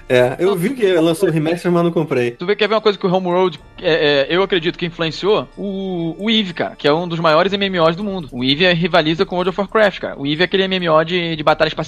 É, 0.07 0.35
eu 0.39 0.55
vi 0.55 0.71
que 0.71 0.85
lançou 0.93 1.29
o 1.29 1.31
remaster, 1.31 1.71
mas 1.71 1.83
não 1.83 1.91
comprei. 1.91 2.31
Tu 2.31 2.45
vê 2.45 2.55
que 2.55 2.63
é 2.63 2.67
uma 2.67 2.81
coisa 2.81 2.97
que 2.97 3.05
o 3.05 3.13
Homeworld, 3.13 3.59
é, 3.81 4.27
é, 4.31 4.35
eu 4.35 4.43
acredito 4.43 4.77
que 4.77 4.85
influenciou 4.85 5.47
o, 5.57 6.15
o 6.19 6.29
EVE, 6.29 6.53
cara, 6.53 6.75
que 6.75 6.87
é 6.87 6.93
um 6.93 7.07
dos 7.07 7.19
maiores 7.19 7.51
MMOs 7.53 7.95
do 7.95 8.03
mundo. 8.03 8.29
O 8.31 8.43
EVE 8.43 8.71
rivaliza 8.73 9.25
com 9.25 9.35
o 9.35 9.37
World 9.37 9.49
of 9.49 9.59
Warcraft, 9.59 9.99
cara. 9.99 10.19
O 10.19 10.25
EVE 10.25 10.41
é 10.41 10.45
aquele 10.45 10.67
MMO 10.67 11.03
de, 11.03 11.35
de 11.35 11.43
batalha 11.43 11.67
espacial. 11.67 11.80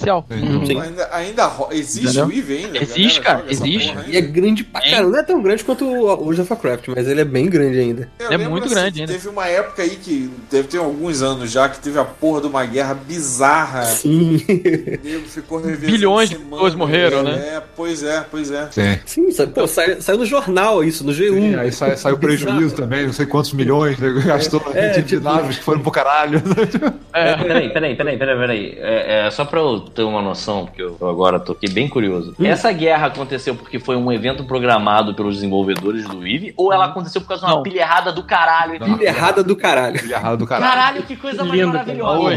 Sim. 0.66 0.80
Ainda, 0.82 1.10
ainda 1.12 1.46
ro- 1.46 1.70
existe 1.72 2.18
Entendeu? 2.20 2.26
o 2.28 2.32
EVE 2.32 2.58
ainda? 2.66 2.78
Existe, 2.84 3.20
A 3.20 3.24
galera 3.24 3.42
cara, 3.42 3.52
existe. 3.52 3.94
E 4.08 4.16
é 4.16 4.20
ainda? 4.20 4.22
grande 4.32 4.64
pra 4.64 4.82
caramba. 4.82 5.10
Não 5.12 5.20
é 5.20 5.24
tão 5.24 5.42
grande 5.42 5.64
quanto 5.64 5.86
o 5.86 6.30
of 6.32 6.42
Warcraft, 6.50 6.88
mas 6.96 7.08
ele 7.08 7.22
é 7.22 7.26
bem 7.26 7.48
grande 7.50 7.80
ainda. 7.80 8.10
Eu 8.20 8.32
É 8.32 8.38
muito 8.38 8.66
assim, 8.66 8.74
grande 8.76 9.02
ainda. 9.02 9.14
Teve 9.14 9.30
uma 9.30 9.48
época 9.48 9.82
aí 9.84 9.92
que 9.92 10.30
deve 10.52 10.68
ter 10.68 10.78
alguns 10.78 11.22
anos 11.22 11.52
já 11.52 11.68
que 11.70 11.80
teve 11.80 11.98
a 12.00 12.06
porra 12.06 12.42
de 12.42 12.48
uma 12.48 12.66
guerra 12.66 12.94
bizarra. 12.94 13.84
Sim. 13.86 14.38
O 14.38 15.06
nego 15.08 15.26
ficou 15.28 15.60
Bilhões 15.78 16.30
de 16.30 16.36
pessoas 16.38 16.76
morreram, 16.76 17.20
é, 17.20 17.24
né? 17.24 17.32
É, 17.56 17.62
pois 17.76 18.04
é, 18.04 18.26
pois 18.30 18.52
é. 18.52 18.68
Sim. 18.72 19.00
Sim, 19.06 19.32
sabe? 19.32 19.54
Pô, 19.54 19.68
sai- 19.68 20.02
saiu 20.02 20.18
no 20.18 20.26
jornal 20.26 20.84
isso, 20.84 21.04
no 21.06 21.12
G1. 21.14 21.52
E 21.54 21.56
aí 21.60 21.72
sai, 21.72 21.96
sai 21.98 22.12
o 22.14 22.18
prejuízo 22.24 22.76
também, 22.76 23.06
não 23.06 23.14
sei 23.14 23.26
quantos 23.26 23.54
milhões, 23.54 23.98
né? 24.00 24.10
gastou 24.26 24.62
É, 24.74 24.90
de, 24.90 25.02
de 25.02 25.08
tipo- 25.10 25.24
naves 25.24 25.58
que 25.58 25.64
foram 25.64 25.80
pro 25.82 25.92
caralho. 25.92 26.42
É. 27.14 27.36
Peraí, 27.38 27.70
peraí, 27.74 27.96
peraí, 27.96 28.18
peraí, 28.18 28.38
peraí. 28.38 28.78
É, 28.80 29.28
é, 29.28 29.32
só 29.32 29.46
pra 29.46 29.60
eu 29.60 29.83
ter 29.84 30.04
uma 30.04 30.22
noção, 30.22 30.66
porque 30.66 30.82
eu, 30.82 30.98
agora 31.02 31.40
tô 31.40 31.52
aqui 31.54 31.70
bem 31.70 31.88
curioso. 31.88 32.36
Essa 32.44 32.72
guerra 32.72 33.08
aconteceu 33.08 33.56
porque 33.56 33.80
foi 33.80 33.96
um 33.96 34.12
evento 34.12 34.44
programado 34.46 35.14
pelos 35.16 35.36
desenvolvedores 35.36 36.06
do 36.08 36.26
EVE 36.28 36.54
ou 36.58 36.72
ela 36.74 36.86
aconteceu 36.86 37.22
por 37.22 37.28
causa 37.30 37.46
de 37.46 37.50
uma 37.52 37.56
Não. 37.58 37.64
pilha 37.64 37.82
errada 37.82 38.12
do 38.12 38.24
caralho? 38.24 38.80
Pilha 38.80 39.06
errada 39.08 39.44
do 39.44 39.56
caralho. 39.56 39.98
Ele 39.98 40.14
errado 40.14 40.38
do 40.38 40.48
caralho. 40.48 40.72
Caralho, 40.72 41.04
que 41.04 41.16
coisa 41.16 41.44
mais 41.44 41.60
Lindo, 41.60 41.74
maravilhosa. 41.74 42.34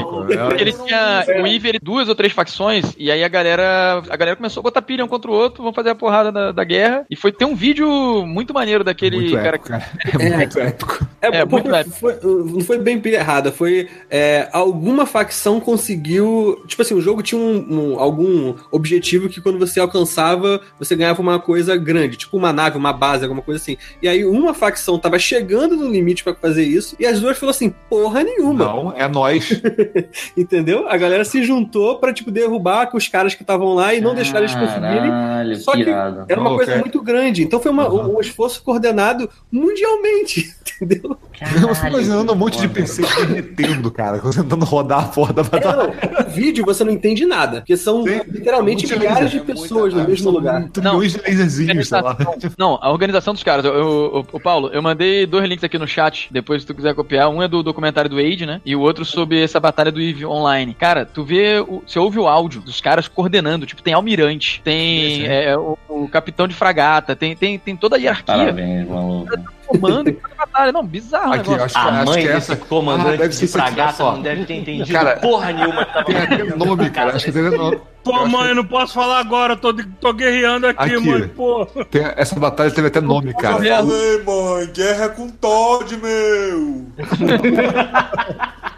É. 0.56 0.60
Ele 0.60 0.72
tinha. 0.72 1.24
O 1.42 1.46
EVE 1.46 1.68
ele 1.68 1.78
duas 1.82 2.08
ou 2.08 2.14
três 2.14 2.32
facções, 2.32 2.94
e 2.98 3.10
aí 3.10 3.22
a 3.24 3.28
galera. 3.28 4.02
A 4.08 4.16
galera 4.16 4.36
começou 4.36 4.60
a 4.60 4.64
botar 4.64 4.82
pilha 4.82 5.04
um 5.04 5.08
contra 5.08 5.30
o 5.30 5.34
outro, 5.34 5.62
vão 5.62 5.72
fazer 5.72 5.90
a 5.90 5.94
porrada 5.94 6.30
da, 6.32 6.52
da 6.52 6.64
guerra. 6.64 7.04
E 7.10 7.16
foi 7.16 7.32
ter 7.32 7.44
um 7.44 7.54
vídeo 7.54 7.88
muito 8.26 8.52
maneiro 8.54 8.82
daquele 8.84 9.16
Muito 9.16 9.34
cara 9.36 9.48
épico, 9.56 9.68
cara. 9.68 9.84
É 10.12 10.36
muito 10.36 10.58
épico. 10.60 11.06
É, 11.22 11.26
É, 11.38 11.44
muito 11.44 11.74
épico. 11.74 11.96
foi- 11.96 12.16
não 12.22 12.60
foi 12.60 12.78
bem 12.78 13.00
pilha 13.00 13.16
errada, 13.16 13.50
foi 13.52 13.88
é, 14.10 14.48
alguma 14.52 15.06
facção 15.06 15.58
conseguiu. 15.60 16.62
Tipo 16.66 16.82
assim, 16.82 16.94
o 16.94 17.00
jogo 17.00 17.22
tinha 17.22 17.35
um, 17.36 17.92
um- 17.94 17.98
algum 18.00 18.54
objetivo 18.70 19.28
que 19.28 19.40
quando 19.40 19.58
você 19.58 19.78
alcançava, 19.80 20.60
você 20.78 20.94
ganhava 20.96 21.20
uma 21.22 21.38
coisa 21.38 21.76
grande, 21.76 22.16
tipo 22.16 22.36
uma 22.36 22.52
nave, 22.52 22.76
uma 22.76 22.92
base, 22.92 23.22
alguma 23.24 23.42
coisa 23.42 23.60
assim. 23.60 23.76
E 24.02 24.08
aí 24.08 24.24
uma 24.24 24.52
facção 24.54 24.98
tava 24.98 25.18
chegando 25.18 25.76
no 25.76 25.90
limite 25.90 26.22
pra 26.24 26.34
fazer 26.34 26.64
isso, 26.64 26.96
e 26.98 27.06
as 27.06 27.20
duas 27.20 27.38
falou 27.38 27.50
assim: 27.50 27.72
porra 27.88 28.22
nenhuma. 28.22 28.64
Não, 28.64 28.92
é 28.96 29.06
nós. 29.08 29.48
Entendeu? 30.36 30.88
A 30.88 30.96
galera 30.96 31.24
se 31.24 31.42
juntou 31.42 31.98
pra, 31.98 32.12
tipo, 32.12 32.30
derrubar 32.30 32.90
os 32.94 33.08
caras 33.08 33.34
que 33.34 33.42
estavam 33.42 33.74
lá 33.74 33.94
e 33.94 34.00
não 34.00 34.14
deixar 34.14 34.38
eles 34.38 34.54
conseguirem. 34.54 35.10
Caralho, 35.10 35.56
Só 35.56 35.72
que 35.72 35.82
era 36.28 36.40
uma 36.40 36.54
coisa 36.54 36.72
é. 36.72 36.78
muito 36.78 37.02
grande. 37.02 37.42
Então 37.42 37.60
foi 37.60 37.70
uma- 37.70 37.88
Uhum. 37.88 38.16
um 38.16 38.20
esforço 38.20 38.62
coordenado 38.62 39.28
mundialmente, 39.50 40.54
entendeu? 40.80 41.16
Eu 41.62 41.74
fico 41.74 41.86
imaginando 41.88 42.32
um 42.32 42.36
monte 42.36 42.58
de 42.60 42.68
PC 42.68 43.02
derretendo, 43.02 43.90
cara, 43.90 44.18
tentando 44.32 44.64
rodar 44.64 45.04
a 45.04 45.08
porra 45.08 45.32
da 45.32 45.42
É, 45.42 45.44
batalha. 45.44 45.76
não, 45.76 46.24
no 46.24 46.30
vídeo 46.30 46.64
você 46.64 46.82
não 46.84 46.92
entende 46.92 47.15
nada, 47.24 47.58
porque 47.58 47.76
são 47.76 48.02
Sim. 48.02 48.20
literalmente 48.28 48.86
milhares 48.86 49.30
de 49.30 49.38
laser, 49.38 49.42
é 49.42 49.44
pessoas 49.54 49.94
muita 49.94 50.02
no 50.02 50.08
mesmo 50.10 50.30
lugar. 50.30 50.68
Trilhões 50.68 51.12
de 51.12 51.18
laserzinhos, 51.20 51.88
sei 51.88 52.00
lá. 52.02 52.16
Não, 52.58 52.78
a 52.82 52.90
organização 52.90 53.32
dos 53.32 53.42
caras. 53.42 53.64
Eu, 53.64 53.74
eu- 53.74 54.26
o 54.32 54.40
Paulo, 54.40 54.68
eu 54.72 54.82
mandei 54.82 55.24
dois 55.26 55.48
links 55.48 55.64
aqui 55.64 55.78
no 55.78 55.86
chat, 55.86 56.28
depois 56.30 56.62
se 56.62 56.66
tu 56.66 56.74
quiser 56.74 56.94
copiar. 56.94 57.28
Um 57.30 57.42
é 57.42 57.48
do 57.48 57.62
documentário 57.62 58.10
do 58.10 58.18
Age, 58.18 58.44
né? 58.44 58.60
E 58.64 58.74
o 58.74 58.80
outro 58.80 59.04
sobre 59.04 59.42
essa 59.42 59.60
batalha 59.60 59.92
do 59.92 60.00
EVE 60.00 60.26
online. 60.26 60.74
Cara, 60.74 61.06
tu 61.06 61.24
vê, 61.24 61.60
o, 61.60 61.82
você 61.86 61.98
ouve 61.98 62.18
o 62.18 62.26
áudio 62.26 62.60
dos 62.60 62.80
caras 62.80 63.08
coordenando. 63.08 63.66
Tipo, 63.66 63.82
tem 63.82 63.94
almirante, 63.94 64.60
tem 64.64 65.24
é, 65.26 65.56
o, 65.56 65.78
o 65.88 66.08
capitão 66.08 66.46
de 66.48 66.54
fragata, 66.54 67.14
tem, 67.14 67.36
tem, 67.36 67.58
tem 67.58 67.76
toda 67.76 67.96
a 67.96 67.98
hierarquia 67.98 68.24
Parabéns, 68.36 68.88
maluco. 68.88 69.30
Comando 69.66 70.08
em 70.10 70.14
cada 70.14 70.34
batalha. 70.36 70.72
Não, 70.72 70.84
bizarro 70.86 71.32
Aqui, 71.34 71.50
negócio. 71.50 71.64
acho 71.64 71.74
que, 71.74 71.80
A 71.80 72.00
acho 72.02 72.04
mãe 72.12 72.22
que 72.22 72.28
desse 72.32 72.52
essa. 72.52 72.56
comandante 72.56 73.14
Ah, 73.14 73.16
deve 73.16 73.34
ser 73.34 73.46
de 73.46 73.52
fragata 73.52 74.02
não 74.04 74.22
deve 74.22 74.44
ter 74.44 74.54
entendido 74.54 74.92
Cara, 74.92 75.16
porra 75.16 75.52
nenhuma 75.52 75.84
que 75.84 75.92
tava 75.92 76.04
Tem 76.04 76.16
até 76.16 76.44
nome, 76.56 76.90
cara. 76.90 77.16
Acho 77.16 77.24
que 77.24 77.32
tem 77.32 77.42
nome. 77.42 77.80
Pô, 78.04 78.24
mãe, 78.26 78.48
eu 78.50 78.54
não 78.54 78.64
posso 78.64 78.94
falar 78.94 79.18
agora, 79.18 79.54
eu 79.54 79.56
tô, 79.56 79.74
tô 80.00 80.12
guerreando 80.12 80.68
aqui, 80.68 80.94
Aqui. 80.94 81.00
mãe, 81.00 81.26
pô. 81.28 81.66
Tem- 81.90 82.06
essa 82.16 82.38
batalha 82.38 82.70
teve 82.70 82.86
até 82.86 83.00
nome, 83.00 83.30
Eu 83.32 83.36
cara. 83.36 83.56
falei, 83.56 84.22
mãe, 84.24 84.66
guerra 84.72 85.08
com 85.08 85.28
Todd, 85.28 85.96
meu! 85.96 86.86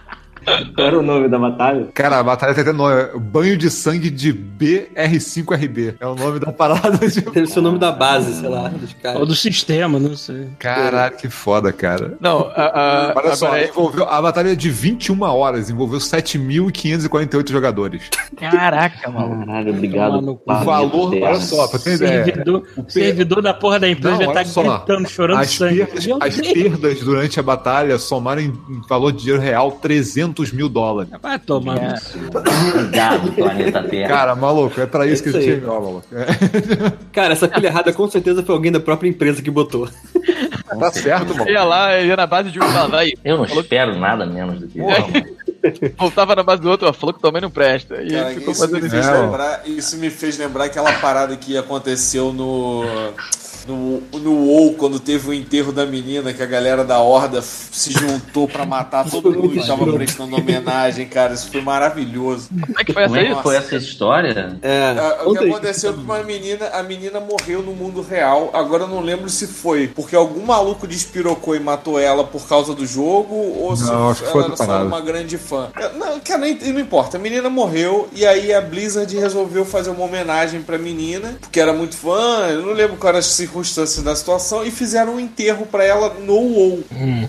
Qual 0.74 0.86
era 0.86 0.98
o 0.98 1.02
nome 1.02 1.28
da 1.28 1.38
batalha? 1.38 1.88
Cara, 1.94 2.18
a 2.18 2.22
batalha 2.22 2.54
tem 2.54 2.62
até 2.62 2.72
nome. 2.72 2.94
Banho 3.20 3.56
de 3.56 3.70
sangue 3.70 4.10
de 4.10 4.32
BR5RB. 4.32 5.94
É 6.00 6.06
o 6.06 6.14
nome 6.14 6.38
da 6.40 6.52
parada. 6.52 6.98
Tipo. 7.08 7.30
Deve 7.30 7.46
ser 7.46 7.58
o 7.58 7.62
nome 7.62 7.78
da 7.78 7.90
base, 7.92 8.40
sei 8.40 8.48
lá, 8.48 8.68
dos 8.68 8.94
Ou 9.16 9.26
do 9.26 9.34
sistema, 9.34 9.98
não 9.98 10.16
sei. 10.16 10.48
Caralho, 10.58 11.16
que 11.16 11.28
foda, 11.28 11.72
cara. 11.72 12.16
Não, 12.20 12.50
a, 12.54 13.10
a, 13.10 13.14
Olha 13.16 13.34
só, 13.36 13.46
agora, 13.46 13.62
é- 13.62 13.68
envolveu, 13.68 14.04
a 14.08 14.20
batalha 14.22 14.52
é 14.52 14.54
de 14.54 14.70
21 14.70 15.20
horas, 15.22 15.70
envolveu 15.70 15.98
7.548 15.98 17.50
jogadores. 17.50 18.02
Caraca, 18.36 19.10
mano. 19.10 19.46
Caralho, 19.46 19.70
obrigado. 19.74 20.40
O 20.46 20.54
valor, 20.64 21.14
olha 21.14 21.40
só, 21.40 21.66
pra 21.68 21.78
ter 21.78 21.94
ideia. 21.94 22.24
Servidor, 22.24 22.62
servidor 22.88 23.42
da 23.42 23.54
porra 23.54 23.80
da 23.80 23.88
empresa 23.88 24.16
Não, 24.18 24.24
já 24.26 24.32
tá 24.32 24.44
só. 24.44 24.78
gritando, 24.78 25.08
chorando 25.08 25.40
As 25.40 25.50
sangue. 25.50 25.84
perdas, 25.86 26.08
as 26.20 26.40
perdas 26.40 27.00
durante 27.00 27.40
a 27.40 27.42
batalha 27.42 27.98
somaram 27.98 28.42
em, 28.42 28.46
em 28.68 28.80
valor 28.88 29.12
de 29.12 29.18
dinheiro 29.22 29.40
real 29.42 29.72
300 29.72 30.37
mil 30.52 30.68
dólares. 30.68 31.10
Vai 31.22 31.38
tomar. 31.38 31.76
É. 31.78 31.94
Obrigado, 32.72 33.32
planeta 33.32 33.82
Terra. 33.82 34.08
Cara, 34.08 34.34
maluco, 34.36 34.80
é 34.80 34.86
pra 34.86 35.06
isso 35.06 35.22
que 35.22 35.28
isso 35.28 35.38
a 35.38 35.40
aí. 35.40 35.46
gente 35.46 35.60
chegou, 35.60 35.80
maluco. 35.80 36.06
É, 36.12 36.92
Cara, 37.12 37.32
essa 37.32 37.48
pilha 37.48 37.66
errada 37.68 37.92
com 37.92 38.08
certeza 38.10 38.42
foi 38.42 38.54
alguém 38.54 38.72
da 38.72 38.80
própria 38.80 39.08
empresa 39.08 39.42
que 39.42 39.50
botou. 39.50 39.88
tá 40.78 40.92
certo, 40.92 41.34
mano. 41.36 41.50
Ia 41.50 41.64
lá, 41.64 41.98
ia 42.00 42.16
na 42.16 42.26
base 42.26 42.50
de 42.50 42.58
um 42.58 42.62
falava, 42.62 42.98
aí, 42.98 43.14
Eu 43.24 43.36
não 43.38 43.44
espero 43.44 43.98
nada 43.98 44.24
menos 44.26 44.60
do 44.60 44.68
que 44.68 44.78
isso. 44.80 45.92
voltava 45.96 46.36
na 46.36 46.42
base 46.42 46.62
do 46.62 46.70
outro, 46.70 46.88
ó, 46.88 46.92
falou 46.92 47.12
que 47.14 47.20
também 47.20 47.42
não 47.42 47.50
presta. 47.50 48.00
E 48.02 48.10
Cara, 48.12 48.30
ficou 48.34 48.52
isso, 48.52 48.62
me 48.62 48.68
fazendo 48.80 48.90
fez 48.90 49.06
É, 49.06 49.10
ó. 49.18 49.20
lembrar, 49.22 49.62
isso 49.66 49.96
me 49.96 50.10
fez 50.10 50.38
lembrar 50.38 50.64
aquela 50.64 50.92
parada 50.94 51.36
que 51.36 51.56
aconteceu 51.56 52.32
no. 52.32 52.84
No, 53.68 54.00
no 54.18 54.32
WoW, 54.46 54.74
quando 54.74 54.98
teve 54.98 55.28
o 55.28 55.34
enterro 55.34 55.72
da 55.72 55.84
menina, 55.84 56.32
que 56.32 56.42
a 56.42 56.46
galera 56.46 56.84
da 56.84 56.98
Horda 57.00 57.42
se 57.42 57.92
juntou 57.92 58.48
pra 58.48 58.64
matar 58.64 59.08
todo 59.08 59.30
mundo 59.30 59.50
que 59.50 59.66
tava 59.66 59.92
prestando 59.92 60.36
homenagem, 60.36 61.06
cara. 61.06 61.34
Isso 61.34 61.50
foi 61.50 61.60
maravilhoso. 61.60 62.48
Como 62.48 62.80
é 62.80 62.84
que 62.84 62.92
foi 62.92 63.02
essa 63.04 63.18
é 63.18 63.20
aí? 63.28 63.42
foi 63.42 63.56
essa 63.56 63.76
história? 63.76 64.58
É, 64.62 64.94
Ah, 64.98 65.22
o 65.26 65.34
que 65.34 65.44
aconteceu 65.44 65.92
com 65.94 66.00
uma 66.00 66.22
menina, 66.22 66.68
a 66.72 66.82
menina 66.82 67.20
morreu 67.20 67.62
no 67.62 67.72
mundo 67.72 68.00
real. 68.00 68.50
Agora 68.54 68.84
eu 68.84 68.88
não 68.88 69.00
lembro 69.00 69.28
se 69.28 69.46
foi 69.46 69.86
porque 69.88 70.16
algum 70.16 70.44
maluco 70.44 70.86
despirocou 70.86 71.54
e 71.54 71.60
matou 71.60 71.98
ela 71.98 72.24
por 72.24 72.46
causa 72.48 72.74
do 72.74 72.86
jogo 72.86 73.34
ou 73.34 73.76
se 73.76 73.84
Não, 73.84 74.14
foi 74.14 74.42
ela 74.42 74.56
só 74.56 74.64
era 74.64 74.66
parada. 74.66 74.84
uma 74.84 75.00
grande 75.00 75.36
fã. 75.36 75.68
Não, 75.98 76.18
cara, 76.20 76.40
nem- 76.40 76.58
não 76.72 76.80
importa. 76.80 77.16
A 77.16 77.20
menina 77.20 77.50
morreu 77.50 78.08
e 78.12 78.26
aí 78.26 78.52
a 78.54 78.60
Blizzard 78.60 79.14
resolveu 79.16 79.64
fazer 79.64 79.90
uma 79.90 80.04
homenagem 80.04 80.62
pra 80.62 80.78
menina, 80.78 81.36
porque 81.40 81.60
era 81.60 81.72
muito 81.72 81.96
fã. 81.96 82.46
Eu 82.48 82.62
não 82.62 82.72
lembro 82.72 82.96
quais 82.96 83.08
eram 83.08 83.18
as 83.18 83.26
circunstâncias 83.26 83.57
da 84.02 84.14
situação 84.16 84.64
e 84.64 84.70
fizeram 84.70 85.14
um 85.14 85.20
enterro 85.20 85.66
pra 85.66 85.84
ela 85.84 86.14
no 86.20 86.34
WoW. 86.34 86.84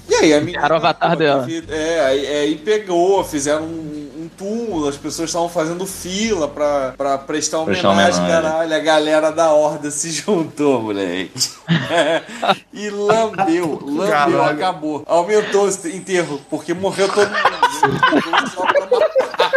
E 0.10 0.16
aí 0.16 0.34
a 0.34 0.40
menina. 0.42 0.62
O 0.68 0.74
avatar 0.76 1.16
dela. 1.16 1.48
É, 1.70 2.00
aí, 2.06 2.28
aí 2.28 2.56
pegou, 2.58 3.24
fizeram 3.24 3.64
um, 3.64 4.10
um 4.24 4.30
túmulo, 4.38 4.88
as 4.88 4.96
pessoas 4.98 5.30
estavam 5.30 5.50
fazendo 5.50 5.86
fila 5.86 6.48
pra, 6.48 6.94
pra 6.98 7.18
prestar 7.18 7.60
homenagem, 7.60 7.90
homenagem. 7.90 8.28
caralho. 8.28 8.76
A 8.76 8.80
galera 8.80 9.32
da 9.32 9.52
Horda 9.54 9.92
se 9.92 10.12
juntou, 10.12 10.82
moleque. 10.82 11.32
e 12.74 12.90
lambeu, 12.90 13.80
lambeu, 13.84 14.08
Caralho. 14.08 14.42
acabou. 14.42 15.04
Aumentou 15.06 15.68
esse 15.68 15.90
enterro, 15.96 16.40
porque 16.50 16.74
morreu 16.74 17.08
todo 17.10 17.28
mundo. 17.30 18.50
Só 18.56 18.66
pra 18.66 18.82
matar 18.82 19.52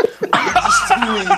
destruir. 0.69 1.28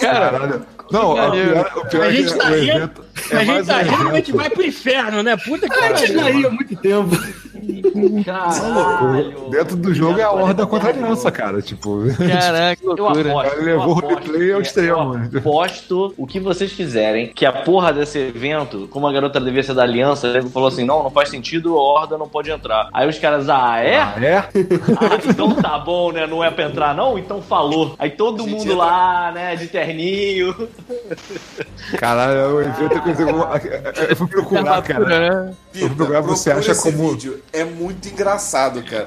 Caralho. 0.00 0.66
Não, 0.90 1.12
o 1.12 1.30
pior, 1.32 1.72
o 1.76 1.86
pior 1.86 2.02
A 2.04 2.08
é 2.08 2.10
que 2.10 2.16
gente 2.22 2.36
tá 2.38 2.44
o 2.50 2.54
rindo. 2.54 2.70
evento. 2.76 3.04
É 3.30 3.36
a 3.36 3.44
gente 3.44 3.66
tá 3.66 3.82
rindo, 3.82 4.08
a 4.10 4.14
gente 4.14 4.32
vai 4.32 4.50
pro 4.50 4.62
inferno, 4.64 5.22
né? 5.22 5.36
Puta 5.36 5.68
que 5.68 5.74
A 5.74 5.94
gente 5.94 6.12
pariu. 6.12 6.40
ia 6.40 6.46
há 6.48 6.50
muito 6.50 6.76
tempo. 6.76 7.16
Caralho. 8.24 9.48
Dentro 9.50 9.76
do 9.76 9.94
jogo 9.94 10.18
é 10.18 10.22
a 10.22 10.30
horda 10.30 10.66
contra 10.66 10.88
a 10.88 10.92
aliança, 10.92 11.30
cara. 11.30 11.60
Tipo, 11.62 12.02
Caraca, 12.16 12.76
que 12.76 12.86
Eu 12.86 12.94
loucura. 12.94 13.30
aposto. 13.30 13.50
Cara, 13.50 13.62
levou 13.62 14.00
eu 14.00 14.06
o 14.06 14.08
replay 14.14 14.52
ao 14.52 14.60
extremo. 14.60 15.14
Eu 15.32 15.38
aposto 15.38 16.14
o 16.16 16.26
que 16.26 16.40
vocês 16.40 16.72
fizerem, 16.72 17.28
que 17.34 17.44
a 17.46 17.52
porra 17.52 17.92
desse 17.92 18.18
evento, 18.18 18.88
como 18.90 19.06
a 19.06 19.12
garota 19.12 19.40
devia 19.40 19.62
ser 19.62 19.74
da 19.74 19.82
aliança, 19.82 20.26
ele 20.28 20.48
falou 20.48 20.68
assim: 20.68 20.84
não, 20.84 21.02
não 21.02 21.10
faz 21.10 21.28
sentido, 21.28 21.76
a 21.76 21.80
horda 21.80 22.18
não 22.18 22.28
pode 22.28 22.50
entrar. 22.50 22.88
Aí 22.92 23.08
os 23.08 23.18
caras, 23.18 23.48
ah, 23.48 23.78
é? 23.80 23.96
ah, 23.98 24.14
é? 24.20 24.36
Ah, 24.38 24.48
então 25.28 25.54
tá 25.54 25.78
bom, 25.78 26.12
né? 26.12 26.26
Não 26.26 26.42
é 26.42 26.50
pra 26.50 26.64
entrar, 26.64 26.94
não? 26.94 27.18
Então 27.18 27.40
falou. 27.42 27.94
Aí 27.98 28.10
todo 28.10 28.46
mundo 28.46 28.62
entra- 28.64 28.76
lá, 28.76 29.32
né, 29.32 29.56
de 29.56 29.66
terninho. 29.68 30.54
Caralho, 31.98 32.56
o 32.56 32.60
evento 32.60 32.94
é 32.94 33.00
coisa. 33.00 33.22
Eu 34.08 34.16
fui 34.16 34.26
procurar, 34.28 34.82
cara. 34.82 35.04
né? 35.04 35.54
Pita, 35.72 35.94
procurar, 35.94 36.20
você 36.20 36.50
acha 36.50 36.74
como- 36.74 37.10
vídeo. 37.10 37.40
É 37.54 37.64
muito 37.64 38.08
engraçado, 38.08 38.82
cara. 38.82 39.06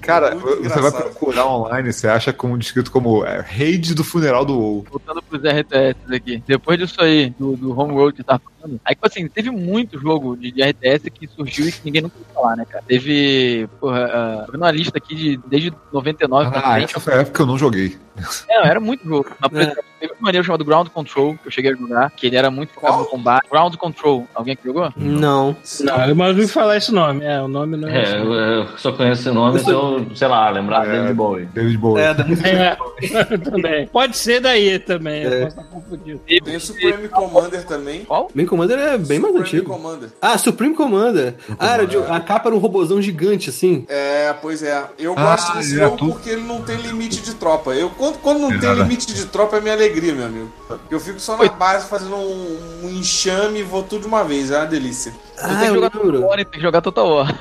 Cara, 0.00 0.34
Muito 0.34 0.62
você 0.62 0.80
vai 0.80 0.90
procurar 0.90 1.46
online, 1.46 1.92
você 1.92 2.08
acha 2.08 2.32
como 2.32 2.56
descrito 2.56 2.90
como 2.90 3.22
é, 3.24 3.40
raid 3.40 3.94
do 3.94 4.02
funeral 4.02 4.46
do 4.46 4.58
WoW. 4.58 4.86
Voltando 4.90 5.22
pros 5.22 5.42
RTS 5.42 5.96
aqui. 6.10 6.42
Depois 6.46 6.78
disso 6.78 7.02
aí, 7.02 7.28
do, 7.38 7.54
do 7.54 7.78
Homeworld 7.78 8.16
que 8.16 8.24
tá 8.24 8.40
falando, 8.62 8.80
aí, 8.84 8.94
tipo 8.94 9.06
assim, 9.06 9.28
teve 9.28 9.50
muito 9.50 9.98
jogo 10.00 10.36
de, 10.36 10.50
de 10.52 10.62
RTS 10.62 11.10
que 11.10 11.26
surgiu 11.26 11.68
e 11.68 11.72
que 11.72 11.80
ninguém 11.84 12.02
nunca 12.02 12.16
ouviu 12.18 12.34
falar, 12.34 12.56
né, 12.56 12.64
cara? 12.64 12.84
Teve, 12.86 13.68
porra, 13.80 14.06
uh, 14.06 14.46
tô 14.46 14.52
vendo 14.52 14.62
uma 14.62 14.70
lista 14.70 14.98
aqui 14.98 15.14
de 15.14 15.40
desde 15.46 15.72
99 15.92 16.50
pra 16.50 16.58
Ah, 16.60 16.72
frente. 16.74 16.90
essa 16.90 17.00
foi 17.00 17.12
a 17.14 17.16
época 17.18 17.34
que 17.36 17.40
eu 17.42 17.46
não 17.46 17.58
joguei. 17.58 17.96
É, 18.48 18.58
não, 18.60 18.66
era 18.66 18.78
muito 18.80 19.04
jogo. 19.08 19.26
Mas, 19.40 19.50
por 19.50 19.58
É. 19.58 19.62
exemplo, 19.64 19.84
teve 19.98 20.12
um 20.12 20.16
maneiro 20.22 20.44
chamado 20.46 20.64
Ground 20.64 20.88
Control, 20.88 21.34
que 21.38 21.46
eu 21.48 21.50
cheguei 21.50 21.72
a 21.72 21.74
jogar, 21.76 22.10
que 22.10 22.26
ele 22.26 22.36
era 22.36 22.50
muito 22.50 22.72
focado 22.74 22.98
no 22.98 23.04
combate. 23.06 23.48
Ground 23.50 23.74
Control, 23.76 24.26
alguém 24.34 24.54
que 24.54 24.64
jogou? 24.64 24.92
Não. 24.96 25.56
Não, 25.80 26.14
mas 26.14 26.28
eu 26.28 26.34
ouvi 26.36 26.48
falar 26.48 26.76
esse 26.76 26.92
nome. 26.92 27.24
É, 27.24 27.40
o 27.40 27.48
nome 27.48 27.76
não 27.76 27.88
é. 27.88 28.02
É, 28.04 28.18
eu, 28.18 28.32
eu 28.34 28.66
só 28.78 28.92
conheço 28.92 29.22
esse 29.22 29.30
nome 29.30 29.58
se 29.60 29.70
eu, 29.70 30.06
sei 30.14 30.28
lá, 30.28 30.50
lembrar 30.50 30.86
É. 30.86 30.92
David 30.92 31.14
Bowie. 31.14 31.44
David 31.46 31.78
Bowie. 31.78 32.02
É, 32.02 32.10
É, 32.10 32.76
também. 33.38 33.86
Pode 33.86 34.16
ser 34.16 34.40
daí 34.40 34.78
também. 34.78 35.24
É. 35.24 35.26
Eu 35.26 35.44
posso 35.46 35.48
estar 35.60 35.64
confundido. 35.70 36.20
Tem 36.44 36.56
o 36.56 36.60
Supreme 36.60 37.08
Commander 37.08 37.64
também. 37.66 38.04
Qual? 38.04 38.30
Commander 38.52 38.78
é 38.78 38.98
bem 38.98 39.18
mais 39.18 39.32
Supreme 39.34 39.40
antigo. 39.60 39.72
Commander. 39.72 40.08
Ah, 40.20 40.36
Supreme 40.38 40.74
Commander. 40.74 41.34
Ah, 41.58 41.74
era 41.74 41.86
de- 41.86 41.96
a 41.96 42.20
capa 42.20 42.48
era 42.48 42.54
um 42.56 42.58
robozão 42.58 43.00
gigante, 43.00 43.48
assim. 43.50 43.84
É, 43.88 44.34
pois 44.42 44.62
é. 44.62 44.84
Eu 44.98 45.14
Ah, 45.16 45.22
gosto 45.22 45.56
desse 45.56 45.74
é, 45.74 45.84
jogo 45.84 45.96
tu- 45.96 46.06
porque 46.08 46.30
ele 46.30 46.42
não 46.42 46.60
tem 46.62 46.76
limite 46.76 47.22
de 47.22 47.34
tropa. 47.34 47.70
Eu, 47.74 47.88
quando, 47.90 48.18
quando 48.18 48.40
não 48.40 48.50
tem 48.50 48.60
Nada. 48.68 48.82
limite 48.82 49.06
de 49.12 49.24
tropa 49.26 49.56
é 49.56 49.60
minha 49.60 49.74
alegria, 49.74 50.14
meu 50.14 50.26
amigo. 50.26 50.52
Eu 50.90 51.00
fico 51.00 51.18
só 51.18 51.36
na 51.36 51.48
base 51.48 51.86
fazendo 51.88 52.14
um, 52.16 52.58
um 52.84 52.88
enxame 52.90 53.60
e 53.60 53.62
vou 53.62 53.82
tudo 53.82 54.02
de 54.02 54.06
uma 54.06 54.22
vez. 54.22 54.50
É 54.50 54.58
uma 54.58 54.66
delícia. 54.66 55.12
Tu 55.12 55.40
Ah, 55.42 55.48
tem 55.48 55.68
que 55.68 55.74
jogar 55.74 55.90
Total. 55.90 56.20
War, 56.20 56.36
tem 56.36 56.46
que 56.46 56.60
jogar 56.60 56.80
Total 56.82 57.08
War. 57.08 57.38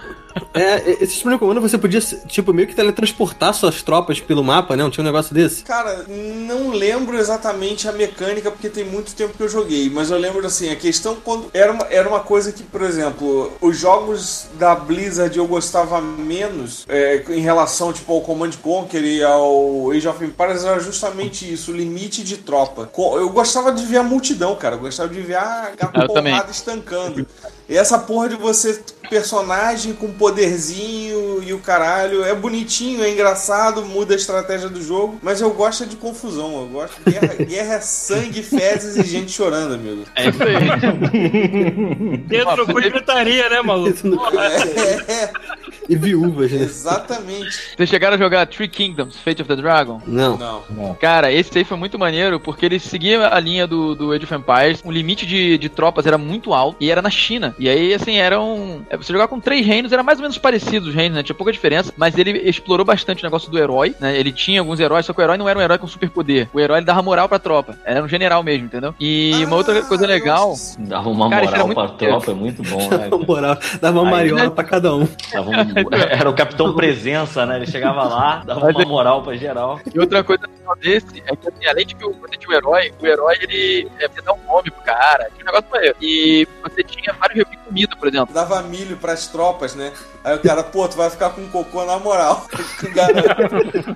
É, 0.53 1.03
esse 1.03 1.16
Supreme 1.16 1.40
Commander 1.40 1.62
você 1.62 1.78
podia, 1.78 2.02
tipo, 2.02 2.53
meio 2.53 2.68
que 2.68 2.76
teletransportar 2.76 3.53
suas 3.53 3.82
tropas 3.82 4.20
pelo 4.20 4.44
mapa, 4.44 4.76
né? 4.76 4.84
Não 4.84 4.90
tinha 4.90 5.03
um 5.03 5.06
negócio 5.06 5.34
desse? 5.34 5.64
Cara, 5.64 6.06
não 6.08 6.72
lembro 6.72 7.18
exatamente 7.18 7.88
a 7.88 7.91
mecânica 7.91 8.52
porque 8.52 8.70
tem 8.70 8.84
muito 8.84 9.16
tempo 9.16 9.36
que 9.36 9.44
eu 9.44 9.49
joguei, 9.49 9.90
mas 9.90 10.12
eu 10.12 10.18
lembro 10.18 10.45
assim, 10.45 10.70
a 10.70 10.76
questão 10.76 11.16
quando 11.16 11.49
era 11.53 11.72
uma, 11.72 11.86
era 11.86 12.08
uma 12.08 12.20
coisa 12.20 12.52
que, 12.52 12.64
por 12.64 12.82
exemplo, 12.82 13.52
os 13.62 13.78
jogos 13.78 14.48
da 14.60 14.76
Blizzard 14.76 15.38
eu 15.38 15.48
gostava 15.48 16.02
menos 16.02 16.86
é, 16.90 17.24
em 17.30 17.40
relação 17.40 17.94
tipo 17.94 18.14
ao 18.14 18.22
Command 18.22 18.52
Conquer 18.62 19.03
e 19.03 19.24
ao 19.24 19.91
Age 19.91 20.08
of 20.08 20.24
Empires 20.24 20.64
era 20.64 20.80
justamente 20.80 21.52
isso, 21.52 21.72
o 21.72 21.76
limite 21.76 22.24
de 22.24 22.38
tropa. 22.38 22.90
Eu 22.98 23.30
gostava 23.30 23.72
de 23.72 23.86
ver 23.86 23.98
a 23.98 24.03
multidão, 24.03 24.56
cara, 24.56 24.76
eu 24.76 24.80
gostava 24.80 25.14
de 25.14 25.22
ver 25.22 25.36
a, 25.36 25.72
a 25.80 26.02
Eu 26.02 26.08
também. 26.10 26.34
porrada 26.34 26.52
estancando. 26.52 27.26
E 27.72 27.77
essa 27.77 27.98
porra 27.98 28.27
de 28.27 28.35
você 28.35 28.81
personagem 29.10 29.93
com 29.93 30.11
poderzinho 30.11 31.43
e 31.43 31.53
o 31.53 31.60
caralho 31.60 32.23
é 32.23 32.34
bonitinho, 32.34 33.03
é 33.03 33.10
engraçado, 33.11 33.84
muda 33.84 34.14
a 34.14 34.18
estratégia 34.18 34.69
do 34.69 34.81
jogo, 34.81 35.19
mas 35.22 35.41
eu 35.41 35.49
gosto 35.52 35.84
é 35.84 35.85
de 35.85 35.95
confusão, 35.98 36.61
eu 36.61 36.68
gosto 36.68 36.95
de 37.03 37.11
guerra, 37.11 37.34
guerra 37.43 37.73
é 37.76 37.80
sangue, 37.81 38.41
fezes 38.43 38.95
e 38.95 39.03
gente 39.10 39.31
chorando, 39.31 39.73
amigo. 39.73 40.03
É 40.15 40.30
isso 40.30 40.43
aí. 40.43 42.18
Dentro 42.27 42.65
do 42.65 42.73
gritaria, 42.73 43.49
né, 43.49 43.61
maluco? 43.61 44.07
Não- 44.07 44.22
É, 44.41 45.30
E 45.89 45.95
viúvas, 45.95 46.52
né? 46.52 46.61
exatamente. 46.64 47.49
Vocês 47.76 47.89
chegaram 47.89 48.15
a 48.15 48.19
jogar 48.19 48.45
Three 48.48 48.68
Kingdoms, 48.69 49.18
Fate 49.18 49.41
of 49.41 49.48
the 49.49 49.56
Dragon? 49.56 50.02
Não. 50.07 50.38
Não. 50.38 50.93
Cara, 50.95 51.31
esse 51.31 51.57
aí 51.57 51.64
foi 51.65 51.77
muito 51.77 51.99
maneiro 51.99 52.39
porque 52.39 52.65
ele 52.65 52.80
seguia 52.80 53.27
a 53.27 53.39
linha 53.39 53.68
do, 53.68 53.93
do 53.95 54.11
Age 54.14 54.23
of 54.26 54.34
Empires. 54.35 54.81
O 54.85 54.91
limite 54.91 55.26
de, 55.26 55.57
de 55.57 55.69
tropas 55.69 56.06
era 56.06 56.18
muito 56.18 56.53
alto 56.53 56.77
e 56.80 56.89
era 56.89 57.02
na 57.02 57.10
China. 57.10 57.53
E 57.62 57.70
aí, 57.70 57.94
assim, 57.94 58.18
eram. 58.18 58.84
é, 58.90 58.98
Você 58.98 59.14
jogar 59.14 59.28
com 59.28 59.40
três 59.40 59.64
reinos, 59.64 59.92
era 59.92 60.02
mais 60.02 60.18
ou 60.18 60.24
menos 60.24 60.36
parecido 60.40 60.90
os 60.90 60.96
reinos, 60.96 61.16
né? 61.16 61.22
Tinha 61.22 61.36
pouca 61.36 61.52
diferença, 61.52 61.94
mas 61.96 62.18
ele 62.18 62.32
explorou 62.40 62.84
bastante 62.84 63.22
o 63.22 63.24
negócio 63.28 63.52
do 63.52 63.60
herói, 63.60 63.94
né? 64.00 64.18
Ele 64.18 64.32
tinha 64.32 64.62
alguns 64.62 64.80
heróis, 64.80 65.06
só 65.06 65.14
que 65.14 65.22
o 65.22 65.24
herói 65.24 65.38
não 65.38 65.48
era 65.48 65.60
um 65.60 65.62
herói 65.62 65.78
com 65.78 65.86
superpoder. 65.86 66.50
O 66.52 66.60
herói 66.60 66.80
ele 66.80 66.88
dava 66.88 67.04
moral 67.04 67.30
pra 67.30 67.38
tropa. 67.38 67.78
Era 67.86 68.04
um 68.04 68.08
general 68.08 68.42
mesmo, 68.42 68.66
entendeu? 68.66 68.96
E 69.00 69.46
uma 69.46 69.58
outra 69.58 69.78
Ah, 69.78 69.84
coisa 69.84 70.08
legal. 70.08 70.56
Dava 70.80 71.08
uma 71.10 71.30
Cara, 71.30 71.46
moral 71.46 71.66
muito 71.68 71.76
pra 71.78 71.88
tropa, 71.90 72.32
é 72.32 72.34
muito 72.34 72.64
bom, 72.64 72.90
né? 72.90 73.08
Na 73.12 73.18
moral, 73.20 73.58
dava 73.80 74.00
uma 74.02 74.08
Aí, 74.08 74.12
mariola 74.12 74.44
né? 74.46 74.50
pra 74.50 74.64
cada 74.64 74.96
um. 74.96 75.08
Dava 75.32 75.50
um- 75.52 75.54
era 76.10 76.30
o 76.30 76.34
Capitão 76.34 76.74
Presença, 76.74 77.46
né? 77.46 77.58
Ele 77.58 77.68
chegava 77.68 78.04
lá, 78.06 78.42
dava 78.44 78.62
Mas 78.62 78.74
uma 78.76 78.82
é- 78.82 78.86
moral 78.88 79.22
pra 79.22 79.36
geral. 79.36 79.80
E 79.94 80.00
outra 80.00 80.24
coisa 80.24 80.48
legal 80.48 80.76
desse 80.78 81.20
é 81.28 81.36
que, 81.36 81.48
assim, 81.48 81.68
além 81.68 81.86
de 81.86 81.94
que 81.94 82.04
você 82.04 82.38
tinha 82.38 82.50
o 82.50 82.54
herói, 82.58 82.92
o 83.00 83.06
herói 83.06 83.36
ele 83.42 83.88
é, 84.00 84.08
você 84.08 84.20
dá 84.24 84.34
um 84.34 84.40
nome 84.52 84.72
pro 84.72 84.82
cara. 84.84 85.30
Tinha 85.36 85.44
um 85.44 85.45
negócio 85.45 85.72
maneiro. 85.72 85.95
E 86.02 86.48
você 86.61 86.84
tinha 86.84 87.14
vários 87.14 87.40
refis 87.40 87.52
de 87.52 87.57
comida, 87.65 87.95
por 87.95 88.07
exemplo. 88.07 88.34
Dava 88.34 88.61
milho 88.64 88.98
pras 88.98 89.28
tropas, 89.28 89.76
né? 89.76 89.91
Aí 90.23 90.36
o 90.36 90.40
cara, 90.40 90.64
pô, 90.64 90.88
tu 90.88 90.98
vai 90.98 91.10
ficar 91.10 91.32
com 91.32 91.48
cocô 91.48 91.84
na 91.84 91.98
moral. 91.98 92.45
Garanto. 92.94 93.95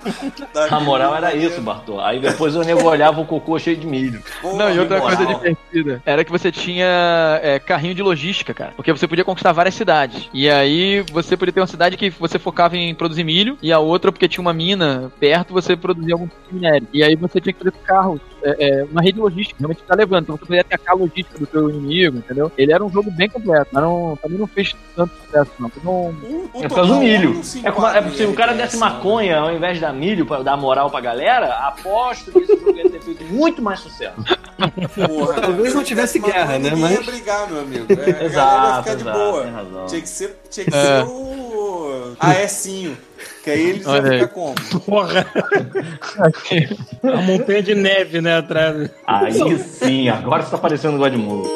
A 0.72 0.80
moral 0.80 1.15
era 1.15 1.36
isso, 1.36 1.61
Bartô. 1.61 1.99
Aí 1.99 2.19
depois 2.19 2.56
o 2.56 2.64
nego 2.64 2.84
olhava 2.84 3.22
o 3.22 3.26
cocô 3.26 3.60
cheio 3.60 3.77
de 3.77 3.86
milho. 3.86 4.23
Pô, 4.41 4.56
Não, 4.56 4.73
e 4.73 4.80
outra 4.80 4.99
moral. 4.99 5.15
coisa 5.18 5.34
divertida 5.34 6.02
era 6.06 6.23
que 6.23 6.32
você 6.32 6.52
tinha 6.52 7.40
é, 7.44 7.60
carrinho 7.60 7.94
de 7.94 8.02
logística, 8.02 8.53
cara. 8.53 8.73
Porque 8.76 8.91
você 8.91 9.07
podia 9.07 9.23
conquistar 9.23 9.52
várias 9.52 9.76
cidades. 9.76 10.30
E 10.34 10.49
aí 10.49 11.02
você 11.11 11.38
podia 11.38 11.53
ter 11.53 11.60
uma 11.60 11.68
cidade 11.68 11.98
que 11.98 12.10
você 12.10 12.40
focava 12.40 12.76
em 12.76 12.95
produzir 12.95 13.23
milho, 13.23 13.57
e 13.61 13.72
a 13.72 13.80
outra, 13.80 14.11
porque 14.11 14.27
tinha 14.27 14.41
uma 14.41 14.53
mina 14.53 15.11
perto, 15.19 15.53
você 15.53 15.76
produzia 15.76 16.14
algum 16.14 16.27
tipo 16.27 16.41
de 16.49 16.56
minério. 16.56 16.88
E 16.94 17.03
aí 17.03 17.15
você 17.15 17.40
tinha 17.40 17.53
que 17.53 17.60
fazer 17.60 17.76
carros, 17.86 18.19
é, 18.45 18.80
é, 18.81 18.84
uma 18.85 19.01
rede 19.01 19.19
logística, 19.19 19.57
realmente 19.59 19.81
tá 19.84 19.95
levando. 19.95 20.23
Então 20.23 20.35
você 20.38 20.45
podia 20.45 20.61
atacar 20.61 20.95
a 20.95 20.97
logística 20.97 21.38
do 21.39 21.45
seu 21.47 21.69
inimigo, 21.69 22.17
entendeu? 22.19 22.51
Ele 22.57 22.72
era 22.72 22.84
um 22.84 22.89
jogo 22.91 23.09
bem 23.11 23.30
completo, 23.30 23.67
mas 23.72 23.84
não, 23.84 24.17
também 24.22 24.38
não 24.38 24.47
fez 24.47 24.76
tanto 24.95 25.11
sucesso, 25.26 25.51
não. 25.59 25.69
Foi 25.69 25.81
O- 25.85 26.49
o 26.53 26.63
É 26.63 26.67
por 26.67 26.76
causa 26.76 26.93
do 26.93 26.99
milho. 26.99 27.41
É, 27.63 27.72
como, 27.72 27.88
é, 27.88 28.09
se 28.11 28.23
o 28.26 28.34
cara 28.34 28.53
desse 28.53 28.77
maconha 28.77 29.38
ao 29.39 29.53
invés 29.53 29.76
de 29.76 29.81
dar 29.81 29.93
milho 29.93 30.26
pra 30.26 30.41
dar 30.43 30.55
moral 30.57 30.89
pra 30.89 31.01
galera, 31.01 31.47
aposto 31.67 32.31
que 32.31 32.39
esse 32.39 32.55
jogo 32.55 32.77
ia 32.77 32.89
ter 32.89 33.01
feito 33.01 33.23
muito 33.26 33.61
mais 33.61 33.80
sucesso. 33.80 34.15
Porra, 35.07 35.34
Talvez 35.41 35.73
não 35.73 35.84
tivesse 35.84 36.19
guerra, 36.19 36.57
né, 36.59 36.72
mas- 36.76 36.91
ia 36.91 37.01
brigar, 37.03 37.49
meu 37.49 37.61
amigo. 37.61 37.85
É, 37.89 37.93
a 37.93 37.97
galera 37.97 38.19
ia 38.22 38.26
Exato, 38.26 38.84
ficar 38.84 38.95
de 38.95 39.01
exato, 39.01 39.17
boa. 39.19 39.41
tem 39.43 39.51
razão. 39.51 39.85
Tinha 39.88 40.01
que 40.01 40.09
ser, 40.09 40.39
tinha 40.49 40.65
que 40.65 40.76
É. 40.76 40.81
ser 40.81 41.03
o 41.05 41.44
AESinho. 42.20 42.98
Que 43.44 43.52
aí 43.52 43.70
eles 43.70 43.86
iam 43.86 43.94
Olha 43.94 44.12
aí. 44.12 44.20
ficar 44.20 44.34
como? 44.34 44.56
Porra. 44.86 45.26
A 47.04 47.22
montanha 47.22 47.62
de 47.64 47.76
neve, 47.76 48.22
né, 48.22 48.38
atrás. 48.38 48.90
Aí 49.06 49.58
sim, 49.58 50.10
agora 50.10 50.44
você 50.44 50.52
tá 50.52 50.58
parecendo 50.58 50.96
o 50.96 51.00
Godmode. 51.00 51.50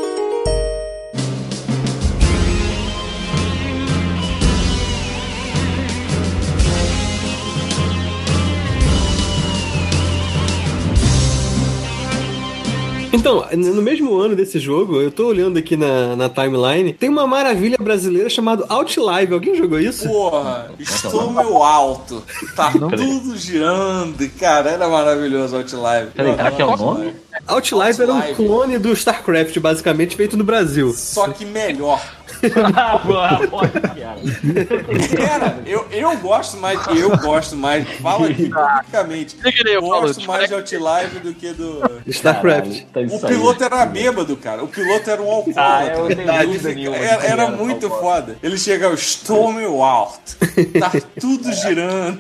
Então, 13.11 13.45
no 13.53 13.81
mesmo 13.81 14.15
ano 14.18 14.36
desse 14.36 14.60
jogo, 14.60 15.02
eu 15.02 15.11
tô 15.11 15.27
olhando 15.27 15.57
aqui 15.57 15.76
na, 15.76 16.15
na 16.15 16.30
timeline, 16.30 16.94
tem 16.94 17.10
uma 17.10 17.26
maravilha 17.26 17.77
brasileira 17.80 18.30
chamada 18.30 18.65
Outlive. 18.69 19.34
Alguém 19.34 19.56
jogou 19.56 19.80
isso? 19.80 20.07
Porra, 20.07 20.72
estou 20.80 21.31
meio 21.31 21.64
alto. 21.64 22.23
Tá 22.56 22.72
tudo 22.72 23.36
girando. 23.36 24.30
Cara, 24.40 24.72
era 24.72 24.88
maravilhoso 24.88 25.56
o 25.56 25.60
Outlive. 25.60 26.11
Peraí, 26.14 26.36
será 26.36 26.52
que 26.52 26.61
é 26.61 26.65
o 26.65 26.77
nome? 26.77 27.14
Outlive 27.47 28.01
era 28.03 28.13
um 28.13 28.33
clone 28.35 28.77
do 28.77 28.91
StarCraft, 28.93 29.57
basicamente, 29.59 30.15
feito 30.15 30.37
no 30.37 30.43
Brasil. 30.43 30.93
Só 30.93 31.27
que 31.29 31.45
melhor. 31.45 32.01
Ah, 32.65 33.01
cara. 35.17 35.59
Eu, 35.65 35.85
eu 35.91 36.17
gosto 36.17 36.57
mais, 36.57 36.79
eu 36.95 37.17
gosto 37.17 37.55
mais, 37.55 37.87
fala 37.99 38.27
aqui 38.27 38.49
publicamente. 38.53 39.35
Eu 39.65 39.81
Gosto 39.81 40.25
mais 40.27 40.47
de 40.47 40.53
Outlive 40.53 41.19
do 41.19 41.33
que 41.33 41.51
do. 41.53 42.01
StarCraft. 42.07 42.83
Tá 42.93 42.99
O 43.01 43.19
piloto 43.19 43.63
era 43.63 43.85
bêbado, 43.85 44.37
cara. 44.37 44.63
O 44.63 44.67
piloto 44.67 45.09
era 45.09 45.21
um 45.21 45.29
Ah, 45.55 45.81
alcoólatra. 45.81 46.13
Era, 46.95 47.25
era 47.25 47.39
era 47.39 47.51
muito 47.51 47.89
foda. 47.89 48.37
Ele 48.43 48.57
chegava, 48.57 48.93
estou 48.93 49.51
meio 49.51 49.81
alto. 49.81 50.37
Tá 50.79 50.91
tudo 51.19 51.51
girando. 51.53 52.19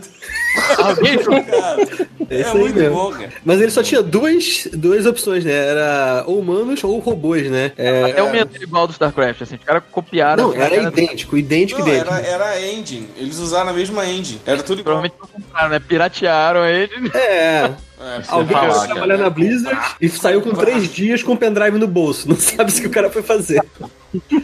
Alguém 0.77 1.17
É 2.29 2.41
é 2.41 2.53
muito 2.53 2.75
mesmo. 2.75 2.93
bom, 2.95 3.11
cara. 3.11 3.29
Mas 3.43 3.59
ele 3.59 3.71
só 3.71 3.81
tinha 3.81 4.03
duas, 4.03 4.67
duas 4.71 5.05
opções, 5.07 5.43
né? 5.43 5.51
Era 5.51 6.23
ou 6.27 6.39
humanos 6.39 6.83
ou 6.83 6.99
robôs, 6.99 7.49
né? 7.49 7.71
É, 7.75 8.03
Até 8.03 8.21
o 8.21 8.31
medo 8.31 8.51
igual 8.61 8.85
do 8.85 8.91
StarCraft, 8.91 9.41
assim, 9.41 9.55
os 9.55 9.63
caras 9.63 9.81
copiaram. 9.91 10.43
Não, 10.43 10.49
assim, 10.51 10.59
era 10.59 10.75
cara, 10.75 10.87
idêntico, 10.89 11.35
idêntico, 11.37 11.79
Não, 11.79 11.87
idêntico. 11.87 12.13
era, 12.13 12.21
era 12.27 12.45
a 12.49 12.71
engine. 12.71 13.09
Eles 13.17 13.39
usaram 13.39 13.71
a 13.71 13.73
mesma 13.73 14.05
engine. 14.05 14.39
Era 14.45 14.61
tudo 14.61 14.81
igual. 14.81 15.01
Provavelmente 15.01 15.15
não 15.19 15.27
compraram, 15.27 15.69
né? 15.69 15.79
Piratearam 15.79 16.65
ele. 16.65 17.11
É, 17.15 17.71
É, 18.01 18.21
alguém 18.29 18.55
falar, 18.55 18.73
foi 18.75 18.87
trabalhar 18.87 19.17
na 19.17 19.29
Blizzard 19.29 19.77
e 19.99 20.07
saiu 20.07 20.41
com 20.41 20.51
três 20.53 20.87
dias 20.87 21.21
com 21.21 21.33
o 21.33 21.37
pendrive 21.37 21.77
no 21.77 21.85
bolso. 21.85 22.29
Não 22.29 22.35
sabe 22.37 22.71
o 22.71 22.73
que 22.73 22.87
o 22.87 22.89
cara 22.89 23.09
foi 23.09 23.21
fazer. 23.21 23.61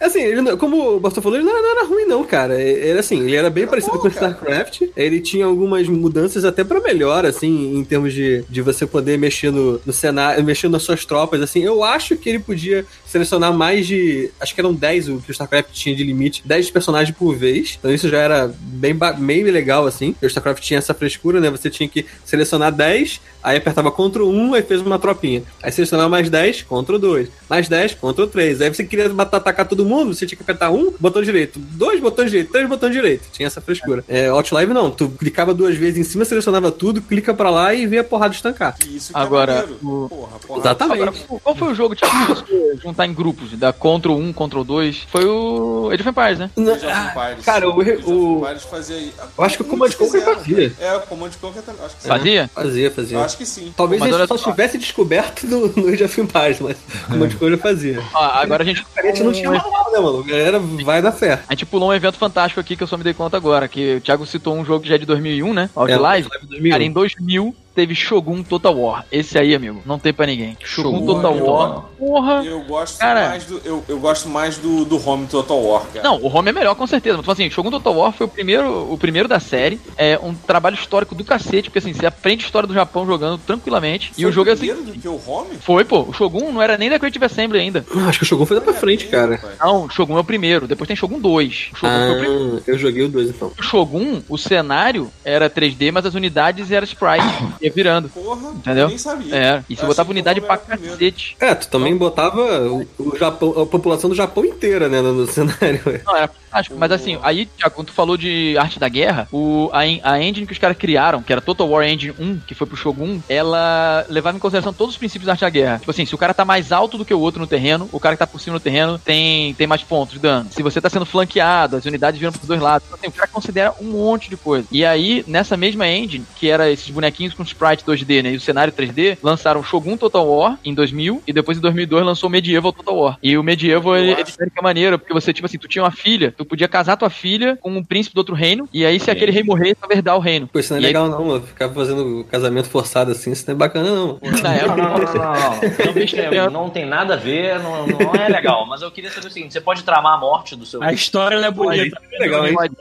Assim, 0.00 0.22
ele, 0.22 0.56
como 0.56 0.96
o 0.96 1.00
Bastou 1.00 1.22
falou, 1.22 1.38
ele 1.38 1.44
não 1.44 1.52
era, 1.52 1.62
não 1.62 1.70
era 1.70 1.86
ruim, 1.86 2.04
não, 2.04 2.24
cara. 2.24 2.60
Ele, 2.60 2.98
assim, 2.98 3.20
ele 3.20 3.36
era 3.36 3.50
bem 3.50 3.66
parecido 3.66 3.94
bom, 3.94 4.00
com 4.00 4.08
o 4.08 4.10
cara. 4.10 4.32
StarCraft. 4.32 4.82
Ele 4.96 5.20
tinha 5.20 5.44
algumas 5.44 5.88
mudanças 5.88 6.44
até 6.44 6.62
pra 6.62 6.80
melhor, 6.80 7.26
assim, 7.26 7.76
em 7.76 7.84
termos 7.84 8.12
de, 8.12 8.44
de 8.48 8.62
você 8.62 8.86
poder 8.86 9.18
mexer 9.18 9.50
no, 9.50 9.80
no 9.84 9.92
cenário, 9.92 10.42
mexer 10.44 10.68
nas 10.68 10.82
suas 10.82 11.04
tropas, 11.04 11.40
assim. 11.40 11.62
Eu 11.62 11.82
acho 11.82 12.16
que 12.16 12.28
ele 12.28 12.38
podia 12.38 12.86
selecionar 13.06 13.52
mais 13.52 13.86
de. 13.86 14.30
Acho 14.40 14.54
que 14.54 14.60
eram 14.60 14.72
10 14.72 15.08
o 15.08 15.18
que 15.18 15.30
o 15.30 15.32
StarCraft 15.32 15.72
tinha 15.72 15.94
de 15.94 16.04
limite, 16.04 16.42
10 16.44 16.70
personagens 16.70 17.16
por 17.16 17.34
vez. 17.34 17.76
Então 17.78 17.92
isso 17.92 18.08
já 18.08 18.18
era 18.18 18.54
bem, 18.60 18.96
bem 19.18 19.42
legal, 19.44 19.86
assim. 19.86 20.14
O 20.22 20.26
StarCraft 20.26 20.62
tinha 20.62 20.78
essa 20.78 20.94
frescura, 20.94 21.40
né? 21.40 21.50
Você 21.50 21.68
tinha 21.68 21.88
que 21.88 22.06
selecionar 22.24 22.72
10, 22.72 23.20
aí 23.48 23.58
apertava 23.58 23.90
Ctrl 23.90 24.24
1, 24.28 24.54
aí 24.54 24.62
fez 24.62 24.80
uma 24.80 24.98
tropinha. 24.98 25.42
Aí 25.62 25.70
selecionava 25.72 26.08
mais 26.08 26.28
10, 26.30 26.62
Ctrl 26.62 26.98
2. 26.98 27.28
Mais 27.48 27.68
10, 27.68 27.94
Ctrl 27.94 28.26
3. 28.26 28.60
Aí 28.62 28.74
você 28.74 28.84
queria 28.84 29.08
matar, 29.10 29.38
atacar 29.38 29.66
todo 29.66 29.84
mundo, 29.84 30.14
você 30.14 30.26
tinha 30.26 30.36
que 30.36 30.42
apertar 30.42 30.70
um, 30.70 30.92
botão 30.98 31.22
direito, 31.22 31.58
dois 31.58 32.00
botões 32.00 32.30
direito, 32.30 32.50
três 32.52 32.68
botões 32.68 32.92
direito. 32.92 33.28
Tinha 33.32 33.46
essa 33.46 33.60
frescura. 33.60 34.04
É, 34.08 34.28
Outlive 34.28 34.72
não. 34.72 34.90
Tu 34.90 35.08
clicava 35.10 35.52
duas 35.54 35.76
vezes 35.76 35.98
em 35.98 36.02
cima, 36.04 36.24
selecionava 36.24 36.70
tudo, 36.70 37.00
clica 37.02 37.32
pra 37.34 37.50
lá 37.50 37.72
e 37.74 37.86
vê 37.86 37.98
a 37.98 38.04
porrada 38.04 38.34
estancar. 38.34 38.76
Isso 38.88 39.12
que 39.12 39.18
Agora, 39.18 39.52
é 39.52 39.86
o- 39.86 40.08
Porra, 40.08 40.38
porra. 40.46 40.60
Exatamente. 40.60 41.02
Agora, 41.02 41.40
qual 41.42 41.54
foi 41.56 41.72
o 41.72 41.74
jogo 41.74 41.94
você 41.96 42.76
juntar 42.82 43.06
em 43.06 43.12
grupos? 43.14 43.52
Da 43.58 43.72
Ctrl 43.72 44.12
1, 44.14 44.32
Ctrl 44.32 44.62
2? 44.62 45.06
Foi 45.10 45.24
o 45.24 45.90
Age 45.92 46.00
of 46.02 46.10
Empires, 46.10 46.38
né? 46.38 46.50
Age 46.56 46.86
of 46.86 47.08
Empires. 47.10 47.44
Cara, 47.44 47.68
o- 47.68 47.80
Age 47.80 47.90
of 47.92 48.10
o- 48.10 48.38
Empires 48.38 48.62
fazia. 48.64 49.10
Eu 49.36 49.44
acho 49.44 49.56
que 49.56 49.62
o 49.62 49.66
Command 49.66 49.90
Conquer 49.92 50.24
fazia. 50.24 50.72
É, 50.80 50.96
o 50.96 51.00
Command 51.02 51.30
Conquer 51.40 51.62
também. 51.62 51.80
Fazia? 52.00 52.50
Fazia, 52.54 52.90
fazia. 52.90 53.18
Acho 53.38 53.44
que 53.44 53.46
sim. 53.46 53.72
Talvez 53.76 54.00
Mas 54.00 54.12
ele 54.12 54.26
só 54.26 54.36
tivesse 54.36 54.76
descoberto 54.78 55.46
no, 55.46 55.68
no 55.68 55.88
Age 55.88 56.02
of 56.02 56.20
Empires, 56.20 56.58
mas 56.60 56.76
como 57.06 57.22
a 57.22 57.28
escolha 57.28 57.56
fazia. 57.56 58.02
Ó, 58.12 58.24
agora 58.24 58.64
a 58.64 58.66
gente. 58.66 58.84
A 58.96 59.02
gente 59.02 59.22
não 59.22 59.32
tinha 59.32 59.50
manual, 59.50 59.92
né, 59.92 59.98
mano? 60.00 60.20
A 60.20 60.26
galera 60.26 60.58
vai 60.58 61.00
na 61.00 61.12
fé. 61.12 61.40
A 61.48 61.54
gente 61.54 61.66
pulou 61.66 61.90
um 61.90 61.94
evento 61.94 62.18
fantástico 62.18 62.60
aqui 62.60 62.76
que 62.76 62.82
eu 62.82 62.86
só 62.86 62.96
me 62.96 63.04
dei 63.04 63.14
conta 63.14 63.36
agora. 63.36 63.68
Que 63.68 63.96
o 63.96 64.00
Thiago 64.00 64.26
citou 64.26 64.56
um 64.56 64.64
jogo 64.64 64.82
que 64.82 64.88
já 64.88 64.96
é 64.96 64.98
de 64.98 65.06
2001, 65.06 65.54
né? 65.54 65.70
Outlive. 65.74 66.28
É, 66.34 66.38
2001. 66.46 66.70
Cara, 66.70 66.82
em 66.82 66.90
2000 66.90 67.54
teve 67.78 67.94
Shogun 67.94 68.42
Total 68.42 68.76
War. 68.76 69.04
Esse 69.12 69.38
aí, 69.38 69.54
amigo, 69.54 69.80
não 69.86 70.00
tem 70.00 70.12
pra 70.12 70.26
ninguém. 70.26 70.56
Shogun, 70.64 70.98
Shogun 70.98 71.06
Total 71.06 71.38
é 71.38 71.42
War. 71.42 71.84
Porra. 71.96 72.42
Eu 72.44 72.60
gosto 72.64 72.98
Cara. 72.98 73.28
mais 73.28 73.44
do. 73.44 73.60
Eu, 73.64 73.84
eu 73.88 74.00
gosto 74.00 74.28
mais 74.28 74.58
do, 74.58 74.84
do 74.84 75.08
Home 75.08 75.28
Total 75.28 75.62
War, 75.62 75.82
cara. 75.94 76.02
Não, 76.02 76.16
o 76.20 76.26
Home 76.26 76.48
é 76.48 76.52
melhor 76.52 76.74
com 76.74 76.88
certeza. 76.88 77.16
Mas 77.18 77.22
tipo 77.22 77.30
assim, 77.30 77.48
Shogun 77.48 77.70
Total 77.70 77.94
War 77.94 78.10
foi 78.12 78.26
o 78.26 78.28
primeiro, 78.28 78.92
o 78.92 78.98
primeiro 78.98 79.28
da 79.28 79.38
série. 79.38 79.80
É 79.96 80.18
um 80.20 80.34
trabalho 80.34 80.74
histórico 80.74 81.14
do 81.14 81.22
cacete, 81.24 81.70
porque 81.70 81.78
assim, 81.78 81.92
você 81.92 82.04
aprende 82.04 82.44
história 82.44 82.66
do 82.66 82.74
Japão 82.74 83.06
jogando 83.06 83.38
tranquilamente. 83.38 84.10
e 84.18 84.22
Foi 84.22 84.30
o 84.30 84.32
jogo 84.32 84.50
é 84.50 84.54
assim. 84.54 84.66
primeiro 84.66 84.92
do 84.92 85.00
que 85.00 85.08
o 85.08 85.20
Home? 85.24 85.50
Foi, 85.60 85.84
pô. 85.84 86.00
O 86.02 86.12
Shogun 86.12 86.50
não 86.50 86.60
era 86.60 86.76
nem 86.76 86.90
da 86.90 86.98
Creative 86.98 87.24
Assembly 87.26 87.60
ainda. 87.60 87.86
Ah, 87.94 88.08
Acho 88.08 88.18
que 88.18 88.24
o 88.24 88.26
Shogun 88.26 88.44
foi 88.44 88.56
lá 88.56 88.62
pra 88.64 88.74
frente, 88.74 89.06
cara. 89.06 89.40
Não, 89.60 89.84
o 89.84 89.88
Shogun 89.88 90.16
é 90.16 90.20
o 90.20 90.24
primeiro. 90.24 90.66
Depois 90.66 90.88
tem 90.88 90.96
Shogun 90.96 91.20
2. 91.20 91.70
O 91.74 91.76
Shogun 91.76 91.78
foi 91.96 92.10
o 92.10 92.18
primeiro. 92.18 92.56
Ah, 92.56 92.62
eu 92.66 92.78
joguei 92.78 93.04
o 93.04 93.08
2 93.08 93.28
então. 93.30 93.52
O 93.56 93.62
Shogun, 93.62 94.20
o 94.28 94.36
cenário 94.36 95.08
era 95.24 95.48
3D, 95.48 95.92
mas 95.92 96.04
as 96.04 96.14
unidades 96.14 96.72
eram 96.72 96.84
sprite. 96.84 97.24
Ia 97.68 97.74
virando. 97.74 98.08
Porra, 98.08 98.50
Entendeu? 98.50 98.84
eu 98.84 98.88
nem 98.88 98.98
sabia. 98.98 99.34
É, 99.34 99.64
e 99.68 99.76
você 99.76 99.86
botava 99.86 100.10
unidade 100.10 100.40
pra 100.40 100.56
cacete. 100.56 101.36
É, 101.40 101.54
tu 101.54 101.68
também 101.68 101.96
botava 101.96 102.40
o, 102.68 102.86
o 102.98 103.16
Japão, 103.16 103.50
a 103.62 103.66
população 103.66 104.10
do 104.10 104.16
Japão 104.16 104.44
inteira, 104.44 104.88
né, 104.88 105.00
no, 105.00 105.12
no 105.12 105.26
cenário. 105.30 105.80
Não, 106.04 106.16
era 106.16 106.28
fantástico. 106.28 106.76
Mas 106.78 106.92
assim, 106.92 107.18
aí, 107.22 107.46
Thiago, 107.46 107.74
quando 107.74 107.88
tu 107.88 107.92
falou 107.92 108.16
de 108.16 108.56
arte 108.58 108.78
da 108.78 108.88
guerra, 108.88 109.28
o, 109.32 109.70
a, 109.72 109.80
a 110.12 110.22
engine 110.22 110.46
que 110.46 110.52
os 110.52 110.58
caras 110.58 110.76
criaram, 110.76 111.22
que 111.22 111.32
era 111.32 111.40
Total 111.40 111.68
War 111.68 111.86
Engine 111.86 112.14
1, 112.18 112.40
que 112.46 112.54
foi 112.54 112.66
pro 112.66 112.76
Shogun, 112.76 113.20
ela 113.28 114.04
levava 114.08 114.36
em 114.36 114.40
consideração 114.40 114.72
todos 114.72 114.94
os 114.94 114.98
princípios 114.98 115.26
da 115.26 115.32
arte 115.32 115.42
da 115.42 115.50
guerra. 115.50 115.78
Tipo 115.78 115.90
assim, 115.90 116.06
se 116.06 116.14
o 116.14 116.18
cara 116.18 116.34
tá 116.34 116.44
mais 116.44 116.72
alto 116.72 116.98
do 116.98 117.04
que 117.04 117.14
o 117.14 117.20
outro 117.20 117.40
no 117.40 117.46
terreno, 117.46 117.88
o 117.92 118.00
cara 118.00 118.14
que 118.14 118.20
tá 118.20 118.26
por 118.26 118.40
cima 118.40 118.54
no 118.54 118.60
terreno 118.60 118.98
tem, 118.98 119.54
tem 119.54 119.66
mais 119.66 119.82
pontos 119.82 120.14
de 120.14 120.20
dano. 120.20 120.48
Se 120.50 120.62
você 120.62 120.80
tá 120.80 120.88
sendo 120.88 121.06
flanqueado, 121.06 121.76
as 121.76 121.84
unidades 121.84 122.18
viram 122.18 122.32
pros 122.32 122.46
dois 122.46 122.60
lados. 122.60 122.86
Então, 122.86 122.98
assim, 122.98 123.08
o 123.08 123.12
cara 123.12 123.28
considera 123.28 123.74
um 123.80 123.90
monte 123.90 124.30
de 124.30 124.36
coisa. 124.36 124.66
E 124.70 124.84
aí, 124.84 125.24
nessa 125.26 125.56
mesma 125.56 125.86
engine, 125.86 126.24
que 126.36 126.48
era 126.48 126.70
esses 126.70 126.88
bonequinhos 126.90 127.34
com 127.34 127.42
sprite 127.58 127.84
2D, 127.84 128.22
né, 128.22 128.32
e 128.32 128.36
o 128.36 128.40
cenário 128.40 128.72
3D, 128.72 129.18
lançaram 129.22 129.62
Shogun 129.62 129.96
Total 129.96 130.26
War 130.26 130.58
em 130.64 130.72
2000, 130.74 131.22
e 131.26 131.32
depois 131.32 131.58
em 131.58 131.60
2002 131.60 132.04
lançou 132.04 132.28
o 132.28 132.30
Medieval 132.32 132.72
Total 132.72 132.96
War. 132.96 133.18
E 133.22 133.36
o 133.36 133.42
Medieval, 133.42 133.96
ele, 133.96 134.12
ele 134.12 134.20
ele 134.38 134.50
que 134.50 134.58
é 134.58 134.62
maneiro, 134.62 134.98
porque 134.98 135.12
você, 135.12 135.32
tipo 135.32 135.46
assim, 135.46 135.58
tu 135.58 135.66
tinha 135.66 135.82
uma 135.82 135.90
filha, 135.90 136.32
tu 136.36 136.44
podia 136.44 136.68
casar 136.68 136.96
tua 136.96 137.10
filha 137.10 137.56
com 137.60 137.70
um 137.70 137.82
príncipe 137.82 138.14
do 138.14 138.18
outro 138.18 138.34
reino, 138.34 138.68
e 138.72 138.84
aí 138.86 139.00
se 139.00 139.10
aquele 139.10 139.32
rei 139.32 139.42
morrer, 139.42 139.74
tu 139.74 139.86
vai 139.88 139.96
herdar 139.96 140.16
o 140.16 140.20
reino. 140.20 140.46
Pô, 140.46 140.58
isso 140.58 140.72
não 140.72 140.78
é 140.78 140.82
E 140.82 140.84
aí- 140.84 140.88
legal 140.88 141.08
não, 141.08 141.24
mano. 141.24 141.42
Ficar 141.46 141.68
fazendo 141.70 142.24
casamento 142.30 142.68
forçado 142.68 143.10
assim, 143.10 143.32
isso 143.32 143.44
não 143.48 143.54
é 143.54 143.56
bacana 143.58 143.90
não. 143.90 144.18
Na 144.22 144.30
Não, 144.42 144.50
época, 144.50 144.76
não, 144.76 144.88
não, 144.90 144.98
não, 144.98 145.14
não. 145.14 145.86
Não, 145.86 145.92
bicho, 145.92 146.16
é- 146.16 146.48
não 146.50 146.70
tem 146.70 146.86
nada 146.86 147.14
a 147.14 147.16
ver, 147.16 147.58
não, 147.60 147.86
não 147.86 148.14
é 148.14 148.28
legal. 148.28 148.66
Mas 148.66 148.82
eu 148.82 148.90
queria 148.90 149.10
saber 149.10 149.26
o 149.26 149.30
seguinte: 149.30 149.52
você 149.52 149.60
pode 149.60 149.82
tramar 149.82 150.14
a 150.14 150.18
morte 150.18 150.54
do 150.54 150.64
seu. 150.66 150.82
A 150.82 150.92
história 150.92 151.38
não 151.40 151.46
é 151.46 151.50
bonita. 151.50 152.00
É 152.12 152.18
legal, 152.18 152.46
hein? 152.46 152.54
pode, 152.54 152.74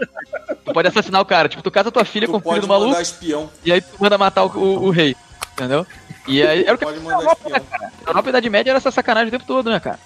tu 0.66 0.74
pode 0.74 0.88
assassinar 0.88 1.22
o 1.22 1.26
cara. 1.26 1.48
Tipo, 1.49 1.64
tu 1.64 1.72
casa 1.72 1.91
tua 1.91 2.06
filha 2.06 2.28
com 2.28 2.40
Tu 2.40 2.48
o 2.48 2.49
filho 2.52 2.62
do 2.62 2.68
maluco, 2.68 2.99
espião. 3.02 3.49
e 3.66 3.72
aí 3.72 3.82
tu 3.82 3.88
manda 3.99 4.18
matar 4.18 4.45
o, 4.45 4.48
o- 4.68 4.84
o 4.85 4.89
rei. 4.89 5.15
Entendeu? 5.53 5.85
E 6.27 6.41
aí 6.44 6.64
era 6.65 6.76
o 6.76 6.77
que 6.77 6.85
Pode 6.85 6.99
a 6.99 7.11
Europa, 7.11 7.38
espião. 7.49 7.61
a 8.06 8.10
Europa 8.10 8.30
Idade 8.30 8.49
Média 8.49 8.72
era 8.72 8.77
essa 8.77 8.91
sacanagem 8.91 9.30
o 9.30 9.31
tempo 9.31 9.45
todo, 9.48 9.69
né, 9.72 9.80
cara? 9.80 9.98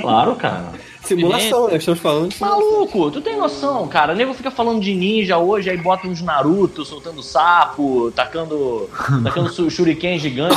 Claro, 0.00 0.34
cara. 0.36 0.72
Simulação, 1.02 1.68
né? 1.68 1.76
Estamos 1.76 2.00
falando 2.00 2.28
de 2.30 2.40
Maluco, 2.40 3.10
tu 3.12 3.20
tem 3.20 3.36
noção, 3.36 3.86
cara? 3.86 4.12
O 4.12 4.16
nego 4.16 4.34
fica 4.34 4.50
falando 4.50 4.80
de 4.80 4.92
ninja 4.92 5.38
hoje, 5.38 5.70
aí 5.70 5.76
bota 5.76 6.08
uns 6.08 6.20
Naruto 6.20 6.84
soltando 6.84 7.22
sapo, 7.22 8.10
tacando, 8.10 8.90
tacando 9.22 9.70
shuriken 9.70 10.18
gigante. 10.18 10.56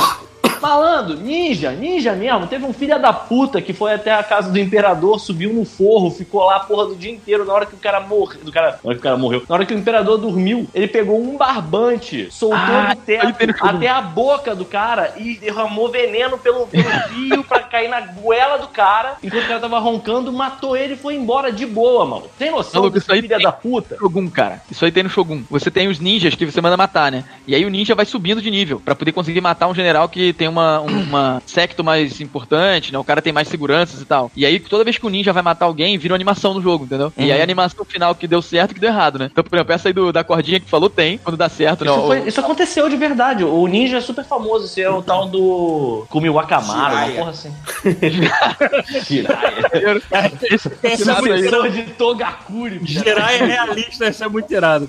Malandro, 0.60 1.16
ninja, 1.16 1.70
ninja 1.72 2.12
mesmo. 2.12 2.46
Teve 2.46 2.64
um 2.64 2.72
filho 2.72 3.00
da 3.00 3.12
puta 3.12 3.60
que 3.62 3.72
foi 3.72 3.94
até 3.94 4.12
a 4.12 4.22
casa 4.22 4.50
do 4.50 4.58
imperador, 4.58 5.18
subiu 5.18 5.52
no 5.52 5.64
forro, 5.64 6.10
ficou 6.10 6.44
lá 6.44 6.56
a 6.56 6.60
porra 6.60 6.86
do 6.86 6.96
dia 6.96 7.10
inteiro. 7.10 7.44
Na 7.44 7.52
hora 7.54 7.66
que 7.66 7.74
o 7.74 7.78
cara 7.78 8.00
morreu. 8.00 8.40
Do 8.42 8.52
cara, 8.52 8.78
na 8.82 8.88
hora 8.90 8.94
que 8.94 9.00
o 9.00 9.02
cara 9.02 9.16
morreu. 9.16 9.42
Na 9.48 9.54
hora 9.54 9.66
que 9.66 9.74
o 9.74 9.78
imperador 9.78 10.18
dormiu, 10.18 10.68
ele 10.74 10.86
pegou 10.88 11.20
um 11.20 11.36
barbante, 11.36 12.28
soltou 12.30 12.58
Ah, 12.60 12.94
do 12.94 13.00
teto 13.00 13.54
até 13.60 13.88
a 13.88 14.00
boca 14.02 14.54
do 14.54 14.64
cara 14.64 15.14
e 15.16 15.36
derramou 15.36 15.88
veneno 15.90 16.36
pelo, 16.38 16.66
pelo 16.66 16.84
fio 17.08 17.44
pra 17.44 17.60
cair 17.60 17.88
na 17.88 18.00
goela 18.00 18.58
do 18.58 18.68
cara. 18.68 19.14
Enquanto 19.22 19.44
o 19.44 19.48
cara 19.48 19.60
tava 19.60 19.78
roncando, 19.78 20.32
matou 20.32 20.76
ele 20.76 20.94
e 20.94 20.96
foi 20.96 21.14
embora 21.14 21.50
de 21.52 21.64
boa, 21.66 22.04
mano. 22.04 22.24
Tem 22.38 22.50
noção 22.50 22.80
Maluco, 22.82 22.98
isso 22.98 23.12
aí 23.12 23.20
filho 23.22 23.34
tem- 23.36 23.44
da 23.44 23.52
puta? 23.52 23.96
Shogun, 23.96 24.28
cara. 24.28 24.60
Isso 24.70 24.84
aí 24.84 24.92
tem 24.92 25.02
no 25.02 25.10
Shogun. 25.10 25.42
Você 25.50 25.70
tem 25.70 25.88
os 25.88 25.98
ninjas 25.98 26.34
que 26.34 26.44
você 26.44 26.60
manda 26.60 26.76
matar, 26.76 27.10
né? 27.10 27.24
E 27.46 27.54
aí 27.54 27.64
o 27.64 27.68
ninja 27.70 27.94
vai 27.94 28.04
subindo 28.04 28.42
de 28.42 28.50
nível 28.50 28.80
pra 28.84 28.94
poder 28.94 29.12
conseguir 29.12 29.40
matar 29.40 29.68
um 29.68 29.74
general 29.74 30.08
que 30.08 30.32
tem 30.32 30.48
uma, 30.50 30.80
um- 30.80 31.02
uma 31.02 31.42
secto 31.46 31.82
mais 31.82 32.20
importante, 32.20 32.92
né? 32.92 32.98
O 32.98 33.04
cara 33.04 33.22
tem 33.22 33.32
mais 33.32 33.48
seguranças 33.48 34.00
e 34.00 34.04
tal. 34.04 34.30
E 34.36 34.44
aí 34.44 34.58
toda 34.60 34.84
vez 34.84 34.98
que 34.98 35.06
o 35.06 35.08
ninja 35.10 35.32
vai 35.32 35.42
matar 35.42 35.64
alguém, 35.66 35.96
vira 35.98 36.12
uma 36.12 36.16
animação 36.16 36.52
no 36.54 36.60
jogo, 36.62 36.84
entendeu? 36.84 37.12
E 37.16 37.30
aí 37.32 37.40
a 37.40 37.42
animação 37.42 37.84
final 37.84 38.14
que 38.14 38.26
deu 38.26 38.42
certo 38.42 38.72
e 38.72 38.74
que 38.74 38.80
deu 38.80 38.90
errado, 38.90 39.18
né? 39.18 39.28
Então, 39.30 39.42
por 39.44 39.56
exemplo, 39.56 39.72
essa 39.72 39.88
aí 39.88 39.92
do, 39.92 40.12
da 40.12 40.22
cordinha 40.24 40.60
que 40.60 40.68
falou 40.68 40.90
tem, 40.90 41.18
quando 41.18 41.36
dá 41.36 41.48
certo, 41.48 41.84
né? 41.84 41.90
Isso, 41.90 42.00
O- 42.00 42.06
foi- 42.06 42.20
isso 42.28 42.40
aconteceu 42.40 42.88
de 42.88 42.96
verdade. 42.96 43.44
O 43.44 43.66
ninja 43.66 43.98
é 43.98 44.00
super 44.00 44.24
famoso. 44.24 44.64
Esse 44.66 44.82
é 44.82 44.90
o 44.90 45.02
tal 45.02 45.26
do 45.28 46.04
Kumi 46.10 46.28
Wakamaru, 46.28 46.78
uma 46.80 46.90
Jiraiya. 46.90 47.16
porra 47.18 47.30
assim. 47.30 47.52
Jiraiya. 49.06 50.02
Esse 50.42 50.70
Esse 50.82 51.10
é 51.10 51.68
de 51.70 51.82
Togakuri. 51.92 52.80
Gerar 52.84 53.32
é 53.32 53.44
realista, 53.44 54.08
isso 54.08 54.24
é 54.24 54.28
muito 54.28 54.52
irado. 54.52 54.88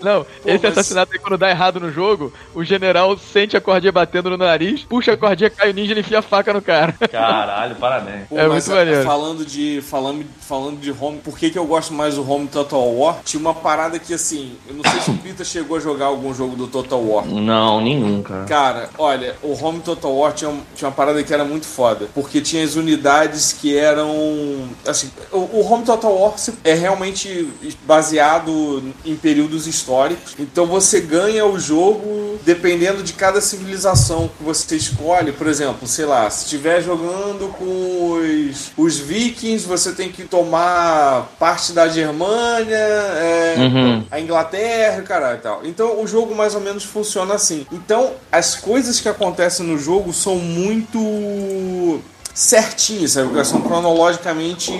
Não, 0.00 0.26
esse 0.44 0.62
mas- 0.64 0.72
assassinato 0.78 1.12
aí, 1.12 1.18
quando 1.18 1.38
dá 1.38 1.50
errado 1.50 1.80
no 1.80 1.90
jogo, 1.90 2.32
o 2.54 2.64
general 2.64 3.16
sente 3.16 3.56
a 3.56 3.60
cordinha 3.60 3.92
batendo 3.92 4.30
no 4.30 4.36
nariz 4.36 4.63
nariz, 4.64 4.82
puxa 4.84 5.12
a 5.12 5.16
cordinha, 5.16 5.50
cai 5.50 5.70
o 5.70 5.74
ninja 5.74 5.90
e 5.90 5.92
ele 5.92 6.00
enfia 6.00 6.18
a 6.18 6.22
faca 6.22 6.52
no 6.52 6.62
cara. 6.62 6.92
Caralho, 7.10 7.76
parabéns. 7.76 8.28
Pô, 8.28 8.38
É 8.38 8.48
mas, 8.48 8.66
muito 8.66 8.78
maneiro. 8.78 9.04
Falando 9.04 9.44
de, 9.44 9.80
falando, 9.82 10.24
falando 10.40 10.80
de 10.80 10.90
home, 10.90 11.18
por 11.18 11.38
que, 11.38 11.50
que 11.50 11.58
eu 11.58 11.66
gosto 11.66 11.92
mais 11.92 12.14
do 12.14 12.28
home 12.28 12.48
Total 12.48 12.80
War? 12.96 13.18
Tinha 13.24 13.40
uma 13.40 13.54
parada 13.54 13.98
que 13.98 14.14
assim, 14.14 14.56
eu 14.68 14.74
não 14.74 14.90
sei 14.90 15.00
se 15.00 15.10
o 15.10 15.18
Pita 15.18 15.44
chegou 15.44 15.76
a 15.76 15.80
jogar 15.80 16.06
algum 16.06 16.32
jogo 16.34 16.56
do 16.56 16.66
Total 16.66 17.02
War. 17.02 17.26
Não, 17.26 17.80
nenhum, 17.80 18.22
cara. 18.22 18.44
Cara, 18.44 18.90
olha, 18.98 19.36
o 19.42 19.52
Home 19.52 19.80
Total 19.80 20.14
War 20.14 20.32
tinha, 20.32 20.52
tinha 20.74 20.88
uma 20.88 20.94
parada 20.94 21.22
que 21.22 21.32
era 21.32 21.44
muito 21.44 21.66
foda. 21.66 22.08
Porque 22.14 22.40
tinha 22.40 22.64
as 22.64 22.76
unidades 22.76 23.52
que 23.52 23.76
eram. 23.76 24.68
Assim, 24.86 25.10
o, 25.32 25.38
o 25.38 25.72
Home 25.72 25.84
Total 25.84 26.12
War 26.12 26.34
é 26.62 26.74
realmente 26.74 27.48
baseado 27.86 28.82
em 29.04 29.16
períodos 29.16 29.66
históricos. 29.66 30.34
Então 30.38 30.66
você 30.66 31.00
ganha 31.00 31.44
o 31.46 31.58
jogo 31.58 32.38
dependendo 32.44 33.02
de 33.02 33.12
cada 33.12 33.40
civilização 33.40 34.30
que 34.36 34.44
você 34.44 34.53
escolhe. 34.76 35.32
Por 35.32 35.46
exemplo, 35.46 35.86
sei 35.88 36.04
lá, 36.04 36.28
se 36.30 36.44
estiver 36.44 36.82
jogando 36.82 37.52
com 37.58 38.12
os, 38.12 38.70
os 38.76 38.98
vikings, 38.98 39.66
você 39.66 39.92
tem 39.92 40.10
que 40.10 40.24
tomar 40.24 41.28
parte 41.38 41.72
da 41.72 41.88
Germânia, 41.88 42.76
é, 42.76 43.54
Uhum. 43.58 44.04
a 44.10 44.20
Inglaterra, 44.20 45.02
caralho 45.02 45.38
e 45.38 45.40
tal. 45.42 45.60
Então 45.64 46.00
o 46.02 46.06
jogo 46.06 46.34
mais 46.34 46.54
ou 46.54 46.60
menos 46.60 46.84
funciona 46.84 47.34
assim. 47.34 47.66
Então 47.72 48.12
as 48.30 48.54
coisas 48.56 49.00
que 49.00 49.08
acontecem 49.08 49.66
no 49.66 49.78
jogo 49.78 50.12
são 50.12 50.36
muito 50.36 52.00
certinhas, 52.34 53.12
sabe? 53.12 53.44
São 53.44 53.60
cronologicamente 53.60 54.72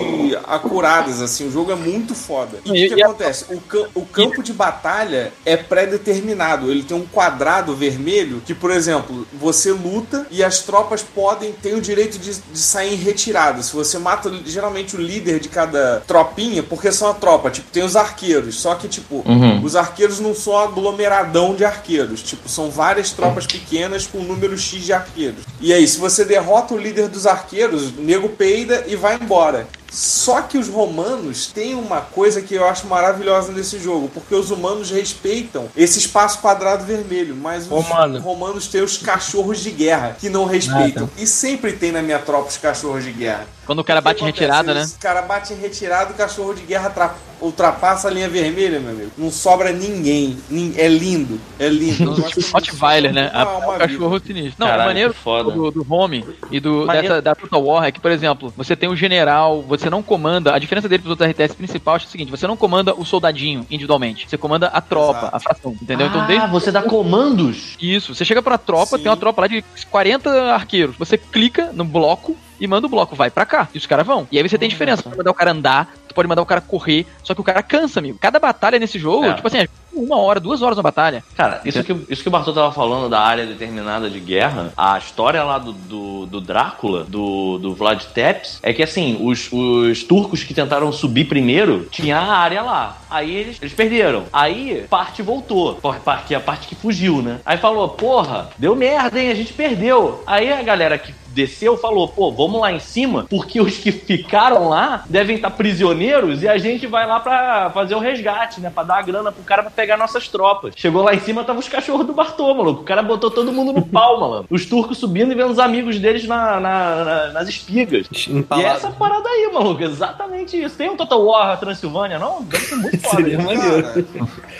acuradas, 0.45 1.21
assim. 1.21 1.47
O 1.47 1.51
jogo 1.51 1.71
é 1.71 1.75
muito 1.75 2.13
foda. 2.13 2.57
E 2.65 2.69
o 2.69 2.73
que, 2.89 2.95
E- 2.99 3.03
a- 3.03 3.05
acontece? 3.07 3.45
O, 3.49 3.59
cam- 3.61 3.87
o 3.95 4.05
campo 4.05 4.43
de 4.43 4.51
batalha 4.53 5.31
é 5.45 5.55
pré-determinado. 5.55 6.69
Ele 6.69 6.83
tem 6.83 6.97
um 6.97 7.05
quadrado 7.05 7.73
vermelho 7.75 8.41
que, 8.45 8.53
por 8.53 8.71
exemplo, 8.71 9.25
você 9.33 9.71
luta 9.71 10.27
e 10.29 10.43
as 10.43 10.59
tropas 10.59 11.01
podem 11.01 11.51
ter 11.53 11.73
o 11.75 11.81
direito 11.81 12.17
de, 12.19 12.33
de 12.33 12.59
sair 12.59 12.93
em 12.93 12.97
retirada. 12.97 13.63
Se 13.63 13.73
você 13.73 13.97
mata 13.97 14.31
geralmente 14.45 14.95
o 14.95 15.01
líder 15.01 15.39
de 15.39 15.49
cada 15.49 16.03
tropinha, 16.05 16.61
porque 16.61 16.91
são 16.91 17.09
a 17.09 17.13
tropa, 17.13 17.49
tipo, 17.49 17.69
tem 17.71 17.83
os 17.83 17.95
arqueiros. 17.95 18.59
Só 18.59 18.75
que, 18.75 18.87
tipo, 18.87 19.23
Uhum. 19.25 19.63
os 19.63 19.75
arqueiros 19.75 20.19
não 20.19 20.35
são 20.35 20.57
aglomeradão 20.57 21.55
de 21.55 21.63
arqueiros. 21.63 22.21
Tipo, 22.21 22.49
são 22.49 22.69
várias 22.69 23.11
tropas 23.11 23.45
pequenas 23.47 24.05
com 24.05 24.19
um 24.19 24.23
número 24.23 24.57
X 24.57 24.83
de 24.83 24.93
arqueiros. 24.93 25.43
E 25.61 25.73
aí, 25.73 25.87
se 25.87 25.97
você 25.97 26.25
derrota 26.25 26.73
o 26.73 26.77
líder 26.77 27.07
dos 27.07 27.25
arqueiros, 27.25 27.44
o 27.53 28.01
nego 28.01 28.29
peida 28.29 28.85
e 28.87 28.95
vai 28.95 29.15
embora. 29.15 29.67
Só 29.91 30.41
que 30.41 30.57
os 30.57 30.67
romanos 30.67 31.47
têm 31.47 31.73
uma 31.73 32.01
coisa 32.01 32.41
que 32.41 32.53
eu 32.53 32.65
acho 32.65 32.85
maravilhosa 32.85 33.53
nesse 33.53 33.79
jogo, 33.79 34.09
porque 34.13 34.35
os 34.35 34.51
humanos 34.51 34.91
respeitam 34.91 35.69
esse 35.75 35.99
espaço 35.99 36.39
quadrado 36.39 36.83
vermelho, 36.83 37.33
mas 37.33 37.63
os 37.63 37.69
Romano. 37.69 38.19
romanos 38.19 38.67
têm 38.67 38.81
os 38.81 38.97
cachorros 38.97 39.59
de 39.59 39.71
guerra 39.71 40.17
que 40.19 40.27
não 40.27 40.43
respeitam. 40.45 41.09
E 41.17 41.25
sempre 41.25 41.73
tem 41.73 41.93
na 41.93 42.01
minha 42.01 42.19
tropa 42.19 42.49
os 42.49 42.57
cachorros 42.57 43.05
de 43.05 43.11
guerra. 43.11 43.47
Quando 43.65 43.79
o 43.79 43.83
cara 43.83 43.99
O 43.99 44.03
bate 44.03 44.23
acontece? 44.23 44.39
retirada, 44.41 44.73
né? 44.73 44.81
Esse 44.81 44.97
cara 44.99 45.21
bate 45.21 45.53
em 45.53 45.57
retirada, 45.57 46.11
o 46.11 46.15
cachorro 46.15 46.53
de 46.53 46.61
guerra 46.61 46.89
tra- 46.89 47.15
ultrapassa 47.41 48.07
a 48.07 48.11
linha 48.11 48.29
vermelha, 48.29 48.79
meu 48.79 48.91
amigo. 48.91 49.11
Não 49.17 49.29
sobra 49.31 49.71
ninguém. 49.71 50.37
Nin- 50.49 50.73
É 50.77 50.87
lindo. 50.87 51.39
É 51.59 51.67
lindo. 51.67 52.15
Rottweiler, 52.53 53.13
né? 53.13 53.31
Alma 53.33 53.75
o 53.75 53.77
cachorro 53.77 54.19
sinistro. 54.19 54.55
Não, 54.59 54.67
Caralho, 54.67 54.83
o 54.83 54.87
maneiro 54.87 55.13
foda. 55.13 55.51
do, 55.51 55.71
do 55.71 55.85
Home 55.93 56.25
e 56.51 56.59
do, 56.59 56.85
Maneiro. 56.85 57.07
dessa, 57.09 57.21
da 57.21 57.35
Total 57.35 57.63
War 57.63 57.85
é 57.85 57.91
que, 57.91 57.99
por 57.99 58.11
exemplo, 58.11 58.53
você 58.55 58.75
tem 58.75 58.89
o 58.89 58.95
general, 58.95 59.61
você 59.63 59.89
não 59.89 60.01
comanda. 60.01 60.53
A 60.55 60.59
diferença 60.59 60.87
dele 60.87 61.01
pros 61.03 61.11
outros 61.11 61.29
RTS 61.29 61.55
principal 61.55 61.95
é 61.95 61.97
o 61.97 62.01
seguinte: 62.01 62.31
você 62.31 62.47
não 62.47 62.55
comanda 62.57 62.93
o 62.93 63.05
soldadinho 63.05 63.65
individualmente, 63.69 64.29
você 64.29 64.37
comanda 64.37 64.67
a 64.67 64.81
tropa, 64.81 65.19
Exato. 65.19 65.35
a 65.35 65.39
fração, 65.39 65.75
entendeu? 65.81 66.07
então, 66.07 66.21
ah, 66.21 66.25
desde 66.25 66.47
você 66.47 66.71
dá 66.71 66.81
comandos? 66.83 67.75
isso, 67.81 68.13
você 68.15 68.23
chega 68.25 68.41
pra 68.41 68.57
tropa, 68.57 68.97
Sim. 68.97 69.03
tem 69.03 69.09
uma 69.11 69.17
tropa 69.17 69.41
lá 69.41 69.47
de 69.47 69.63
40 69.89 70.53
arqueiros. 70.53 70.95
Você 70.97 71.17
clica 71.17 71.71
no 71.73 71.83
bloco 71.83 72.35
e 72.59 72.67
manda 72.67 72.87
o 72.87 72.89
bloco, 72.89 73.15
vai 73.15 73.29
pra 73.29 73.45
cá. 73.45 73.67
E 73.73 73.77
os 73.77 73.85
caras 73.85 74.05
vão. 74.05 74.27
E 74.31 74.37
aí 74.37 74.47
você 74.47 74.57
tem 74.57 74.69
diferença. 74.69 75.01
Tu 75.01 75.05
pode 75.05 75.17
mandar 75.17 75.31
o 75.31 75.35
cara 75.35 75.51
andar, 75.51 75.93
tu 76.07 76.13
pode 76.15 76.27
mandar 76.27 76.41
o 76.41 76.45
cara 76.45 76.61
correr, 76.61 77.05
só 77.23 77.33
que 77.33 77.41
o 77.41 77.43
cara 77.43 77.61
cansa, 77.63 77.99
amigo. 77.99 78.17
Cada 78.19 78.39
batalha 78.39 78.79
nesse 78.79 78.97
jogo, 78.99 79.25
É. 79.25 79.33
tipo 79.33 79.47
assim, 79.47 79.67
uma 79.95 80.17
hora, 80.17 80.39
duas 80.39 80.61
horas 80.61 80.77
uma 80.77 80.83
batalha. 80.83 81.23
Cara, 81.35 81.61
isso 81.65 81.83
que, 81.83 81.95
isso 82.09 82.21
que 82.21 82.27
o 82.27 82.31
Bartô 82.31 82.53
tava 82.53 82.71
falando 82.71 83.09
da 83.09 83.19
área 83.19 83.45
determinada 83.45 84.09
de 84.09 84.19
guerra, 84.19 84.73
a 84.75 84.97
história 84.97 85.43
lá 85.43 85.57
do, 85.57 85.73
do, 85.73 86.25
do 86.25 86.41
Drácula, 86.41 87.03
do, 87.03 87.57
do 87.57 87.73
Vlad 87.73 88.03
Tepes, 88.13 88.59
é 88.61 88.73
que 88.73 88.83
assim, 88.83 89.17
os, 89.21 89.51
os 89.51 90.03
turcos 90.03 90.43
que 90.43 90.53
tentaram 90.53 90.91
subir 90.91 91.25
primeiro, 91.25 91.87
tinha 91.91 92.17
a 92.17 92.37
área 92.37 92.61
lá. 92.61 92.97
Aí 93.09 93.35
eles, 93.35 93.57
eles 93.61 93.73
perderam. 93.73 94.25
Aí 94.31 94.85
parte 94.89 95.21
voltou, 95.21 95.79
que 96.27 96.33
é 96.33 96.37
a 96.37 96.41
parte 96.41 96.67
que 96.67 96.75
fugiu, 96.75 97.21
né? 97.21 97.39
Aí 97.45 97.57
falou, 97.57 97.89
porra, 97.89 98.49
deu 98.57 98.75
merda, 98.75 99.19
hein? 99.19 99.31
A 99.31 99.35
gente 99.35 99.53
perdeu. 99.53 100.23
Aí 100.27 100.51
a 100.51 100.61
galera 100.61 100.97
que 100.97 101.13
desceu 101.35 101.77
falou, 101.77 102.07
pô, 102.07 102.31
vamos 102.31 102.61
lá 102.61 102.71
em 102.71 102.79
cima, 102.79 103.27
porque 103.29 103.59
os 103.59 103.77
que 103.77 103.91
ficaram 103.91 104.69
lá 104.69 105.03
devem 105.09 105.35
estar 105.35 105.51
prisioneiros 105.51 106.41
e 106.41 106.47
a 106.47 106.57
gente 106.57 106.87
vai 106.87 107.05
lá 107.05 107.19
pra 107.19 107.69
fazer 107.71 107.93
o 107.93 107.99
resgate, 107.99 108.61
né? 108.61 108.71
Pra 108.73 108.83
dar 108.83 108.99
a 108.99 109.01
grana 109.01 109.31
pro 109.31 109.43
cara 109.43 109.61
pra 109.61 109.69
pegar 109.69 109.84
nossas 109.97 110.27
tropas. 110.27 110.73
Chegou 110.75 111.03
lá 111.03 111.13
em 111.13 111.19
cima, 111.19 111.43
tava 111.43 111.59
os 111.59 111.67
cachorros 111.67 112.05
do 112.07 112.13
Bartô, 112.13 112.53
maluco. 112.53 112.81
O 112.81 112.85
cara 112.85 113.03
botou 113.03 113.29
todo 113.29 113.51
mundo 113.51 113.71
no 113.73 113.85
pau, 113.85 114.19
maluco. 114.21 114.45
Os 114.49 114.65
turcos 114.65 114.97
subindo 114.97 115.31
e 115.31 115.35
vendo 115.35 115.51
os 115.51 115.59
amigos 115.59 115.99
deles 115.99 116.25
na, 116.25 116.59
na- 116.59 117.03
na- 117.05 117.27
nas 117.33 117.47
espigas. 117.49 118.07
E 118.27 118.31
Empalado. 118.37 118.67
é 118.67 118.71
essa 118.71 118.89
parada 118.91 119.27
aí, 119.29 119.49
maluco. 119.53 119.83
Exatamente 119.83 120.61
isso. 120.61 120.75
Tem 120.75 120.89
um 120.89 120.95
Total 120.97 121.23
War 121.23 121.59
Transilvânia, 121.59 122.17
não? 122.17 122.41
Deve 122.43 122.65
ser 122.65 122.75
muito 122.75 122.99
foda. 123.01 123.15
Seria 123.17 123.37
maneiro. 123.39 123.83
Cara, 123.83 124.05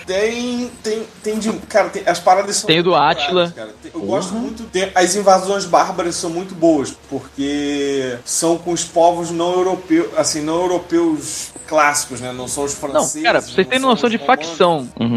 tem, 0.06 0.70
tem, 0.84 1.04
tem 1.24 1.40
de, 1.40 1.52
cara, 1.68 1.90
tem- 1.90 2.04
as 2.06 2.20
paradas 2.20 2.56
são 2.58 2.68
Tem 2.68 2.80
o 2.80 2.84
do 2.84 2.96
Átila. 2.96 3.52
cara. 3.56 3.70
Eu 3.94 4.02
gosto 4.02 4.34
muito, 4.34 4.64
tem- 4.64 4.92
as 4.94 5.16
invasões 5.16 5.66
bárbaras 5.66 6.16
são 6.16 6.30
muito 6.30 6.54
boas, 6.54 6.92
porque 7.10 8.18
são 8.26 8.58
com 8.58 8.72
os 8.72 8.84
povos 8.84 9.32
não 9.32 9.54
europeus, 9.54 10.08
assim, 10.18 10.42
não 10.42 10.62
europeus 10.62 11.52
clássicos, 11.68 12.22
né? 12.22 12.32
Não 12.32 12.48
são 12.48 12.64
os 12.64 12.74
Não, 12.74 12.90
franceses. 12.90 13.24
cara, 13.24 13.42
pra 13.42 13.50
vocês 13.52 13.68
são 13.68 13.80
noção 13.80 14.10
de 14.10 14.18
romanos. 14.18 14.46
facção. 14.48 14.90
Uhum. 15.00 15.15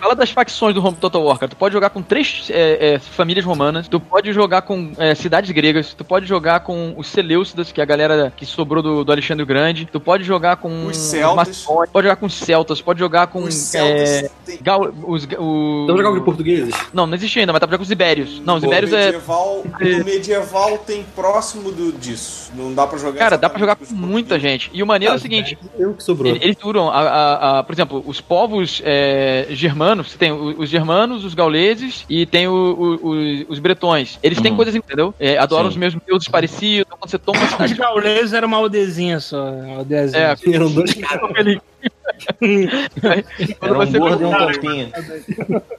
Fala 0.00 0.14
das 0.14 0.30
facções 0.30 0.74
do 0.74 0.84
Home 0.84 0.96
Total 0.96 1.22
War, 1.22 1.38
cara. 1.38 1.48
Tu 1.50 1.56
pode 1.56 1.72
jogar 1.72 1.90
com 1.90 2.02
três 2.02 2.48
é, 2.50 2.94
é, 2.94 2.98
famílias 2.98 3.44
romanas, 3.44 3.88
tu 3.88 3.98
pode 4.00 4.32
jogar 4.32 4.62
com 4.62 4.92
é, 4.98 5.14
cidades 5.14 5.50
gregas, 5.50 5.94
tu 5.94 6.04
pode 6.04 6.26
jogar 6.26 6.60
com 6.60 6.94
os 6.96 7.06
Seleucidas, 7.08 7.72
que 7.72 7.80
é 7.80 7.82
a 7.82 7.86
galera 7.86 8.32
que 8.36 8.44
sobrou 8.46 8.82
do, 8.82 9.04
do 9.04 9.12
Alexandre 9.12 9.42
o 9.42 9.46
Grande, 9.46 9.86
tu 9.90 10.00
pode 10.00 10.24
jogar 10.24 10.56
com 10.56 10.86
Os 10.86 10.96
celtas. 10.96 11.64
pode 11.92 12.06
jogar 12.06 12.16
com 12.16 12.26
os 12.26 12.34
celtas, 12.34 12.80
pode 12.80 12.98
jogar 12.98 13.26
com 13.28 13.42
Os 13.44 13.54
celtas 13.54 14.10
é, 14.10 14.30
tem- 14.44 14.58
gal- 14.62 14.92
os, 15.04 15.24
o... 15.38 15.84
Vamos 15.86 16.02
jogar 16.02 16.18
com 16.18 16.24
portugueses? 16.24 16.74
Não, 16.92 17.06
não 17.06 17.14
existe 17.14 17.38
ainda, 17.40 17.52
mas 17.52 17.60
dá 17.60 17.66
pra 17.66 17.72
jogar 17.74 17.78
com 17.78 17.84
os 17.84 17.90
ibérios. 17.90 18.40
Não, 18.44 18.56
os 18.56 18.60
Pô, 18.62 18.66
ibérios 18.66 18.92
é... 18.92 19.06
medieval, 19.06 19.64
O 19.80 20.04
medieval 20.04 20.78
tem 20.78 21.04
próximo 21.14 21.70
do, 21.72 21.92
disso. 21.92 22.50
Não 22.54 22.72
dá 22.74 22.86
pra 22.86 22.98
jogar 22.98 23.18
Cara, 23.18 23.36
dá 23.38 23.48
pra 23.50 23.58
jogar 23.58 23.76
com 23.76 23.84
os 23.84 23.90
muita 23.92 24.38
gente. 24.38 24.70
E 24.72 24.82
o 24.82 24.86
maneiro 24.86 25.12
é 25.12 25.16
o 25.16 25.18
Ah, 25.18 25.20
seguinte, 25.20 25.58
Eu 25.78 25.94
que 25.94 26.02
sobrou. 26.02 26.30
Ele- 26.34 26.40
Eles 26.44 26.56
duram, 26.56 26.88
a, 26.90 27.00
a- 27.00 27.58
a- 27.58 27.62
por 27.62 27.72
exemplo, 27.72 28.02
os 28.06 28.20
povos 28.20 28.80
é, 28.84 29.35
germanos, 29.50 30.10
você 30.12 30.18
tem 30.18 30.32
os 30.32 30.68
germanos, 30.68 31.24
os 31.24 31.34
gauleses 31.34 32.04
e 32.08 32.24
tem 32.26 32.46
o- 32.48 32.52
o- 32.52 33.08
o- 33.12 33.46
os 33.48 33.58
bretões. 33.58 34.18
Eles 34.22 34.40
têm 34.40 34.50
Uhum. 34.52 34.56
coisas, 34.56 34.74
entendeu? 34.74 35.14
É, 35.18 35.36
adoram 35.38 35.64
Sim. 35.64 35.70
os 35.70 35.76
mesmos 35.76 36.02
deuses 36.06 36.28
parecidos. 36.28 36.84
Então, 36.86 36.98
quando 36.98 37.10
você 37.10 37.18
toma 37.18 37.38
uma 37.38 37.44
Os 37.46 37.50
cidade. 37.52 37.74
gauleses 37.74 38.32
era 38.32 38.46
uma 38.46 38.56
aldezinha 38.56 39.20
só. 39.20 39.50
Uma 39.50 39.76
aldeazinha. 39.78 40.22
É, 40.44 40.54
Eram 40.54 40.70
dois 40.72 40.94
caras. 40.94 41.58
Era 43.60 43.72
um 43.72 43.76
você 43.76 43.98
gordo 43.98 44.22
e 44.22 44.26
um 44.26 44.32
copinho. 44.32 44.92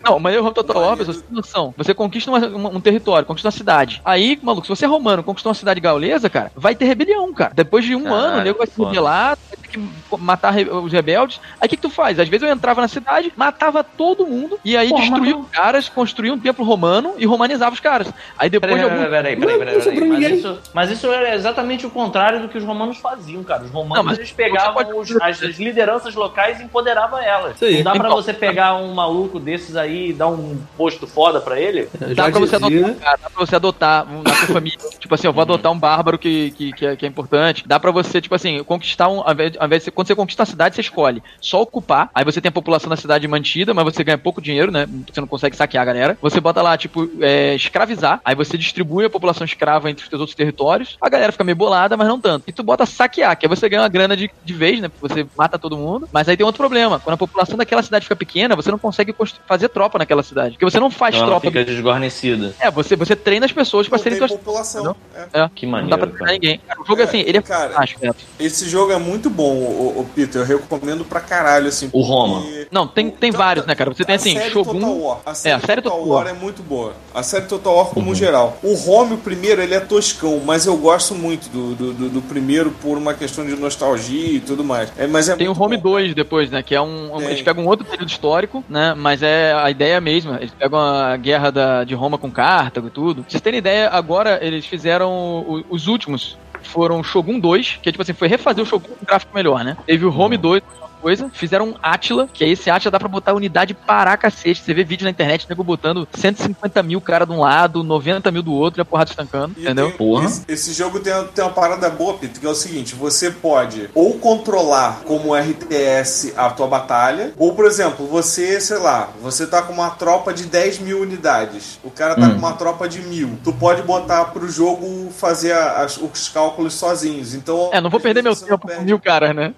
Não, 0.04 0.20
mas 0.20 0.38
o 0.38 0.52
Total 0.52 0.82
War, 0.82 0.98
pessoal, 0.98 1.16
você 1.16 1.24
tem 1.24 1.36
noção. 1.36 1.74
Você 1.78 1.94
conquista 1.94 2.32
uma- 2.32 2.48
uma- 2.48 2.70
um 2.70 2.80
território, 2.80 3.26
conquista 3.26 3.48
uma 3.48 3.52
cidade. 3.52 4.02
Aí, 4.06 4.38
maluco, 4.42 4.66
se 4.66 4.70
você 4.70 4.86
é 4.86 4.88
romano, 4.88 5.24
conquistou 5.24 5.50
uma 5.50 5.56
cidade 5.56 5.80
gaulesa, 5.80 6.30
cara, 6.30 6.52
vai 6.56 6.76
ter 6.76 6.86
rebelião, 6.86 7.34
cara. 7.34 7.52
Depois 7.56 7.84
de 7.86 7.96
um 7.96 8.04
Caralho, 8.04 8.22
ano, 8.26 8.40
o 8.40 8.44
nego 8.44 8.58
vai 8.60 8.68
se 8.68 8.82
rebelar, 8.84 9.38
vai 9.50 9.58
ter 9.68 9.80
que 9.80 9.90
matar 10.18 10.56
os 10.56 10.92
rebeldes. 10.92 11.40
Aí 11.60 11.66
o 11.68 11.70
que, 11.70 11.76
que 11.76 11.82
tu 11.82 11.90
faz? 11.90 12.20
Às 12.20 12.28
vezes 12.30 12.48
eu 12.48 12.54
entrava 12.54 12.82
na 12.82 12.88
cidade, 12.88 13.32
matava 13.36 13.84
todo 13.84 14.26
mundo, 14.26 14.60
e 14.64 14.76
aí 14.78 14.92
destruía 14.94 15.38
os 15.38 15.48
caras, 15.50 15.90
construía 15.90 16.34
um 16.34 16.40
templo 16.40 16.66
romano 16.66 17.14
e 17.18 17.26
romanizava 17.26 17.74
os 17.74 17.80
caras. 17.80 18.08
Aí 18.38 18.50
depois 18.50 18.74
Peraí, 18.74 18.86
de 18.88 18.92
algum. 18.96 19.10
peraí, 19.10 19.36
peraí, 19.36 19.58
peraí, 19.58 19.58
peraí, 19.80 19.82
peraí. 20.00 20.08
Mas 20.10 20.32
isso, 20.32 20.60
mas 20.74 20.92
isso 20.92 21.12
era 21.12 21.36
exatamente 21.36 21.86
o 21.86 21.90
contrário 21.90 22.42
do 22.42 22.50
que 22.50 22.58
os 22.58 22.64
romanos 22.64 22.98
faziam, 22.98 23.44
cara. 23.44 23.64
Os 23.64 23.72
romanos 23.72 24.06
Não, 24.06 24.14
eles 24.14 24.32
pegavam 24.32 24.74
pode- 24.74 24.94
os- 24.94 25.12
as, 25.22 25.44
as 25.44 25.58
lideranças 25.60 26.16
locais 26.16 26.60
e 26.60 26.64
empoderavam 26.64 27.20
elas. 27.20 27.56
Não 27.62 27.84
dá 27.84 27.92
pra 27.92 28.00
Então- 28.08 28.16
você 28.16 28.34
pegar 28.34 28.76
um 28.76 28.94
maluco 28.94 29.40
desses 29.40 29.76
aí 29.76 30.10
e 30.10 30.14
dar 30.14 30.28
um 30.28 30.58
posto 30.78 31.06
foda 31.08 31.40
pra 31.42 31.60
ele? 31.60 31.90
Dá 32.16 32.30
pra 32.30 32.38
adotar, 32.38 32.60
cara, 33.00 33.18
dá 33.22 33.30
pra 33.30 33.46
você 33.46 33.56
adotar 33.56 34.08
um, 34.12 34.22
na 34.24 34.34
sua 34.36 34.48
família. 34.48 34.78
tipo 35.00 35.14
assim, 35.14 35.28
eu 35.28 35.34
vou 35.34 35.42
adotar 35.42 35.72
um 35.72 35.80
bárbaro 35.80 36.18
que, 36.18 36.52
que, 36.52 36.72
que, 36.74 36.86
é, 36.86 36.96
que 36.96 37.06
é 37.06 37.10
importante. 37.10 37.64
Dá 37.68 37.80
pra 37.80 37.92
você, 37.92 38.22
tipo 38.22 38.36
assim, 38.36 38.64
conquistar 38.64 39.08
um. 39.10 39.22
Ao 39.60 39.66
invés, 39.66 39.82
de 39.82 39.86
você, 39.86 39.92
quando 39.92 40.08
você 40.08 40.16
conquista 40.16 40.44
a 40.44 40.46
cidade, 40.46 40.76
você 40.76 40.82
escolhe 40.82 41.22
só 41.40 41.62
ocupar, 41.62 42.10
aí 42.14 42.24
você 42.24 42.40
tem 42.42 42.50
a 42.50 42.52
população 42.52 42.90
da 42.90 42.96
cidade 42.96 43.28
mantida, 43.28 43.74
mas 43.74 43.84
você 43.86 44.04
ganha 44.04 44.18
pouco 44.18 44.42
dinheiro, 44.42 44.72
né? 44.72 44.88
Você 45.12 45.20
não 45.22 45.28
consegue 45.28 45.56
saquear 45.56 45.82
a 45.82 45.86
galera. 45.86 46.18
Você 46.22 46.40
bota 46.40 46.62
lá, 46.62 46.78
tipo, 46.78 47.10
é, 47.22 47.56
escravizar, 47.56 48.20
aí 48.24 48.36
você 48.36 48.58
distribui 48.58 49.06
a 49.06 49.10
população 49.10 49.46
escrava 49.46 49.90
entre 49.90 50.04
os 50.04 50.10
teus 50.10 50.20
outros 50.20 50.36
territórios, 50.36 50.98
a 51.02 51.10
galera 51.10 51.32
fica 51.32 51.44
meio 51.44 51.56
bolada, 51.56 51.96
mas 51.98 52.08
não 52.08 52.20
tanto. 52.20 52.44
E 52.48 52.52
tu 52.52 52.64
bota 52.64 52.86
saquear, 52.86 53.38
que 53.38 53.46
aí 53.46 53.50
você 53.50 53.68
ganha 53.70 53.82
uma 53.84 53.90
grana 53.90 54.16
de, 54.16 54.30
de 54.44 54.54
vez, 54.54 54.80
né? 54.82 54.90
Porque 54.90 55.14
você 55.14 55.28
mata 55.38 55.58
todo 55.60 55.78
mundo, 55.78 56.08
mas 56.12 56.28
aí 56.30 56.36
tem 56.38 56.46
outro 56.46 56.60
problema. 56.60 57.00
Quando 57.00 57.14
a 57.16 57.18
população 57.18 57.58
daquela 57.58 57.82
cidade 57.84 58.04
fica 58.06 58.16
pequena, 58.16 58.56
você 58.56 58.72
não 58.72 58.78
consegue 58.80 59.14
fazer 59.48 59.70
tropa 59.70 59.98
naquela 59.98 60.24
cidade. 60.24 60.52
Porque 60.52 60.66
você 60.66 60.80
não 60.80 60.90
faz 60.92 61.16
Então 61.16 61.28
ela 61.28 61.40
tropa. 61.40 61.48
fica 61.60 61.66
desguarnecida. 61.66 62.54
É, 62.60 62.70
você, 62.70 62.96
você 62.96 63.16
treina 63.16 63.46
as 63.46 63.52
pessoas 63.52 63.88
pra 63.88 63.98
Não 63.98 64.04
serem 64.04 64.18
tuas. 64.18 64.32
população. 64.32 64.96
É. 65.34 65.42
É, 65.42 65.50
Que 65.54 65.66
não 65.66 65.74
dá 65.74 65.82
maneiro, 65.82 65.98
pra 65.98 66.08
treinar 66.08 66.20
cara. 66.20 66.32
ninguém. 66.34 66.60
Cara, 66.68 66.82
o 66.82 66.86
jogo, 66.86 67.02
É, 67.02 67.04
assim, 67.04 67.20
ele 67.20 67.38
é 67.38 67.42
cara, 67.42 67.70
fantástico, 67.70 68.02
Beto. 68.02 68.18
Esse 68.40 68.68
jogo 68.70 68.92
é 68.92 68.98
muito 68.98 69.30
bom, 69.30 69.47
o, 69.54 70.06
Peter. 70.16 70.42
Eu 70.42 70.46
recomendo 70.60 71.04
pra 71.06 71.20
caralho, 71.20 71.68
assim. 71.68 71.90
O 71.94 72.02
Roma. 72.02 72.42
porque- 72.42 72.68
Não, 72.72 72.88
tem, 72.88 73.10
tem 73.10 73.32
Tanto- 73.32 73.38
vários, 73.42 73.66
né, 73.66 73.76
cara? 73.76 73.94
Você 73.94 74.04
tem, 74.04 74.16
assim, 74.16 74.34
série 74.38 74.52
Shogun... 74.52 74.74
Total 74.80 74.98
War. 75.00 75.18
A 75.26 75.34
série, 75.34 75.56
a 75.56 75.60
série 75.60 75.82
Total, 75.82 75.98
Total 76.00 76.14
War. 76.16 76.26
War. 76.26 76.36
é 76.36 76.38
muito 76.40 76.64
boa. 76.64 76.94
A 77.14 77.24
série 77.24 77.46
Total 77.46 77.76
War 77.76 77.86
como 77.88 78.14
geral. 78.16 78.58
O 78.64 78.74
Home, 78.90 79.14
o 79.16 79.18
primeiro, 79.18 79.62
ele 79.62 79.74
é 79.74 79.80
toscão, 79.80 80.42
mas 80.46 80.66
eu 80.66 80.76
gosto 80.78 81.14
muito 81.16 81.50
do, 81.50 81.76
do, 81.76 81.94
do- 81.94 82.10
do 82.10 82.22
primeiro 82.22 82.72
por 82.72 82.98
uma 82.98 83.14
questão 83.14 83.46
de 83.46 83.56
nostalgia 83.56 84.34
e 84.34 84.40
tudo 84.40 84.64
mais. 84.64 84.92
É, 84.98 85.08
mas 85.08 85.30
é 85.30 85.36
Tem 85.36 85.48
o 85.48 85.60
Home 85.60 85.78
bom. 85.78 85.92
2 85.92 86.14
depois, 86.14 86.50
né? 86.50 86.62
Que 86.64 86.76
é 86.76 86.82
um. 86.82 87.16
um- 87.16 87.22
eles 87.22 87.42
pegam 87.42 87.64
um 87.64 87.68
outro 87.68 87.86
período 87.86 88.10
histórico, 88.10 88.64
né? 88.70 88.94
Mas 88.96 89.22
é 89.24 89.54
a 89.54 89.70
ideia 89.70 90.00
mesma. 90.02 90.38
Eles 90.40 90.52
pegam 90.58 90.80
a 90.80 91.16
guerra 91.18 91.52
da, 91.52 91.84
de 91.84 91.94
Roma 91.96 92.18
com 92.18 92.30
Cartago 92.32 92.88
e 92.88 92.92
tudo. 92.92 93.22
Pra 93.22 93.30
vocês 93.32 93.42
terem 93.42 93.58
ideia, 93.60 93.90
agora 93.90 94.40
eles 94.42 94.66
fizeram 94.66 95.12
o- 95.12 95.64
os 95.70 95.88
últimos. 95.88 96.38
Foram 96.68 97.04
Shogun 97.04 97.40
2, 97.40 97.80
que 97.82 97.92
tipo 97.92 98.02
assim, 98.02 98.14
foi 98.14 98.28
refazer 98.28 98.64
o 98.64 98.68
Shogun 98.68 98.88
com 98.88 99.06
gráfico 99.06 99.34
melhor, 99.34 99.64
né? 99.64 99.78
Teve 99.86 100.06
o 100.06 100.16
Home 100.16 100.38
2, 100.38 100.62
uma 100.78 100.87
coisa. 100.98 101.30
Fizeram 101.34 101.70
um 101.70 101.76
Atila, 101.82 102.28
que 102.32 102.44
é 102.44 102.50
esse 102.50 102.70
Atila 102.70 102.92
dá 102.92 103.00
pra 103.00 103.08
botar 103.08 103.34
unidade 103.34 103.74
para 103.74 104.16
cacete. 104.18 104.62
Você 104.62 104.74
vê 104.74 104.84
vídeo 104.84 105.04
na 105.06 105.10
internet, 105.12 105.46
nego 105.50 105.64
botando 105.64 106.08
150 106.14 106.82
mil 106.84 107.00
cara 107.02 107.26
de 107.26 107.32
um 107.32 107.40
lado, 107.40 107.84
90 107.84 108.32
mil 108.32 108.42
do 108.44 108.54
outro 108.54 108.80
e 108.80 108.82
a 108.82 108.86
porrada 108.86 109.10
estancando, 109.10 109.54
E 109.58 109.62
entendeu? 109.64 109.88
tem- 109.90 109.98
Porra. 109.98 110.26
Esse, 110.26 110.44
esse 110.48 110.74
jogo 110.74 111.00
tem, 111.00 111.14
tem 111.34 111.44
uma 111.44 111.52
parada 111.54 111.90
boa, 111.90 112.16
Peter, 112.16 112.40
que 112.40 112.46
é 112.46 112.50
o 112.50 112.56
seguinte: 112.56 112.96
você 112.96 113.32
pode 113.32 113.90
ou 113.94 114.14
controlar 114.20 115.02
como 115.06 115.36
RTS 115.36 116.34
a 116.36 116.50
tua 116.50 116.68
batalha, 116.68 117.34
ou, 117.38 117.54
por 117.54 117.66
exemplo, 117.66 118.06
você, 118.08 118.60
sei 118.60 118.78
lá, 118.78 119.10
você 119.22 119.46
tá 119.48 119.62
com 119.62 119.74
uma 119.74 119.90
tropa 119.92 120.34
de 120.34 120.46
10 120.46 120.80
mil 120.80 121.02
unidades, 121.02 121.80
o 121.84 121.90
cara 121.92 122.16
tá 122.16 122.28
Hum. 122.28 122.32
com 122.32 122.38
uma 122.40 122.54
tropa 122.54 122.88
de 122.88 123.02
mil. 123.02 123.38
Tu 123.44 123.54
pode 123.54 123.82
botar 123.84 124.26
pro 124.26 124.48
jogo 124.50 125.10
fazer 125.12 125.52
a- 125.54 125.84
as- 125.84 125.98
os 125.98 126.30
cálculos 126.30 126.74
sozinhos. 126.74 127.34
Então. 127.34 127.70
É, 127.72 127.80
não 127.82 127.90
vou 127.90 128.00
perder 128.00 128.22
meu 128.24 128.36
tempo 128.36 128.68
com 128.68 128.82
mil 128.82 129.00
caras, 129.00 129.36
né? 129.36 129.54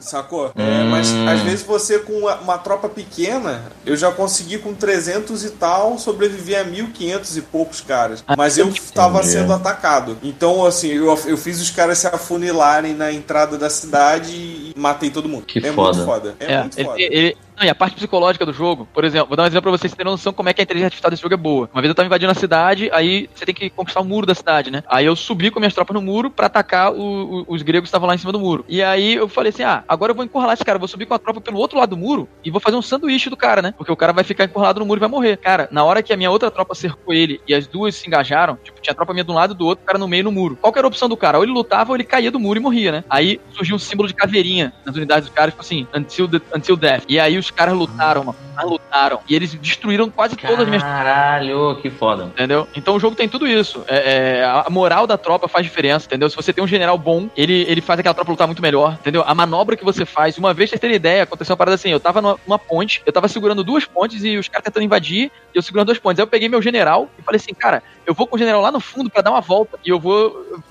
Sacou? 0.00 0.52
É, 0.58 0.82
mas 0.84 1.08
Hum. 1.10 1.28
às 1.28 1.40
vezes 1.40 1.62
você 1.62 1.98
com 2.00 2.12
uma, 2.14 2.34
uma 2.36 2.58
tropa 2.58 2.88
pequena, 2.88 3.62
eu 3.86 3.96
já 3.96 4.10
consegui 4.10 4.58
com 4.58 4.74
300 4.74 5.44
e 5.44 5.50
tal 5.50 5.96
sobreviver 5.98 6.60
a 6.60 6.64
1500 6.64 7.36
e 7.36 7.42
poucos 7.42 7.80
caras. 7.80 8.24
Mas 8.36 8.58
eu 8.58 8.68
estava 8.68 9.22
sendo 9.22 9.52
atacado. 9.52 10.18
Então, 10.22 10.64
assim, 10.66 10.88
eu, 10.88 11.16
eu 11.26 11.36
fiz 11.36 11.60
os 11.60 11.70
caras 11.70 11.98
se 11.98 12.06
afunilarem 12.06 12.92
na 12.94 13.12
entrada 13.12 13.56
da 13.56 13.70
cidade 13.70 14.32
e 14.32 14.72
matei 14.76 15.10
todo 15.10 15.28
mundo. 15.28 15.46
Que 15.46 15.58
é 15.60 15.72
foda. 15.72 15.92
muito 15.98 16.04
foda. 16.04 16.36
É, 16.40 16.52
É, 16.54 16.60
muito 16.60 16.78
ele, 16.78 16.84
foda. 16.88 17.00
ele- 17.00 17.36
não, 17.58 17.66
e 17.66 17.70
a 17.70 17.74
parte 17.74 17.94
psicológica 17.96 18.46
do 18.46 18.52
jogo, 18.52 18.86
por 18.92 19.04
exemplo, 19.04 19.28
vou 19.28 19.36
dar 19.36 19.42
um 19.44 19.46
exemplo 19.46 19.62
pra 19.70 19.78
vocês 19.78 19.92
terem 19.94 20.10
noção 20.10 20.32
como 20.32 20.48
é 20.48 20.52
que 20.54 20.60
a 20.60 20.64
inteligência 20.64 20.86
artificial 20.88 21.10
desse 21.10 21.22
jogo 21.22 21.34
é 21.34 21.36
boa. 21.36 21.68
Uma 21.72 21.80
vez 21.82 21.88
eu 21.90 21.94
tava 21.94 22.06
invadindo 22.06 22.30
a 22.32 22.34
cidade, 22.34 22.88
aí 22.92 23.28
você 23.34 23.44
tem 23.44 23.54
que 23.54 23.68
conquistar 23.70 24.00
o 24.00 24.04
muro 24.04 24.26
da 24.26 24.34
cidade, 24.34 24.70
né? 24.70 24.82
Aí 24.88 25.04
eu 25.06 25.16
subi 25.16 25.50
com 25.50 25.58
minhas 25.60 25.74
tropas 25.74 25.94
no 25.94 26.00
muro 26.02 26.30
pra 26.30 26.46
atacar 26.46 26.92
o- 26.92 26.98
o- 27.40 27.44
os 27.48 27.62
gregos 27.62 27.86
que 27.86 27.88
estavam 27.88 28.06
lá 28.08 28.14
em 28.14 28.18
cima 28.18 28.32
do 28.32 28.38
muro. 28.40 28.64
E 28.68 28.82
aí 28.82 29.14
eu 29.14 29.28
falei 29.28 29.50
assim: 29.50 29.62
ah, 29.62 29.84
agora 29.88 30.12
eu 30.12 30.16
vou 30.16 30.24
encurralar 30.24 30.54
esse 30.54 30.64
cara, 30.64 30.78
vou 30.78 30.88
subir 30.88 31.06
com 31.06 31.14
a 31.14 31.18
tropa 31.18 31.40
pelo 31.40 31.58
outro 31.58 31.78
lado 31.78 31.90
do 31.90 31.96
muro 31.96 32.28
e 32.44 32.50
vou 32.50 32.60
fazer 32.60 32.76
um 32.76 32.82
sanduíche 32.82 33.28
do 33.30 33.36
cara, 33.36 33.60
né? 33.62 33.74
Porque 33.76 33.92
o 33.92 33.96
cara 33.96 34.12
vai 34.12 34.24
ficar 34.24 34.44
encurralado 34.44 34.80
no 34.80 34.86
muro 34.86 34.98
e 34.98 35.02
vai 35.02 35.08
morrer. 35.08 35.36
Cara, 35.38 35.68
na 35.70 35.84
hora 35.84 36.02
que 36.02 36.12
a 36.12 36.16
minha 36.16 36.30
outra 36.30 36.50
tropa 36.50 36.74
cercou 36.74 37.12
ele 37.14 37.40
e 37.46 37.54
as 37.54 37.66
duas 37.66 37.94
se 37.96 38.06
engajaram, 38.06 38.56
tipo, 38.62 38.77
tinha 38.88 38.92
a 38.92 38.94
tropa 38.94 39.12
minha 39.12 39.24
de 39.24 39.30
um 39.30 39.34
lado 39.34 39.52
e 39.52 39.56
do 39.56 39.66
outro, 39.66 39.82
o 39.82 39.86
cara 39.86 39.98
no 39.98 40.08
meio 40.08 40.24
no 40.24 40.32
muro. 40.32 40.56
Qual 40.60 40.72
que 40.72 40.78
era 40.78 40.86
a 40.86 40.88
opção 40.88 41.08
do 41.08 41.16
cara? 41.16 41.38
Ou 41.38 41.44
ele 41.44 41.52
lutava 41.52 41.90
ou 41.90 41.96
ele 41.96 42.04
caía 42.04 42.30
do 42.30 42.40
muro 42.40 42.58
e 42.58 42.62
morria, 42.62 42.92
né? 42.92 43.04
Aí 43.08 43.40
surgiu 43.52 43.76
um 43.76 43.78
símbolo 43.78 44.08
de 44.08 44.14
caveirinha 44.14 44.72
nas 44.84 44.96
unidades 44.96 45.28
dos 45.28 45.34
caras, 45.34 45.52
tipo 45.52 45.62
assim, 45.62 45.86
until, 45.94 46.28
the, 46.28 46.40
until 46.54 46.76
death. 46.76 47.04
E 47.08 47.20
aí 47.20 47.36
os 47.36 47.50
caras 47.50 47.74
lutaram, 47.74 48.24
mano, 48.24 48.38
mas 48.56 48.64
lutaram. 48.68 49.20
E 49.28 49.34
eles 49.34 49.54
destruíram 49.54 50.10
quase 50.10 50.36
todas 50.36 50.60
as 50.60 50.66
minhas 50.68 50.82
Caralho, 50.82 51.76
que 51.82 51.90
foda. 51.90 52.24
Entendeu? 52.24 52.66
Então 52.74 52.96
o 52.96 53.00
jogo 53.00 53.14
tem 53.14 53.28
tudo 53.28 53.46
isso. 53.46 53.84
É, 53.86 54.40
é, 54.40 54.44
a 54.44 54.66
moral 54.70 55.06
da 55.06 55.18
tropa 55.18 55.46
faz 55.48 55.64
diferença, 55.64 56.06
entendeu? 56.06 56.30
Se 56.30 56.36
você 56.36 56.52
tem 56.52 56.64
um 56.64 56.66
general 56.66 56.96
bom, 56.96 57.28
ele, 57.36 57.64
ele 57.68 57.80
faz 57.80 58.00
aquela 58.00 58.14
tropa 58.14 58.30
lutar 58.30 58.46
muito 58.46 58.62
melhor, 58.62 58.94
entendeu? 58.94 59.22
A 59.26 59.34
manobra 59.34 59.76
que 59.76 59.84
você 59.84 60.04
faz, 60.04 60.38
uma 60.38 60.54
vez 60.54 60.70
vocês 60.70 60.80
terem 60.80 60.96
ideia, 60.96 61.24
aconteceu 61.24 61.52
uma 61.52 61.58
parada 61.58 61.74
assim, 61.74 61.90
eu 61.90 62.00
tava 62.00 62.22
numa, 62.22 62.38
numa 62.46 62.58
ponte, 62.58 63.02
eu 63.04 63.12
tava 63.12 63.28
segurando 63.28 63.62
duas 63.62 63.84
pontes 63.84 64.24
e 64.24 64.36
os 64.36 64.48
caras 64.48 64.64
tentando 64.64 64.84
invadir, 64.84 65.30
e 65.54 65.58
eu 65.58 65.62
segurando 65.62 65.86
duas 65.86 65.98
pontes. 65.98 66.18
Aí 66.18 66.22
eu 66.22 66.28
peguei 66.28 66.48
meu 66.48 66.62
general 66.62 67.08
e 67.18 67.22
falei 67.22 67.36
assim, 67.36 67.54
cara, 67.54 67.82
eu 68.08 68.14
vou 68.14 68.26
com 68.26 68.36
o 68.36 68.38
general 68.38 68.62
lá 68.62 68.72
no 68.72 68.80
fundo 68.80 69.10
pra 69.10 69.20
dar 69.20 69.30
uma 69.30 69.42
volta, 69.42 69.78
e 69.84 69.90
eu 69.90 70.00
vou... 70.00 70.62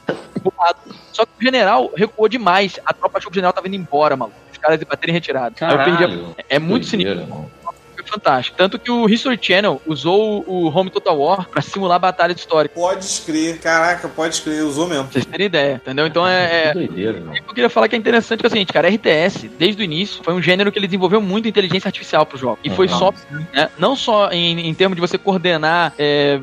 Só 1.14 1.24
que 1.24 1.32
o 1.40 1.44
general 1.44 1.92
recuou 1.96 2.28
demais, 2.28 2.80
a 2.84 2.94
tropa 2.94 3.20
achou 3.20 3.30
que 3.30 3.36
o 3.36 3.40
general 3.40 3.54
tava 3.54 3.68
indo 3.68 3.76
embora, 3.76 4.18
maluco. 4.18 4.38
Os 4.52 4.58
caras 4.58 4.82
baterem 4.84 5.14
retirado. 5.14 5.56
Aí 5.62 5.72
eu 5.72 5.78
perdi 5.78 6.04
a... 6.04 6.08
Caralho. 6.08 6.36
É 6.50 6.58
muito 6.58 6.90
Doideira, 6.90 7.20
sinistro 7.20 7.36
mano. 7.36 7.52
Foi 8.08 8.18
fantástico. 8.18 8.58
Tanto 8.58 8.80
que 8.80 8.90
o 8.90 9.08
History 9.10 9.38
Channel 9.42 9.82
usou 9.86 10.44
o 10.48 10.68
Home 10.70 10.90
Total 10.90 11.18
War 11.18 11.48
pra 11.50 11.62
simular 11.62 12.00
batalhas 12.00 12.38
históricas. 12.40 12.76
Pode 12.82 13.06
escrever, 13.06 13.60
caraca, 13.60 14.08
pode 14.08 14.36
escrever, 14.36 14.62
usou 14.62 14.88
mesmo. 14.88 15.04
Pra 15.04 15.14
vocês 15.14 15.26
terem 15.26 15.46
ideia, 15.46 15.76
entendeu? 15.76 16.08
Então 16.08 16.28
é. 16.28 16.68
é... 16.68 16.68
Que 16.68 16.74
doideira, 16.74 17.20
mano. 17.20 17.38
Eu 17.38 17.54
queria 17.54 17.70
falar 17.70 17.88
que 17.88 17.96
é 17.96 18.00
interessante 18.00 18.40
que 18.40 18.46
é 18.46 18.50
o 18.50 18.52
seguinte, 18.52 18.74
cara, 18.74 18.88
RTS, 18.90 19.50
desde 19.58 19.82
o 19.82 19.84
início, 19.84 20.24
foi 20.24 20.34
um 20.34 20.42
gênero 20.42 20.72
que 20.72 20.80
ele 20.80 20.88
desenvolveu 20.88 21.22
muito 21.22 21.48
inteligência 21.48 21.88
artificial 21.88 22.26
pro 22.26 22.38
jogo. 22.38 22.60
E 22.64 22.70
foi 22.70 22.88
Uhum. 22.88 22.98
só, 22.98 23.14
né, 23.54 23.70
não 23.78 23.96
só 23.96 24.30
em, 24.32 24.68
em 24.68 24.74
termos 24.74 24.96
de 24.96 25.02
você 25.02 25.18
coordenar 25.18 25.94
é, 25.98 26.40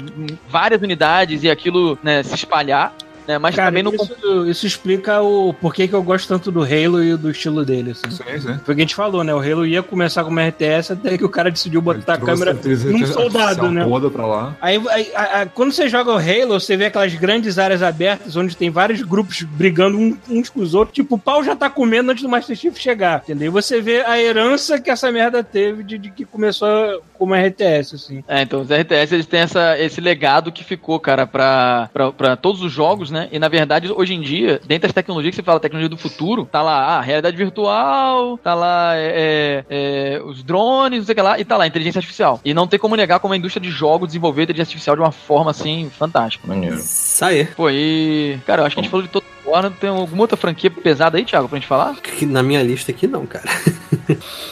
várias 0.48 0.80
unidades 0.82 1.42
e 1.42 1.50
aquilo 1.50 1.98
né, 2.02 2.22
se 2.22 2.34
espalhar, 2.34 2.92
né, 3.26 3.38
mas 3.38 3.54
Cara, 3.54 3.68
também 3.68 3.82
no 3.82 3.94
isso, 3.94 4.46
isso 4.48 4.66
explica 4.66 5.20
o 5.20 5.52
porquê 5.54 5.86
que 5.88 5.94
eu 5.94 6.02
gosto 6.02 6.28
tanto 6.28 6.50
do 6.50 6.62
Halo 6.62 7.02
e 7.02 7.16
do 7.16 7.30
estilo 7.30 7.64
dele. 7.64 7.92
Assim. 7.92 8.02
Isso 8.08 8.22
aí? 8.26 8.40
Foi 8.40 8.74
o 8.74 8.76
que 8.76 8.82
a 8.82 8.84
gente 8.84 8.94
falou, 8.94 9.24
né? 9.24 9.34
O 9.34 9.38
Halo 9.38 9.66
ia 9.66 9.82
começar 9.82 10.24
como 10.24 10.38
RTS 10.40 10.92
até 10.92 11.16
que 11.16 11.24
o 11.24 11.28
cara 11.28 11.50
decidiu 11.50 11.80
botar 11.80 12.14
a 12.14 12.18
câmera 12.18 12.52
num 12.54 13.06
soldado, 13.06 13.70
né? 13.70 13.84
pra 14.10 14.26
lá. 14.26 14.56
Aí, 14.60 14.80
aí- 14.90 15.10
a- 15.14 15.40
a- 15.42 15.46
quando 15.46 15.72
você 15.72 15.88
joga 15.88 16.10
o 16.12 16.16
Halo, 16.18 16.58
você 16.60 16.76
vê 16.76 16.86
aquelas 16.86 17.14
grandes 17.14 17.58
áreas 17.58 17.82
abertas 17.82 18.36
onde 18.36 18.56
tem 18.56 18.70
vários 18.70 19.02
grupos 19.02 19.42
brigando 19.42 19.98
um- 19.98 20.16
uns 20.28 20.48
com 20.48 20.60
os 20.60 20.74
outros. 20.74 20.94
Tipo, 20.94 21.14
o 21.16 21.18
pau 21.18 21.42
já 21.42 21.54
tá 21.56 21.70
comendo 21.70 22.10
antes 22.10 22.22
do 22.22 22.28
Master 22.28 22.56
Chief 22.56 22.76
chegar, 22.78 23.22
entendeu? 23.24 23.46
E 23.46 23.50
você 23.50 23.80
vê 23.80 24.00
a 24.04 24.20
herança 24.20 24.80
que 24.80 24.90
essa 24.90 25.10
merda 25.10 25.42
teve 25.42 25.82
de, 25.82 25.98
de 25.98 26.10
que 26.10 26.24
começou 26.24 27.02
como 27.18 27.34
RTS, 27.34 27.94
assim. 27.94 28.24
É, 28.28 28.42
então 28.42 28.60
os 28.60 28.70
RTS 28.70 29.14
eles 29.14 29.26
têm 29.26 29.40
essa, 29.40 29.78
esse 29.78 30.00
legado 30.00 30.52
que 30.52 30.64
ficou, 30.64 30.98
cara, 31.00 31.26
pra, 31.26 31.88
pra, 31.92 32.12
pra 32.12 32.36
todos 32.36 32.62
os 32.62 32.72
jogos, 32.72 33.10
né? 33.14 33.28
E 33.32 33.38
na 33.38 33.48
verdade, 33.48 33.90
hoje 33.90 34.12
em 34.12 34.20
dia, 34.20 34.60
dentro 34.66 34.88
das 34.88 34.92
tecnologias 34.92 35.32
que 35.32 35.36
você 35.36 35.42
fala, 35.42 35.60
tecnologia 35.60 35.88
do 35.88 35.96
futuro, 35.96 36.44
tá 36.44 36.60
lá 36.60 36.98
a 36.98 37.00
realidade 37.00 37.36
virtual, 37.36 38.36
tá 38.36 38.54
lá 38.54 38.92
é, 38.96 39.64
é, 39.70 40.22
os 40.24 40.42
drones, 40.42 40.98
não 40.98 41.06
sei 41.06 41.12
o 41.12 41.16
que 41.16 41.22
lá, 41.22 41.38
e 41.38 41.44
tá 41.44 41.56
lá 41.56 41.64
a 41.64 41.66
inteligência 41.66 42.00
artificial. 42.00 42.40
E 42.44 42.52
não 42.52 42.66
tem 42.66 42.78
como 42.78 42.96
negar 42.96 43.20
como 43.20 43.32
a 43.32 43.36
indústria 43.36 43.62
de 43.62 43.70
jogos 43.70 44.08
desenvolveu 44.08 44.42
a 44.42 44.44
inteligência 44.44 44.72
artificial 44.72 44.96
de 44.96 45.02
uma 45.02 45.12
forma 45.12 45.52
assim 45.52 45.90
fantástica. 45.96 46.46
Maneiro. 46.46 46.78
Sai. 46.80 47.48
Pô, 47.56 47.70
e. 47.70 48.38
Cara, 48.44 48.62
eu 48.62 48.66
acho 48.66 48.74
que 48.74 48.80
a 48.80 48.82
gente 48.82 48.90
falou 48.90 49.06
de 49.06 49.12
todo 49.12 49.24
War, 49.46 49.70
tem 49.70 49.90
alguma 49.90 50.22
outra 50.22 50.36
franquia 50.36 50.70
pesada 50.70 51.16
aí, 51.18 51.24
Thiago, 51.24 51.48
pra 51.48 51.58
gente 51.58 51.68
falar? 51.68 51.94
Que 51.96 52.24
na 52.26 52.42
minha 52.42 52.62
lista 52.62 52.90
aqui 52.92 53.06
não, 53.06 53.26
cara. 53.26 53.44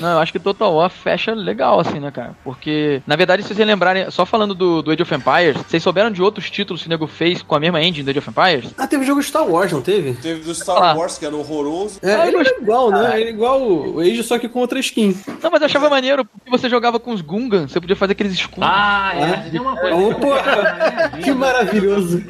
Não, 0.01 0.13
eu 0.13 0.19
acho 0.19 0.33
que 0.33 0.39
Total 0.39 0.73
War 0.75 0.89
fecha 0.89 1.35
legal, 1.35 1.79
assim, 1.79 2.01
né, 2.01 2.11
cara? 2.11 2.35
Porque, 2.43 3.03
na 3.07 3.17
verdade, 3.17 3.43
se 3.43 3.55
vocês 3.55 3.67
lembrarem, 3.69 4.11
só 4.11 4.25
falando 4.25 4.55
do, 4.55 4.81
do 4.81 4.91
Age 4.91 5.03
of 5.03 5.15
Empires, 5.15 5.59
vocês 5.59 5.83
souberam 5.83 6.11
de 6.11 6.23
outros 6.23 6.49
títulos 6.51 6.81
que 6.81 6.89
o 6.89 6.89
nego 6.89 7.07
fez 7.07 7.43
com 7.43 7.55
a 7.55 7.61
mesma 7.61 7.79
engine 7.83 8.03
do 8.03 8.09
Age 8.09 8.19
of 8.21 8.31
Empires? 8.31 8.71
Ah, 8.79 8.87
teve 8.87 9.05
jogo 9.05 9.23
Star 9.23 9.47
Wars, 9.47 9.71
não 9.71 9.83
teve? 9.83 10.15
Teve 10.15 10.41
do 10.41 10.55
Star 10.55 10.79
Ah. 10.83 10.95
Wars, 10.95 11.19
que 11.19 11.27
era 11.27 11.37
horroroso. 11.37 11.99
É, 12.03 12.15
Ah, 12.15 12.27
ele 12.27 12.39
era 12.39 12.57
igual, 12.63 12.91
né? 12.91 13.21
Ele 13.21 13.29
é 13.29 13.33
igual 13.33 13.61
o 13.63 14.01
Age, 14.01 14.23
só 14.23 14.39
que 14.39 14.49
com 14.49 14.61
outra 14.61 14.79
skin. 14.81 15.15
Não, 15.43 15.51
mas 15.51 15.61
eu 15.61 15.67
achava 15.67 15.91
maneiro, 15.91 16.25
porque 16.25 16.51
você 16.51 16.71
jogava 16.71 16.99
com 16.99 17.13
os 17.13 17.21
Gungan, 17.21 17.69
você 17.69 17.79
podia 17.79 17.95
fazer 17.97 18.13
aqueles 18.13 18.33
escudos. 18.33 18.67
Ah, 18.67 19.13
é. 19.15 19.51
Tem 19.51 19.61
uma 19.61 19.77
coisa. 19.77 19.97
Opa! 19.97 21.11
Que 21.23 21.31
maravilhoso. 21.35 22.25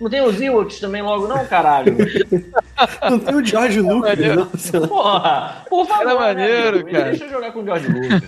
Não 0.00 0.10
tem 0.10 0.20
os 0.22 0.40
Ewoks 0.40 0.80
também 0.80 1.02
logo, 1.02 1.28
não, 1.28 1.39
caralho? 1.46 1.96
Não 3.10 3.18
tem 3.18 3.34
o 3.34 3.44
George 3.44 3.80
Lucas, 3.80 4.18
Maneiro. 4.18 4.40
não, 4.40 4.48
sei 4.58 4.80
lá. 4.80 4.88
Porra! 4.88 5.56
Por 5.68 5.86
favor, 5.86 6.02
Era 6.02 6.14
maneiro, 6.18 6.62
né, 6.62 6.68
amigo? 6.82 6.90
cara. 6.90 7.04
Deixa 7.10 7.24
eu 7.24 7.30
jogar 7.30 7.52
com 7.52 7.60
o 7.60 7.64
George 7.64 7.88
Lucas. 7.88 8.22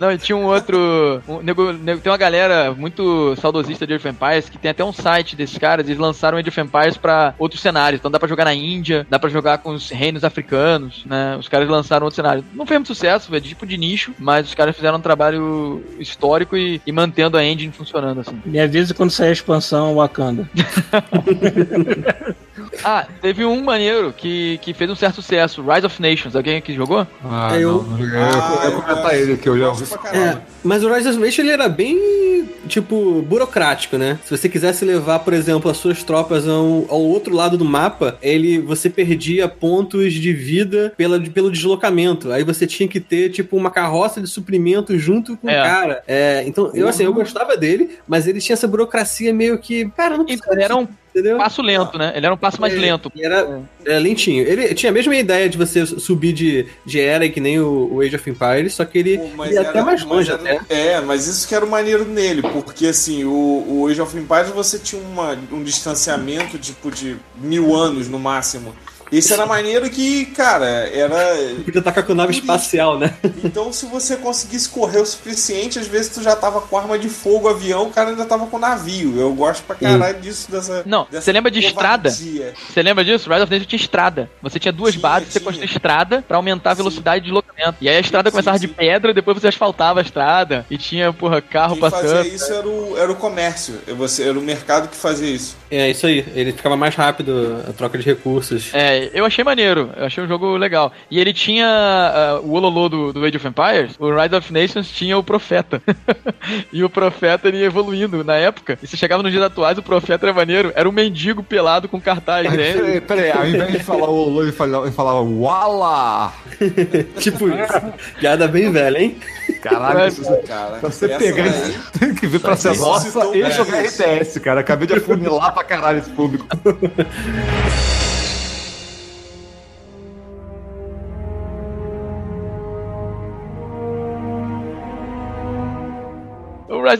Não, 0.00 0.12
e 0.12 0.18
tinha 0.18 0.36
um 0.36 0.44
outro. 0.44 1.22
um 1.28 1.40
nego- 1.42 1.72
nego- 1.72 2.00
tem 2.00 2.10
uma 2.10 2.16
galera 2.18 2.72
muito 2.74 3.34
saudosista 3.36 3.86
de 3.86 3.94
Age 3.94 4.08
of 4.08 4.16
Empires 4.16 4.48
que 4.48 4.58
tem 4.58 4.70
até 4.70 4.84
um 4.84 4.92
site 4.92 5.36
desses 5.36 5.58
caras. 5.58 5.86
Eles 5.86 5.98
lançaram 5.98 6.38
Age 6.38 6.48
of 6.48 6.60
Empires 6.60 6.96
pra 6.96 7.34
outros 7.38 7.60
cenários. 7.60 7.98
Então 8.00 8.10
dá 8.10 8.18
pra 8.18 8.28
jogar 8.28 8.44
na 8.46 8.54
Índia, 8.54 9.06
dá 9.08 9.18
pra 9.18 9.28
jogar 9.30 9.58
com 9.58 9.70
os 9.70 9.90
reinos 9.90 10.24
africanos, 10.24 11.04
né? 11.06 11.36
Os 11.38 11.48
caras 11.48 11.68
lançaram 11.68 12.04
outro 12.04 12.16
cenário. 12.16 12.44
Não 12.54 12.66
fez 12.66 12.78
muito 12.78 12.88
sucesso, 12.88 13.34
é 13.34 13.40
tipo 13.40 13.66
de 13.66 13.76
nicho, 13.76 14.12
mas 14.18 14.46
os 14.48 14.54
caras 14.54 14.74
fizeram 14.74 14.98
um 14.98 15.00
trabalho 15.02 15.82
histórico 15.98 16.56
e, 16.56 16.80
e 16.86 16.92
mantendo 16.92 17.36
a 17.36 17.44
engine 17.44 17.72
funcionando 17.72 18.20
assim. 18.20 18.40
Me 18.44 18.58
avisa 18.60 18.94
quando 18.94 19.10
sair 19.10 19.28
a 19.28 19.32
expansão 19.32 19.94
Wakanda. 19.96 20.48
Ah, 22.84 23.06
teve 23.20 23.44
um 23.44 23.62
maneiro 23.64 24.12
que, 24.16 24.58
que 24.58 24.72
fez 24.72 24.88
um 24.88 24.94
certo 24.94 25.16
sucesso, 25.16 25.60
Rise 25.62 25.86
of 25.86 26.00
Nations. 26.00 26.36
Alguém 26.36 26.56
aqui 26.58 26.72
jogou? 26.72 27.04
Ah, 27.24 27.50
Eu- 27.58 27.82
não. 27.82 27.98
Eu, 27.98 28.16
Ah, 28.22 28.60
eu 28.64 28.70
ia 28.70 28.76
comentar 28.76 29.14
ele, 29.18 29.36
que 29.36 29.48
eu 29.48 29.58
já 29.58 29.68
ouvi. 29.70 29.84
É, 30.12 30.38
mas 30.62 30.84
o 30.84 30.92
Rise 30.92 31.08
of 31.08 31.18
Nation 31.18 31.42
ele 31.42 31.50
era 31.50 31.68
bem, 31.68 32.48
tipo, 32.68 33.22
burocrático, 33.22 33.96
né? 33.98 34.18
Se 34.24 34.30
você 34.36 34.48
quisesse 34.48 34.84
levar, 34.84 35.18
por 35.20 35.32
exemplo, 35.32 35.68
as 35.68 35.78
suas 35.78 36.04
tropas 36.04 36.46
ao, 36.46 36.86
ao 36.88 37.00
outro 37.02 37.34
lado 37.34 37.58
do 37.58 37.64
mapa, 37.64 38.16
ele 38.22 38.60
você 38.60 38.88
perdia 38.88 39.48
pontos 39.48 40.12
de 40.12 40.32
vida 40.32 40.92
pela, 40.96 41.18
pelo 41.20 41.50
deslocamento. 41.50 42.30
Aí 42.30 42.44
você 42.44 42.66
tinha 42.68 42.88
que 42.88 43.00
ter, 43.00 43.30
tipo, 43.30 43.56
uma 43.56 43.70
carroça 43.70 44.20
de 44.20 44.28
suprimento 44.28 44.96
junto 44.96 45.36
com 45.36 45.50
É. 45.50 45.60
o 45.60 45.64
cara. 45.64 46.02
É, 46.06 46.44
então, 46.46 46.70
eu 46.72 46.86
assim, 46.86 47.02
eu 47.04 47.12
gostava 47.12 47.56
dele, 47.56 47.98
mas 48.06 48.28
ele 48.28 48.40
tinha 48.40 48.54
essa 48.54 48.68
burocracia 48.68 49.32
meio 49.34 49.58
que. 49.58 49.90
Cara, 49.96 50.16
não 50.16 50.24
precisa. 50.24 50.44
Então, 50.52 50.62
era 50.62 50.76
um 50.76 50.86
entendeu? 51.14 51.38
passo 51.38 51.62
lento, 51.62 51.96
né? 51.96 52.12
Ele 52.16 52.26
era 52.26 52.34
um 52.34 52.38
passo 52.38 52.60
mais 52.60 52.72
É, 52.74 52.76
lento. 52.76 53.12
Era, 53.18 53.62
era 53.84 53.98
lentinho. 53.98 54.46
Ele 54.46 54.74
tinha 54.74 54.90
a 54.90 54.92
mesma 54.92 55.14
ideia 55.14 55.48
de 55.48 55.56
você 55.56 55.86
subir 55.86 56.32
de, 56.32 56.66
de 56.84 57.00
era 57.00 57.28
que 57.28 57.40
nem 57.40 57.60
o, 57.60 57.94
o 57.94 58.00
Age 58.00 58.16
of 58.16 58.28
Empires, 58.30 58.74
só 58.74 58.84
que 58.84 58.98
ele 58.98 59.18
Pô, 59.18 59.28
mas 59.36 59.52
ia 59.52 59.60
era- 59.60 59.70
até 59.70 59.82
mais 59.82 60.02
longe 60.04 60.30
era- 60.30 60.40
até. 60.58 60.60
É, 60.68 61.00
mas 61.00 61.26
isso 61.26 61.46
que 61.46 61.54
era 61.54 61.64
o 61.64 61.70
maneiro 61.70 62.04
nele, 62.04 62.42
porque 62.42 62.86
assim, 62.86 63.24
o, 63.24 63.64
o 63.68 63.86
Age 63.88 64.00
of 64.00 64.16
Empires 64.16 64.50
você 64.50 64.78
tinha 64.78 65.00
uma, 65.00 65.38
um 65.52 65.62
distanciamento 65.62 66.58
tipo 66.58 66.90
de 66.90 67.16
mil 67.36 67.74
anos 67.74 68.08
no 68.08 68.18
máximo. 68.18 68.74
Esse 69.18 69.32
era 69.32 69.46
maneiro 69.46 69.88
que, 69.90 70.26
cara, 70.26 70.66
era. 70.66 71.16
Podia 71.64 71.80
atacar 71.80 72.04
com 72.04 72.14
nave 72.14 72.32
espacial, 72.32 72.98
né? 72.98 73.14
Então, 73.42 73.72
se 73.72 73.86
você 73.86 74.16
conseguisse 74.16 74.68
correr 74.68 74.98
o 75.00 75.06
suficiente, 75.06 75.78
às 75.78 75.86
vezes 75.86 76.10
tu 76.12 76.22
já 76.22 76.34
tava 76.34 76.60
com 76.60 76.76
arma 76.78 76.98
de 76.98 77.08
fogo, 77.08 77.48
avião, 77.48 77.86
o 77.88 77.90
cara 77.90 78.10
ainda 78.10 78.24
tava 78.24 78.46
com 78.46 78.58
navio. 78.58 79.18
Eu 79.18 79.32
gosto 79.34 79.62
pra 79.64 79.76
caralho 79.76 80.20
disso, 80.20 80.50
dessa. 80.50 80.82
Não, 80.86 81.06
você 81.10 81.32
lembra 81.32 81.50
de 81.50 81.60
estrada? 81.60 82.10
Você 82.10 82.82
lembra 82.82 83.04
disso? 83.04 83.28
Rise 83.30 83.42
of 83.42 83.50
Nations 83.50 83.66
tinha 83.68 83.80
estrada. 83.80 84.30
Você 84.42 84.58
tinha 84.58 84.72
duas 84.72 84.92
Tinha, 84.92 85.02
bases, 85.02 85.28
você 85.28 85.38
tinha. 85.38 85.44
construía 85.44 85.70
estrada 85.70 86.24
pra 86.26 86.36
aumentar 86.36 86.70
a 86.70 86.74
Sim. 86.74 86.82
velocidade 86.82 87.20
de 87.24 87.30
deslocamento. 87.30 87.76
E 87.80 87.88
aí 87.88 87.96
a 87.96 88.00
estrada 88.00 88.30
Sim, 88.30 88.32
começava 88.32 88.58
sim. 88.58 88.66
de 88.66 88.72
pedra, 88.72 89.12
depois 89.14 89.38
você 89.40 89.48
asfaltava 89.48 90.00
a 90.00 90.02
estrada. 90.02 90.66
E 90.70 90.76
tinha, 90.78 91.12
porra, 91.12 91.40
carro 91.40 91.72
Quem 91.74 91.80
passando. 91.80 92.16
fazia 92.16 92.34
isso 92.34 92.52
era 92.52 92.68
o, 92.68 92.94
era 92.98 93.12
o 93.12 93.16
comércio. 93.16 93.74
Você, 93.96 94.24
era 94.28 94.38
o 94.38 94.42
mercado 94.42 94.88
que 94.88 94.96
fazia 94.96 95.28
isso. 95.30 95.56
É, 95.74 95.90
isso 95.90 96.06
aí. 96.06 96.24
Ele 96.34 96.52
ficava 96.52 96.76
mais 96.76 96.94
rápido 96.94 97.64
a 97.68 97.72
troca 97.72 97.98
de 97.98 98.04
recursos. 98.04 98.70
É, 98.72 99.10
eu 99.12 99.24
achei 99.24 99.42
maneiro, 99.42 99.90
eu 99.96 100.06
achei 100.06 100.22
um 100.22 100.28
jogo 100.28 100.56
legal. 100.56 100.92
E 101.10 101.18
ele 101.18 101.32
tinha 101.32 101.66
ah, 101.66 102.40
o 102.42 102.52
Ololô 102.52 102.88
do, 102.88 103.12
do 103.12 103.24
Age 103.24 103.36
of 103.36 103.48
Empires, 103.48 103.96
o 103.98 104.14
Rise 104.14 104.34
of 104.36 104.52
Nations 104.52 104.88
tinha 104.88 105.18
o 105.18 105.24
Profeta. 105.24 105.82
e 106.72 106.84
o 106.84 106.88
Profeta 106.88 107.48
ele 107.48 107.58
ia 107.58 107.66
evoluindo 107.66 108.22
na 108.22 108.36
época. 108.36 108.78
E 108.80 108.86
você 108.86 108.96
chegava 108.96 109.22
nos 109.22 109.32
dias 109.32 109.42
atuais, 109.42 109.76
o 109.76 109.82
Profeta 109.82 110.26
era 110.26 110.32
maneiro, 110.32 110.72
era 110.76 110.88
um 110.88 110.92
mendigo 110.92 111.42
pelado 111.42 111.88
com 111.88 112.00
cartaz, 112.00 112.48
Peraí, 112.48 112.74
né? 112.74 113.00
peraí, 113.00 113.00
peraí, 113.00 113.32
ao 113.32 113.46
invés 113.46 113.72
de 113.72 113.78
falar 113.80 114.08
o 114.08 114.14
Lolo, 114.14 114.42
ele 114.42 114.52
falava, 114.52 114.86
ele 114.86 114.94
falava 114.94 115.20
Wala! 115.22 116.32
tipo 117.18 117.48
isso. 117.48 117.92
Piada 118.20 118.46
bem 118.46 118.70
velha, 118.70 118.98
hein? 118.98 119.18
Caralho, 119.60 120.08
isso, 120.08 120.22
Cara, 120.46 120.76
pra 120.76 120.90
você 120.90 121.08
pegar 121.08 121.46
isso, 121.46 121.90
tem 121.98 122.14
que 122.14 122.26
ver 122.26 122.38
pra 122.38 122.56
ser 122.56 122.76
nossa 122.76 123.08
e 123.08 123.50
jogar. 123.50 123.82
RTS, 123.82 124.40
cara. 124.40 124.60
Acabei 124.60 124.86
de 124.86 124.94
afunilar 124.94 125.52
pra 125.52 125.63
caralho 125.64 125.98
esse 125.98 126.10
público. 126.10 126.46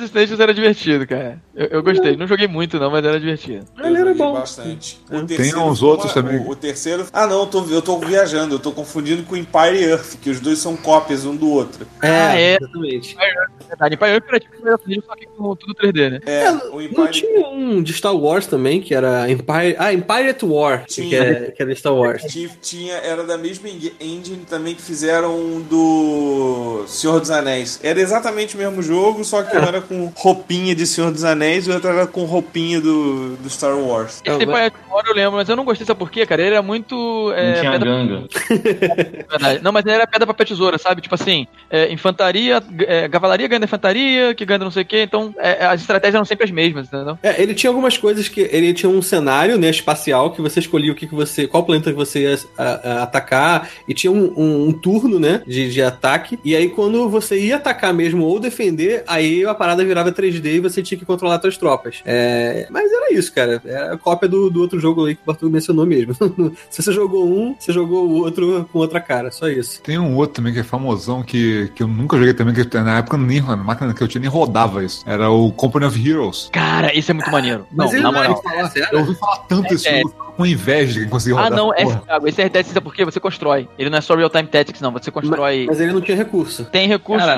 Of 0.03 0.15
Nations 0.15 0.41
era 0.41 0.53
divertido, 0.55 1.07
cara. 1.07 1.41
Eu, 1.55 1.66
eu 1.66 1.83
gostei. 1.83 2.16
Não 2.16 2.27
joguei 2.27 2.49
muito, 2.49 2.79
não, 2.79 2.91
mas 2.91 3.05
era 3.05 3.19
divertido. 3.21 3.65
Ele 3.83 3.97
era 3.99 4.15
bom. 4.15 4.33
bastante. 4.35 5.01
O 5.11 5.19
Tem 5.19 5.27
terceiro 5.37 5.61
uns 5.62 5.83
outros 5.83 6.15
uma- 6.15 6.23
também. 6.23 6.41
O, 6.41 6.51
o 6.51 6.57
terceiro. 6.57 7.07
Ah, 7.12 7.27
não, 7.27 7.41
eu 7.41 7.47
tô, 7.47 7.65
eu 7.66 7.83
tô 7.83 7.99
viajando, 7.99 8.55
eu 8.55 8.59
tô 8.59 8.73
confundindo 8.73 9.23
com 9.25 9.37
Empire 9.37 9.77
e 9.77 9.85
Earth, 9.85 10.16
que 10.21 10.31
os 10.31 10.41
dois 10.41 10.59
são 10.59 10.77
cópias 10.77 11.25
um 11.25 11.35
do 11.37 11.49
outro. 11.51 11.87
Ah, 12.03 12.39
é. 12.39 12.57
Exatamente. 12.61 13.16
É 13.21 13.66
verdade. 13.69 13.95
Empire 13.95 14.11
era 14.29 14.41
tipo 14.41 14.55
só 15.07 15.15
que 15.16 15.27
com 15.27 15.57
tudo 15.57 15.75
3D, 15.75 16.11
né? 16.11 16.21
É, 16.27 16.45
É, 16.45 16.51
o 16.53 16.73
Não 16.73 16.83
Empire. 16.83 17.11
tinha 17.11 17.49
um 17.49 17.83
de 17.83 17.93
Star 17.93 18.15
Wars 18.16 18.47
também, 18.47 18.81
que 18.81 18.95
era 18.95 19.31
Empire. 19.31 19.77
Ah, 19.79 19.93
Empire 19.93 20.29
at 20.31 20.43
War, 20.43 20.85
que, 20.87 20.95
Tinha. 20.95 21.19
é, 21.23 21.51
que 21.51 21.62
era 21.62 21.75
Star 21.75 21.95
Wars. 21.95 22.23
Tinha, 22.62 22.95
era 22.95 23.25
da 23.25 23.37
mesma 23.37 23.69
engine 23.69 24.45
também 24.49 24.75
que 24.75 24.83
fizeram 24.83 25.37
um 25.39 25.61
do 25.61 26.85
Senhor 26.87 27.21
dos 27.21 27.31
Anéis. 27.31 27.79
Era 27.83 28.01
exatamente 28.01 28.55
o 28.55 28.59
mesmo 28.59 28.83
jogo, 28.83 29.25
só 29.25 29.43
que 29.43 29.57
um 29.57 29.61
era 29.61 29.81
com 29.85 30.12
roupinha 30.15 30.74
de 30.74 30.86
Senhor 30.86 31.11
dos 31.12 31.24
Anéis 31.24 31.66
e 31.66 31.70
o 31.70 31.74
outro 31.74 31.89
era 31.90 32.06
com 32.06 32.24
roupinha 32.24 32.81
do, 32.81 33.36
do 33.36 33.48
Star 33.51 33.77
Wars. 33.78 34.20
Esse 34.24 34.35
Empire 34.43 34.73
War 34.90 35.05
eu 35.06 35.15
lembro, 35.15 35.36
mas 35.36 35.48
eu 35.48 35.56
não 35.56 35.65
gostei, 35.65 35.86
sabe 35.86 35.98
por 35.98 36.11
quê, 36.11 36.24
cara? 36.27 36.43
Ele 36.43 36.51
era 36.55 36.62
muito. 36.62 37.32
é, 37.36 37.47
Não 37.55 37.61
tinha 37.61 37.73
pedra- 37.73 37.90
ganga. 37.90 38.24
Verdade. 39.31 39.61
Não, 39.62 39.73
mas 39.73 39.85
ele 39.85 39.94
era 39.94 40.06
pedra, 40.06 40.27
papel, 40.27 40.47
tesoura, 40.47 40.78
sabe? 40.78 41.01
Tipo 41.01 41.15
assim, 41.15 41.47
é, 41.70 41.93
infantaria, 41.93 42.62
é, 42.86 43.09
cavalaria 43.09 43.48
ganha 43.48 43.65
infantaria, 43.65 44.35
que 44.35 44.44
ganha 44.44 44.59
não 44.59 44.70
sei 44.70 44.82
o 44.82 44.86
quê. 44.86 45.02
Então, 45.02 45.35
é, 45.39 45.65
as 45.66 45.81
estratégias 45.81 46.15
eram 46.15 46.24
sempre 46.24 46.44
as 46.44 46.51
mesmas, 46.51 46.86
entendeu? 46.86 47.19
É, 47.23 47.40
ele 47.43 47.55
tinha 47.55 47.70
algumas 47.70 47.97
coisas 47.97 48.28
que. 48.28 48.40
Ele 48.52 48.73
tinha 48.73 48.90
um 48.90 49.02
cenário, 49.02 49.59
né, 49.59 49.69
espacial, 49.70 50.31
que 50.31 50.40
você 50.40 50.61
escolhia 50.61 50.93
o 50.93 50.94
que, 50.94 51.06
que 51.06 51.15
você. 51.15 51.47
qual 51.47 51.65
planeta 51.65 51.90
que 51.90 51.97
você 51.97 52.20
ia 52.20 52.39
a- 52.59 52.62
a- 52.62 53.02
atacar. 53.02 53.69
E 53.89 53.94
tinha 53.94 54.12
um, 54.12 54.32
um- 54.36 54.69
um 54.69 54.73
turno, 54.73 55.19
né? 55.19 55.43
De, 55.47 55.70
de 55.70 55.82
ataque. 55.82 56.39
E 56.44 56.55
aí, 56.55 56.69
quando 56.69 57.09
você 57.09 57.39
ia 57.39 57.56
atacar 57.56 57.93
mesmo 57.93 58.24
ou 58.24 58.39
defender, 58.39 59.02
aí 59.06 59.44
a 59.44 59.55
parada 59.55 59.74
virava 59.83 60.13
3D 60.13 60.57
e 60.57 60.61
você 60.61 60.83
tinha 60.83 60.99
que 60.99 61.05
controlar 61.05 61.41
suas 61.41 61.57
tropas. 61.57 62.03
É, 62.05 62.67
mas 62.71 62.93
era 62.93 63.15
isso, 63.15 63.33
cara. 63.33 63.63
Era 63.65 63.95
a 63.95 63.99
cópia 63.99 64.29
do, 64.29 64.51
do 64.51 64.61
outro 64.61 64.79
jogo 64.79 65.07
aí 65.07 65.15
que 65.15 65.23
o 65.23 65.27
Bartol 65.27 65.51
mencionou 65.51 65.87
mesmo. 65.87 66.15
Se 66.69 66.83
você 66.83 66.93
jogou 66.93 67.27
um, 67.27 67.57
você 67.59 67.73
jogou 67.73 68.07
o 68.07 68.17
outro 68.17 68.69
com 68.71 68.79
outra 68.79 69.01
cara. 69.01 69.31
Só 69.31 69.49
isso. 69.49 69.81
Tem 69.83 69.99
um 69.99 70.15
outro 70.17 70.37
também 70.37 70.53
que 70.53 70.61
é 70.61 70.63
famosão, 70.63 71.23
que, 71.23 71.71
que 71.75 71.83
eu 71.83 71.89
nunca 71.89 72.19
joguei 72.19 72.35
também, 72.35 72.55
que 72.55 72.79
na 72.79 72.99
época 72.99 73.17
nem, 73.17 73.41
a 73.41 73.57
máquina 73.57 73.95
que 73.95 74.03
eu 74.03 74.09
tinha 74.09 74.21
nem 74.21 74.31
rodava 74.31 74.85
isso. 74.85 75.03
Era 75.07 75.31
o 75.31 75.51
Company 75.53 75.87
of 75.87 76.11
Heroes. 76.11 76.51
Cara, 76.53 76.97
isso 76.97 77.11
é 77.11 77.15
muito 77.15 77.31
maneiro. 77.31 77.67
Não, 77.73 77.91
na 77.91 78.01
não 78.01 78.23
é 78.23 78.29
moral. 78.29 78.43
RTS, 78.45 78.93
Eu 78.93 79.01
ouvi 79.01 79.15
falar 79.15 79.39
tanto 79.49 79.73
É, 79.73 79.75
esse 79.75 79.89
é. 79.89 80.03
Com 80.36 80.44
inveja 80.47 80.93
de 80.94 81.01
quem 81.01 81.09
conseguiu 81.09 81.39
Ah, 81.39 81.44
rodar. 81.44 81.56
não, 81.59 81.74
essa 81.74 81.94
é. 81.94 81.98
Thiago, 81.98 82.28
esse 82.28 82.43
RTS 82.43 82.69
sabe 82.70 82.81
por 82.85 82.94
quê? 82.94 83.05
Você 83.05 83.20
constrói. 83.20 83.69
Ele 83.78 83.89
não 83.90 83.98
é 83.98 84.01
só 84.01 84.15
real-time 84.15 84.48
tactics, 84.48 84.81
não. 84.81 84.93
Você 84.93 85.11
constrói. 85.11 85.66
Mas 85.69 85.81
ele 85.81 85.93
não 85.93 86.01
tinha 86.01 86.16
recurso. 86.16 86.65
Tem 86.66 86.89
recurso. 86.89 87.24
Cara, 87.27 87.36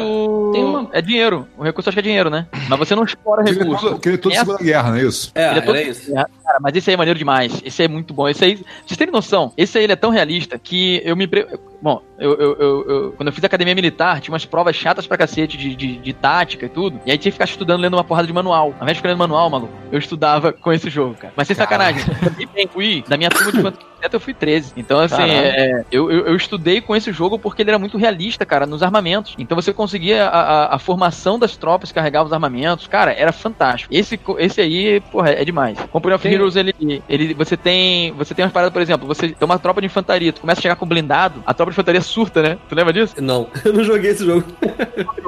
tem 0.52 0.64
uma- 0.64 0.88
É 0.92 1.02
dinheiro. 1.02 1.46
O 1.58 1.62
recurso 1.62 1.88
acho 1.90 1.96
que 1.96 2.00
é 2.00 2.02
dinheiro, 2.02 2.30
né? 2.30 2.46
Mas 2.68 2.78
você 2.78 2.94
não 2.94 3.04
explora 3.04 3.42
é 3.42 3.52
recurso. 3.52 3.84
todo, 3.84 3.96
aquele 3.96 4.14
é 4.14 4.18
todo 4.18 4.32
Essa- 4.32 4.44
Segunda 4.44 4.62
Guerra, 4.64 4.90
não 4.90 4.96
é 4.96 5.02
isso? 5.02 5.30
É, 5.34 5.50
Ele 5.50 5.58
é 5.58 5.62
todo- 5.62 5.76
era 5.76 5.88
isso. 5.88 6.12
Cara, 6.12 6.58
mas 6.60 6.76
esse 6.76 6.90
aí 6.90 6.94
é 6.94 6.96
maneiro 6.96 7.18
demais. 7.18 7.60
Esse 7.64 7.82
aí 7.82 7.86
é 7.86 7.88
muito 7.88 8.14
bom. 8.14 8.28
Esse 8.28 8.44
aí, 8.44 8.56
vocês 8.86 8.96
terem 8.96 9.12
noção, 9.12 9.52
esse 9.56 9.76
aí 9.78 9.84
ele 9.84 9.92
é 9.92 9.96
tão 9.96 10.10
realista 10.10 10.58
que 10.58 11.00
eu 11.04 11.14
me. 11.16 11.26
pre- 11.26 11.46
Bom, 11.82 12.00
eu, 12.18 12.34
eu- 12.34 12.56
eu- 12.58 12.84
eu- 12.88 13.12
quando 13.12 13.28
eu 13.28 13.32
fiz 13.32 13.44
academia 13.44 13.74
militar, 13.74 14.20
tinha 14.20 14.32
umas 14.32 14.44
provas 14.44 14.74
chatas 14.76 15.06
pra 15.06 15.16
cacete 15.16 15.56
de, 15.56 15.74
de, 15.74 15.96
de 15.98 16.12
tática 16.12 16.66
e 16.66 16.68
tudo. 16.68 17.00
E 17.06 17.10
aí 17.10 17.18
tinha 17.18 17.30
que 17.30 17.36
ficar 17.36 17.44
estudando, 17.44 17.80
lendo 17.80 17.94
uma 17.94 18.04
porrada 18.04 18.26
de 18.26 18.32
manual. 18.32 18.68
Ao 18.78 18.82
invés 18.82 18.92
de 18.92 18.96
ficar 18.96 19.08
lendo 19.10 19.18
manual, 19.18 19.48
maluco, 19.50 19.72
eu 19.92 19.98
estudava 19.98 20.52
com 20.52 20.72
esse 20.72 20.88
jogo, 20.90 21.14
cara. 21.14 21.32
Mas 21.36 21.46
sem 21.46 21.56
sacanagem. 21.56 22.02
E 22.38 22.46
bem, 22.46 22.66
fui, 22.66 23.04
da 23.08 23.16
minha 23.16 23.30
turma 23.30 23.52
de 23.52 23.62
quanto 23.62 24.14
eu 24.14 24.20
fui 24.20 24.32
13. 24.34 24.72
Então, 24.76 25.00
assim, 25.00 25.22
é, 25.22 25.84
eu, 25.90 26.10
eu, 26.10 26.26
eu 26.26 26.36
estudei 26.36 26.80
com 26.80 26.94
esse 26.94 27.12
jogo 27.12 27.38
porque 27.38 27.62
ele 27.62 27.70
era 27.70 27.78
muito 27.78 27.96
realista, 27.98 28.44
cara, 28.46 28.66
nos 28.66 28.82
armamentos. 28.82 29.34
Então 29.38 29.54
você 29.56 29.72
conseguia 29.72 30.26
a, 30.26 30.40
a, 30.40 30.74
a 30.76 30.78
formação 30.78 31.38
das 31.38 31.56
tropas 31.56 31.90
que 31.90 31.94
carregavam 31.96 32.26
os 32.26 32.32
armamentos. 32.32 32.86
Cara, 32.86 33.12
era 33.12 33.32
fantástico. 33.32 33.92
Esse, 33.94 34.18
esse 34.38 34.60
aí, 34.60 35.00
porra, 35.12 35.30
é 35.30 35.44
demais. 35.44 35.78
Company 35.90 36.14
of 36.14 36.22
Tem- 36.22 36.32
Heroes, 36.34 36.56
ele, 36.56 36.74
ele. 37.08 37.34
Você 37.34 37.56
tem. 37.56 38.12
Você 38.12 38.34
tem 38.34 38.44
umas 38.44 38.52
paradas, 38.52 38.72
por 38.72 38.80
exemplo, 38.82 39.06
você 39.06 39.28
tem 39.28 39.44
uma 39.46 39.58
tropa 39.58 39.80
de 39.80 39.86
infantaria, 39.86 40.32
tu 40.32 40.40
começa 40.40 40.60
a 40.60 40.62
chegar 40.62 40.76
com 40.76 40.86
blindado, 40.86 41.42
a 41.44 41.52
tropa 41.54 41.70
de 41.72 41.74
infantaria 41.74 42.00
surta, 42.06 42.42
né? 42.42 42.58
Tu 42.68 42.74
lembra 42.74 42.92
disso? 42.92 43.14
Não, 43.20 43.48
eu 43.64 43.72
não 43.72 43.84
joguei 43.84 44.10
esse 44.12 44.24
jogo. 44.24 44.44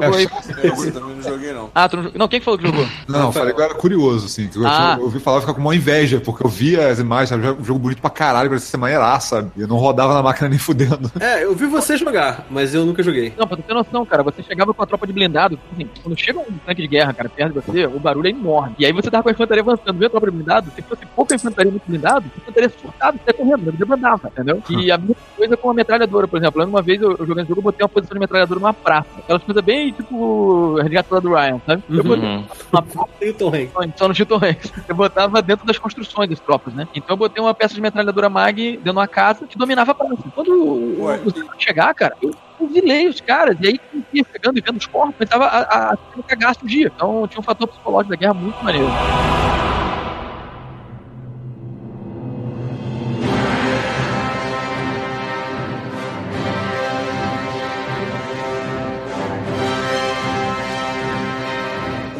Aí. 0.03 0.29
Esse 0.73 0.93
também 0.93 1.17
não 1.17 1.23
joguei, 1.23 1.53
não. 1.53 1.71
Ah, 1.75 1.89
tu 1.89 1.97
não, 1.97 2.11
não, 2.15 2.29
quem 2.29 2.39
que 2.41 2.45
falou 2.45 2.59
que 2.59 2.67
jogou? 2.67 2.87
Não, 3.07 3.27
eu 3.27 3.33
falei 3.33 3.53
que 3.55 3.61
eu 3.61 3.65
era 3.65 3.75
curioso, 3.75 4.27
assim. 4.27 4.49
Que 4.49 4.59
eu, 4.59 4.67
Ah. 4.67 4.97
eu 4.99 5.05
ouvi 5.05 5.19
falar 5.21 5.41
ficar 5.41 5.55
com 5.55 5.61
uma 5.61 5.75
inveja, 5.75 6.21
porque 6.21 6.45
eu 6.45 6.49
via 6.51 6.89
as 6.89 6.99
imagens, 6.99 7.29
sabe? 7.31 7.61
Um 7.61 7.65
jogo 7.65 7.79
bonito 7.79 8.01
pra 8.01 8.11
caralho, 8.11 8.49
parecia 8.49 8.69
ser 8.71 8.77
maneiraça, 8.77 9.37
sabe? 9.37 9.51
Eu 9.57 9.67
não 9.69 9.77
rodava 9.77 10.15
na 10.15 10.23
máquina 10.23 10.49
nem 10.49 10.59
fudendo. 10.59 11.11
É, 11.21 11.45
eu 11.45 11.55
vi 11.55 11.67
você 11.67 11.97
jogar, 11.97 12.47
mas 12.51 12.75
eu 12.75 12.85
nunca 12.85 13.03
joguei. 13.03 13.33
Não, 13.37 13.47
pra 13.47 13.57
tu 13.57 13.63
ter 13.63 13.75
noção, 13.75 14.05
cara, 14.07 14.23
você 14.23 14.43
chegava 14.43 14.73
com 14.73 14.83
a 14.83 14.87
tropa 14.87 15.07
de 15.07 15.13
blindado, 15.13 15.59
assim, 15.73 15.89
quando 16.03 16.19
chega 16.19 16.39
um 16.39 16.45
tanque 16.67 16.83
de 16.83 16.89
guerra, 16.89 17.13
cara, 17.13 17.29
perto 17.29 17.53
de 17.55 17.61
você, 17.61 17.87
o 17.87 17.99
barulho 17.99 18.27
é 18.27 18.31
enorme. 18.31 18.75
E 18.79 18.87
aí 18.87 18.93
você 18.93 19.11
tava 19.11 19.23
com 19.23 19.29
a 19.29 19.33
infantaria 19.33 19.63
avançando, 19.63 19.99
vê 19.99 20.07
a 20.07 20.11
tropa 20.11 20.27
de 20.31 20.37
blindado, 20.37 20.71
se 20.75 20.83
fosse 20.83 21.07
pouca 21.15 21.35
infantaria 21.35 21.71
muito 21.71 21.85
blindado, 21.87 22.25
a 22.37 22.41
infantaria 22.41 22.73
surtava 22.81 23.17
e 23.17 23.21
saia 23.25 23.35
correndo, 23.35 23.73
debandava, 23.73 24.29
entendeu? 24.29 24.63
E 24.71 24.91
a 24.91 24.99
mesma 24.99 25.17
coisa 25.37 25.57
com 25.57 25.71
a 25.71 25.75
metralhadora, 25.75 26.29
por 26.29 26.39
exemplo. 26.39 26.63
Eu, 26.69 26.71
uma 26.71 26.83
vez 26.83 27.01
eu, 27.01 27.17
eu 27.19 27.27
jogando 27.27 27.49
jogo, 27.49 27.61
eu 27.61 27.65
botei 27.65 27.83
uma 27.83 27.89
posição 27.89 28.15
de 28.15 28.21
metralhadora 28.21 28.61
numa 28.61 28.75
praça. 28.75 29.09
Aquelas 29.19 29.43
coisas 29.43 29.65
bem, 29.65 29.93
tipo, 29.93 30.75
resgatada 30.77 31.21
do 31.21 31.35
Ryan, 31.35 31.61
sabe? 31.67 31.83
Eu 31.91 32.05
botei 32.05 32.29
Uhum. 32.29 32.45
uma 32.73 33.09
Tem 33.19 33.31
o 33.31 33.35
Tom 33.35 33.49
Hanks. 33.49 33.95
só 33.97 34.09
no 34.09 34.15
Tito 34.15 34.35
Hanks. 34.37 34.73
Eu 34.89 34.95
botava 34.95 35.41
dentro 35.43 35.67
das 35.67 35.79
construções 35.79 36.29
das 36.29 36.41
tropas, 36.41 36.75
né? 36.75 36.87
Então 36.95 37.15
eu 37.15 37.17
botei 37.17 37.43
uma 37.43 37.55
peça 37.55 37.75
de 37.75 37.81
metralhadora 37.81 38.29
MAG 38.29 38.73
dentro 38.73 38.85
de 38.85 38.91
uma 38.91 39.09
casa 39.09 39.47
que 39.47 39.57
dominava 39.59 39.93
a 39.93 39.95
praça. 39.95 40.17
Quando 40.35 40.53
o, 40.53 41.05
Ué, 41.05 41.21
o, 41.25 41.29
o 41.29 41.61
chegar, 41.61 41.93
cara, 41.95 42.15
eu 42.23 42.33
fuzilei 42.59 43.09
os 43.09 43.21
caras. 43.21 43.57
E 43.61 43.67
aí, 43.69 43.79
quem 43.79 44.05
ia 44.13 44.25
chegando 44.31 44.59
e 44.59 44.61
vendo 44.61 44.77
os 44.77 44.87
corpos, 44.87 45.15
começava 45.17 45.45
a, 45.47 45.59
a, 45.61 45.93
a 45.93 45.97
ter 45.97 46.23
cagaço 46.25 46.61
o 46.65 46.67
dia. 46.69 46.93
Então 46.95 47.27
tinha 47.29 47.41
um 47.41 47.45
fator 47.45 47.67
psicológico 47.69 48.11
da 48.11 48.17
guerra 48.17 48.35
muito 48.35 48.63
maneiro. 48.65 48.89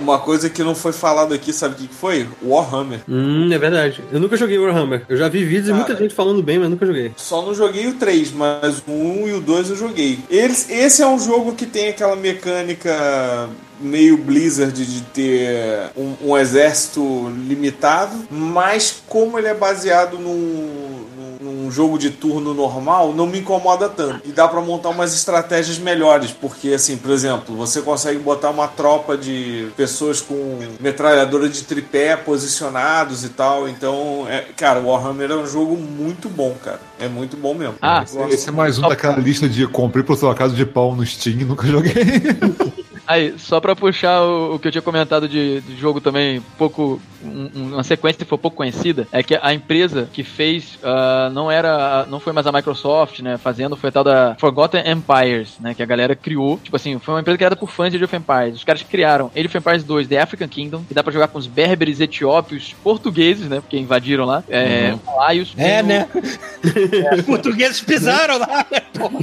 Uma 0.09 0.19
coisa 0.19 0.49
que 0.49 0.65
não 0.65 0.75
foi 0.75 0.95
falado 0.95 1.35
aqui, 1.35 1.53
sabe 1.53 1.75
o 1.75 1.77
que 1.87 1.95
foi? 1.95 2.27
Warhammer. 2.43 3.01
Hum, 3.07 3.53
é 3.53 3.59
verdade. 3.59 4.03
Eu 4.11 4.19
nunca 4.19 4.39
joguei 4.39 4.59
Warhammer. 4.59 5.03
Eu 5.07 5.19
já 5.19 5.29
vi 5.29 5.45
vídeos 5.45 5.69
e 5.69 5.73
muita 5.75 5.95
gente 5.95 6.15
falando 6.15 6.43
bem, 6.43 6.59
mas 6.59 6.71
nunca 6.71 6.87
joguei. 6.87 7.13
Só 7.15 7.43
não 7.43 7.55
joguei 7.55 7.89
o 7.89 7.95
3, 7.97 8.33
mas 8.33 8.83
o 8.89 8.91
1 8.91 9.29
e 9.29 9.33
o 9.35 9.41
2 9.43 9.69
eu 9.69 9.77
joguei. 9.77 10.21
Eles, 10.31 10.71
esse 10.71 11.03
é 11.03 11.07
um 11.07 11.19
jogo 11.19 11.53
que 11.53 11.67
tem 11.67 11.91
aquela 11.91 12.17
mecânica 12.17 13.51
meio 13.79 14.17
Blizzard 14.17 14.73
de 14.73 15.03
ter 15.03 15.91
um, 15.95 16.31
um 16.31 16.39
exército 16.39 17.31
limitado, 17.47 18.17
mas 18.31 19.03
como 19.07 19.39
ele 19.39 19.49
é 19.49 19.55
baseado 19.55 20.19
num, 20.19 21.05
num, 21.41 21.71
jogo 21.71 21.99
de 21.99 22.11
turno 22.11 22.55
normal, 22.55 23.13
não 23.13 23.27
me 23.27 23.39
incomoda 23.39 23.89
tanto. 23.89 24.27
E 24.29 24.33
dá 24.33 24.49
pra 24.49 24.61
montar 24.61 24.91
umas 24.91 25.15
estratégias 25.15 25.79
melhores, 25.79 26.33
porque 26.33 26.71
assim, 26.75 26.97
por 26.97 27.11
exemplo, 27.11 27.57
você 27.57 27.83
consegue 27.83 28.19
botar 28.19 28.51
uma 28.51 28.69
tropa 28.69 29.17
de 29.17 29.69
pessoas 29.77 30.21
com 30.21 30.59
metralhadora 30.81 31.49
de 31.49 31.63
tripé 31.63 32.17
posicionados 32.17 33.25
e 33.25 33.29
tal. 33.29 33.69
Então, 33.69 34.27
é, 34.29 34.47
cara, 34.57 34.81
Warhammer 34.81 35.31
é 35.31 35.37
um 35.37 35.47
jogo 35.47 35.77
muito 35.77 36.29
bom, 36.29 36.55
cara. 36.63 36.81
É 36.99 37.09
muito 37.09 37.37
bom 37.37 37.55
mesmo. 37.55 37.77
Ah, 37.81 38.05
Esse 38.31 38.49
é 38.49 38.53
mais 38.53 38.79
um 38.79 38.89
daquela 38.89 39.17
lista 39.17 39.49
de 39.49 39.67
comprei 39.67 40.05
por 40.05 40.17
sua 40.17 40.35
casa 40.35 40.55
de 40.55 40.67
pau 40.67 40.95
no 40.95 41.05
Steam 41.07 41.41
e 41.41 41.45
nunca 41.45 41.67
joguei. 41.67 41.95
Aí, 43.09 43.35
só 43.39 43.59
pra 43.59 43.75
puxar 43.75 44.21
o, 44.23 44.55
o 44.55 44.59
que 44.59 44.69
eu 44.69 44.73
tinha 44.73 44.83
comentado 44.83 45.27
de, 45.27 45.63
de 45.63 45.77
jogo 45.77 45.99
também, 45.99 46.43
pouco. 46.59 47.01
um- 47.25 47.73
uma 47.73 47.83
sequência 47.83 48.19
que 48.19 48.25
foi 48.29 48.37
pouco 48.37 48.57
conhecida, 48.59 49.09
é 49.11 49.23
que 49.23 49.39
a 49.41 49.55
empresa 49.55 50.09
que 50.13 50.23
fez 50.23 50.79
ah, 50.85 51.31
não 51.33 51.51
era. 51.51 52.05
não 52.11 52.21
foi 52.21 52.35
mais 52.35 52.47
a 52.47 52.53
Microsoft, 52.53 53.21
né? 53.21 53.39
Fazendo 53.39 53.77
foi 53.77 53.89
a 53.89 53.93
tal 53.93 54.05
da 54.05 54.37
Forgotten 54.39 54.83
Empires, 54.87 55.57
né? 55.59 55.73
Que 55.73 55.83
a 55.83 55.87
galera 55.87 56.15
criou. 56.15 56.59
Tipo 56.63 56.77
assim, 56.77 56.99
foi 56.99 57.15
uma 57.15 57.21
empresa 57.21 57.39
criada 57.39 57.57
por 57.57 57.71
fãs 57.71 57.91
de 57.91 57.97
Age 57.97 58.05
of 58.05 58.15
Empires. 58.17 58.57
Os 58.57 58.65
caras 58.65 58.83
criaram 58.83 59.31
Age 59.35 59.47
of 59.47 59.57
Empires 59.57 59.85
2, 59.85 60.07
The 60.07 60.21
African 60.21 60.49
Kingdom, 60.49 60.85
que 60.87 60.93
dá 60.95 61.03
pra 61.03 61.13
jogar 61.13 61.29
com 61.29 61.39
os 61.39 61.47
berberes, 61.47 62.01
etiópios, 62.01 62.75
portugueses, 62.85 63.49
né? 63.49 63.61
Porque 63.61 63.79
invadiram 63.79 64.27
lá. 64.27 64.45
É, 64.49 64.95
malaios. 65.07 65.55
É, 65.57 65.83
né? 65.83 66.07
Os 67.17 67.23
portugueses 67.23 67.81
pisaram 67.81 68.39
lá, 68.39 68.67
né? 68.71 68.81
Porra. 68.93 69.19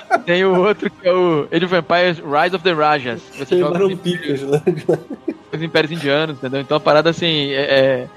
Tem 0.24 0.44
o 0.44 0.58
outro 0.58 0.90
que 0.90 1.06
é 1.06 1.12
o 1.12 1.48
Age 1.52 1.64
of 1.64 1.74
Empires 1.76 2.18
Rise 2.18 2.56
of 2.56 2.64
the 2.64 2.72
Rajas. 2.72 3.22
Você 3.38 3.58
joga 3.58 3.78
Queimaram 3.78 3.90
com 3.90 3.96
picas, 3.96 4.42
né? 4.42 4.62
os 5.56 5.62
impérios 5.62 5.92
indianos, 5.92 6.36
entendeu? 6.36 6.60
Então 6.60 6.76
a 6.76 6.80
parada 6.80 7.10
assim, 7.10 7.50
é, 7.50 7.62
é, 7.62 8.08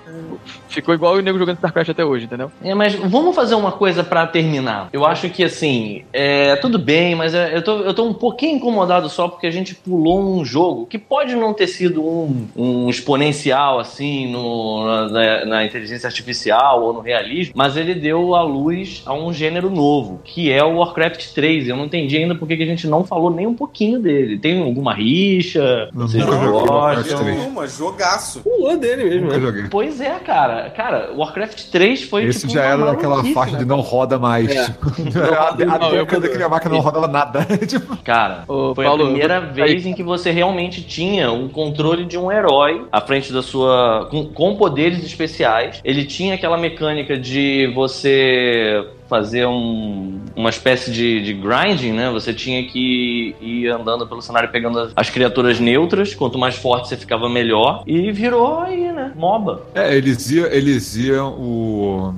ficou 0.69 0.93
igual 0.93 1.15
o 1.15 1.21
nego 1.21 1.37
jogando 1.37 1.57
StarCraft 1.57 1.89
até 1.89 2.05
hoje, 2.05 2.25
entendeu? 2.25 2.51
É, 2.63 2.73
mas 2.73 2.95
vamos 2.95 3.35
fazer 3.35 3.55
uma 3.55 3.71
coisa 3.71 4.03
pra 4.03 4.27
terminar. 4.27 4.89
Eu 4.93 5.05
acho 5.05 5.29
que 5.29 5.43
assim, 5.43 6.03
é 6.13 6.55
tudo 6.57 6.77
bem, 6.77 7.15
mas 7.15 7.33
é, 7.33 7.55
eu 7.55 7.61
tô, 7.61 7.77
eu 7.79 7.93
tô 7.93 8.05
um 8.05 8.13
pouquinho 8.13 8.57
incomodado 8.57 9.09
só 9.09 9.27
porque 9.27 9.47
a 9.47 9.51
gente 9.51 9.75
pulou 9.75 10.19
um 10.19 10.45
jogo 10.45 10.85
que 10.85 10.97
pode 10.97 11.35
não 11.35 11.53
ter 11.53 11.67
sido 11.67 12.03
um, 12.03 12.47
um 12.55 12.89
exponencial 12.89 13.79
assim 13.79 14.31
no, 14.31 15.09
na, 15.09 15.45
na 15.45 15.65
inteligência 15.65 16.07
artificial 16.07 16.83
ou 16.83 16.93
no 16.93 16.99
realismo, 16.99 17.53
mas 17.55 17.75
ele 17.77 17.95
deu 17.95 18.35
a 18.35 18.43
luz 18.43 19.03
a 19.05 19.13
um 19.13 19.33
gênero 19.33 19.69
novo, 19.69 20.21
que 20.23 20.51
é 20.51 20.63
o 20.63 20.77
Warcraft 20.77 21.33
3. 21.33 21.67
Eu 21.67 21.75
não 21.75 21.85
entendi 21.85 22.17
ainda 22.17 22.35
porque 22.35 22.55
que 22.55 22.63
a 22.63 22.67
gente 22.67 22.87
não 22.87 23.03
falou 23.03 23.31
nem 23.31 23.47
um 23.47 23.53
pouquinho 23.53 23.99
dele. 23.99 24.37
Tem 24.37 24.61
alguma 24.61 24.93
rixa? 24.93 25.89
Não, 25.93 26.01
não 26.01 26.07
joguei 26.07 26.49
gostam? 26.49 26.75
Warcraft 26.75 27.11
Não, 27.11 27.23
3. 27.23 27.45
uma 27.47 27.67
jogaço. 27.67 28.41
Pulou 28.41 28.77
dele 28.77 29.03
mesmo, 29.03 29.27
né? 29.51 29.67
Pois 29.69 29.99
é, 30.01 30.11
cara. 30.19 30.36
Cara, 30.75 31.11
Warcraft 31.15 31.63
3 31.71 32.03
foi 32.03 32.25
Esse 32.25 32.41
tipo 32.41 32.53
já 32.53 32.63
era 32.63 32.85
daquela 32.85 33.15
maluquice, 33.15 33.33
faixa 33.33 33.53
né? 33.53 33.59
de 33.59 33.65
não 33.65 33.79
roda 33.79 34.17
mais. 34.19 34.49
É. 34.49 34.65
Tipo, 34.65 34.87
até 35.39 35.99
eu- 35.99 36.05
quando 36.07 36.25
aquele 36.25 36.47
máquina 36.47 36.73
não 36.75 36.81
rodava 36.81 37.07
nada. 37.07 37.45
Tipo, 37.67 37.97
Cara, 37.97 38.43
Ô, 38.47 38.73
foi 38.75 38.85
Paulo, 38.85 39.03
a 39.03 39.07
primeira 39.07 39.35
eu- 39.37 39.53
vez 39.53 39.85
em 39.85 39.93
que 39.93 40.03
você 40.03 40.31
realmente 40.31 40.81
tinha 40.81 41.31
um 41.31 41.47
controle 41.47 42.05
de 42.05 42.17
um 42.17 42.31
herói 42.31 42.85
à 42.91 43.01
frente 43.01 43.31
da 43.33 43.41
sua. 43.41 44.07
com, 44.11 44.25
com 44.25 44.55
poderes 44.55 45.03
especiais. 45.03 45.79
Ele 45.83 46.05
tinha 46.05 46.35
aquela 46.35 46.57
mecânica 46.57 47.17
de 47.17 47.71
você 47.75 48.85
fazer 49.07 49.45
um- 49.47 50.19
uma 50.35 50.49
espécie 50.49 50.91
de, 50.91 51.21
de 51.23 51.33
grinding, 51.33 51.93
né? 51.93 52.11
Você 52.11 52.33
tinha 52.33 52.63
que 52.67 53.35
ir 53.41 53.67
andando 53.69 54.05
pelo 54.07 54.21
cenário 54.21 54.49
pegando 54.49 54.79
as, 54.79 54.91
as 54.95 55.09
criaturas 55.09 55.59
neutras. 55.59 56.13
Quanto 56.13 56.37
mais 56.37 56.55
forte 56.55 56.89
você 56.89 56.97
ficava, 56.97 57.29
melhor. 57.29 57.83
E 57.87 58.11
virou 58.11 58.59
aí, 58.59 58.91
né? 58.91 59.11
MOBA. 59.15 59.61
É, 59.73 59.95
eles 59.95 60.29
iam, 60.31 60.45
eles 60.47 60.95
iam 60.95 61.33
o 61.33 62.13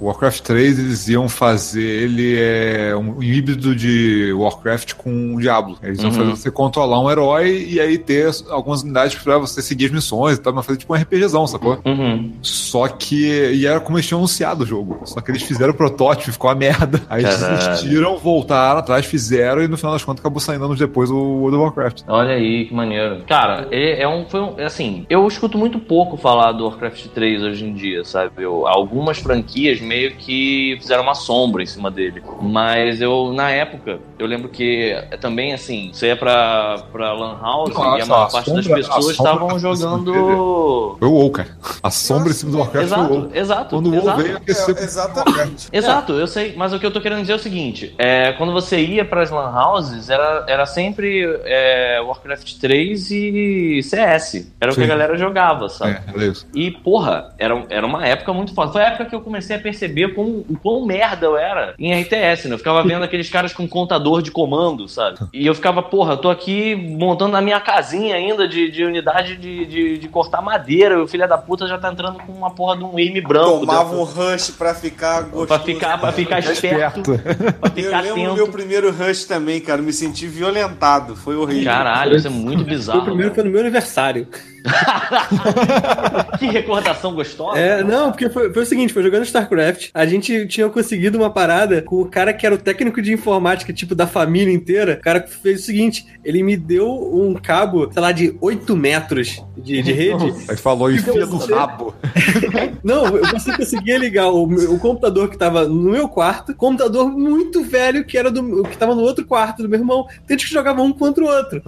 Warcraft 0.00 0.40
3 0.42 0.78
eles 0.78 1.08
iam 1.08 1.28
fazer 1.28 1.80
ele 1.82 2.36
é 2.38 2.94
um 2.96 3.22
híbrido 3.22 3.74
de 3.74 4.32
Warcraft 4.32 4.94
com 4.94 5.34
o 5.36 5.40
Diablo. 5.40 5.78
Eles 5.82 5.98
iam 6.00 6.10
Uhum. 6.10 6.16
fazer 6.16 6.30
você 6.30 6.50
controlar 6.50 7.00
um 7.00 7.10
herói 7.10 7.66
e 7.68 7.80
aí 7.80 7.98
ter 7.98 8.30
algumas 8.48 8.82
unidades 8.82 9.16
pra 9.22 9.38
você 9.38 9.60
seguir 9.62 9.86
as 9.86 9.90
missões 9.92 10.36
e 10.38 10.40
tal, 10.40 10.52
mas 10.52 10.64
fazer 10.66 10.78
tipo 10.78 10.92
um 10.92 10.96
RPGzão, 10.96 11.46
sacou? 11.46 11.78
Uhum. 11.84 12.32
Só 12.42 12.88
que. 12.88 13.26
E 13.52 13.66
era 13.66 13.80
como 13.80 13.96
eles 13.98 14.06
tinham 14.06 14.18
anunciado 14.20 14.64
o 14.64 14.66
jogo. 14.66 15.00
Só 15.04 15.20
que 15.20 15.30
eles 15.30 15.42
fizeram 15.42 15.72
o 15.72 15.76
protótipo 15.76 16.30
e 16.30 16.32
ficou 16.32 16.48
uma 16.50 16.56
merda. 16.56 17.00
Aí 17.08 17.22
eles 17.24 17.36
Caralho. 17.36 17.58
desistiram, 17.68 18.16
voltaram 18.18 18.80
atrás, 18.80 19.06
fizeram 19.06 19.62
e 19.62 19.68
no 19.68 19.76
final 19.76 19.92
das 19.92 20.04
contas 20.04 20.20
acabou 20.20 20.40
saindo 20.40 20.64
anos 20.64 20.78
depois 20.78 21.10
o 21.10 21.16
World 21.16 21.56
of 21.56 21.64
Warcraft. 21.64 22.02
Olha 22.08 22.34
aí, 22.34 22.66
que 22.66 22.74
maneiro. 22.74 23.22
Cara, 23.26 23.68
é, 23.70 24.02
é 24.02 24.08
um, 24.08 24.24
foi 24.26 24.40
um, 24.40 24.54
é 24.58 24.64
assim, 24.64 25.04
eu 25.08 25.26
escuto 25.26 25.56
muito 25.58 25.78
pouco 25.78 26.16
falar 26.16 26.52
do 26.52 26.64
Warcraft 26.64 27.06
3 27.08 27.42
hoje 27.42 27.64
em 27.64 27.72
dia, 27.74 28.04
sabe? 28.04 28.30
Eu, 28.42 28.66
algumas 28.66 29.18
franquias 29.18 29.80
meio 29.90 30.12
que 30.14 30.78
fizeram 30.80 31.02
uma 31.02 31.16
sombra 31.16 31.62
em 31.64 31.66
cima 31.66 31.90
dele. 31.90 32.22
Mas 32.40 33.00
eu, 33.00 33.32
na 33.32 33.50
época, 33.50 33.98
eu 34.18 34.26
lembro 34.26 34.48
que 34.48 34.92
é, 35.10 35.16
também, 35.16 35.52
assim, 35.52 35.90
você 35.92 36.06
ia 36.06 36.16
pra, 36.16 36.84
pra 36.92 37.12
Lan 37.12 37.36
House 37.42 37.74
Nossa, 37.74 37.98
e 37.98 38.02
a 38.02 38.06
maior 38.06 38.22
a 38.22 38.30
parte 38.30 38.52
das 38.52 38.64
sombra- 38.64 38.80
a 38.80 38.84
pessoas 38.86 39.10
estavam 39.10 39.48
tá 39.48 39.58
jogando. 39.58 40.96
Foi 40.98 41.08
o 41.08 41.12
WoW, 41.12 41.30
cara. 41.32 41.48
A 41.82 41.90
sombra 41.90 42.30
em 42.30 42.34
cima 42.34 42.52
do 42.52 42.58
Warcraft 42.58 42.88
foi 42.88 42.96
o 42.98 43.00
Exato, 43.00 43.14
WoW. 43.14 43.30
exato. 43.34 43.70
Quando 43.76 43.86
o 43.86 43.90
WoW 43.90 44.02
exato. 44.02 44.22
veio, 44.22 44.36
aqueceu. 44.36 44.76
É, 44.76 44.82
exatamente. 44.84 45.68
Exato, 45.72 46.12
eu 46.12 46.26
sei, 46.28 46.54
mas 46.56 46.72
o 46.72 46.78
que 46.78 46.86
eu 46.86 46.90
tô 46.92 47.00
querendo 47.00 47.20
dizer 47.22 47.32
é 47.32 47.36
o 47.36 47.38
seguinte: 47.40 47.92
é, 47.98 48.32
quando 48.34 48.52
você 48.52 48.80
ia 48.80 49.04
pras 49.04 49.30
Lan 49.30 49.50
Houses, 49.52 50.08
era, 50.08 50.44
era 50.46 50.66
sempre 50.66 51.24
é, 51.44 52.00
Warcraft 52.00 52.58
3 52.60 53.10
e 53.10 53.82
CS. 53.82 54.52
Era 54.60 54.70
o 54.70 54.74
que 54.74 54.80
Sim. 54.80 54.84
a 54.86 54.88
galera 54.88 55.16
jogava, 55.16 55.68
sabe? 55.68 55.92
É, 55.92 56.02
era 56.14 56.24
isso. 56.26 56.46
E, 56.54 56.70
porra, 56.70 57.34
era, 57.38 57.64
era 57.68 57.84
uma 57.86 58.06
época 58.06 58.32
muito 58.32 58.54
foda. 58.54 58.70
Foi 58.72 58.82
a 58.82 58.86
época 58.88 59.06
que 59.06 59.14
eu 59.14 59.20
comecei 59.20 59.56
a 59.56 59.58
perceber 59.58 59.79
quão, 60.14 60.44
o 60.48 60.58
quão 60.62 60.84
merda 60.84 61.26
eu 61.26 61.36
era 61.36 61.74
em 61.78 61.92
RTS, 62.00 62.48
né? 62.48 62.54
Eu 62.54 62.58
ficava 62.58 62.82
vendo 62.82 63.02
aqueles 63.02 63.28
caras 63.28 63.52
com 63.52 63.66
contador 63.68 64.22
de 64.22 64.30
comando, 64.30 64.88
sabe? 64.88 65.18
E 65.32 65.46
eu 65.46 65.54
ficava, 65.54 65.82
porra, 65.82 66.14
eu 66.14 66.16
tô 66.18 66.28
aqui 66.28 66.74
montando 66.76 67.34
a 67.36 67.40
minha 67.40 67.58
casinha 67.60 68.14
ainda 68.14 68.46
de, 68.46 68.70
de 68.70 68.84
unidade 68.84 69.36
de, 69.36 69.64
de, 69.64 69.98
de 69.98 70.08
cortar 70.08 70.42
madeira. 70.42 70.96
E 70.96 70.98
o 70.98 71.08
filho 71.08 71.26
da 71.26 71.38
puta 71.38 71.66
já 71.66 71.78
tá 71.78 71.90
entrando 71.90 72.18
com 72.18 72.32
uma 72.32 72.50
porra 72.50 72.76
de 72.76 72.84
um 72.84 72.98
irme 72.98 73.20
branco. 73.20 73.60
Tomava 73.60 73.94
um 73.94 74.02
rush 74.02 74.50
pra 74.50 74.74
ficar 74.74 75.22
gostoso. 75.22 75.46
Pra 75.46 75.58
ficar, 75.60 75.98
pra 75.98 76.12
ficar 76.12 76.40
esperto, 76.40 77.02
pra 77.02 77.70
Eu 77.76 77.84
ficar 77.84 78.00
lembro 78.02 78.24
do 78.30 78.34
meu 78.34 78.48
primeiro 78.48 78.90
rush 78.92 79.24
também, 79.24 79.60
cara. 79.60 79.80
Me 79.80 79.92
senti 79.92 80.26
violentado. 80.26 81.16
Foi 81.16 81.36
horrível. 81.36 81.64
Caralho, 81.72 82.16
isso 82.16 82.26
é 82.26 82.30
muito 82.30 82.58
Foi 82.58 82.66
o 82.66 82.68
bizarro. 82.68 83.04
primeiro 83.04 83.34
foi 83.34 83.44
no 83.44 83.50
meu 83.50 83.60
aniversário. 83.60 84.26
que 86.38 86.46
recordação 86.46 87.14
gostosa. 87.14 87.58
É, 87.58 87.82
não, 87.82 88.10
porque 88.10 88.28
foi, 88.28 88.52
foi 88.52 88.62
o 88.62 88.66
seguinte, 88.66 88.92
foi 88.92 89.02
jogando 89.02 89.24
StarCraft, 89.24 89.90
a 89.92 90.06
gente 90.06 90.46
tinha 90.46 90.68
conseguido 90.68 91.18
uma 91.18 91.30
parada 91.30 91.82
com 91.82 92.00
o 92.00 92.06
cara 92.06 92.32
que 92.32 92.46
era 92.46 92.54
o 92.54 92.58
técnico 92.58 93.00
de 93.00 93.12
informática, 93.12 93.72
tipo, 93.72 93.94
da 93.94 94.06
família 94.06 94.52
inteira. 94.52 94.98
O 95.00 95.02
cara 95.02 95.24
fez 95.26 95.60
o 95.60 95.64
seguinte, 95.64 96.06
ele 96.24 96.42
me 96.42 96.56
deu 96.56 96.88
um 96.88 97.34
cabo, 97.34 97.90
sei 97.92 98.02
lá, 98.02 98.12
de 98.12 98.36
8 98.40 98.76
metros 98.76 99.42
de, 99.56 99.82
de 99.82 99.92
rede. 99.92 100.32
Aí 100.48 100.56
falou, 100.56 100.90
enfia 100.90 101.26
no 101.26 101.38
rabo. 101.38 101.94
Não, 102.82 103.04
você 103.32 103.56
conseguia 103.56 103.98
ligar 103.98 104.30
o, 104.30 104.44
o 104.44 104.78
computador 104.78 105.28
que 105.28 105.36
tava 105.36 105.66
no 105.66 105.90
meu 105.90 106.08
quarto, 106.08 106.54
computador 106.54 107.10
muito 107.10 107.62
velho 107.62 108.04
que 108.04 108.16
era 108.16 108.30
do 108.30 108.62
que 108.64 108.76
tava 108.76 108.94
no 108.94 109.02
outro 109.02 109.24
quarto 109.24 109.62
do 109.62 109.68
meu 109.68 109.78
irmão. 109.78 110.06
Então 110.24 110.36
a 110.36 110.38
gente 110.38 110.52
jogava 110.52 110.82
um 110.82 110.92
contra 110.92 111.22
o 111.22 111.26
outro. 111.26 111.62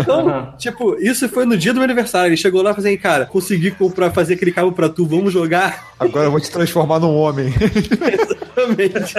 Então, 0.00 0.54
tipo, 0.58 0.96
isso 0.96 1.28
foi 1.28 1.44
no 1.44 1.56
dia 1.56 1.72
do 1.72 1.76
meu 1.76 1.84
aniversário. 1.84 2.25
Ele 2.26 2.36
chegou 2.36 2.62
lá 2.62 2.70
e 2.70 2.74
falou 2.74 2.88
assim, 2.88 2.98
cara, 2.98 3.26
consegui 3.26 3.70
comprar, 3.70 4.10
fazer 4.10 4.34
aquele 4.34 4.52
cabo 4.52 4.72
pra 4.72 4.88
tu, 4.88 5.06
vamos 5.06 5.32
jogar? 5.32 5.94
Agora 5.98 6.26
eu 6.26 6.30
vou 6.30 6.40
te 6.40 6.50
transformar 6.50 6.98
num 6.98 7.14
homem. 7.14 7.52
Exatamente. 8.56 9.14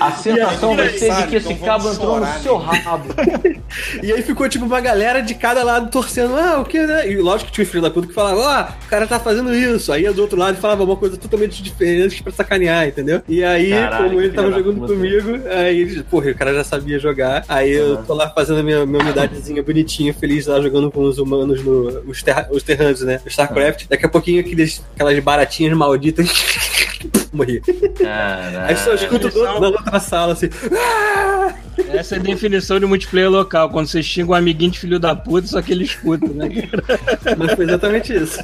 A 0.00 0.12
sensação 0.12 0.76
vai 0.76 0.88
ser 0.90 1.14
de 1.14 1.26
que 1.26 1.36
esse 1.36 1.54
cabo 1.54 1.90
entrou 1.90 2.20
no 2.20 2.26
chorar, 2.26 2.40
seu 2.40 2.56
rabo. 2.56 3.08
E 4.02 4.12
aí 4.12 4.22
ficou 4.22 4.48
tipo 4.48 4.64
uma 4.64 4.80
galera 4.80 5.20
de 5.20 5.34
cada 5.34 5.62
lado 5.62 5.90
torcendo, 5.90 6.34
ah, 6.36 6.60
o 6.60 6.64
que, 6.64 6.78
né? 6.78 7.10
E 7.10 7.16
lógico 7.16 7.50
que 7.50 7.54
tinha 7.54 7.64
o 7.64 7.68
filho 7.68 7.82
da 7.82 7.90
puta 7.90 8.06
que 8.06 8.14
falava, 8.14 8.40
ah, 8.40 8.74
o 8.84 8.88
cara 8.88 9.06
tá 9.06 9.20
fazendo 9.20 9.54
isso. 9.54 9.92
Aí 9.92 10.08
do 10.10 10.22
outro 10.22 10.38
lado 10.38 10.56
falava 10.56 10.84
uma 10.84 10.96
coisa 10.96 11.16
totalmente 11.16 11.62
diferente 11.62 12.22
pra 12.22 12.32
sacanear, 12.32 12.88
entendeu? 12.88 13.22
E 13.28 13.44
aí, 13.44 13.70
Caralho, 13.70 14.08
como 14.08 14.20
ele 14.20 14.32
tava 14.32 14.52
jogando 14.52 14.86
comigo, 14.86 15.40
aí 15.50 15.80
ele, 15.80 16.02
porra, 16.04 16.30
o 16.30 16.34
cara 16.34 16.54
já 16.54 16.64
sabia 16.64 16.98
jogar. 16.98 17.44
Aí 17.48 17.70
eu 17.70 17.98
tô 17.98 18.14
lá 18.14 18.30
fazendo 18.30 18.60
a 18.60 18.62
minha, 18.62 18.86
minha 18.86 19.02
unidadezinha 19.02 19.62
bonitinha, 19.62 20.14
feliz 20.14 20.46
lá 20.46 20.60
jogando 20.60 20.90
com 20.90 21.02
os 21.02 21.18
humanos 21.18 21.62
no. 21.62 22.02
Os, 22.08 22.22
terra, 22.22 22.47
os 22.50 22.62
Terranos, 22.62 23.02
né? 23.02 23.20
O 23.24 23.28
StarCraft. 23.28 23.86
Daqui 23.88 24.06
a 24.06 24.08
pouquinho 24.08 24.40
aqueles, 24.40 24.82
aquelas 24.94 25.18
baratinhas 25.22 25.76
malditas. 25.76 26.28
Morri. 27.32 27.62
Aí 28.66 28.76
só 28.76 28.94
escuto 28.94 29.28
do, 29.28 29.42
na 29.42 29.54
outra 29.54 30.00
sala 30.00 30.32
assim. 30.32 30.48
"Ah!" 30.72 31.54
Essa 31.92 32.16
é 32.16 32.18
a 32.18 32.22
definição 32.22 32.80
de 32.80 32.86
multiplayer 32.86 33.30
local, 33.30 33.70
quando 33.70 33.86
você 33.86 34.02
xinga 34.02 34.32
um 34.32 34.34
amiguinho 34.34 34.72
de 34.72 34.78
filho 34.80 34.98
da 34.98 35.14
puta, 35.14 35.46
só 35.46 35.62
que 35.62 35.72
ele 35.72 35.84
escuta, 35.84 36.26
né, 36.26 36.48
cara? 36.48 37.36
Mas 37.36 37.52
foi 37.54 37.64
exatamente 37.64 38.12
isso. 38.14 38.38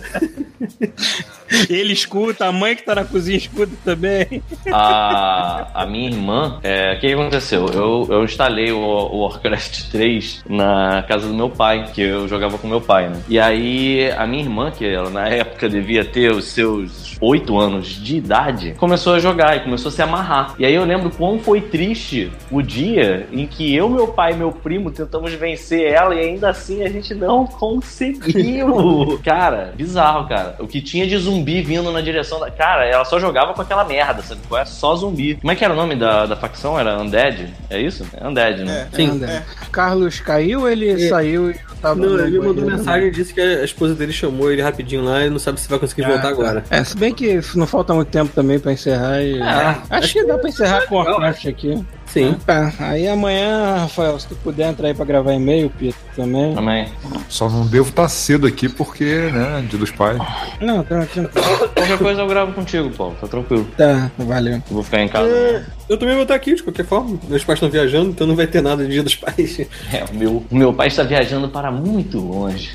Ele 1.68 1.92
escuta, 1.92 2.46
a 2.46 2.52
mãe 2.52 2.74
que 2.74 2.82
tá 2.82 2.94
na 2.94 3.04
cozinha 3.04 3.36
escuta 3.36 3.72
também. 3.84 4.42
A, 4.72 5.82
a 5.82 5.86
minha 5.86 6.10
irmã, 6.10 6.58
é, 6.62 6.94
o 6.94 7.00
que 7.00 7.12
aconteceu? 7.12 7.66
Eu, 7.66 8.06
eu 8.10 8.24
instalei 8.24 8.72
o, 8.72 8.78
o 8.78 9.22
Warcraft 9.22 9.90
3 9.90 10.44
na 10.48 11.04
casa 11.06 11.28
do 11.28 11.34
meu 11.34 11.50
pai, 11.50 11.90
que 11.92 12.00
eu 12.00 12.26
jogava 12.28 12.56
com 12.56 12.66
meu 12.66 12.80
pai, 12.80 13.08
né? 13.08 13.22
E 13.28 13.38
aí 13.38 14.10
a 14.12 14.26
minha 14.26 14.42
irmã, 14.42 14.70
que 14.70 14.86
ela 14.86 15.10
na 15.10 15.28
época 15.28 15.68
devia 15.68 16.04
ter 16.04 16.32
os 16.32 16.46
seus 16.46 17.13
8 17.24 17.58
anos 17.58 17.86
de 17.86 18.16
idade, 18.16 18.74
começou 18.76 19.14
a 19.14 19.18
jogar 19.18 19.56
e 19.56 19.60
começou 19.60 19.88
a 19.88 19.92
se 19.92 20.02
amarrar. 20.02 20.54
E 20.58 20.64
aí 20.64 20.74
eu 20.74 20.84
lembro 20.84 21.10
quão 21.10 21.38
foi 21.38 21.60
triste 21.60 22.30
o 22.50 22.60
dia 22.60 23.26
em 23.32 23.46
que 23.46 23.74
eu, 23.74 23.88
meu 23.88 24.08
pai 24.08 24.32
e 24.32 24.36
meu 24.36 24.52
primo 24.52 24.90
tentamos 24.90 25.32
vencer 25.32 25.92
ela 25.92 26.14
e 26.14 26.20
ainda 26.20 26.50
assim 26.50 26.82
a 26.82 26.88
gente 26.88 27.14
não 27.14 27.46
conseguiu. 27.46 29.18
cara, 29.24 29.72
bizarro, 29.76 30.28
cara. 30.28 30.56
O 30.58 30.66
que 30.66 30.80
tinha 30.80 31.06
de 31.06 31.16
zumbi 31.16 31.62
vindo 31.62 31.90
na 31.90 32.00
direção 32.00 32.38
da. 32.38 32.50
Cara, 32.50 32.84
ela 32.86 33.04
só 33.04 33.18
jogava 33.18 33.54
com 33.54 33.62
aquela 33.62 33.84
merda, 33.84 34.22
sabe? 34.22 34.40
qual 34.48 34.60
É 34.60 34.64
só 34.64 34.94
zumbi. 34.94 35.36
Como 35.36 35.50
é 35.50 35.56
que 35.56 35.64
era 35.64 35.72
o 35.72 35.76
nome 35.76 35.96
da, 35.96 36.26
da 36.26 36.36
facção? 36.36 36.78
Era 36.78 37.00
Undead? 37.00 37.52
É 37.70 37.80
isso? 37.80 38.06
É 38.14 38.26
Undead, 38.26 38.64
né? 38.64 38.88
Sim. 38.92 39.10
André. 39.10 39.42
Carlos 39.72 40.20
caiu, 40.20 40.68
ele 40.68 41.08
saiu 41.08 41.50
e 41.50 41.54
eu 41.54 41.76
tava. 41.80 41.94
Não, 41.94 42.18
ele 42.18 42.38
mandou 42.38 42.64
mensagem 42.64 43.08
e 43.08 43.10
disse 43.10 43.32
que 43.32 43.40
a 43.40 43.64
esposa 43.64 43.94
dele 43.94 44.12
chamou 44.12 44.50
ele 44.50 44.62
rapidinho 44.62 45.04
lá 45.04 45.24
e 45.24 45.30
não 45.30 45.38
sabe 45.38 45.60
se 45.60 45.68
vai 45.68 45.78
conseguir 45.78 46.06
voltar 46.06 46.28
agora. 46.28 46.64
É, 46.70 46.82
se 46.84 46.96
bem 46.96 47.13
que 47.14 47.40
não 47.54 47.66
falta 47.66 47.94
muito 47.94 48.08
tempo 48.08 48.32
também 48.34 48.58
pra 48.58 48.72
encerrar. 48.72 49.22
E... 49.22 49.40
É, 49.40 49.76
acho 49.90 50.12
que 50.12 50.24
dá 50.24 50.36
pra 50.38 50.48
encerrar 50.48 50.86
com 50.86 50.96
o 50.96 50.98
Warcraft 50.98 51.46
aqui. 51.46 51.84
Sim. 52.06 52.36
Tá, 52.46 52.72
aí 52.78 53.08
amanhã, 53.08 53.78
Rafael, 53.78 54.18
se 54.20 54.28
tu 54.28 54.36
puder 54.36 54.70
entrar 54.70 54.88
aí 54.88 54.94
pra 54.94 55.04
gravar 55.04 55.32
e-mail, 55.32 55.68
Pito, 55.70 55.98
também. 56.14 56.54
Também. 56.54 56.88
Só 57.28 57.48
não 57.48 57.66
devo 57.66 57.88
estar 57.88 58.08
cedo 58.08 58.46
aqui 58.46 58.68
porque, 58.68 59.04
né, 59.32 59.64
dia 59.68 59.78
dos 59.78 59.90
pais. 59.90 60.18
Não, 60.60 60.84
tranquilo. 60.84 61.28
Qualquer 61.74 61.98
coisa 61.98 62.20
eu 62.20 62.28
gravo 62.28 62.52
contigo, 62.52 62.90
Paulo. 62.90 63.16
Tá 63.20 63.26
tranquilo. 63.26 63.66
Tá, 63.76 64.10
valeu. 64.18 64.54
Eu 64.54 64.62
vou 64.68 64.82
ficar 64.84 65.02
em 65.02 65.08
casa. 65.08 65.28
né? 65.28 65.66
Eu 65.88 65.98
também 65.98 66.14
vou 66.14 66.22
estar 66.22 66.34
aqui, 66.34 66.54
de 66.54 66.62
qualquer 66.62 66.84
forma. 66.86 67.18
Meus 67.28 67.44
pais 67.44 67.58
estão 67.58 67.68
viajando, 67.68 68.10
então 68.10 68.26
não 68.26 68.34
vai 68.34 68.46
ter 68.46 68.62
nada 68.62 68.84
de 68.86 68.90
dia 68.92 69.02
dos 69.02 69.14
pais. 69.16 69.60
É, 69.92 70.04
o 70.10 70.14
meu, 70.14 70.44
o 70.50 70.56
meu 70.56 70.72
pai 70.72 70.88
está 70.88 71.02
viajando 71.02 71.48
para 71.48 71.70
muito 71.70 72.18
longe. 72.18 72.72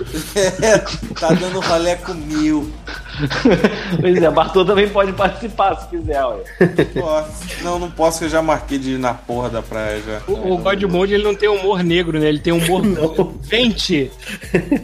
tá 1.19 1.29
dando 1.33 1.59
rolé 1.59 1.95
com 1.95 2.13
mil. 2.13 2.71
pois 3.99 4.21
é, 4.21 4.29
Bartô 4.29 4.63
também 4.63 4.87
pode 4.87 5.11
participar 5.13 5.75
se 5.75 5.87
quiser, 5.89 6.23
ué. 6.23 6.43
Posso. 6.93 7.63
Não, 7.63 7.79
não 7.79 7.89
posso, 7.91 8.19
que 8.19 8.25
eu 8.25 8.29
já 8.29 8.41
marquei 8.41 8.77
de 8.77 8.91
ir 8.91 8.99
na 8.99 9.13
porra 9.13 9.49
da 9.49 9.61
praia 9.61 10.01
já. 10.05 10.21
O, 10.31 10.53
o 10.53 10.57
God 10.59 10.81
Mode 10.83 11.13
ele 11.13 11.23
não 11.23 11.35
tem 11.35 11.49
humor 11.49 11.83
negro, 11.83 12.19
né? 12.19 12.27
Ele 12.29 12.39
tem 12.39 12.53
humor 12.53 12.83
vente. 13.41 14.11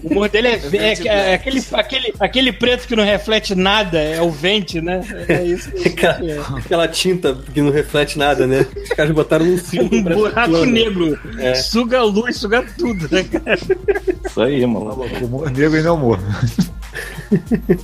O 0.03 0.07
humor 0.11 0.29
dele 0.29 0.47
é, 0.49 0.57
ve- 0.57 0.77
é, 0.79 0.93
é 1.07 1.33
aquele, 1.35 1.63
aquele, 1.73 2.13
aquele 2.19 2.51
preto 2.51 2.87
que 2.87 2.95
não 2.95 3.03
reflete 3.05 3.53
nada, 3.55 3.99
é 4.01 4.21
o 4.21 4.31
vente, 4.31 4.81
né? 4.81 5.01
É 5.29 5.43
isso. 5.43 5.71
que 5.71 5.89
Aquela, 5.89 6.31
é. 6.31 6.39
aquela 6.57 6.87
tinta 6.87 7.37
que 7.53 7.61
não 7.61 7.71
reflete 7.71 8.14
nada, 8.15 8.45
né? 8.47 8.65
Os 8.83 8.89
caras 8.89 9.11
botaram 9.11 9.45
um 9.45 9.57
símbolo 9.59 9.95
Um 9.97 10.03
buraco 10.03 10.49
plano. 10.49 10.65
negro. 10.71 11.19
Suga 11.55 11.99
a 11.99 12.03
luz, 12.03 12.37
suga 12.37 12.63
tudo, 12.77 13.07
né, 13.11 13.23
cara? 13.23 13.59
Isso 14.25 14.41
aí, 14.41 14.65
mano. 14.65 14.91
Humor 15.21 15.49
negro 15.51 15.77
e 15.79 15.83
não 15.83 15.93
amor. 15.95 16.19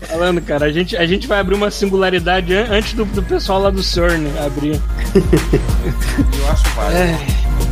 Falando, 0.08 0.42
cara, 0.42 0.66
a 0.68 0.72
gente, 0.72 0.96
a 0.96 1.06
gente 1.06 1.28
vai 1.28 1.40
abrir 1.40 1.56
uma 1.56 1.72
singularidade 1.72 2.54
an- 2.56 2.68
antes 2.70 2.94
do, 2.94 3.04
do 3.06 3.24
pessoal 3.24 3.60
lá 3.62 3.70
do 3.70 3.82
CERN 3.84 4.28
abrir. 4.46 4.80
Eu 6.40 6.48
acho 6.52 6.70
válido. 6.76 7.00
Whenever 7.02 7.71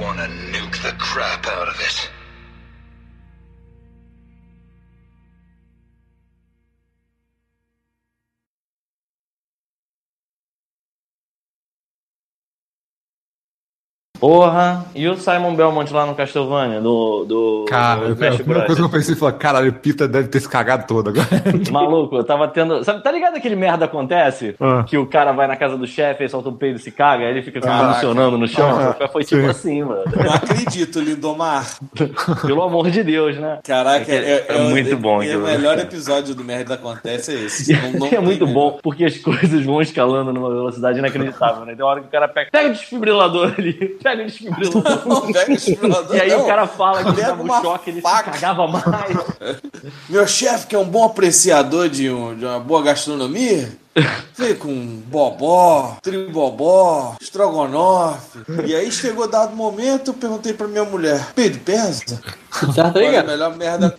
really 0.00 0.16
just 0.16 0.18
want 0.18 0.18
to 0.18 0.58
nuke 0.58 0.82
the 0.82 0.96
crap 0.98 1.46
out 1.46 1.68
of 1.68 1.79
Porra, 14.20 14.84
e 14.94 15.08
o 15.08 15.16
Simon 15.16 15.54
Belmont 15.54 15.90
lá 15.94 16.04
no 16.04 16.14
Castlevania, 16.14 16.80
do. 16.80 17.24
do 17.24 17.64
Cara, 17.68 18.06
do 18.06 18.12
a 18.12 18.30
primeira 18.32 18.66
coisa 18.66 18.76
que 18.82 18.86
eu 18.86 18.90
pensei 18.90 19.14
foi, 19.14 19.32
caralho, 19.32 19.70
o 19.70 19.72
Pita 19.72 20.06
deve 20.06 20.28
ter 20.28 20.40
se 20.40 20.48
cagado 20.48 20.86
todo 20.86 21.08
agora. 21.08 21.26
Maluco, 21.72 22.16
eu 22.16 22.24
tava 22.24 22.46
tendo. 22.46 22.84
Sabe, 22.84 23.02
tá 23.02 23.10
ligado 23.10 23.36
aquele 23.36 23.56
merda 23.56 23.86
acontece? 23.86 24.54
Ah. 24.60 24.84
Que 24.86 24.98
o 24.98 25.06
cara 25.06 25.32
vai 25.32 25.46
na 25.46 25.56
casa 25.56 25.76
do 25.78 25.86
chefe, 25.86 26.28
solta 26.28 26.50
um 26.50 26.54
peido 26.54 26.76
e 26.78 26.82
se 26.82 26.90
caga, 26.90 27.24
aí 27.24 27.30
ele 27.30 27.42
fica 27.42 27.60
Caraca. 27.60 27.94
funcionando 27.94 28.36
no 28.36 28.46
chão. 28.46 28.68
Ah, 29.00 29.08
Foi 29.08 29.24
tipo 29.24 29.40
sim. 29.40 29.48
assim, 29.48 29.82
mano. 29.84 30.02
Não 30.14 30.34
acredito, 30.34 31.00
Lindomar. 31.00 31.64
Pelo 32.46 32.62
amor 32.62 32.90
de 32.90 33.02
Deus, 33.02 33.36
né? 33.38 33.60
Caraca, 33.64 34.12
é, 34.12 34.44
É 34.48 34.58
muito 34.68 34.96
bom 34.98 35.22
E 35.22 35.34
o 35.34 35.40
melhor 35.40 35.78
episódio 35.78 36.34
do 36.34 36.44
Merda 36.44 36.74
Acontece 36.74 37.32
é 37.34 37.44
esse. 37.44 37.72
Não- 37.80 38.00
não 38.00 38.06
é 38.06 38.20
muito 38.20 38.46
melhor. 38.46 38.72
bom, 38.72 38.78
porque 38.82 39.04
as 39.04 39.16
coisas 39.16 39.64
vão 39.64 39.80
escalando 39.80 40.30
numa 40.32 40.50
velocidade 40.50 40.98
inacreditável, 40.98 41.64
né? 41.64 41.74
Tem 41.74 41.82
uma 41.84 41.90
hora 41.90 42.00
que 42.00 42.06
o 42.06 42.10
cara 42.10 42.28
pega. 42.28 42.50
Pega 42.52 42.68
o 42.68 42.72
desfibrilador 42.72 43.54
ali, 43.56 43.72
pega 44.02 44.09
desfibrilador. 44.16 45.06
Não 45.06 45.32
desfibrilador, 45.32 46.16
E 46.16 46.20
aí 46.20 46.30
não. 46.30 46.42
o 46.42 46.46
cara 46.46 46.66
fala 46.66 47.04
que 47.04 47.12
Pega 47.12 47.28
tava 47.28 47.42
uma 47.42 47.58
um 47.58 47.62
choque, 47.62 47.90
ele 47.90 48.00
faca. 48.00 48.32
se 48.32 48.38
cagava 48.40 48.66
mais. 48.66 49.16
Meu 50.08 50.26
chefe, 50.26 50.66
que 50.66 50.74
é 50.76 50.78
um 50.78 50.84
bom 50.84 51.04
apreciador 51.04 51.88
de, 51.88 52.10
um- 52.10 52.34
de 52.36 52.44
uma 52.44 52.60
boa 52.60 52.82
gastronomia, 52.82 53.70
veio 54.36 54.56
com 54.56 55.02
bobó, 55.06 55.98
tribobó, 56.02 57.16
estrogonofe. 57.20 58.38
E 58.66 58.74
aí 58.74 58.90
chegou 58.90 59.28
dado 59.28 59.54
momento, 59.54 60.10
eu 60.10 60.14
perguntei 60.14 60.52
pra 60.52 60.68
minha 60.68 60.84
mulher: 60.84 61.32
Pedro, 61.34 61.60
pesa? 61.60 62.20
Tá, 62.74 62.90
ligado? 62.90 63.26
melhor 63.26 63.56
merda. 63.56 63.96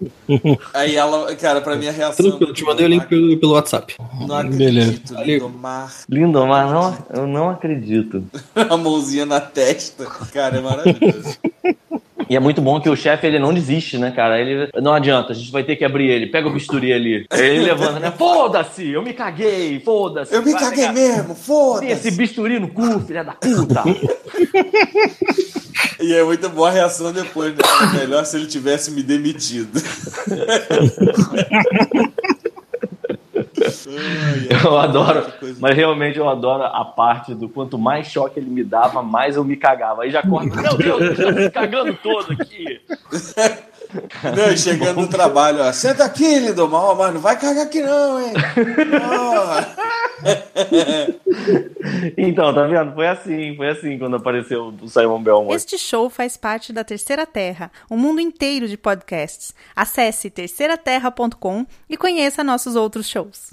Aí 0.74 0.95
ela, 0.95 1.34
cara, 1.36 1.61
pra 1.61 1.76
minha 1.76 1.92
reação. 1.92 2.30
Tranquilo, 2.30 2.53
te 2.53 2.64
mandei 2.64 2.86
o 2.86 2.90
link 2.90 3.08
pelo, 3.08 3.38
pelo 3.38 3.53
WhatsApp. 3.53 3.95
Não 4.28 4.36
acredito, 4.36 4.58
Beleza. 4.58 5.24
Lindomar. 5.24 5.94
Lindo, 6.10 6.45
mas 6.45 6.72
não, 6.72 6.98
eu 7.14 7.28
não 7.28 7.50
acredito. 7.50 8.24
A 8.56 8.78
mãozinha 8.78 9.26
na 9.26 9.40
testa. 9.40 10.06
Cara, 10.34 10.58
é 10.58 10.61
maravilhoso. 10.61 11.38
E 12.32 12.35
é 12.38 12.40
muito 12.40 12.61
bom 12.61 12.80
que 12.80 12.88
o 12.90 12.95
chefe 12.95 13.27
ele 13.27 13.38
não 13.40 13.53
desiste, 13.53 13.98
né, 13.98 14.10
cara? 14.10 14.40
Ele 14.40 14.69
não 14.82 14.93
adianta, 14.93 15.34
a 15.34 15.35
gente 15.35 15.51
vai 15.51 15.66
ter 15.66 15.76
que 15.76 15.84
abrir 15.84 16.10
ele. 16.10 16.27
Pega 16.27 16.48
o 16.48 16.53
bisturi 16.53 16.93
ali. 16.93 17.26
Aí 17.30 17.42
ele 17.42 17.66
levanta, 17.66 18.00
né? 18.00 18.10
Foda-se, 18.18 18.88
eu 18.88 19.01
me 19.01 19.11
caguei, 19.11 19.82
foda-se. 19.82 20.34
Eu 20.34 20.42
me 20.42 20.53
Vai 20.53 20.61
caguei 20.61 20.88
pegar- 20.88 20.93
mesmo, 20.93 21.24
Tem 21.26 21.34
esse 21.34 21.43
foda-se. 21.43 22.11
bisturi 22.11 22.58
no 22.58 22.69
cu, 22.69 23.01
filha 23.01 23.22
da 23.26 23.34
puta. 23.34 23.84
E 26.00 26.14
é 26.14 26.24
muito 26.24 26.48
boa 26.50 26.69
a 26.69 26.72
reação 26.72 27.11
depois, 27.11 27.53
né? 27.53 27.60
Melhor 28.00 28.26
se 28.26 28.38
ele 28.38 28.48
tivesse 28.48 28.92
me 28.92 29.03
demitido. 29.03 29.80
Eu 34.64 34.77
adoro, 34.77 35.25
mas 35.59 35.75
realmente 35.75 36.17
eu 36.17 36.30
adoro 36.30 36.64
a 36.64 36.85
parte 36.85 37.33
do 37.33 37.50
quanto 37.50 37.77
mais 37.77 38.08
choque 38.08 38.40
ele 38.40 38.50
me 38.50 38.64
dava, 38.64 39.01
mais 39.01 39.35
eu 39.35 39.43
me 39.43 39.56
cagava. 39.56 40.03
Aí 40.03 40.11
já 40.11 40.22
corta, 40.22 40.61
meu 40.61 40.77
Deus, 40.77 41.01
eu 41.01 41.16
tô 41.16 41.32
me 41.32 41.50
cagando 41.50 41.93
todo 41.95 42.33
aqui. 42.33 42.82
Não, 44.35 44.51
e 44.51 44.58
chegando 44.58 45.01
no 45.01 45.08
trabalho, 45.08 45.61
ó. 45.61 45.72
Senta 45.74 46.06
aqui, 46.06 46.40
Lindomar, 46.40 46.82
ó, 46.82 46.95
mas 46.95 47.14
não 47.14 47.22
vai 47.22 47.38
cagar 47.38 47.66
aqui 47.66 47.82
não, 47.82 48.22
hein? 48.22 48.33
Então, 52.17 52.53
tá 52.53 52.67
vendo? 52.67 52.93
Foi 52.93 53.08
assim, 53.08 53.56
foi 53.56 53.69
assim 53.69 53.98
quando 53.98 54.16
apareceu 54.16 54.74
o 54.82 54.88
Simon 54.88 55.22
Belmont. 55.22 55.56
Este 55.56 55.77
show 55.77 56.09
faz 56.09 56.38
parte 56.38 56.72
da 56.72 56.83
Terceira 56.83 57.25
Terra, 57.25 57.72
um 57.90 57.98
mundo 57.98 58.22
inteiro 58.22 58.67
de 58.67 58.77
podcasts. 58.77 59.53
Acesse 59.75 60.30
terceiraterra.com 60.30 61.66
e 61.90 61.98
conheça 61.98 62.43
nossos 62.43 62.75
outros 62.75 63.08
shows. 63.08 63.50